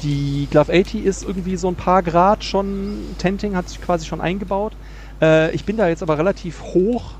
die 0.00 0.46
Glove 0.50 0.72
80 0.72 1.04
ist 1.04 1.22
irgendwie 1.24 1.56
so 1.56 1.68
ein 1.68 1.76
paar 1.76 2.02
Grad 2.02 2.44
schon, 2.44 3.16
Tenting 3.18 3.56
hat 3.56 3.68
sich 3.68 3.80
quasi 3.80 4.06
schon 4.06 4.20
eingebaut. 4.20 4.76
Äh, 5.20 5.52
ich 5.54 5.64
bin 5.64 5.76
da 5.76 5.88
jetzt 5.88 6.02
aber 6.02 6.18
relativ 6.18 6.62
hoch. 6.62 7.18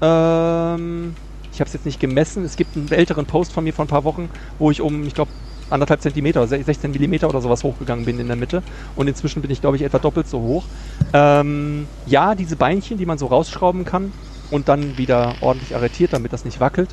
Ähm, 0.00 1.16
ich 1.52 1.60
habe 1.60 1.68
es 1.68 1.74
jetzt 1.74 1.84
nicht 1.86 2.00
gemessen. 2.00 2.44
Es 2.44 2.56
gibt 2.56 2.76
einen 2.76 2.90
älteren 2.90 3.26
Post 3.26 3.52
von 3.52 3.64
mir 3.64 3.72
vor 3.72 3.84
ein 3.84 3.88
paar 3.88 4.04
Wochen, 4.04 4.30
wo 4.58 4.70
ich 4.70 4.80
um, 4.80 5.06
ich 5.06 5.14
glaube, 5.14 5.32
anderthalb 5.70 6.00
Zentimeter, 6.00 6.46
16 6.46 6.90
Millimeter 6.90 7.28
oder 7.28 7.40
sowas 7.40 7.64
hochgegangen 7.64 8.04
bin 8.04 8.18
in 8.20 8.26
der 8.26 8.36
Mitte. 8.36 8.62
Und 8.96 9.08
inzwischen 9.08 9.42
bin 9.42 9.50
ich, 9.50 9.60
glaube 9.60 9.76
ich, 9.76 9.82
etwa 9.82 9.98
doppelt 9.98 10.28
so 10.28 10.40
hoch. 10.40 10.64
Ähm, 11.12 11.86
ja, 12.06 12.34
diese 12.34 12.56
Beinchen, 12.56 12.98
die 12.98 13.06
man 13.06 13.18
so 13.18 13.26
rausschrauben 13.26 13.84
kann 13.84 14.12
und 14.50 14.68
dann 14.68 14.98
wieder 14.98 15.34
ordentlich 15.40 15.74
arretiert, 15.74 16.12
damit 16.12 16.32
das 16.32 16.44
nicht 16.44 16.60
wackelt, 16.60 16.90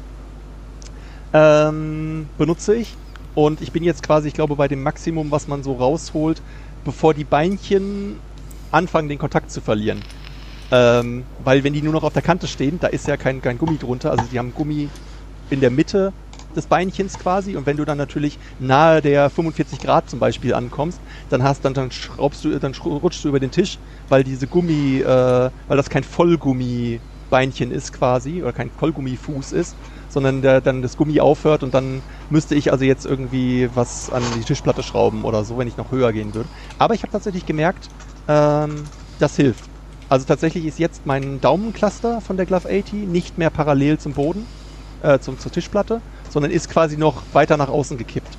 ähm, 1.33 2.27
benutze 2.37 2.75
ich. 2.75 2.95
Und 3.35 3.61
ich 3.61 3.71
bin 3.71 3.83
jetzt 3.83 4.03
quasi, 4.03 4.27
ich 4.27 4.33
glaube, 4.33 4.55
bei 4.55 4.67
dem 4.67 4.83
Maximum, 4.83 5.31
was 5.31 5.47
man 5.47 5.63
so 5.63 5.73
rausholt, 5.73 6.41
bevor 6.83 7.13
die 7.13 7.23
Beinchen 7.23 8.17
anfangen, 8.71 9.09
den 9.09 9.19
Kontakt 9.19 9.51
zu 9.51 9.61
verlieren. 9.61 10.01
Ähm, 10.71 11.23
weil 11.43 11.63
wenn 11.63 11.73
die 11.73 11.81
nur 11.81 11.93
noch 11.93 12.03
auf 12.03 12.13
der 12.13 12.21
Kante 12.21 12.47
stehen, 12.47 12.79
da 12.79 12.87
ist 12.87 13.07
ja 13.07 13.17
kein, 13.17 13.41
kein 13.41 13.57
Gummi 13.57 13.77
drunter. 13.77 14.11
Also 14.11 14.25
die 14.31 14.39
haben 14.39 14.53
Gummi 14.53 14.89
in 15.49 15.59
der 15.59 15.69
Mitte 15.69 16.13
des 16.55 16.67
Beinchens 16.67 17.17
quasi. 17.17 17.55
Und 17.55 17.65
wenn 17.65 17.77
du 17.77 17.85
dann 17.85 17.97
natürlich 17.97 18.39
nahe 18.59 19.01
der 19.01 19.29
45 19.29 19.79
Grad 19.79 20.09
zum 20.09 20.19
Beispiel 20.19 20.53
ankommst, 20.53 20.99
dann 21.29 21.43
hast 21.43 21.65
dann, 21.65 21.73
dann 21.73 21.91
schraubst 21.91 22.43
du, 22.43 22.59
dann 22.59 22.73
rutschst 22.73 23.23
du 23.23 23.29
über 23.29 23.39
den 23.39 23.51
Tisch, 23.51 23.79
weil 24.09 24.23
diese 24.23 24.47
Gummi, 24.47 24.99
äh, 25.01 25.05
weil 25.05 25.77
das 25.77 25.89
kein 25.89 26.03
Vollgummi-Beinchen 26.03 27.71
ist 27.71 27.93
quasi 27.93 28.41
oder 28.41 28.53
kein 28.53 28.71
Vollgummifuß 28.71 29.51
ist, 29.51 29.75
sondern 30.09 30.41
der, 30.41 30.61
dann 30.61 30.81
das 30.81 30.97
Gummi 30.97 31.19
aufhört 31.19 31.63
und 31.63 31.73
dann 31.73 32.03
müsste 32.29 32.55
ich 32.55 32.71
also 32.71 32.83
jetzt 32.85 33.05
irgendwie 33.05 33.69
was 33.73 34.09
an 34.09 34.23
die 34.33 34.43
Tischplatte 34.43 34.83
schrauben 34.83 35.23
oder 35.23 35.43
so, 35.43 35.57
wenn 35.57 35.67
ich 35.67 35.77
noch 35.77 35.91
höher 35.91 36.11
gehen 36.13 36.33
würde. 36.33 36.49
Aber 36.77 36.93
ich 36.93 37.03
habe 37.03 37.11
tatsächlich 37.11 37.45
gemerkt, 37.45 37.91
ähm, 38.27 38.91
das 39.17 39.35
hilft. 39.35 39.69
Also 40.09 40.25
tatsächlich 40.25 40.65
ist 40.65 40.77
jetzt 40.77 41.05
mein 41.05 41.39
Daumencluster 41.39 42.19
von 42.19 42.35
der 42.35 42.45
Glove 42.45 42.67
80 42.67 43.07
nicht 43.07 43.37
mehr 43.37 43.49
parallel 43.49 43.97
zum 43.97 44.13
Boden, 44.13 44.49
äh, 44.99 45.19
zum, 45.19 45.37
zur 45.39 45.51
Tischplatte, 45.51 46.01
sondern 46.31 46.51
ist 46.51 46.69
quasi 46.69 46.97
noch 46.97 47.23
weiter 47.33 47.57
nach 47.57 47.69
außen 47.69 47.97
gekippt. 47.97 48.37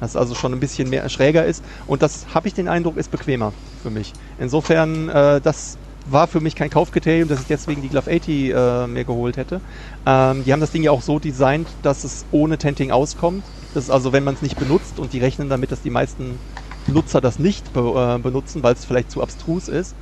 Das 0.00 0.14
also 0.14 0.34
schon 0.34 0.52
ein 0.52 0.60
bisschen 0.60 0.90
mehr 0.90 1.08
schräger 1.08 1.44
ist. 1.44 1.64
Und 1.86 2.02
das 2.02 2.34
habe 2.34 2.46
ich 2.46 2.54
den 2.54 2.68
Eindruck, 2.68 2.96
ist 2.96 3.10
bequemer 3.10 3.52
für 3.82 3.90
mich. 3.90 4.12
Insofern, 4.38 5.08
äh, 5.08 5.40
das 5.40 5.76
war 6.04 6.28
für 6.28 6.40
mich 6.40 6.54
kein 6.54 6.70
Kaufkriterium, 6.70 7.28
dass 7.28 7.40
ich 7.40 7.46
deswegen 7.46 7.82
die 7.82 7.88
Glove 7.88 8.10
80 8.10 8.28
äh, 8.28 8.86
mir 8.86 9.04
geholt 9.04 9.36
hätte. 9.36 9.60
Ähm, 10.06 10.44
die 10.44 10.52
haben 10.52 10.60
das 10.60 10.70
Ding 10.70 10.82
ja 10.82 10.90
auch 10.90 11.02
so 11.02 11.18
designt, 11.18 11.68
dass 11.82 12.04
es 12.04 12.26
ohne 12.30 12.58
Tenting 12.58 12.90
auskommt. 12.90 13.44
Das 13.74 13.84
ist 13.84 13.90
also, 13.90 14.12
wenn 14.12 14.24
man 14.24 14.34
es 14.34 14.42
nicht 14.42 14.56
benutzt 14.58 14.98
und 14.98 15.12
die 15.12 15.18
rechnen 15.18 15.48
damit, 15.48 15.72
dass 15.72 15.82
die 15.82 15.90
meisten 15.90 16.40
Nutzer 16.86 17.20
das 17.20 17.38
nicht 17.38 17.72
be 17.72 17.80
äh, 17.80 18.18
benutzen, 18.22 18.62
weil 18.62 18.74
es 18.74 18.84
vielleicht 18.84 19.10
zu 19.10 19.22
abstrus 19.22 19.68
ist, 19.68 19.94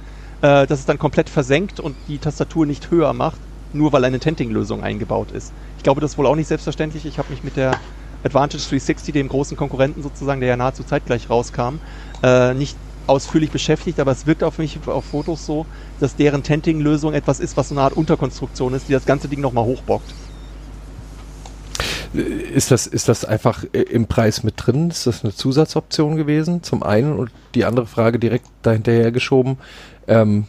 äh, 0.42 0.66
dass 0.66 0.78
es 0.78 0.84
dann 0.84 0.98
komplett 0.98 1.30
versenkt 1.30 1.80
und 1.80 1.96
die 2.06 2.18
Tastatur 2.18 2.66
nicht 2.66 2.90
höher 2.90 3.12
macht, 3.12 3.40
nur 3.72 3.92
weil 3.92 4.04
eine 4.04 4.20
Tenting-Lösung 4.20 4.82
eingebaut 4.82 5.32
ist. 5.32 5.52
Ich 5.86 5.88
glaube, 5.88 6.00
das 6.00 6.14
ist 6.14 6.18
wohl 6.18 6.26
auch 6.26 6.34
nicht 6.34 6.48
selbstverständlich. 6.48 7.06
Ich 7.06 7.16
habe 7.16 7.30
mich 7.30 7.44
mit 7.44 7.56
der 7.56 7.78
Advantage 8.24 8.60
360, 8.64 9.14
dem 9.14 9.28
großen 9.28 9.56
Konkurrenten 9.56 10.02
sozusagen, 10.02 10.40
der 10.40 10.48
ja 10.48 10.56
nahezu 10.56 10.82
zeitgleich 10.82 11.30
rauskam, 11.30 11.78
äh, 12.24 12.54
nicht 12.54 12.76
ausführlich 13.06 13.52
beschäftigt, 13.52 14.00
aber 14.00 14.10
es 14.10 14.26
wirkt 14.26 14.42
auf 14.42 14.58
mich 14.58 14.80
auf 14.86 15.04
Fotos 15.04 15.46
so, 15.46 15.64
dass 16.00 16.16
deren 16.16 16.42
Tenting-Lösung 16.42 17.14
etwas 17.14 17.38
ist, 17.38 17.56
was 17.56 17.68
so 17.68 17.76
eine 17.76 17.82
Art 17.82 17.92
Unterkonstruktion 17.92 18.74
ist, 18.74 18.88
die 18.88 18.94
das 18.94 19.06
ganze 19.06 19.28
Ding 19.28 19.40
nochmal 19.40 19.62
hochbockt. 19.62 20.12
Ist 22.14 22.72
das, 22.72 22.88
ist 22.88 23.08
das 23.08 23.24
einfach 23.24 23.62
im 23.62 24.06
Preis 24.06 24.42
mit 24.42 24.54
drin? 24.56 24.90
Ist 24.90 25.06
das 25.06 25.22
eine 25.22 25.36
Zusatzoption 25.36 26.16
gewesen? 26.16 26.64
Zum 26.64 26.82
einen 26.82 27.12
und 27.12 27.30
die 27.54 27.64
andere 27.64 27.86
Frage 27.86 28.18
direkt 28.18 28.46
dahinterher 28.62 29.12
geschoben. 29.12 29.56
Ähm, 30.08 30.48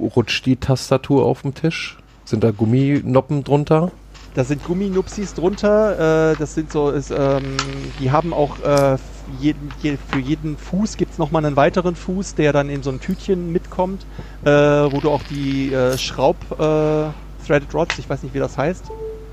rutscht 0.00 0.46
die 0.46 0.56
Tastatur 0.56 1.26
auf 1.26 1.42
dem 1.42 1.52
Tisch? 1.52 1.98
Sind 2.24 2.42
da 2.42 2.50
Gumminoppen 2.50 3.44
drunter? 3.44 3.92
Da 4.36 4.44
sind 4.44 4.62
Gumminupsis 4.64 5.32
drunter. 5.32 6.32
Äh, 6.32 6.36
das 6.36 6.54
sind 6.54 6.70
so, 6.70 6.90
ist, 6.90 7.10
ähm, 7.10 7.56
die 7.98 8.10
haben 8.10 8.34
auch 8.34 8.60
äh, 8.60 8.98
jeden, 9.40 9.70
je, 9.82 9.96
für 10.10 10.18
jeden 10.18 10.58
Fuß 10.58 10.98
gibt 10.98 11.12
es 11.12 11.18
nochmal 11.18 11.44
einen 11.44 11.56
weiteren 11.56 11.96
Fuß, 11.96 12.34
der 12.34 12.52
dann 12.52 12.68
in 12.68 12.82
so 12.82 12.90
ein 12.90 13.00
Tütchen 13.00 13.50
mitkommt, 13.50 14.04
äh, 14.44 14.50
wo 14.50 15.00
du 15.00 15.10
auch 15.10 15.22
die 15.22 15.72
äh, 15.72 15.96
Schraub 15.96 16.36
äh, 16.52 17.08
Threaded 17.46 17.72
Rods, 17.72 17.98
ich 17.98 18.10
weiß 18.10 18.22
nicht 18.24 18.34
wie 18.34 18.38
das 18.38 18.58
heißt, 18.58 18.84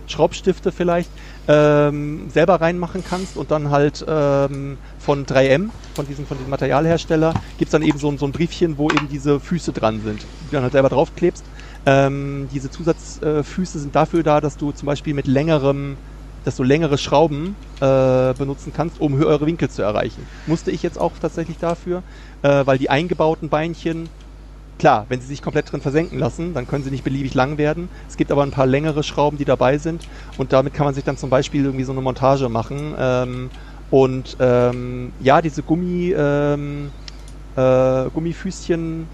Schraubstifte 0.08 0.72
vielleicht, 0.72 1.10
ähm, 1.50 2.30
selber 2.30 2.62
reinmachen 2.62 3.04
kannst 3.08 3.36
und 3.36 3.52
dann 3.52 3.72
halt 3.72 4.06
ähm, 4.08 4.78
von 5.00 5.26
3M, 5.26 5.70
von 5.96 6.08
diesem, 6.08 6.26
von 6.26 6.38
diesem 6.38 6.50
Materialhersteller, 6.50 7.34
gibt 7.58 7.68
es 7.68 7.72
dann 7.72 7.82
eben 7.82 8.00
so, 8.00 8.16
so 8.16 8.26
ein 8.26 8.32
Briefchen, 8.32 8.78
wo 8.78 8.90
eben 8.90 9.10
diese 9.10 9.42
Füße 9.42 9.74
dran 9.74 10.02
sind, 10.02 10.22
die 10.22 10.46
du 10.46 10.52
dann 10.54 10.64
halt 10.64 10.72
selber 10.72 10.90
draufklebst. 10.90 11.44
Ähm, 11.86 12.48
diese 12.52 12.70
Zusatzfüße 12.70 13.80
sind 13.80 13.96
dafür 13.96 14.24
da, 14.24 14.40
dass 14.40 14.58
du 14.58 14.72
zum 14.72 14.86
Beispiel 14.86 15.14
mit 15.14 15.28
längerem, 15.28 15.98
dass 16.46 16.56
du 16.56 16.64
längere 16.64 16.98
Schrauben 16.98 17.56
äh, 17.82 18.34
benutzen 18.34 18.72
kannst, 18.74 19.00
um 19.02 19.18
höhere 19.18 19.46
Winkel 19.46 19.70
zu 19.70 19.82
erreichen. 19.82 20.26
Musste 20.46 20.72
ich 20.72 20.84
jetzt 20.84 21.00
auch 21.00 21.12
tatsächlich 21.20 21.58
dafür, 21.58 22.04
äh, 22.42 22.66
weil 22.66 22.78
die 22.78 22.90
eingebauten 22.90 23.50
Beinchen 23.50 24.10
Klar, 24.80 25.06
wenn 25.08 25.22
sie 25.22 25.28
sich 25.28 25.42
komplett 25.42 25.72
drin 25.72 25.82
versenken 25.82 26.20
lassen, 26.20 26.54
dann 26.54 26.68
können 26.68 26.84
sie 26.84 26.92
nicht 26.92 27.04
beliebig 27.04 27.34
lang 27.36 27.58
werden. 27.58 27.90
Es 28.10 28.18
gibt 28.18 28.32
aber 28.32 28.44
ein 28.44 28.52
paar 28.52 28.66
längere 28.66 29.04
Schrauben, 29.04 29.38
die 29.38 29.46
dabei 29.46 29.78
sind 29.78 30.08
und 30.38 30.52
damit 30.52 30.74
kann 30.74 30.86
man 30.86 30.94
sich 30.94 31.04
dann 31.04 31.16
zum 31.16 31.30
Beispiel 31.30 31.64
irgendwie 31.64 31.86
so 31.86 31.92
eine 31.92 32.02
Montage 32.02 32.50
machen. 32.50 32.94
Ähm, 32.98 33.50
und 33.92 34.36
ähm, 34.40 35.14
ja, 35.20 35.42
diese 35.42 35.62
Gummi, 35.62 36.14
ähm, 36.18 36.92
äh, 37.56 38.10
Gummifüßchen 38.10 39.08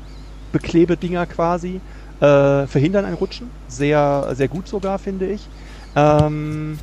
Beklebedinger 0.51 1.25
quasi 1.27 1.81
äh, 2.19 2.67
verhindern 2.67 3.05
ein 3.05 3.13
Rutschen. 3.13 3.49
Sehr, 3.67 4.31
sehr 4.33 4.47
gut 4.47 4.67
sogar, 4.67 4.99
finde 4.99 5.27
ich. 5.27 5.47
Ähm, 5.95 6.77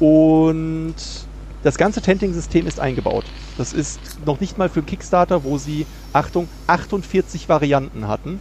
und 0.00 0.94
das 1.62 1.78
ganze 1.78 2.02
Tenting-System 2.02 2.66
ist 2.66 2.78
eingebaut. 2.78 3.24
Das 3.56 3.72
ist 3.72 3.98
noch 4.26 4.40
nicht 4.40 4.58
mal 4.58 4.68
für 4.68 4.82
Kickstarter, 4.82 5.44
wo 5.44 5.56
sie, 5.58 5.86
Achtung, 6.12 6.48
48 6.66 7.48
Varianten 7.48 8.06
hatten 8.06 8.40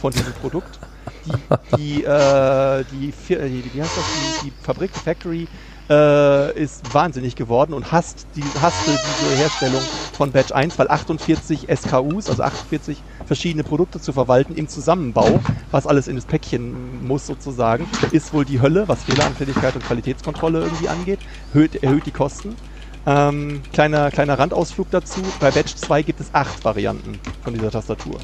von 0.00 0.12
diesem 0.12 0.32
Produkt. 0.34 0.78
Die, 1.26 1.76
die, 1.76 2.04
äh, 2.04 2.84
die, 2.92 3.12
die, 3.12 3.74
wie 3.74 3.82
heißt 3.82 3.96
das, 3.96 4.04
die, 4.42 4.44
die 4.44 4.52
Fabrik, 4.62 4.90
Factory, 4.92 5.48
äh, 5.92 6.58
ist 6.58 6.94
wahnsinnig 6.94 7.36
geworden 7.36 7.74
und 7.74 7.92
hasst 7.92 8.26
die, 8.34 8.42
hasste 8.60 8.90
diese 8.90 9.36
Herstellung 9.36 9.82
von 10.16 10.32
Batch 10.32 10.52
1, 10.52 10.78
weil 10.78 10.88
48 10.88 11.66
SKUs, 11.68 12.30
also 12.30 12.42
48 12.42 13.02
verschiedene 13.26 13.62
Produkte 13.62 14.00
zu 14.00 14.12
verwalten 14.12 14.54
im 14.54 14.68
Zusammenbau, 14.68 15.40
was 15.70 15.86
alles 15.86 16.08
in 16.08 16.16
das 16.16 16.24
Päckchen 16.24 17.06
muss 17.06 17.26
sozusagen, 17.26 17.86
ist 18.10 18.32
wohl 18.32 18.44
die 18.44 18.60
Hölle, 18.60 18.88
was 18.88 19.04
Fehleranfälligkeit 19.04 19.74
und 19.74 19.84
Qualitätskontrolle 19.84 20.60
irgendwie 20.60 20.88
angeht, 20.88 21.20
erhöht, 21.52 21.82
erhöht 21.82 22.06
die 22.06 22.10
Kosten. 22.10 22.56
Ähm, 23.04 23.62
kleiner, 23.72 24.10
kleiner 24.10 24.38
Randausflug 24.38 24.90
dazu. 24.90 25.20
Bei 25.40 25.50
Batch 25.50 25.74
2 25.74 26.02
gibt 26.02 26.20
es 26.20 26.32
acht 26.32 26.64
Varianten 26.64 27.18
von 27.42 27.52
dieser 27.52 27.70
Tastatur. 27.70 28.18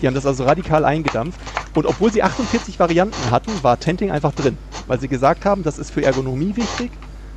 Die 0.00 0.06
haben 0.06 0.14
das 0.14 0.26
also 0.26 0.44
radikal 0.44 0.84
eingedampft. 0.84 1.40
Und 1.74 1.86
obwohl 1.86 2.12
sie 2.12 2.22
48 2.22 2.78
Varianten 2.78 3.30
hatten, 3.30 3.52
war 3.62 3.78
Tenting 3.78 4.10
einfach 4.10 4.32
drin. 4.32 4.56
Weil 4.86 5.00
sie 5.00 5.08
gesagt 5.08 5.44
haben, 5.44 5.62
das 5.62 5.78
ist 5.78 5.90
für 5.90 6.04
Ergonomie 6.04 6.56
wichtig. 6.56 6.90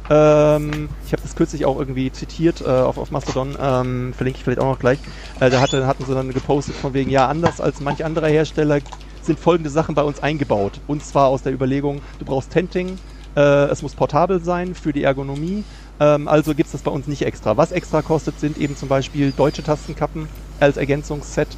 Ähm, 0.10 0.90
ich 1.06 1.12
habe 1.12 1.22
das 1.22 1.36
kürzlich 1.36 1.66
auch 1.66 1.78
irgendwie 1.78 2.12
zitiert 2.12 2.62
äh, 2.62 2.66
auf, 2.66 2.98
auf 2.98 3.12
Mastodon, 3.12 3.56
ähm, 3.62 4.14
verlinke 4.16 4.38
ich 4.38 4.44
vielleicht 4.44 4.60
auch 4.60 4.72
noch 4.72 4.80
gleich. 4.80 4.98
Äh, 5.40 5.52
da 5.52 5.62
hatte, 5.62 5.86
hatten 5.86 6.04
sie 6.04 6.14
dann 6.16 6.34
gepostet 6.34 6.76
von 6.76 6.94
wegen, 6.94 7.12
ja, 7.12 7.28
anders 7.28 7.62
als 7.62 7.80
manch 7.80 8.04
anderer 8.04 8.28
Hersteller 8.28 8.80
sind 9.22 9.40
folgende 9.40 9.70
Sachen 9.70 9.94
bei 9.94 10.02
uns 10.02 10.24
eingebaut. 10.24 10.80
Und 10.88 11.06
zwar 11.06 11.28
aus 11.28 11.44
der 11.44 11.54
Überlegung, 11.54 12.02
du 12.18 12.26
brauchst 12.26 12.50
Tenting, 12.50 12.98
äh, 13.36 13.66
es 13.66 13.84
muss 13.84 13.94
portabel 13.94 14.42
sein 14.44 14.74
für 14.74 14.94
die 14.94 15.04
Ergonomie, 15.04 15.64
ähm, 16.00 16.28
also 16.28 16.56
gibt 16.56 16.68
es 16.68 16.72
das 16.72 16.82
bei 16.82 16.92
uns 16.92 17.08
nicht 17.08 17.22
extra. 17.22 17.58
Was 17.58 17.72
extra 17.72 18.02
kostet, 18.02 18.40
sind 18.40 18.58
eben 18.58 18.76
zum 18.76 18.90
Beispiel 18.90 19.32
deutsche 19.32 19.64
Tastenkappen 19.64 20.28
als 20.60 20.78
Ergänzungsset, 20.78 21.50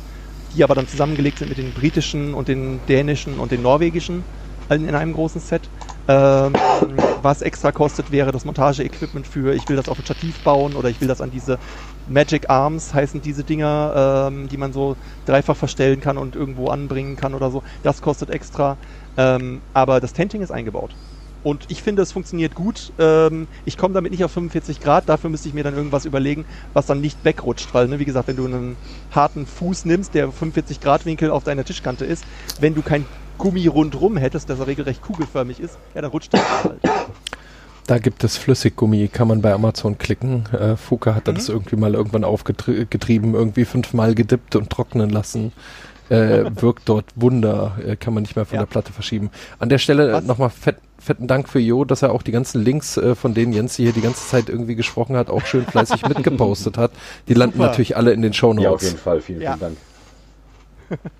die 0.55 0.63
aber 0.63 0.75
dann 0.75 0.87
zusammengelegt 0.87 1.39
sind 1.39 1.49
mit 1.49 1.57
den 1.57 1.73
britischen 1.73 2.33
und 2.33 2.47
den 2.47 2.79
dänischen 2.87 3.39
und 3.39 3.51
den 3.51 3.61
norwegischen 3.61 4.23
in 4.69 4.95
einem 4.95 5.13
großen 5.13 5.41
Set. 5.41 5.61
Ähm, 6.07 6.53
was 7.21 7.41
extra 7.41 7.71
kostet, 7.71 8.11
wäre 8.11 8.31
das 8.31 8.45
Montageequipment 8.45 9.27
für, 9.27 9.53
ich 9.53 9.67
will 9.69 9.75
das 9.75 9.87
auf 9.87 9.99
ein 9.99 10.05
Stativ 10.05 10.39
bauen 10.39 10.75
oder 10.75 10.89
ich 10.89 10.99
will 11.01 11.07
das 11.07 11.21
an 11.21 11.29
diese 11.31 11.59
Magic 12.09 12.49
Arms 12.49 12.93
heißen 12.93 13.21
diese 13.21 13.43
Dinger, 13.43 14.29
ähm, 14.29 14.49
die 14.49 14.57
man 14.57 14.73
so 14.73 14.95
dreifach 15.25 15.55
verstellen 15.55 16.01
kann 16.01 16.17
und 16.17 16.35
irgendwo 16.35 16.67
anbringen 16.67 17.15
kann 17.15 17.33
oder 17.33 17.51
so. 17.51 17.63
Das 17.83 18.01
kostet 18.01 18.29
extra. 18.29 18.77
Ähm, 19.17 19.61
aber 19.73 19.99
das 19.99 20.13
Tenting 20.13 20.41
ist 20.41 20.51
eingebaut. 20.51 20.91
Und 21.43 21.65
ich 21.69 21.81
finde, 21.81 22.01
es 22.01 22.11
funktioniert 22.11 22.55
gut. 22.55 22.91
Ähm, 22.99 23.47
ich 23.65 23.77
komme 23.77 23.93
damit 23.93 24.11
nicht 24.11 24.23
auf 24.23 24.31
45 24.31 24.79
Grad. 24.79 25.09
Dafür 25.09 25.29
müsste 25.29 25.47
ich 25.47 25.53
mir 25.53 25.63
dann 25.63 25.75
irgendwas 25.75 26.05
überlegen, 26.05 26.45
was 26.73 26.85
dann 26.85 27.01
nicht 27.01 27.23
wegrutscht. 27.23 27.73
Weil, 27.73 27.87
ne, 27.87 27.99
wie 27.99 28.05
gesagt, 28.05 28.27
wenn 28.27 28.35
du 28.35 28.45
einen 28.45 28.75
harten 29.11 29.45
Fuß 29.45 29.85
nimmst, 29.85 30.13
der 30.13 30.31
45 30.31 30.81
Grad 30.81 31.05
Winkel 31.05 31.31
auf 31.31 31.43
deiner 31.43 31.63
Tischkante 31.63 32.05
ist, 32.05 32.23
wenn 32.59 32.75
du 32.75 32.81
kein 32.81 33.05
Gummi 33.37 33.65
rundrum 33.67 34.17
hättest, 34.17 34.49
das 34.49 34.65
regelrecht 34.65 35.01
kugelförmig 35.01 35.59
ist, 35.59 35.77
ja, 35.95 36.01
dann 36.01 36.11
rutscht 36.11 36.33
der 36.33 36.63
halt. 36.63 36.79
Da 37.87 37.97
gibt 37.97 38.23
es 38.23 38.37
Flüssiggummi, 38.37 39.07
kann 39.07 39.27
man 39.27 39.41
bei 39.41 39.51
Amazon 39.51 39.97
klicken. 39.97 40.45
Äh, 40.53 40.77
Fuka 40.77 41.15
hat 41.15 41.27
mhm. 41.27 41.35
das 41.35 41.49
irgendwie 41.49 41.75
mal 41.75 41.95
irgendwann 41.95 42.23
aufgetrieben, 42.23 43.33
irgendwie 43.33 43.65
fünfmal 43.65 44.13
gedippt 44.13 44.55
und 44.55 44.69
trocknen 44.69 45.09
lassen. 45.09 45.51
Äh, 46.11 46.61
wirkt 46.61 46.89
dort 46.89 47.05
Wunder, 47.15 47.77
äh, 47.85 47.95
kann 47.95 48.13
man 48.13 48.23
nicht 48.23 48.35
mehr 48.35 48.45
von 48.45 48.55
ja. 48.55 48.61
der 48.63 48.67
Platte 48.67 48.91
verschieben. 48.91 49.29
An 49.59 49.69
der 49.69 49.77
Stelle 49.77 50.21
nochmal 50.21 50.49
fett, 50.49 50.75
fetten 50.99 51.27
Dank 51.27 51.47
für 51.47 51.59
Jo, 51.59 51.85
dass 51.85 52.01
er 52.01 52.11
auch 52.11 52.21
die 52.21 52.31
ganzen 52.31 52.61
Links, 52.61 52.97
äh, 52.97 53.15
von 53.15 53.33
denen 53.33 53.53
Jens 53.53 53.75
hier 53.75 53.93
die 53.93 54.01
ganze 54.01 54.27
Zeit 54.27 54.49
irgendwie 54.49 54.75
gesprochen 54.75 55.15
hat, 55.15 55.29
auch 55.29 55.45
schön 55.45 55.65
fleißig 55.65 56.05
mitgepostet 56.07 56.77
hat. 56.77 56.91
Die 57.27 57.33
landen 57.33 57.57
Super. 57.57 57.67
natürlich 57.67 57.95
alle 57.95 58.11
in 58.11 58.21
den 58.21 58.33
Show 58.33 58.53
Notes. 58.53 58.63
Ja, 58.63 58.71
auf 58.71 58.83
jeden 58.83 58.97
Fall. 58.97 59.21
Vielen, 59.21 59.41
ja. 59.41 59.57
vielen 59.57 59.75
Dank. 60.89 61.01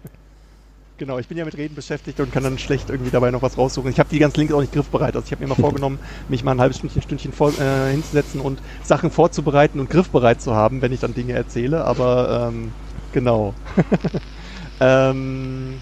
Genau, 1.01 1.18
ich 1.18 1.27
bin 1.27 1.35
ja 1.35 1.45
mit 1.45 1.57
Reden 1.57 1.73
beschäftigt 1.73 2.19
und 2.19 2.31
kann 2.31 2.43
dann 2.43 2.59
schlecht 2.59 2.91
irgendwie 2.91 3.09
dabei 3.09 3.31
noch 3.31 3.41
was 3.41 3.57
raussuchen. 3.57 3.89
Ich 3.89 3.97
habe 3.97 4.07
die 4.11 4.19
ganzen 4.19 4.38
Links 4.38 4.53
auch 4.53 4.61
nicht 4.61 4.72
griffbereit. 4.72 5.15
Also 5.15 5.26
ich 5.26 5.31
habe 5.31 5.41
mir 5.41 5.47
mal 5.47 5.55
vorgenommen, 5.59 5.97
mich 6.30 6.43
mal 6.43 6.51
ein 6.51 6.61
halbes 6.61 6.77
Stündchen, 6.77 7.01
Stündchen 7.01 7.34
vor, 7.34 7.51
äh, 7.59 7.89
hinzusetzen 7.89 8.39
und 8.39 8.59
Sachen 8.84 9.09
vorzubereiten 9.09 9.80
und 9.80 9.89
griffbereit 9.89 10.43
zu 10.43 10.53
haben, 10.53 10.84
wenn 10.84 10.91
ich 10.91 10.99
dann 10.99 11.15
Dinge 11.15 11.34
erzähle. 11.34 11.85
Aber 11.85 12.51
ähm, 12.53 12.72
genau. 13.13 13.55
ähm, 14.82 15.76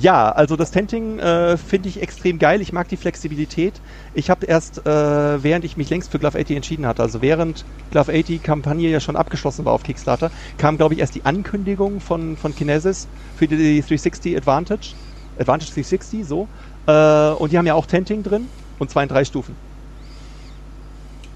ja, 0.00 0.30
also 0.30 0.54
das 0.54 0.70
Tenting 0.70 1.18
äh, 1.18 1.56
finde 1.56 1.88
ich 1.88 2.00
extrem 2.00 2.38
geil. 2.38 2.60
Ich 2.60 2.72
mag 2.72 2.88
die 2.88 2.96
Flexibilität. 2.96 3.80
Ich 4.14 4.30
habe 4.30 4.46
erst, 4.46 4.86
äh, 4.86 5.42
während 5.42 5.64
ich 5.64 5.76
mich 5.76 5.90
längst 5.90 6.12
für 6.12 6.20
Glove 6.20 6.38
80 6.38 6.56
entschieden 6.56 6.86
hatte, 6.86 7.02
also 7.02 7.20
während 7.20 7.64
Glove 7.90 8.12
80 8.12 8.42
Kampagne 8.42 8.90
ja 8.90 9.00
schon 9.00 9.16
abgeschlossen 9.16 9.64
war 9.64 9.72
auf 9.72 9.82
Kickstarter, 9.82 10.30
kam, 10.56 10.76
glaube 10.76 10.94
ich, 10.94 11.00
erst 11.00 11.16
die 11.16 11.24
Ankündigung 11.24 12.00
von, 12.00 12.36
von 12.36 12.54
Kinesis 12.54 13.08
für 13.36 13.48
die 13.48 13.80
360 13.80 14.36
Advantage. 14.36 14.94
Advantage 15.38 15.72
360, 15.72 16.24
so. 16.24 16.46
Äh, 16.86 17.30
und 17.32 17.50
die 17.50 17.58
haben 17.58 17.66
ja 17.66 17.74
auch 17.74 17.86
Tenting 17.86 18.22
drin 18.22 18.46
und 18.78 18.90
zwar 18.90 19.02
in 19.02 19.08
drei 19.08 19.24
Stufen. 19.24 19.56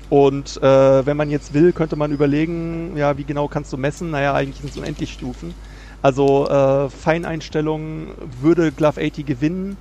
Und 0.08 0.62
äh, 0.62 1.06
wenn 1.06 1.16
man 1.16 1.30
jetzt 1.30 1.54
will, 1.54 1.72
könnte 1.72 1.96
man 1.96 2.12
überlegen, 2.12 2.96
ja, 2.96 3.16
wie 3.16 3.24
genau 3.24 3.48
kannst 3.48 3.72
du 3.72 3.78
messen? 3.78 4.10
Naja, 4.10 4.34
eigentlich 4.34 4.60
sind 4.60 4.70
es 4.70 4.76
unendlich 4.76 5.12
Stufen. 5.12 5.54
Also 6.02 6.48
äh, 6.48 6.90
Feineinstellungen 6.90 8.08
würde 8.40 8.72
Glove 8.72 9.00
80 9.00 9.24
gewinnen, 9.24 9.76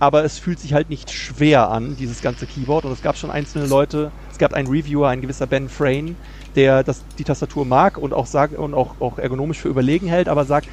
aber 0.00 0.24
es 0.24 0.38
fühlt 0.38 0.58
sich 0.58 0.72
halt 0.72 0.88
nicht 0.88 1.10
schwer 1.10 1.70
an, 1.70 1.96
dieses 1.96 2.22
ganze 2.22 2.46
Keyboard. 2.46 2.86
Und 2.86 2.92
es 2.92 3.02
gab 3.02 3.16
schon 3.18 3.30
einzelne 3.30 3.66
Leute, 3.66 4.10
es 4.30 4.38
gab 4.38 4.54
einen 4.54 4.66
Reviewer, 4.66 5.08
ein 5.08 5.20
gewisser 5.20 5.46
Ben 5.46 5.68
Frayne, 5.68 6.14
der 6.56 6.82
das, 6.82 7.04
die 7.18 7.24
Tastatur 7.24 7.66
mag 7.66 7.98
und 7.98 8.14
auch 8.14 8.26
sagt 8.26 8.56
und 8.56 8.74
auch, 8.74 9.00
auch 9.00 9.18
ergonomisch 9.18 9.58
für 9.58 9.68
überlegen 9.68 10.08
hält, 10.08 10.28
aber 10.28 10.44
sagt, 10.44 10.68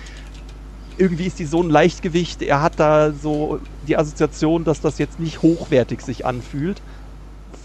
irgendwie 0.97 1.27
ist 1.27 1.39
die 1.39 1.45
so 1.45 1.61
ein 1.61 1.69
Leichtgewicht, 1.69 2.41
er 2.41 2.61
hat 2.61 2.73
da 2.77 3.11
so 3.11 3.59
die 3.87 3.97
Assoziation, 3.97 4.63
dass 4.63 4.81
das 4.81 4.97
jetzt 4.97 5.19
nicht 5.19 5.41
hochwertig 5.41 6.01
sich 6.01 6.25
anfühlt. 6.25 6.81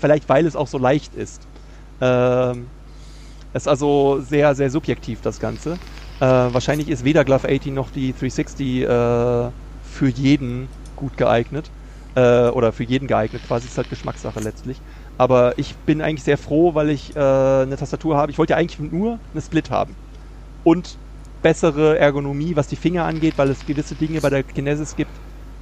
Vielleicht 0.00 0.28
weil 0.28 0.46
es 0.46 0.56
auch 0.56 0.68
so 0.68 0.78
leicht 0.78 1.14
ist. 1.14 1.42
Ähm, 2.00 2.66
es 3.52 3.62
ist 3.62 3.68
also 3.68 4.20
sehr, 4.20 4.54
sehr 4.54 4.70
subjektiv, 4.70 5.20
das 5.22 5.40
Ganze. 5.40 5.78
Äh, 6.20 6.24
wahrscheinlich 6.24 6.88
ist 6.88 7.04
weder 7.04 7.24
Glove 7.24 7.48
80 7.48 7.72
noch 7.72 7.90
die 7.90 8.12
360 8.12 8.82
äh, 8.82 8.86
für 8.86 10.08
jeden 10.08 10.68
gut 10.96 11.16
geeignet. 11.16 11.70
Äh, 12.14 12.48
oder 12.48 12.72
für 12.72 12.84
jeden 12.84 13.08
geeignet, 13.08 13.42
quasi 13.46 13.66
ist 13.66 13.76
halt 13.76 13.90
Geschmackssache 13.90 14.38
letztlich. 14.40 14.80
Aber 15.18 15.58
ich 15.58 15.74
bin 15.74 16.00
eigentlich 16.00 16.22
sehr 16.22 16.38
froh, 16.38 16.74
weil 16.74 16.90
ich 16.90 17.14
äh, 17.16 17.18
eine 17.18 17.76
Tastatur 17.76 18.16
habe. 18.16 18.30
Ich 18.30 18.38
wollte 18.38 18.52
ja 18.52 18.56
eigentlich 18.56 18.78
nur 18.78 19.18
eine 19.32 19.42
Split 19.42 19.70
haben. 19.70 19.96
Und 20.62 20.96
bessere 21.42 21.98
Ergonomie, 21.98 22.56
was 22.56 22.68
die 22.68 22.76
Finger 22.76 23.04
angeht, 23.04 23.34
weil 23.36 23.50
es 23.50 23.66
gewisse 23.66 23.94
Dinge 23.94 24.20
bei 24.20 24.30
der 24.30 24.42
Kinesis 24.42 24.96
gibt, 24.96 25.10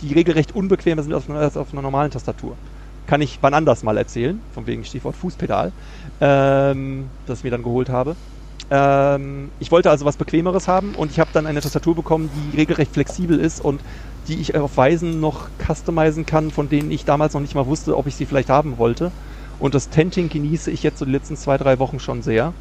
die 0.01 0.13
regelrecht 0.13 0.55
unbequemer 0.55 1.03
sind 1.03 1.13
als 1.13 1.57
auf 1.57 1.73
einer 1.73 1.83
normalen 1.83 2.11
Tastatur. 2.11 2.57
Kann 3.07 3.21
ich 3.21 3.39
wann 3.41 3.53
anders 3.53 3.83
mal 3.83 3.97
erzählen, 3.97 4.41
von 4.55 4.67
wegen 4.67 4.85
Stichwort 4.85 5.17
Fußpedal, 5.17 5.73
ähm, 6.21 7.11
das 7.27 7.39
ich 7.39 7.45
mir 7.45 7.51
dann 7.51 7.65
geholt 7.65 7.89
habe. 7.89 8.15
Ähm, 8.75 9.51
ich 9.61 9.71
wollte 9.71 9.91
also 9.91 10.07
was 10.07 10.17
Bequemeres 10.17 10.67
haben 10.67 10.95
und 10.95 11.11
ich 11.11 11.21
habe 11.21 11.29
dann 11.35 11.47
eine 11.47 11.61
Tastatur 11.61 11.95
bekommen, 11.95 12.31
die 12.35 12.57
regelrecht 12.57 12.93
flexibel 12.95 13.39
ist 13.39 13.63
und 13.63 13.83
die 14.29 14.41
ich 14.41 14.57
auf 14.57 14.79
Weisen 14.79 15.21
noch 15.21 15.49
customizen 15.59 16.25
kann, 16.25 16.51
von 16.51 16.71
denen 16.71 16.91
ich 16.91 17.05
damals 17.05 17.35
noch 17.35 17.43
nicht 17.43 17.55
mal 17.55 17.67
wusste, 17.67 17.99
ob 17.99 18.07
ich 18.07 18.17
sie 18.17 18.25
vielleicht 18.25 18.49
haben 18.49 18.79
wollte. 18.79 19.13
Und 19.59 19.75
das 19.75 19.91
Tenting 19.91 20.31
genieße 20.31 20.71
ich 20.71 20.83
jetzt 20.83 20.99
so 20.99 21.05
die 21.05 21.11
letzten 21.11 21.37
zwei, 21.37 21.59
drei 21.59 21.79
Wochen 21.81 22.01
schon 22.01 22.23
sehr. 22.23 22.55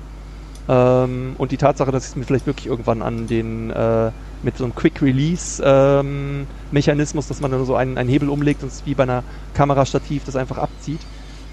Ähm, 0.67 1.35
und 1.37 1.53
die 1.53 1.57
Tatsache, 1.57 1.91
dass 1.91 2.03
ich 2.03 2.09
es 2.09 2.15
mir 2.17 2.25
vielleicht 2.25 2.45
wirklich 2.45 2.67
irgendwann 2.67 3.01
an 3.01 3.27
den 3.27 3.69
äh, 3.69 4.11
mit 4.43 4.57
so 4.57 4.65
einem 4.65 4.75
Quick 4.75 5.01
Release 5.01 5.63
ähm, 5.65 6.45
dass 6.73 7.41
man 7.41 7.51
dann 7.51 7.65
so 7.65 7.75
einen, 7.75 7.97
einen 7.97 8.09
Hebel 8.09 8.29
umlegt 8.29 8.63
und 8.63 8.69
es 8.69 8.85
wie 8.85 8.95
bei 8.95 9.03
einer 9.03 9.23
Kamerastativ 9.53 10.23
das 10.25 10.35
einfach 10.35 10.57
abzieht, 10.57 10.99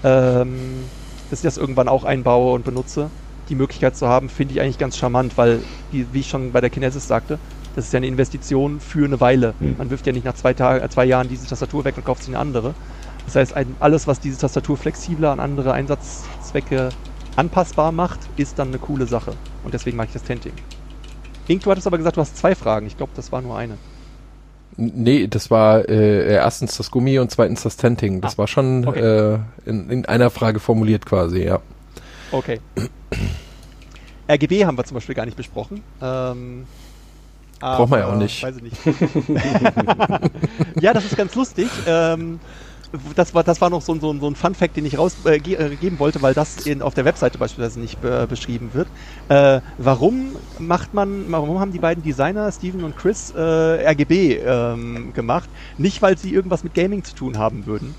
ähm, 0.03 0.83
dass 1.29 1.39
ich 1.39 1.43
das 1.43 1.57
irgendwann 1.57 1.87
auch 1.87 2.03
einbaue 2.03 2.53
und 2.53 2.65
benutze 2.65 3.09
die 3.49 3.55
Möglichkeit 3.55 3.97
zu 3.97 4.07
haben, 4.07 4.29
finde 4.29 4.53
ich 4.53 4.61
eigentlich 4.61 4.77
ganz 4.77 4.97
charmant, 4.97 5.37
weil, 5.37 5.61
wie, 5.91 6.05
wie, 6.11 6.19
ich 6.21 6.29
schon 6.29 6.51
bei 6.51 6.61
der 6.61 6.69
Kinesis 6.69 7.07
sagte, 7.07 7.39
das 7.75 7.85
ist 7.85 7.93
ja 7.93 7.97
eine 7.97 8.07
Investition 8.07 8.79
für 8.79 9.05
eine 9.05 9.19
Weile. 9.19 9.53
Mhm. 9.59 9.75
Man 9.77 9.89
wirft 9.89 10.07
ja 10.07 10.13
nicht 10.13 10.25
nach 10.25 10.35
zwei, 10.35 10.53
Tag, 10.53 10.83
äh, 10.83 10.89
zwei 10.89 11.05
Jahren 11.05 11.27
diese 11.27 11.47
Tastatur 11.47 11.85
weg 11.85 11.97
und 11.97 12.05
kauft 12.05 12.23
sich 12.23 12.33
eine 12.33 12.39
andere. 12.39 12.73
Das 13.25 13.35
heißt, 13.35 13.53
alles, 13.79 14.07
was 14.07 14.19
diese 14.19 14.39
Tastatur 14.39 14.75
flexibler 14.75 15.31
an 15.31 15.39
andere 15.39 15.73
Einsatzzwecke 15.73 16.89
anpassbar 17.35 17.91
macht, 17.91 18.19
ist 18.37 18.57
dann 18.57 18.69
eine 18.69 18.79
coole 18.79 19.05
Sache. 19.05 19.33
Und 19.63 19.73
deswegen 19.73 19.97
mag 19.97 20.07
ich 20.07 20.13
das 20.13 20.23
Tenting. 20.23 20.53
Ink, 21.47 21.63
du 21.63 21.71
hattest 21.71 21.87
aber 21.87 21.97
gesagt, 21.97 22.17
du 22.17 22.21
hast 22.21 22.37
zwei 22.37 22.55
Fragen. 22.55 22.87
Ich 22.87 22.97
glaube, 22.97 23.11
das 23.15 23.31
war 23.31 23.41
nur 23.41 23.57
eine. 23.57 23.77
Nee, 24.77 25.27
das 25.27 25.51
war 25.51 25.89
äh, 25.89 26.33
erstens 26.33 26.77
das 26.77 26.89
Gummi 26.89 27.19
und 27.19 27.31
zweitens 27.31 27.63
das 27.63 27.75
Tenting. 27.75 28.21
Das 28.21 28.35
ah, 28.35 28.37
war 28.39 28.47
schon 28.47 28.87
okay. 28.87 28.99
äh, 28.99 29.39
in, 29.65 29.89
in, 29.89 30.05
einer 30.05 30.29
Frage 30.29 30.59
formuliert 30.59 31.05
quasi, 31.05 31.43
ja. 31.43 31.59
Okay. 32.31 32.59
RGB 34.29 34.65
haben 34.65 34.77
wir 34.77 34.83
zum 34.83 34.95
Beispiel 34.95 35.15
gar 35.15 35.25
nicht 35.25 35.37
besprochen. 35.37 35.81
Ähm, 36.01 36.67
Braucht 37.59 37.89
man 37.89 37.99
ja 37.99 38.07
auch 38.07 38.15
nicht. 38.15 38.41
Weiß 38.41 38.55
ich 38.55 38.63
nicht. 38.63 38.77
ja, 40.81 40.93
das 40.93 41.05
ist 41.05 41.17
ganz 41.17 41.35
lustig. 41.35 41.67
Ähm, 41.85 42.39
das 43.15 43.33
war, 43.33 43.43
das 43.43 43.61
war 43.61 43.69
noch 43.69 43.81
so, 43.81 43.99
so, 43.99 44.17
so 44.17 44.27
ein 44.27 44.35
Fun-Fact, 44.35 44.77
den 44.77 44.85
ich 44.85 44.97
rausgeben 44.97 45.45
äh, 45.59 45.73
äh 45.73 45.99
wollte, 45.99 46.21
weil 46.21 46.33
das 46.33 46.65
in, 46.65 46.81
auf 46.81 46.93
der 46.93 47.05
Webseite 47.05 47.37
beispielsweise 47.37 47.79
nicht 47.79 48.03
äh, 48.03 48.25
beschrieben 48.27 48.73
wird. 48.73 48.87
Äh, 49.27 49.61
warum 49.77 50.37
macht 50.57 50.93
man, 50.93 51.31
warum 51.31 51.59
haben 51.59 51.71
die 51.71 51.79
beiden 51.79 52.03
Designer, 52.03 52.51
Steven 52.51 52.83
und 52.83 52.95
Chris, 52.95 53.31
äh, 53.35 53.39
RGB 53.39 54.37
ähm, 54.37 55.13
gemacht? 55.13 55.49
Nicht, 55.77 56.01
weil 56.01 56.17
sie 56.17 56.33
irgendwas 56.33 56.63
mit 56.63 56.73
Gaming 56.73 57.03
zu 57.03 57.13
tun 57.13 57.37
haben 57.37 57.65
würden, 57.65 57.95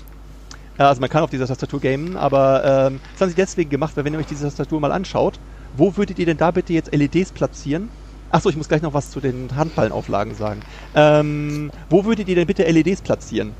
also 0.87 1.01
man 1.01 1.09
kann 1.09 1.23
auf 1.23 1.29
dieser 1.29 1.47
Tastatur 1.47 1.79
gamen, 1.79 2.17
aber 2.17 2.87
ähm, 2.87 2.99
das 3.13 3.21
haben 3.21 3.29
sie 3.29 3.35
deswegen 3.35 3.69
gemacht, 3.69 3.95
weil 3.95 4.05
wenn 4.05 4.13
ihr 4.13 4.19
euch 4.19 4.25
diese 4.25 4.45
Tastatur 4.45 4.79
mal 4.79 4.91
anschaut, 4.91 5.39
wo 5.75 5.95
würdet 5.97 6.19
ihr 6.19 6.25
denn 6.25 6.37
da 6.37 6.51
bitte 6.51 6.73
jetzt 6.73 6.93
LEDs 6.93 7.31
platzieren? 7.31 7.89
Achso, 8.29 8.49
ich 8.49 8.55
muss 8.55 8.69
gleich 8.69 8.81
noch 8.81 8.93
was 8.93 9.11
zu 9.11 9.19
den 9.19 9.55
Handballenauflagen 9.55 10.35
sagen. 10.35 10.61
Ähm, 10.95 11.71
wo 11.89 12.05
würdet 12.05 12.29
ihr 12.29 12.35
denn 12.35 12.47
bitte 12.47 12.63
LEDs 12.63 13.01
platzieren? 13.01 13.51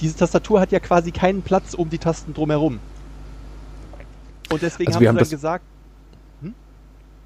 Diese 0.00 0.16
Tastatur 0.16 0.60
hat 0.60 0.72
ja 0.72 0.80
quasi 0.80 1.12
keinen 1.12 1.42
Platz 1.42 1.74
um 1.74 1.88
die 1.88 1.98
Tasten 1.98 2.34
drumherum. 2.34 2.80
Und 4.50 4.62
deswegen 4.62 4.88
Also 4.88 4.96
haben 4.96 5.00
wir 5.00 5.06
sie 5.06 5.08
haben 5.08 5.16
dann 5.16 5.30
gesagt, 5.30 5.64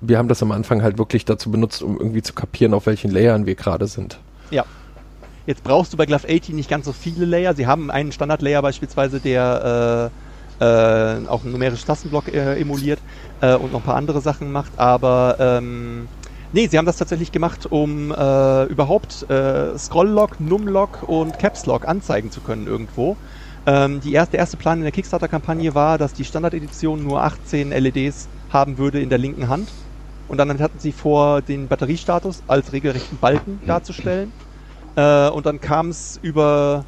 Wir 0.01 0.19
haben 0.19 0.29
das 0.29 0.43
am 0.43 0.53
Anfang 0.53 0.83
halt 0.83 0.99
wirklich 0.99 1.25
dazu 1.25 1.51
benutzt, 1.51 1.83
um 1.83 1.99
irgendwie 1.99 2.23
zu 2.23 2.35
kapieren, 2.35 2.75
auf 2.75 2.87
welchen 2.87 3.11
Layern 3.11 3.47
wir 3.47 3.55
gerade 3.55 3.87
sind. 3.87 4.19
Jetzt 5.47 5.63
brauchst 5.63 5.93
du 5.93 5.97
bei 5.97 6.07
Glove 6.07 6.27
80 6.27 6.51
nicht 6.51 6.69
ganz 6.69 6.87
so 6.87 6.93
viele 6.93 7.25
Layer. 7.25 7.55
Sie 7.55 7.69
haben 7.69 7.91
einen 7.91 8.11
Standard-Layer 8.11 8.63
beispielsweise, 8.63 9.21
der 9.21 10.11
äh, 10.61 10.65
äh, 10.65 11.27
auch 11.29 11.45
einen 11.45 11.53
numerischen 11.53 11.87
Tastenblock 11.87 12.35
äh, 12.35 12.61
emuliert 12.61 12.99
äh, 13.41 13.55
und 13.55 13.73
noch 13.73 13.81
ein 13.81 13.85
paar 13.85 13.95
andere 13.95 14.21
Sachen 14.21 14.51
macht. 14.51 14.73
Aber 14.77 15.37
ähm, 15.39 16.09
nee, 16.53 16.67
sie 16.67 16.79
haben 16.79 16.87
das 16.87 16.97
tatsächlich 16.97 17.31
gemacht, 17.31 17.67
um 17.71 18.11
äh, 18.11 18.65
überhaupt 18.65 19.31
äh, 19.31 19.79
Scroll-Log, 19.79 20.41
Num-Log 20.41 21.05
und 21.07 21.39
Caps-Log 21.39 21.87
anzeigen 21.87 22.33
zu 22.33 22.41
können 22.41 22.67
irgendwo. 22.67 23.17
Ähm, 23.67 24.01
die 24.01 24.15
erste, 24.15 24.33
der 24.33 24.41
erste 24.41 24.57
Plan 24.57 24.79
in 24.79 24.83
der 24.83 24.93
Kickstarter-Kampagne 24.93 25.77
war, 25.77 25.97
dass 25.97 26.13
die 26.13 26.25
Standard-Edition 26.25 27.05
nur 27.05 27.23
18 27.23 27.71
LEDs 27.71 28.29
haben 28.51 28.79
würde 28.79 29.01
in 29.01 29.11
der 29.11 29.19
linken 29.19 29.49
Hand. 29.49 29.69
Und 30.27 30.39
dann 30.39 30.59
hatten 30.59 30.81
sie 30.81 30.91
vor, 30.91 31.41
den 31.41 31.69
Batteriestatus 31.69 32.43
als 32.49 32.73
regelrechten 32.73 33.19
Balken 33.19 33.61
darzustellen. 33.65 34.33
Äh, 34.97 35.29
und 35.29 35.47
dann 35.47 35.61
kam 35.61 35.91
es 35.91 36.19
über 36.23 36.85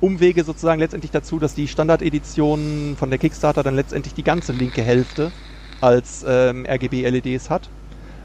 Umwege 0.00 0.44
sozusagen 0.44 0.80
letztendlich 0.80 1.10
dazu, 1.10 1.38
dass 1.38 1.54
die 1.54 1.68
Standard-Edition 1.68 2.96
von 2.96 3.10
der 3.10 3.18
Kickstarter 3.18 3.62
dann 3.62 3.74
letztendlich 3.74 4.14
die 4.14 4.24
ganze 4.24 4.52
linke 4.52 4.82
Hälfte 4.82 5.32
als 5.80 6.24
ähm, 6.26 6.66
RGB-LEDs 6.66 7.50
hat. 7.50 7.70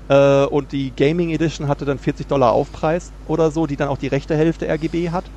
Äh, 0.08 0.46
und 0.46 0.72
die 0.72 0.96
Gaming 0.96 1.32
Edition 1.32 1.68
hatte 1.68 1.86
dann 1.86 1.98
40 1.98 2.28
Dollar 2.28 2.52
Aufpreis 2.54 3.12
oder 3.26 3.52
so, 3.52 3.66
die 3.68 3.76
dann 3.76 3.90
auch 3.90 3.98
die 3.98 4.08
rechte 4.08 4.36
Hälfte 4.36 4.68
RGB 4.68 5.10
hat. 5.10 5.32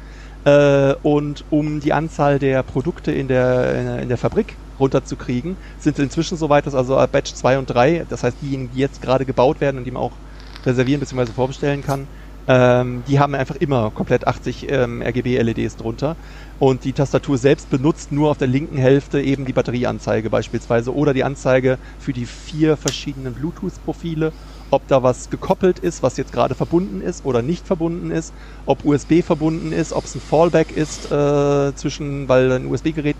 Äh, 0.44 0.94
und 1.02 1.44
um 1.48 1.80
die 1.80 1.92
Anzahl 1.92 2.38
der 2.38 2.62
Produkte 2.62 3.12
in 3.12 3.28
der, 3.28 4.00
in 4.02 4.08
der 4.08 4.18
Fabrik 4.18 4.58
runterzukriegen, 4.78 5.56
sind 5.78 5.96
sie 5.96 6.02
inzwischen 6.02 6.36
so 6.36 6.50
weit, 6.50 6.66
dass 6.66 6.74
also 6.74 6.96
Batch 7.10 7.34
2 7.34 7.58
und 7.58 7.66
3, 7.66 8.04
das 8.08 8.22
heißt 8.22 8.40
diejenigen, 8.42 8.70
die 8.72 8.78
jetzt 8.78 9.00
gerade 9.00 9.24
gebaut 9.24 9.60
werden 9.60 9.78
und 9.78 9.84
die 9.84 9.90
man 9.90 10.02
auch 10.02 10.18
reservieren 10.66 11.00
bzw. 11.00 11.32
vorbestellen 11.32 11.82
kann, 11.82 12.08
ähm, 12.48 13.02
die 13.08 13.18
haben 13.18 13.34
einfach 13.34 13.56
immer 13.56 13.90
komplett 13.90 14.26
80 14.26 14.70
ähm, 14.70 15.02
RGB-LEDs 15.02 15.76
drunter. 15.76 16.16
Und 16.58 16.84
die 16.84 16.92
Tastatur 16.92 17.38
selbst 17.38 17.70
benutzt 17.70 18.12
nur 18.12 18.30
auf 18.30 18.38
der 18.38 18.48
linken 18.48 18.78
Hälfte 18.78 19.20
eben 19.20 19.44
die 19.44 19.52
Batterieanzeige 19.52 20.30
beispielsweise 20.30 20.94
oder 20.94 21.12
die 21.12 21.24
Anzeige 21.24 21.78
für 21.98 22.12
die 22.12 22.26
vier 22.26 22.76
verschiedenen 22.76 23.34
Bluetooth-Profile, 23.34 24.32
ob 24.70 24.86
da 24.88 25.02
was 25.02 25.28
gekoppelt 25.28 25.78
ist, 25.78 26.02
was 26.02 26.16
jetzt 26.16 26.32
gerade 26.32 26.54
verbunden 26.54 27.00
ist 27.00 27.24
oder 27.24 27.42
nicht 27.42 27.66
verbunden 27.66 28.10
ist, 28.10 28.32
ob 28.64 28.84
USB 28.84 29.22
verbunden 29.22 29.72
ist, 29.72 29.92
ob 29.92 30.04
es 30.04 30.14
ein 30.14 30.20
Fallback 30.20 30.70
ist 30.72 31.10
äh, 31.10 31.74
zwischen, 31.74 32.28
weil 32.28 32.52
ein 32.52 32.66
USB-Gerät 32.66 33.16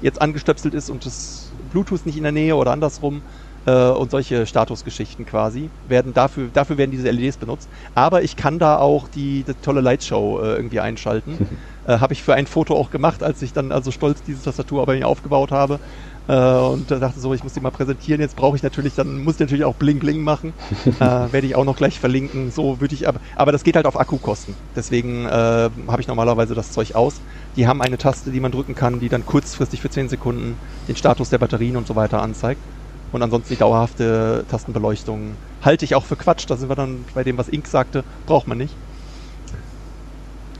jetzt 0.00 0.20
angestöpselt 0.20 0.74
ist 0.74 0.90
und 0.90 1.04
das 1.04 1.52
Bluetooth 1.70 2.06
nicht 2.06 2.16
in 2.16 2.22
der 2.22 2.32
Nähe 2.32 2.54
oder 2.54 2.72
andersrum 2.72 3.22
äh, 3.66 3.88
und 3.90 4.10
solche 4.10 4.46
Statusgeschichten 4.46 5.26
quasi 5.26 5.70
werden 5.88 6.14
dafür 6.14 6.48
dafür 6.52 6.78
werden 6.78 6.90
diese 6.90 7.10
LEDs 7.10 7.36
benutzt. 7.36 7.68
Aber 7.94 8.22
ich 8.22 8.36
kann 8.36 8.58
da 8.58 8.78
auch 8.78 9.08
die, 9.08 9.44
die 9.44 9.54
tolle 9.54 9.80
Lightshow 9.80 10.40
äh, 10.40 10.56
irgendwie 10.56 10.80
einschalten. 10.80 11.38
äh, 11.86 11.98
habe 11.98 12.12
ich 12.12 12.22
für 12.22 12.34
ein 12.34 12.46
Foto 12.46 12.76
auch 12.76 12.90
gemacht, 12.90 13.22
als 13.22 13.42
ich 13.42 13.52
dann 13.52 13.72
also 13.72 13.90
stolz 13.90 14.22
diese 14.22 14.42
Tastatur 14.42 14.82
aber 14.82 14.94
mir 14.94 15.06
aufgebaut 15.06 15.50
habe. 15.50 15.80
Äh, 16.28 16.32
und 16.32 16.90
da 16.90 16.98
dachte 16.98 17.18
so, 17.18 17.32
ich 17.32 17.42
muss 17.42 17.54
die 17.54 17.60
mal 17.60 17.70
präsentieren. 17.70 18.20
Jetzt 18.20 18.36
brauche 18.36 18.56
ich 18.56 18.62
natürlich, 18.62 18.94
dann 18.94 19.24
muss 19.24 19.34
ich 19.34 19.40
natürlich 19.40 19.64
auch 19.64 19.74
Bling 19.74 19.98
Bling 19.98 20.22
machen. 20.22 20.52
äh, 20.86 21.00
Werde 21.00 21.46
ich 21.46 21.56
auch 21.56 21.64
noch 21.64 21.76
gleich 21.76 21.98
verlinken. 21.98 22.50
So 22.50 22.80
würde 22.80 22.94
ich 22.94 23.08
aber, 23.08 23.20
aber 23.34 23.50
das 23.50 23.64
geht 23.64 23.76
halt 23.76 23.86
auf 23.86 23.98
Akkukosten. 23.98 24.54
Deswegen 24.76 25.24
äh, 25.24 25.28
habe 25.28 26.00
ich 26.00 26.06
normalerweise 26.06 26.54
das 26.54 26.70
Zeug 26.70 26.94
aus. 26.94 27.14
Die 27.56 27.66
haben 27.66 27.80
eine 27.80 27.98
Taste, 27.98 28.30
die 28.30 28.40
man 28.40 28.52
drücken 28.52 28.74
kann, 28.74 29.00
die 29.00 29.08
dann 29.08 29.24
kurzfristig 29.24 29.80
für 29.80 29.90
10 29.90 30.10
Sekunden 30.10 30.56
den 30.86 30.96
Status 30.96 31.30
der 31.30 31.38
Batterien 31.38 31.76
und 31.76 31.86
so 31.86 31.96
weiter 31.96 32.22
anzeigt. 32.22 32.60
Und 33.12 33.22
ansonsten 33.22 33.54
die 33.54 33.58
dauerhafte 33.58 34.44
Tastenbeleuchtung 34.50 35.32
halte 35.62 35.84
ich 35.84 35.94
auch 35.94 36.04
für 36.04 36.16
Quatsch. 36.16 36.44
Da 36.48 36.56
sind 36.56 36.68
wir 36.68 36.76
dann 36.76 37.04
bei 37.14 37.24
dem, 37.24 37.38
was 37.38 37.48
Ink 37.48 37.66
sagte, 37.66 38.04
braucht 38.26 38.46
man 38.46 38.58
nicht. 38.58 38.74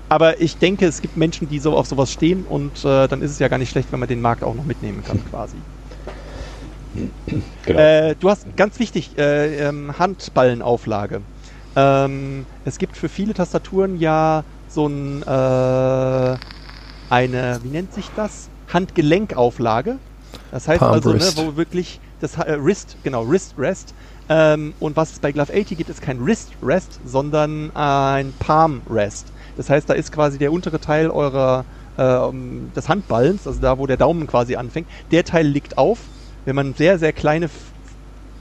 Aber 0.08 0.40
ich 0.40 0.56
denke, 0.56 0.86
es 0.86 1.02
gibt 1.02 1.16
Menschen, 1.16 1.48
die 1.48 1.58
so 1.58 1.76
auf 1.76 1.86
sowas 1.86 2.10
stehen 2.10 2.44
und 2.48 2.84
äh, 2.84 3.08
dann 3.08 3.20
ist 3.20 3.30
es 3.30 3.38
ja 3.38 3.48
gar 3.48 3.58
nicht 3.58 3.70
schlecht, 3.70 3.92
wenn 3.92 4.00
man 4.00 4.08
den 4.08 4.22
Markt 4.22 4.42
auch 4.42 4.54
noch 4.54 4.64
mitnehmen 4.64 5.04
kann, 5.04 5.22
quasi. 5.30 5.56
Genau. 7.66 7.78
Äh, 7.78 8.14
du 8.18 8.30
hast 8.30 8.56
ganz 8.56 8.78
wichtig, 8.78 9.18
äh, 9.18 9.68
ähm, 9.68 9.98
Handballenauflage. 9.98 11.20
Ähm, 11.76 12.46
es 12.64 12.78
gibt 12.78 12.96
für 12.96 13.10
viele 13.10 13.34
Tastaturen 13.34 14.00
ja 14.00 14.44
so 14.68 14.86
ein, 14.86 15.22
äh, 15.22 16.36
eine, 17.10 17.60
wie 17.62 17.68
nennt 17.68 17.92
sich 17.92 18.06
das? 18.16 18.48
Handgelenkauflage. 18.72 19.98
Das 20.50 20.68
heißt 20.68 20.80
Palm 20.80 20.92
also, 20.92 21.12
ne, 21.12 21.24
wo 21.36 21.56
wirklich 21.56 22.00
das 22.20 22.36
äh, 22.36 22.56
Wrist, 22.58 22.96
genau, 23.02 23.28
Wrist 23.28 23.54
Rest. 23.58 23.94
Ähm, 24.28 24.74
und 24.78 24.96
was 24.96 25.12
es 25.12 25.20
bei 25.20 25.32
Glove 25.32 25.52
80 25.52 25.78
gibt, 25.78 25.90
ist 25.90 26.02
kein 26.02 26.24
Wrist 26.24 26.52
Rest, 26.62 27.00
sondern 27.04 27.74
ein 27.74 28.34
Palm 28.38 28.82
Rest. 28.88 29.32
Das 29.56 29.70
heißt, 29.70 29.88
da 29.88 29.94
ist 29.94 30.12
quasi 30.12 30.38
der 30.38 30.52
untere 30.52 30.80
Teil 30.80 31.10
eurer 31.10 31.64
ähm, 31.96 32.72
des 32.74 32.88
Handballens, 32.88 33.46
also 33.46 33.60
da, 33.60 33.78
wo 33.78 33.86
der 33.86 33.96
Daumen 33.96 34.26
quasi 34.26 34.56
anfängt, 34.56 34.88
der 35.10 35.24
Teil 35.24 35.46
liegt 35.46 35.78
auf. 35.78 35.98
Wenn 36.44 36.56
man 36.56 36.74
sehr, 36.74 36.98
sehr 36.98 37.12
kleine 37.12 37.50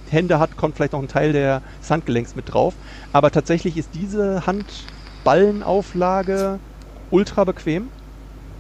Hände 0.10 0.40
hat, 0.40 0.56
kommt 0.56 0.76
vielleicht 0.76 0.94
noch 0.94 1.02
ein 1.02 1.08
Teil 1.08 1.34
der, 1.34 1.62
des 1.82 1.92
Handgelenks 1.92 2.36
mit 2.36 2.54
drauf. 2.54 2.76
Aber 3.12 3.32
tatsächlich 3.32 3.78
ist 3.78 3.94
diese 3.94 4.46
Handballenauflage 4.46 6.60
ultra 7.10 7.44
bequem. 7.44 7.90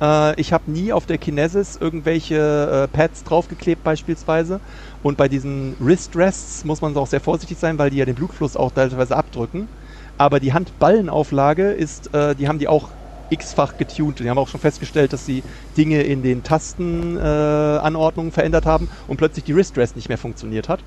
Äh, 0.02 0.40
ich 0.40 0.54
habe 0.54 0.72
nie 0.72 0.94
auf 0.94 1.06
der 1.06 1.18
Kinesis 1.18 1.76
irgendwelche 1.76 2.84
äh, 2.84 2.88
Pads 2.88 3.24
draufgeklebt 3.24 3.84
beispielsweise. 3.84 4.62
Und 5.02 5.18
bei 5.18 5.28
diesen 5.28 5.76
Wrist 5.80 6.16
Rests 6.16 6.64
muss 6.64 6.82
man 6.82 6.96
auch 6.98 7.08
sehr 7.08 7.22
vorsichtig 7.22 7.58
sein, 7.60 7.78
weil 7.78 7.90
die 7.90 7.98
ja 7.98 8.06
den 8.06 8.16
Blutfluss 8.16 8.56
auch 8.56 8.72
teilweise 8.72 9.16
abdrücken. 9.16 9.70
Aber 10.18 10.40
die 10.40 10.54
Handballenauflage 10.54 11.72
ist, 11.72 12.14
äh, 12.14 12.36
die 12.36 12.48
haben 12.48 12.60
die 12.60 12.68
auch 12.68 12.92
x-fach 13.30 13.78
getuned. 13.78 14.20
Die 14.20 14.30
haben 14.30 14.38
auch 14.38 14.48
schon 14.48 14.60
festgestellt, 14.60 15.14
dass 15.14 15.26
sie 15.26 15.44
Dinge 15.76 16.04
in 16.04 16.24
den 16.24 16.44
Tastenanordnungen 16.44 18.32
äh, 18.32 18.34
verändert 18.34 18.66
haben 18.66 18.88
und 19.06 19.18
plötzlich 19.18 19.46
die 19.46 19.56
Wrist 19.56 19.78
Rest 19.78 19.96
nicht 19.96 20.10
mehr 20.10 20.18
funktioniert 20.18 20.70
hat, 20.70 20.86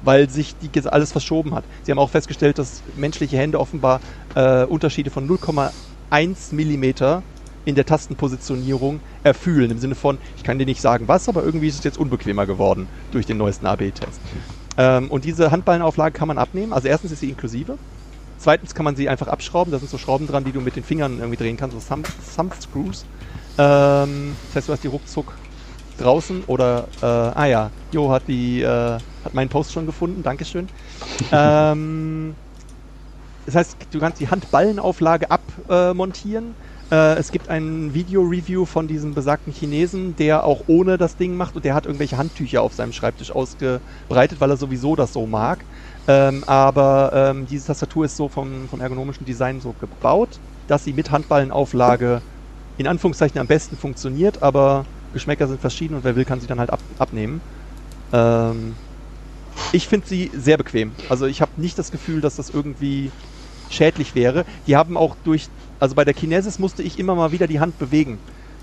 weil 0.00 0.30
sich 0.30 0.56
die 0.58 0.70
alles 0.86 1.12
verschoben 1.12 1.54
hat. 1.54 1.66
Sie 1.82 1.90
haben 1.90 1.98
auch 1.98 2.10
festgestellt, 2.10 2.58
dass 2.58 2.84
menschliche 2.94 3.36
Hände 3.36 3.60
offenbar 3.60 4.00
äh, 4.34 4.64
Unterschiede 4.64 5.10
von 5.10 5.28
0,1 5.28 6.54
Millimeter 6.54 7.24
in 7.64 7.74
der 7.74 7.84
Tastenpositionierung 7.84 9.00
erfühlen. 9.22 9.70
Im 9.70 9.78
Sinne 9.78 9.94
von, 9.94 10.18
ich 10.36 10.42
kann 10.42 10.58
dir 10.58 10.66
nicht 10.66 10.80
sagen 10.80 11.08
was, 11.08 11.28
aber 11.28 11.42
irgendwie 11.42 11.68
ist 11.68 11.78
es 11.78 11.84
jetzt 11.84 11.98
unbequemer 11.98 12.46
geworden 12.46 12.88
durch 13.10 13.26
den 13.26 13.36
neuesten 13.36 13.66
AB-Test. 13.66 14.20
Ähm, 14.76 15.10
und 15.10 15.24
diese 15.24 15.50
Handballenauflage 15.50 16.12
kann 16.12 16.28
man 16.28 16.38
abnehmen. 16.38 16.72
Also 16.72 16.88
erstens 16.88 17.12
ist 17.12 17.20
sie 17.20 17.30
inklusive. 17.30 17.78
Zweitens 18.38 18.74
kann 18.74 18.84
man 18.84 18.96
sie 18.96 19.08
einfach 19.08 19.28
abschrauben. 19.28 19.70
Da 19.70 19.78
sind 19.78 19.88
so 19.88 19.98
Schrauben 19.98 20.26
dran, 20.26 20.44
die 20.44 20.52
du 20.52 20.60
mit 20.60 20.74
den 20.74 20.82
Fingern 20.82 21.18
irgendwie 21.18 21.36
drehen 21.36 21.56
kannst, 21.56 21.78
so 21.78 21.94
Thumb, 21.94 22.08
Thumb 22.34 22.54
Screws. 22.54 23.04
Ähm, 23.58 24.36
das 24.48 24.56
heißt, 24.56 24.68
du 24.68 24.72
hast 24.72 24.82
die 24.82 24.88
ruckzuck 24.88 25.38
draußen 25.98 26.42
oder 26.44 26.88
äh, 27.00 27.06
ah 27.06 27.46
ja, 27.46 27.70
Jo 27.92 28.10
hat 28.10 28.26
die 28.26 28.62
äh, 28.62 28.66
hat 29.24 29.34
meinen 29.34 29.48
Post 29.48 29.72
schon 29.72 29.86
gefunden, 29.86 30.22
Dankeschön. 30.22 30.68
ähm, 31.32 32.34
das 33.46 33.54
heißt, 33.54 33.76
du 33.90 34.00
kannst 34.00 34.20
die 34.20 34.28
Handballenauflage 34.28 35.26
abmontieren. 35.30 36.52
Äh, 36.52 36.71
es 36.90 37.30
gibt 37.30 37.48
ein 37.48 37.94
Video-Review 37.94 38.66
von 38.66 38.86
diesem 38.86 39.14
besagten 39.14 39.50
Chinesen, 39.50 40.14
der 40.16 40.44
auch 40.44 40.64
ohne 40.66 40.98
das 40.98 41.16
Ding 41.16 41.36
macht 41.36 41.56
und 41.56 41.64
der 41.64 41.74
hat 41.74 41.86
irgendwelche 41.86 42.18
Handtücher 42.18 42.60
auf 42.62 42.74
seinem 42.74 42.92
Schreibtisch 42.92 43.30
ausgebreitet, 43.30 44.40
weil 44.40 44.50
er 44.50 44.58
sowieso 44.58 44.94
das 44.94 45.14
so 45.14 45.26
mag. 45.26 45.64
Ähm, 46.06 46.44
aber 46.44 47.12
ähm, 47.14 47.46
diese 47.46 47.66
Tastatur 47.66 48.04
ist 48.04 48.16
so 48.16 48.28
vom, 48.28 48.68
vom 48.68 48.80
ergonomischen 48.80 49.24
Design 49.24 49.60
so 49.60 49.72
gebaut, 49.72 50.40
dass 50.66 50.84
sie 50.84 50.92
mit 50.92 51.10
Handballenauflage 51.10 52.20
in 52.76 52.86
Anführungszeichen 52.86 53.40
am 53.40 53.46
besten 53.46 53.76
funktioniert, 53.76 54.42
aber 54.42 54.84
Geschmäcker 55.12 55.46
sind 55.48 55.60
verschieden 55.60 55.94
und 55.94 56.04
wer 56.04 56.16
will, 56.16 56.24
kann 56.24 56.40
sie 56.40 56.46
dann 56.46 56.58
halt 56.60 56.70
ab, 56.70 56.80
abnehmen. 56.98 57.40
Ähm, 58.12 58.74
ich 59.72 59.86
finde 59.88 60.06
sie 60.06 60.30
sehr 60.34 60.56
bequem. 60.56 60.92
Also 61.08 61.26
ich 61.26 61.40
habe 61.40 61.52
nicht 61.56 61.78
das 61.78 61.90
Gefühl, 61.90 62.20
dass 62.20 62.36
das 62.36 62.50
irgendwie 62.50 63.10
schädlich 63.70 64.14
wäre. 64.14 64.44
Die 64.66 64.76
haben 64.76 64.96
auch 64.96 65.16
durch, 65.24 65.48
also 65.82 65.96
bei 65.96 66.04
der 66.04 66.14
Kinesis 66.14 66.60
musste 66.60 66.84
ich 66.84 66.96
immer 66.96 67.16
mal 67.16 67.32
wieder 67.32 67.48
die 67.48 67.58
Hand 67.58 67.76
bewegen. 67.76 68.16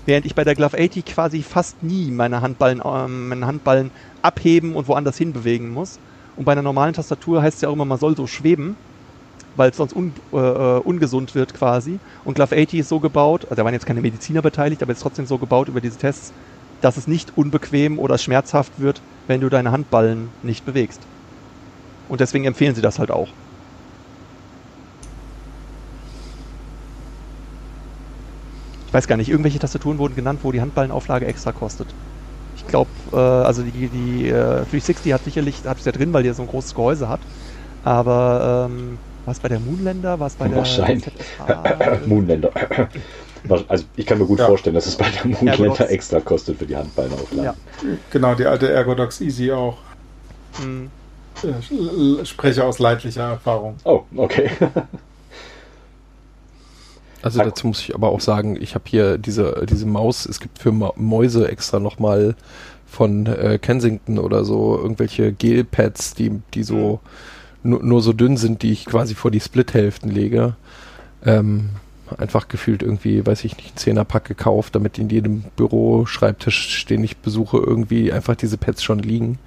Während 0.06 0.24
ich 0.24 0.34
bei 0.34 0.42
der 0.42 0.54
Glove 0.54 0.78
80 0.78 1.04
quasi 1.04 1.42
fast 1.42 1.82
nie 1.82 2.10
meine 2.10 2.40
Handballen, 2.40 2.80
ähm, 2.82 3.28
meine 3.28 3.46
Handballen 3.46 3.90
abheben 4.22 4.74
und 4.74 4.88
woanders 4.88 5.18
hin 5.18 5.34
bewegen 5.34 5.68
muss. 5.68 5.98
Und 6.34 6.46
bei 6.46 6.52
einer 6.52 6.62
normalen 6.62 6.94
Tastatur 6.94 7.42
heißt 7.42 7.56
es 7.56 7.60
ja 7.60 7.68
auch 7.68 7.74
immer, 7.74 7.84
man 7.84 7.98
soll 7.98 8.16
so 8.16 8.26
schweben, 8.26 8.74
weil 9.54 9.68
es 9.68 9.76
sonst 9.76 9.92
un, 9.92 10.14
äh, 10.32 10.38
äh, 10.38 10.80
ungesund 10.80 11.34
wird 11.34 11.52
quasi. 11.52 11.98
Und 12.24 12.36
Glove 12.36 12.56
80 12.56 12.80
ist 12.80 12.88
so 12.88 13.00
gebaut, 13.00 13.44
also 13.44 13.56
da 13.56 13.66
waren 13.66 13.74
jetzt 13.74 13.84
keine 13.84 14.00
Mediziner 14.00 14.40
beteiligt, 14.40 14.82
aber 14.82 14.92
ist 14.92 15.00
trotzdem 15.00 15.26
so 15.26 15.36
gebaut 15.36 15.68
über 15.68 15.82
diese 15.82 15.98
Tests, 15.98 16.32
dass 16.80 16.96
es 16.96 17.06
nicht 17.06 17.36
unbequem 17.36 17.98
oder 17.98 18.16
schmerzhaft 18.16 18.78
wird, 18.78 19.02
wenn 19.26 19.42
du 19.42 19.50
deine 19.50 19.72
Handballen 19.72 20.30
nicht 20.40 20.64
bewegst. 20.64 21.02
Und 22.08 22.22
deswegen 22.22 22.46
empfehlen 22.46 22.74
sie 22.74 22.80
das 22.80 22.98
halt 22.98 23.10
auch. 23.10 23.28
Ich 28.90 28.94
weiß 28.94 29.06
gar 29.06 29.16
nicht, 29.16 29.28
irgendwelche 29.28 29.60
Tastaturen 29.60 29.98
wurden 29.98 30.16
genannt, 30.16 30.40
wo 30.42 30.50
die 30.50 30.60
Handballenauflage 30.60 31.24
extra 31.24 31.52
kostet. 31.52 31.86
Ich 32.56 32.66
glaube, 32.66 32.90
äh, 33.12 33.16
also 33.16 33.62
die, 33.62 33.86
die 33.88 34.26
äh, 34.28 34.32
360 34.32 35.12
hat 35.12 35.22
sicherlich, 35.22 35.62
hat 35.64 35.78
es 35.78 35.84
ja 35.84 35.92
drin, 35.92 36.12
weil 36.12 36.24
die 36.24 36.28
ja 36.28 36.34
so 36.34 36.42
ein 36.42 36.48
großes 36.48 36.74
Gehäuse 36.74 37.08
hat. 37.08 37.20
Aber 37.84 38.68
ähm, 38.68 38.98
war 39.26 39.32
es 39.32 39.38
bei 39.38 39.48
der 39.48 39.60
Moonlander? 39.60 40.18
War 40.18 40.26
es 40.26 40.34
bei 40.34 40.48
der 40.48 40.56
Wahrscheinlich. 40.58 41.04
Moonlander. 42.06 42.50
Also 43.68 43.84
ich 43.94 44.06
kann 44.06 44.18
mir 44.18 44.26
gut 44.26 44.40
Ja. 44.40 44.46
vorstellen, 44.46 44.74
dass 44.74 44.86
es 44.86 44.96
bei 44.96 45.06
der 45.08 45.24
Moonlander 45.24 45.52
Ergodox. 45.66 45.90
extra 45.90 46.20
kostet 46.20 46.58
für 46.58 46.66
die 46.66 46.74
Handballenauflage. 46.76 47.44
Ja. 47.44 47.54
Genau, 48.10 48.34
die 48.34 48.44
alte 48.46 48.72
Ergodox 48.72 49.20
Easy 49.20 49.52
auch. 49.52 49.78
Hm. 50.60 50.90
Sch- 51.40 52.26
Spreche 52.26 52.64
aus 52.64 52.80
leidlicher 52.80 53.30
Erfahrung. 53.30 53.76
Oh, 53.84 54.02
okay. 54.16 54.50
Also 57.22 57.40
dazu 57.40 57.66
muss 57.66 57.80
ich 57.80 57.94
aber 57.94 58.08
auch 58.08 58.20
sagen, 58.20 58.56
ich 58.60 58.74
habe 58.74 58.84
hier 58.86 59.18
diese, 59.18 59.66
diese 59.68 59.86
Maus, 59.86 60.26
es 60.26 60.40
gibt 60.40 60.58
für 60.58 60.72
Mäuse 60.72 61.48
extra 61.48 61.78
nochmal 61.78 62.34
von 62.86 63.26
äh, 63.26 63.58
Kensington 63.60 64.18
oder 64.18 64.44
so 64.44 64.78
irgendwelche 64.78 65.32
Gelpads, 65.32 66.14
die, 66.14 66.40
die 66.54 66.62
so 66.62 67.00
nur, 67.62 67.82
nur 67.82 68.02
so 68.02 68.12
dünn 68.12 68.36
sind, 68.36 68.62
die 68.62 68.72
ich 68.72 68.86
quasi 68.86 69.14
vor 69.14 69.30
die 69.30 69.40
Split-Hälften 69.40 70.10
lege. 70.10 70.56
Ähm, 71.24 71.70
einfach 72.18 72.48
gefühlt 72.48 72.82
irgendwie, 72.82 73.24
weiß 73.24 73.44
ich 73.44 73.56
nicht, 73.56 73.68
einen 73.68 73.76
Zehnerpack 73.76 74.24
gekauft, 74.24 74.74
damit 74.74 74.98
in 74.98 75.10
jedem 75.10 75.44
Büro, 75.56 76.06
Schreibtisch, 76.06 76.84
den 76.86 77.04
ich 77.04 77.18
besuche, 77.18 77.58
irgendwie 77.58 78.12
einfach 78.12 78.34
diese 78.34 78.56
Pads 78.56 78.82
schon 78.82 78.98
liegen. 78.98 79.38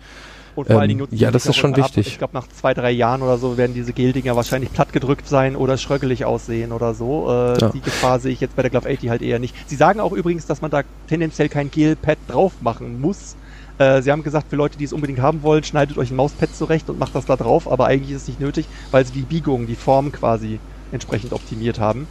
Und 0.56 0.68
vor 0.68 0.76
allen 0.76 0.84
Ähm, 0.84 0.88
Dingen 0.90 1.00
nutzen 1.02 1.16
ja, 1.18 1.32
das 1.32 1.46
ist 1.46 1.56
schon 1.56 1.72
ab. 1.74 1.78
wichtig. 1.78 2.08
Ich 2.08 2.18
glaube, 2.18 2.34
nach 2.36 2.48
zwei, 2.48 2.74
drei 2.74 2.92
Jahren 2.92 3.22
oder 3.22 3.38
so 3.38 3.58
werden 3.58 3.74
diese 3.74 3.92
Geldinger 3.94 4.36
wahrscheinlich 4.36 4.72
plattgedrückt 4.72 5.28
sein 5.28 5.56
oder 5.56 5.78
schröckelig 5.78 6.26
aussehen 6.26 6.72
oder 6.72 6.94
so. 6.94 7.28
Äh, 7.30 7.60
Ja. 7.62 7.70
Die 7.70 7.82
Gefahr 7.82 8.20
sehe 8.20 8.32
ich 8.32 8.40
jetzt 8.40 8.56
bei 8.56 8.62
der 8.62 8.70
Glove 8.72 8.90
80 8.90 9.10
halt 9.10 9.22
eher 9.22 9.40
nicht. 9.40 9.56
Sie 9.68 9.76
sagen 9.76 10.00
auch 10.00 10.12
übrigens, 10.12 10.46
dass 10.46 10.62
man 10.62 10.70
da 10.72 10.82
tendenziell 11.08 11.50
kein 11.50 11.72
Gelpad 11.72 12.18
drauf 12.28 12.52
machen 12.62 13.02
muss. 13.02 13.36
Äh, 13.80 14.02
Sie 14.04 14.12
haben 14.12 14.22
gesagt, 14.24 14.50
für 14.52 14.56
Leute, 14.56 14.78
die 14.78 14.84
es 14.84 14.94
unbedingt 14.94 15.20
haben 15.20 15.42
wollen, 15.42 15.64
schneidet 15.64 15.98
euch 15.98 16.12
ein 16.12 16.16
Mauspad 16.16 16.56
zurecht 16.56 16.90
und 16.90 17.00
macht 17.00 17.16
das 17.16 17.26
da 17.26 17.36
drauf, 17.36 17.72
aber 17.72 17.88
eigentlich 17.88 18.12
ist 18.12 18.24
es 18.24 18.28
nicht 18.28 18.40
nötig, 18.40 18.68
weil 18.92 19.04
sie 19.06 19.14
die 19.14 19.22
Biegung, 19.24 19.66
die 19.66 19.76
Form 19.76 20.12
quasi 20.12 20.60
entsprechend 20.92 21.34
optimiert 21.34 21.80
haben. 21.80 22.08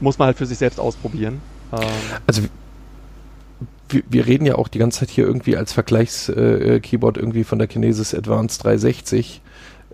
Muss 0.00 0.18
man 0.18 0.26
halt 0.26 0.38
für 0.38 0.46
sich 0.46 0.56
selbst 0.56 0.80
ausprobieren. 0.80 1.42
Ähm, 1.72 1.80
Also 2.26 2.42
wir, 3.90 4.02
wir 4.08 4.26
reden 4.26 4.46
ja 4.46 4.56
auch 4.56 4.68
die 4.68 4.78
ganze 4.78 5.00
Zeit 5.00 5.10
hier 5.10 5.26
irgendwie 5.26 5.56
als 5.56 5.72
Vergleichs-Keyboard 5.72 6.62
äh, 6.62 6.80
Keyboard 6.80 7.16
irgendwie 7.18 7.44
von 7.44 7.58
der 7.58 7.68
Kinesis 7.68 8.14
Advanced 8.14 8.64
360, 8.64 9.42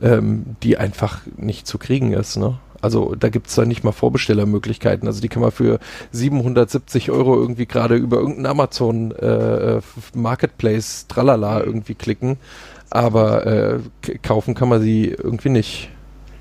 ähm, 0.02 0.56
die 0.62 0.76
einfach 0.76 1.20
nicht 1.36 1.66
zu 1.66 1.78
kriegen 1.78 2.12
ist. 2.12 2.36
Ne? 2.36 2.58
Also 2.82 3.14
da 3.14 3.28
gibt 3.28 3.48
es 3.48 3.54
da 3.54 3.64
nicht 3.64 3.84
mal 3.84 3.92
Vorbestellermöglichkeiten. 3.92 5.08
Also 5.08 5.20
die 5.20 5.28
kann 5.28 5.42
man 5.42 5.50
für 5.50 5.78
770 6.12 7.10
Euro 7.10 7.34
irgendwie 7.34 7.66
gerade 7.66 7.96
über 7.96 8.18
irgendeinen 8.18 8.46
Amazon 8.46 9.12
äh, 9.12 9.80
Marketplace 10.14 11.06
Tralala 11.08 11.62
irgendwie 11.62 11.94
klicken. 11.94 12.36
Aber 12.90 13.46
äh, 13.46 13.78
kaufen 14.22 14.54
kann 14.54 14.68
man 14.68 14.80
sie 14.80 15.06
irgendwie 15.06 15.48
nicht. 15.48 15.90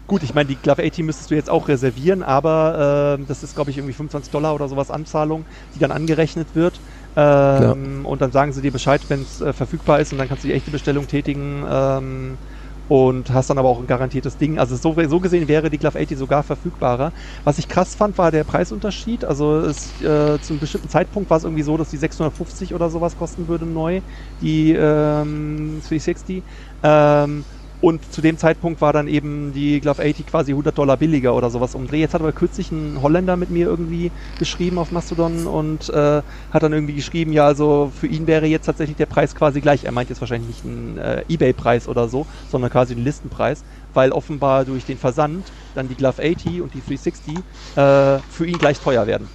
Gut, 0.07 0.21
ich 0.21 0.35
meine, 0.35 0.47
die 0.47 0.55
Glove 0.55 0.83
80 0.83 1.03
müsstest 1.03 1.31
du 1.31 1.35
jetzt 1.35 1.49
auch 1.49 1.67
reservieren, 1.67 2.21
aber 2.21 3.17
ähm, 3.17 3.25
das 3.27 3.41
ist, 3.41 3.55
glaube 3.55 3.71
ich, 3.71 3.77
irgendwie 3.77 3.93
25 3.93 4.31
Dollar 4.31 4.53
oder 4.53 4.67
sowas 4.67 4.91
Anzahlung, 4.91 5.45
die 5.73 5.79
dann 5.79 5.91
angerechnet 5.91 6.49
wird. 6.53 6.79
Ähm, 7.15 8.05
Und 8.05 8.21
dann 8.21 8.31
sagen 8.31 8.51
sie 8.53 8.61
dir 8.61 8.71
Bescheid, 8.71 9.05
wenn 9.09 9.21
es 9.21 9.39
äh, 9.41 9.53
verfügbar 9.53 9.99
ist 10.01 10.11
und 10.11 10.17
dann 10.19 10.27
kannst 10.27 10.43
du 10.43 10.47
die 10.47 10.53
echte 10.53 10.71
Bestellung 10.71 11.07
tätigen 11.07 11.65
ähm, 11.67 12.39
und 12.87 13.31
hast 13.31 13.49
dann 13.49 13.57
aber 13.57 13.69
auch 13.69 13.79
ein 13.79 13.87
garantiertes 13.87 14.37
Ding. 14.37 14.59
Also 14.59 14.75
so, 14.75 14.95
so 15.07 15.19
gesehen 15.19 15.47
wäre 15.47 15.69
die 15.69 15.79
Glove 15.79 15.97
80 15.99 16.17
sogar 16.17 16.43
verfügbarer. 16.43 17.13
Was 17.43 17.57
ich 17.57 17.67
krass 17.67 17.95
fand, 17.95 18.17
war 18.17 18.31
der 18.31 18.43
Preisunterschied. 18.43 19.25
Also 19.25 19.59
es, 19.59 19.99
äh, 20.01 20.39
zu 20.39 20.53
einem 20.53 20.59
bestimmten 20.59 20.89
Zeitpunkt 20.89 21.29
war 21.29 21.37
es 21.37 21.43
irgendwie 21.45 21.63
so, 21.63 21.77
dass 21.77 21.89
die 21.89 21.97
650 21.97 22.73
oder 22.75 22.89
sowas 22.89 23.15
kosten 23.15 23.47
würde 23.47 23.65
neu, 23.65 24.01
die 24.41 24.73
ähm, 24.73 25.79
360. 25.81 26.43
Ähm, 26.83 27.45
und 27.81 28.11
zu 28.11 28.21
dem 28.21 28.37
Zeitpunkt 28.37 28.81
war 28.81 28.93
dann 28.93 29.07
eben 29.07 29.53
die 29.53 29.79
Glove 29.79 30.01
80 30.01 30.25
quasi 30.25 30.51
100 30.51 30.77
Dollar 30.77 30.97
billiger 30.97 31.35
oder 31.35 31.49
sowas 31.49 31.75
umdreh. 31.75 31.99
Jetzt 31.99 32.13
hat 32.13 32.21
aber 32.21 32.33
kürzlich 32.33 32.71
ein 32.71 33.01
Holländer 33.01 33.35
mit 33.35 33.49
mir 33.49 33.67
irgendwie 33.67 34.11
geschrieben 34.39 34.79
auf 34.79 34.91
Mastodon 34.91 35.45
und 35.45 35.89
äh, 35.89 36.21
hat 36.51 36.63
dann 36.63 36.73
irgendwie 36.73 36.95
geschrieben, 36.95 37.31
ja, 37.33 37.45
also 37.45 37.91
für 37.93 38.07
ihn 38.07 38.27
wäre 38.27 38.45
jetzt 38.45 38.65
tatsächlich 38.65 38.97
der 38.97 39.05
Preis 39.05 39.35
quasi 39.35 39.61
gleich. 39.61 39.83
Er 39.83 39.91
meint 39.91 40.09
jetzt 40.09 40.21
wahrscheinlich 40.21 40.47
nicht 40.47 40.65
einen 40.65 40.97
äh, 40.97 41.23
Ebay-Preis 41.27 41.87
oder 41.87 42.07
so, 42.07 42.27
sondern 42.47 42.71
quasi 42.71 42.93
einen 42.93 43.03
Listenpreis, 43.03 43.63
weil 43.93 44.11
offenbar 44.11 44.65
durch 44.65 44.85
den 44.85 44.97
Versand 44.97 45.51
dann 45.73 45.87
die 45.87 45.95
Glove 45.95 46.21
80 46.21 46.61
und 46.61 46.73
die 46.73 46.81
360 46.81 47.35
äh, 47.75 48.19
für 48.27 48.45
ihn 48.45 48.57
gleich 48.57 48.79
teuer 48.79 49.05
werden. 49.05 49.29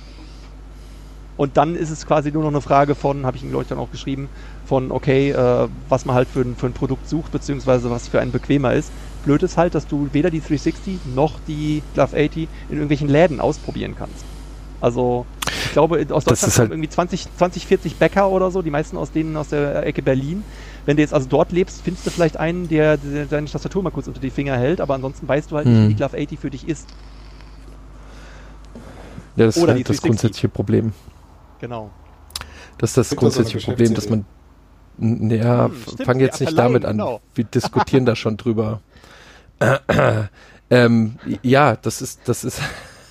Und 1.40 1.56
dann 1.56 1.74
ist 1.74 1.88
es 1.88 2.04
quasi 2.04 2.32
nur 2.32 2.42
noch 2.42 2.50
eine 2.50 2.60
Frage 2.60 2.94
von, 2.94 3.24
habe 3.24 3.38
ich 3.38 3.42
ihm 3.42 3.48
glaube 3.48 3.62
ich 3.62 3.68
dann 3.68 3.78
auch 3.78 3.90
geschrieben, 3.90 4.28
von 4.70 4.92
okay, 4.92 5.32
äh, 5.32 5.68
was 5.89 6.05
man 6.05 6.15
halt 6.15 6.28
für 6.28 6.42
ein, 6.42 6.55
für 6.55 6.66
ein 6.66 6.73
Produkt 6.73 7.08
sucht, 7.08 7.32
beziehungsweise 7.32 7.90
was 7.90 8.07
für 8.07 8.20
einen 8.20 8.31
bequemer 8.31 8.73
ist. 8.73 8.92
Blöd 9.24 9.42
ist 9.42 9.57
halt, 9.57 9.74
dass 9.74 9.89
du 9.89 10.08
weder 10.12 10.31
die 10.31 10.39
360 10.39 10.99
noch 11.16 11.40
die 11.49 11.82
Glove 11.94 12.16
80 12.16 12.36
in 12.68 12.76
irgendwelchen 12.76 13.08
Läden 13.08 13.40
ausprobieren 13.40 13.97
kannst. 13.99 14.24
Also 14.81 15.26
ich 15.65 15.73
glaube, 15.73 15.97
aus 16.10 16.24
Das 16.24 16.24
Deutschland 16.24 16.36
ist 16.52 16.58
halt- 16.60 16.68
kommen 16.68 16.78
irgendwie 16.78 16.89
20, 16.89 17.26
20, 17.36 17.66
40 17.66 17.97
Bäcker 17.97 18.28
oder 18.31 18.52
so, 18.52 18.62
die 18.62 18.70
meisten 18.70 18.97
aus 18.97 19.10
denen 19.10 19.36
aus 19.36 19.49
der 19.49 19.84
Ecke 19.84 20.02
Berlin. 20.02 20.44
Wenn 20.86 20.97
du 20.97 21.02
jetzt 21.02 21.12
also 21.15 21.26
dort 21.28 21.50
lebst, 21.50 21.82
findest 21.82 22.07
du 22.07 22.10
vielleicht 22.10 22.36
einen, 22.36 22.68
der, 22.68 22.97
der 22.97 23.26
deine 23.26 23.49
Tastatur 23.49 23.82
mal 23.82 23.90
kurz 23.90 24.07
unter 24.07 24.20
die 24.20 24.31
Finger 24.31 24.57
hält, 24.57 24.81
aber 24.81 24.94
ansonsten 24.94 25.26
weißt 25.26 25.50
du 25.50 25.57
halt 25.57 25.66
nicht, 25.66 25.76
Hm. 25.76 25.84
wie 25.84 25.89
die 25.89 25.97
Glove 25.97 26.16
80 26.16 26.39
für 26.39 26.50
dich 26.50 26.68
ist. 26.68 26.89
Ja, 29.34 29.47
das 29.47 29.57
ist 29.57 29.62
Oder 29.65 29.74
die 29.74 29.78
halt 29.81 29.89
das 29.89 29.97
360. 29.97 30.02
grundsätzliche 30.02 30.49
Problem. 30.49 30.92
Genau. 31.60 31.90
Das 32.78 32.90
ist 32.90 32.97
das 32.97 33.16
grundsätzliche 33.16 33.66
Problem, 33.66 33.94
dass 33.94 34.08
man. 34.08 34.24
N- 35.00 35.30
Ja, 35.30 35.66
Hm, 35.66 36.04
fang 36.04 36.20
jetzt 36.20 36.40
nicht 36.40 36.56
damit 36.58 36.84
an. 36.84 36.98
genau. 36.98 37.20
Wir 37.34 37.44
diskutieren 37.44 38.04
da 38.06 38.14
schon 38.16 38.36
drüber. 38.36 38.80
ähm, 40.70 41.16
ja, 41.42 41.76
das 41.76 42.02
ist, 42.02 42.20
das 42.26 42.44
ist. 42.44 42.60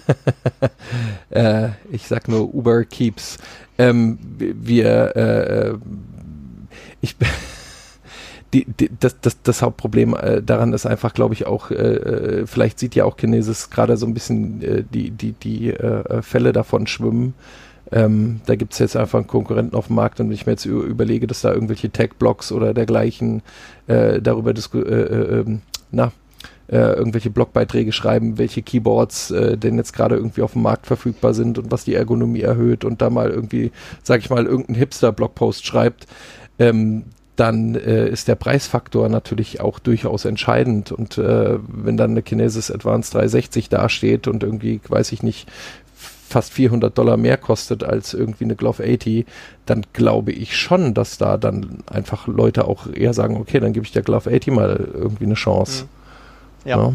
äh, 1.29 1.69
ich 1.91 2.07
sag 2.07 2.27
nur 2.27 2.53
Uber 2.53 2.83
Keeps. 2.85 3.37
Ähm, 3.77 4.17
wir, 4.37 5.15
äh, 5.15 5.73
ich, 7.01 7.15
die, 8.53 8.65
die, 8.65 8.89
das, 8.99 9.19
das, 9.21 9.41
das 9.43 9.61
Hauptproblem 9.61 10.15
äh, 10.15 10.41
daran 10.41 10.73
ist 10.73 10.85
einfach, 10.85 11.13
glaube 11.13 11.33
ich, 11.35 11.45
auch, 11.45 11.69
äh, 11.71 11.75
äh, 11.75 12.47
vielleicht 12.47 12.79
sieht 12.79 12.95
ja 12.95 13.05
auch 13.05 13.15
Kinesis 13.17 13.69
gerade 13.69 13.95
so 13.97 14.05
ein 14.07 14.13
bisschen 14.13 14.61
äh, 14.63 14.83
die, 14.91 15.11
die, 15.11 15.33
die 15.33 15.69
äh, 15.69 16.21
Fälle 16.23 16.51
davon 16.51 16.87
schwimmen. 16.87 17.35
Ähm, 17.91 18.41
da 18.45 18.55
gibt 18.55 18.73
es 18.73 18.79
jetzt 18.79 18.95
einfach 18.95 19.19
einen 19.19 19.27
Konkurrenten 19.27 19.75
auf 19.75 19.87
dem 19.87 19.95
Markt 19.95 20.19
und 20.19 20.27
wenn 20.27 20.35
ich 20.35 20.45
mir 20.45 20.53
jetzt 20.53 20.65
überlege, 20.65 21.25
dass 21.25 21.41
da 21.41 21.51
irgendwelche 21.51 21.89
Tech-Blogs 21.89 22.51
oder 22.51 22.73
dergleichen 22.73 23.41
äh, 23.87 24.21
darüber 24.21 24.53
disku 24.53 24.79
äh, 24.79 25.01
äh, 25.01 25.39
ähm, 25.39 25.61
na, 25.91 26.11
äh, 26.67 26.77
irgendwelche 26.77 27.31
Blogbeiträge 27.31 27.91
schreiben, 27.91 28.37
welche 28.37 28.61
Keyboards 28.61 29.31
äh, 29.31 29.57
denn 29.57 29.77
jetzt 29.77 29.93
gerade 29.93 30.15
irgendwie 30.15 30.43
auf 30.43 30.53
dem 30.53 30.61
Markt 30.61 30.85
verfügbar 30.85 31.33
sind 31.33 31.57
und 31.57 31.71
was 31.71 31.83
die 31.83 31.95
Ergonomie 31.95 32.41
erhöht 32.41 32.85
und 32.85 33.01
da 33.01 33.09
mal 33.09 33.31
irgendwie, 33.31 33.71
sag 34.03 34.19
ich 34.19 34.29
mal, 34.29 34.45
irgendein 34.45 34.75
Hipster-Blogpost 34.75 35.65
schreibt, 35.65 36.05
ähm, 36.59 37.05
dann 37.35 37.75
äh, 37.75 38.09
ist 38.09 38.27
der 38.27 38.35
Preisfaktor 38.35 39.07
natürlich 39.07 39.61
auch 39.61 39.79
durchaus 39.79 40.25
entscheidend. 40.25 40.91
Und 40.91 41.17
äh, 41.17 41.57
wenn 41.67 41.95
dann 41.95 42.11
eine 42.11 42.21
Kinesis 42.21 42.69
Advanced 42.69 43.13
360 43.13 43.69
dasteht 43.69 44.27
und 44.27 44.43
irgendwie, 44.43 44.81
weiß 44.87 45.13
ich 45.13 45.23
nicht, 45.23 45.49
fast 46.29 46.53
400 46.53 46.95
Dollar 46.95 47.17
mehr 47.17 47.37
kostet 47.37 47.83
als 47.83 48.13
irgendwie 48.13 48.43
eine 48.43 48.55
Glove 48.55 48.83
80, 48.83 49.25
dann 49.65 49.85
glaube 49.93 50.31
ich 50.31 50.55
schon, 50.57 50.93
dass 50.93 51.17
da 51.17 51.37
dann 51.37 51.79
einfach 51.87 52.27
Leute 52.27 52.65
auch 52.65 52.87
eher 52.87 53.13
sagen, 53.13 53.37
okay, 53.37 53.59
dann 53.59 53.73
gebe 53.73 53.85
ich 53.85 53.91
der 53.91 54.03
Glove 54.03 54.29
80 54.29 54.53
mal 54.53 54.87
irgendwie 54.93 55.25
eine 55.25 55.33
Chance. 55.33 55.85
Ja. 56.65 56.93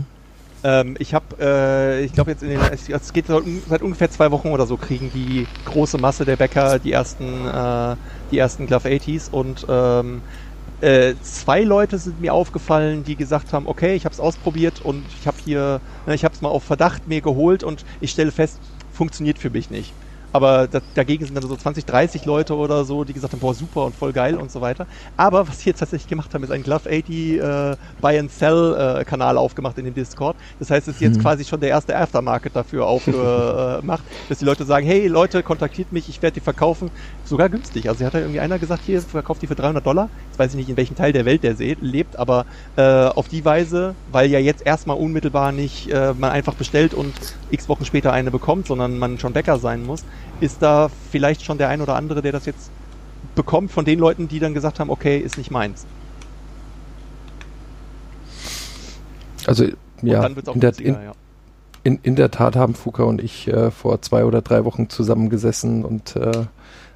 Ähm, 0.63 0.97
ich 0.99 1.13
habe, 1.13 1.25
äh, 1.41 2.05
ich 2.05 2.13
glaube 2.13 2.31
jetzt 2.31 2.43
in 2.43 2.49
den, 2.49 2.61
es, 2.61 3.13
geht 3.13 3.27
seit 3.27 3.83
ungefähr 3.83 4.11
zwei 4.11 4.31
Wochen 4.31 4.49
oder 4.49 4.67
so 4.67 4.77
kriegen 4.77 5.11
die 5.13 5.47
große 5.67 5.99
Masse 5.99 6.25
der 6.25 6.37
Bäcker 6.37 6.79
die 6.79 6.93
ersten, 6.93 7.47
äh, 7.47 7.97
die 8.31 8.39
ersten 8.39 8.67
Glove 8.67 8.89
80s 8.89 9.31
und 9.31 9.67
ähm, 9.69 10.23
äh, 10.81 11.15
zwei 11.23 11.63
Leute 11.63 11.99
sind 11.99 12.21
mir 12.21 12.33
aufgefallen, 12.33 13.05
die 13.05 13.17
gesagt 13.17 13.53
haben, 13.53 13.67
okay, 13.67 13.95
ich 13.95 14.05
habe 14.05 14.13
es 14.13 14.21
ausprobiert 14.21 14.81
und 14.83 15.05
ich 15.21 15.27
habe 15.27 15.37
hier, 15.45 15.81
ne, 16.07 16.15
ich 16.15 16.25
habe 16.25 16.35
es 16.35 16.41
mal 16.41 16.49
auf 16.49 16.65
Verdacht 16.65 17.09
mir 17.09 17.21
geholt 17.21 17.63
und 17.63 17.85
ich 18.01 18.11
stelle 18.11 18.31
fest, 18.31 18.59
funktioniert 18.95 19.39
für 19.39 19.51
mich 19.51 19.71
nicht. 19.71 19.93
Aber 20.35 20.67
da, 20.67 20.81
dagegen 20.97 21.25
sind 21.25 21.37
dann 21.37 21.49
so 21.49 21.55
20, 21.55 21.87
30 21.87 22.25
Leute 22.25 22.57
oder 22.57 22.85
so, 22.85 23.05
die 23.05 23.13
gesagt 23.13 23.33
haben, 23.33 23.39
boah, 23.39 23.55
super 23.55 23.85
und 23.85 23.95
voll 23.95 24.13
geil 24.13 24.35
und 24.35 24.51
so 24.51 24.61
weiter. 24.61 24.89
Aber 25.17 25.47
was 25.47 25.61
sie 25.61 25.71
jetzt 25.71 25.79
tatsächlich 25.79 26.09
gemacht 26.09 26.35
haben, 26.35 26.43
ist 26.43 26.51
ein 26.51 26.65
Glove 26.65 26.91
80 26.91 27.09
äh, 27.39 27.77
Buy 28.01 28.19
and 28.19 28.33
Sell 28.33 28.99
äh, 29.01 29.05
Kanal 29.05 29.39
aufgemacht 29.39 29.79
in 29.79 29.85
dem 29.85 29.95
Discord. 29.95 30.35
Das 30.59 30.71
heißt, 30.71 30.89
es 30.89 30.97
ist 30.97 31.01
jetzt 31.01 31.15
Hm. 31.15 31.23
quasi 31.23 31.45
schon 31.45 31.61
der 31.61 31.69
erste 31.69 31.97
Aftermarket 31.97 32.57
dafür 32.57 32.85
aufgemacht, 32.85 34.03
dass 34.29 34.39
die 34.39 34.45
Leute 34.45 34.65
sagen, 34.65 34.85
hey 34.85 35.07
Leute, 35.07 35.45
kontaktiert 35.45 35.93
mich, 35.93 36.09
ich 36.09 36.21
werde 36.21 36.35
die 36.35 36.41
verkaufen. 36.41 36.91
Sogar 37.25 37.49
günstig. 37.49 37.89
Also 37.89 38.05
hat 38.05 38.15
ja 38.15 38.21
irgendwie 38.21 38.41
einer 38.41 38.59
gesagt, 38.59 38.83
hier, 38.85 39.01
verkauft 39.01 39.41
die 39.41 39.47
für 39.47 39.55
300 39.55 39.87
Dollar. 39.87 40.09
Jetzt 40.31 40.39
weiß 40.41 40.51
ich 40.51 40.57
nicht, 40.57 40.69
in 40.69 40.77
welchem 40.77 40.97
Teil 40.97 41.13
der 41.13 41.25
Welt 41.27 41.45
der 41.45 41.55
lebt, 41.81 42.19
aber 42.19 42.45
äh, 42.75 42.83
auf 42.83 43.29
die 43.29 43.45
Weise, 43.45 43.95
weil 44.11 44.29
ja 44.31 44.41
jetzt 44.41 44.67
erstmal 44.67 44.97
unmittelbar 44.97 45.53
nicht 45.53 45.93
äh, 45.93 46.13
man 46.13 46.33
einfach 46.33 46.55
bestellt 46.55 46.93
und 46.93 47.15
x 47.53 47.69
Wochen 47.69 47.85
später 47.85 48.13
eine 48.13 48.33
bekommt, 48.33 48.67
sondern 48.67 48.99
man 48.99 49.21
schon 49.21 49.33
Bäcker 49.33 49.59
sein 49.59 49.87
muss, 49.87 50.05
ist 50.41 50.63
da 50.63 50.91
vielleicht 51.11 51.43
schon 51.43 51.59
der 51.59 51.69
ein 51.69 51.81
oder 51.81 51.97
andere, 51.97 52.23
der 52.23 52.33
das 52.33 52.47
jetzt 52.47 52.71
bekommt 53.35 53.73
von 53.73 53.85
den 53.85 53.99
Leuten, 53.99 54.29
die 54.29 54.39
dann 54.39 54.55
gesagt 54.55 54.81
haben, 54.81 54.91
okay, 54.91 55.19
ist 55.19 55.39
nicht 55.39 55.51
meins. 55.51 55.87
Also 59.47 59.67
ja, 60.03 60.27
in 60.27 60.61
der, 60.61 60.79
in, 60.79 60.95
ja. 60.95 61.13
in, 61.83 61.99
in 62.03 62.17
der 62.17 62.31
Tat 62.31 62.57
haben 62.57 62.75
Fuka 62.75 63.05
und 63.05 63.23
ich 63.23 63.49
äh, 63.49 63.71
vor 63.71 64.01
zwei 64.03 64.25
oder 64.25 64.43
drei 64.43 64.65
Wochen 64.65 64.89
zusammengesessen 64.89 65.85
und 65.85 66.17
äh, 66.17 66.45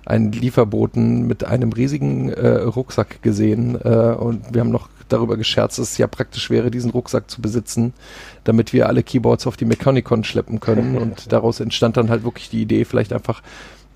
einen 0.04 0.32
Lieferboten 0.32 1.26
mit 1.26 1.44
einem 1.44 1.72
riesigen 1.72 2.30
äh, 2.30 2.48
Rucksack 2.48 3.22
gesehen 3.22 3.78
äh, 3.82 4.14
und 4.18 4.54
wir 4.54 4.62
haben 4.62 4.70
noch 4.70 4.88
darüber 5.08 5.36
gescherzt, 5.36 5.78
dass 5.78 5.92
es 5.92 5.98
ja 5.98 6.06
praktisch 6.06 6.50
wäre, 6.50 6.70
diesen 6.70 6.90
Rucksack 6.90 7.30
zu 7.30 7.40
besitzen, 7.40 7.92
damit 8.44 8.72
wir 8.72 8.88
alle 8.88 9.02
Keyboards 9.02 9.46
auf 9.46 9.56
die 9.56 9.64
Mechanicon 9.64 10.24
schleppen 10.24 10.60
können 10.60 10.96
und 11.00 11.32
daraus 11.32 11.60
entstand 11.60 11.96
dann 11.96 12.10
halt 12.10 12.24
wirklich 12.24 12.50
die 12.50 12.62
Idee, 12.62 12.84
vielleicht 12.84 13.12
einfach 13.12 13.42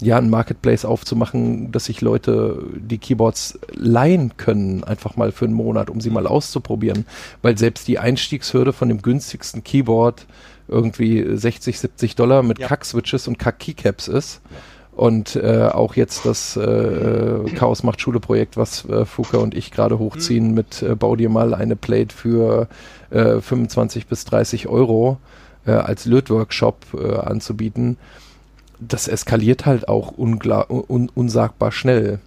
ja, 0.01 0.19
ein 0.19 0.31
Marketplace 0.31 0.85
aufzumachen, 0.85 1.71
dass 1.71 1.85
sich 1.85 2.01
Leute 2.01 2.65
die 2.75 2.99
Keyboards 2.99 3.59
leihen 3.73 4.37
können, 4.37 4.83
einfach 4.83 5.17
mal 5.17 5.31
für 5.31 5.45
einen 5.45 5.55
Monat, 5.55 5.91
um 5.91 6.01
sie 6.01 6.11
mal 6.11 6.27
auszuprobieren. 6.27 7.07
Weil 7.41 7.57
selbst 7.57 7.87
die 7.87 8.01
Einstiegshürde 8.01 8.73
von 8.73 8.89
dem 8.89 9.01
günstigsten 9.01 9.63
Keyboard 9.63 10.27
irgendwie 10.67 11.37
60, 11.37 11.79
70 11.79 12.17
Dollar 12.17 12.43
mit 12.43 12.59
Ja. 12.59 12.67
Kack-Switches 12.67 13.29
und 13.29 13.39
Kack-Keycaps 13.39 14.09
ist. 14.09 14.41
Und 14.95 15.37
äh, 15.37 15.71
auch 15.73 15.95
jetzt 15.97 16.27
das 16.27 16.57
äh, 16.57 17.45
Chaos 17.55 17.83
macht 17.83 18.01
Schule 18.03 18.21
Projekt, 18.21 18.59
was 18.59 18.85
äh, 18.85 19.07
Fuka 19.07 19.39
und 19.39 19.55
ich 19.55 19.71
gerade 19.71 19.99
hochziehen 19.99 20.53
mit 20.53 20.83
äh, 20.83 20.95
Bau 20.95 21.17
dir 21.17 21.31
mal 21.31 21.55
eine 21.55 21.77
Plate 21.77 22.15
für 22.15 22.69
äh, 23.11 23.41
25 23.41 24.07
bis 24.07 24.27
30 24.27 24.69
Euro 24.69 25.17
äh, 25.65 25.71
als 25.73 26.05
Lötworkshop 26.05 26.77
äh, 26.95 27.17
anzubieten 27.17 27.97
das 28.89 29.09
eskaliert 29.09 29.67
halt 29.67 29.89
auch 29.89 30.17
un 30.17 31.09
unsagbar 31.15 31.73
schnell. 31.73 32.19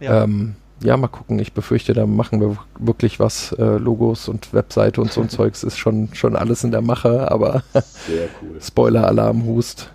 Ja. 0.00 0.24
Ähm, 0.24 0.54
ja, 0.82 0.96
mal 0.96 1.08
gucken. 1.08 1.38
Ich 1.38 1.52
befürchte, 1.52 1.92
da 1.92 2.06
machen 2.06 2.40
wir 2.40 2.56
wirklich 2.78 3.20
was. 3.20 3.52
Äh, 3.52 3.76
Logos 3.76 4.28
und 4.28 4.52
Webseite 4.52 5.00
und 5.00 5.12
so 5.12 5.20
ein 5.20 5.28
Zeugs 5.28 5.62
ist 5.62 5.78
schon, 5.78 6.08
schon 6.14 6.34
alles 6.34 6.64
in 6.64 6.70
der 6.70 6.82
Mache, 6.82 7.30
aber. 7.30 7.62
Spoiler-Alarm, 8.60 9.44
Hust. 9.46 9.90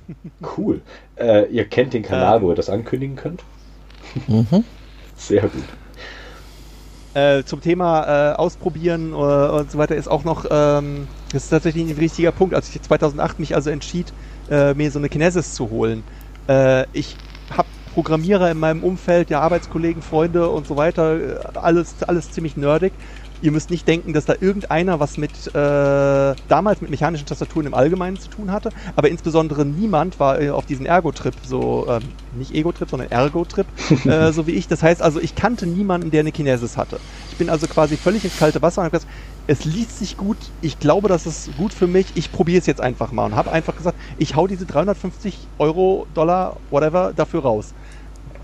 Cool. 0.56 0.80
Äh, 1.16 1.46
ihr 1.50 1.64
kennt 1.68 1.94
den 1.94 2.02
Kanal, 2.02 2.42
wo 2.42 2.50
ihr 2.50 2.54
das 2.54 2.68
ankündigen 2.68 3.16
könnt? 3.16 3.42
Mhm. 4.26 4.64
Sehr 5.16 5.42
gut. 5.42 5.64
Äh, 7.14 7.44
zum 7.44 7.60
Thema 7.60 8.32
äh, 8.32 8.34
Ausprobieren 8.34 9.12
äh, 9.12 9.14
und 9.14 9.70
so 9.70 9.78
weiter 9.78 9.94
ist 9.94 10.08
auch 10.08 10.24
noch, 10.24 10.46
ähm, 10.50 11.06
das 11.32 11.44
ist 11.44 11.50
tatsächlich 11.50 11.88
ein 11.88 11.96
wichtiger 11.96 12.32
Punkt. 12.32 12.54
Als 12.54 12.74
ich 12.74 12.82
2008 12.82 13.38
mich 13.38 13.54
also 13.54 13.70
entschied, 13.70 14.12
äh, 14.48 14.74
mir 14.74 14.90
so 14.90 14.98
eine 14.98 15.08
Kinesis 15.08 15.54
zu 15.54 15.70
holen, 15.70 16.02
äh, 16.48 16.86
ich 16.92 17.20
habe 17.48 17.68
Programmierer 17.92 18.50
in 18.50 18.58
meinem 18.58 18.82
Umfeld, 18.82 19.30
ja 19.30 19.40
Arbeitskollegen, 19.40 20.02
Freunde 20.02 20.48
und 20.48 20.66
so 20.66 20.76
weiter, 20.76 21.54
äh, 21.54 21.58
alles, 21.58 22.02
alles 22.02 22.32
ziemlich 22.32 22.56
nerdig. 22.56 22.98
Ihr 23.44 23.52
müsst 23.52 23.68
nicht 23.68 23.86
denken, 23.86 24.14
dass 24.14 24.24
da 24.24 24.36
irgendeiner 24.40 25.00
was 25.00 25.18
mit 25.18 25.48
äh, 25.48 26.34
damals 26.48 26.80
mit 26.80 26.88
mechanischen 26.88 27.26
Tastaturen 27.26 27.66
im 27.66 27.74
Allgemeinen 27.74 28.18
zu 28.18 28.30
tun 28.30 28.50
hatte, 28.50 28.70
aber 28.96 29.10
insbesondere 29.10 29.66
niemand 29.66 30.18
war 30.18 30.40
äh, 30.40 30.48
auf 30.48 30.64
diesen 30.64 30.86
Ergo-Trip 30.86 31.34
so, 31.44 31.86
ähm, 31.90 32.14
nicht 32.30 32.54
Ego-Trip, 32.54 32.88
sondern 32.88 33.10
Ergo-Trip, 33.10 33.66
äh, 34.06 34.32
so 34.32 34.46
wie 34.46 34.52
ich. 34.52 34.66
Das 34.66 34.82
heißt 34.82 35.02
also, 35.02 35.20
ich 35.20 35.34
kannte 35.34 35.66
niemanden, 35.66 36.10
der 36.10 36.20
eine 36.20 36.32
Kinesis 36.32 36.78
hatte. 36.78 37.02
Ich 37.28 37.36
bin 37.36 37.50
also 37.50 37.66
quasi 37.66 37.98
völlig 37.98 38.24
ins 38.24 38.38
kalte 38.38 38.62
Wasser 38.62 38.80
und 38.80 38.86
habe 38.86 38.96
gesagt, 38.96 39.12
es 39.46 39.66
liest 39.66 39.98
sich 39.98 40.16
gut, 40.16 40.38
ich 40.62 40.78
glaube, 40.78 41.10
das 41.10 41.26
ist 41.26 41.54
gut 41.54 41.74
für 41.74 41.86
mich, 41.86 42.06
ich 42.14 42.32
probiere 42.32 42.60
es 42.60 42.66
jetzt 42.66 42.80
einfach 42.80 43.12
mal 43.12 43.26
und 43.26 43.36
habe 43.36 43.52
einfach 43.52 43.74
gesagt, 43.74 43.98
ich 44.16 44.36
hau 44.36 44.46
diese 44.46 44.64
350 44.64 45.50
Euro, 45.58 46.06
Dollar, 46.14 46.60
whatever, 46.70 47.12
dafür 47.12 47.42
raus. 47.42 47.74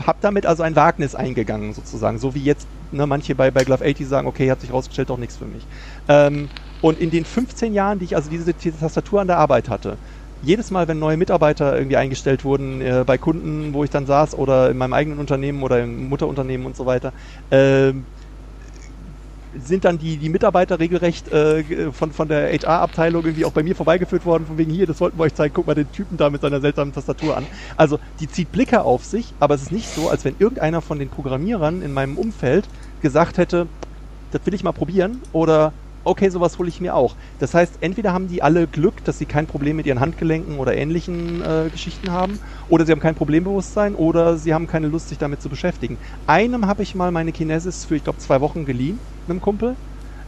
Hab 0.06 0.20
damit 0.20 0.44
also 0.44 0.62
ein 0.62 0.76
Wagnis 0.76 1.14
eingegangen, 1.14 1.72
sozusagen, 1.72 2.18
so 2.18 2.34
wie 2.34 2.44
jetzt 2.44 2.68
ne, 2.90 3.06
manche 3.06 3.34
bei, 3.34 3.50
bei 3.50 3.64
Glove 3.64 3.84
80 3.84 4.06
sagen, 4.06 4.26
okay, 4.26 4.50
hat 4.50 4.60
sich 4.60 4.72
rausgestellt, 4.72 5.10
doch 5.10 5.18
nichts 5.18 5.36
für 5.36 5.46
mich. 5.46 5.66
Ähm, 6.08 6.48
und 6.80 6.98
in 6.98 7.10
den 7.10 7.24
15 7.24 7.74
Jahren, 7.74 7.98
die 7.98 8.06
ich 8.06 8.16
also 8.16 8.30
diese, 8.30 8.56
Tastatur 8.56 9.20
an 9.20 9.26
der 9.26 9.38
Arbeit 9.38 9.68
hatte, 9.68 9.98
jedes 10.42 10.70
Mal, 10.70 10.88
wenn 10.88 10.98
neue 10.98 11.18
Mitarbeiter 11.18 11.76
irgendwie 11.76 11.96
eingestellt 11.96 12.44
wurden, 12.44 12.80
äh, 12.80 13.04
bei 13.06 13.18
Kunden, 13.18 13.74
wo 13.74 13.84
ich 13.84 13.90
dann 13.90 14.06
saß, 14.06 14.34
oder 14.34 14.70
in 14.70 14.78
meinem 14.78 14.94
eigenen 14.94 15.18
Unternehmen 15.18 15.62
oder 15.62 15.82
im 15.82 16.08
Mutterunternehmen 16.08 16.66
und 16.66 16.76
so 16.76 16.86
weiter, 16.86 17.12
ähm, 17.50 18.06
sind 19.52 19.84
dann 19.84 19.98
die, 19.98 20.18
die 20.18 20.28
Mitarbeiter 20.28 20.78
regelrecht 20.78 21.28
äh, 21.28 21.92
von, 21.92 22.12
von 22.12 22.28
der 22.28 22.52
HR-Abteilung 22.52 23.24
irgendwie 23.24 23.44
auch 23.44 23.52
bei 23.52 23.62
mir 23.62 23.74
vorbeigeführt 23.74 24.24
worden, 24.24 24.46
von 24.46 24.58
wegen 24.58 24.70
hier, 24.70 24.86
das 24.86 25.00
wollten 25.00 25.18
wir 25.18 25.24
euch 25.24 25.34
zeigen, 25.34 25.52
guck 25.54 25.66
mal 25.66 25.74
den 25.74 25.90
Typen 25.90 26.16
da 26.16 26.30
mit 26.30 26.40
seiner 26.42 26.60
seltsamen 26.60 26.92
Tastatur 26.92 27.36
an. 27.36 27.48
Also 27.76 27.98
die 28.20 28.28
zieht 28.28 28.52
Blicke 28.52 28.82
auf 28.82 29.04
sich, 29.04 29.34
aber 29.38 29.54
es 29.54 29.62
ist 29.62 29.72
nicht 29.72 29.90
so, 29.90 30.08
als 30.08 30.24
wenn 30.24 30.36
irgendeiner 30.38 30.82
von 30.82 30.98
den 30.98 31.10
Programmierern 31.10 31.82
in 31.82 31.92
meinem 31.92 32.16
Umfeld 32.16 32.68
gesagt 33.00 33.38
hätte, 33.38 33.68
das 34.30 34.42
will 34.46 34.54
ich 34.54 34.62
mal 34.62 34.72
probieren 34.72 35.22
oder 35.32 35.74
okay, 36.10 36.28
sowas 36.28 36.58
hole 36.58 36.68
ich 36.68 36.80
mir 36.80 36.94
auch. 36.94 37.14
Das 37.38 37.54
heißt, 37.54 37.78
entweder 37.80 38.12
haben 38.12 38.26
die 38.26 38.42
alle 38.42 38.66
Glück, 38.66 39.04
dass 39.04 39.18
sie 39.18 39.26
kein 39.26 39.46
Problem 39.46 39.76
mit 39.76 39.86
ihren 39.86 40.00
Handgelenken 40.00 40.58
oder 40.58 40.76
ähnlichen 40.76 41.40
äh, 41.40 41.70
Geschichten 41.70 42.10
haben, 42.10 42.40
oder 42.68 42.84
sie 42.84 42.92
haben 42.92 43.00
kein 43.00 43.14
Problembewusstsein, 43.14 43.94
oder 43.94 44.36
sie 44.36 44.52
haben 44.52 44.66
keine 44.66 44.88
Lust, 44.88 45.08
sich 45.08 45.18
damit 45.18 45.40
zu 45.40 45.48
beschäftigen. 45.48 45.98
Einem 46.26 46.66
habe 46.66 46.82
ich 46.82 46.94
mal 46.94 47.12
meine 47.12 47.32
Kinesis 47.32 47.84
für, 47.84 47.96
ich 47.96 48.04
glaube, 48.04 48.18
zwei 48.18 48.40
Wochen 48.40 48.64
geliehen, 48.64 48.98
einem 49.28 49.40
Kumpel. 49.40 49.76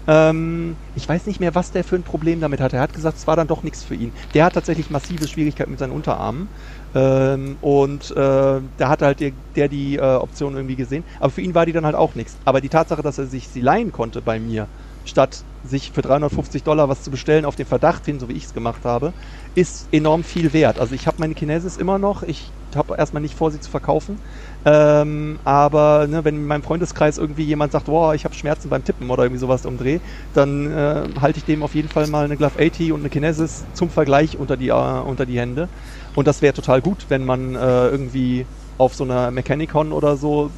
Ähm, 0.06 0.76
ich 0.94 1.08
weiß 1.08 1.26
nicht 1.26 1.40
mehr, 1.40 1.54
was 1.54 1.70
der 1.70 1.84
für 1.84 1.96
ein 1.96 2.02
Problem 2.02 2.40
damit 2.40 2.60
hatte. 2.60 2.76
Er 2.76 2.82
hat 2.82 2.92
gesagt, 2.92 3.18
es 3.18 3.26
war 3.26 3.36
dann 3.36 3.46
doch 3.46 3.62
nichts 3.62 3.84
für 3.84 3.94
ihn. 3.94 4.12
Der 4.34 4.44
hat 4.44 4.54
tatsächlich 4.54 4.90
massive 4.90 5.28
Schwierigkeiten 5.28 5.70
mit 5.70 5.78
seinen 5.78 5.92
Unterarmen. 5.92 6.48
Ähm, 6.94 7.56
und 7.60 8.10
äh, 8.10 8.14
da 8.14 8.88
hat 8.88 9.02
halt 9.02 9.20
der, 9.20 9.32
der 9.56 9.68
die 9.68 9.96
äh, 9.96 10.00
Option 10.00 10.54
irgendwie 10.54 10.76
gesehen. 10.76 11.04
Aber 11.20 11.30
für 11.30 11.40
ihn 11.40 11.54
war 11.54 11.66
die 11.66 11.72
dann 11.72 11.86
halt 11.86 11.94
auch 11.94 12.14
nichts. 12.14 12.36
Aber 12.44 12.60
die 12.60 12.68
Tatsache, 12.68 13.02
dass 13.02 13.18
er 13.18 13.26
sich 13.26 13.48
sie 13.48 13.60
leihen 13.60 13.92
konnte 13.92 14.22
bei 14.22 14.40
mir, 14.40 14.66
statt 15.04 15.44
sich 15.64 15.92
für 15.92 16.02
350 16.02 16.64
Dollar 16.64 16.88
was 16.88 17.02
zu 17.02 17.10
bestellen 17.10 17.44
auf 17.44 17.56
den 17.56 17.66
Verdacht 17.66 18.04
hin, 18.04 18.18
so 18.18 18.28
wie 18.28 18.32
ich 18.32 18.44
es 18.44 18.54
gemacht 18.54 18.84
habe, 18.84 19.12
ist 19.54 19.88
enorm 19.92 20.24
viel 20.24 20.52
wert. 20.52 20.78
Also 20.78 20.94
ich 20.94 21.06
habe 21.06 21.18
meine 21.20 21.34
Kinesis 21.34 21.76
immer 21.76 21.98
noch. 21.98 22.22
Ich 22.22 22.50
habe 22.74 22.96
erstmal 22.96 23.22
nicht 23.22 23.34
vor, 23.34 23.50
sie 23.50 23.60
zu 23.60 23.70
verkaufen. 23.70 24.18
Ähm, 24.64 25.38
aber 25.44 26.06
ne, 26.08 26.24
wenn 26.24 26.36
in 26.36 26.46
meinem 26.46 26.62
Freundeskreis 26.62 27.18
irgendwie 27.18 27.44
jemand 27.44 27.72
sagt, 27.72 27.86
boah, 27.86 28.14
ich 28.14 28.24
habe 28.24 28.34
Schmerzen 28.34 28.70
beim 28.70 28.84
Tippen 28.84 29.10
oder 29.10 29.24
irgendwie 29.24 29.40
sowas 29.40 29.66
umdreh, 29.66 29.98
dann 30.34 30.70
äh, 30.70 31.08
halte 31.20 31.38
ich 31.38 31.44
dem 31.44 31.62
auf 31.62 31.74
jeden 31.74 31.88
Fall 31.88 32.06
mal 32.06 32.24
eine 32.24 32.36
Glove 32.36 32.58
80 32.58 32.92
und 32.92 33.00
eine 33.00 33.10
Kinesis 33.10 33.64
zum 33.74 33.90
Vergleich 33.90 34.38
unter 34.38 34.56
die, 34.56 34.68
äh, 34.68 34.72
unter 34.72 35.26
die 35.26 35.38
Hände. 35.38 35.68
Und 36.14 36.26
das 36.26 36.42
wäre 36.42 36.54
total 36.54 36.80
gut, 36.80 37.06
wenn 37.08 37.24
man 37.24 37.54
äh, 37.54 37.88
irgendwie 37.88 38.46
auf 38.78 38.94
so 38.94 39.04
einer 39.04 39.30
Mechanicon 39.30 39.92
oder 39.92 40.16
so 40.16 40.50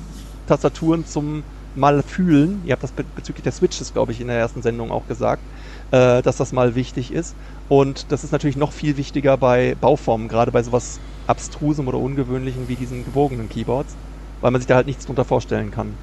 Tastaturen 0.47 1.05
zum 1.07 1.44
mal 1.75 2.03
fühlen, 2.03 2.62
ihr 2.65 2.73
habt 2.73 2.83
das 2.83 2.93
be 2.93 3.05
bezüglich 3.05 3.43
der 3.43 3.53
Switches, 3.53 3.93
glaube 3.93 4.12
ich, 4.12 4.20
in 4.20 4.28
der 4.28 4.39
ersten 4.39 4.62
Sendung 4.62 4.91
auch 4.91 5.07
gesagt, 5.07 5.49
äh, 5.91 6.23
dass 6.23 6.36
das 6.36 6.53
mal 6.53 6.75
wichtig 6.75 7.12
ist. 7.12 7.36
Und 7.69 8.12
das 8.12 8.25
ist 8.25 8.33
natürlich 8.33 8.57
noch 8.57 8.73
viel 8.73 8.97
wichtiger 8.97 9.36
bei 9.39 9.75
Bauformen, 9.75 10.28
gerade 10.28 10.53
bei 10.53 10.62
sowas 10.62 11.03
Abstrusem 11.27 11.89
oder 11.89 11.99
Ungewöhnlichen 11.99 12.69
wie 12.69 12.77
diesen 12.77 13.05
gebogenen 13.05 13.49
Keyboards, 13.49 13.99
weil 14.41 14.51
man 14.51 14.61
sich 14.61 14.67
da 14.67 14.77
halt 14.77 14.86
nichts 14.86 15.05
drunter 15.07 15.25
vorstellen 15.25 15.70
kann. 15.70 16.01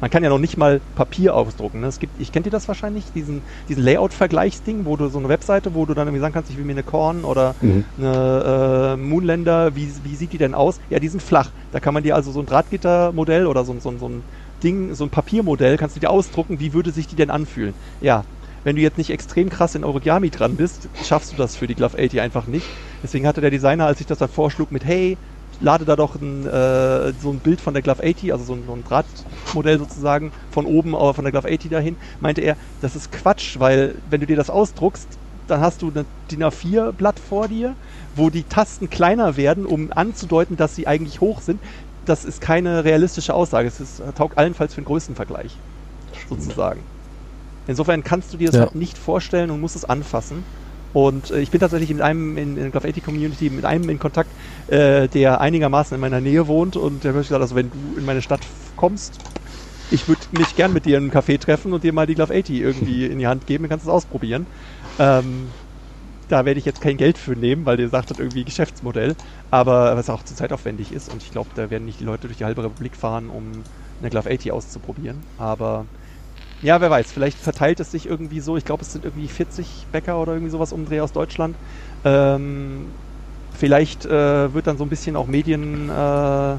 Man 0.00 0.10
kann 0.10 0.22
ja 0.22 0.28
noch 0.28 0.38
nicht 0.38 0.56
mal 0.56 0.80
Papier 0.94 1.34
ausdrucken. 1.34 1.80
Ne? 1.80 1.86
Es 1.86 1.98
gibt, 1.98 2.18
ich 2.18 2.32
kennt 2.32 2.46
ihr 2.46 2.52
das 2.52 2.68
wahrscheinlich, 2.68 3.12
diesen, 3.12 3.42
diesen 3.68 3.82
Layout-Vergleichsding, 3.82 4.86
wo 4.86 4.96
du 4.96 5.08
so 5.08 5.18
eine 5.18 5.28
Webseite, 5.28 5.74
wo 5.74 5.86
du 5.86 5.94
dann 5.94 6.06
irgendwie 6.08 6.20
sagen 6.20 6.32
kannst, 6.34 6.50
ich 6.50 6.56
will 6.56 6.64
mir 6.64 6.72
eine 6.72 6.84
Korn 6.84 7.24
oder 7.24 7.56
Mhm. 7.60 7.84
eine 7.96 8.94
äh, 8.94 8.96
Moonlander, 8.96 9.74
wie, 9.74 9.92
wie 10.04 10.16
sieht 10.16 10.32
die 10.32 10.38
denn 10.38 10.54
aus? 10.54 10.78
Ja, 10.88 10.98
die 11.00 11.08
sind 11.08 11.22
flach. 11.22 11.52
Da 11.70 11.80
kann 11.80 11.94
man 11.94 12.02
dir 12.02 12.14
also 12.14 12.30
so 12.30 12.40
ein 12.40 12.46
Drahtgittermodell 12.46 13.46
oder 13.46 13.64
so, 13.64 13.78
so, 13.80 13.96
so 13.98 14.08
ein 14.08 14.24
Ding, 14.62 14.94
so 14.94 15.04
ein 15.04 15.10
Papiermodell, 15.10 15.76
kannst 15.76 15.96
du 15.96 16.00
dir 16.00 16.10
ausdrucken, 16.10 16.60
wie 16.60 16.72
würde 16.72 16.90
sich 16.92 17.06
die 17.06 17.16
denn 17.16 17.30
anfühlen? 17.30 17.74
Ja, 18.00 18.24
wenn 18.64 18.76
du 18.76 18.82
jetzt 18.82 18.98
nicht 18.98 19.10
extrem 19.10 19.48
krass 19.48 19.74
in 19.74 19.84
Origami 19.84 20.30
dran 20.30 20.56
bist, 20.56 20.90
schaffst 21.00 21.32
du 21.32 21.36
das 21.36 21.56
für 21.56 21.66
die 21.66 21.74
Glove 21.74 21.96
80 21.96 22.20
einfach 22.20 22.46
nicht. 22.46 22.74
Deswegen 23.02 23.26
hatte 23.26 23.40
der 23.40 23.50
Designer, 23.50 23.86
als 23.86 24.00
ich 24.00 24.06
das 24.06 24.18
dann 24.18 24.28
vorschlug 24.28 24.70
mit, 24.70 24.84
hey, 24.84 25.18
lade 25.60 25.84
da 25.84 25.96
doch 25.96 26.14
ein, 26.16 26.46
äh, 26.46 27.12
so 27.18 27.30
ein 27.32 27.40
Bild 27.40 27.60
von 27.60 27.74
der 27.74 27.82
Glove 27.82 28.02
80, 28.04 28.32
also 28.32 28.44
so 28.44 28.54
ein, 28.54 28.64
so 28.66 28.72
ein 28.74 28.84
Drahtmodell 28.84 29.78
sozusagen, 29.78 30.32
von 30.50 30.66
oben 30.66 30.94
aber 30.94 31.14
von 31.14 31.24
der 31.24 31.32
Glove 31.32 31.48
80 31.48 31.70
dahin, 31.70 31.96
meinte 32.20 32.40
er, 32.40 32.56
das 32.80 32.96
ist 32.96 33.10
Quatsch, 33.10 33.58
weil 33.58 34.00
wenn 34.04 34.20
du 34.20 34.26
dir 34.26 34.36
das 34.36 34.50
ausdruckst, 34.50 35.18
dann 35.46 35.60
hast 35.60 35.82
du 35.82 35.90
ein 35.90 36.06
DIN 36.30 36.44
A4-Blatt 36.44 37.18
vor 37.20 37.48
dir, 37.48 37.76
wo 38.14 38.30
die 38.30 38.44
Tasten 38.44 38.90
kleiner 38.90 39.36
werden, 39.36 39.66
um 39.66 39.90
anzudeuten, 39.92 40.56
dass 40.56 40.74
sie 40.74 40.86
eigentlich 40.86 41.20
hoch 41.20 41.40
sind. 41.40 41.62
Das 42.04 42.24
ist 42.24 42.40
keine 42.40 42.84
realistische 42.84 43.34
Aussage. 43.34 43.66
Es 43.68 43.80
ist, 43.80 44.02
taugt 44.14 44.38
allenfalls 44.38 44.74
für 44.74 44.78
einen 44.78 44.84
Größenvergleich, 44.86 45.62
sozusagen. 46.28 46.84
Insofern 47.66 48.02
kannst 48.02 48.32
du 48.32 48.36
dir 48.38 48.46
das 48.46 48.56
Ja. 48.56 48.60
halt 48.62 48.74
nicht 48.74 48.96
vorstellen 48.98 49.50
und 49.50 49.60
musst 49.60 49.76
es 49.76 49.84
anfassen. 49.84 50.44
Und 50.98 51.30
äh, 51.30 51.38
ich 51.40 51.52
bin 51.52 51.60
tatsächlich 51.60 51.90
mit 51.90 52.02
einem 52.02 52.36
in, 52.36 52.56
in 52.56 52.62
der 52.62 52.70
Glove 52.72 52.88
80 52.88 53.04
Community 53.04 53.50
mit 53.50 53.64
einem 53.64 53.88
in 53.88 54.00
Kontakt, 54.00 54.34
äh, 54.66 55.08
der 55.08 55.40
einigermaßen 55.40 55.94
in 55.94 56.00
meiner 56.00 56.20
Nähe 56.20 56.48
wohnt 56.48 56.76
und 56.76 57.04
der 57.04 57.14
hat 57.14 57.20
gesagt, 57.22 57.40
also 57.40 57.54
wenn 57.54 57.70
du 57.70 57.96
in 57.96 58.04
meine 58.04 58.20
Stadt 58.20 58.48
kommst, 58.74 59.20
ich 59.90 60.08
würde 60.08 60.26
mich 60.32 60.56
gern 60.56 60.72
mit 60.72 60.86
dir 60.86 60.98
in 60.98 61.04
einen 61.04 61.12
Café 61.12 61.38
treffen 61.40 61.72
und 61.72 61.84
dir 61.84 61.92
mal 61.92 62.06
die 62.06 62.16
Glove 62.16 62.34
80 62.34 62.60
irgendwie 62.60 63.06
in 63.12 63.18
die 63.20 63.28
Hand 63.28 63.46
geben, 63.46 63.64
dann 63.64 63.70
kannst 63.70 63.86
du 63.86 63.90
es 63.90 63.94
ausprobieren. 63.94 64.48
Ähm, 64.98 65.54
da 66.28 66.44
werde 66.44 66.58
ich 66.60 66.66
jetzt 66.66 66.80
kein 66.80 66.96
Geld 66.98 67.18
für 67.18 67.36
nehmen, 67.36 67.66
weil 67.66 67.80
ihr 67.80 67.88
sagtet 67.90 68.18
irgendwie 68.20 68.44
Geschäftsmodell, 68.44 69.16
aber 69.50 69.96
was 69.96 70.10
auch 70.10 70.24
zu 70.24 70.34
zeitaufwendig 70.34 70.92
ist 70.92 71.08
und 71.08 71.22
ich 71.22 71.30
glaube, 71.30 71.50
da 71.54 71.70
werden 71.70 71.84
nicht 71.84 72.00
die 72.00 72.04
Leute 72.04 72.28
durch 72.28 72.38
die 72.38 72.44
halbe 72.44 72.64
Republik 72.64 72.96
fahren, 72.96 73.30
um 73.30 73.66
eine 74.00 74.10
Glove 74.10 74.30
80 74.30 74.52
auszuprobieren. 74.52 75.26
Aber 75.36 75.88
ja, 76.62 76.80
wer 76.80 76.90
weiß, 76.90 77.12
vielleicht 77.12 77.38
verteilt 77.38 77.80
es 77.80 77.90
sich 77.92 78.06
irgendwie 78.06 78.40
so. 78.40 78.56
Ich 78.56 78.64
glaube, 78.64 78.82
es 78.82 78.92
sind 78.92 79.04
irgendwie 79.04 79.28
40 79.28 79.86
Bäcker 79.92 80.20
oder 80.20 80.32
irgendwie 80.32 80.50
sowas 80.50 80.72
umdreh 80.72 81.00
aus 81.00 81.12
Deutschland. 81.12 81.56
Ähm, 82.04 82.86
vielleicht 83.56 84.04
äh, 84.06 84.52
wird 84.52 84.66
dann 84.66 84.76
so 84.76 84.84
ein 84.84 84.88
bisschen 84.88 85.16
auch 85.16 85.26
Medien 85.26 85.88
äh, 85.88 86.56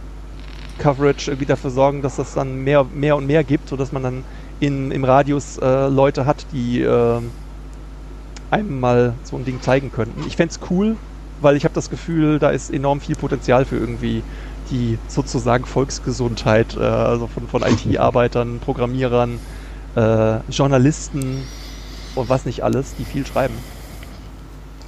irgendwie 0.81 1.45
dafür 1.45 1.69
sorgen, 1.69 2.01
dass 2.01 2.15
das 2.15 2.33
dann 2.33 2.63
mehr, 2.63 2.85
mehr 2.85 3.17
und 3.17 3.27
mehr 3.27 3.43
gibt, 3.43 3.67
sodass 3.67 3.91
man 3.91 4.03
dann 4.03 4.23
in, 4.61 4.91
im 4.91 5.03
Radius 5.03 5.57
äh, 5.57 5.87
Leute 5.87 6.25
hat, 6.25 6.45
die 6.53 6.81
äh, 6.81 7.21
einem 8.49 8.79
mal 8.79 9.13
so 9.23 9.35
ein 9.35 9.45
Ding 9.45 9.61
zeigen 9.61 9.91
könnten. 9.91 10.25
Ich 10.25 10.37
fände 10.37 10.53
es 10.53 10.71
cool, 10.71 10.95
weil 11.41 11.55
ich 11.55 11.63
habe 11.65 11.73
das 11.73 11.89
Gefühl, 11.89 12.39
da 12.39 12.49
ist 12.49 12.73
enorm 12.73 13.01
viel 13.01 13.15
Potenzial 13.15 13.65
für 13.65 13.77
irgendwie 13.77 14.23
die 14.71 14.97
sozusagen 15.07 15.65
Volksgesundheit, 15.65 16.75
äh, 16.77 16.79
also 16.79 17.27
von, 17.27 17.47
von 17.47 17.63
IT-Arbeitern, 17.63 18.59
Programmierern, 18.59 19.39
äh, 19.95 20.39
Journalisten 20.49 21.43
und 22.15 22.29
was 22.29 22.45
nicht 22.45 22.63
alles, 22.63 22.95
die 22.97 23.05
viel 23.05 23.25
schreiben. 23.25 23.55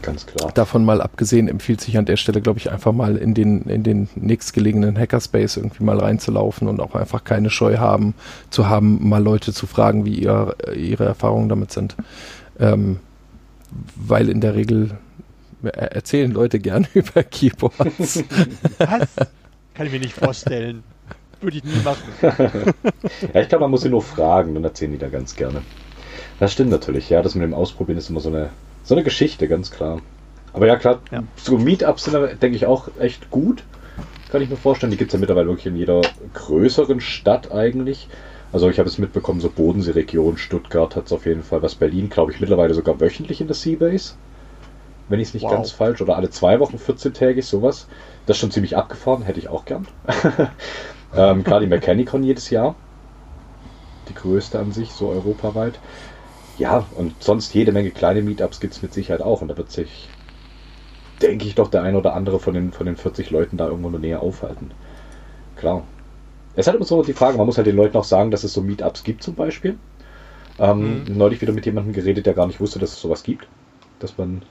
Ganz 0.01 0.25
klar. 0.25 0.51
Davon 0.53 0.83
mal 0.83 1.01
abgesehen 1.01 1.47
empfiehlt 1.47 1.81
sich 1.81 1.97
an 1.97 2.05
der 2.05 2.17
Stelle, 2.17 2.41
glaube 2.41 2.59
ich, 2.59 2.71
einfach 2.71 2.91
mal 2.91 3.17
in 3.17 3.33
den, 3.33 3.63
in 3.63 3.83
den 3.83 4.09
nächstgelegenen 4.15 4.97
Hackerspace 4.97 5.57
irgendwie 5.57 5.83
mal 5.83 5.99
reinzulaufen 5.99 6.67
und 6.67 6.80
auch 6.80 6.95
einfach 6.95 7.23
keine 7.23 7.49
Scheu 7.49 7.77
haben, 7.77 8.15
zu 8.49 8.67
haben, 8.67 9.07
mal 9.07 9.23
Leute 9.23 9.53
zu 9.53 9.67
fragen, 9.67 10.05
wie 10.05 10.15
ihr, 10.15 10.55
ihre 10.75 11.05
Erfahrungen 11.05 11.49
damit 11.49 11.71
sind. 11.71 11.95
Ähm, 12.59 12.99
weil 13.95 14.30
in 14.30 14.41
der 14.41 14.55
Regel 14.55 14.97
erzählen 15.63 16.31
Leute 16.31 16.59
gerne 16.59 16.88
über 16.93 17.23
Keyboards. 17.23 18.23
Was? 18.80 19.07
Kann 19.73 19.85
ich 19.85 19.91
mir 19.91 19.99
nicht 19.99 20.13
vorstellen. 20.13 20.83
Würde 21.41 21.57
ich 21.57 21.63
nie 21.63 21.81
machen. 21.83 22.03
ja, 23.33 23.41
ich 23.41 23.49
glaube, 23.49 23.63
man 23.63 23.71
muss 23.71 23.81
sie 23.81 23.89
nur 23.89 24.01
fragen, 24.01 24.53
dann 24.53 24.63
erzählen 24.63 24.91
die 24.91 24.97
da 24.97 25.09
ganz 25.09 25.35
gerne. 25.35 25.61
Das 26.39 26.53
stimmt 26.53 26.71
natürlich, 26.71 27.09
ja. 27.09 27.21
Das 27.21 27.35
mit 27.35 27.43
dem 27.43 27.53
Ausprobieren 27.53 27.97
ist 27.97 28.09
immer 28.09 28.19
so 28.19 28.29
eine, 28.29 28.49
so 28.83 28.95
eine 28.95 29.03
Geschichte, 29.03 29.47
ganz 29.47 29.71
klar. 29.71 29.99
Aber 30.53 30.67
ja, 30.67 30.75
klar, 30.75 30.99
ja. 31.11 31.23
so 31.35 31.57
Meetups 31.57 32.05
sind, 32.05 32.41
denke 32.41 32.55
ich, 32.55 32.65
auch 32.65 32.89
echt 32.99 33.31
gut. 33.31 33.63
Kann 34.31 34.41
ich 34.41 34.49
mir 34.49 34.57
vorstellen. 34.57 34.91
Die 34.91 34.97
gibt 34.97 35.09
es 35.09 35.13
ja 35.13 35.19
mittlerweile 35.19 35.47
wirklich 35.47 35.67
in 35.67 35.75
jeder 35.75 36.01
größeren 36.33 37.01
Stadt 37.01 37.51
eigentlich. 37.51 38.07
Also 38.53 38.69
ich 38.69 38.79
habe 38.79 38.89
es 38.89 38.97
mitbekommen, 38.97 39.39
so 39.39 39.49
Bodensee-Region, 39.49 40.37
Stuttgart 40.37 40.95
hat 40.95 41.05
es 41.05 41.13
auf 41.13 41.25
jeden 41.25 41.43
Fall, 41.43 41.61
was 41.61 41.75
Berlin, 41.75 42.09
glaube 42.09 42.33
ich, 42.33 42.39
mittlerweile 42.41 42.73
sogar 42.73 42.99
wöchentlich 42.99 43.39
in 43.39 43.47
der 43.47 43.55
Seabase. 43.55 44.15
Wenn 45.07 45.19
ich 45.19 45.29
es 45.29 45.33
nicht 45.33 45.43
wow. 45.43 45.51
ganz 45.51 45.71
falsch, 45.71 46.01
oder 46.01 46.17
alle 46.17 46.29
zwei 46.29 46.59
Wochen 46.59 46.77
14-tägig, 46.77 47.43
sowas. 47.43 47.87
Das 48.25 48.37
ist 48.37 48.41
schon 48.41 48.51
ziemlich 48.51 48.77
abgefahren, 48.77 49.23
hätte 49.23 49.39
ich 49.39 49.47
auch 49.47 49.65
gern. 49.65 49.87
ähm, 51.15 51.43
klar, 51.43 51.59
die 51.59 51.67
Mechanicon 51.67 52.23
jedes 52.23 52.49
Jahr. 52.49 52.75
Die 54.09 54.14
größte 54.14 54.59
an 54.59 54.72
sich, 54.72 54.91
so 54.91 55.09
europaweit. 55.09 55.80
Ja, 56.57 56.85
und 56.95 57.22
sonst 57.23 57.53
jede 57.53 57.72
Menge 57.72 57.91
kleine 57.91 58.22
Meetups 58.22 58.59
gibt 58.59 58.73
es 58.73 58.81
mit 58.81 58.93
Sicherheit 58.93 59.22
auch. 59.22 59.41
Und 59.41 59.49
da 59.49 59.57
wird 59.57 59.72
sich, 59.72 60.09
denke 61.22 61.45
ich, 61.45 61.56
doch 61.56 61.69
der 61.69 61.83
ein 61.83 61.95
oder 61.95 62.14
andere 62.14 62.40
von 62.40 62.53
den, 62.53 62.72
von 62.72 62.85
den 62.85 62.98
40 62.98 63.30
Leuten 63.31 63.57
da 63.57 63.67
irgendwo 63.67 63.88
in 63.88 63.93
der 63.93 64.01
Nähe 64.01 64.19
aufhalten. 64.19 64.72
Klar. 65.56 65.83
Es 66.53 66.61
ist 66.61 66.67
halt 66.67 66.75
immer 66.75 66.85
so 66.85 67.01
die 67.01 67.14
Frage, 67.14 67.38
man 67.38 67.45
muss 67.45 67.57
halt 67.57 67.67
den 67.67 67.75
Leuten 67.75 67.98
auch 67.98 68.03
sagen, 68.03 68.31
dass 68.31 68.43
es 68.43 68.53
so 68.53 68.61
Meetups 68.61 69.03
gibt 69.03 69.23
zum 69.23 69.35
Beispiel. 69.35 69.77
Ähm, 70.59 71.06
mhm. 71.06 71.17
Neulich 71.17 71.41
wieder 71.41 71.53
mit 71.53 71.65
jemandem 71.65 71.93
geredet, 71.93 72.25
der 72.25 72.33
gar 72.33 72.48
nicht 72.48 72.59
wusste, 72.59 72.80
dass 72.80 72.91
es 72.91 73.01
sowas 73.01 73.23
gibt. 73.23 73.48
Dass 73.99 74.17
man 74.17 74.41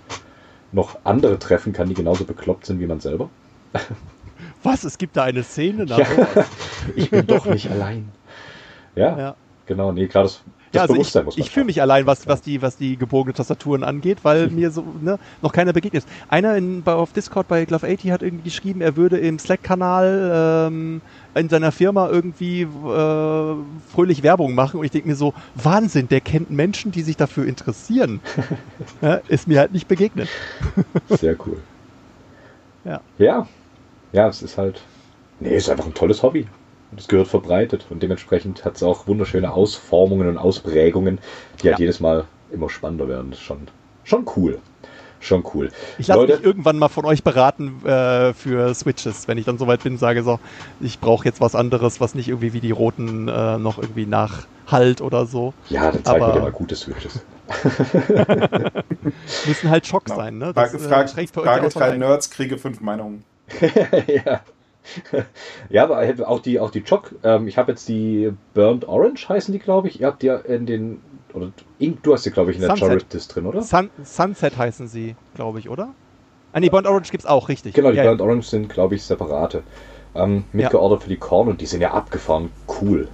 noch 0.72 0.98
andere 1.04 1.38
treffen 1.38 1.72
kann, 1.72 1.88
die 1.88 1.94
genauso 1.94 2.24
bekloppt 2.24 2.66
sind 2.66 2.80
wie 2.80 2.86
man 2.86 3.00
selber. 3.00 3.28
Was? 4.62 4.84
Es 4.84 4.98
gibt 4.98 5.16
da 5.16 5.24
eine 5.24 5.42
Szene? 5.42 5.84
Ja, 5.86 5.98
ich 6.96 7.10
bin 7.10 7.26
doch 7.26 7.46
nicht 7.46 7.70
allein. 7.70 8.08
Ja, 8.94 9.18
ja. 9.18 9.36
genau. 9.66 9.92
Nee, 9.92 10.06
klar, 10.06 10.24
das 10.24 10.42
ja, 10.72 10.82
also 10.82 10.94
ich, 10.94 11.38
ich 11.38 11.50
fühle 11.50 11.66
mich 11.66 11.82
allein, 11.82 12.06
was, 12.06 12.28
was, 12.28 12.42
die, 12.42 12.62
was 12.62 12.76
die 12.76 12.96
gebogene 12.96 13.34
Tastaturen 13.34 13.82
angeht, 13.82 14.18
weil 14.22 14.48
mir 14.50 14.70
so 14.70 14.84
ne, 15.00 15.18
noch 15.42 15.52
keiner 15.52 15.72
begegnet 15.72 16.04
ist. 16.04 16.12
Einer 16.28 16.56
in, 16.56 16.82
bei, 16.82 16.92
auf 16.92 17.12
Discord 17.12 17.48
bei 17.48 17.64
Glove 17.64 17.88
80 17.88 18.12
hat 18.12 18.22
irgendwie 18.22 18.44
geschrieben, 18.44 18.80
er 18.80 18.96
würde 18.96 19.18
im 19.18 19.38
Slack-Kanal 19.38 20.68
ähm, 20.68 21.00
in 21.34 21.48
seiner 21.48 21.72
Firma 21.72 22.08
irgendwie 22.08 22.62
äh, 22.62 23.54
fröhlich 23.92 24.22
Werbung 24.22 24.54
machen 24.54 24.78
und 24.78 24.84
ich 24.84 24.92
denke 24.92 25.08
mir 25.08 25.16
so, 25.16 25.34
Wahnsinn, 25.56 26.08
der 26.08 26.20
kennt 26.20 26.50
Menschen, 26.50 26.92
die 26.92 27.02
sich 27.02 27.16
dafür 27.16 27.46
interessieren. 27.46 28.20
ja, 29.00 29.14
ist 29.26 29.48
mir 29.48 29.58
halt 29.58 29.72
nicht 29.72 29.88
begegnet. 29.88 30.28
Sehr 31.08 31.36
cool. 31.46 31.58
Ja. 32.84 33.00
Ja. 33.18 33.48
Ja, 34.12 34.28
es 34.28 34.42
ist 34.42 34.58
halt. 34.58 34.82
Nee, 35.40 35.54
es 35.54 35.64
ist 35.64 35.70
einfach 35.70 35.86
ein 35.86 35.94
tolles 35.94 36.22
Hobby. 36.22 36.46
Und 36.90 37.00
es 37.00 37.08
gehört 37.08 37.28
verbreitet. 37.28 37.86
Und 37.90 38.02
dementsprechend 38.02 38.64
hat 38.64 38.76
es 38.76 38.82
auch 38.82 39.06
wunderschöne 39.06 39.52
Ausformungen 39.52 40.28
und 40.28 40.38
Ausprägungen, 40.38 41.18
die 41.62 41.68
halt 41.68 41.78
jedes 41.78 42.00
Mal 42.00 42.24
immer 42.50 42.68
spannender 42.68 43.08
werden. 43.08 43.30
Das 43.30 43.38
ist 43.38 43.44
schon, 43.44 43.68
schon 44.04 44.26
cool. 44.36 44.58
Schon 45.22 45.44
cool. 45.52 45.70
Ich 45.98 46.08
lasse 46.08 46.26
mich 46.26 46.42
irgendwann 46.42 46.78
mal 46.78 46.88
von 46.88 47.04
euch 47.04 47.22
beraten 47.22 47.84
äh, 47.84 48.32
für 48.32 48.74
Switches, 48.74 49.28
wenn 49.28 49.36
ich 49.36 49.44
dann 49.44 49.58
soweit 49.58 49.82
bin, 49.82 49.98
sage 49.98 50.22
so, 50.22 50.40
ich 50.80 50.98
brauche 50.98 51.26
jetzt 51.26 51.42
was 51.42 51.54
anderes, 51.54 52.00
was 52.00 52.14
nicht 52.14 52.28
irgendwie 52.28 52.54
wie 52.54 52.60
die 52.60 52.70
roten 52.70 53.28
äh, 53.28 53.58
noch 53.58 53.76
irgendwie 53.76 54.06
nachhalt 54.06 55.02
oder 55.02 55.26
so. 55.26 55.52
Ja, 55.68 55.92
dann 55.92 56.02
zeig 56.04 56.22
mir 56.22 56.32
dir 56.32 56.40
mal 56.40 56.52
gute 56.52 56.74
Switches. 56.74 57.20
müssen 59.46 59.68
halt 59.68 59.86
Schock 59.86 60.06
genau. 60.06 60.16
sein, 60.16 60.38
ne? 60.38 60.52
Das, 60.54 60.70
Frage, 60.70 61.20
äh, 61.20 61.26
Frage 61.26 61.68
drei 61.68 61.98
Nerds, 61.98 62.30
kriege 62.30 62.56
fünf 62.56 62.80
Meinungen. 62.80 63.22
ja. 64.06 64.40
ja, 65.68 65.84
aber 65.84 66.28
auch 66.28 66.40
die, 66.40 66.60
auch 66.60 66.70
die 66.70 66.82
Choc, 66.82 67.14
ähm, 67.22 67.48
ich 67.48 67.58
habe 67.58 67.72
jetzt 67.72 67.88
die 67.88 68.32
Burnt 68.54 68.88
Orange 68.88 69.28
heißen 69.28 69.52
die, 69.52 69.58
glaube 69.58 69.88
ich. 69.88 70.00
Ihr 70.00 70.06
habt 70.06 70.22
ja 70.22 70.36
in 70.36 70.66
den, 70.66 71.00
oder 71.32 71.52
du 71.78 72.12
hast 72.12 72.24
die, 72.26 72.30
glaube 72.30 72.50
ich, 72.50 72.56
in 72.56 72.62
der 72.62 72.76
Charybdis 72.76 73.28
drin, 73.28 73.46
oder? 73.46 73.62
Sun, 73.62 73.90
Sunset 74.02 74.56
heißen 74.56 74.88
sie, 74.88 75.16
glaube 75.34 75.58
ich, 75.58 75.68
oder? 75.68 75.94
Ah, 76.52 76.60
nee, 76.60 76.70
Burnt 76.70 76.86
Orange 76.86 77.10
gibt 77.10 77.24
es 77.24 77.30
auch, 77.30 77.48
richtig. 77.48 77.74
Genau, 77.74 77.90
die 77.90 77.98
ja, 77.98 78.04
Burnt 78.04 78.20
ja. 78.20 78.26
Orange 78.26 78.46
sind, 78.46 78.68
glaube 78.68 78.94
ich, 78.94 79.04
separate. 79.04 79.62
Ähm, 80.14 80.44
mitgeordert 80.52 81.00
ja. 81.00 81.04
für 81.04 81.10
die 81.10 81.18
Korn 81.18 81.48
und 81.48 81.60
die 81.60 81.66
sind 81.66 81.80
ja 81.80 81.92
abgefahren 81.92 82.50
cool. 82.80 83.06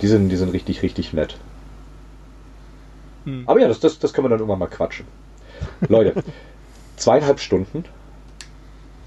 Die 0.00 0.06
sind, 0.06 0.28
die 0.28 0.36
sind 0.36 0.52
richtig, 0.52 0.82
richtig 0.82 1.12
nett. 1.12 1.36
Hm. 3.24 3.42
Aber 3.46 3.60
ja, 3.60 3.66
das, 3.66 3.80
das, 3.80 3.98
das 3.98 4.12
können 4.12 4.26
wir 4.26 4.28
dann 4.28 4.38
irgendwann 4.38 4.60
mal 4.60 4.68
quatschen. 4.68 5.06
Leute, 5.88 6.22
zweieinhalb 6.96 7.40
Stunden 7.40 7.84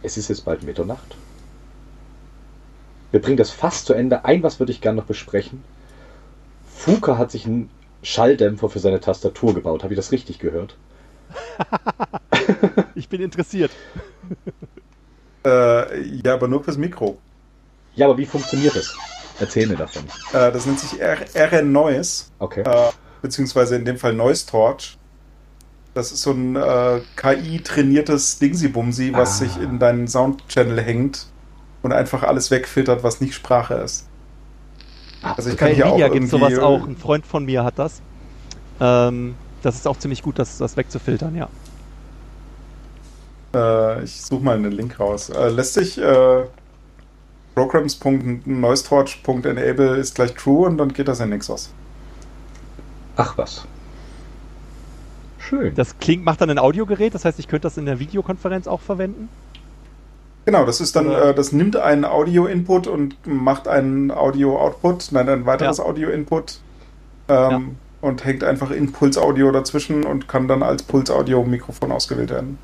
es 0.03 0.17
ist 0.17 0.29
jetzt 0.29 0.45
bald 0.45 0.63
Mitternacht. 0.63 1.15
Wir 3.11 3.21
bringen 3.21 3.37
das 3.37 3.51
fast 3.51 3.85
zu 3.85 3.93
Ende. 3.93 4.25
Ein 4.25 4.41
was 4.43 4.59
würde 4.59 4.71
ich 4.71 4.81
gerne 4.81 4.99
noch 5.01 5.07
besprechen. 5.07 5.63
Fuka 6.73 7.17
hat 7.17 7.31
sich 7.31 7.45
einen 7.45 7.69
Schalldämpfer 8.03 8.69
für 8.69 8.79
seine 8.79 8.99
Tastatur 8.99 9.53
gebaut. 9.53 9.83
Habe 9.83 9.93
ich 9.93 9.97
das 9.97 10.11
richtig 10.11 10.39
gehört? 10.39 10.77
ich 12.95 13.09
bin 13.09 13.21
interessiert. 13.21 13.71
äh, 15.45 16.01
ja, 16.01 16.33
aber 16.33 16.47
nur 16.47 16.63
fürs 16.63 16.77
Mikro. 16.77 17.17
Ja, 17.93 18.07
aber 18.07 18.17
wie 18.17 18.25
funktioniert 18.25 18.75
das? 18.75 18.95
Erzähl 19.39 19.67
mir 19.67 19.75
davon. 19.75 20.03
Äh, 20.33 20.51
das 20.51 20.65
nennt 20.65 20.79
sich 20.79 20.99
RN 21.01 21.71
Noise. 21.71 22.25
Okay. 22.39 22.61
Äh, 22.61 22.91
beziehungsweise 23.21 23.75
in 23.75 23.85
dem 23.85 23.97
Fall 23.97 24.13
Noise 24.13 24.47
Torch. 24.47 24.97
Das 25.93 26.11
ist 26.11 26.21
so 26.21 26.31
ein 26.31 26.55
äh, 26.55 27.01
KI-trainiertes 27.17 28.39
Dingsy-Bumsy, 28.39 29.13
was 29.13 29.29
ah. 29.29 29.45
sich 29.45 29.57
in 29.57 29.77
deinen 29.77 30.07
Sound-Channel 30.07 30.81
hängt 30.81 31.27
und 31.81 31.91
einfach 31.91 32.23
alles 32.23 32.49
wegfiltert, 32.49 33.03
was 33.03 33.19
nicht 33.19 33.33
Sprache 33.33 33.73
ist. 33.75 34.07
Also 35.21 35.49
ich 35.49 35.57
kann 35.57 35.69
Bei 35.69 35.75
hier 35.75 35.85
Nvidia 35.85 36.07
auch 36.07 36.13
gibt 36.13 36.29
sowas 36.29 36.57
auch. 36.59 36.87
Ein 36.87 36.95
Freund 36.95 37.25
von 37.25 37.45
mir 37.45 37.63
hat 37.63 37.77
das. 37.77 38.01
Ähm, 38.79 39.35
das 39.61 39.75
ist 39.75 39.87
auch 39.87 39.97
ziemlich 39.97 40.23
gut, 40.23 40.39
das, 40.39 40.57
das 40.57 40.77
wegzufiltern, 40.77 41.35
ja. 41.35 41.49
Äh, 43.53 44.03
ich 44.03 44.21
suche 44.21 44.43
mal 44.43 44.55
einen 44.55 44.71
Link 44.71 44.99
raus. 44.99 45.29
Äh, 45.29 45.49
lässt 45.49 45.75
sich 45.75 45.99
äh, 45.99 46.45
programs.noisetorch.enable 47.53 49.97
ist 49.97 50.15
gleich 50.15 50.33
true 50.33 50.67
und 50.67 50.77
dann 50.77 50.91
geht 50.93 51.07
das 51.07 51.19
in 51.19 51.29
Nexus. 51.29 51.71
Ach 53.17 53.37
was. 53.37 53.67
Schön. 55.51 55.75
Das 55.75 55.99
klingt, 55.99 56.23
macht 56.23 56.39
dann 56.39 56.49
ein 56.49 56.59
Audiogerät, 56.59 57.13
das 57.13 57.25
heißt, 57.25 57.37
ich 57.37 57.49
könnte 57.49 57.63
das 57.63 57.75
in 57.75 57.85
der 57.85 57.99
Videokonferenz 57.99 58.67
auch 58.67 58.79
verwenden? 58.79 59.27
Genau, 60.45 60.65
das 60.65 60.79
ist 60.79 60.95
dann, 60.95 61.11
äh, 61.11 61.33
das 61.33 61.51
nimmt 61.51 61.75
einen 61.75 62.05
Audio-Input 62.05 62.87
und 62.87 63.17
macht 63.27 63.67
einen 63.67 64.11
Audio-Output, 64.11 65.09
nein, 65.11 65.27
ein 65.27 65.45
weiteres 65.45 65.79
ja. 65.79 65.83
Audio-Input 65.83 66.61
ähm, 67.27 67.35
ja. 67.35 67.61
und 67.99 68.23
hängt 68.23 68.45
einfach 68.45 68.71
Impuls-Audio 68.71 69.51
dazwischen 69.51 70.05
und 70.05 70.29
kann 70.29 70.47
dann 70.47 70.63
als 70.63 70.83
Puls-Audio-Mikrofon 70.83 71.91
ausgewählt 71.91 72.29
werden. 72.29 72.57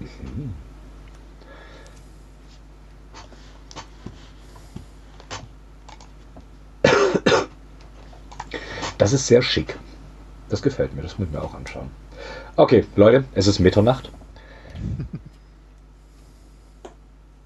Das 8.98 9.12
ist 9.12 9.28
sehr 9.28 9.42
schick. 9.42 9.78
Das 10.48 10.62
gefällt 10.62 10.96
mir, 10.96 11.02
das 11.02 11.20
müssen 11.20 11.34
wir 11.34 11.44
auch 11.44 11.54
anschauen. 11.54 11.92
Okay, 12.56 12.86
Leute, 12.96 13.24
es 13.36 13.48
ist 13.48 13.60
Mitternacht. 13.60 14.12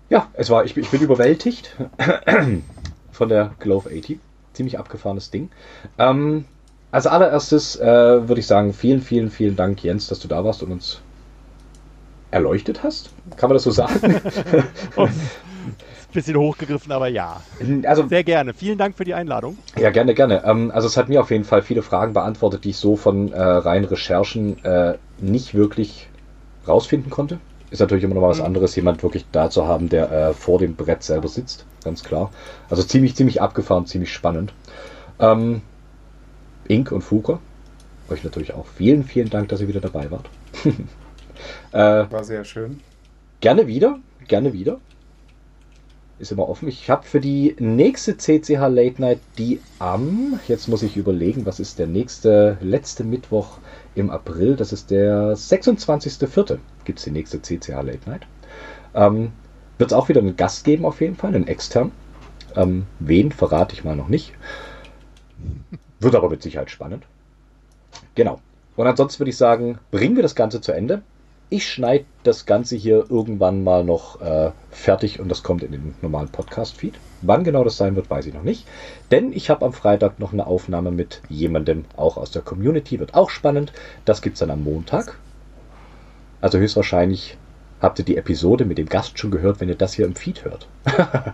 Ja, 0.09 0.27
es 0.33 0.49
war, 0.49 0.65
ich, 0.65 0.73
bin- 0.73 0.83
ich 0.83 0.89
bin 0.91 1.01
überwältigt 1.01 1.75
von 3.11 3.29
der 3.29 3.51
Glove 3.59 3.89
80. 3.89 4.19
Ziemlich 4.53 4.77
abgefahrenes 4.77 5.31
Ding. 5.31 5.49
Ähm, 5.97 6.45
als 6.91 7.07
allererstes 7.07 7.77
äh, 7.77 7.85
würde 8.27 8.39
ich 8.39 8.47
sagen, 8.47 8.73
vielen, 8.73 9.01
vielen, 9.01 9.31
vielen 9.31 9.55
Dank, 9.55 9.81
Jens, 9.83 10.07
dass 10.07 10.19
du 10.19 10.27
da 10.27 10.43
warst 10.43 10.61
und 10.63 10.71
uns 10.73 10.99
erleuchtet 12.31 12.83
hast. 12.83 13.11
Kann 13.37 13.49
man 13.49 13.55
das 13.55 13.63
so 13.63 13.71
sagen? 13.71 14.21
Bisschen 16.13 16.35
hochgegriffen, 16.35 16.91
aber 16.91 17.07
ja. 17.07 17.41
also, 17.85 18.07
Sehr 18.07 18.23
gerne. 18.23 18.53
Vielen 18.53 18.77
Dank 18.77 18.97
für 18.97 19.05
die 19.05 19.13
Einladung. 19.13 19.57
Ja, 19.79 19.89
gerne, 19.91 20.13
gerne. 20.13 20.43
Ähm, 20.45 20.71
also 20.71 20.87
es 20.87 20.97
hat 20.97 21.09
mir 21.09 21.21
auf 21.21 21.31
jeden 21.31 21.45
Fall 21.45 21.61
viele 21.61 21.81
Fragen 21.81 22.13
beantwortet, 22.13 22.65
die 22.65 22.71
ich 22.71 22.77
so 22.77 22.95
von 22.95 23.31
äh, 23.31 23.41
reinen 23.41 23.85
Recherchen 23.85 24.63
äh, 24.65 24.97
nicht 25.19 25.53
wirklich 25.53 26.09
rausfinden 26.67 27.09
konnte. 27.09 27.39
Ist 27.69 27.79
natürlich 27.79 28.03
immer 28.03 28.15
noch 28.15 28.21
mal 28.21 28.29
was 28.29 28.41
anderes, 28.41 28.75
jemand 28.75 29.01
wirklich 29.01 29.25
da 29.31 29.49
zu 29.49 29.65
haben, 29.65 29.87
der 29.87 30.11
äh, 30.11 30.33
vor 30.33 30.59
dem 30.59 30.75
Brett 30.75 31.03
selber 31.03 31.29
sitzt, 31.29 31.65
ganz 31.83 32.03
klar. 32.03 32.29
Also 32.69 32.83
ziemlich, 32.83 33.15
ziemlich 33.15 33.41
abgefahren, 33.41 33.85
ziemlich 33.85 34.11
spannend. 34.11 34.53
Ähm, 35.19 35.61
Ink 36.67 36.91
und 36.91 37.01
Fuka, 37.01 37.39
euch 38.09 38.25
natürlich 38.25 38.53
auch 38.53 38.65
vielen, 38.65 39.05
vielen 39.05 39.29
Dank, 39.29 39.47
dass 39.49 39.61
ihr 39.61 39.69
wieder 39.69 39.79
dabei 39.79 40.11
wart. 40.11 40.29
äh, 41.71 42.11
War 42.11 42.23
sehr 42.25 42.43
schön. 42.43 42.81
Gerne 43.39 43.67
wieder, 43.67 43.99
gerne 44.27 44.51
wieder. 44.51 44.79
Ist 46.21 46.31
immer 46.31 46.47
offen. 46.47 46.67
Ich 46.67 46.87
habe 46.87 47.01
für 47.01 47.19
die 47.19 47.55
nächste 47.57 48.15
CCH 48.15 48.67
Late 48.69 49.01
Night, 49.01 49.19
die 49.39 49.59
am, 49.79 50.39
jetzt 50.47 50.67
muss 50.67 50.83
ich 50.83 50.95
überlegen, 50.95 51.47
was 51.47 51.59
ist 51.59 51.79
der 51.79 51.87
nächste, 51.87 52.59
letzte 52.61 53.03
Mittwoch 53.03 53.57
im 53.95 54.11
April, 54.11 54.55
das 54.55 54.71
ist 54.71 54.91
der 54.91 55.33
26.04. 55.35 56.59
gibt 56.85 56.99
es 56.99 57.05
die 57.05 57.11
nächste 57.11 57.41
CCH 57.41 57.81
Late 57.81 58.07
Night. 58.07 58.27
Ähm, 58.93 59.31
Wird 59.79 59.91
es 59.91 59.97
auch 59.97 60.09
wieder 60.09 60.21
einen 60.21 60.35
Gast 60.35 60.63
geben 60.63 60.85
auf 60.85 61.01
jeden 61.01 61.15
Fall, 61.15 61.33
einen 61.33 61.47
extern. 61.47 61.91
Ähm, 62.55 62.85
wen 62.99 63.31
verrate 63.31 63.73
ich 63.73 63.83
mal 63.83 63.95
noch 63.95 64.07
nicht. 64.07 64.31
Wird 65.99 66.13
aber 66.13 66.29
mit 66.29 66.43
Sicherheit 66.43 66.69
spannend. 66.69 67.03
Genau. 68.13 68.39
Und 68.75 68.85
ansonsten 68.85 69.21
würde 69.21 69.31
ich 69.31 69.37
sagen, 69.37 69.79
bringen 69.89 70.17
wir 70.17 70.23
das 70.23 70.35
Ganze 70.35 70.61
zu 70.61 70.71
Ende. 70.71 71.01
Ich 71.53 71.67
schneide 71.67 72.05
das 72.23 72.45
Ganze 72.45 72.77
hier 72.77 73.07
irgendwann 73.09 73.65
mal 73.65 73.83
noch 73.83 74.21
äh, 74.21 74.51
fertig 74.69 75.19
und 75.19 75.27
das 75.27 75.43
kommt 75.43 75.63
in 75.63 75.73
den 75.73 75.95
normalen 76.01 76.29
Podcast-Feed. 76.29 76.93
Wann 77.23 77.43
genau 77.43 77.65
das 77.65 77.75
sein 77.75 77.97
wird, 77.97 78.09
weiß 78.09 78.25
ich 78.25 78.33
noch 78.33 78.43
nicht. 78.43 78.65
Denn 79.11 79.33
ich 79.33 79.49
habe 79.49 79.65
am 79.65 79.73
Freitag 79.73 80.17
noch 80.17 80.31
eine 80.31 80.47
Aufnahme 80.47 80.91
mit 80.91 81.21
jemandem 81.27 81.83
auch 81.97 82.15
aus 82.15 82.31
der 82.31 82.41
Community. 82.41 83.01
Wird 83.01 83.15
auch 83.15 83.29
spannend. 83.29 83.73
Das 84.05 84.21
gibt 84.21 84.35
es 84.35 84.39
dann 84.39 84.49
am 84.49 84.63
Montag. 84.63 85.19
Also 86.39 86.57
höchstwahrscheinlich 86.57 87.37
habt 87.81 87.99
ihr 87.99 88.05
die 88.05 88.15
Episode 88.15 88.63
mit 88.63 88.77
dem 88.77 88.87
Gast 88.87 89.19
schon 89.19 89.31
gehört, 89.31 89.59
wenn 89.59 89.67
ihr 89.67 89.75
das 89.75 89.93
hier 89.93 90.05
im 90.05 90.15
Feed 90.15 90.45
hört. 90.45 90.69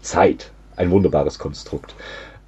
Zeit. 0.00 0.52
Ein 0.76 0.92
wunderbares 0.92 1.40
Konstrukt. 1.40 1.96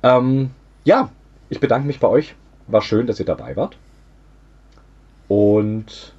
Ähm, 0.04 0.50
ja, 0.84 1.10
ich 1.48 1.58
bedanke 1.58 1.88
mich 1.88 1.98
bei 1.98 2.06
euch. 2.06 2.36
War 2.68 2.80
schön, 2.80 3.08
dass 3.08 3.18
ihr 3.18 3.26
dabei 3.26 3.56
wart. 3.56 3.76
Und 5.26 6.14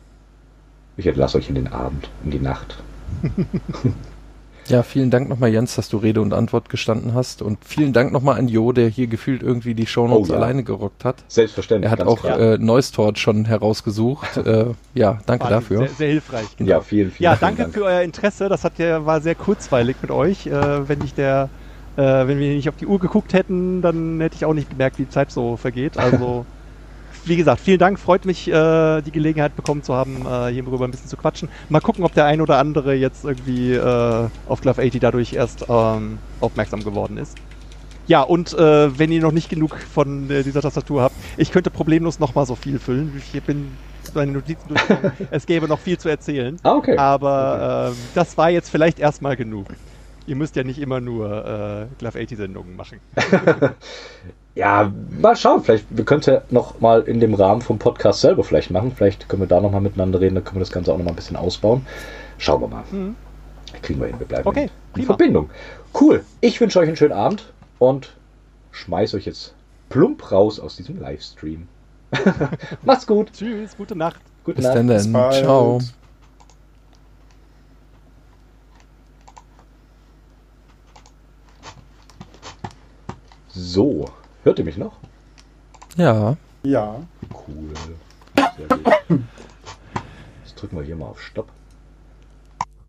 ich 0.98 1.08
entlasse 1.08 1.38
euch 1.38 1.50
in 1.50 1.56
den 1.56 1.68
Abend, 1.68 2.10
in 2.24 2.32
die 2.32 2.40
Nacht. 2.40 2.78
Ja, 4.70 4.84
vielen 4.84 5.10
Dank 5.10 5.30
nochmal, 5.30 5.50
Jens, 5.50 5.76
dass 5.76 5.88
du 5.88 5.96
Rede 5.96 6.20
und 6.20 6.34
Antwort 6.34 6.68
gestanden 6.68 7.14
hast. 7.14 7.42
Und 7.42 7.58
vielen 7.64 7.94
Dank 7.94 8.12
nochmal 8.12 8.38
an 8.38 8.50
Jo, 8.50 8.74
der 8.74 8.90
hier 8.90 9.08
gefühlt 9.08 9.42
irgendwie 9.42 9.74
die 9.76 9.86
Shownotes 9.86 10.30
Oh, 10.30 10.34
ja. 10.34 10.40
alleine 10.40 10.64
gerockt 10.64 11.06
hat. 11.06 11.24
Selbstverständlich. 11.30 11.88
Er 11.90 11.92
hat 11.92 12.06
auch 12.06 12.20
klar. 12.20 12.38
äh, 12.38 12.58
Neustort 12.58 13.18
schon 13.18 13.46
herausgesucht. 13.46 14.36
äh, 14.46 14.66
ja, 14.94 15.20
danke 15.26 15.46
War 15.46 15.52
dafür. 15.52 15.78
Sehr, 15.80 15.88
sehr 15.90 16.08
hilfreich. 16.10 16.58
genau. 16.58 16.70
ja, 16.70 16.82
vielen, 16.82 17.12
vielen 17.12 17.24
Ja, 17.24 17.36
vielen 17.38 17.48
danke 17.48 17.62
Dank. 17.62 17.74
für 17.76 17.84
euer 17.86 18.02
Interesse. 18.02 18.50
Das 18.50 18.66
hat 18.66 18.78
ja, 18.78 19.06
war 19.06 19.22
sehr 19.22 19.36
kurzweilig 19.36 19.96
mit 20.02 20.12
euch. 20.12 20.48
Äh, 20.48 20.90
wenn 20.90 21.02
ich 21.02 21.14
der, 21.14 21.50
äh, 21.96 22.02
wenn 22.02 22.38
wir 22.38 22.54
nicht 22.54 22.68
auf 22.68 22.76
die 22.76 22.88
Uhr 22.88 23.00
geguckt 23.00 23.32
hätten, 23.32 23.82
dann 23.82 24.20
hätte 24.20 24.36
ich 24.36 24.44
auch 24.44 24.54
nicht 24.54 24.70
gemerkt, 24.70 25.00
wie 25.00 25.04
die 25.04 25.10
Zeit 25.10 25.32
so 25.32 25.56
vergeht. 25.56 25.98
Also, 25.98 26.46
wie 27.28 27.36
gesagt, 27.36 27.62
vielen 27.62 27.80
Dank. 27.80 28.00
Freut 28.00 28.26
mich, 28.26 28.48
äh, 28.48 29.02
die 29.02 29.12
Gelegenheit 29.12 29.56
bekommen 29.56 29.84
zu 29.84 29.94
haben, 29.94 30.26
äh, 30.26 30.52
hierüber 30.52 30.86
ein 30.86 30.92
bisschen 30.92 31.10
zu 31.10 31.18
quatschen. 31.18 31.50
Mal 31.70 31.82
gucken, 31.82 32.04
ob 32.04 32.14
der 32.14 32.26
ein 32.26 32.42
oder 32.42 32.58
andere 32.58 32.94
jetzt 32.94 33.26
irgendwie 33.26 33.74
äh, 33.74 34.28
auf 34.48 34.62
Glove 34.62 34.82
80 34.82 35.00
dadurch 35.00 35.34
erst 35.34 35.66
ähm, 35.70 36.20
aufmerksam 36.40 36.84
geworden 36.84 37.18
ist. 37.18 37.38
Ja, 38.08 38.22
und 38.22 38.54
äh, 38.54 38.98
wenn 38.98 39.12
ihr 39.12 39.22
noch 39.22 39.34
nicht 39.34 39.50
genug 39.50 39.78
von 39.78 40.30
äh, 40.30 40.44
dieser 40.44 40.62
Tastatur 40.62 41.02
habt, 41.02 41.16
ich 41.36 41.52
könnte 41.52 41.70
problemlos 41.70 42.20
noch 42.20 42.36
mal 42.36 42.46
so 42.46 42.56
viel 42.56 42.80
füllen. 42.80 43.22
Ich 43.34 43.44
bin 43.44 43.72
meine 44.14 44.32
Notizen 44.32 44.70
durchgegangen. 44.70 45.12
Es 45.32 45.46
gäbe 45.46 45.68
noch 45.68 45.80
viel 45.80 45.98
zu 45.98 46.08
erzählen. 46.08 46.58
Ah, 46.64 46.76
okay. 46.76 46.98
Aber 46.98 47.90
ähm, 47.92 47.98
das 48.16 48.38
war 48.38 48.50
jetzt 48.50 48.70
vielleicht 48.70 49.00
erstmal 49.00 49.36
genug. 49.36 49.68
Ihr 50.26 50.36
müsst 50.36 50.56
ja 50.56 50.64
nicht 50.64 50.80
immer 50.80 51.02
nur 51.02 51.28
äh, 51.28 51.96
Glove 52.00 52.22
80 52.22 52.38
Sendungen 52.38 52.76
machen. 52.76 53.00
Ja, 54.58 54.92
mal 55.22 55.36
schauen. 55.36 55.64
Vielleicht, 55.64 55.86
wir 55.90 56.04
könnten 56.04 56.32
ja 56.32 56.42
noch 56.50 56.80
mal 56.80 57.02
in 57.04 57.20
dem 57.20 57.36
Rahmen 57.36 57.62
vom 57.62 57.78
Podcast 57.78 58.22
selber 58.22 58.44
vielleicht 58.44 58.72
machen. 58.72 58.92
Vielleicht 58.96 59.30
können 59.30 59.44
wir 59.44 59.48
da 59.48 59.62
noch 59.62 59.72
mal 59.72 59.82
miteinander 59.82 60.20
reden. 60.20 60.34
Dann 60.34 60.44
können 60.44 60.56
wir 60.56 60.62
das 60.62 60.72
Ganze 60.72 60.92
auch 60.92 60.98
noch 60.98 61.06
mal 61.06 61.12
ein 61.12 61.16
bisschen 61.16 61.36
ausbauen. 61.36 61.86
Schauen 62.40 62.62
wir 62.62 62.68
mal. 62.68 62.84
Kriegen 63.84 64.00
wir 64.00 64.08
hin. 64.08 64.16
Wir 64.20 64.26
bleiben 64.26 64.44
Mhm. 64.46 64.48
Okay, 64.50 64.70
in. 64.96 65.04
Verbindung. 65.04 65.50
Cool. 66.00 66.24
Ich 66.42 66.60
wünsche 66.60 66.80
euch 66.80 66.88
einen 66.88 66.98
schönen 66.98 67.14
Abend 67.14 67.54
und 67.78 68.16
schmeiß 68.72 69.14
euch 69.14 69.26
jetzt 69.26 69.54
plump 69.90 70.32
raus 70.32 70.60
aus 70.60 70.76
diesem 70.76 71.00
Livestream. 71.00 71.68
Macht's 72.84 73.06
gut. 73.06 73.32
Tschüss, 73.34 73.78
gute 73.78 73.96
Nacht. 73.96 74.22
Gute 74.44 74.56
Bis 74.56 74.66
Nacht. 74.66 74.76
dann, 74.78 74.88
Bis 74.88 75.12
dann. 75.12 75.32
Ciao. 75.34 75.80
So, 83.50 84.06
hört 84.48 84.60
ihr 84.60 84.66
mich 84.66 84.78
noch? 84.78 84.94
Ja. 85.98 86.38
Ja. 86.64 87.02
Cool. 87.34 87.74
Sehr 88.58 88.78
gut. 88.78 88.94
Jetzt 90.46 90.62
drücken 90.62 90.78
wir 90.78 90.84
hier 90.84 90.96
mal 90.96 91.08
auf 91.08 91.22
Stopp. 91.22 91.50